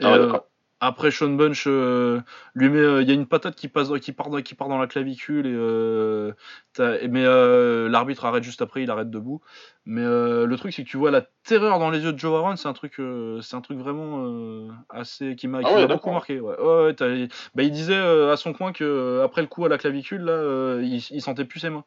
Ah 0.00 0.14
euh, 0.14 0.38
après 0.82 1.12
Sean 1.12 1.28
Bunch 1.28 1.64
euh, 1.68 2.20
lui 2.54 2.68
met 2.68 2.80
euh, 2.80 3.02
il 3.02 3.08
y 3.08 3.12
a 3.12 3.14
une 3.14 3.26
patate 3.26 3.54
qui 3.54 3.68
passe 3.68 3.88
qui 4.00 4.10
part 4.12 4.28
qui 4.42 4.56
part 4.56 4.68
dans 4.68 4.78
la 4.78 4.88
clavicule 4.88 5.46
et 5.46 7.08
mais 7.08 7.22
l'arbitre 7.88 8.24
arrête 8.24 8.42
juste 8.42 8.62
après 8.62 8.82
il 8.82 8.90
arrête 8.90 9.08
debout. 9.08 9.40
Mais 9.86 10.02
le 10.02 10.54
truc 10.56 10.72
c'est 10.72 10.82
que 10.82 10.88
tu 10.88 10.96
vois 10.96 11.12
la 11.12 11.22
terreur 11.44 11.78
dans 11.78 11.90
les 11.90 12.00
yeux 12.00 12.12
de 12.12 12.18
Joe 12.18 12.32
Warren 12.32 12.56
c'est 12.56 12.66
un 12.66 12.72
truc 12.72 13.00
c'est 13.40 13.54
un 13.54 13.60
truc 13.60 13.78
vraiment 13.78 14.26
assez 14.90 15.36
qui 15.36 15.46
m'a 15.46 15.60
ah 15.64 15.86
beaucoup 15.86 16.10
marqué 16.10 16.40
ouais. 16.40 16.56
bah, 17.54 17.62
il 17.62 17.70
disait 17.70 17.96
à 17.96 18.36
son 18.36 18.52
coin 18.52 18.72
que 18.72 19.22
après 19.24 19.42
le 19.42 19.48
coup 19.48 19.64
à 19.64 19.68
la 19.68 19.78
clavicule 19.78 20.22
là 20.22 20.80
il, 20.82 20.96
il 20.96 21.22
sentait 21.22 21.44
plus 21.44 21.60
ses 21.60 21.70
mains 21.70 21.84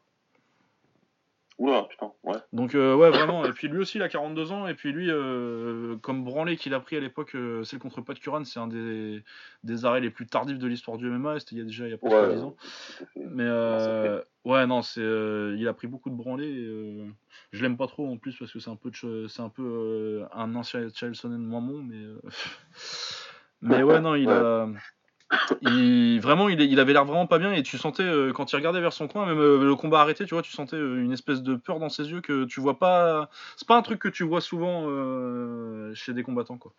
Oula, 1.58 1.84
putain, 1.84 2.12
ouais. 2.24 2.36
Donc, 2.52 2.74
euh, 2.74 2.94
ouais, 2.94 3.08
vraiment. 3.08 3.46
Et 3.46 3.52
puis 3.52 3.68
lui 3.68 3.78
aussi, 3.78 3.96
il 3.96 4.02
a 4.02 4.10
42 4.10 4.52
ans. 4.52 4.66
Et 4.66 4.74
puis 4.74 4.92
lui, 4.92 5.10
euh, 5.10 5.96
comme 6.02 6.22
branlé 6.22 6.56
qu'il 6.56 6.74
a 6.74 6.80
pris 6.80 6.96
à 6.96 7.00
l'époque, 7.00 7.34
euh, 7.34 7.64
celle 7.64 7.78
contre 7.78 8.02
Pat 8.02 8.18
Curran, 8.18 8.44
c'est 8.44 8.60
un 8.60 8.66
des, 8.66 9.22
des 9.64 9.84
arrêts 9.86 10.00
les 10.00 10.10
plus 10.10 10.26
tardifs 10.26 10.58
de 10.58 10.66
l'histoire 10.66 10.98
du 10.98 11.08
MMA. 11.08 11.40
C'était 11.40 11.54
il 11.54 11.58
y 11.58 11.62
a 11.62 11.64
déjà 11.64 11.86
il 11.86 11.92
y 11.92 11.94
a 11.94 11.98
pas 11.98 12.08
ouais, 12.08 12.34
10 12.34 12.42
ans. 12.42 12.56
Mais 13.16 13.48
ouais, 14.44 14.66
non, 14.66 14.82
c'est, 14.82 15.00
il 15.00 15.66
a 15.66 15.72
pris 15.72 15.86
beaucoup 15.86 16.10
de 16.10 16.14
branlés. 16.14 16.54
je 17.52 17.62
l'aime 17.62 17.78
pas 17.78 17.86
trop 17.86 18.06
en 18.06 18.18
plus 18.18 18.36
parce 18.36 18.52
que 18.52 18.58
c'est 18.58 18.70
un 18.70 18.76
peu, 18.76 18.90
c'est 19.28 19.42
un 19.42 19.48
peu 19.48 20.24
un 20.32 20.54
ancien 20.56 20.88
Charles 20.94 21.14
Sonnen 21.14 21.42
moins 21.42 21.62
bon. 21.62 21.82
Mais, 21.82 22.04
mais 23.62 23.82
ouais, 23.82 24.00
non, 24.00 24.14
il 24.14 24.28
a 24.28 24.68
il, 25.62 26.20
vraiment, 26.20 26.48
il, 26.48 26.60
il 26.60 26.78
avait 26.78 26.92
l'air 26.92 27.04
vraiment 27.04 27.26
pas 27.26 27.38
bien 27.38 27.52
et 27.52 27.62
tu 27.62 27.78
sentais 27.78 28.02
euh, 28.02 28.32
quand 28.32 28.52
il 28.52 28.56
regardait 28.56 28.80
vers 28.80 28.92
son 28.92 29.08
coin, 29.08 29.26
même 29.26 29.40
euh, 29.40 29.64
le 29.64 29.74
combat 29.74 30.00
arrêté, 30.00 30.24
tu 30.24 30.34
vois, 30.34 30.42
tu 30.42 30.52
sentais 30.52 30.76
euh, 30.76 31.02
une 31.02 31.12
espèce 31.12 31.42
de 31.42 31.56
peur 31.56 31.80
dans 31.80 31.88
ses 31.88 32.10
yeux 32.10 32.20
que 32.20 32.44
tu 32.44 32.60
vois 32.60 32.78
pas. 32.78 33.28
C'est 33.56 33.66
pas 33.66 33.76
un 33.76 33.82
truc 33.82 33.98
que 33.98 34.08
tu 34.08 34.24
vois 34.24 34.40
souvent 34.40 34.86
chez 35.94 36.12
des 36.12 36.22
combattants, 36.22 36.58
quoi. 36.58 36.72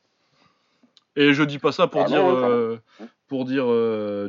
Et 1.19 1.33
je 1.33 1.41
dis 1.41 1.57
pas 1.57 1.71
ça 1.71 1.87
pour 1.87 2.01
ah 2.01 2.05
dire, 2.05 2.79
pour 3.27 3.45
dire 3.45 3.65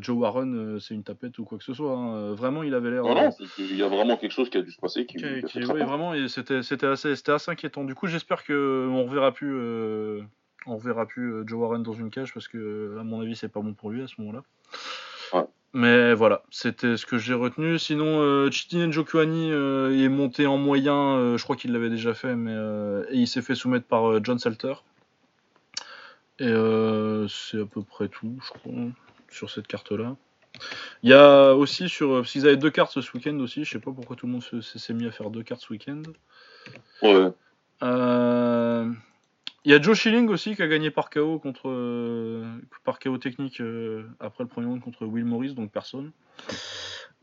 Joe 0.00 0.16
Warren, 0.16 0.80
c'est 0.80 0.94
une 0.94 1.04
tapette 1.04 1.38
ou 1.38 1.44
quoi 1.44 1.58
que 1.58 1.64
ce 1.64 1.74
soit. 1.74 1.92
Hein. 1.92 2.32
Vraiment, 2.32 2.62
il 2.62 2.72
avait 2.72 2.90
l'air. 2.90 3.02
Non, 3.02 3.14
non, 3.14 3.30
il 3.58 3.76
y 3.76 3.82
a 3.82 3.88
vraiment 3.88 4.16
quelque 4.16 4.32
chose 4.32 4.48
qui 4.48 4.56
a 4.56 4.62
dû 4.62 4.72
se 4.72 4.80
passer. 4.80 5.04
Qui, 5.04 5.18
qui, 5.18 5.58
oui, 5.58 5.82
vraiment, 5.82 6.14
c'était, 6.28 6.56
assez, 6.86 7.12
assez 7.12 7.50
inquiétant. 7.50 7.84
Du 7.84 7.94
coup, 7.94 8.06
j'espère 8.06 8.42
que 8.42 8.88
on 8.90 9.04
reverra 9.04 9.32
plus 9.32 10.24
on 10.68 10.76
verra 10.76 11.06
plus 11.06 11.32
euh, 11.32 11.44
Joe 11.46 11.58
Warren 11.58 11.82
dans 11.82 11.92
une 11.92 12.10
cage 12.10 12.32
parce 12.32 12.48
que, 12.48 12.96
à 13.00 13.04
mon 13.04 13.20
avis, 13.20 13.36
c'est 13.36 13.48
pas 13.48 13.60
bon 13.60 13.74
pour 13.74 13.90
lui 13.90 14.02
à 14.02 14.06
ce 14.06 14.14
moment-là. 14.18 14.42
Mais 15.74 16.14
voilà, 16.14 16.42
c'était 16.50 16.96
ce 16.96 17.04
que 17.04 17.18
j'ai 17.18 17.34
retenu. 17.34 17.78
Sinon, 17.78 18.20
euh, 18.22 18.50
Chitin 18.50 18.88
Njokuani 18.88 19.52
euh, 19.52 20.02
est 20.02 20.08
monté 20.08 20.46
en 20.46 20.56
moyen, 20.56 21.36
je 21.36 21.42
crois 21.42 21.56
qu'il 21.56 21.72
l'avait 21.72 21.90
déjà 21.90 22.14
fait, 22.14 22.34
mais 22.34 22.54
et 23.10 23.18
il 23.18 23.28
s'est 23.28 23.42
fait 23.42 23.54
soumettre 23.54 23.84
par 23.86 24.24
John 24.24 24.38
Salter. 24.38 24.72
Et 26.38 26.50
c'est 27.28 27.60
à 27.60 27.66
peu 27.66 27.82
près 27.82 28.08
tout, 28.08 28.38
je 28.42 28.48
crois, 28.48 28.72
sur 29.28 29.50
cette 29.50 29.66
carte-là. 29.66 30.16
Il 31.02 31.10
y 31.10 31.12
a 31.12 31.52
aussi 31.52 31.90
sur. 31.90 32.14
Parce 32.14 32.32
qu'ils 32.32 32.46
avaient 32.46 32.56
deux 32.56 32.70
cartes 32.70 32.98
ce 32.98 33.12
week-end 33.12 33.38
aussi, 33.40 33.64
je 33.64 33.70
sais 33.70 33.78
pas 33.78 33.92
pourquoi 33.92 34.16
tout 34.16 34.26
le 34.26 34.32
monde 34.32 34.42
s'est 34.42 34.94
mis 34.94 35.06
à 35.06 35.10
faire 35.10 35.28
deux 35.28 35.42
cartes 35.42 35.60
ce 35.60 35.72
week-end. 35.74 36.00
Ouais. 37.02 37.30
Euh, 37.82 38.90
il 39.64 39.72
y 39.72 39.74
a 39.74 39.80
Joe 39.80 39.98
Schilling 39.98 40.28
aussi 40.28 40.54
qui 40.54 40.62
a 40.62 40.68
gagné 40.68 40.90
par 40.90 41.10
KO 41.10 41.38
contre 41.38 41.68
euh, 41.68 42.44
par 42.84 42.98
KO 42.98 43.18
technique 43.18 43.60
euh, 43.60 44.08
après 44.20 44.44
le 44.44 44.48
premier 44.48 44.66
round 44.66 44.80
contre 44.80 45.04
Will 45.04 45.24
Morris, 45.24 45.54
donc 45.54 45.72
personne. 45.72 46.12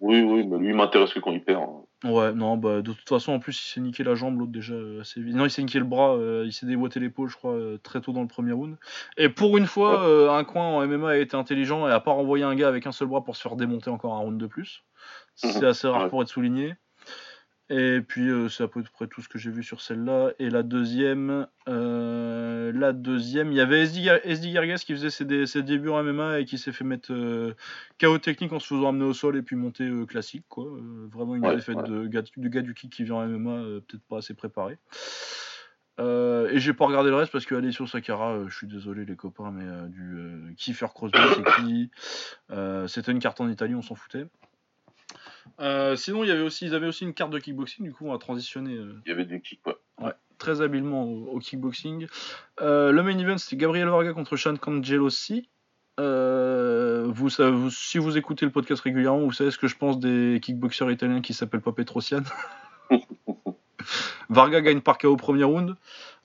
Oui, 0.02 0.22
oui, 0.22 0.46
mais 0.46 0.58
lui 0.58 0.70
il 0.70 0.76
m'intéresse 0.76 1.14
que 1.14 1.20
quand 1.20 1.32
il 1.32 1.42
perd. 1.42 1.64
Hein. 1.64 2.10
Ouais, 2.10 2.34
non, 2.34 2.58
bah 2.58 2.82
de 2.82 2.92
toute 2.92 3.08
façon 3.08 3.32
en 3.32 3.40
plus 3.40 3.58
il 3.60 3.74
s'est 3.74 3.80
niqué 3.80 4.04
la 4.04 4.16
jambe, 4.16 4.38
l'autre 4.38 4.52
déjà 4.52 4.76
assez 5.00 5.22
vite. 5.22 5.36
Non, 5.36 5.46
il 5.46 5.50
s'est 5.50 5.64
niqué 5.64 5.80
le 5.80 5.86
bras, 5.86 6.16
euh, 6.16 6.44
il 6.46 6.52
s'est 6.52 6.66
déboîté 6.66 7.00
l'épaule, 7.00 7.30
je 7.30 7.38
crois, 7.38 7.58
très 7.82 8.02
tôt 8.02 8.12
dans 8.12 8.22
le 8.22 8.28
premier 8.28 8.52
round. 8.52 8.76
Et 9.18 9.30
pour 9.30 9.58
une 9.58 9.66
fois, 9.66 10.36
un 10.38 10.44
coin 10.44 10.66
en 10.66 10.86
MMA 10.86 11.10
a 11.10 11.18
été 11.18 11.38
intelligent 11.38 11.88
et 11.88 11.92
a 11.92 12.00
pas 12.02 12.12
renvoyé 12.12 12.44
un 12.44 12.56
gars 12.56 12.68
avec 12.68 12.86
un 12.86 12.92
seul 12.92 13.08
bras 13.08 13.24
pour 13.24 13.36
se 13.36 13.42
faire 13.42 13.56
démonter 13.56 13.90
encore 13.90 14.14
un 14.14 14.20
round 14.20 14.38
de 14.38 14.48
plus. 14.48 14.84
C'est 15.36 15.62
mhm. 15.62 15.66
assez 15.66 15.88
rare 15.88 16.10
pour 16.10 16.22
être 16.22 16.30
souligné. 16.30 16.76
Et 17.70 18.02
puis 18.02 18.30
euh, 18.30 18.48
c'est 18.48 18.64
à 18.64 18.68
peu 18.68 18.84
près 18.84 19.08
tout 19.08 19.22
ce 19.22 19.28
que 19.28 19.40
j'ai 19.40 19.50
vu 19.50 19.64
sur 19.64 19.82
celle-là. 19.82 20.32
Et 20.38 20.52
la 20.52 20.62
deuxième, 20.62 21.48
euh, 21.68 22.72
la 22.76 22.94
deuxième, 22.94 23.52
il 23.52 23.58
y 23.58 23.62
avait 23.62 23.84
SD 23.84 24.52
Gargas 24.52 24.84
qui 24.86 24.94
faisait 24.94 25.10
ses, 25.10 25.64
débuts 25.64 25.90
en 25.90 26.04
MMA 26.04 26.42
et 26.42 26.46
qui 26.46 26.60
s'est 26.60 26.72
fait 26.72 26.84
mettre 26.84 27.12
euh, 27.12 27.56
KO 28.00 28.20
technique 28.20 28.54
en 28.54 28.60
se 28.60 28.68
faisant 28.68 28.90
amener 28.90 29.06
au 29.06 29.14
sol 29.14 29.36
et 29.36 29.42
puis 29.42 29.56
monter 29.56 29.90
classique 30.08 30.46
quoi. 30.48 30.68
vraiment 31.12 31.36
une 31.36 31.56
défaite 31.56 31.84
de 31.86 32.06
gars, 32.06 32.22
du 32.38 32.50
gars 32.52 32.62
du 32.62 32.76
kick 32.76 32.92
qui 32.92 33.04
vient 33.04 33.16
en 33.16 33.28
MMA, 33.28 33.82
peut-être 33.88 34.04
pas 34.08 34.20
assez 34.20 34.36
préparé. 34.36 34.78
et 36.00 36.60
j'ai 36.60 36.74
pas 36.74 36.86
regardé 36.86 37.10
le 37.10 37.16
reste 37.16 37.32
parce 37.32 37.48
que 37.48 37.56
Alessio 37.56 37.88
Sakara, 37.88 38.44
je 38.48 38.56
suis 38.56 38.68
désolé 38.68 39.06
les 39.06 39.16
copains, 39.16 39.50
mais 39.50 39.90
du 39.90 40.54
Kiefer 40.56 40.88
Crosby 40.94 41.18
c'est 41.36 41.64
qui? 41.64 41.90
C'était 42.88 43.12
une 43.12 43.20
carte 43.20 43.42
en 43.42 43.50
Italie, 43.50 43.74
on 43.74 43.82
s'en 43.82 43.96
foutait. 43.96 44.28
Euh, 45.60 45.96
sinon, 45.96 46.24
il 46.24 46.28
y 46.28 46.32
avait 46.32 46.42
aussi, 46.42 46.66
ils 46.66 46.76
avaient 46.76 46.88
aussi 46.88 47.04
une 47.04 47.14
carte 47.14 47.32
de 47.32 47.40
kickboxing, 47.40 47.86
du 47.86 47.94
coup, 47.94 48.08
on 48.08 48.14
a 48.14 48.18
transitionné. 48.18 48.74
Euh, 48.74 48.96
il 49.06 49.10
y 49.10 49.12
avait 49.12 49.26
des 49.26 49.40
kicks, 49.42 49.62
ouais. 49.66 50.12
très 50.38 50.62
habilement 50.62 51.04
au, 51.04 51.40
kickboxing. 51.40 52.08
Euh, 52.62 52.92
le 52.92 53.04
main 53.04 53.18
event, 53.18 53.38
c'était 53.38 53.58
Gabriel 53.58 53.88
Varga 53.88 54.14
contre 54.14 54.36
Sean. 54.38 54.56
Vous, 57.08 57.30
vous, 57.30 57.70
si 57.70 57.98
vous 57.98 58.18
écoutez 58.18 58.46
le 58.46 58.52
podcast 58.52 58.82
régulièrement, 58.82 59.22
vous 59.22 59.32
savez 59.32 59.52
ce 59.52 59.58
que 59.58 59.68
je 59.68 59.78
pense 59.78 60.00
des 60.00 60.40
kickboxers 60.42 60.92
italiens 60.92 61.22
qui 61.22 61.34
s'appellent 61.34 61.62
pas 61.62 61.72
Petrosian. 61.72 62.24
Varga 64.30 64.62
gagne 64.62 64.82
par 64.82 64.98
KO 64.98 65.10
au 65.10 65.16
premier 65.16 65.44
round. 65.44 65.76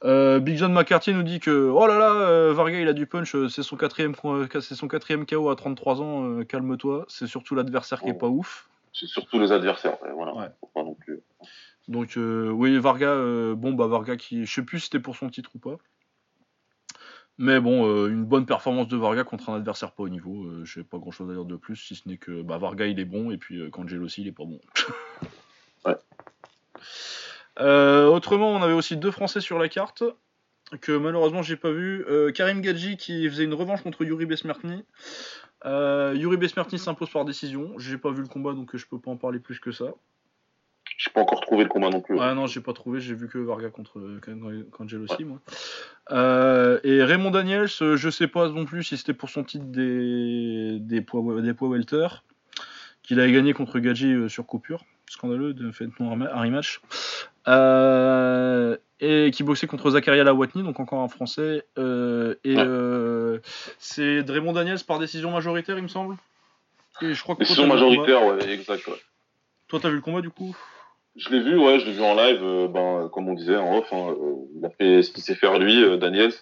Big 0.02 0.56
John 0.56 0.72
McCarthy 0.72 1.12
nous 1.12 1.22
dit 1.22 1.38
que 1.38 1.68
oh 1.70 1.86
là 1.86 1.98
là, 1.98 2.52
Varga 2.52 2.80
il 2.80 2.88
a 2.88 2.94
du 2.94 3.06
punch, 3.06 3.36
c'est 3.48 3.62
son 3.62 3.76
quatrième, 3.76 4.14
c'est 4.60 4.74
son 4.74 4.88
quatrième 4.88 5.26
KO 5.26 5.50
à 5.50 5.56
33 5.56 6.00
ans, 6.00 6.42
calme-toi. 6.44 7.04
C'est 7.08 7.26
surtout 7.26 7.54
l'adversaire 7.54 8.00
qui 8.00 8.08
est 8.08 8.14
pas 8.14 8.28
ouf. 8.28 8.70
C'est 8.92 9.06
surtout 9.06 9.38
les 9.38 9.52
adversaires. 9.52 9.98
Voilà. 10.14 10.54
Pas 10.74 10.82
non 10.82 10.94
plus... 10.94 11.20
Donc 11.88 12.16
oui, 12.16 12.78
Varga, 12.78 13.16
bon 13.54 13.72
bah 13.72 13.86
Varga 13.88 14.16
qui, 14.16 14.44
je 14.46 14.54
sais 14.54 14.62
plus 14.62 14.78
si 14.78 14.84
c'était 14.86 15.00
pour 15.00 15.16
son 15.16 15.28
titre 15.28 15.50
ou 15.54 15.58
pas. 15.58 15.76
Mais 17.38 17.58
bon, 17.58 18.06
une 18.06 18.24
bonne 18.24 18.46
performance 18.46 18.86
de 18.86 18.96
Varga 18.96 19.24
contre 19.24 19.50
un 19.50 19.56
adversaire 19.56 19.92
pas 19.92 20.04
au 20.04 20.08
niveau. 20.08 20.64
Je 20.64 20.78
n'ai 20.80 20.84
pas 20.84 20.98
grand 20.98 21.10
chose 21.10 21.28
à 21.30 21.32
dire 21.32 21.44
de 21.44 21.56
plus, 21.56 21.76
si 21.76 21.96
ce 21.96 22.08
n'est 22.08 22.18
que 22.18 22.42
bah, 22.42 22.58
Varga 22.58 22.86
il 22.86 23.00
est 23.00 23.04
bon 23.04 23.30
et 23.30 23.38
puis 23.38 23.68
Kangel 23.70 24.02
aussi 24.02 24.20
il 24.22 24.28
est 24.28 24.32
pas 24.32 24.44
bon. 24.44 24.60
ouais. 25.86 25.96
autrement, 28.06 28.52
on 28.52 28.62
avait 28.62 28.74
aussi 28.74 28.96
deux 28.96 29.10
Français 29.10 29.40
sur 29.40 29.58
la 29.58 29.68
carte 29.68 30.04
que 30.80 30.92
malheureusement 30.92 31.42
j'ai 31.42 31.56
pas 31.56 31.70
vu. 31.70 32.04
Karim 32.34 32.60
Gadji 32.60 32.96
qui 32.96 33.28
faisait 33.28 33.44
une 33.44 33.54
revanche 33.54 33.82
contre 33.82 34.04
Yuri 34.04 34.26
Besmertny. 34.26 34.84
Yuri 35.64 36.36
Besmertny 36.36 36.78
s'impose 36.78 37.10
par 37.10 37.24
décision. 37.24 37.78
J'ai 37.78 37.98
pas 37.98 38.10
vu 38.10 38.22
le 38.22 38.28
combat 38.28 38.52
donc 38.52 38.76
je 38.76 38.86
peux 38.86 38.98
pas 38.98 39.10
en 39.10 39.16
parler 39.16 39.40
plus 39.40 39.58
que 39.58 39.72
ça. 39.72 39.92
J'ai 41.00 41.10
pas 41.10 41.22
encore 41.22 41.40
trouvé 41.40 41.62
le 41.64 41.70
combat 41.70 41.88
non 41.88 42.02
plus. 42.02 42.18
Ouais, 42.18 42.34
non, 42.34 42.46
j'ai 42.46 42.60
pas 42.60 42.74
trouvé. 42.74 43.00
J'ai 43.00 43.14
vu 43.14 43.26
que 43.26 43.38
Varga 43.38 43.70
contre 43.70 44.00
Kangel 44.70 45.00
aussi, 45.00 45.24
moi. 45.24 45.40
Euh, 46.10 46.78
et 46.84 47.02
Raymond 47.02 47.30
Daniels, 47.30 47.68
euh, 47.80 47.96
je 47.96 48.10
sais 48.10 48.28
pas 48.28 48.50
non 48.50 48.66
plus 48.66 48.82
si 48.82 48.98
c'était 48.98 49.14
pour 49.14 49.30
son 49.30 49.42
titre 49.42 49.64
des, 49.64 50.78
des, 50.78 51.00
poids, 51.00 51.40
des 51.40 51.54
poids 51.54 51.70
welter, 51.70 52.06
qu'il 53.02 53.18
avait 53.18 53.32
gagné 53.32 53.54
contre 53.54 53.78
Gadji 53.78 54.12
euh, 54.12 54.28
sur 54.28 54.44
coupure. 54.44 54.84
Scandaleux 55.10 55.54
de 55.54 55.72
fait 55.72 55.88
un 55.98 56.40
rematch. 56.40 56.80
et 59.00 59.30
qui 59.32 59.42
boxait 59.42 59.66
contre 59.66 59.90
Zakaria 59.90 60.24
Lawatni, 60.24 60.62
donc 60.62 60.78
encore 60.80 61.00
un 61.00 61.08
français. 61.08 61.64
et 61.76 62.56
c'est 63.78 64.20
Raymond 64.28 64.52
Daniels 64.52 64.84
par 64.86 64.98
décision 64.98 65.30
majoritaire, 65.30 65.76
il 65.76 65.82
me 65.82 65.88
semble. 65.88 66.16
Et 67.02 67.14
je 67.14 67.22
crois 67.22 67.34
que 67.34 67.40
décision 67.40 67.66
majoritaire, 67.66 68.24
ouais, 68.26 68.52
exact. 68.52 68.86
Ouais. 68.86 69.00
Toi, 69.68 69.80
t'as 69.80 69.88
vu 69.88 69.96
le 69.96 70.00
combat 70.00 70.20
du 70.20 70.30
coup? 70.30 70.56
Je 71.16 71.28
l'ai 71.30 71.40
vu, 71.40 71.58
ouais, 71.58 71.80
je 71.80 71.86
l'ai 71.86 71.92
vu 71.92 72.02
en 72.02 72.14
live, 72.14 72.40
euh, 72.42 72.68
ben, 72.68 73.08
comme 73.12 73.28
on 73.28 73.34
disait 73.34 73.56
en 73.56 73.78
off, 73.78 73.92
hein, 73.92 74.10
euh, 74.10 74.34
il 74.56 74.64
a 74.64 74.70
fait 74.70 75.02
ce 75.02 75.10
qu'il 75.10 75.22
sait 75.22 75.34
faire 75.34 75.58
lui, 75.58 75.82
euh, 75.82 75.96
Daniels. 75.96 76.32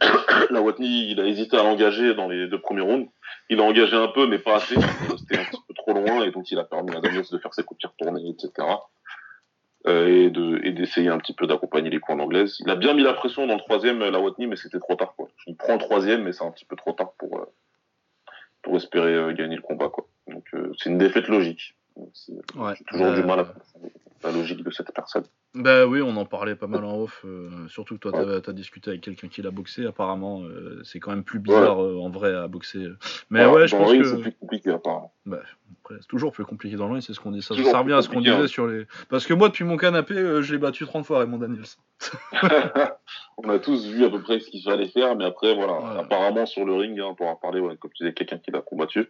la 0.50 0.60
Watney, 0.60 1.10
il 1.10 1.20
a 1.20 1.26
hésité 1.26 1.56
à 1.56 1.62
l'engager 1.62 2.14
dans 2.14 2.28
les 2.28 2.48
deux 2.48 2.60
premiers 2.60 2.82
rounds. 2.82 3.10
Il 3.48 3.60
a 3.60 3.62
engagé 3.62 3.96
un 3.96 4.08
peu, 4.08 4.26
mais 4.26 4.38
pas 4.38 4.56
assez. 4.56 4.74
C'était 5.18 5.38
un 5.38 5.44
petit 5.44 5.60
peu 5.66 5.74
trop 5.74 5.92
loin, 5.92 6.24
et 6.24 6.30
donc 6.30 6.50
il 6.50 6.58
a 6.58 6.64
permis 6.64 6.94
à 6.94 7.00
Daniels 7.00 7.24
de 7.30 7.38
faire 7.38 7.54
ses 7.54 7.62
coups 7.62 7.80
de 7.80 7.88
pied 7.88 7.96
retournés, 7.98 8.28
etc. 8.30 8.68
Euh, 9.86 10.08
et 10.08 10.30
de 10.30 10.60
et 10.64 10.72
d'essayer 10.72 11.08
un 11.08 11.18
petit 11.18 11.32
peu 11.32 11.46
d'accompagner 11.46 11.90
les 11.90 12.00
coups 12.00 12.18
en 12.18 12.20
anglaise. 12.20 12.56
Il 12.60 12.70
a 12.70 12.76
bien 12.76 12.92
mis 12.94 13.02
la 13.02 13.12
pression 13.12 13.46
dans 13.46 13.54
le 13.54 13.60
troisième, 13.60 14.00
la 14.00 14.20
Watney, 14.20 14.48
mais 14.48 14.56
c'était 14.56 14.80
trop 14.80 14.96
tard. 14.96 15.14
Quoi. 15.16 15.28
Il 15.46 15.56
prend 15.56 15.74
le 15.74 15.78
troisième, 15.78 16.22
mais 16.24 16.32
c'est 16.32 16.44
un 16.44 16.50
petit 16.50 16.64
peu 16.64 16.76
trop 16.76 16.92
tard 16.92 17.12
pour 17.18 17.46
pour 18.62 18.76
espérer 18.76 19.32
gagner 19.34 19.56
le 19.56 19.62
combat. 19.62 19.88
Quoi. 19.88 20.08
Donc 20.26 20.44
c'est 20.78 20.90
une 20.90 20.98
défaite 20.98 21.28
logique. 21.28 21.76
Ouais, 22.56 22.74
J'ai 22.76 22.84
toujours 22.84 23.12
du 23.12 23.22
mal 23.22 23.40
à 23.40 23.46
la 24.24 24.32
logique 24.32 24.62
de 24.62 24.70
cette 24.70 24.92
personne. 24.92 25.24
Bah 25.56 25.86
oui, 25.86 26.02
on 26.02 26.14
en 26.18 26.26
parlait 26.26 26.54
pas 26.54 26.66
mal 26.66 26.84
en 26.84 27.00
off, 27.00 27.22
euh, 27.24 27.66
surtout 27.68 27.94
que 27.94 28.00
toi 28.00 28.40
tu 28.42 28.50
as 28.50 28.52
discuté 28.52 28.90
avec 28.90 29.00
quelqu'un 29.00 29.28
qui 29.28 29.40
l'a 29.40 29.50
boxé, 29.50 29.86
apparemment 29.86 30.42
euh, 30.42 30.82
c'est 30.84 31.00
quand 31.00 31.12
même 31.12 31.24
plus 31.24 31.38
bizarre 31.38 31.82
euh, 31.82 31.98
en 31.98 32.10
vrai 32.10 32.34
à 32.34 32.46
boxer. 32.46 32.86
Mais 33.30 33.46
ouais, 33.46 33.66
je 33.66 33.74
pense 33.74 33.90
que 33.90 34.04
c'est 34.04 34.20
plus 34.20 34.32
compliqué 34.32 34.70
apparemment. 34.70 35.12
Bah, 35.24 35.40
c'est 35.88 36.06
toujours 36.08 36.32
plus 36.32 36.44
compliqué 36.44 36.76
dans 36.76 36.86
le 36.88 36.94
ring, 36.94 37.02
c'est 37.02 37.14
ce 37.14 37.20
qu'on 37.20 37.30
dit, 37.30 37.40
ça, 37.40 37.54
ça 37.54 37.78
revient 37.78 37.94
à 37.94 38.02
ce 38.02 38.10
qu'on 38.10 38.20
disait 38.20 38.34
hein. 38.34 38.46
sur 38.46 38.66
les 38.66 38.86
parce 39.08 39.26
que 39.26 39.32
moi 39.32 39.48
depuis 39.48 39.64
mon 39.64 39.78
canapé, 39.78 40.14
je 40.14 40.52
l'ai 40.52 40.58
battu 40.58 40.84
30 40.84 41.06
fois 41.06 41.20
Raymond 41.20 41.38
Daniels. 41.38 41.64
on 43.38 43.48
a 43.48 43.58
tous 43.58 43.86
vu 43.86 44.04
à 44.04 44.10
peu 44.10 44.20
près 44.20 44.40
ce 44.40 44.50
qu'il 44.50 44.62
fallait 44.62 44.88
faire, 44.88 45.16
mais 45.16 45.24
après 45.24 45.54
voilà, 45.54 46.00
apparemment 46.00 46.44
sur 46.44 46.66
le 46.66 46.74
ring, 46.74 47.00
hein, 47.00 47.14
pour 47.16 47.28
en 47.28 47.36
parler, 47.36 47.62
comme 47.80 47.90
tu 47.94 48.04
disais, 48.04 48.12
quelqu'un 48.12 48.38
qui 48.38 48.50
l'a 48.50 48.60
combattu. 48.60 49.08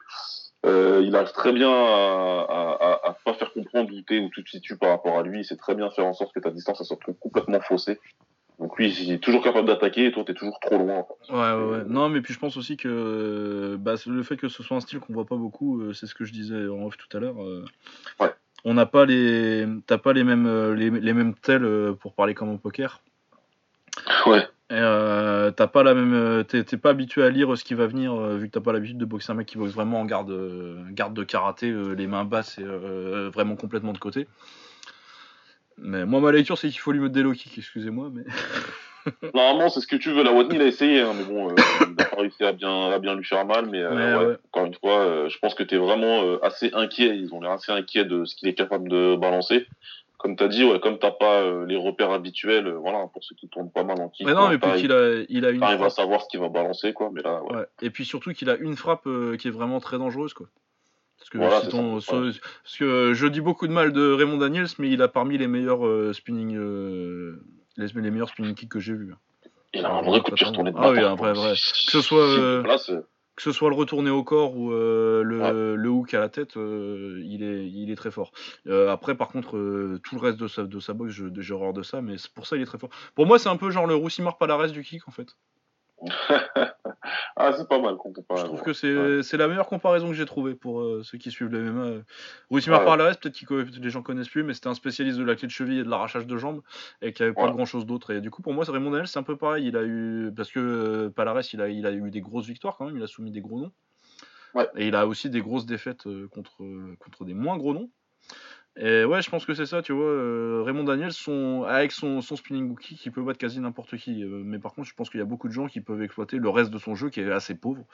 Euh, 0.66 1.01
il 1.05 1.14
arrive 1.14 1.32
très 1.32 1.52
bien 1.52 1.70
à, 1.70 2.98
à, 3.05 3.16
pas 3.24 3.34
faire 3.34 3.52
comprendre 3.52 3.90
où 3.93 4.01
t'es, 4.02 4.18
où 4.18 4.30
tu 4.30 4.43
te 4.43 4.51
situes 4.51 4.76
par 4.76 4.90
rapport 4.90 5.18
à 5.18 5.22
lui. 5.22 5.40
Il 5.40 5.44
sait 5.44 5.56
très 5.56 5.74
bien 5.74 5.90
faire 5.90 6.06
en 6.06 6.12
sorte 6.12 6.34
que 6.34 6.40
ta 6.40 6.51
distance 6.51 6.80
elle 6.80 6.86
soit 6.86 6.98
complètement 7.20 7.60
faussée. 7.60 8.01
Donc 8.59 8.76
lui, 8.78 8.90
il 8.90 9.12
est 9.12 9.18
toujours 9.18 9.43
capable 9.43 9.68
d'attaquer 9.68 10.06
et 10.06 10.12
toi, 10.12 10.24
t'es 10.24 10.32
toujours 10.32 10.59
trop 10.60 10.78
loin. 10.78 11.05
Ouais, 11.28 11.36
ouais, 11.36 11.76
ouais. 11.76 11.84
Non, 11.86 12.09
mais 12.09 12.20
puis 12.22 12.32
je 12.32 12.38
pense 12.38 12.56
aussi 12.56 12.76
que 12.76 13.76
bah, 13.78 13.94
le 14.06 14.22
fait 14.22 14.36
que 14.36 14.48
ce 14.48 14.62
soit 14.62 14.78
un 14.78 14.80
style 14.80 14.98
qu'on 14.98 15.12
voit 15.12 15.26
pas 15.26 15.36
beaucoup, 15.36 15.82
euh, 15.82 15.93
c'est 15.93 16.06
ce 16.06 16.14
que 16.14 16.24
je 16.24 16.32
disais 16.32 16.66
en 16.68 16.86
off 16.86 16.97
tout 16.97 17.14
à 17.16 17.20
l'heure. 17.20 17.43
Euh, 17.43 17.64
ouais. 18.18 18.32
On 18.64 18.74
n'a 18.74 18.86
pas 18.86 19.05
les, 19.05 19.66
t'as 19.86 19.98
pas 19.98 20.12
les 20.14 20.24
mêmes, 20.24 20.72
les, 20.72 20.90
les 20.90 21.12
mêmes 21.12 21.34
tels 21.34 21.94
pour 22.01 22.14
parler 22.14 22.34
comme 22.34 22.48
au 22.48 22.59
poker. 22.59 23.02
Ouais. 24.26 24.48
Euh, 24.72 25.52
t'as 25.52 25.68
pas 25.68 25.84
la 25.84 25.94
même, 25.94 26.12
euh, 26.12 26.43
t'es, 26.43 26.64
pas 26.76 26.90
habitué 26.90 27.22
à 27.22 27.30
lire 27.30 27.56
ce 27.56 27.62
qui 27.62 27.74
va 27.74 27.86
venir 27.86 28.14
euh, 28.14 28.36
vu 28.36 28.48
que 28.48 28.52
t'as 28.52 28.60
pas 28.60 28.72
l'habitude 28.72 28.98
de 28.98 29.05
boxer 29.05 29.30
un 29.30 29.36
mec 29.36 29.47
qui 29.47 29.59
boxe 29.59 29.72
vraiment 29.72 30.01
en 30.01 30.05
garde, 30.05 30.32
garde 30.90 31.14
de 31.14 31.22
karaté, 31.22 31.72
les 31.97 32.06
mains 32.09 32.24
basses 32.24 32.59
et 32.59 32.64
vraiment 32.64 33.55
complètement 33.55 33.93
de 33.93 33.98
côté. 33.98 34.26
Mais 35.78 36.05
moi 36.05 36.20
ma 36.20 36.32
lecture 36.32 36.59
c'est 36.59 36.68
qu'il 36.68 36.80
faut 36.80 36.90
lui 36.90 37.01
mettre 37.01 37.12
des 37.12 37.22
low 37.22 37.32
kicks, 37.32 37.59
excusez-moi, 37.59 38.10
mais. 38.12 38.24
Normalement 39.34 39.68
c'est 39.68 39.80
ce 39.80 39.86
que 39.86 39.94
tu 39.94 40.10
veux. 40.10 40.24
La 40.24 40.32
Watney 40.32 40.56
il 40.56 40.62
a 40.62 40.66
essayé, 40.66 41.01
hein, 41.01 41.12
mais 41.16 41.22
bon, 41.22 41.55
il 41.55 42.02
a 42.02 42.05
pas 42.06 42.16
réussi 42.16 42.43
à 42.43 42.51
bien, 42.51 42.90
à 42.90 42.98
bien 42.98 43.14
lui 43.14 43.24
faire 43.24 43.47
mal. 43.47 43.66
Mais 43.70 43.84
encore 44.48 44.66
une 44.66 44.74
fois, 44.74 45.28
je 45.28 45.38
pense 45.38 45.55
que 45.55 45.62
t'es 45.62 45.76
vraiment 45.76 46.40
assez 46.43 46.72
inquiet. 46.72 47.16
Ils 47.16 47.32
ont 47.32 47.40
l'air 47.40 47.52
assez 47.52 47.70
inquiets 47.70 48.05
de 48.05 48.24
ce 48.24 48.34
qu'il 48.34 48.48
est 48.48 48.55
capable 48.55 48.88
de 48.88 49.14
balancer 49.14 49.68
comme 50.27 50.35
tu 50.35 50.43
as 50.43 50.48
dit, 50.48 50.65
ouais, 50.65 50.81
comme 50.81 50.98
t'as 50.98 51.12
pas 51.12 51.40
euh, 51.43 51.65
les 51.66 51.77
repères 51.77 52.11
habituels, 52.11 52.66
euh, 52.66 52.77
voilà, 52.77 53.07
pour 53.12 53.23
ceux 53.23 53.36
qui 53.36 53.48
tournent 53.48 53.70
pas 53.70 53.85
mal 53.85 54.01
en 54.01 54.09
kick. 54.09 54.27
Mais 54.27 54.35
non, 54.35 54.48
mais 54.48 54.59
puis 54.59 54.73
qu'il 54.81 54.90
a, 54.90 55.23
il 55.28 55.44
a 55.44 55.51
une. 55.51 55.62
il 55.70 55.78
va 55.78 55.89
savoir 55.89 56.20
ce 56.23 56.27
qu'il 56.28 56.40
va 56.40 56.48
balancer, 56.48 56.93
quoi. 56.93 57.11
Mais 57.12 57.23
là, 57.23 57.44
ouais. 57.44 57.65
Et 57.81 57.90
puis 57.90 58.05
surtout 58.05 58.32
qu'il 58.32 58.51
a 58.51 58.57
une 58.57 58.74
frappe 58.74 59.07
euh, 59.07 59.36
qui 59.36 59.47
est 59.47 59.53
vraiment 59.53 59.78
très 59.78 59.98
dangereuse, 59.98 60.35
quoi. 60.35 60.48
Parce 61.19 61.31
que, 61.31 61.39
parce 61.39 62.77
que 62.77 63.12
je 63.15 63.27
dis 63.28 63.40
beaucoup 63.40 63.69
de 63.69 63.73
mal 63.73 63.93
de 63.93 64.12
Raymond 64.12 64.39
Daniels, 64.39 64.66
mais 64.78 64.90
il 64.90 65.01
a 65.01 65.09
parmi 65.09 65.39
les 65.39 65.47
meilleurs 65.47 66.15
spinning, 66.15 66.57
les, 67.77 67.86
les, 67.86 68.11
meilleurs 68.11 68.28
spinning 68.28 68.55
kicks 68.55 68.69
que 68.69 68.81
j'ai 68.81 68.94
vus. 68.94 69.15
Il 69.74 69.85
a 69.85 69.93
un 69.93 70.03
vrai 70.03 70.20
coup 70.20 70.31
de 70.31 70.36
pied 70.36 70.47
retourné 70.47 70.73
Ah 70.77 70.90
oui, 70.90 71.01
un 71.01 71.15
vrai, 71.15 71.32
vrai. 71.35 71.53
Que 71.53 71.57
ce 71.57 72.01
soit 72.01 72.62
que 73.37 73.43
ce 73.43 73.53
soit 73.53 73.69
le 73.69 73.77
retourner 73.77 74.11
au 74.11 74.25
corps 74.25 74.57
ou 74.57 74.73
euh, 74.73 75.23
le, 75.23 75.77
le, 75.77 75.89
hook 75.91 76.15
à 76.15 76.21
la 76.21 76.31
tête, 76.31 76.57
euh, 76.57 77.21
il, 77.25 77.43
est, 77.43 77.69
il 77.69 77.91
est 77.91 77.97
très 77.97 78.11
fort. 78.11 78.33
Euh, 78.67 78.91
après, 78.91 79.15
par 79.15 79.29
contre, 79.29 79.99
tout 80.03 80.15
le 80.15 80.21
reste 80.21 80.39
de 80.39 80.49
sa, 80.49 80.65
de 80.65 80.81
sa 80.81 80.95
boxe, 80.95 81.21
j'ai 81.39 81.55
horreur 81.55 81.75
de 81.75 81.83
ça, 81.83 82.01
mais 82.01 82.17
pour 82.35 82.47
ça, 82.47 82.57
il 82.57 82.63
est 82.63 82.67
très 82.67 82.79
fort. 82.79 82.91
Pour 83.15 83.27
moi, 83.27 83.39
c'est 83.39 83.51
un 83.51 83.57
peu 83.57 83.71
genre 83.71 83.87
le 83.87 83.95
Roussimar 83.95 84.39
Palares 84.39 84.71
du 84.71 84.83
kick, 84.83 85.07
en 85.07 85.11
fait. 85.11 85.37
Ah, 87.36 87.52
c'est 87.56 87.68
pas 87.68 87.81
mal 87.81 87.97
Je 88.36 88.44
trouve 88.44 88.62
que 88.62 88.73
c'est 89.23 89.36
la 89.36 89.48
meilleure 89.48 89.66
comparaison 89.66 90.09
que 90.09 90.14
j'ai 90.14 90.27
trouvée 90.27 90.55
pour 90.55 90.81
euh, 90.81 91.02
ceux 91.02 91.16
qui 91.18 91.31
suivent 91.31 91.48
le 91.48 91.70
MMA. 91.70 92.02
Rousimar 92.51 92.86
ouais. 92.86 93.14
peut-être 93.14 93.44
que 93.44 93.66
les 93.81 93.90
gens 93.90 94.02
connaissent 94.02 94.28
plus, 94.28 94.43
mais 94.43 94.52
c'était 94.52 94.68
un 94.68 94.74
spécialiste 94.74 95.18
de 95.18 95.24
la 95.24 95.36
clé 95.36 95.47
de 95.47 95.52
cheville 95.52 95.78
et 95.78 95.85
de 95.85 95.89
l'arrachage 95.89 96.27
de 96.27 96.36
jambes 96.36 96.62
et 97.01 97.12
qui 97.12 97.23
avait 97.23 97.32
pas 97.32 97.51
grand 97.51 97.64
chose 97.64 97.86
d'autre. 97.86 98.12
Et 98.12 98.20
du 98.20 98.31
coup, 98.31 98.43
pour 98.43 98.52
moi, 98.52 98.64
Raymond 98.66 98.90
Daniel, 98.90 99.09
c'est 99.09 99.18
un 99.18 99.23
peu 99.23 99.36
pareil. 99.36 99.66
Il 99.66 99.77
a 99.77 99.85
eu, 99.85 100.31
parce 100.36 100.51
que 100.51 100.60
euh, 100.60 101.10
Palares, 101.10 101.43
il 101.52 101.60
a, 101.62 101.68
il 101.68 101.86
a 101.86 101.93
eu 101.93 102.10
des 102.10 102.20
grosses 102.20 102.47
victoires 102.47 102.77
quand 102.77 102.86
même, 102.86 102.97
il 102.97 103.02
a 103.02 103.06
soumis 103.06 103.31
des 103.31 103.40
gros 103.40 103.60
noms. 103.60 103.73
Et 104.77 104.89
il 104.89 104.94
a 104.94 105.06
aussi 105.06 105.28
des 105.28 105.40
grosses 105.40 105.66
défaites 105.66 106.06
euh, 106.06 106.28
contre, 106.28 106.62
contre 106.98 107.24
des 107.24 107.35
moins 107.35 107.59
gros 107.59 107.74
noms. 107.74 107.90
Et 108.78 109.05
ouais, 109.07 109.23
je 109.23 109.31
pense 109.31 109.47
que 109.47 109.55
c'est 109.55 109.65
ça, 109.65 109.81
tu 109.81 109.93
vois. 109.93 110.05
Euh, 110.05 110.62
Raymond 110.65 110.85
Daniel, 110.85 111.12
son, 111.12 111.65
avec 111.65 111.93
son, 111.93 112.20
son 112.20 112.36
spinning 112.36 112.70
hooky, 112.70 112.97
qui 112.97 113.11
peut 113.11 113.23
battre 113.23 113.39
quasi 113.39 113.59
n'importe 113.59 113.97
qui. 113.97 114.23
Euh, 114.23 114.43
mais 114.44 114.59
par 114.59 114.74
contre, 114.74 114.89
je 114.89 114.94
pense 114.94 115.09
qu'il 115.09 115.19
y 115.19 115.23
a 115.23 115.27
beaucoup 115.27 115.48
de 115.48 115.53
gens 115.53 115.66
qui 115.66 115.81
peuvent 115.81 116.03
exploiter 116.03 116.36
le 116.36 116.48
reste 116.51 116.70
de 116.70 116.78
son 116.78 116.94
jeu 116.94 117.09
qui 117.09 117.20
est 117.20 117.32
assez 117.32 117.55
pauvre. 117.55 117.85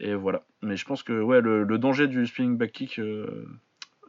Et 0.00 0.14
voilà. 0.14 0.42
Mais 0.60 0.76
je 0.76 0.84
pense 0.84 1.02
que 1.02 1.18
ouais, 1.22 1.40
le, 1.40 1.78
danger 1.78 2.06
du 2.06 2.26
spinning 2.26 2.58
back 2.58 2.72
kick 2.72 2.98
euh, 2.98 3.46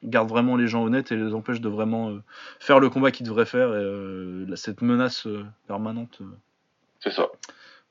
garde 0.03 0.27
vraiment 0.27 0.57
les 0.57 0.67
gens 0.67 0.83
honnêtes 0.83 1.13
et 1.13 1.15
les 1.15 1.33
empêche 1.33 1.61
de 1.61 1.69
vraiment 1.69 2.17
faire 2.59 2.81
le 2.81 2.89
combat 2.89 3.11
qu'ils 3.11 3.25
devraient 3.25 3.45
faire. 3.45 3.73
Et 3.73 4.55
cette 4.57 4.81
menace 4.81 5.27
permanente. 5.67 6.21
c'est 6.99 7.11
ça. 7.11 7.29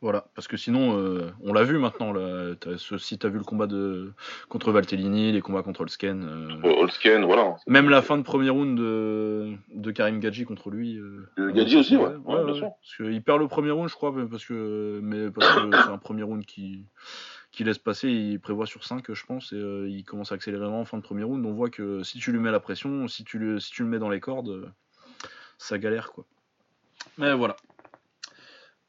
Voilà, 0.04 0.26
parce 0.34 0.48
que 0.48 0.58
sinon, 0.58 0.98
euh, 0.98 1.30
on 1.42 1.54
l'a 1.54 1.62
vu 1.62 1.78
maintenant. 1.78 2.12
Là, 2.12 2.52
si 2.98 3.18
tu 3.18 3.26
as 3.26 3.30
vu 3.30 3.38
le 3.38 3.44
combat 3.44 3.66
de, 3.66 4.12
contre 4.50 4.70
Valtellini, 4.70 5.32
les 5.32 5.40
combats 5.40 5.62
contre 5.62 5.80
Holsken. 5.80 6.60
Euh, 6.62 7.22
voilà. 7.24 7.56
Même 7.66 7.88
la 7.88 8.02
fin 8.02 8.18
de 8.18 8.22
premier 8.22 8.50
round 8.50 8.76
de, 8.78 9.54
de 9.72 9.90
Karim 9.92 10.20
Gadji 10.20 10.44
contre 10.44 10.68
lui. 10.68 10.98
Euh, 10.98 11.52
Gadji 11.54 11.78
aussi, 11.78 11.96
ouais. 11.96 12.16
ouais, 12.26 12.44
bien 12.44 12.52
sûr. 12.52 12.72
Parce 12.82 12.96
qu'il 12.98 13.22
perd 13.22 13.40
le 13.40 13.48
premier 13.48 13.70
round, 13.70 13.88
je 13.88 13.94
crois, 13.94 14.14
parce 14.30 14.44
que, 14.44 15.00
mais 15.02 15.30
parce 15.30 15.54
que 15.54 15.70
c'est 15.70 15.90
un 15.90 15.96
premier 15.96 16.22
round 16.22 16.44
qui, 16.44 16.84
qui 17.50 17.64
laisse 17.64 17.78
passer. 17.78 18.10
Il 18.10 18.40
prévoit 18.40 18.66
sur 18.66 18.84
5, 18.84 19.10
je 19.10 19.24
pense, 19.24 19.54
et 19.54 19.86
il 19.88 20.04
commence 20.04 20.32
à 20.32 20.34
accélérer 20.34 20.64
vraiment 20.64 20.82
en 20.82 20.84
fin 20.84 20.98
de 20.98 21.02
premier 21.02 21.24
round. 21.24 21.46
On 21.46 21.52
voit 21.54 21.70
que 21.70 22.02
si 22.02 22.18
tu 22.18 22.30
lui 22.30 22.40
mets 22.40 22.50
la 22.50 22.60
pression, 22.60 23.08
si 23.08 23.24
tu, 23.24 23.38
le, 23.38 23.58
si 23.58 23.70
tu 23.70 23.82
le 23.82 23.88
mets 23.88 23.98
dans 23.98 24.10
les 24.10 24.20
cordes, 24.20 24.70
ça 25.56 25.78
galère, 25.78 26.12
quoi. 26.12 26.26
Mais 27.16 27.32
voilà. 27.32 27.56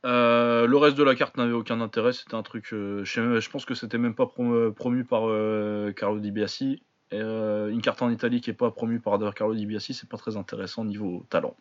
Euh, 0.06 0.68
le 0.68 0.78
reste 0.78 0.98
de 0.98 1.04
la 1.04 1.16
carte 1.16 1.38
n'avait 1.38 1.54
aucun 1.54 1.82
intérêt, 1.82 2.14
c'était 2.14 2.36
un 2.36 2.44
truc. 2.44 2.74
Euh, 2.74 3.04
je, 3.04 3.50
pense 3.50 3.66
que 3.66 3.74
c'était 3.74 3.98
même 3.98 4.16
pas 4.16 4.28
promu 4.28 5.04
par 5.04 5.24
euh, 5.28 5.92
Carlo 5.94 6.20
Di 6.20 6.32
Biasi. 6.32 6.82
Et, 7.12 7.20
une 7.20 7.82
carte 7.82 8.02
en 8.02 8.10
Italie 8.10 8.42
qui 8.42 8.50
est 8.50 8.54
pas 8.54 8.72
promue 8.72 9.00
par 9.00 9.20
Carlo 9.34 9.56
Di 9.56 9.66
Biasi, 9.66 9.94
c'est 9.94 10.10
pas 10.10 10.18
très 10.18 10.38
intéressant 10.38 10.86
niveau 10.86 11.26
talent. 11.30 11.56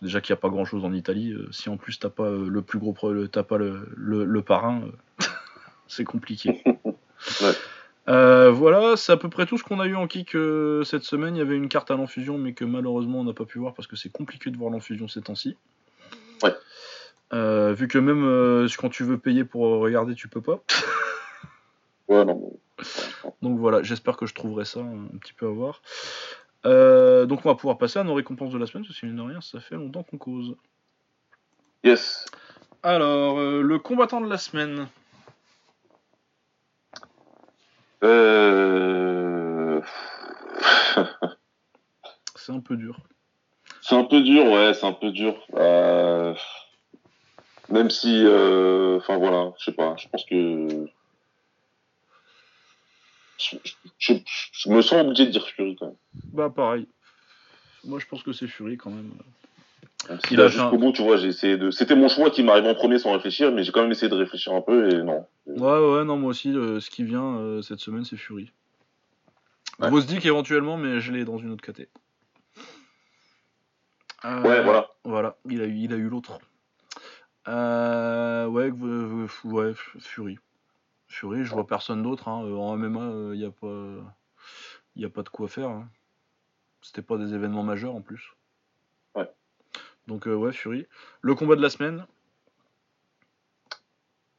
Déjà 0.00 0.20
qu'il 0.20 0.32
n'y 0.32 0.38
a 0.38 0.40
pas 0.40 0.48
grand 0.48 0.64
chose 0.64 0.84
en 0.84 0.92
Italie. 0.92 1.34
si 1.50 1.68
en 1.68 1.76
plus 1.76 1.98
t'as 1.98 2.10
pas 2.10 2.30
le 2.30 2.62
plus 2.62 2.78
gros, 2.78 2.94
t'as 3.26 3.42
pas 3.42 3.58
le, 3.58 3.86
le, 3.96 4.42
parrain, 4.42 4.82
c'est 5.88 6.04
compliqué. 6.04 6.62
Euh, 8.08 8.50
voilà, 8.50 8.96
c'est 8.96 9.12
à 9.12 9.16
peu 9.16 9.28
près 9.28 9.46
tout 9.46 9.58
ce 9.58 9.62
qu'on 9.62 9.78
a 9.78 9.86
eu 9.86 9.94
en 9.94 10.06
kick 10.06 10.34
euh, 10.34 10.82
cette 10.82 11.04
semaine. 11.04 11.36
Il 11.36 11.38
y 11.38 11.42
avait 11.42 11.56
une 11.56 11.68
carte 11.68 11.90
à 11.90 11.96
l'enfusion, 11.96 12.36
mais 12.36 12.52
que 12.52 12.64
malheureusement 12.64 13.20
on 13.20 13.24
n'a 13.24 13.32
pas 13.32 13.44
pu 13.44 13.58
voir 13.58 13.74
parce 13.74 13.86
que 13.86 13.96
c'est 13.96 14.10
compliqué 14.10 14.50
de 14.50 14.56
voir 14.56 14.70
l'enfusion 14.70 15.06
ces 15.06 15.22
temps-ci. 15.22 15.56
Ouais. 16.42 16.54
Euh, 17.32 17.72
vu 17.72 17.88
que 17.88 17.98
même 17.98 18.24
euh, 18.24 18.68
quand 18.78 18.90
tu 18.90 19.04
veux 19.04 19.18
payer 19.18 19.44
pour 19.44 19.62
regarder, 19.80 20.14
tu 20.14 20.28
peux 20.28 20.42
pas. 20.42 20.62
Ouais, 22.08 22.24
non. 22.26 22.52
Donc 23.40 23.58
voilà, 23.58 23.82
j'espère 23.82 24.16
que 24.16 24.26
je 24.26 24.34
trouverai 24.34 24.64
ça 24.64 24.80
un 24.80 25.16
petit 25.18 25.32
peu 25.32 25.46
à 25.46 25.50
voir. 25.50 25.80
Euh, 26.66 27.26
donc 27.26 27.40
on 27.44 27.48
va 27.48 27.54
pouvoir 27.54 27.78
passer 27.78 27.98
à 27.98 28.04
nos 28.04 28.12
récompenses 28.14 28.52
de 28.52 28.58
la 28.58 28.66
semaine, 28.66 28.84
parce 28.84 29.00
que 29.00 29.06
mine 29.06 29.16
de 29.16 29.22
rien, 29.22 29.40
ça 29.40 29.60
fait 29.60 29.76
longtemps 29.76 30.02
qu'on 30.02 30.18
cause. 30.18 30.54
Yes. 31.84 32.26
Alors, 32.82 33.38
euh, 33.38 33.62
le 33.62 33.78
combattant 33.78 34.20
de 34.20 34.28
la 34.28 34.36
semaine. 34.36 34.88
Euh... 38.04 39.80
C'est 42.36 42.52
un 42.52 42.60
peu 42.60 42.76
dur. 42.76 42.98
C'est 43.80 43.94
un 43.94 44.04
peu 44.04 44.20
dur, 44.22 44.44
ouais, 44.46 44.74
c'est 44.74 44.86
un 44.86 44.92
peu 44.92 45.10
dur. 45.10 45.36
Euh, 45.54 46.34
Même 47.72 47.88
si, 47.88 48.22
euh, 48.26 48.98
enfin 48.98 49.16
voilà, 49.16 49.52
je 49.58 49.64
sais 49.64 49.72
pas, 49.72 49.96
je 49.96 50.06
pense 50.08 50.24
que 50.26 50.84
je, 53.38 53.56
je- 53.98 54.12
je 54.52 54.68
me 54.68 54.82
sens 54.82 55.00
obligé 55.06 55.24
de 55.26 55.30
dire 55.30 55.46
Fury 55.48 55.74
quand 55.76 55.86
même. 55.86 55.96
Bah 56.34 56.50
pareil. 56.54 56.86
Moi 57.84 57.98
je 57.98 58.06
pense 58.06 58.22
que 58.22 58.32
c'est 58.34 58.46
Fury 58.46 58.76
quand 58.76 58.90
même. 58.90 59.10
Même 60.08 60.18
si 60.28 60.36
là, 60.36 60.44
un- 60.44 60.48
jusqu'au 60.48 60.76
bout, 60.76 60.92
tu 60.92 61.02
vois, 61.02 61.16
j'ai 61.16 61.28
essayé 61.28 61.56
de. 61.56 61.70
C'était 61.70 61.94
mon 61.96 62.08
choix 62.08 62.30
qui 62.30 62.42
m'arrive 62.42 62.66
en 62.66 62.74
premier 62.74 62.98
sans 62.98 63.12
réfléchir, 63.12 63.50
mais 63.52 63.64
j'ai 63.64 63.72
quand 63.72 63.80
même 63.82 63.90
essayé 63.92 64.10
de 64.10 64.14
réfléchir 64.16 64.52
un 64.52 64.60
peu 64.60 64.90
et 64.92 65.02
non. 65.02 65.26
Ouais 65.46 65.78
ouais 65.78 66.04
non 66.04 66.18
moi 66.18 66.30
aussi 66.30 66.54
euh, 66.54 66.78
ce 66.78 66.90
qui 66.90 67.04
vient 67.04 67.36
euh, 67.38 67.62
cette 67.62 67.80
semaine 67.80 68.04
c'est 68.04 68.18
Fury. 68.18 68.52
Ouais. 69.78 69.88
Grosdick 69.88 70.26
éventuellement 70.26 70.76
mais 70.76 71.00
je 71.00 71.10
l'ai 71.10 71.24
dans 71.24 71.38
une 71.38 71.50
autre 71.52 71.64
caté. 71.64 71.88
Euh, 74.26 74.42
Ouais, 74.42 74.62
voilà. 74.62 74.90
Voilà, 75.04 75.36
il 75.48 75.62
a 75.62 75.64
eu, 75.64 75.74
il 75.78 75.92
a 75.92 75.96
eu 75.96 76.08
l'autre. 76.10 76.38
Euh, 77.48 78.46
ouais, 78.46 78.70
euh, 78.70 79.26
ouais, 79.44 79.72
Fury. 79.74 80.38
Fury, 81.08 81.44
je 81.44 81.52
vois 81.52 81.66
personne 81.66 82.02
d'autre. 82.02 82.28
hein. 82.28 82.44
Euh, 82.44 82.56
En 82.56 82.76
MMA, 82.76 83.34
il 83.34 83.38
n'y 83.40 83.44
a, 83.44 83.50
pas... 83.50 84.14
y 84.96 85.04
a 85.04 85.10
pas 85.10 85.22
de 85.22 85.28
quoi 85.28 85.48
faire. 85.48 85.68
hein. 85.70 85.88
C'était 86.80 87.02
pas 87.02 87.16
des 87.16 87.34
événements 87.34 87.62
majeurs 87.62 87.94
en 87.94 88.00
plus. 88.00 88.32
Ouais. 89.14 89.30
Donc, 90.06 90.26
euh, 90.26 90.34
ouais, 90.34 90.52
Fury. 90.52 90.86
Le 91.20 91.34
combat 91.34 91.56
de 91.56 91.62
la 91.62 91.70
semaine, 91.70 92.06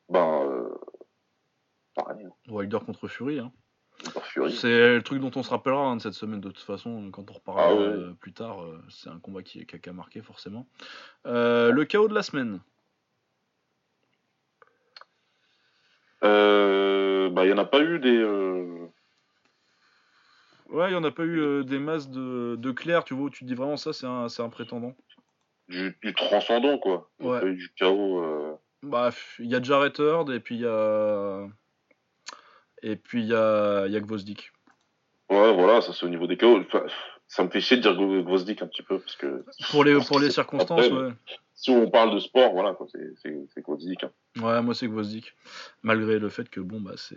Ben, 0.09 0.41
euh... 0.43 0.69
pareil, 1.95 2.25
hein, 2.25 2.31
Wilder 2.49 2.79
contre 2.85 3.07
Fury. 3.07 3.39
hein. 3.39 3.51
C'est 4.49 4.95
le 4.95 5.01
truc 5.01 5.21
dont 5.21 5.31
on 5.35 5.43
se 5.43 5.49
rappellera 5.49 5.85
hein, 5.85 5.95
de 5.95 6.01
cette 6.01 6.13
semaine 6.13 6.41
de 6.41 6.49
toute 6.49 6.63
façon, 6.65 7.09
quand 7.11 7.29
on 7.29 7.33
reparlera 7.33 7.67
Ah 7.69 7.73
ouais. 7.75 7.81
euh, 7.81 8.13
plus 8.19 8.33
tard. 8.33 8.61
euh, 8.63 8.83
c'est 8.89 9.09
un 9.09 9.19
combat 9.19 9.43
qui, 9.43 9.65
qui 9.65 9.89
a 9.89 9.93
marqué 9.93 10.21
forcément. 10.21 10.67
Euh, 11.25 11.71
le 11.71 11.85
chaos 11.85 12.07
de 12.09 12.13
la 12.13 12.23
semaine. 12.23 12.59
Euh... 16.23 17.29
Ben, 17.29 17.43
il 17.43 17.49
y 17.49 17.53
en 17.53 17.57
a 17.57 17.65
pas 17.65 17.81
eu 17.81 17.99
des. 17.99 18.17
euh, 18.17 18.87
Ouais, 20.69 20.87
il 20.87 20.91
n'y 20.91 20.97
en 20.97 21.03
a 21.03 21.11
pas 21.11 21.23
eu 21.23 21.39
euh, 21.39 21.63
des 21.63 21.77
masses 21.77 22.09
de, 22.09 22.55
de 22.57 22.71
clair, 22.71 23.03
tu 23.03 23.13
vois, 23.13 23.25
où 23.25 23.29
tu 23.29 23.41
te 23.41 23.45
dis 23.45 23.53
vraiment 23.53 23.77
ça, 23.77 23.93
c'est 23.93 24.07
un, 24.07 24.27
c'est 24.29 24.41
un 24.41 24.49
prétendant. 24.49 24.95
Du, 25.67 25.95
du 26.01 26.13
transcendant, 26.13 26.77
quoi. 26.79 27.09
Il 27.19 27.25
y 27.25 27.29
a 27.29 27.31
Ouais. 27.31 27.39
pas 27.41 27.45
eu 27.47 27.55
du 27.55 27.69
chaos. 27.75 28.23
euh, 28.23 28.55
Bah, 28.81 29.11
il 29.39 29.47
y 29.51 29.55
a 29.55 29.61
Jarrett 29.61 29.99
Heard 29.99 30.29
et 30.31 30.39
puis 30.39 30.55
il 30.55 30.61
y 30.61 30.65
a. 30.67 31.47
Et 32.81 32.95
puis 32.95 33.21
il 33.21 33.27
y 33.27 33.35
a, 33.35 33.85
il 33.87 33.93
y 33.93 33.95
a 33.95 33.99
Gvozdik. 33.99 34.51
Ouais, 35.29 35.53
voilà, 35.53 35.81
ça 35.81 35.93
c'est 35.93 36.05
au 36.05 36.09
niveau 36.09 36.27
des 36.27 36.37
chaos. 36.37 36.59
Enfin, 36.59 36.83
ça 37.27 37.43
me 37.43 37.49
fait 37.49 37.61
chier 37.61 37.77
de 37.77 37.81
dire 37.81 37.93
Gvo- 37.93 38.23
Gvozdik 38.23 38.61
un 38.61 38.67
petit 38.67 38.83
peu, 38.83 38.99
parce 38.99 39.15
que 39.15 39.45
Pour 39.71 39.83
les, 39.83 39.95
pour 40.07 40.19
les 40.19 40.31
circonstances, 40.31 40.89
ouais. 40.89 41.11
Si 41.63 41.71
on 41.71 41.89
parle 41.89 42.13
de 42.13 42.19
sport, 42.19 42.51
voilà, 42.51 42.73
quoi, 42.73 42.87
c'est- 42.91 43.61
Gvozdik. 43.61 44.03
hein. 44.03 44.11
Ouais, 44.41 44.61
moi 44.61 44.73
c'est 44.75 44.87
Gvozdik. 44.87 45.33
Malgré 45.81 46.19
le 46.19 46.27
fait 46.27 46.49
que, 46.49 46.59
bon, 46.59 46.81
bah 46.81 46.95
c'est. 46.97 47.15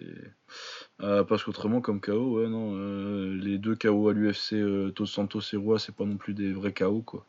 Euh, 1.03 1.25
parce 1.25 1.43
qu'autrement, 1.43 1.81
comme 1.81 2.01
KO, 2.01 2.39
ouais, 2.39 2.49
non. 2.49 2.75
euh, 2.77 3.35
les 3.43 3.59
deux 3.59 3.75
KO 3.75 4.09
à 4.09 4.13
l'UFC, 4.13 4.53
euh, 4.55 4.93
Dos 4.95 5.07
Santos 5.07 5.41
et 5.53 5.57
Roy, 5.57 5.81
c'est 5.81 5.95
pas 5.97 6.05
non 6.05 6.17
plus 6.17 6.33
des 6.33 6.53
vrais 6.53 6.73
KO, 6.73 7.03
quoi. 7.03 7.27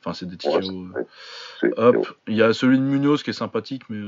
Enfin, 0.00 0.12
c'est 0.12 0.26
des 0.26 0.36
petits 0.36 0.48
Ouais, 0.48 0.60
KO. 0.60 0.86
euh. 1.64 1.72
Hop, 1.78 2.18
il 2.26 2.36
y 2.36 2.42
a 2.42 2.52
celui 2.52 2.76
de 2.78 2.82
Munoz 2.84 3.22
qui 3.22 3.30
est 3.30 3.32
sympathique, 3.32 3.88
mais 3.88 3.98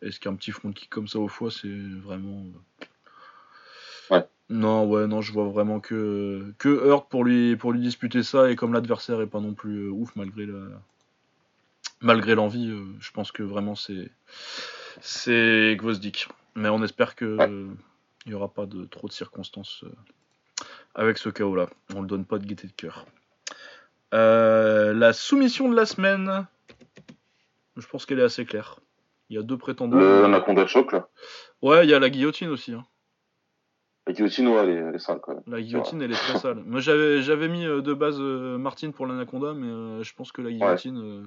est-ce 0.00 0.18
qu'un 0.20 0.34
petit 0.36 0.52
front 0.52 0.72
kick 0.72 0.88
comme 0.88 1.06
ça 1.08 1.18
au 1.18 1.28
foie, 1.28 1.50
c'est 1.50 1.68
vraiment. 2.02 2.44
Ouais. 4.10 4.24
Non, 4.48 4.88
ouais, 4.88 5.06
non, 5.06 5.20
je 5.20 5.32
vois 5.32 5.44
vraiment 5.48 5.80
que 5.80 6.54
que 6.58 6.68
Hurt 6.88 7.10
pour 7.10 7.24
lui 7.24 7.56
pour 7.56 7.72
lui 7.72 7.80
disputer 7.80 8.22
ça 8.22 8.50
et 8.50 8.56
comme 8.56 8.72
l'adversaire 8.72 9.20
est 9.20 9.26
pas 9.26 9.38
non 9.40 9.52
plus 9.54 9.88
ouf 9.90 10.16
malgré 10.16 10.46
la 10.46 10.60
malgré 12.00 12.34
l'envie, 12.34 12.68
euh, 12.70 12.84
je 13.00 13.10
pense 13.12 13.32
que 13.32 13.42
vraiment 13.42 13.74
c'est 13.74 14.10
c'est 15.00 15.76
Gvozdik. 15.78 16.28
Mais 16.56 16.68
on 16.68 16.82
espère 16.82 17.14
que 17.14 17.36
Ouais. 17.36 17.50
il 18.26 18.32
y 18.32 18.34
aura 18.34 18.48
pas 18.52 18.66
de 18.66 18.84
trop 18.84 19.06
de 19.08 19.12
circonstances 19.12 19.84
euh, 19.84 19.92
avec 20.94 21.18
ce 21.18 21.28
chaos 21.28 21.54
là. 21.54 21.68
On 21.94 22.00
le 22.02 22.06
donne 22.08 22.24
pas 22.24 22.38
de 22.38 22.46
gaieté 22.46 22.66
de 22.66 22.72
cœur. 22.72 23.06
Euh, 24.14 24.92
la 24.92 25.12
soumission 25.12 25.68
de 25.70 25.76
la 25.76 25.86
semaine. 25.86 26.46
Je 27.76 27.86
pense 27.86 28.04
qu'elle 28.04 28.18
est 28.18 28.24
assez 28.24 28.44
claire. 28.44 28.80
Il 29.30 29.36
y 29.36 29.38
a 29.38 29.42
deux 29.42 29.56
prétendants. 29.56 29.96
Le 29.96 30.24
Anaconda 30.24 30.66
Choc, 30.66 30.92
là. 30.92 31.08
Ouais, 31.62 31.86
il 31.86 31.90
y 31.90 31.94
a 31.94 32.00
la 32.00 32.10
guillotine 32.10 32.48
aussi. 32.48 32.72
hein. 32.74 32.84
La 34.06 34.12
guillotine, 34.12 34.48
ouais, 34.48 34.56
elle 34.64 34.70
est, 34.70 34.74
elle 34.74 34.94
est 34.96 34.98
sale, 34.98 35.20
quand 35.22 35.34
même. 35.34 35.42
La 35.46 35.62
guillotine, 35.62 36.02
elle 36.02 36.10
est 36.10 36.14
très 36.16 36.38
sale. 36.40 36.62
Moi, 36.66 36.80
j'avais, 36.80 37.22
j'avais 37.22 37.46
mis 37.48 37.62
de 37.64 37.94
base 37.94 38.18
Martine 38.18 38.92
pour 38.92 39.06
l'anaconda, 39.06 39.54
mais 39.54 39.68
euh, 39.68 40.02
je 40.02 40.12
pense 40.14 40.32
que 40.32 40.42
la 40.42 40.50
guillotine, 40.50 40.98
euh, 40.98 41.24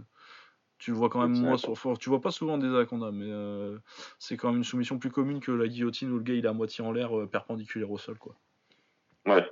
tu 0.84 0.92
vois 0.92 1.08
quand 1.10 1.22
même 1.22 1.40
moins. 1.40 1.56
Sur, 1.56 1.78
faut- 1.78 1.96
tu 1.96 2.10
vois 2.10 2.20
pas 2.20 2.32
souvent 2.32 2.58
des 2.58 2.68
anacondas, 2.68 3.12
mais 3.12 3.30
euh, 3.30 3.78
c'est 4.20 4.36
quand 4.36 4.50
même 4.50 4.58
une 4.58 4.64
soumission 4.66 5.00
plus 5.00 5.12
commune 5.12 5.40
que 5.40 5.52
la 5.54 5.66
guillotine 5.70 6.12
où 6.12 6.18
le 6.18 6.24
gars 6.24 6.34
il 6.34 6.44
est 6.44 6.48
à 6.50 6.52
moitié 6.52 6.84
en 6.84 6.92
l'air, 6.92 7.18
euh, 7.18 7.26
perpendiculaire 7.26 7.90
au 7.90 7.98
sol, 7.98 8.18
quoi. 8.18 8.36
Ouais. 9.26 9.50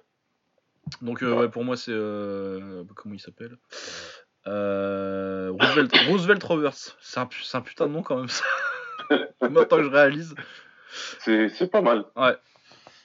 Donc, 1.02 1.24
euh, 1.24 1.32
Ouais. 1.32 1.40
ouais, 1.44 1.50
pour 1.50 1.64
moi, 1.64 1.78
c'est. 1.78 1.94
comment 2.96 3.16
il 3.16 3.20
s'appelle? 3.22 3.58
Roosevelt, 4.46 5.92
Roosevelt 6.10 6.44
Roberts. 6.44 6.98
C'est 7.00 7.20
un, 7.22 7.26
putain 7.62 7.88
de 7.88 7.94
nom 7.94 8.04
quand 8.04 8.18
même, 8.18 8.28
ça. 8.28 8.44
Maintenant 9.42 9.78
que 9.78 9.84
je 9.84 9.90
réalise. 9.90 10.36
C'est 11.20 11.72
pas 11.72 11.82
mal. 11.82 12.04
Ouais. 12.18 12.36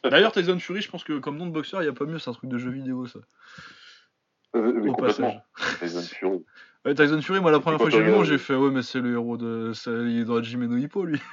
D'ailleurs, 0.03 0.33
Tyson 0.33 0.59
Fury, 0.59 0.81
je 0.83 0.91
pense 0.91 1.05
que 1.05 1.19
comme 1.21 1.37
nom 1.37 1.47
de 1.47 1.53
boxeur, 1.53 1.81
il 1.81 1.85
n'y 1.85 1.91
a 1.91 1.95
pas 1.95 2.07
mieux, 2.07 2.19
c'est 2.19 2.31
un 2.31 2.33
truc 2.33 2.51
de 2.51 2.59
jeu 2.59 2.71
vidéo, 2.71 3.07
ça. 3.07 3.21
Euh, 4.57 4.81
Au 4.81 4.93
complètement. 4.95 5.41
Tyson 5.79 6.03
Fury. 6.15 6.45
Ouais, 6.87 6.95
Tyson 6.95 7.21
Fury, 7.21 7.41
moi, 7.41 7.51
la 7.51 7.59
première 7.61 7.79
fois 7.81 7.89
que 7.89 7.93
j'ai 7.93 7.99
vu 7.99 8.05
le 8.05 8.11
nom, 8.13 8.19
regardes- 8.21 8.31
j'ai 8.33 8.39
fait, 8.39 8.55
ouais, 8.55 8.71
mais 8.71 8.83
c'est 8.83 9.01
le 9.01 9.13
héros 9.13 9.37
de. 9.37 9.73
Il 10.09 10.21
est 10.21 10.25
dans 10.25 10.41
Jimeno 10.43 10.77
Hippo, 10.77 11.05
lui. 11.05 11.21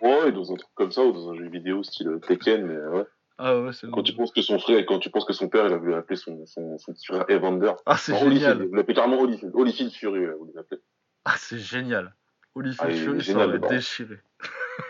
Ouais, 0.00 0.30
dans 0.30 0.52
un 0.52 0.56
truc 0.56 0.70
comme 0.76 0.92
ça, 0.92 1.02
ou 1.02 1.10
dans 1.12 1.30
un 1.30 1.34
jeu 1.34 1.48
vidéo 1.48 1.82
style 1.82 2.20
Tekken, 2.26 2.64
mais 2.66 2.76
ouais. 2.98 3.04
Ah 3.36 3.58
ouais, 3.60 3.72
c'est 3.72 3.90
Quand 3.90 4.02
tu 4.04 4.12
penses 4.14 4.30
que 4.32 4.42
son 4.42 4.58
frère, 4.60 4.84
quand 4.86 5.00
tu 5.00 5.10
penses 5.10 5.24
que 5.24 5.32
son 5.32 5.48
père, 5.48 5.66
il 5.66 5.72
a 5.72 5.76
voulu 5.76 5.94
appeler 5.94 6.14
son, 6.16 6.46
son, 6.46 6.78
son 6.78 6.92
petit 6.92 7.06
frère 7.06 7.24
Evander. 7.28 7.72
Ah, 7.84 7.96
c'est 7.96 8.16
génial. 8.16 8.68
Il 8.70 8.76
l'appelait 8.76 8.94
carrément 8.94 9.20
Holyfield. 9.20 9.52
Holyfield 9.54 9.92
Fury, 9.92 10.20
ouais, 10.20 10.34
vous 10.38 10.52
l'appelez. 10.54 10.80
Ah, 11.24 11.34
c'est 11.36 11.58
génial. 11.58 12.14
Holyfield 12.54 12.90
Ah, 12.92 12.96
Fury, 12.96 13.24
ça 13.24 13.44
aurait 13.44 13.58
déchiré. 13.58 14.18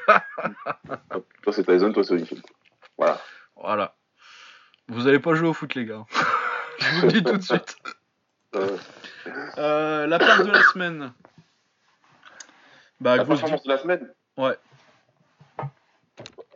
Toi, 1.42 1.52
c'est 1.52 1.64
Tyson, 1.64 1.92
toi, 1.92 2.04
c'est 2.04 2.12
Holyfield. 2.12 2.42
Voilà. 2.96 3.20
Voilà. 3.56 3.96
Vous 4.88 5.06
allez 5.06 5.18
pas 5.20 5.34
jouer 5.34 5.48
au 5.48 5.54
foot, 5.54 5.74
les 5.74 5.86
gars. 5.86 6.04
Je 6.80 6.94
vous 7.00 7.06
le 7.06 7.12
dis 7.12 7.22
tout 7.24 7.36
de 7.36 7.42
suite. 7.42 7.76
Euh, 8.54 8.76
Euh, 9.58 10.06
la 10.06 10.18
place 10.18 10.44
de 10.44 10.50
la 10.50 10.62
semaine. 10.62 11.12
Bah, 13.00 13.16
la 13.16 13.24
grosse 13.24 13.40
performance 13.40 13.62
de 13.64 13.68
la 13.68 13.78
semaine 13.78 14.12
Ouais. 14.36 14.56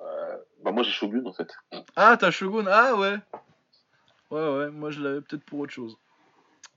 Euh, 0.00 0.36
bah, 0.64 0.72
moi, 0.72 0.82
j'ai 0.82 0.90
Shogun, 0.90 1.24
en 1.26 1.32
fait. 1.32 1.52
Ah, 1.96 2.16
t'as 2.18 2.30
Shogun 2.30 2.66
Ah 2.68 2.94
ouais. 2.96 3.16
Ouais, 4.30 4.56
ouais, 4.56 4.70
moi 4.70 4.90
je 4.90 5.00
l'avais 5.02 5.20
peut-être 5.20 5.44
pour 5.44 5.58
autre 5.58 5.72
chose. 5.74 5.94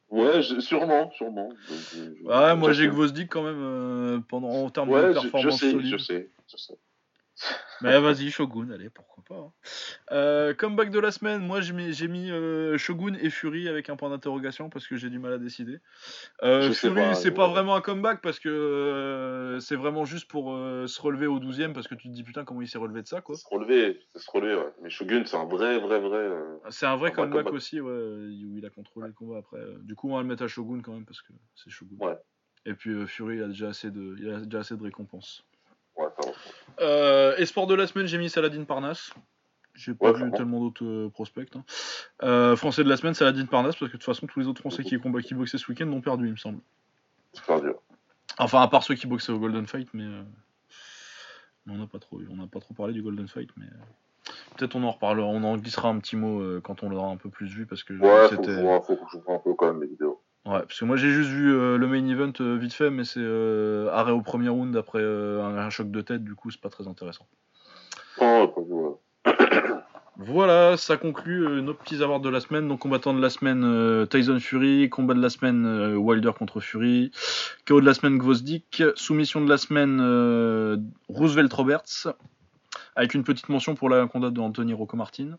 Ouais, 0.09 0.41
je- 0.41 0.59
sûrement, 0.59 1.09
sûrement. 1.11 1.49
Je- 1.69 1.97
je- 1.97 2.23
Ouais, 2.25 2.55
moi 2.55 2.73
j'ai. 2.73 2.87
Gvozdik 2.89 3.29
quand 3.31 3.43
même 3.43 3.61
euh, 3.61 4.19
pendant, 4.27 4.49
en 4.49 4.69
termes 4.69 4.89
Ouais, 4.89 5.01
de 5.03 5.07
je, 5.13 5.13
je 5.13 5.21
performance 5.21 5.59
sais, 5.61 5.71
solide. 5.71 5.91
je 5.91 5.97
sais, 5.97 6.29
je 6.51 6.57
sais. 6.57 6.77
Mais 7.81 7.99
vas-y, 7.99 8.31
Shogun, 8.31 8.69
allez, 8.71 8.89
pourquoi 8.89 9.23
pas. 9.27 9.35
hein. 9.35 9.51
Euh, 10.11 10.53
comeback 10.53 10.89
de 10.91 10.99
la 10.99 11.11
semaine, 11.11 11.45
moi 11.45 11.59
j'ai 11.59 11.73
mis, 11.73 12.31
euh, 12.31 12.77
Shogun 12.77 13.15
et 13.19 13.29
Fury 13.29 13.67
avec 13.67 13.89
un 13.89 13.97
point 13.97 14.09
d'interrogation 14.09 14.69
parce 14.69 14.87
que 14.87 14.95
j'ai 14.95 15.09
du 15.09 15.19
mal 15.19 15.33
à 15.33 15.37
décider. 15.37 15.79
Euh, 16.43 16.71
Fury, 16.71 17.15
c'est 17.15 17.31
pas 17.31 17.47
vraiment 17.49 17.75
un 17.75 17.81
comeback 17.81 18.21
parce 18.21 18.39
que 18.39 18.47
euh, 18.47 19.59
c'est 19.59 19.75
vraiment 19.75 20.05
juste 20.05 20.29
pour 20.29 20.45
se 20.53 21.01
relever 21.01 21.27
au 21.27 21.39
12 21.39 21.59
e 21.61 21.73
parce 21.73 21.87
que 21.87 21.95
tu 21.95 22.07
te 22.07 22.13
dis 22.13 22.23
putain 22.23 22.45
comment 22.45 22.61
il 22.61 22.67
s'est 22.69 22.77
relevé 22.77 23.01
de 23.01 23.07
ça 23.07 23.19
quoi. 23.19 23.35
Se 23.35 23.45
relever, 23.49 23.99
c'est 24.13 24.21
se 24.21 24.31
relever, 24.31 24.55
ouais. 24.55 24.73
Mais 24.81 24.89
Shogun, 24.89 25.23
c'est 25.25 25.35
un 25.37 25.45
vrai, 25.45 25.77
vrai, 25.79 25.99
vrai. 25.99 26.29
C'est 26.69 26.85
un 26.85 26.95
vrai 26.95 27.11
Un 27.11 27.15
comeback, 27.15 27.43
comeback. 27.43 27.53
aussi, 27.53 27.81
ouais, 27.81 27.91
où 27.91 28.57
il 28.57 28.65
a 28.65 28.69
contrôlé 28.69 29.07
le 29.07 29.13
combat 29.13 29.39
après. 29.39 29.59
Du 29.83 29.95
coup, 29.95 30.09
on 30.09 30.15
va 30.15 30.21
le 30.21 30.27
mettre 30.27 30.43
à 30.43 30.47
Shogun 30.47 30.81
quand 30.81 30.93
même 30.93 31.05
parce 31.05 31.21
que 31.21 31.33
c'est 31.55 31.69
Shogun. 31.69 31.97
Ouais. 31.99 32.17
Et 32.65 32.73
puis 32.73 33.05
Fury, 33.07 33.35
il 33.37 33.43
a 33.43 33.47
déjà 33.47 33.67
assez 33.67 33.91
de, 33.91 34.15
il 34.19 34.29
a 34.29 34.39
déjà 34.39 34.59
assez 34.59 34.77
de 34.77 34.83
récompenses. 34.83 35.43
Euh, 36.81 37.35
et 37.37 37.45
sport 37.45 37.67
de 37.67 37.75
la 37.75 37.87
semaine, 37.87 38.07
j'ai 38.07 38.17
mis 38.17 38.29
Saladin 38.29 38.63
Parnasse. 38.63 39.11
J'ai 39.73 39.93
pas 39.93 40.13
vu 40.13 40.31
tellement 40.31 40.61
d'autres 40.61 41.09
prospects. 41.09 41.49
Hein. 41.55 42.55
français 42.55 42.83
de 42.83 42.89
la 42.89 42.95
semaine, 42.95 43.13
c'est 43.13 43.25
Adine 43.25 43.47
Parnasse, 43.47 43.75
parce 43.75 43.91
que 43.91 43.97
de 43.97 44.01
toute 44.01 44.05
façon, 44.05 44.25
tous 44.25 44.39
les 44.39 44.47
autres 44.47 44.61
Français 44.61 44.83
qui, 44.83 44.97
qui 44.97 45.33
boxaient 45.35 45.57
ce 45.57 45.69
week-end 45.69 45.85
l'ont 45.85 45.99
perdu, 45.99 46.27
il 46.27 46.31
me 46.31 46.37
semble. 46.37 46.59
perdu. 47.45 47.71
Enfin, 48.37 48.61
à 48.61 48.69
part 48.69 48.83
ceux 48.83 48.95
qui 48.95 49.05
boxaient 49.05 49.33
au 49.33 49.39
Golden 49.39 49.67
Fight, 49.67 49.89
mais. 49.93 50.05
on 51.67 51.75
n'a 51.75 51.87
pas 51.87 51.99
trop, 51.99 52.21
on 52.29 52.47
pas 52.47 52.61
trop 52.61 52.73
parlé 52.73 52.93
du 52.93 53.01
Golden 53.01 53.27
Fight, 53.27 53.49
mais 53.57 53.65
peut-être 54.55 54.77
on 54.77 54.83
en 54.83 54.91
reparlera, 54.91 55.27
on 55.27 55.43
en 55.43 55.57
glissera 55.57 55.89
un 55.89 55.99
petit 55.99 56.15
mot 56.15 56.61
quand 56.61 56.83
on 56.83 56.89
l'aura 56.89 57.09
un 57.09 57.17
peu 57.17 57.29
plus 57.29 57.47
vu 57.47 57.65
parce 57.65 57.83
que 57.83 57.93
ouais, 57.93 58.27
c'était. 58.29 58.61
Faut, 58.61 58.81
faut, 58.81 58.95
que 58.95 59.11
je 59.11 59.17
un 59.29 59.39
peu 59.39 59.53
quand 59.55 59.67
même 59.67 59.81
les 59.81 59.89
vidéos. 59.89 60.21
Ouais, 60.45 60.59
parce 60.59 60.79
que 60.79 60.85
moi 60.85 60.95
j'ai 60.95 61.09
juste 61.09 61.31
vu 61.31 61.51
euh, 61.51 61.75
le 61.77 61.87
main 61.87 62.07
event 62.07 62.31
euh, 62.39 62.55
vite 62.55 62.73
fait, 62.73 62.91
mais 62.91 63.03
c'est 63.03 63.19
euh, 63.19 63.89
arrêt 63.91 64.11
au 64.11 64.21
premier 64.21 64.49
round 64.49 64.75
après 64.77 65.03
un, 65.03 65.69
choc 65.71 65.89
de 65.89 66.01
tête, 66.01 66.23
du 66.23 66.35
coup 66.35 66.51
c'est 66.51 66.61
pas 66.61 66.69
très 66.69 66.87
intéressant. 66.87 67.25
Oh, 68.21 69.01
voilà, 70.17 70.77
ça 70.77 70.97
conclut 70.97 71.61
nos 71.63 71.73
petits 71.73 72.01
avoirs 72.01 72.19
de 72.19 72.29
la 72.29 72.39
semaine. 72.39 72.67
Donc 72.67 72.79
combattant 72.79 73.13
de 73.13 73.21
la 73.21 73.29
semaine 73.29 74.07
Tyson 74.07 74.39
Fury, 74.39 74.89
combat 74.89 75.15
de 75.15 75.21
la 75.21 75.29
semaine 75.29 75.95
Wilder 75.97 76.31
contre 76.37 76.61
Fury, 76.61 77.11
KO 77.67 77.81
de 77.81 77.85
la 77.85 77.93
semaine 77.93 78.17
Gvozdik, 78.17 78.83
soumission 78.95 79.41
de 79.41 79.49
la 79.49 79.57
semaine 79.57 79.99
Roosevelt 81.09 81.51
Roberts, 81.51 82.07
avec 82.95 83.13
une 83.13 83.23
petite 83.23 83.49
mention 83.49 83.75
pour 83.75 83.89
la 83.89 84.07
combat 84.07 84.29
de 84.29 84.39
Anthony 84.39 84.73
Rocco 84.73 84.95
Martin. 84.95 85.37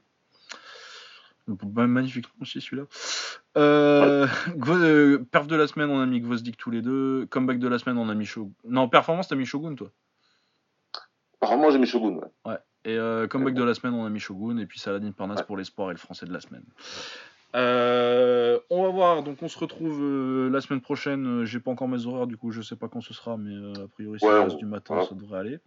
Magnifique 1.47 2.27
aussi 2.40 2.60
celui-là. 2.60 2.85
Euh, 3.56 4.27
euh, 4.68 5.18
perf 5.31 5.47
de 5.47 5.56
la 5.56 5.66
semaine, 5.66 5.90
on 5.90 6.01
a 6.01 6.06
mis 6.06 6.20
Gvozdik 6.20 6.56
tous 6.56 6.70
les 6.70 6.82
deux. 6.82 7.27
Comeback 7.27 7.59
de 7.59 7.68
la 7.68 7.78
semaine, 7.78 7.98
on 7.98 8.09
a 8.09 8.14
mis 8.14 8.24
Shogun. 8.24 8.52
Non, 8.64 8.89
performance, 8.89 9.28
t'as 9.28 9.36
mis 9.36 9.47
Shogun, 9.47 9.74
toi 9.74 9.90
Apparemment, 11.40 11.70
j'ai 11.70 11.78
mis 11.78 11.86
Shogun, 11.86 12.16
ouais. 12.16 12.28
ouais. 12.47 12.59
Et 12.85 12.97
euh, 12.98 13.27
comeback 13.27 13.55
de 13.55 13.62
la 13.62 13.74
semaine, 13.74 13.94
on 13.94 14.05
a 14.05 14.10
mis 14.10 14.20
Shogun. 14.20 14.59
Et 14.59 14.66
puis 14.66 14.78
Saladin 14.78 15.12
Parnasse 15.12 15.43
pour 15.43 15.56
l'espoir 15.56 15.90
et 15.90 15.94
le 15.94 15.98
français 15.98 16.27
de 16.27 16.32
la 16.32 16.40
semaine. 16.40 16.64
on 17.55 18.82
va 18.82 18.89
voir, 18.90 19.23
donc 19.23 19.43
on 19.43 19.48
se 19.48 19.59
retrouve 19.59 20.51
la 20.51 20.60
semaine 20.60 20.81
prochaine. 20.81 21.44
J'ai 21.44 21.60
pas 21.60 21.70
encore 21.70 21.89
mes 21.89 22.06
horaires, 22.06 22.27
du 22.27 22.36
coup 22.36 22.51
je 22.51 22.62
sais 22.62 22.77
pas 22.77 22.89
quand 22.89 23.01
ce 23.01 23.14
sera, 23.14 23.36
mais 23.36 23.55
a 23.81 23.89
priori 23.89 24.18
c'est 24.20 24.27
ouais, 24.27 24.55
du 24.56 24.66
matin, 24.66 25.02
ça 25.09 25.14
devrait 25.14 25.39
aller. 25.39 25.59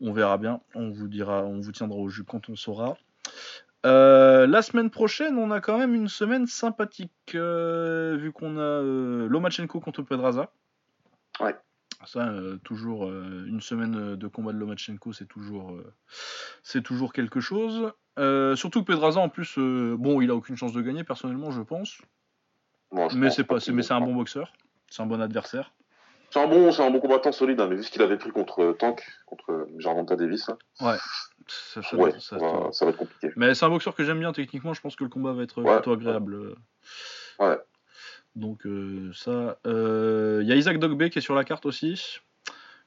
On 0.00 0.12
verra 0.12 0.38
bien, 0.38 0.60
on 0.74 0.90
vous 0.90 1.08
dira, 1.08 1.44
on 1.44 1.60
vous 1.60 1.72
tiendra 1.72 1.98
au 1.98 2.08
jus 2.08 2.24
quand 2.24 2.48
on 2.48 2.56
saura. 2.56 2.96
Euh, 3.84 4.46
la 4.46 4.62
semaine 4.62 4.90
prochaine, 4.90 5.36
on 5.38 5.50
a 5.50 5.60
quand 5.60 5.78
même 5.78 5.94
une 5.94 6.08
semaine 6.08 6.46
sympathique, 6.46 7.34
euh, 7.34 8.16
vu 8.16 8.32
qu'on 8.32 8.56
a 8.56 8.60
euh, 8.60 9.28
Lomachenko 9.28 9.80
contre 9.80 10.02
Pedraza. 10.02 10.50
Ouais. 11.40 11.54
Ça, 12.06 12.30
toujours 12.64 13.08
une 13.10 13.62
semaine 13.62 14.14
de 14.14 14.26
combat 14.26 14.52
de 14.52 14.58
Lomachenko, 14.58 15.14
c'est 15.14 15.24
toujours, 15.24 15.74
c'est 16.62 16.82
toujours 16.82 17.14
quelque 17.14 17.40
chose. 17.40 17.92
surtout 18.56 18.80
que 18.80 18.92
Pedraza, 18.92 19.20
en 19.20 19.30
plus, 19.30 19.58
bon, 19.58 20.20
il 20.20 20.30
a 20.30 20.34
aucune 20.34 20.56
chance 20.56 20.74
de 20.74 20.82
gagner, 20.82 21.02
personnellement, 21.02 21.50
je 21.50 21.62
pense. 21.62 22.02
mais 23.14 23.30
c'est 23.30 23.44
pas, 23.44 23.56
mais 23.72 23.82
c'est 23.82 23.94
un 23.94 24.02
bon 24.02 24.14
boxeur, 24.14 24.52
c'est 24.90 25.02
un 25.02 25.06
bon 25.06 25.20
adversaire. 25.20 25.72
C'est 26.28 26.40
un 26.40 26.46
bon, 26.46 26.72
c'est 26.72 26.82
un 26.82 26.90
bon 26.90 27.00
combattant 27.00 27.32
solide, 27.32 27.60
hein, 27.60 27.68
mais 27.70 27.76
vu 27.76 27.84
ce 27.84 27.90
qu'il 27.90 28.02
avait 28.02 28.18
pris 28.18 28.32
contre 28.32 28.76
Tank, 28.78 29.02
contre 29.24 29.66
Jarvonta 29.78 30.16
Davis. 30.16 30.50
Hein. 30.50 30.58
Ouais. 30.80 30.96
Ça, 31.46 31.80
va, 31.92 32.08
être 32.08 32.96
compliqué. 32.96 33.30
Mais 33.36 33.54
c'est 33.54 33.64
un 33.64 33.70
boxeur 33.70 33.94
que 33.94 34.04
j'aime 34.04 34.20
bien 34.20 34.32
techniquement, 34.32 34.74
je 34.74 34.80
pense 34.80 34.96
que 34.96 35.04
le 35.04 35.10
combat 35.10 35.32
va 35.32 35.42
être 35.42 35.62
plutôt 35.62 35.92
agréable. 35.92 36.54
Ouais. 37.38 37.58
Donc 38.36 38.66
euh, 38.66 39.12
ça. 39.14 39.58
Il 39.64 39.70
euh, 39.70 40.42
y 40.44 40.52
a 40.52 40.56
Isaac 40.56 40.78
Dogbe 40.78 41.08
qui 41.08 41.18
est 41.18 41.22
sur 41.22 41.34
la 41.34 41.44
carte 41.44 41.66
aussi, 41.66 42.20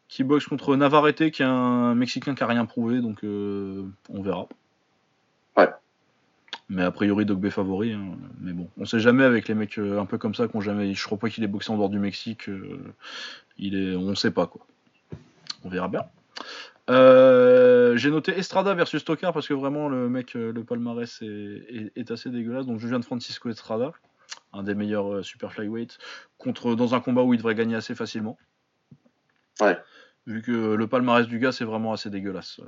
qui 0.07 0.23
boxe 0.23 0.45
contre 0.45 0.75
Navarrete, 0.75 1.31
qui 1.31 1.41
est 1.41 1.45
un 1.45 1.95
Mexicain 1.95 2.35
qui 2.35 2.43
a 2.43 2.47
rien 2.47 2.65
prouvé, 2.65 2.99
donc 3.01 3.23
euh, 3.23 3.85
on 4.09 4.21
verra. 4.21 4.47
Ouais. 5.55 5.69
Mais 6.69 6.83
a 6.83 6.91
priori 6.91 7.25
Dogbe 7.25 7.49
favori, 7.49 7.93
hein. 7.93 8.17
mais 8.41 8.51
bon, 8.51 8.67
on 8.77 8.85
sait 8.85 8.99
jamais 8.99 9.23
avec 9.23 9.47
les 9.47 9.55
mecs 9.55 9.77
un 9.77 10.05
peu 10.05 10.17
comme 10.17 10.35
ça 10.35 10.47
qu'on 10.49 10.59
jamais. 10.59 10.93
Je 10.93 11.05
crois 11.05 11.17
pas 11.17 11.29
qu'il 11.29 11.43
ait 11.45 11.47
boxé 11.47 11.71
en 11.71 11.77
dehors 11.77 11.89
du 11.89 11.99
Mexique. 11.99 12.49
il 13.57 13.75
est, 13.75 13.95
on 13.95 14.13
sait 14.15 14.31
pas 14.31 14.47
quoi. 14.47 14.65
On 15.63 15.69
verra 15.69 15.87
bien. 15.87 16.03
Euh, 16.89 17.97
j'ai 17.97 18.09
noté 18.09 18.37
Estrada 18.37 18.73
versus 18.73 19.01
Stoker 19.01 19.33
parce 19.33 19.47
que 19.47 19.53
vraiment 19.53 19.89
le 19.89 20.07
mec, 20.09 20.35
euh, 20.35 20.53
le 20.53 20.63
palmarès 20.63 21.21
est, 21.21 22.11
assez 22.11 22.29
dégueulasse. 22.29 22.65
Donc 22.65 22.79
je 22.79 22.87
viens 22.87 22.99
de 22.99 23.05
Francisco 23.05 23.49
Estrada, 23.49 23.91
un 24.53 24.63
des 24.63 24.75
meilleurs 24.75 25.15
euh, 25.15 25.23
super 25.23 25.51
flyweight, 25.51 25.97
contre 26.37 26.75
dans 26.75 26.95
un 26.95 27.01
combat 27.01 27.23
où 27.23 27.33
il 27.33 27.37
devrait 27.37 27.55
gagner 27.55 27.75
assez 27.75 27.95
facilement. 27.95 28.37
Ouais. 29.59 29.77
Vu 30.27 30.41
que 30.41 30.51
le 30.51 30.87
palmarès 30.87 31.27
du 31.27 31.39
gars 31.39 31.51
c'est 31.51 31.65
vraiment 31.65 31.93
assez 31.93 32.09
dégueulasse. 32.09 32.61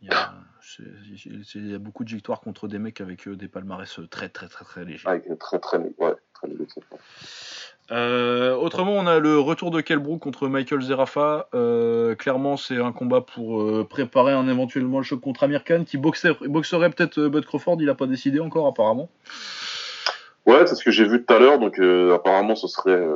Il 0.00 0.08
y, 0.08 1.74
a, 1.74 1.78
beaucoup 1.78 2.04
de 2.04 2.10
victoires 2.10 2.40
contre 2.40 2.68
des 2.68 2.78
mecs 2.78 3.00
avec 3.00 3.28
des 3.28 3.48
palmarès 3.48 4.00
très 4.10 4.28
très 4.28 4.48
très 4.48 4.64
très 4.64 4.84
légers. 4.84 5.08
Avec 5.08 5.38
très 5.38 5.58
très, 5.58 5.78
ouais, 5.78 6.14
très 6.34 6.48
euh, 7.90 8.54
autrement, 8.54 8.92
on 8.92 9.06
a 9.06 9.18
le 9.18 9.38
retour 9.38 9.70
de 9.70 9.80
Kelbrook 9.80 10.20
contre 10.20 10.48
Michael 10.48 10.82
Zerafa. 10.82 11.48
Euh, 11.54 12.14
clairement, 12.14 12.56
c'est 12.56 12.76
un 12.76 12.92
combat 12.92 13.22
pour 13.22 13.62
euh, 13.62 13.86
préparer 13.88 14.32
un 14.32 14.46
éventuellement 14.48 14.98
le 14.98 15.04
choc 15.04 15.20
contre 15.20 15.44
Amir 15.44 15.64
Khan 15.64 15.84
qui 15.86 15.96
boxerait 15.96 16.34
peut-être 16.90 17.28
Bud 17.28 17.46
Crawford. 17.46 17.78
Il 17.80 17.86
n'a 17.86 17.94
pas 17.94 18.06
décidé 18.06 18.40
encore, 18.40 18.66
apparemment. 18.66 19.08
Ouais, 20.44 20.66
c'est 20.66 20.74
ce 20.74 20.84
que 20.84 20.90
j'ai 20.90 21.06
vu 21.06 21.24
tout 21.24 21.32
à 21.32 21.38
l'heure. 21.38 21.58
Donc, 21.58 21.78
apparemment, 21.78 22.56
ce 22.56 22.68
serait, 22.68 23.06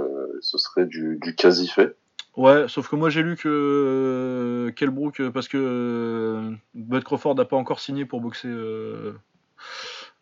ce 0.41 0.57
serait 0.59 0.87
du, 0.87 1.19
quasi 1.37 1.69
fait. 1.69 1.95
Ouais, 2.35 2.67
sauf 2.67 2.89
que 2.89 2.97
moi 2.97 3.11
j'ai 3.11 3.23
lu 3.23 3.37
que 3.37 4.73
Kelbrook, 4.75 5.21
parce 5.35 5.49
que 5.49 6.51
Bud 6.73 7.05
Crawford 7.05 7.35
n'a 7.35 7.45
pas 7.45 7.57
encore 7.57 7.79
signé 7.79 8.07
pour 8.07 8.23
boxer. 8.23 8.49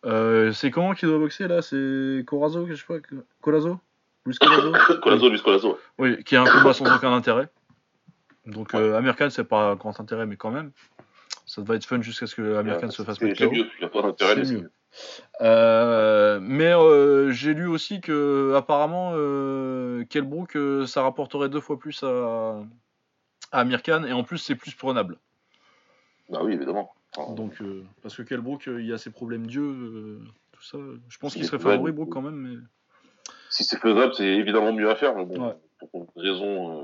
c'est 0.03 0.71
comment 0.71 0.93
qu'il 0.93 1.07
doit 1.07 1.19
boxer 1.19 1.47
là? 1.47 1.61
C'est 1.61 2.25
Corazo, 2.27 2.67
je 2.67 2.75
sais 2.75 2.83
pas, 2.85 2.95
Colazo 3.39 3.79
Luis 4.25 4.37
Colazo 4.37 4.71
Colazo, 5.01 5.29
Luis 5.31 5.41
Colazo. 5.41 5.79
Oui, 5.97 6.23
qui 6.23 6.35
est 6.35 6.37
un 6.37 6.45
combat 6.45 6.73
sans 6.73 6.95
aucun 6.95 7.13
intérêt. 7.13 7.49
Donc, 8.45 8.73
ouais. 8.73 8.79
euh, 8.79 9.29
c'est 9.29 9.43
pas 9.43 9.71
un 9.71 9.75
grand 9.75 9.99
intérêt, 9.99 10.25
mais 10.25 10.35
quand 10.35 10.51
même. 10.51 10.71
Ça 11.45 11.61
va 11.61 11.75
être 11.75 11.85
fun 11.85 12.01
jusqu'à 12.01 12.27
ce 12.27 12.35
que 12.35 12.55
American 12.55 12.89
se 12.89 13.03
fasse 13.03 13.19
mettre 13.21 13.45
KO. 13.45 13.87
pas 13.89 14.01
d'intérêt. 14.01 14.45
C'est 14.45 14.53
mieux. 14.53 14.71
Euh, 15.41 16.39
mais 16.41 16.73
euh, 16.73 17.31
j'ai 17.31 17.53
lu 17.53 17.67
aussi 17.67 18.01
que 18.01 18.53
apparemment 18.55 19.13
euh, 19.15 20.03
Kelbrook 20.05 20.55
euh, 20.55 20.85
ça 20.85 21.01
rapporterait 21.01 21.49
deux 21.49 21.61
fois 21.61 21.79
plus 21.79 22.03
à, 22.03 22.61
à 23.51 23.59
Amir 23.61 23.83
Khan 23.83 24.03
et 24.03 24.11
en 24.11 24.23
plus 24.23 24.37
c'est 24.37 24.55
plus 24.55 24.75
prenable. 24.75 25.17
Bah 26.29 26.39
oui 26.43 26.53
évidemment. 26.53 26.93
Donc 27.35 27.61
parce 28.01 28.15
que 28.15 28.21
Kelbrook 28.21 28.67
il 28.67 28.85
y 28.85 28.93
a 28.93 28.97
ses 28.97 29.11
problèmes 29.11 29.47
d'yeux 29.47 30.19
tout 30.51 30.63
ça. 30.63 30.77
Je 31.07 31.17
pense 31.17 31.33
qu'il 31.33 31.45
serait 31.45 31.59
favori 31.59 31.91
Brook 31.91 32.09
quand 32.09 32.21
même 32.21 32.35
mais 32.35 32.57
si 33.61 33.69
c'est 33.69 33.79
faisable, 33.79 34.13
c'est 34.13 34.25
évidemment 34.25 34.73
mieux 34.73 34.89
à 34.89 34.95
faire. 34.95 35.13
bon, 35.13 35.55
pour, 35.91 36.07
raison, 36.15 36.81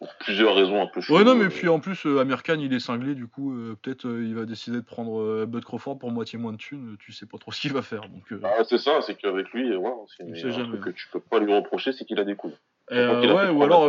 euh, 0.00 0.06
plusieurs 0.20 0.54
raisons 0.54 0.80
un 0.80 0.86
peu 0.86 1.00
Ouais, 1.10 1.24
non, 1.24 1.34
mais 1.34 1.46
euh, 1.46 1.50
puis 1.50 1.68
en 1.68 1.80
plus, 1.80 2.06
euh, 2.06 2.20
Amir 2.20 2.42
Khan, 2.42 2.58
il 2.58 2.72
est 2.72 2.80
cinglé, 2.80 3.14
du 3.14 3.26
coup, 3.26 3.54
peut-être 3.82 4.06
il 4.06 4.34
va 4.34 4.44
décider 4.44 4.78
de 4.78 4.84
prendre 4.84 5.44
Bud 5.46 5.64
Crawford 5.64 5.98
pour 5.98 6.10
moitié 6.10 6.38
moins 6.38 6.52
de 6.52 6.58
thunes. 6.58 6.96
Tu 7.00 7.12
sais 7.12 7.26
pas 7.26 7.38
trop 7.38 7.52
ce 7.52 7.60
qu'il 7.60 7.72
va 7.72 7.82
faire. 7.82 8.02
Donc, 8.02 8.40
ah, 8.42 8.64
c'est 8.68 8.78
ça, 8.78 9.00
c'est 9.02 9.14
qu'avec 9.14 9.50
lui, 9.50 9.74
ouais, 9.74 9.90
c'est 10.34 10.50
jamais. 10.50 10.78
que 10.78 10.90
tu 10.90 11.08
peux 11.12 11.20
pas 11.20 11.38
lui 11.38 11.54
reprocher, 11.54 11.92
c'est 11.92 12.04
qu'il 12.04 12.18
a 12.18 12.24
des 12.24 12.36
coups. 12.36 12.54
ouais, 12.90 13.48
ou 13.50 13.62
alors. 13.62 13.88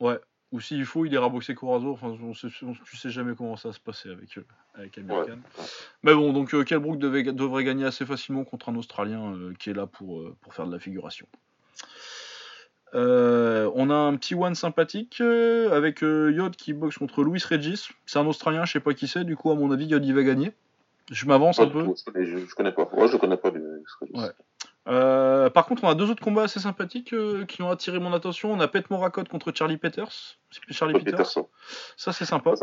ouais. 0.00 0.18
Ou 0.50 0.60
s'il 0.60 0.86
faut, 0.86 1.04
il 1.04 1.12
ira 1.12 1.28
boxer 1.28 1.54
Corazo. 1.54 1.92
Enfin, 1.92 2.16
tu 2.32 2.96
sais 2.96 3.10
jamais 3.10 3.34
comment 3.34 3.56
ça 3.56 3.68
va 3.68 3.74
se 3.74 3.80
passer 3.80 4.08
avec, 4.08 4.38
avec 4.74 4.96
Amir 4.96 5.26
Khan. 5.26 5.38
Mais 6.02 6.14
bon, 6.14 6.32
donc 6.32 6.54
euh, 6.54 6.64
devrait 6.64 7.64
gagner 7.64 7.84
assez 7.84 8.06
facilement 8.06 8.44
contre 8.44 8.70
un 8.70 8.76
Australien 8.76 9.34
euh, 9.34 9.52
qui 9.58 9.68
est 9.68 9.74
là 9.74 9.86
pour, 9.86 10.20
euh, 10.20 10.34
pour 10.40 10.54
faire 10.54 10.66
de 10.66 10.72
la 10.72 10.78
figuration. 10.78 11.26
Euh, 12.94 13.70
on 13.74 13.90
a 13.90 13.94
un 13.94 14.16
petit 14.16 14.34
one 14.34 14.54
sympathique 14.54 15.20
avec 15.20 16.00
Yod 16.00 16.56
qui 16.56 16.72
boxe 16.72 16.96
contre 16.96 17.22
Louis 17.22 17.42
Regis. 17.46 17.88
C'est 18.06 18.18
un 18.18 18.26
Australien, 18.26 18.64
je 18.64 18.72
sais 18.72 18.80
pas 18.80 18.94
qui 18.94 19.06
c'est. 19.06 19.24
Du 19.24 19.36
coup, 19.36 19.50
à 19.50 19.54
mon 19.54 19.70
avis, 19.70 19.84
Yod 19.84 20.04
il 20.06 20.14
va 20.14 20.22
gagner. 20.22 20.52
Je 21.10 21.26
m'avance 21.26 21.58
un 21.58 21.68
peu. 21.68 21.84
Je, 22.14 22.54
connais 22.54 22.72
pas. 22.72 22.88
Ouais, 22.94 23.08
je 23.08 23.18
connais 23.18 23.36
pas 23.36 23.50
Ouais. 23.50 24.30
Euh, 24.88 25.50
par 25.50 25.66
contre, 25.66 25.84
on 25.84 25.88
a 25.88 25.94
deux 25.94 26.10
autres 26.10 26.22
combats 26.22 26.44
assez 26.44 26.60
sympathiques 26.60 27.12
euh, 27.12 27.44
qui 27.44 27.62
ont 27.62 27.70
attiré 27.70 27.98
mon 27.98 28.12
attention. 28.12 28.52
On 28.52 28.60
a 28.60 28.68
Pet 28.68 28.88
Morakot 28.90 29.24
contre 29.24 29.52
Charlie 29.54 29.76
Peters. 29.76 30.38
Charlie 30.70 30.98
Peters. 30.98 31.38
Ça, 31.96 32.12
c'est 32.12 32.24
sympa. 32.24 32.54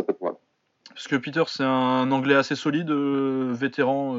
Parce 0.89 1.07
que 1.07 1.15
Peters, 1.15 1.49
c'est 1.49 1.63
un 1.63 2.11
anglais 2.11 2.35
assez 2.35 2.55
solide, 2.55 2.89
euh, 2.89 3.51
vétéran. 3.51 4.15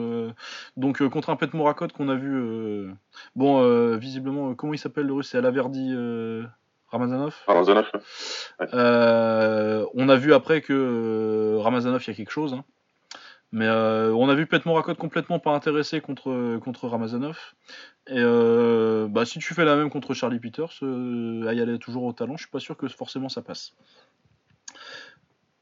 donc, 0.76 1.06
contre 1.08 1.30
un 1.30 1.36
Pet 1.36 1.52
Morakot 1.52 1.88
qu'on 1.88 2.08
a 2.08 2.14
vu. 2.14 2.94
bon, 3.34 3.96
visiblement, 3.96 4.54
comment 4.54 4.74
il 4.74 4.78
s'appelle 4.78 5.06
le 5.06 5.12
russe? 5.12 5.30
C'est 5.30 5.38
Alaverdi. 5.38 5.94
Ramazanov? 6.88 7.34
Ramazanov. 7.48 7.90
on 9.94 10.08
a 10.08 10.16
vu 10.16 10.32
après 10.32 10.60
que 10.60 11.56
Ramazanov, 11.58 12.02
il 12.04 12.08
y 12.08 12.10
a 12.12 12.14
quelque 12.14 12.30
chose. 12.30 12.54
Hein. 12.54 12.64
Mais 13.52 13.66
euh, 13.66 14.12
on 14.12 14.28
a 14.28 14.34
vu 14.34 14.46
Pet 14.46 14.64
Morakot 14.66 14.94
complètement 14.96 15.38
pas 15.38 15.52
intéressé 15.52 16.00
contre, 16.00 16.58
contre 16.58 16.88
Ramazanov. 16.88 17.38
Et 18.08 18.18
euh, 18.18 19.06
bah, 19.08 19.24
si 19.24 19.38
tu 19.38 19.54
fais 19.54 19.64
la 19.64 19.76
même 19.76 19.88
contre 19.88 20.14
Charlie 20.14 20.40
Peters, 20.40 20.72
euh, 20.82 21.46
à 21.46 21.54
y 21.54 21.60
aller 21.60 21.78
toujours 21.78 22.04
au 22.04 22.12
talent, 22.12 22.36
je 22.36 22.42
suis 22.42 22.50
pas 22.50 22.60
sûr 22.60 22.76
que 22.76 22.88
forcément 22.88 23.28
ça 23.28 23.42
passe. 23.42 23.74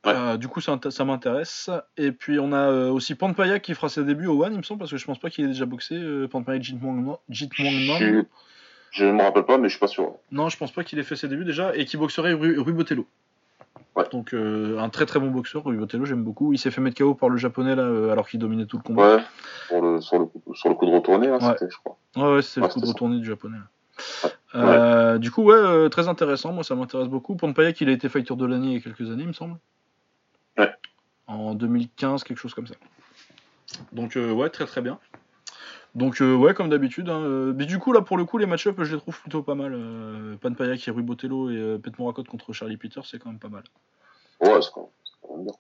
Euh, 0.06 0.36
du 0.36 0.48
coup, 0.48 0.61
ça, 0.61 0.77
int- 0.77 0.90
ça 0.90 1.05
m'intéresse. 1.05 1.70
Et 1.97 2.12
puis, 2.12 2.39
on 2.39 2.52
a 2.52 2.90
aussi 2.90 3.15
Pampaya 3.15 3.59
qui 3.59 3.74
fera 3.74 3.89
ses 3.89 4.05
débuts 4.05 4.27
au 4.27 4.44
One, 4.44 4.52
il 4.52 4.59
me 4.59 4.62
semble, 4.62 4.78
parce 4.81 4.90
que 4.90 4.98
je 4.98 5.05
pense 5.06 5.19
pas 5.19 5.31
qu'il 5.31 5.44
ait 5.44 5.48
déjà 5.48 5.65
boxé. 5.65 5.98
Pampaya 6.31 6.61
Jitmwangnan. 6.61 7.20
Je, 8.93 9.02
je 9.02 9.06
me 9.06 9.23
rappelle 9.23 9.44
pas, 9.44 9.56
mais 9.56 9.69
je 9.69 9.74
suis 9.74 9.81
pas 9.81 9.86
sûr. 9.89 10.16
Non, 10.31 10.48
je 10.51 10.59
pense 10.59 10.73
pas 10.73 10.85
qu'il 10.85 10.98
ait 10.98 11.05
fait 11.05 11.16
ses 11.16 11.28
débuts 11.28 11.47
déjà. 11.47 11.74
Et 11.74 11.85
qui 11.86 11.97
boxerait 11.97 12.35
Rui, 12.35 12.59
Rui 12.59 12.73
Botello. 12.73 13.06
Ouais. 13.96 14.05
Donc, 14.10 14.34
euh, 14.34 14.78
un 14.78 14.88
très 14.88 15.06
très 15.06 15.20
bon 15.20 15.30
boxeur, 15.30 15.62
Rui 15.64 15.76
Botello, 15.76 16.05
j'aime 16.05 16.24
beaucoup. 16.24 16.52
Il 16.52 16.59
s'est 16.59 16.70
fait 16.70 16.80
mettre 16.80 16.98
KO 16.98 17.14
par 17.14 17.28
le 17.28 17.36
japonais 17.36 17.76
là, 17.76 17.82
euh, 17.82 18.10
alors 18.10 18.28
qu'il 18.28 18.40
dominait 18.40 18.66
tout 18.66 18.76
le 18.76 18.82
combat. 18.82 19.16
Ouais, 19.16 19.22
sur 19.68 19.80
le, 19.80 20.01
sur 20.01 20.18
le, 20.18 20.26
coup, 20.26 20.42
sur 20.55 20.68
le 20.68 20.74
coup 20.74 20.86
de 20.86 20.90
retourner, 20.92 21.28
là, 21.28 21.36
Ouais. 21.38 21.56
je 21.60 21.76
crois. 21.76 21.96
Ouais, 22.16 22.34
ouais, 22.36 22.42
c'est 22.42 22.60
le 22.60 22.66
coup 22.68 22.80
de 22.80 22.86
ça. 22.86 22.92
retourné 22.92 23.18
du 23.18 23.24
japonais. 23.26 23.59
Euh, 24.56 25.18
Du 25.18 25.30
coup, 25.30 25.42
ouais, 25.44 25.88
très 25.90 26.09
intéressant. 26.09 26.52
Moi, 26.52 26.64
ça 26.64 26.74
m'intéresse 26.74 27.09
beaucoup. 27.09 27.36
Pampaya, 27.36 27.72
il 27.80 27.88
a 27.88 27.92
été 27.92 28.09
fighter 28.09 28.34
de 28.34 28.44
l'année 28.46 28.68
il 28.68 28.72
y 28.74 28.76
a 28.76 28.80
quelques 28.80 29.09
années, 29.10 29.22
il 29.22 29.28
me 29.28 29.32
semble. 29.32 29.56
Ouais. 30.59 30.72
En 31.28 31.55
2015, 31.55 32.24
quelque 32.24 32.38
chose 32.38 32.55
comme 32.55 32.66
ça. 32.66 32.74
Donc, 33.92 34.16
ouais, 34.16 34.51
très 34.51 34.66
très 34.66 34.80
bien. 34.82 34.98
Donc, 35.94 36.20
euh, 36.20 36.34
ouais, 36.34 36.54
comme 36.54 36.68
d'habitude. 36.70 37.08
hein, 37.08 37.20
euh, 37.20 37.52
mais 37.56 37.66
du 37.66 37.78
coup, 37.78 37.92
là, 37.92 38.00
pour 38.00 38.16
le 38.16 38.24
coup, 38.24 38.38
les 38.38 38.46
match-up, 38.46 38.76
je 38.82 38.94
les 38.94 39.00
trouve 39.00 39.20
plutôt 39.20 39.42
pas 39.42 39.54
mal. 39.54 39.72
Euh, 39.74 40.36
Pampaya 40.38 40.76
qui 40.76 40.90
est 40.90 40.92
Rui 40.92 41.02
Botello 41.02 41.50
et 41.50 41.56
euh, 41.56 41.78
Pet 41.78 41.96
Morakot 41.98 42.24
contre 42.24 42.52
Charlie 42.52 42.76
Peter, 42.76 43.00
c'est 43.04 43.18
quand 43.18 43.30
même 43.30 43.38
pas 43.38 43.48
mal. 43.48 43.62
Ouais, 44.40 44.60
c'est 44.60 44.70
quand 44.72 44.90
même, 45.30 45.44
bien. 45.44 45.52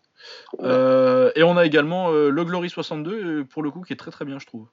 Euh, 0.60 1.30
et 1.36 1.42
on 1.44 1.56
a 1.56 1.64
également 1.64 2.10
le 2.10 2.44
Glory 2.44 2.68
62, 2.70 3.12
euh, 3.40 3.44
pour 3.44 3.62
le 3.62 3.70
coup, 3.70 3.82
qui 3.82 3.92
est 3.92 3.96
très 3.96 4.10
très 4.10 4.24
bien, 4.24 4.38
je 4.38 4.46
trouve. 4.46 4.66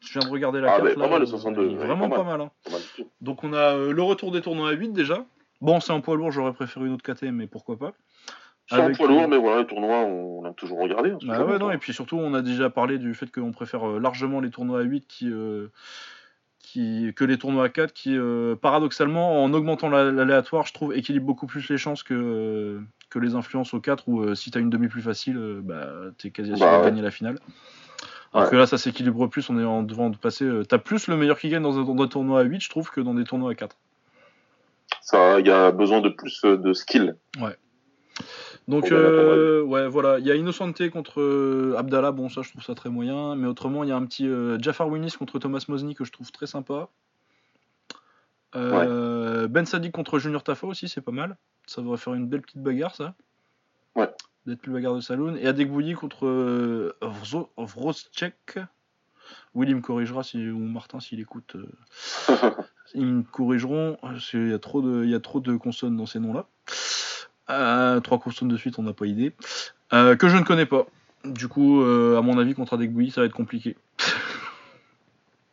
Je 0.00 0.12
viens 0.18 0.26
de 0.26 0.32
regarder 0.32 0.60
la 0.60 0.72
Ah, 0.74 0.76
carte. 0.80 0.94
pas 0.94 1.00
là, 1.00 1.08
mal, 1.08 1.18
le 1.20 1.24
euh, 1.26 1.30
62, 1.30 1.66
il 1.66 1.72
est 1.72 1.78
ouais, 1.78 1.86
vraiment 1.86 2.08
pas 2.08 2.16
pas 2.16 2.24
mal. 2.24 2.40
hein. 2.40 2.50
Pas 2.64 2.70
mal. 2.70 2.80
Donc 3.20 3.42
on 3.44 3.52
a 3.52 3.76
le 3.76 4.02
retour 4.02 4.30
des 4.32 4.40
tournois 4.40 4.70
à 4.70 4.72
8 4.72 4.90
déjà. 4.92 5.26
Bon, 5.60 5.80
c'est 5.80 5.92
un 5.92 6.00
poids 6.00 6.16
lourd, 6.16 6.30
j'aurais 6.30 6.52
préféré 6.52 6.86
une 6.86 6.92
autre 6.94 7.02
KT, 7.02 7.24
mais 7.32 7.46
pourquoi 7.48 7.76
pas. 7.76 7.92
Un 8.70 8.80
Avec, 8.84 8.96
poids 8.96 9.08
lourd, 9.08 9.22
euh, 9.22 9.28
mais 9.28 9.38
voilà, 9.38 9.60
les 9.60 9.66
tournois, 9.66 10.00
on, 10.00 10.40
on 10.40 10.44
a 10.44 10.52
toujours 10.52 10.78
regardé. 10.80 11.10
hein, 11.10 11.18
Bah 11.22 11.44
ouais, 11.44 11.58
non, 11.58 11.70
et 11.70 11.78
puis 11.78 11.92
surtout, 11.94 12.16
on 12.18 12.34
a 12.34 12.42
déjà 12.42 12.68
parlé 12.68 12.98
du 12.98 13.14
fait 13.14 13.30
qu'on 13.30 13.50
préfère 13.52 13.88
euh, 13.88 13.98
largement 13.98 14.40
les 14.40 14.50
tournois 14.50 14.80
à 14.80 14.82
8 14.82 15.06
qui, 15.08 15.30
euh, 15.32 15.68
qui, 16.60 17.12
que 17.16 17.24
les 17.24 17.38
tournois 17.38 17.64
à 17.64 17.68
4 17.70 17.94
qui, 17.94 18.14
euh, 18.16 18.56
paradoxalement, 18.56 19.42
en 19.42 19.52
augmentant 19.54 19.88
la- 19.88 20.10
l'aléatoire, 20.10 20.66
je 20.66 20.74
trouve, 20.74 20.94
équilibre 20.94 21.24
beaucoup 21.26 21.46
plus 21.46 21.68
les 21.70 21.78
chances 21.78 22.02
que, 22.02 22.12
euh, 22.14 22.80
que 23.08 23.18
les 23.18 23.34
influences 23.34 23.72
au 23.72 23.80
4 23.80 24.06
où 24.08 24.34
si 24.34 24.50
t'as 24.50 24.60
une 24.60 24.68
demi 24.70 24.88
plus 24.88 25.00
facile, 25.02 25.60
bah, 25.62 25.88
t'es 26.18 26.30
quasi 26.30 26.52
assuré 26.52 26.68
Bah 26.70 26.76
de 26.76 26.82
ouais. 26.82 26.88
gagner 26.90 27.02
la 27.02 27.10
finale. 27.10 27.38
Alors 28.34 28.44
Ouais. 28.44 28.50
que 28.50 28.56
là, 28.56 28.66
ça 28.66 28.76
s'équilibre 28.76 29.26
plus, 29.28 29.48
on 29.48 29.58
est 29.58 29.64
en 29.64 29.82
devant 29.82 30.10
de 30.10 30.18
passer. 30.18 30.46
t'as 30.68 30.76
plus 30.76 31.06
le 31.08 31.16
meilleur 31.16 31.38
qui 31.38 31.48
gagne 31.48 31.62
dans 31.62 31.78
un, 31.78 31.84
dans 31.84 32.02
un 32.02 32.08
tournoi 32.08 32.40
à 32.40 32.42
8, 32.42 32.60
je 32.60 32.68
trouve, 32.68 32.90
que 32.90 33.00
dans 33.00 33.14
des 33.14 33.24
tournois 33.24 33.52
à 33.52 33.54
4. 33.54 33.76
Ça, 35.00 35.40
il 35.40 35.46
y 35.46 35.50
a 35.50 35.70
besoin 35.70 36.02
de 36.02 36.10
plus 36.10 36.42
de 36.44 36.72
skill. 36.74 37.16
Donc, 38.68 38.92
euh, 38.92 39.62
ouais, 39.62 39.88
voilà. 39.88 40.18
Il 40.18 40.26
y 40.26 40.30
a 40.30 40.34
Innocente 40.34 40.90
contre 40.90 41.22
euh, 41.22 41.74
Abdallah. 41.78 42.12
Bon, 42.12 42.28
ça, 42.28 42.42
je 42.42 42.50
trouve 42.50 42.62
ça 42.62 42.74
très 42.74 42.90
moyen. 42.90 43.34
Mais 43.34 43.46
autrement, 43.46 43.82
il 43.82 43.88
y 43.88 43.92
a 43.92 43.96
un 43.96 44.04
petit 44.04 44.28
euh, 44.28 44.58
Jafar 44.60 44.88
Winis 44.88 45.12
contre 45.18 45.38
Thomas 45.38 45.64
Mosny 45.68 45.94
que 45.94 46.04
je 46.04 46.12
trouve 46.12 46.30
très 46.30 46.46
sympa. 46.46 46.90
Euh, 48.54 49.48
Ben 49.48 49.64
Sadik 49.64 49.92
contre 49.92 50.18
Junior 50.18 50.42
Tafa 50.42 50.66
aussi, 50.66 50.88
c'est 50.88 51.00
pas 51.00 51.12
mal. 51.12 51.38
Ça 51.66 51.80
devrait 51.80 51.96
faire 51.96 52.12
une 52.12 52.28
belle 52.28 52.42
petite 52.42 52.62
bagarre, 52.62 52.94
ça. 52.94 53.14
Ouais. 53.96 54.10
D'être 54.46 54.60
plus 54.60 54.72
bagarre 54.72 54.94
de 54.94 55.00
Saloon. 55.00 55.36
Et 55.36 55.46
Adekbouyi 55.46 55.94
contre 55.94 56.94
Vrozcek. 57.56 58.58
Willy 59.54 59.74
me 59.74 59.80
corrigera 59.80 60.22
si, 60.22 60.46
ou 60.50 60.58
Martin 60.58 61.00
s'il 61.00 61.20
écoute. 61.20 61.56
ils 62.94 63.06
me 63.06 63.22
corrigeront. 63.22 63.96
qu'il 64.18 64.50
y 64.50 64.52
a 64.52 64.58
trop 64.58 64.82
de, 64.82 65.04
il 65.04 65.10
y 65.10 65.14
a 65.14 65.20
trop 65.20 65.40
de 65.40 65.56
consonnes 65.56 65.96
dans 65.96 66.06
ces 66.06 66.20
noms-là. 66.20 66.46
Euh, 67.50 68.00
trois 68.00 68.18
consonnes 68.18 68.48
de 68.48 68.56
suite, 68.56 68.78
on 68.78 68.82
n'a 68.82 68.92
pas 68.92 69.06
idée. 69.06 69.32
Euh, 69.92 70.16
que 70.16 70.28
je 70.28 70.36
ne 70.36 70.42
connais 70.44 70.66
pas. 70.66 70.86
Du 71.24 71.48
coup, 71.48 71.82
euh, 71.82 72.18
à 72.18 72.22
mon 72.22 72.38
avis, 72.38 72.54
contre 72.54 72.74
Adekbouyi, 72.74 73.10
ça 73.10 73.22
va 73.22 73.26
être 73.26 73.32
compliqué. 73.32 73.76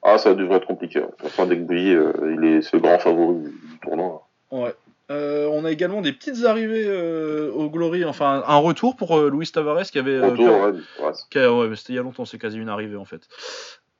ah, 0.04 0.18
ça 0.18 0.34
devrait 0.34 0.58
être 0.58 0.68
compliqué. 0.68 1.00
hein. 1.02 1.10
Enfin, 1.24 1.46
Dekbouyi, 1.48 1.94
euh, 1.96 2.12
il 2.38 2.44
est, 2.46 2.74
le 2.74 2.80
grand 2.80 3.00
favori 3.00 3.40
du 3.44 3.80
tournoi. 3.82 4.28
Ouais. 4.52 4.76
Euh, 5.12 5.48
on 5.52 5.66
a 5.66 5.72
également 5.72 6.02
des 6.02 6.14
petites 6.14 6.46
arrivées 6.46 6.86
euh, 6.88 7.52
au 7.52 7.70
Glory, 7.70 8.06
enfin 8.06 8.44
un 8.48 8.56
retour 8.56 8.96
pour 8.96 9.16
euh, 9.18 9.30
Luis 9.30 9.52
Tavares 9.52 9.84
qui 9.84 10.00
avait. 10.00 10.20
Retour, 10.20 10.48
ouais, 10.48 11.76
c'était 11.76 11.94
il 11.94 11.96
y 11.96 12.00
a 12.00 12.02
longtemps, 12.02 12.26
c'est 12.26 12.40
quasi 12.40 12.58
une 12.58 12.70
arrivée 12.70 12.96
en 12.96 13.06
fait. 13.06 13.28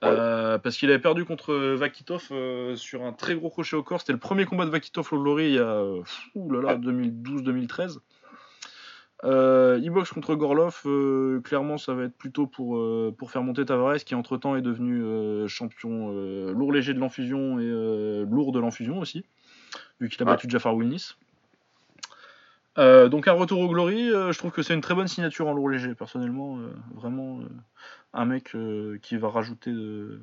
Euh, 0.04 0.58
parce 0.60 0.78
qu'il 0.78 0.90
avait 0.90 1.00
perdu 1.00 1.26
contre 1.26 1.52
euh, 1.54 1.76
Vakitov 1.76 2.28
euh, 2.32 2.76
sur 2.76 3.04
un 3.04 3.14
très 3.14 3.34
gros 3.34 3.50
crochet 3.50 3.76
au 3.76 3.82
corps. 3.84 4.02
C'était 4.02 4.14
le 4.14 4.20
premier 4.20 4.46
combat 4.46 4.66
de 4.66 4.70
Vakitov 4.70 5.08
au 5.14 5.18
Glory 5.20 5.46
il 5.46 5.54
y 5.56 5.58
a 5.60 5.64
euh, 5.64 6.02
ouh 6.36 6.52
là 6.52 6.62
là, 6.62 6.78
2012-2013. 6.78 7.98
Euh, 9.24 9.80
il 9.82 9.90
boxe 9.90 10.12
contre 10.12 10.36
Gorlov. 10.36 10.82
clairement, 11.44 11.78
ça 11.78 11.94
va 11.96 12.04
être 12.04 12.18
plutôt 12.18 12.46
pour, 12.46 12.80
pour 13.18 13.32
faire 13.32 13.42
monter 13.42 13.66
Tavares, 13.66 13.98
qui 13.98 14.14
entre 14.14 14.38
temps 14.38 14.56
est 14.56 14.62
devenu 14.62 15.48
champion 15.48 16.12
lourd 16.52 16.72
léger 16.72 16.94
de 16.94 17.00
l'enfusion 17.00 17.60
et 17.60 18.26
lourd 18.30 18.52
de 18.52 18.60
l'enfusion 18.60 19.00
aussi, 19.00 19.26
vu 20.00 20.10
qu'il 20.10 20.22
a 20.22 20.26
Ouais. 20.26 20.32
battu 20.34 20.48
Jafar 20.50 20.76
Wilnis. 20.76 21.14
Euh, 22.78 23.08
donc 23.08 23.28
un 23.28 23.34
retour 23.34 23.60
au 23.62 23.68
Glory, 23.70 24.12
euh, 24.12 24.32
je 24.32 24.38
trouve 24.40 24.52
que 24.52 24.62
c'est 24.62 24.74
une 24.74 24.82
très 24.82 24.96
bonne 24.96 25.08
signature 25.08 25.48
en 25.48 25.54
lourd 25.54 25.70
léger, 25.70 25.96
personnellement, 25.96 26.58
euh, 26.60 26.70
vraiment 26.94 27.40
un 28.14 28.26
mec 28.26 28.56
qui 29.02 29.18
va 29.18 29.30
rajouter 29.30 29.72
de, 29.72 30.22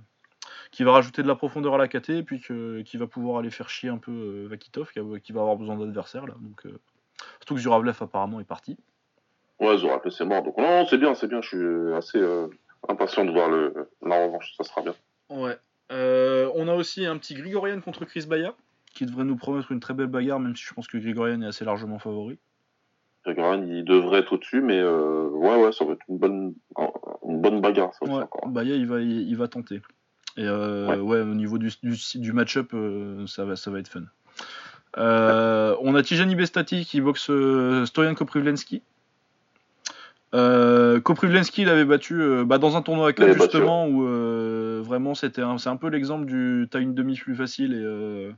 qui 0.70 0.84
va 0.84 0.92
rajouter 0.92 1.22
de 1.22 1.28
la 1.28 1.34
profondeur 1.34 1.74
à 1.74 1.78
la 1.78 1.88
KT 1.88 2.10
et 2.10 2.22
puis 2.22 2.40
que- 2.40 2.82
qui 2.82 2.96
va 2.96 3.06
pouvoir 3.06 3.38
aller 3.38 3.50
faire 3.50 3.68
chier 3.68 3.88
un 3.88 3.98
peu 3.98 4.46
Vakitov, 4.50 4.90
qui, 4.92 4.98
a- 4.98 5.20
qui 5.20 5.32
va 5.32 5.40
avoir 5.40 5.56
besoin 5.56 5.76
d'adversaires 5.76 6.26
là. 6.26 6.34
Donc 6.40 6.62
surtout 7.38 7.54
que 7.54 7.60
Zuravlev 7.60 7.96
apparemment 8.00 8.40
est 8.40 8.44
parti. 8.44 8.76
Ouais, 9.60 9.76
Zorak, 9.78 10.02
c'est 10.10 10.24
mort. 10.24 10.42
Donc, 10.42 10.56
non, 10.58 10.84
c'est 10.86 10.98
bien, 10.98 11.14
c'est 11.14 11.28
bien. 11.28 11.40
Je 11.40 11.48
suis 11.48 11.94
assez 11.94 12.20
impatient 12.88 13.24
de 13.24 13.30
voir 13.30 13.48
le, 13.48 13.88
la 14.04 14.24
revanche. 14.26 14.54
Ça 14.56 14.64
sera 14.64 14.82
bien. 14.82 14.94
Ouais. 15.30 15.56
On 15.90 16.66
a 16.68 16.74
aussi 16.74 17.06
un 17.06 17.16
petit 17.16 17.34
Grigorian 17.34 17.80
contre 17.80 18.04
Chris 18.04 18.26
Baya, 18.26 18.54
qui 18.92 19.06
devrait 19.06 19.24
nous 19.24 19.36
promettre 19.36 19.72
une 19.72 19.80
très 19.80 19.94
belle 19.94 20.06
bagarre, 20.06 20.40
même 20.40 20.54
si 20.56 20.64
je 20.64 20.74
pense 20.74 20.86
que 20.86 20.98
Grigorian 20.98 21.40
est 21.42 21.46
assez 21.46 21.64
largement 21.64 21.98
favori. 21.98 22.38
Grégory, 23.24 23.60
il 23.68 23.84
devrait 23.84 24.20
être 24.20 24.32
au-dessus, 24.32 24.60
mais 24.60 24.78
euh, 24.78 25.28
ouais, 25.28 25.62
ouais, 25.62 25.72
ça 25.72 25.84
va 25.84 25.92
être 25.92 26.02
une 26.08 26.18
bonne, 26.18 26.54
une 27.28 27.40
bonne 27.40 27.60
bagarre, 27.60 27.94
ça 27.94 28.04
Ouais. 28.04 28.24
Baya 28.46 28.74
il 28.74 28.86
va, 28.86 29.00
il, 29.00 29.28
il 29.28 29.36
va 29.36 29.48
tenter. 29.48 29.80
Et 30.36 30.44
euh, 30.44 30.88
Ouais. 30.88 30.96
ouais. 30.98 31.20
au 31.20 31.34
niveau 31.34 31.58
du, 31.58 31.70
du, 31.82 31.96
du 32.16 32.32
match-up, 32.32 32.70
euh, 32.74 33.26
ça, 33.26 33.44
va, 33.44 33.54
ça 33.54 33.70
va 33.70 33.78
être 33.78 33.88
fun. 33.88 34.02
On 34.96 35.94
a 35.94 36.02
Tijani 36.02 36.34
Bestati 36.34 36.84
qui 36.84 37.00
boxe 37.00 37.30
Stoyan 37.84 38.14
Koprivlensky. 38.14 38.82
Euh, 40.34 40.98
Koprivlensky 41.00 41.64
l'avait 41.64 41.84
battu 41.84 42.20
euh, 42.20 42.44
bah, 42.44 42.56
dans 42.56 42.76
un 42.76 42.82
tournoi 42.82 43.08
à 43.08 43.10
Il 43.10 43.14
4 43.14 43.26
l'avait 43.26 43.38
battu, 43.38 43.50
justement 43.52 43.86
où 43.86 44.06
vraiment 44.82 45.14
c'était 45.14 45.42
c'est 45.58 45.68
un 45.68 45.76
peu 45.76 45.88
l'exemple 45.88 46.26
du 46.26 46.68
t'as 46.70 46.80
une 46.80 46.94
demi 46.94 47.16
plus 47.16 47.34
facile 47.34 47.72
et 47.72 47.82
euh, 47.82 48.32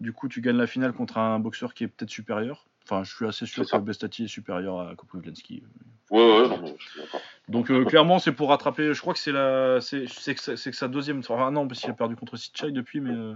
du 0.00 0.12
coup 0.12 0.28
tu 0.28 0.40
gagnes 0.40 0.56
la 0.56 0.66
finale 0.66 0.92
contre 0.92 1.18
un 1.18 1.38
boxeur 1.38 1.74
qui 1.74 1.84
est 1.84 1.88
peut-être 1.88 2.10
supérieur. 2.10 2.66
Enfin 2.84 3.04
je 3.04 3.14
suis 3.14 3.26
assez 3.26 3.46
sûr 3.46 3.64
que 3.64 3.76
Bestati 3.78 4.24
est 4.24 4.28
supérieur 4.28 4.80
à 4.80 4.94
Koprivlensky. 4.96 5.62
Ouais, 6.10 6.18
ouais, 6.18 6.48
non, 6.48 6.58
mais 6.60 6.74
je 6.76 6.88
suis 6.88 7.00
d'accord. 7.00 7.20
Donc 7.48 7.70
euh, 7.70 7.84
clairement 7.84 8.18
c'est 8.18 8.32
pour 8.32 8.48
rattraper. 8.48 8.92
Je 8.94 9.00
crois 9.00 9.12
que 9.12 9.20
c'est 9.20 9.32
la, 9.32 9.80
c'est 9.80 10.06
que, 10.06 10.70
que 10.70 10.76
sa 10.76 10.88
deuxième. 10.88 11.20
Enfin 11.20 11.50
non 11.50 11.68
parce 11.68 11.80
qu'il 11.80 11.90
a 11.90 11.94
perdu 11.94 12.16
contre 12.16 12.36
Sitchai 12.36 12.72
depuis, 12.72 13.00
mais 13.00 13.14
euh, 13.14 13.34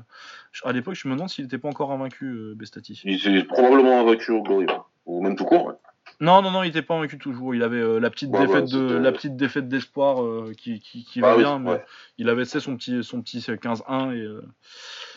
à 0.65 0.73
l'époque 0.73 0.95
je 0.95 1.07
me 1.07 1.15
demande 1.15 1.29
s'il 1.29 1.45
n'était 1.45 1.59
pas 1.59 1.69
encore 1.69 1.93
invaincu 1.93 2.27
euh, 2.27 2.55
Bestati. 2.57 3.01
Il 3.05 3.21
s'est 3.21 3.45
probablement 3.45 4.01
invaincu 4.01 4.33
au 4.33 4.43
Glory, 4.43 4.67
ouais. 4.67 4.75
ou 5.07 5.23
même 5.23 5.37
tout 5.37 5.45
court. 5.45 5.67
Ouais. 5.67 5.75
Non 6.21 6.43
non 6.43 6.51
non 6.51 6.63
il 6.63 6.67
n'était 6.69 6.83
pas 6.83 6.95
invaincu 6.95 7.19
toujours. 7.19 7.55
Il 7.55 7.63
avait 7.63 7.81
euh, 7.81 7.99
la 7.99 8.11
petite 8.11 8.31
Ouais, 8.31 8.47
défaite 8.47 8.73
ouais, 8.73 8.79
de 8.79 8.95
la 8.95 9.13
petite 9.13 9.37
défaite 9.37 9.69
d'espoir 9.69 10.23
euh, 10.23 10.53
qui, 10.57 10.81
qui, 10.81 11.05
qui 11.05 11.21
Ah 11.21 11.29
va 11.29 11.37
oui, 11.37 11.43
bien, 11.43 11.59
mais 11.59 11.71
ouais. 11.71 11.85
il 12.19 12.29
avait 12.29 12.45
sais, 12.45 12.61
son 12.61 12.77
petit 12.77 13.03
son 13.03 13.23
petit 13.23 13.39
15-1 13.39 14.15
et 14.15 14.21
euh, 14.21 14.43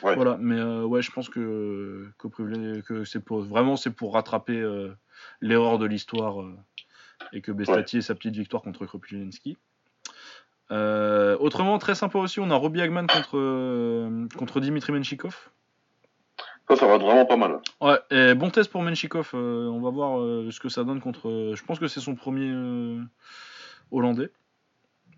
voilà. 0.02 0.38
Mais 0.40 0.62
ouais 0.62 1.02
je 1.02 1.12
pense 1.12 1.30
que 1.30 2.08
que, 2.20 3.04
c'est 3.04 3.24
pour 3.24 3.42
vraiment 3.42 3.76
c'est 3.76 3.92
pour 3.92 4.14
rattraper 4.14 4.64
l'erreur 5.42 5.80
de 5.80 5.86
l'histoire 5.86 6.44
et 7.34 7.42
que 7.42 7.52
Bestati 7.52 7.98
ait 7.98 8.02
sa 8.02 8.16
petite 8.16 8.36
victoire 8.36 8.62
contre 8.62 8.86
Kropylinski. 8.86 9.58
Euh, 10.72 11.38
autrement, 11.40 11.78
très 11.78 11.96
sympa 11.96 12.20
aussi, 12.20 12.40
on 12.40 12.52
a 12.52 12.56
Robbie 12.56 12.82
Hagman 12.82 13.08
contre, 13.08 14.28
contre 14.38 14.60
Dimitri 14.60 14.92
Menchikov. 14.92 15.50
Ça, 16.70 16.76
ça 16.76 16.86
va 16.88 16.96
être 16.96 17.04
vraiment 17.06 17.26
pas 17.26 17.38
mal. 17.38 17.60
Ouais, 17.80 17.98
et 18.12 18.34
bon 18.34 18.50
test 18.50 18.70
pour 18.72 18.82
Menchikov. 18.82 19.32
euh, 19.34 19.68
on 19.70 19.80
va 19.80 19.90
voir 19.90 20.20
euh, 20.20 20.50
ce 20.52 20.60
que 20.60 20.70
ça 20.70 20.84
donne 20.84 21.00
contre. 21.00 21.30
euh, 21.30 21.56
je 21.56 21.64
pense 21.64 21.80
que 21.80 21.88
c'est 21.88 22.02
son 22.02 22.16
premier 22.16 22.52
hollandais. 23.92 24.30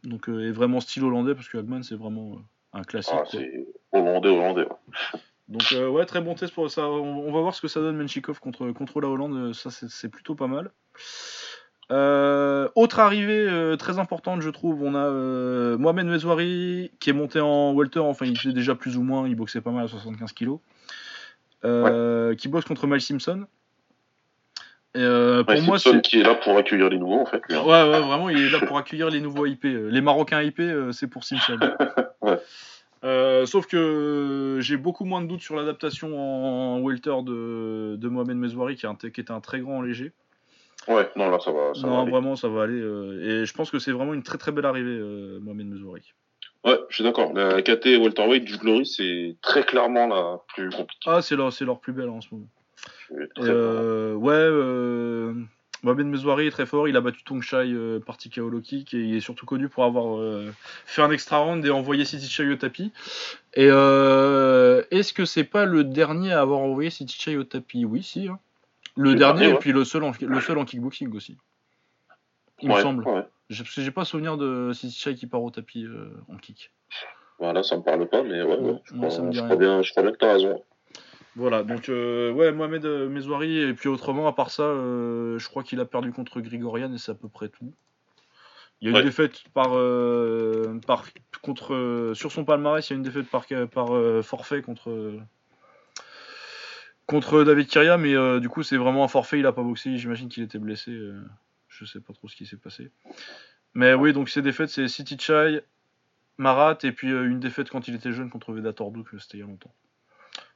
Donc, 0.04 0.30
et 0.30 0.52
vraiment 0.52 0.80
style 0.80 1.04
hollandais 1.04 1.36
parce 1.36 1.50
que 1.50 1.58
Hagman 1.58 1.84
c'est 1.84 1.96
vraiment 1.96 2.38
un 2.74 2.84
classique. 2.84 3.16
Ah, 3.18 3.24
c'est 3.30 3.66
hollandais, 3.92 4.30
hollandais. 4.30 4.68
ouais. 4.68 5.20
Donc 5.48 5.74
ouais, 5.92 6.06
très 6.06 6.22
bon 6.22 6.36
test 6.36 6.54
pour 6.54 6.70
ça. 6.70 6.88
On, 6.88 7.28
on 7.28 7.32
va 7.32 7.42
voir 7.42 7.56
ce 7.56 7.62
que 7.62 7.68
ça 7.68 7.80
donne 7.80 7.98
Menchikov 7.98 8.40
contre, 8.40 8.72
contre 8.72 9.02
la 9.02 9.08
Hollande. 9.08 9.54
Ça, 9.54 9.72
c'est 9.72 9.90
c'est 9.90 10.10
plutôt 10.10 10.36
pas 10.36 10.46
mal. 10.48 10.72
Euh, 11.92 12.70
autre 12.76 13.00
arrivée 13.00 13.48
euh, 13.50 13.76
très 13.76 13.98
importante, 13.98 14.42
je 14.42 14.50
trouve, 14.52 14.84
on 14.84 14.94
a 14.94 15.00
euh, 15.08 15.76
Mohamed 15.80 16.06
Mezouari 16.06 16.92
qui 17.00 17.10
est 17.10 17.14
monté 17.14 17.40
en 17.42 17.74
welter. 17.74 18.00
Enfin, 18.00 18.28
il 18.28 18.34
était 18.38 18.54
déjà 18.54 18.76
plus 18.76 18.96
ou 18.96 19.02
moins, 19.02 19.28
il 19.28 19.36
boxait 19.36 19.62
pas 19.62 19.72
mal 19.72 19.86
à 19.86 19.88
75 19.88 20.34
kg. 20.34 20.60
Euh, 21.66 22.36
Qui 22.36 22.48
boxe 22.48 22.66
contre 22.66 22.88
Mal 22.88 23.02
Simpson. 23.02 23.46
Et 24.96 25.00
euh, 25.02 25.44
pour 25.44 25.54
Ouais, 25.54 25.62
moi, 25.62 25.78
Simpson 25.78 26.00
qui 26.02 26.20
est 26.20 26.24
là 26.24 26.36
pour 26.36 26.58
accueillir 26.58 26.90
les 26.90 26.98
nouveaux, 26.98 27.20
en 27.22 27.26
fait. 27.26 27.42
hein. 27.50 27.62
Ouais, 27.62 27.90
ouais, 27.90 28.00
vraiment, 28.02 28.30
il 28.30 28.40
est 28.40 28.50
là 28.50 28.60
pour 28.66 28.78
accueillir 28.78 29.10
les 29.10 29.22
nouveaux 29.22 29.46
IP. 29.46 29.64
Les 29.64 30.02
Marocains 30.02 30.42
IP, 30.42 30.60
euh, 30.62 30.92
c'est 30.92 31.08
pour 31.08 31.24
Simpson. 31.24 31.60
Ouais. 32.22 32.38
Euh, 33.06 33.46
sauf 33.46 33.66
que 33.66 34.58
j'ai 34.60 34.76
beaucoup 34.76 35.06
moins 35.06 35.22
de 35.22 35.28
doutes 35.28 35.40
sur 35.40 35.56
l'adaptation 35.56 36.20
en 36.20 36.82
welter 36.82 37.16
de, 37.24 37.96
de 37.96 38.10
Mohamed 38.10 38.36
Mezouari, 38.36 38.76
qui, 38.76 38.86
qui 39.14 39.22
était 39.22 39.32
un 39.32 39.40
très 39.40 39.62
grand 39.62 39.82
léger. 39.82 40.12
Ouais, 40.90 41.10
non, 41.16 41.30
là, 41.30 41.40
ça 41.40 41.52
va. 41.52 41.74
Ça 41.76 41.88
non, 41.88 42.04
vraiment, 42.10 42.36
ça 42.36 42.50
va 42.50 42.64
aller. 42.64 42.78
et 42.78 43.46
je 43.46 43.54
pense 43.54 43.72
que 43.72 43.80
c'est 43.80 43.94
vraiment 43.94 44.14
une 44.14 44.24
très 44.24 44.38
très 44.38 44.52
belle 44.52 44.66
arrivée, 44.66 45.00
Mohamed 45.40 45.68
Mezouari. 45.68 46.14
Ouais, 46.66 46.78
je 46.90 46.96
suis 46.96 47.04
d'accord. 47.04 47.34
La 47.34 47.62
KT 47.62 47.86
welterweight 47.98 48.44
du 48.44 48.58
Glory, 48.58 48.86
c'est 48.86 49.38
très 49.42 49.64
clairement 49.64 50.08
la 50.08 50.40
plus 50.54 50.70
compliquée. 50.70 51.10
Ah, 51.10 51.22
c'est 51.22 51.36
leur, 51.36 51.54
c'est 51.54 51.66
leur 51.66 51.80
plus 51.80 51.94
belle 51.94 52.10
en 52.10 52.22
ce 52.22 52.28
moment. 52.32 52.48
Euh, 53.40 54.14
ouais, 54.14 54.34
euh, 54.34 55.34
Mohamed 55.84 56.08
Mezouari 56.08 56.48
est 56.48 56.52
très 56.52 56.66
fort. 56.66 56.88
Il 56.88 56.98
a 56.98 57.02
battu 57.02 57.24
Tongshai 57.24 57.72
euh, 57.74 58.00
par 58.00 58.18
TKO 58.18 58.50
low 58.50 58.60
kick 58.62 58.94
et 58.94 59.00
il 59.00 59.16
est 59.16 59.22
surtout 59.22 59.46
connu 59.46 59.70
pour 59.70 59.86
avoir 59.86 60.20
euh, 60.20 60.52
fait 60.86 61.02
un 61.02 61.12
extra 61.12 61.38
round 61.38 61.66
et 61.66 61.70
envoyé 61.70 62.04
City 62.06 62.28
Chai 62.28 62.50
au 62.50 62.56
tapis. 62.56 62.92
Et 63.54 63.68
euh, 63.70 64.84
est-ce 64.92 65.14
que 65.14 65.26
c'est 65.26 65.46
pas 65.46 65.66
le 65.66 65.84
dernier 65.86 66.34
à 66.34 66.42
avoir 66.42 66.60
envoyé 66.60 66.90
City 66.90 67.18
Chai 67.18 67.38
au 67.38 67.44
tapis? 67.44 67.86
Oui, 67.86 68.04
si. 68.04 68.28
hein. 68.28 68.40
Le 68.96 69.12
Le 69.12 69.16
dernier 69.16 69.42
dernier, 69.42 69.56
et 69.56 69.60
puis 69.60 69.72
le 69.72 69.86
seul 69.86 70.04
en, 70.04 70.12
le 70.20 70.42
seul 70.42 70.58
en 70.58 70.66
kickboxing 70.66 71.16
aussi. 71.16 71.38
Il 72.62 72.70
ouais, 72.70 72.78
me 72.78 72.82
semble. 72.82 73.08
Ouais. 73.08 73.24
J'ai- 73.50 73.64
Parce 73.64 73.76
que 73.76 73.82
j'ai 73.82 73.92
pas 73.92 74.06
souvenir 74.06 74.38
de 74.38 74.72
City 74.74 75.16
qui 75.16 75.28
part 75.28 75.42
au 75.42 75.50
tapis 75.50 75.86
euh, 75.86 76.10
en 76.28 76.38
kick. 76.38 76.72
Voilà, 77.40 77.64
ça 77.64 77.78
me 77.78 77.84
parle 77.84 78.08
pas, 78.08 78.22
mais 78.22 78.44
ouais, 78.44 78.58
ouais, 78.60 78.82
je, 78.84 78.94
crois, 78.94 79.10
je 79.10 79.56
bien, 79.56 79.82
je 79.82 79.92
crois 79.92 80.04
bien 80.04 80.12
que 80.12 80.18
t'as 80.18 80.34
raison. 80.34 80.64
Voilà, 81.36 81.64
donc 81.64 81.88
euh, 81.90 82.32
ouais, 82.34 82.52
Mohamed 82.52 82.86
euh, 82.86 83.08
Mezouari, 83.08 83.60
et 83.60 83.74
puis 83.74 83.88
autrement, 83.88 84.28
à 84.28 84.34
part 84.34 84.52
ça, 84.52 84.64
euh, 84.64 85.40
je 85.40 85.48
crois 85.48 85.64
qu'il 85.64 85.80
a 85.80 85.86
perdu 85.86 86.12
contre 86.12 86.42
Grigorian 86.42 86.92
et 86.94 86.98
c'est 86.98 87.12
à 87.12 87.16
peu 87.16 87.30
près 87.30 87.50
tout. 87.50 87.74
Il 88.82 88.90
y 88.92 88.96
a 88.96 89.00
une 89.00 89.06
défaite 89.06 89.44
par, 89.54 89.72
par 90.88 91.06
contre 91.42 92.12
sur 92.14 92.32
son 92.32 92.46
palmarès, 92.46 92.88
il 92.90 92.94
y 92.94 92.96
a 92.96 92.98
une 92.98 93.04
défaite 93.04 93.28
par, 93.30 93.46
par 93.70 93.90
forfait 94.24 94.62
contre 94.62 95.20
contre 97.06 97.44
David 97.44 97.68
Kiria, 97.68 97.98
mais 97.98 98.40
du 98.40 98.48
coup 98.48 98.64
c'est 98.64 98.78
vraiment 98.78 99.04
un 99.04 99.10
forfait, 99.10 99.40
il 99.40 99.46
a 99.46 99.52
pas 99.52 99.64
boxé, 99.64 99.98
j'imagine 99.98 100.30
qu'il 100.30 100.44
était 100.44 100.60
blessé, 100.60 100.98
je 101.80 101.86
sais 101.86 102.02
pas 102.02 102.14
trop 102.14 102.28
ce 102.28 102.36
qui 102.36 102.46
s'est 102.46 102.58
passé. 102.58 102.92
Mais 103.74 103.94
oui, 103.94 104.14
donc 104.14 104.30
ses 104.30 104.42
défaites 104.42 104.70
c'est 104.70 104.88
City 104.88 105.18
Chai, 105.18 105.62
Marat 106.38 106.78
et 106.84 106.92
puis 106.92 107.12
euh, 107.12 107.28
une 107.28 107.40
défaite 107.40 107.70
quand 107.70 107.88
il 107.88 107.96
était 107.96 108.12
jeune 108.12 108.30
contre 108.30 108.54
Vedator 108.54 108.92
Duke, 108.92 109.10
c'était 109.20 109.38
il 109.38 109.42
y 109.42 109.44
a 109.44 109.48
longtemps. 109.48 109.74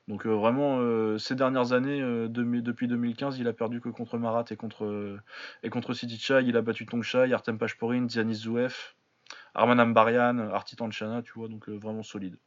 Donc 0.07 0.25
euh, 0.25 0.31
vraiment, 0.31 0.79
euh, 0.79 1.17
ces 1.17 1.35
dernières 1.35 1.71
années, 1.71 2.01
depuis 2.29 2.87
2015, 2.87 3.39
il 3.39 3.47
a 3.47 3.53
perdu 3.53 3.79
que 3.79 3.89
contre 3.89 4.17
Marat 4.17 4.45
et 4.49 4.57
contre, 4.57 5.19
et 5.61 5.69
contre 5.69 5.93
City 5.93 6.17
Chai. 6.17 6.43
Il 6.45 6.57
a 6.57 6.61
battu 6.61 6.85
Tongshai, 6.85 7.31
Artem 7.31 7.57
Pashporin, 7.57 8.09
Zianis 8.09 8.35
Zouef, 8.35 8.95
Arman 9.53 9.79
Ambarian, 9.79 10.39
Arti 10.39 10.75
Tanchana, 10.75 11.21
tu 11.21 11.31
vois, 11.33 11.47
donc 11.47 11.69
vraiment 11.69 12.03
solide. 12.03 12.37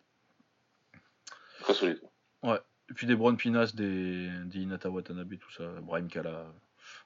Très 1.60 1.74
solide. 1.74 2.00
Et 2.88 2.94
puis 2.94 3.06
des 3.06 3.16
Brown 3.16 3.36
Pinas, 3.36 3.72
des, 3.74 4.30
des 4.44 4.60
Hinata 4.60 4.90
Watanabe, 4.90 5.36
tout 5.38 5.50
ça, 5.50 5.64
Brahim 5.82 6.08
Kala. 6.08 6.46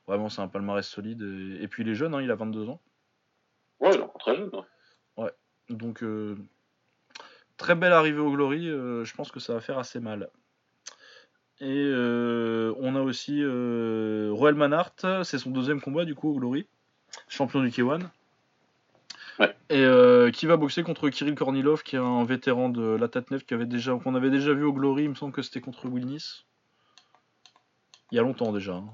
Vraiment, 0.07 0.29
c'est 0.29 0.41
un 0.43 0.49
palmarès 0.49 0.87
solide. 0.87 1.23
Et, 1.23 1.63
et 1.65 1.69
puis 1.69 1.83
il 1.83 1.89
est 1.89 1.95
jeune, 1.95 2.15
hein, 2.15 2.23
il 2.23 2.31
a 2.31 2.35
22 2.35 2.69
ans. 2.69 2.81
Ouais, 3.81 3.91
il 3.95 4.01
est 4.01 4.19
très 4.19 4.37
jeune. 4.37 4.51
hein. 4.55 4.65
Donc 5.69 6.03
euh, 6.03 6.37
très 7.57 7.77
belle 7.77 7.93
arrivée 7.93 8.19
au 8.19 8.33
Glory, 8.33 8.69
euh, 8.69 9.05
je 9.05 9.15
pense 9.15 9.31
que 9.31 9.39
ça 9.39 9.55
va 9.55 9.61
faire 9.61 9.79
assez 9.79 10.01
mal. 10.01 10.29
Et 11.61 11.85
euh, 11.87 12.75
on 12.79 12.97
a 12.97 13.01
aussi 13.03 13.41
Roel 13.45 14.57
Manhart, 14.57 14.97
c'est 15.23 15.39
son 15.39 15.51
deuxième 15.51 15.81
combat 15.81 16.05
du 16.05 16.17
coup 16.17 16.29
au 16.31 16.35
Glory, 16.41 16.67
champion 17.29 17.61
du 17.61 17.69
K1. 17.69 18.01
Ouais. 19.39 19.55
Et 19.69 19.85
euh, 19.85 20.33
qui 20.33 20.47
va 20.47 20.57
boxer 20.57 20.83
contre 20.83 21.09
Kirill 21.09 21.37
Kornilov, 21.37 21.85
qui 21.85 21.95
est 21.95 22.01
un 22.01 22.25
vétéran 22.25 22.69
de 22.69 22.83
la 22.83 23.07
Tatnef 23.09 23.47
qui 23.47 23.55
avait 23.55 23.67
déjà, 23.67 23.95
qu'on 23.95 24.17
avait 24.17 24.31
déjà 24.31 24.53
vu 24.55 24.65
au 24.65 24.73
Glory, 24.73 25.05
il 25.05 25.11
me 25.11 25.15
semble 25.15 25.33
que 25.33 25.43
c'était 25.43 25.61
contre 25.61 25.87
Wilnis. 25.89 26.45
Il 28.11 28.17
y 28.17 28.19
a 28.19 28.23
longtemps 28.23 28.53
déjà. 28.53 28.75
hein. 28.75 28.89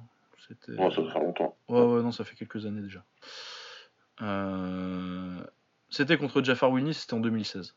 C'était... 0.48 0.72
Ouais, 0.80 0.90
ça 0.90 1.02
faire 1.02 1.22
longtemps. 1.22 1.56
Ouais, 1.68 1.82
ouais, 1.82 2.02
non, 2.02 2.12
ça 2.12 2.24
fait 2.24 2.36
quelques 2.36 2.66
années 2.66 2.82
déjà. 2.82 3.04
Euh, 4.22 5.40
C'était 5.90 6.16
contre 6.16 6.42
Jafar 6.42 6.70
Winnie, 6.70 6.94
c'était 6.94 7.14
en 7.14 7.20
2016. 7.20 7.74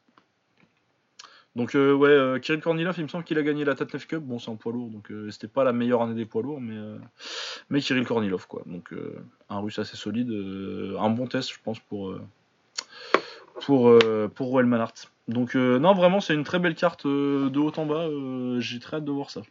Donc, 1.55 1.75
euh, 1.75 1.93
ouais, 1.93 2.09
euh, 2.09 2.39
Kirill 2.39 2.61
Kornilov, 2.61 2.95
il 2.97 3.03
me 3.03 3.07
semble 3.07 3.23
qu'il 3.23 3.37
a 3.37 3.43
gagné 3.43 3.65
la 3.65 3.75
Tatnef 3.75 4.07
Cup. 4.07 4.23
Bon, 4.23 4.39
c'est 4.39 4.51
un 4.51 4.55
poids 4.55 4.71
lourd, 4.71 4.89
donc 4.89 5.11
c'était 5.31 5.47
pas 5.47 5.63
la 5.63 5.73
meilleure 5.73 6.01
année 6.01 6.13
des 6.13 6.25
poids 6.25 6.43
lourds, 6.43 6.61
mais, 6.61 6.77
mais 7.69 7.81
Kirill 7.81 8.05
Kornilov, 8.05 8.47
quoi. 8.47 8.61
Donc, 8.65 8.93
un 9.49 9.59
russe 9.59 9.79
assez 9.79 9.97
solide, 9.97 10.31
un 10.31 11.09
bon 11.09 11.27
test, 11.27 11.51
je 11.51 11.59
pense, 11.63 11.79
pour, 11.79 12.15
pour, 13.61 13.97
pour 14.35 14.47
Roel 14.47 14.67
Manhart. 14.67 14.93
Donc, 15.27 15.55
non, 15.55 15.93
vraiment, 15.93 16.19
c'est 16.19 16.35
une 16.35 16.43
très 16.43 16.59
belle 16.59 16.75
carte 16.75 17.07
de 17.07 17.59
haut 17.59 17.73
en 17.77 17.85
bas. 17.85 18.07
J'ai 18.59 18.79
très 18.79 18.97
hâte 18.97 19.05
de 19.05 19.11
voir 19.11 19.31
ça. 19.31 19.41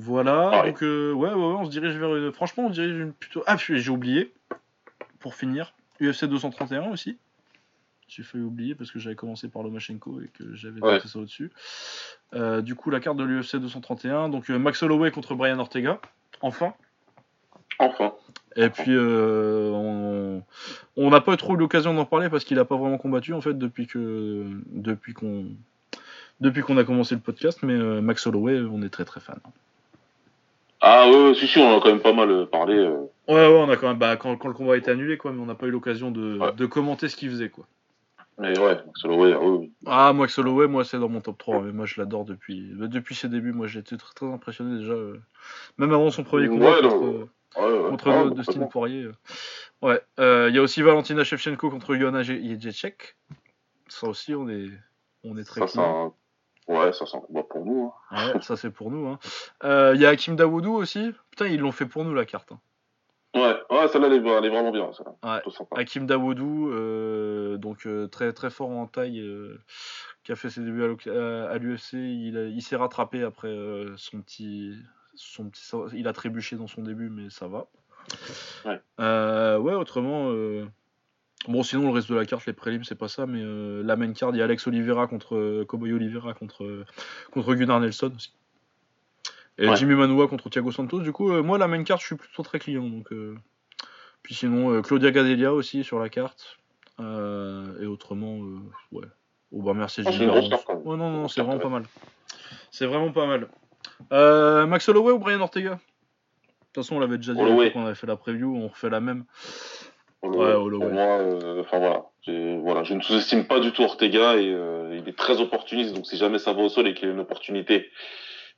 Voilà, 0.00 0.50
Ah 0.52 0.66
donc 0.66 0.82
euh, 0.82 1.12
ouais, 1.12 1.28
ouais, 1.28 1.34
ouais, 1.34 1.56
on 1.58 1.64
se 1.66 1.70
dirige 1.70 1.94
vers 1.96 2.14
une. 2.16 2.32
Franchement, 2.32 2.64
on 2.66 2.70
dirige 2.70 2.98
une 2.98 3.12
plutôt. 3.12 3.42
Ah, 3.46 3.56
j'ai 3.58 3.90
oublié, 3.90 4.32
pour 5.18 5.34
finir, 5.34 5.74
UFC 6.00 6.24
231 6.24 6.90
aussi. 6.90 7.18
J'ai 8.08 8.22
failli 8.24 8.42
oublier 8.42 8.74
parce 8.74 8.90
que 8.90 8.98
j'avais 8.98 9.14
commencé 9.14 9.48
par 9.48 9.62
Lomachenko 9.62 10.20
et 10.20 10.28
que 10.36 10.54
j'avais 10.54 10.80
Ouais. 10.80 10.98
ça 11.00 11.18
au-dessus. 11.18 11.52
Euh, 12.34 12.60
du 12.60 12.74
coup, 12.74 12.90
la 12.90 12.98
carte 12.98 13.16
de 13.16 13.24
l'UFC 13.24 13.56
231, 13.56 14.28
donc 14.30 14.50
euh, 14.50 14.58
Max 14.58 14.82
Holloway 14.82 15.10
contre 15.12 15.34
Brian 15.34 15.58
Ortega, 15.58 16.00
enfin. 16.40 16.74
Enfin. 17.78 18.12
Et 18.56 18.68
puis, 18.68 18.86
euh, 18.88 20.40
on 20.96 21.10
n'a 21.10 21.20
pas 21.20 21.36
trop 21.36 21.54
eu 21.54 21.58
l'occasion 21.58 21.94
d'en 21.94 22.04
parler 22.04 22.28
parce 22.28 22.44
qu'il 22.44 22.56
n'a 22.56 22.64
pas 22.64 22.76
vraiment 22.76 22.98
combattu 22.98 23.32
en 23.32 23.40
fait 23.40 23.54
depuis 23.56 23.86
que 23.86 24.44
depuis 24.72 25.14
qu'on 25.14 25.46
depuis 26.40 26.62
qu'on 26.62 26.78
a 26.78 26.84
commencé 26.84 27.14
le 27.14 27.20
podcast. 27.20 27.60
Mais 27.62 27.76
Max 28.00 28.26
Holloway, 28.26 28.58
on 28.60 28.82
est 28.82 28.88
très 28.90 29.04
très 29.04 29.20
fan. 29.20 29.38
Ah 30.80 31.08
ouais, 31.08 31.24
ouais, 31.28 31.34
si, 31.34 31.46
si, 31.46 31.58
on 31.58 31.76
a 31.76 31.80
quand 31.80 31.88
même 31.88 32.00
pas 32.00 32.12
mal 32.12 32.30
euh, 32.30 32.46
parlé. 32.46 32.74
euh. 32.74 33.00
Ouais, 33.28 33.46
ouais, 33.46 33.58
on 33.58 33.68
a 33.68 33.76
quand 33.76 33.88
même 33.88 33.98
bah, 33.98 34.16
quand, 34.16 34.36
quand 34.36 34.48
le 34.48 34.54
combat 34.54 34.74
a 34.74 34.76
été 34.76 34.90
annulé 34.90 35.16
quoi, 35.18 35.32
mais 35.32 35.40
on 35.40 35.46
n'a 35.46 35.54
pas 35.54 35.66
eu 35.66 35.70
l'occasion 35.70 36.10
de, 36.10 36.38
Ouais. 36.38 36.52
de 36.52 36.66
commenter 36.66 37.08
ce 37.08 37.16
qu'il 37.16 37.30
faisait 37.30 37.48
quoi. 37.50 37.66
Mais 38.38 38.58
ouais, 38.58 38.74
Max 38.86 39.04
Holloway, 39.04 39.32
ah 39.34 39.40
oui. 39.42 39.70
Ah, 39.86 40.12
Max 40.14 40.38
Holloway, 40.38 40.66
moi 40.66 40.84
c'est 40.84 40.98
dans 40.98 41.10
mon 41.10 41.20
top 41.20 41.36
3, 41.36 41.60
mais 41.60 41.72
moi 41.72 41.84
je 41.84 42.00
l'adore 42.00 42.24
depuis 42.24 42.72
bah, 42.74 42.86
depuis 42.86 43.14
ses 43.14 43.28
débuts. 43.28 43.52
Moi 43.52 43.66
j'ai 43.66 43.80
été 43.80 43.96
très, 43.98 44.14
très 44.14 44.26
impressionné 44.26 44.78
déjà, 44.78 44.92
euh, 44.94 45.20
même 45.76 45.92
avant 45.92 46.10
son 46.10 46.24
premier 46.24 46.48
combat 46.48 46.70
Ouais, 46.70 46.80
contre, 46.80 46.96
non, 46.96 47.28
Ouais, 47.56 47.78
ouais, 47.82 47.90
contre 47.90 48.08
ouais, 48.08 48.24
De- 48.24 48.28
ouais, 48.30 48.34
Dustin. 48.36 48.60
Poirier. 48.66 49.02
euh. 49.04 49.12
Ouais, 49.82 50.00
euh, 50.18 50.46
il 50.48 50.54
y 50.56 50.58
a 50.58 50.62
aussi 50.62 50.80
Valentina 50.82 51.22
Shevchenko 51.24 51.68
contre 51.70 51.94
Joanna 51.96 52.22
Jędrzejczyk. 52.22 53.16
Ça 53.88 54.06
aussi, 54.08 54.34
on 54.34 54.48
est, 54.48 54.68
on 55.24 55.36
est 55.36 55.44
très 55.44 55.60
Ça, 55.60 55.66
c'est 55.66 55.72
client. 55.74 56.06
un... 56.06 56.12
Ouais, 56.70 56.92
ça, 56.92 57.04
c'est 57.04 57.16
un 57.16 57.20
combat 57.20 57.42
pour 57.42 57.64
nous. 57.66 57.92
hein. 58.10 58.32
Ouais, 58.34 58.40
ça 58.42 58.56
c'est 58.56 58.70
pour 58.70 58.90
nous. 58.90 59.08
hein. 59.08 59.18
Euh, 59.64 59.92
Il 59.94 60.00
y 60.00 60.06
a 60.06 60.10
Hakim 60.10 60.36
Dawoudou 60.36 60.72
aussi? 60.74 61.12
Putain, 61.30 61.46
ils 61.48 61.58
l'ont 61.60 61.72
fait 61.72 61.86
pour 61.86 62.04
nous 62.04 62.14
la 62.14 62.24
carte. 62.24 62.52
hein. 62.52 62.60
Ouais, 63.34 63.54
ouais, 63.70 63.88
celle-là, 63.88 64.08
elle, 64.08 64.14
est- 64.26 64.28
elle 64.28 64.44
est 64.44 64.48
vraiment 64.50 64.70
bien. 64.72 64.90
Ouais. 65.24 65.42
Hakim 65.76 66.06
Dawoudou, 66.06 66.70
euh, 66.72 67.56
donc 67.58 67.86
euh, 67.86 68.06
très 68.08 68.32
très 68.32 68.50
fort 68.50 68.70
en 68.70 68.86
taille, 68.86 69.24
qui 70.24 70.32
a 70.32 70.36
fait 70.36 70.50
ses 70.50 70.62
débuts 70.62 70.82
à 70.84 71.58
l'UFC. 71.58 71.92
Il, 71.94 72.52
il 72.54 72.62
s'est 72.62 72.76
rattrapé 72.76 73.22
après 73.22 73.54
son 73.96 74.20
petit, 74.20 74.74
son 75.14 75.48
petit, 75.50 75.70
il 75.94 76.08
a 76.08 76.12
trébuché 76.12 76.56
dans 76.56 76.66
son 76.66 76.82
début, 76.82 77.08
mais 77.08 77.30
ça 77.30 77.46
va. 77.46 77.66
Ouais. 78.64 78.80
Ouais, 79.58 79.74
autrement, 79.74 80.30
bon 81.48 81.62
sinon 81.62 81.84
le 81.84 81.90
reste 81.90 82.10
de 82.10 82.14
la 82.14 82.24
carte, 82.26 82.46
les 82.46 82.52
prélims, 82.52 82.84
c'est 82.84 82.94
pas 82.94 83.08
ça, 83.08 83.26
mais 83.26 83.40
euh, 83.42 83.82
la 83.84 83.96
main 83.96 84.12
card, 84.12 84.30
il 84.32 84.38
y 84.38 84.40
a 84.40 84.44
Alex 84.44 84.66
Oliveira 84.66 85.06
contre 85.06 85.36
euh, 85.36 85.64
Cowboy 85.66 85.92
Oliveira 85.92 86.34
contre 86.34 86.64
euh, 86.64 86.84
contre 87.32 87.54
Gunnar 87.54 87.80
Nelson 87.80 88.12
aussi. 88.14 88.32
Et 89.58 89.68
Ouais. 89.68 89.76
Jimmy 89.76 89.94
Manua 89.94 90.26
contre 90.28 90.48
Thiago 90.48 90.72
Santos. 90.72 91.00
Du 91.00 91.12
coup, 91.12 91.32
euh, 91.32 91.42
moi 91.42 91.58
la 91.58 91.68
main 91.68 91.82
card, 91.84 91.98
je 91.98 92.06
suis 92.06 92.16
plutôt 92.16 92.42
très 92.42 92.58
client, 92.58 92.86
donc. 92.88 93.12
euh, 93.12 93.36
puis 94.22 94.34
sinon, 94.34 94.70
euh, 94.72 94.82
Claudia 94.82 95.10
Gadelia 95.10 95.52
aussi 95.52 95.82
sur 95.84 95.98
la 95.98 96.08
carte. 96.08 96.58
Euh, 96.98 97.80
et 97.82 97.86
autrement, 97.86 98.36
euh, 98.36 98.58
ouais. 98.92 99.06
Oh 99.52 99.62
bah 99.62 99.72
merci 99.74 100.02
même. 100.02 100.12
Ouais, 100.84 100.96
non, 100.96 101.10
non, 101.10 101.28
c'est 101.28 101.40
vraiment 101.42 101.58
pas 101.58 101.68
mal. 101.70 101.84
C'est 102.70 102.86
vraiment 102.86 103.10
pas 103.12 103.26
mal. 103.26 103.48
Euh, 104.12 104.66
Max 104.66 104.88
Holloway 104.88 105.12
ou 105.12 105.18
Brian 105.18 105.40
Ortega? 105.40 105.70
De 105.70 105.76
toute 105.76 106.84
façon, 106.84 106.96
on 106.96 107.00
l'avait 107.00 107.16
déjà 107.16 107.32
dit 107.34 107.40
quand 107.40 107.80
on 107.80 107.86
avait 107.86 107.94
fait 107.94 108.06
la 108.06 108.16
preview, 108.16 108.54
on 108.54 108.68
refait 108.68 108.90
la 108.90 109.00
même. 109.00 109.24
Ouais, 110.22 110.52
Holloway. 110.52 110.84
Pour 110.84 110.92
moi, 110.92 111.18
euh, 111.18 111.60
enfin 111.62 111.78
voilà. 111.78 112.06
Voilà. 112.62 112.84
Je 112.84 112.94
ne 112.94 113.00
sous-estime 113.00 113.46
pas 113.46 113.60
du 113.60 113.72
tout 113.72 113.82
Ortega 113.82 114.36
et 114.36 114.52
euh, 114.52 114.96
il 114.96 115.08
est 115.08 115.16
très 115.16 115.40
opportuniste. 115.40 115.94
Donc 115.94 116.06
si 116.06 116.16
jamais 116.16 116.38
ça 116.38 116.52
va 116.52 116.62
au 116.62 116.68
sol 116.68 116.86
et 116.86 116.94
qu'il 116.94 117.08
y 117.08 117.10
a 117.10 117.14
une 117.14 117.20
opportunité, 117.20 117.90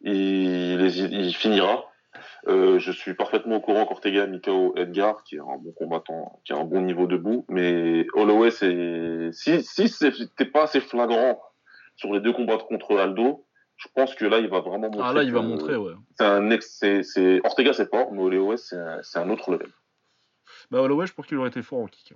il, 0.02 0.80
il, 0.80 1.12
il 1.12 1.34
finira. 1.34 1.84
Euh, 2.48 2.80
je 2.80 2.90
suis 2.90 3.14
parfaitement 3.14 3.56
au 3.56 3.60
courant 3.60 3.86
qu'Ortega 3.86 4.26
KO 4.44 4.74
Edgar, 4.76 5.22
qui 5.22 5.36
est 5.36 5.40
un 5.40 5.58
bon 5.62 5.72
combattant, 5.76 6.40
qui 6.44 6.52
a 6.52 6.56
un 6.56 6.64
bon 6.64 6.80
niveau 6.80 7.06
debout. 7.06 7.44
Mais 7.48 8.06
Holloway, 8.14 8.50
c'est 8.50 9.30
si 9.32 9.62
si 9.62 9.88
c'était 9.88 10.46
pas 10.46 10.64
assez 10.64 10.80
flagrant 10.80 11.40
sur 11.94 12.12
les 12.12 12.20
deux 12.20 12.32
combats 12.32 12.58
contre 12.58 12.96
Aldo, 12.98 13.46
Je 13.76 13.86
pense 13.94 14.14
que 14.14 14.24
là, 14.24 14.38
il 14.38 14.48
va 14.48 14.60
vraiment 14.60 14.90
montrer. 14.90 15.02
Ah 15.04 15.12
là, 15.12 15.22
il 15.22 15.32
va 15.32 15.42
montrer, 15.42 15.76
ouais. 15.76 15.92
C'est 16.18 16.24
un 16.24 16.50
ex, 16.50 16.76
c'est, 16.78 17.02
c'est, 17.02 17.40
Ortega, 17.44 17.72
c'est 17.72 17.88
fort, 17.88 18.12
mais 18.12 18.22
Holloway, 18.22 18.56
c'est 18.56 18.76
un, 18.76 18.98
c'est 19.02 19.18
un 19.18 19.30
autre 19.30 19.52
level. 19.52 19.68
Bah 20.72 20.80
Holloway, 20.80 21.06
je 21.06 21.12
pense 21.12 21.26
qu'il 21.26 21.36
aurait 21.36 21.50
été 21.50 21.60
fort 21.62 21.80
en 21.80 21.86
kick. 21.86 22.14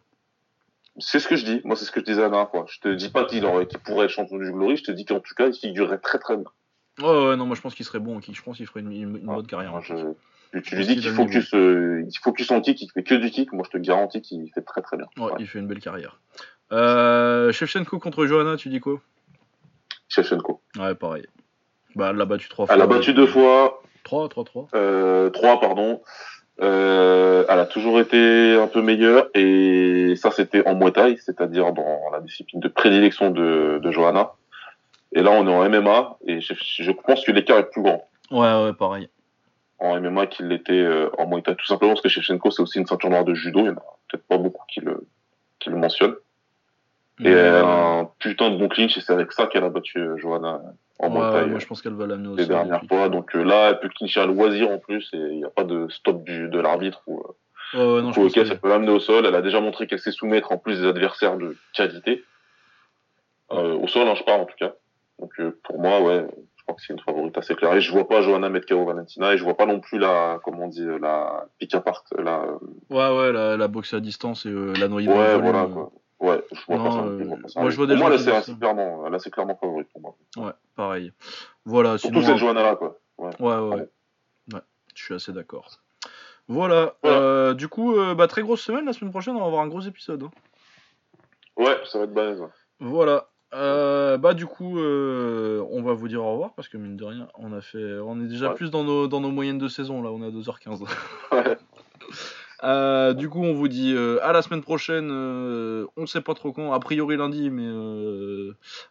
C'est 0.99 1.19
ce 1.21 1.29
que 1.29 1.37
je 1.37 1.45
dis. 1.45 1.61
Moi, 1.65 1.77
c'est 1.77 1.85
ce 1.85 1.93
que 1.93 2.01
je 2.01 2.07
disais 2.07 2.23
la 2.23 2.31
dernière 2.31 2.49
fois. 2.51 2.65
Je 2.69 2.81
te 2.81 2.89
dis 2.89 3.11
pas 3.11 3.27
qu'il 3.27 3.45
aurait, 3.45 3.67
qu'il 3.67 3.79
pourrait 3.81 4.07
être 4.07 4.11
champion 4.13 4.39
du 4.39 4.51
Glory. 4.51 4.79
Je 4.79 4.85
te 4.85 4.93
dis 4.93 5.05
qu'en 5.05 5.21
tout 5.21 5.35
cas, 5.35 5.47
il 5.47 5.53
figurerait 5.55 5.99
très 5.99 6.19
très 6.19 6.39
bien. 6.39 6.47
Ouais, 7.03 7.29
ouais, 7.29 7.37
non, 7.37 7.45
moi 7.45 7.55
je 7.55 7.61
pense 7.61 7.75
qu'il 7.75 7.85
serait 7.85 7.99
bon 7.99 8.17
en 8.17 8.21
kick. 8.21 8.35
Je 8.35 8.43
pense 8.43 8.57
qu'il 8.57 8.67
ferait 8.67 8.81
une, 8.81 9.13
Ouais. 9.17 9.21
bonne 9.37 9.47
carrière. 9.47 9.79
Je, 9.83 9.95
tu, 10.55 10.63
tu 10.63 10.75
lui 10.77 10.87
dis 10.87 10.95
qu'il 10.95 11.03
qu'il 11.03 11.11
focus, 11.13 11.53
euh, 11.53 12.03
il 12.09 12.19
focus 12.19 12.51
en 12.51 12.63
kick, 12.63 12.81
il 12.81 12.91
fait 12.91 13.03
que 13.03 13.15
du 13.15 13.31
kick. 13.31 13.53
Moi, 13.53 13.63
je 13.67 13.77
te 13.77 13.83
garantis 13.83 14.23
qu'il 14.23 14.51
fait 14.55 14.63
très 14.63 14.81
très 14.81 14.97
bien. 14.97 15.07
Ouais, 15.19 15.25
Ouais. 15.25 15.33
il 15.39 15.47
fait 15.47 15.59
une 15.59 15.67
belle 15.67 15.81
carrière. 15.81 16.19
Euh, 16.73 17.53
Shevchenko 17.53 17.99
contre 17.99 18.25
Johanna, 18.25 18.57
tu 18.57 18.71
dis 18.71 18.81
quoi? 18.81 18.99
Shevchenko. 20.09 20.63
Ouais, 20.79 20.95
pareil. 20.95 21.27
Bah, 21.95 22.09
elle 22.11 22.17
l'a 22.17 22.25
battu 22.25 22.49
trois 22.49 22.65
fois. 22.65 22.75
Elle 22.75 22.81
a 22.81 22.87
battu 22.87 23.13
deux 23.13 23.27
fois, 23.27 23.83
3, 24.05 24.31
3, 24.31 24.45
3. 24.45 24.69
euh, 24.75 25.29
trois, 25.29 25.61
pardon. 25.61 26.01
Euh, 26.63 27.45
elle 27.49 27.59
a 27.59 27.67
toujours 27.67 28.01
été 28.01 28.55
un 28.55 28.67
peu 28.67 28.81
meilleure 28.81 29.29
et 29.35 30.15
ça 30.17 30.31
c'était 30.31 30.67
en 30.67 30.75
Muay 30.75 30.91
Thai, 30.93 31.17
c'est-à-dire 31.19 31.73
dans 31.73 32.01
la 32.13 32.21
discipline 32.21 32.61
de 32.61 32.69
prédilection 32.69 33.31
de, 33.31 33.79
de 33.83 33.91
Johanna. 33.91 34.33
Et 35.13 35.21
là 35.23 35.33
on 35.33 35.47
est 35.47 35.53
en 35.55 35.69
MMA 35.69 36.17
et 36.27 36.41
je, 36.41 36.55
je 36.59 36.91
pense 36.93 37.25
que 37.25 37.33
l'écart 37.33 37.59
est 37.59 37.71
plus 37.71 37.83
grand 37.83 38.09
Ouais, 38.31 38.65
ouais, 38.65 38.73
pareil. 38.73 39.09
en 39.79 40.01
MMA 40.01 40.27
qu'il 40.29 40.49
l'était 40.49 40.73
euh, 40.73 41.11
en 41.19 41.27
Muay 41.27 41.43
Thai. 41.43 41.55
Tout 41.57 41.67
simplement 41.67 41.93
parce 41.93 42.01
que 42.03 42.09
Shevchenko 42.09 42.51
c'est 42.51 42.63
aussi 42.63 42.79
une 42.79 42.87
ceinture 42.87 43.11
noire 43.11 43.25
de 43.27 43.35
judo, 43.35 43.61
il 43.61 43.67
y 43.67 43.69
en 43.69 43.73
a 43.73 43.83
peut-être 44.09 44.27
pas 44.27 44.39
beaucoup 44.39 44.65
qui 44.67 44.81
le, 44.81 45.07
qui 45.59 45.69
le 45.69 45.77
mentionnent. 45.77 46.15
Et 47.21 47.29
elle 47.29 47.39
a 47.39 47.61
Euh, 47.61 48.01
un 48.03 48.11
putain 48.19 48.51
de 48.51 48.57
bon 48.59 48.69
clinch 48.69 48.97
et 48.97 49.01
c'est 49.01 49.13
avec 49.13 49.33
ça 49.33 49.47
qu'elle 49.47 49.65
a 49.65 49.71
battu 49.71 49.99
euh, 49.99 50.17
Johanna 50.19 50.61
en 50.99 51.11
ouais, 51.11 51.19
ouais, 51.41 51.47
moi 51.47 51.59
je 51.59 51.67
pense 51.67 51.81
qu'elle 51.83 51.95
va 51.95 52.07
l'amener 52.07 52.29
au 52.29 52.37
les 52.37 52.47
dernières 52.47 52.83
fois. 52.89 53.09
Donc 53.09 53.35
euh, 53.35 53.43
là, 53.43 53.71
elle 53.71 53.81
peut 53.81 53.89
clincher 53.89 54.21
à 54.21 54.27
loisir 54.27 54.71
en 54.71 54.79
plus 54.79 55.09
et 55.15 55.17
il 55.19 55.37
n'y 55.39 55.45
a 55.45 55.51
pas 55.51 55.65
de 55.65 55.89
stop 55.89 56.23
du, 56.25 56.49
de 56.49 56.61
l'arbitre. 56.61 57.03
Ou, 57.07 57.23
Ouais, 57.75 57.81
ouais, 57.81 58.01
non, 58.03 58.13
je 58.13 58.21
ok, 58.21 58.33
que- 58.33 58.45
ça 58.45 58.55
peut 58.55 58.69
l'amener 58.69 58.93
au 58.93 59.01
sol. 59.01 59.27
Elle 59.27 59.35
a 59.35 59.43
déjà 59.43 59.61
montré 59.61 59.87
qu'elle 59.89 59.99
sait 59.99 60.13
soumettre 60.13 60.53
en 60.53 60.59
plus 60.59 60.81
des 60.81 60.87
adversaires 60.87 61.37
de 61.37 61.57
qualité. 61.75 62.23
Euh, 63.53 63.75
au 63.75 63.87
sol, 63.89 64.07
hein, 64.09 64.15
je 64.15 64.23
parle 64.25 64.43
en 64.43 64.45
tout 64.47 64.57
cas. 64.59 64.73
Donc 65.19 65.33
euh, 65.41 65.59
pour 65.65 65.81
moi, 65.81 66.01
ouais, 66.01 66.27
je 66.57 66.63
crois 66.63 66.75
que 66.77 66.83
c'est 66.83 66.93
une 66.93 67.01
favorite 67.01 67.37
assez 67.39 67.55
claire. 67.55 67.75
Et 67.75 67.81
je 67.81 67.91
vois 67.93 68.07
pas 68.09 68.21
Johanna 68.21 68.49
mettre 68.51 68.67
KO 68.69 68.85
Valentina 68.85 69.33
et 69.33 69.39
je 69.39 69.43
vois 69.45 69.57
pas 69.57 69.67
non 69.67 69.81
plus 69.81 69.99
la, 69.99 70.39
comment 70.45 70.65
on 70.65 70.69
dit, 70.69 70.85
la 71.01 71.47
pick 71.59 71.75
apart. 71.75 72.05
La... 72.19 72.45
Ouais, 72.91 73.17
ouais, 73.19 73.33
la, 73.33 73.57
la 73.57 73.69
boxe 73.69 73.95
à 73.95 74.01
distance 74.01 74.47
et 74.47 74.51
euh, 74.51 74.73
la 74.79 74.89
noyée 74.89 75.09
dans 75.09 75.15
Ouais, 75.17 75.37
le 75.37 75.43
voilà 75.43 75.67
quoi. 75.67 75.91
Ouais, 76.21 76.43
je 76.51 76.61
vois 76.67 76.77
Non, 76.79 76.85
pas 76.85 76.91
ça. 76.93 76.99
euh, 77.03 77.25
moi, 77.57 77.71
je 77.71 77.77
vois 77.77 77.87
des 77.87 77.95
pour 77.95 78.03
moi, 78.09 78.17
gens 78.17 78.31
là, 78.33 78.43
c'est 78.43 78.59
clairement, 78.59 79.09
là, 79.09 79.19
c'est 79.19 79.31
clairement 79.31 79.57
favorite 79.57 79.89
pour 79.93 80.01
moi. 80.01 80.17
Ouais, 80.39 80.53
pareil. 80.75 81.13
Voilà, 81.67 81.99
Surtout 81.99 82.17
sinon. 82.23 82.27
cette 82.29 82.37
Johanna 82.39 82.63
là, 82.63 82.77
quoi. 82.77 82.99
Ouais. 83.19 83.31
Ouais, 83.41 83.57
ouais, 83.59 83.89
je 84.95 85.03
suis 85.05 85.15
assez 85.15 85.33
d'accord. 85.33 85.69
Voilà. 86.49 86.95
Voilà. 87.03 87.19
euh, 87.19 87.55
du 87.55 87.69
coup, 87.69 87.97
euh, 87.99 88.15
bah, 88.15 88.29
très 88.29 88.43
grosse 88.43 88.63
semaine. 88.63 88.85
La 88.87 88.93
semaine 88.93 89.11
prochaine, 89.11 89.37
on 89.37 89.41
va 89.41 89.47
avoir 89.47 89.63
un 89.63 89.69
gros 89.69 89.81
épisode. 89.81 90.23
hein. 90.23 90.31
Ouais, 91.57 91.77
ça 91.85 91.99
va 91.99 92.05
être 92.05 92.15
balèze. 92.15 92.43
Voilà. 92.81 93.29
Euh, 93.55 94.19
bah 94.19 94.35
du 94.35 94.47
coup, 94.47 94.79
euh, 94.79 95.65
on 95.71 95.81
va 95.83 95.93
vous 95.95 96.09
dire 96.09 96.23
au 96.23 96.33
revoir 96.33 96.53
parce 96.55 96.69
que 96.69 96.77
mine 96.77 96.97
de 96.97 97.05
rien, 97.05 97.29
on 97.39 97.53
a 97.53 97.61
fait, 97.61 97.99
on 98.05 98.21
est 98.21 98.27
déjà 98.27 98.49
Ouais. 98.49 98.55
plus 98.55 98.71
dans 98.71 98.83
nos, 98.85 99.07
dans 99.07 99.21
nos 99.21 99.31
moyennes 99.31 99.57
de 99.59 99.69
saison 99.69 100.03
là. 100.03 100.11
On 100.11 100.21
est 100.23 100.27
à 100.27 100.31
2h15. 100.31 100.83
Ouais. 101.33 101.57
Euh, 102.67 103.15
du 103.15 103.29
coup, 103.29 103.45
on 103.45 103.55
vous 103.55 103.69
dit 103.69 103.93
euh, 103.95 104.19
à 104.23 104.33
la 104.33 104.43
semaine 104.43 104.63
prochaine. 104.63 105.09
euh, 105.11 105.87
on 105.97 106.07
sait 106.07 106.21
pas 106.21 106.35
trop 106.35 106.53
quand. 106.53 106.73
A 106.73 106.81
priori 106.81 107.17
lundi, 107.17 107.49
mais 107.51 107.69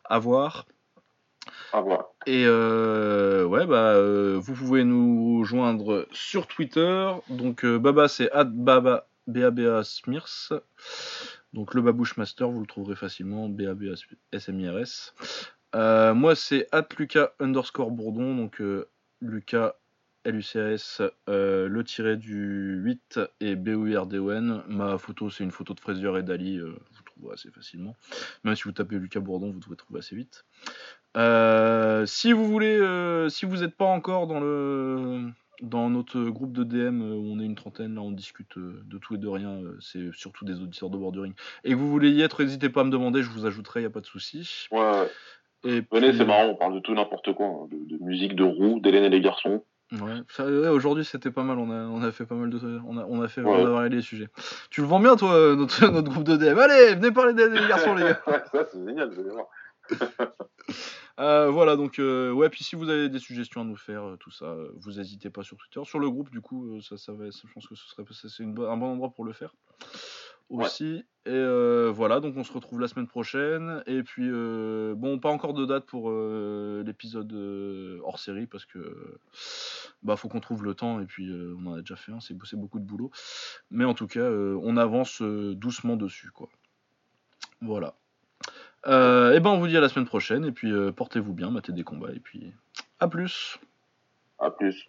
à 0.06 0.18
voir. 0.18 0.66
À 1.74 1.82
voir. 1.82 2.06
Et 2.26 2.48
ouais, 2.48 3.66
bah, 3.68 4.00
vous 4.38 4.54
pouvez 4.54 4.84
nous 4.84 5.44
joindre 5.44 6.08
sur 6.12 6.48
Twitter. 6.48 7.12
Donc, 7.30 7.66
Baba, 7.66 8.08
c'est 8.08 8.32
Baba 8.46 9.08
BABA 9.28 9.84
Smirs. 9.84 10.54
Donc, 11.54 11.74
le 11.74 11.82
Babouche 11.82 12.18
Master, 12.18 12.50
vous 12.50 12.62
le 12.62 12.68
trouverez 12.68 12.96
facilement. 12.96 13.50
BABA 13.50 13.96
SMIRS. 14.38 15.14
Moi, 15.74 16.36
c'est 16.36 16.70
Lucas 16.98 17.32
underscore 17.40 17.92
Bourdon. 17.92 18.36
Donc, 18.36 18.62
Lucas 19.22 19.76
LUCAS, 20.26 21.02
euh, 21.30 21.68
le 21.68 21.84
tiré 21.84 22.18
du 22.18 22.76
8 22.84 23.20
et 23.42 23.56
BOURDON. 23.56 24.64
Ma 24.68 24.98
photo, 24.98 25.30
c'est 25.30 25.44
une 25.44 25.52
photo 25.52 25.74
de 25.74 25.80
Fraser 25.80 26.12
et 26.20 26.24
Dali. 26.24 26.58
euh, 26.58 26.76
vous 26.92 27.04
trouverez 27.04 27.34
assez 27.36 27.52
facilement. 27.52 27.96
Même 28.44 28.56
si 28.56 28.64
vous 28.64 28.72
tapez 28.72 28.98
Lucas 28.98 29.20
Bourdon, 29.20 29.52
vous 29.52 29.60
devez 29.60 29.76
trouver 29.76 30.00
assez 30.00 30.16
vite. 30.16 30.46
Euh, 31.18 32.06
si 32.06 32.34
vous 32.34 32.46
voulez, 32.46 32.78
si 33.30 33.46
vous 33.46 33.58
n'êtes 33.58 33.76
pas 33.76 33.86
encore 33.86 34.28
dans 34.28 34.40
le 34.40 35.22
dans 35.62 35.90
notre 35.90 36.20
groupe 36.26 36.52
de 36.52 36.66
DM 36.66 37.02
où 37.02 37.32
on 37.34 37.40
est 37.40 37.46
une 37.46 37.56
trentaine, 37.56 37.96
là 37.96 38.02
on 38.02 38.12
discute 38.12 38.58
de 38.60 38.98
tout 38.98 39.16
et 39.16 39.18
de 39.18 39.28
rien, 39.30 39.62
c'est 39.80 40.12
surtout 40.14 40.44
des 40.44 40.60
auditeurs 40.60 40.90
de 40.90 40.98
bordering, 40.98 41.32
et 41.64 41.70
que 41.72 41.76
vous 41.76 41.90
voulez 41.90 42.10
y 42.12 42.22
être, 42.22 42.44
n'hésitez 42.44 42.68
pas 42.68 42.82
à 42.82 42.84
me 42.84 42.90
demander, 42.90 43.24
je 43.24 43.30
vous 43.30 43.46
ajouterai, 43.46 43.82
y 43.84 43.86
a 43.86 43.90
pas 43.90 44.02
de 44.02 44.06
souci. 44.06 44.68
Ouais, 44.72 44.80
ouais. 44.82 45.08
Et 45.64 45.82
Venez, 45.94 46.10
puis- 46.10 46.18
c'est 46.18 46.26
marrant, 46.26 46.48
on 46.50 46.56
parle 46.58 46.74
de 46.76 46.80
tout 46.82 46.94
n'importe 46.94 47.32
quoi, 47.34 47.46
hein, 47.48 47.68
de, 47.72 47.98
de 47.98 48.04
musique, 48.04 48.36
de 48.36 48.44
roue, 48.44 48.82
d'Hélène 48.82 49.06
et 49.06 49.10
les 49.10 49.22
garçons. 49.22 49.64
Ouais, 49.92 50.68
aujourd'hui 50.70 51.06
c'était 51.06 51.32
pas 51.32 51.44
mal, 51.44 51.60
on 51.60 51.70
a, 51.70 51.86
on 51.86 52.02
a 52.02 52.12
fait 52.12 52.26
pas 52.26 52.36
mal 52.36 52.50
de. 52.50 52.80
On 52.88 52.98
a, 52.98 53.06
on 53.06 53.22
a 53.22 53.28
fait 53.28 53.42
Ouais. 53.42 53.64
on 53.64 53.78
a 53.78 53.88
les 53.88 54.02
sujets. 54.02 54.30
Tu 54.72 54.82
le 54.82 54.88
vends 54.88 55.00
bien 55.00 55.16
toi, 55.16 55.34
euh, 55.34 55.56
notre, 55.56 55.88
notre 55.92 56.10
groupe 56.10 56.24
de 56.24 56.38
DM 56.38 56.58
Allez, 56.58 56.96
venez 56.96 57.12
parler 57.12 57.34
des, 57.34 57.50
des 57.50 57.68
garçons 57.68 57.94
les 57.94 58.04
gars 58.04 58.22
ouais, 58.28 58.44
ça 58.52 58.66
c'est 58.72 58.84
génial, 58.84 59.12
vous 59.14 59.20
allez 59.20 59.30
voir. 59.30 59.48
Euh, 61.18 61.50
voilà, 61.50 61.78
donc, 61.78 62.00
euh, 62.00 62.32
ouais, 62.34 62.50
puis 62.50 62.66
si 62.66 62.76
vous 62.76 62.90
avez 62.90 63.08
des 63.08 63.20
suggestions 63.20 63.62
à 63.62 63.64
nous 63.64 63.78
faire, 63.78 64.04
euh, 64.04 64.18
tout 64.18 64.32
ça, 64.32 64.54
vous 64.76 64.92
n'hésitez 64.92 65.30
pas 65.30 65.44
sur 65.44 65.56
Twitter. 65.56 65.80
Sur 65.86 66.00
le 66.00 66.10
groupe, 66.10 66.30
du 66.30 66.42
coup, 66.42 66.82
ça, 66.82 66.98
ça 66.98 67.14
va, 67.14 67.30
je 67.30 67.54
pense 67.54 67.66
que 67.68 67.76
ce 67.76 67.88
serait 67.88 68.04
c'est 68.12 68.44
un 68.44 68.48
bon 68.48 68.84
endroit 68.84 69.12
pour 69.12 69.24
le 69.24 69.32
faire 69.32 69.56
aussi. 70.50 71.06
Et 71.28 71.32
euh, 71.32 71.92
voilà, 71.92 72.20
donc 72.20 72.38
on 72.38 72.44
se 72.44 72.54
retrouve 72.54 72.80
la 72.80 72.88
semaine 72.88 73.08
prochaine. 73.08 73.82
Et 73.88 74.04
puis, 74.04 74.30
euh, 74.30 74.94
bon, 74.96 75.18
pas 75.18 75.30
encore 75.30 75.56
de 75.56 75.66
date 75.66 75.86
pour 75.86 76.12
euh, 76.12 76.84
l'épisode 76.86 77.34
hors 78.04 78.20
série 78.20 78.46
parce 78.46 78.66
que 78.66 79.18
bah 80.04 80.18
faut 80.18 80.28
qu'on 80.28 80.40
trouve 80.40 80.64
le 80.64 80.76
temps 80.76 81.02
et 81.02 81.06
puis 81.06 81.32
on 81.58 81.66
en 81.66 81.74
a 81.74 81.80
déjà 81.80 81.96
fait 81.96 82.12
un, 82.12 82.20
c'est 82.20 82.36
c'est 82.46 82.60
beaucoup 82.60 82.80
de 82.80 82.86
boulot. 82.86 83.10
Mais 83.72 83.86
en 83.86 83.96
tout 83.96 84.06
cas, 84.06 84.30
on 84.30 84.78
avance 84.78 85.24
doucement 85.24 85.96
dessus, 85.96 86.30
quoi. 86.30 86.48
Voilà. 87.62 87.96
Et 88.86 89.40
ben 89.40 89.48
on 89.48 89.58
vous 89.58 89.68
dit 89.68 89.78
à 89.78 89.82
la 89.82 89.90
semaine 89.90 90.06
prochaine 90.06 90.46
et 90.46 90.52
puis 90.52 90.72
portez-vous 90.96 91.34
bien, 91.34 91.50
matez 91.50 91.72
des 91.72 91.84
combats 91.84 92.12
et 92.12 92.20
puis 92.20 92.54
à 93.00 93.08
plus. 93.08 93.58
À 94.38 94.52
plus. 94.52 94.88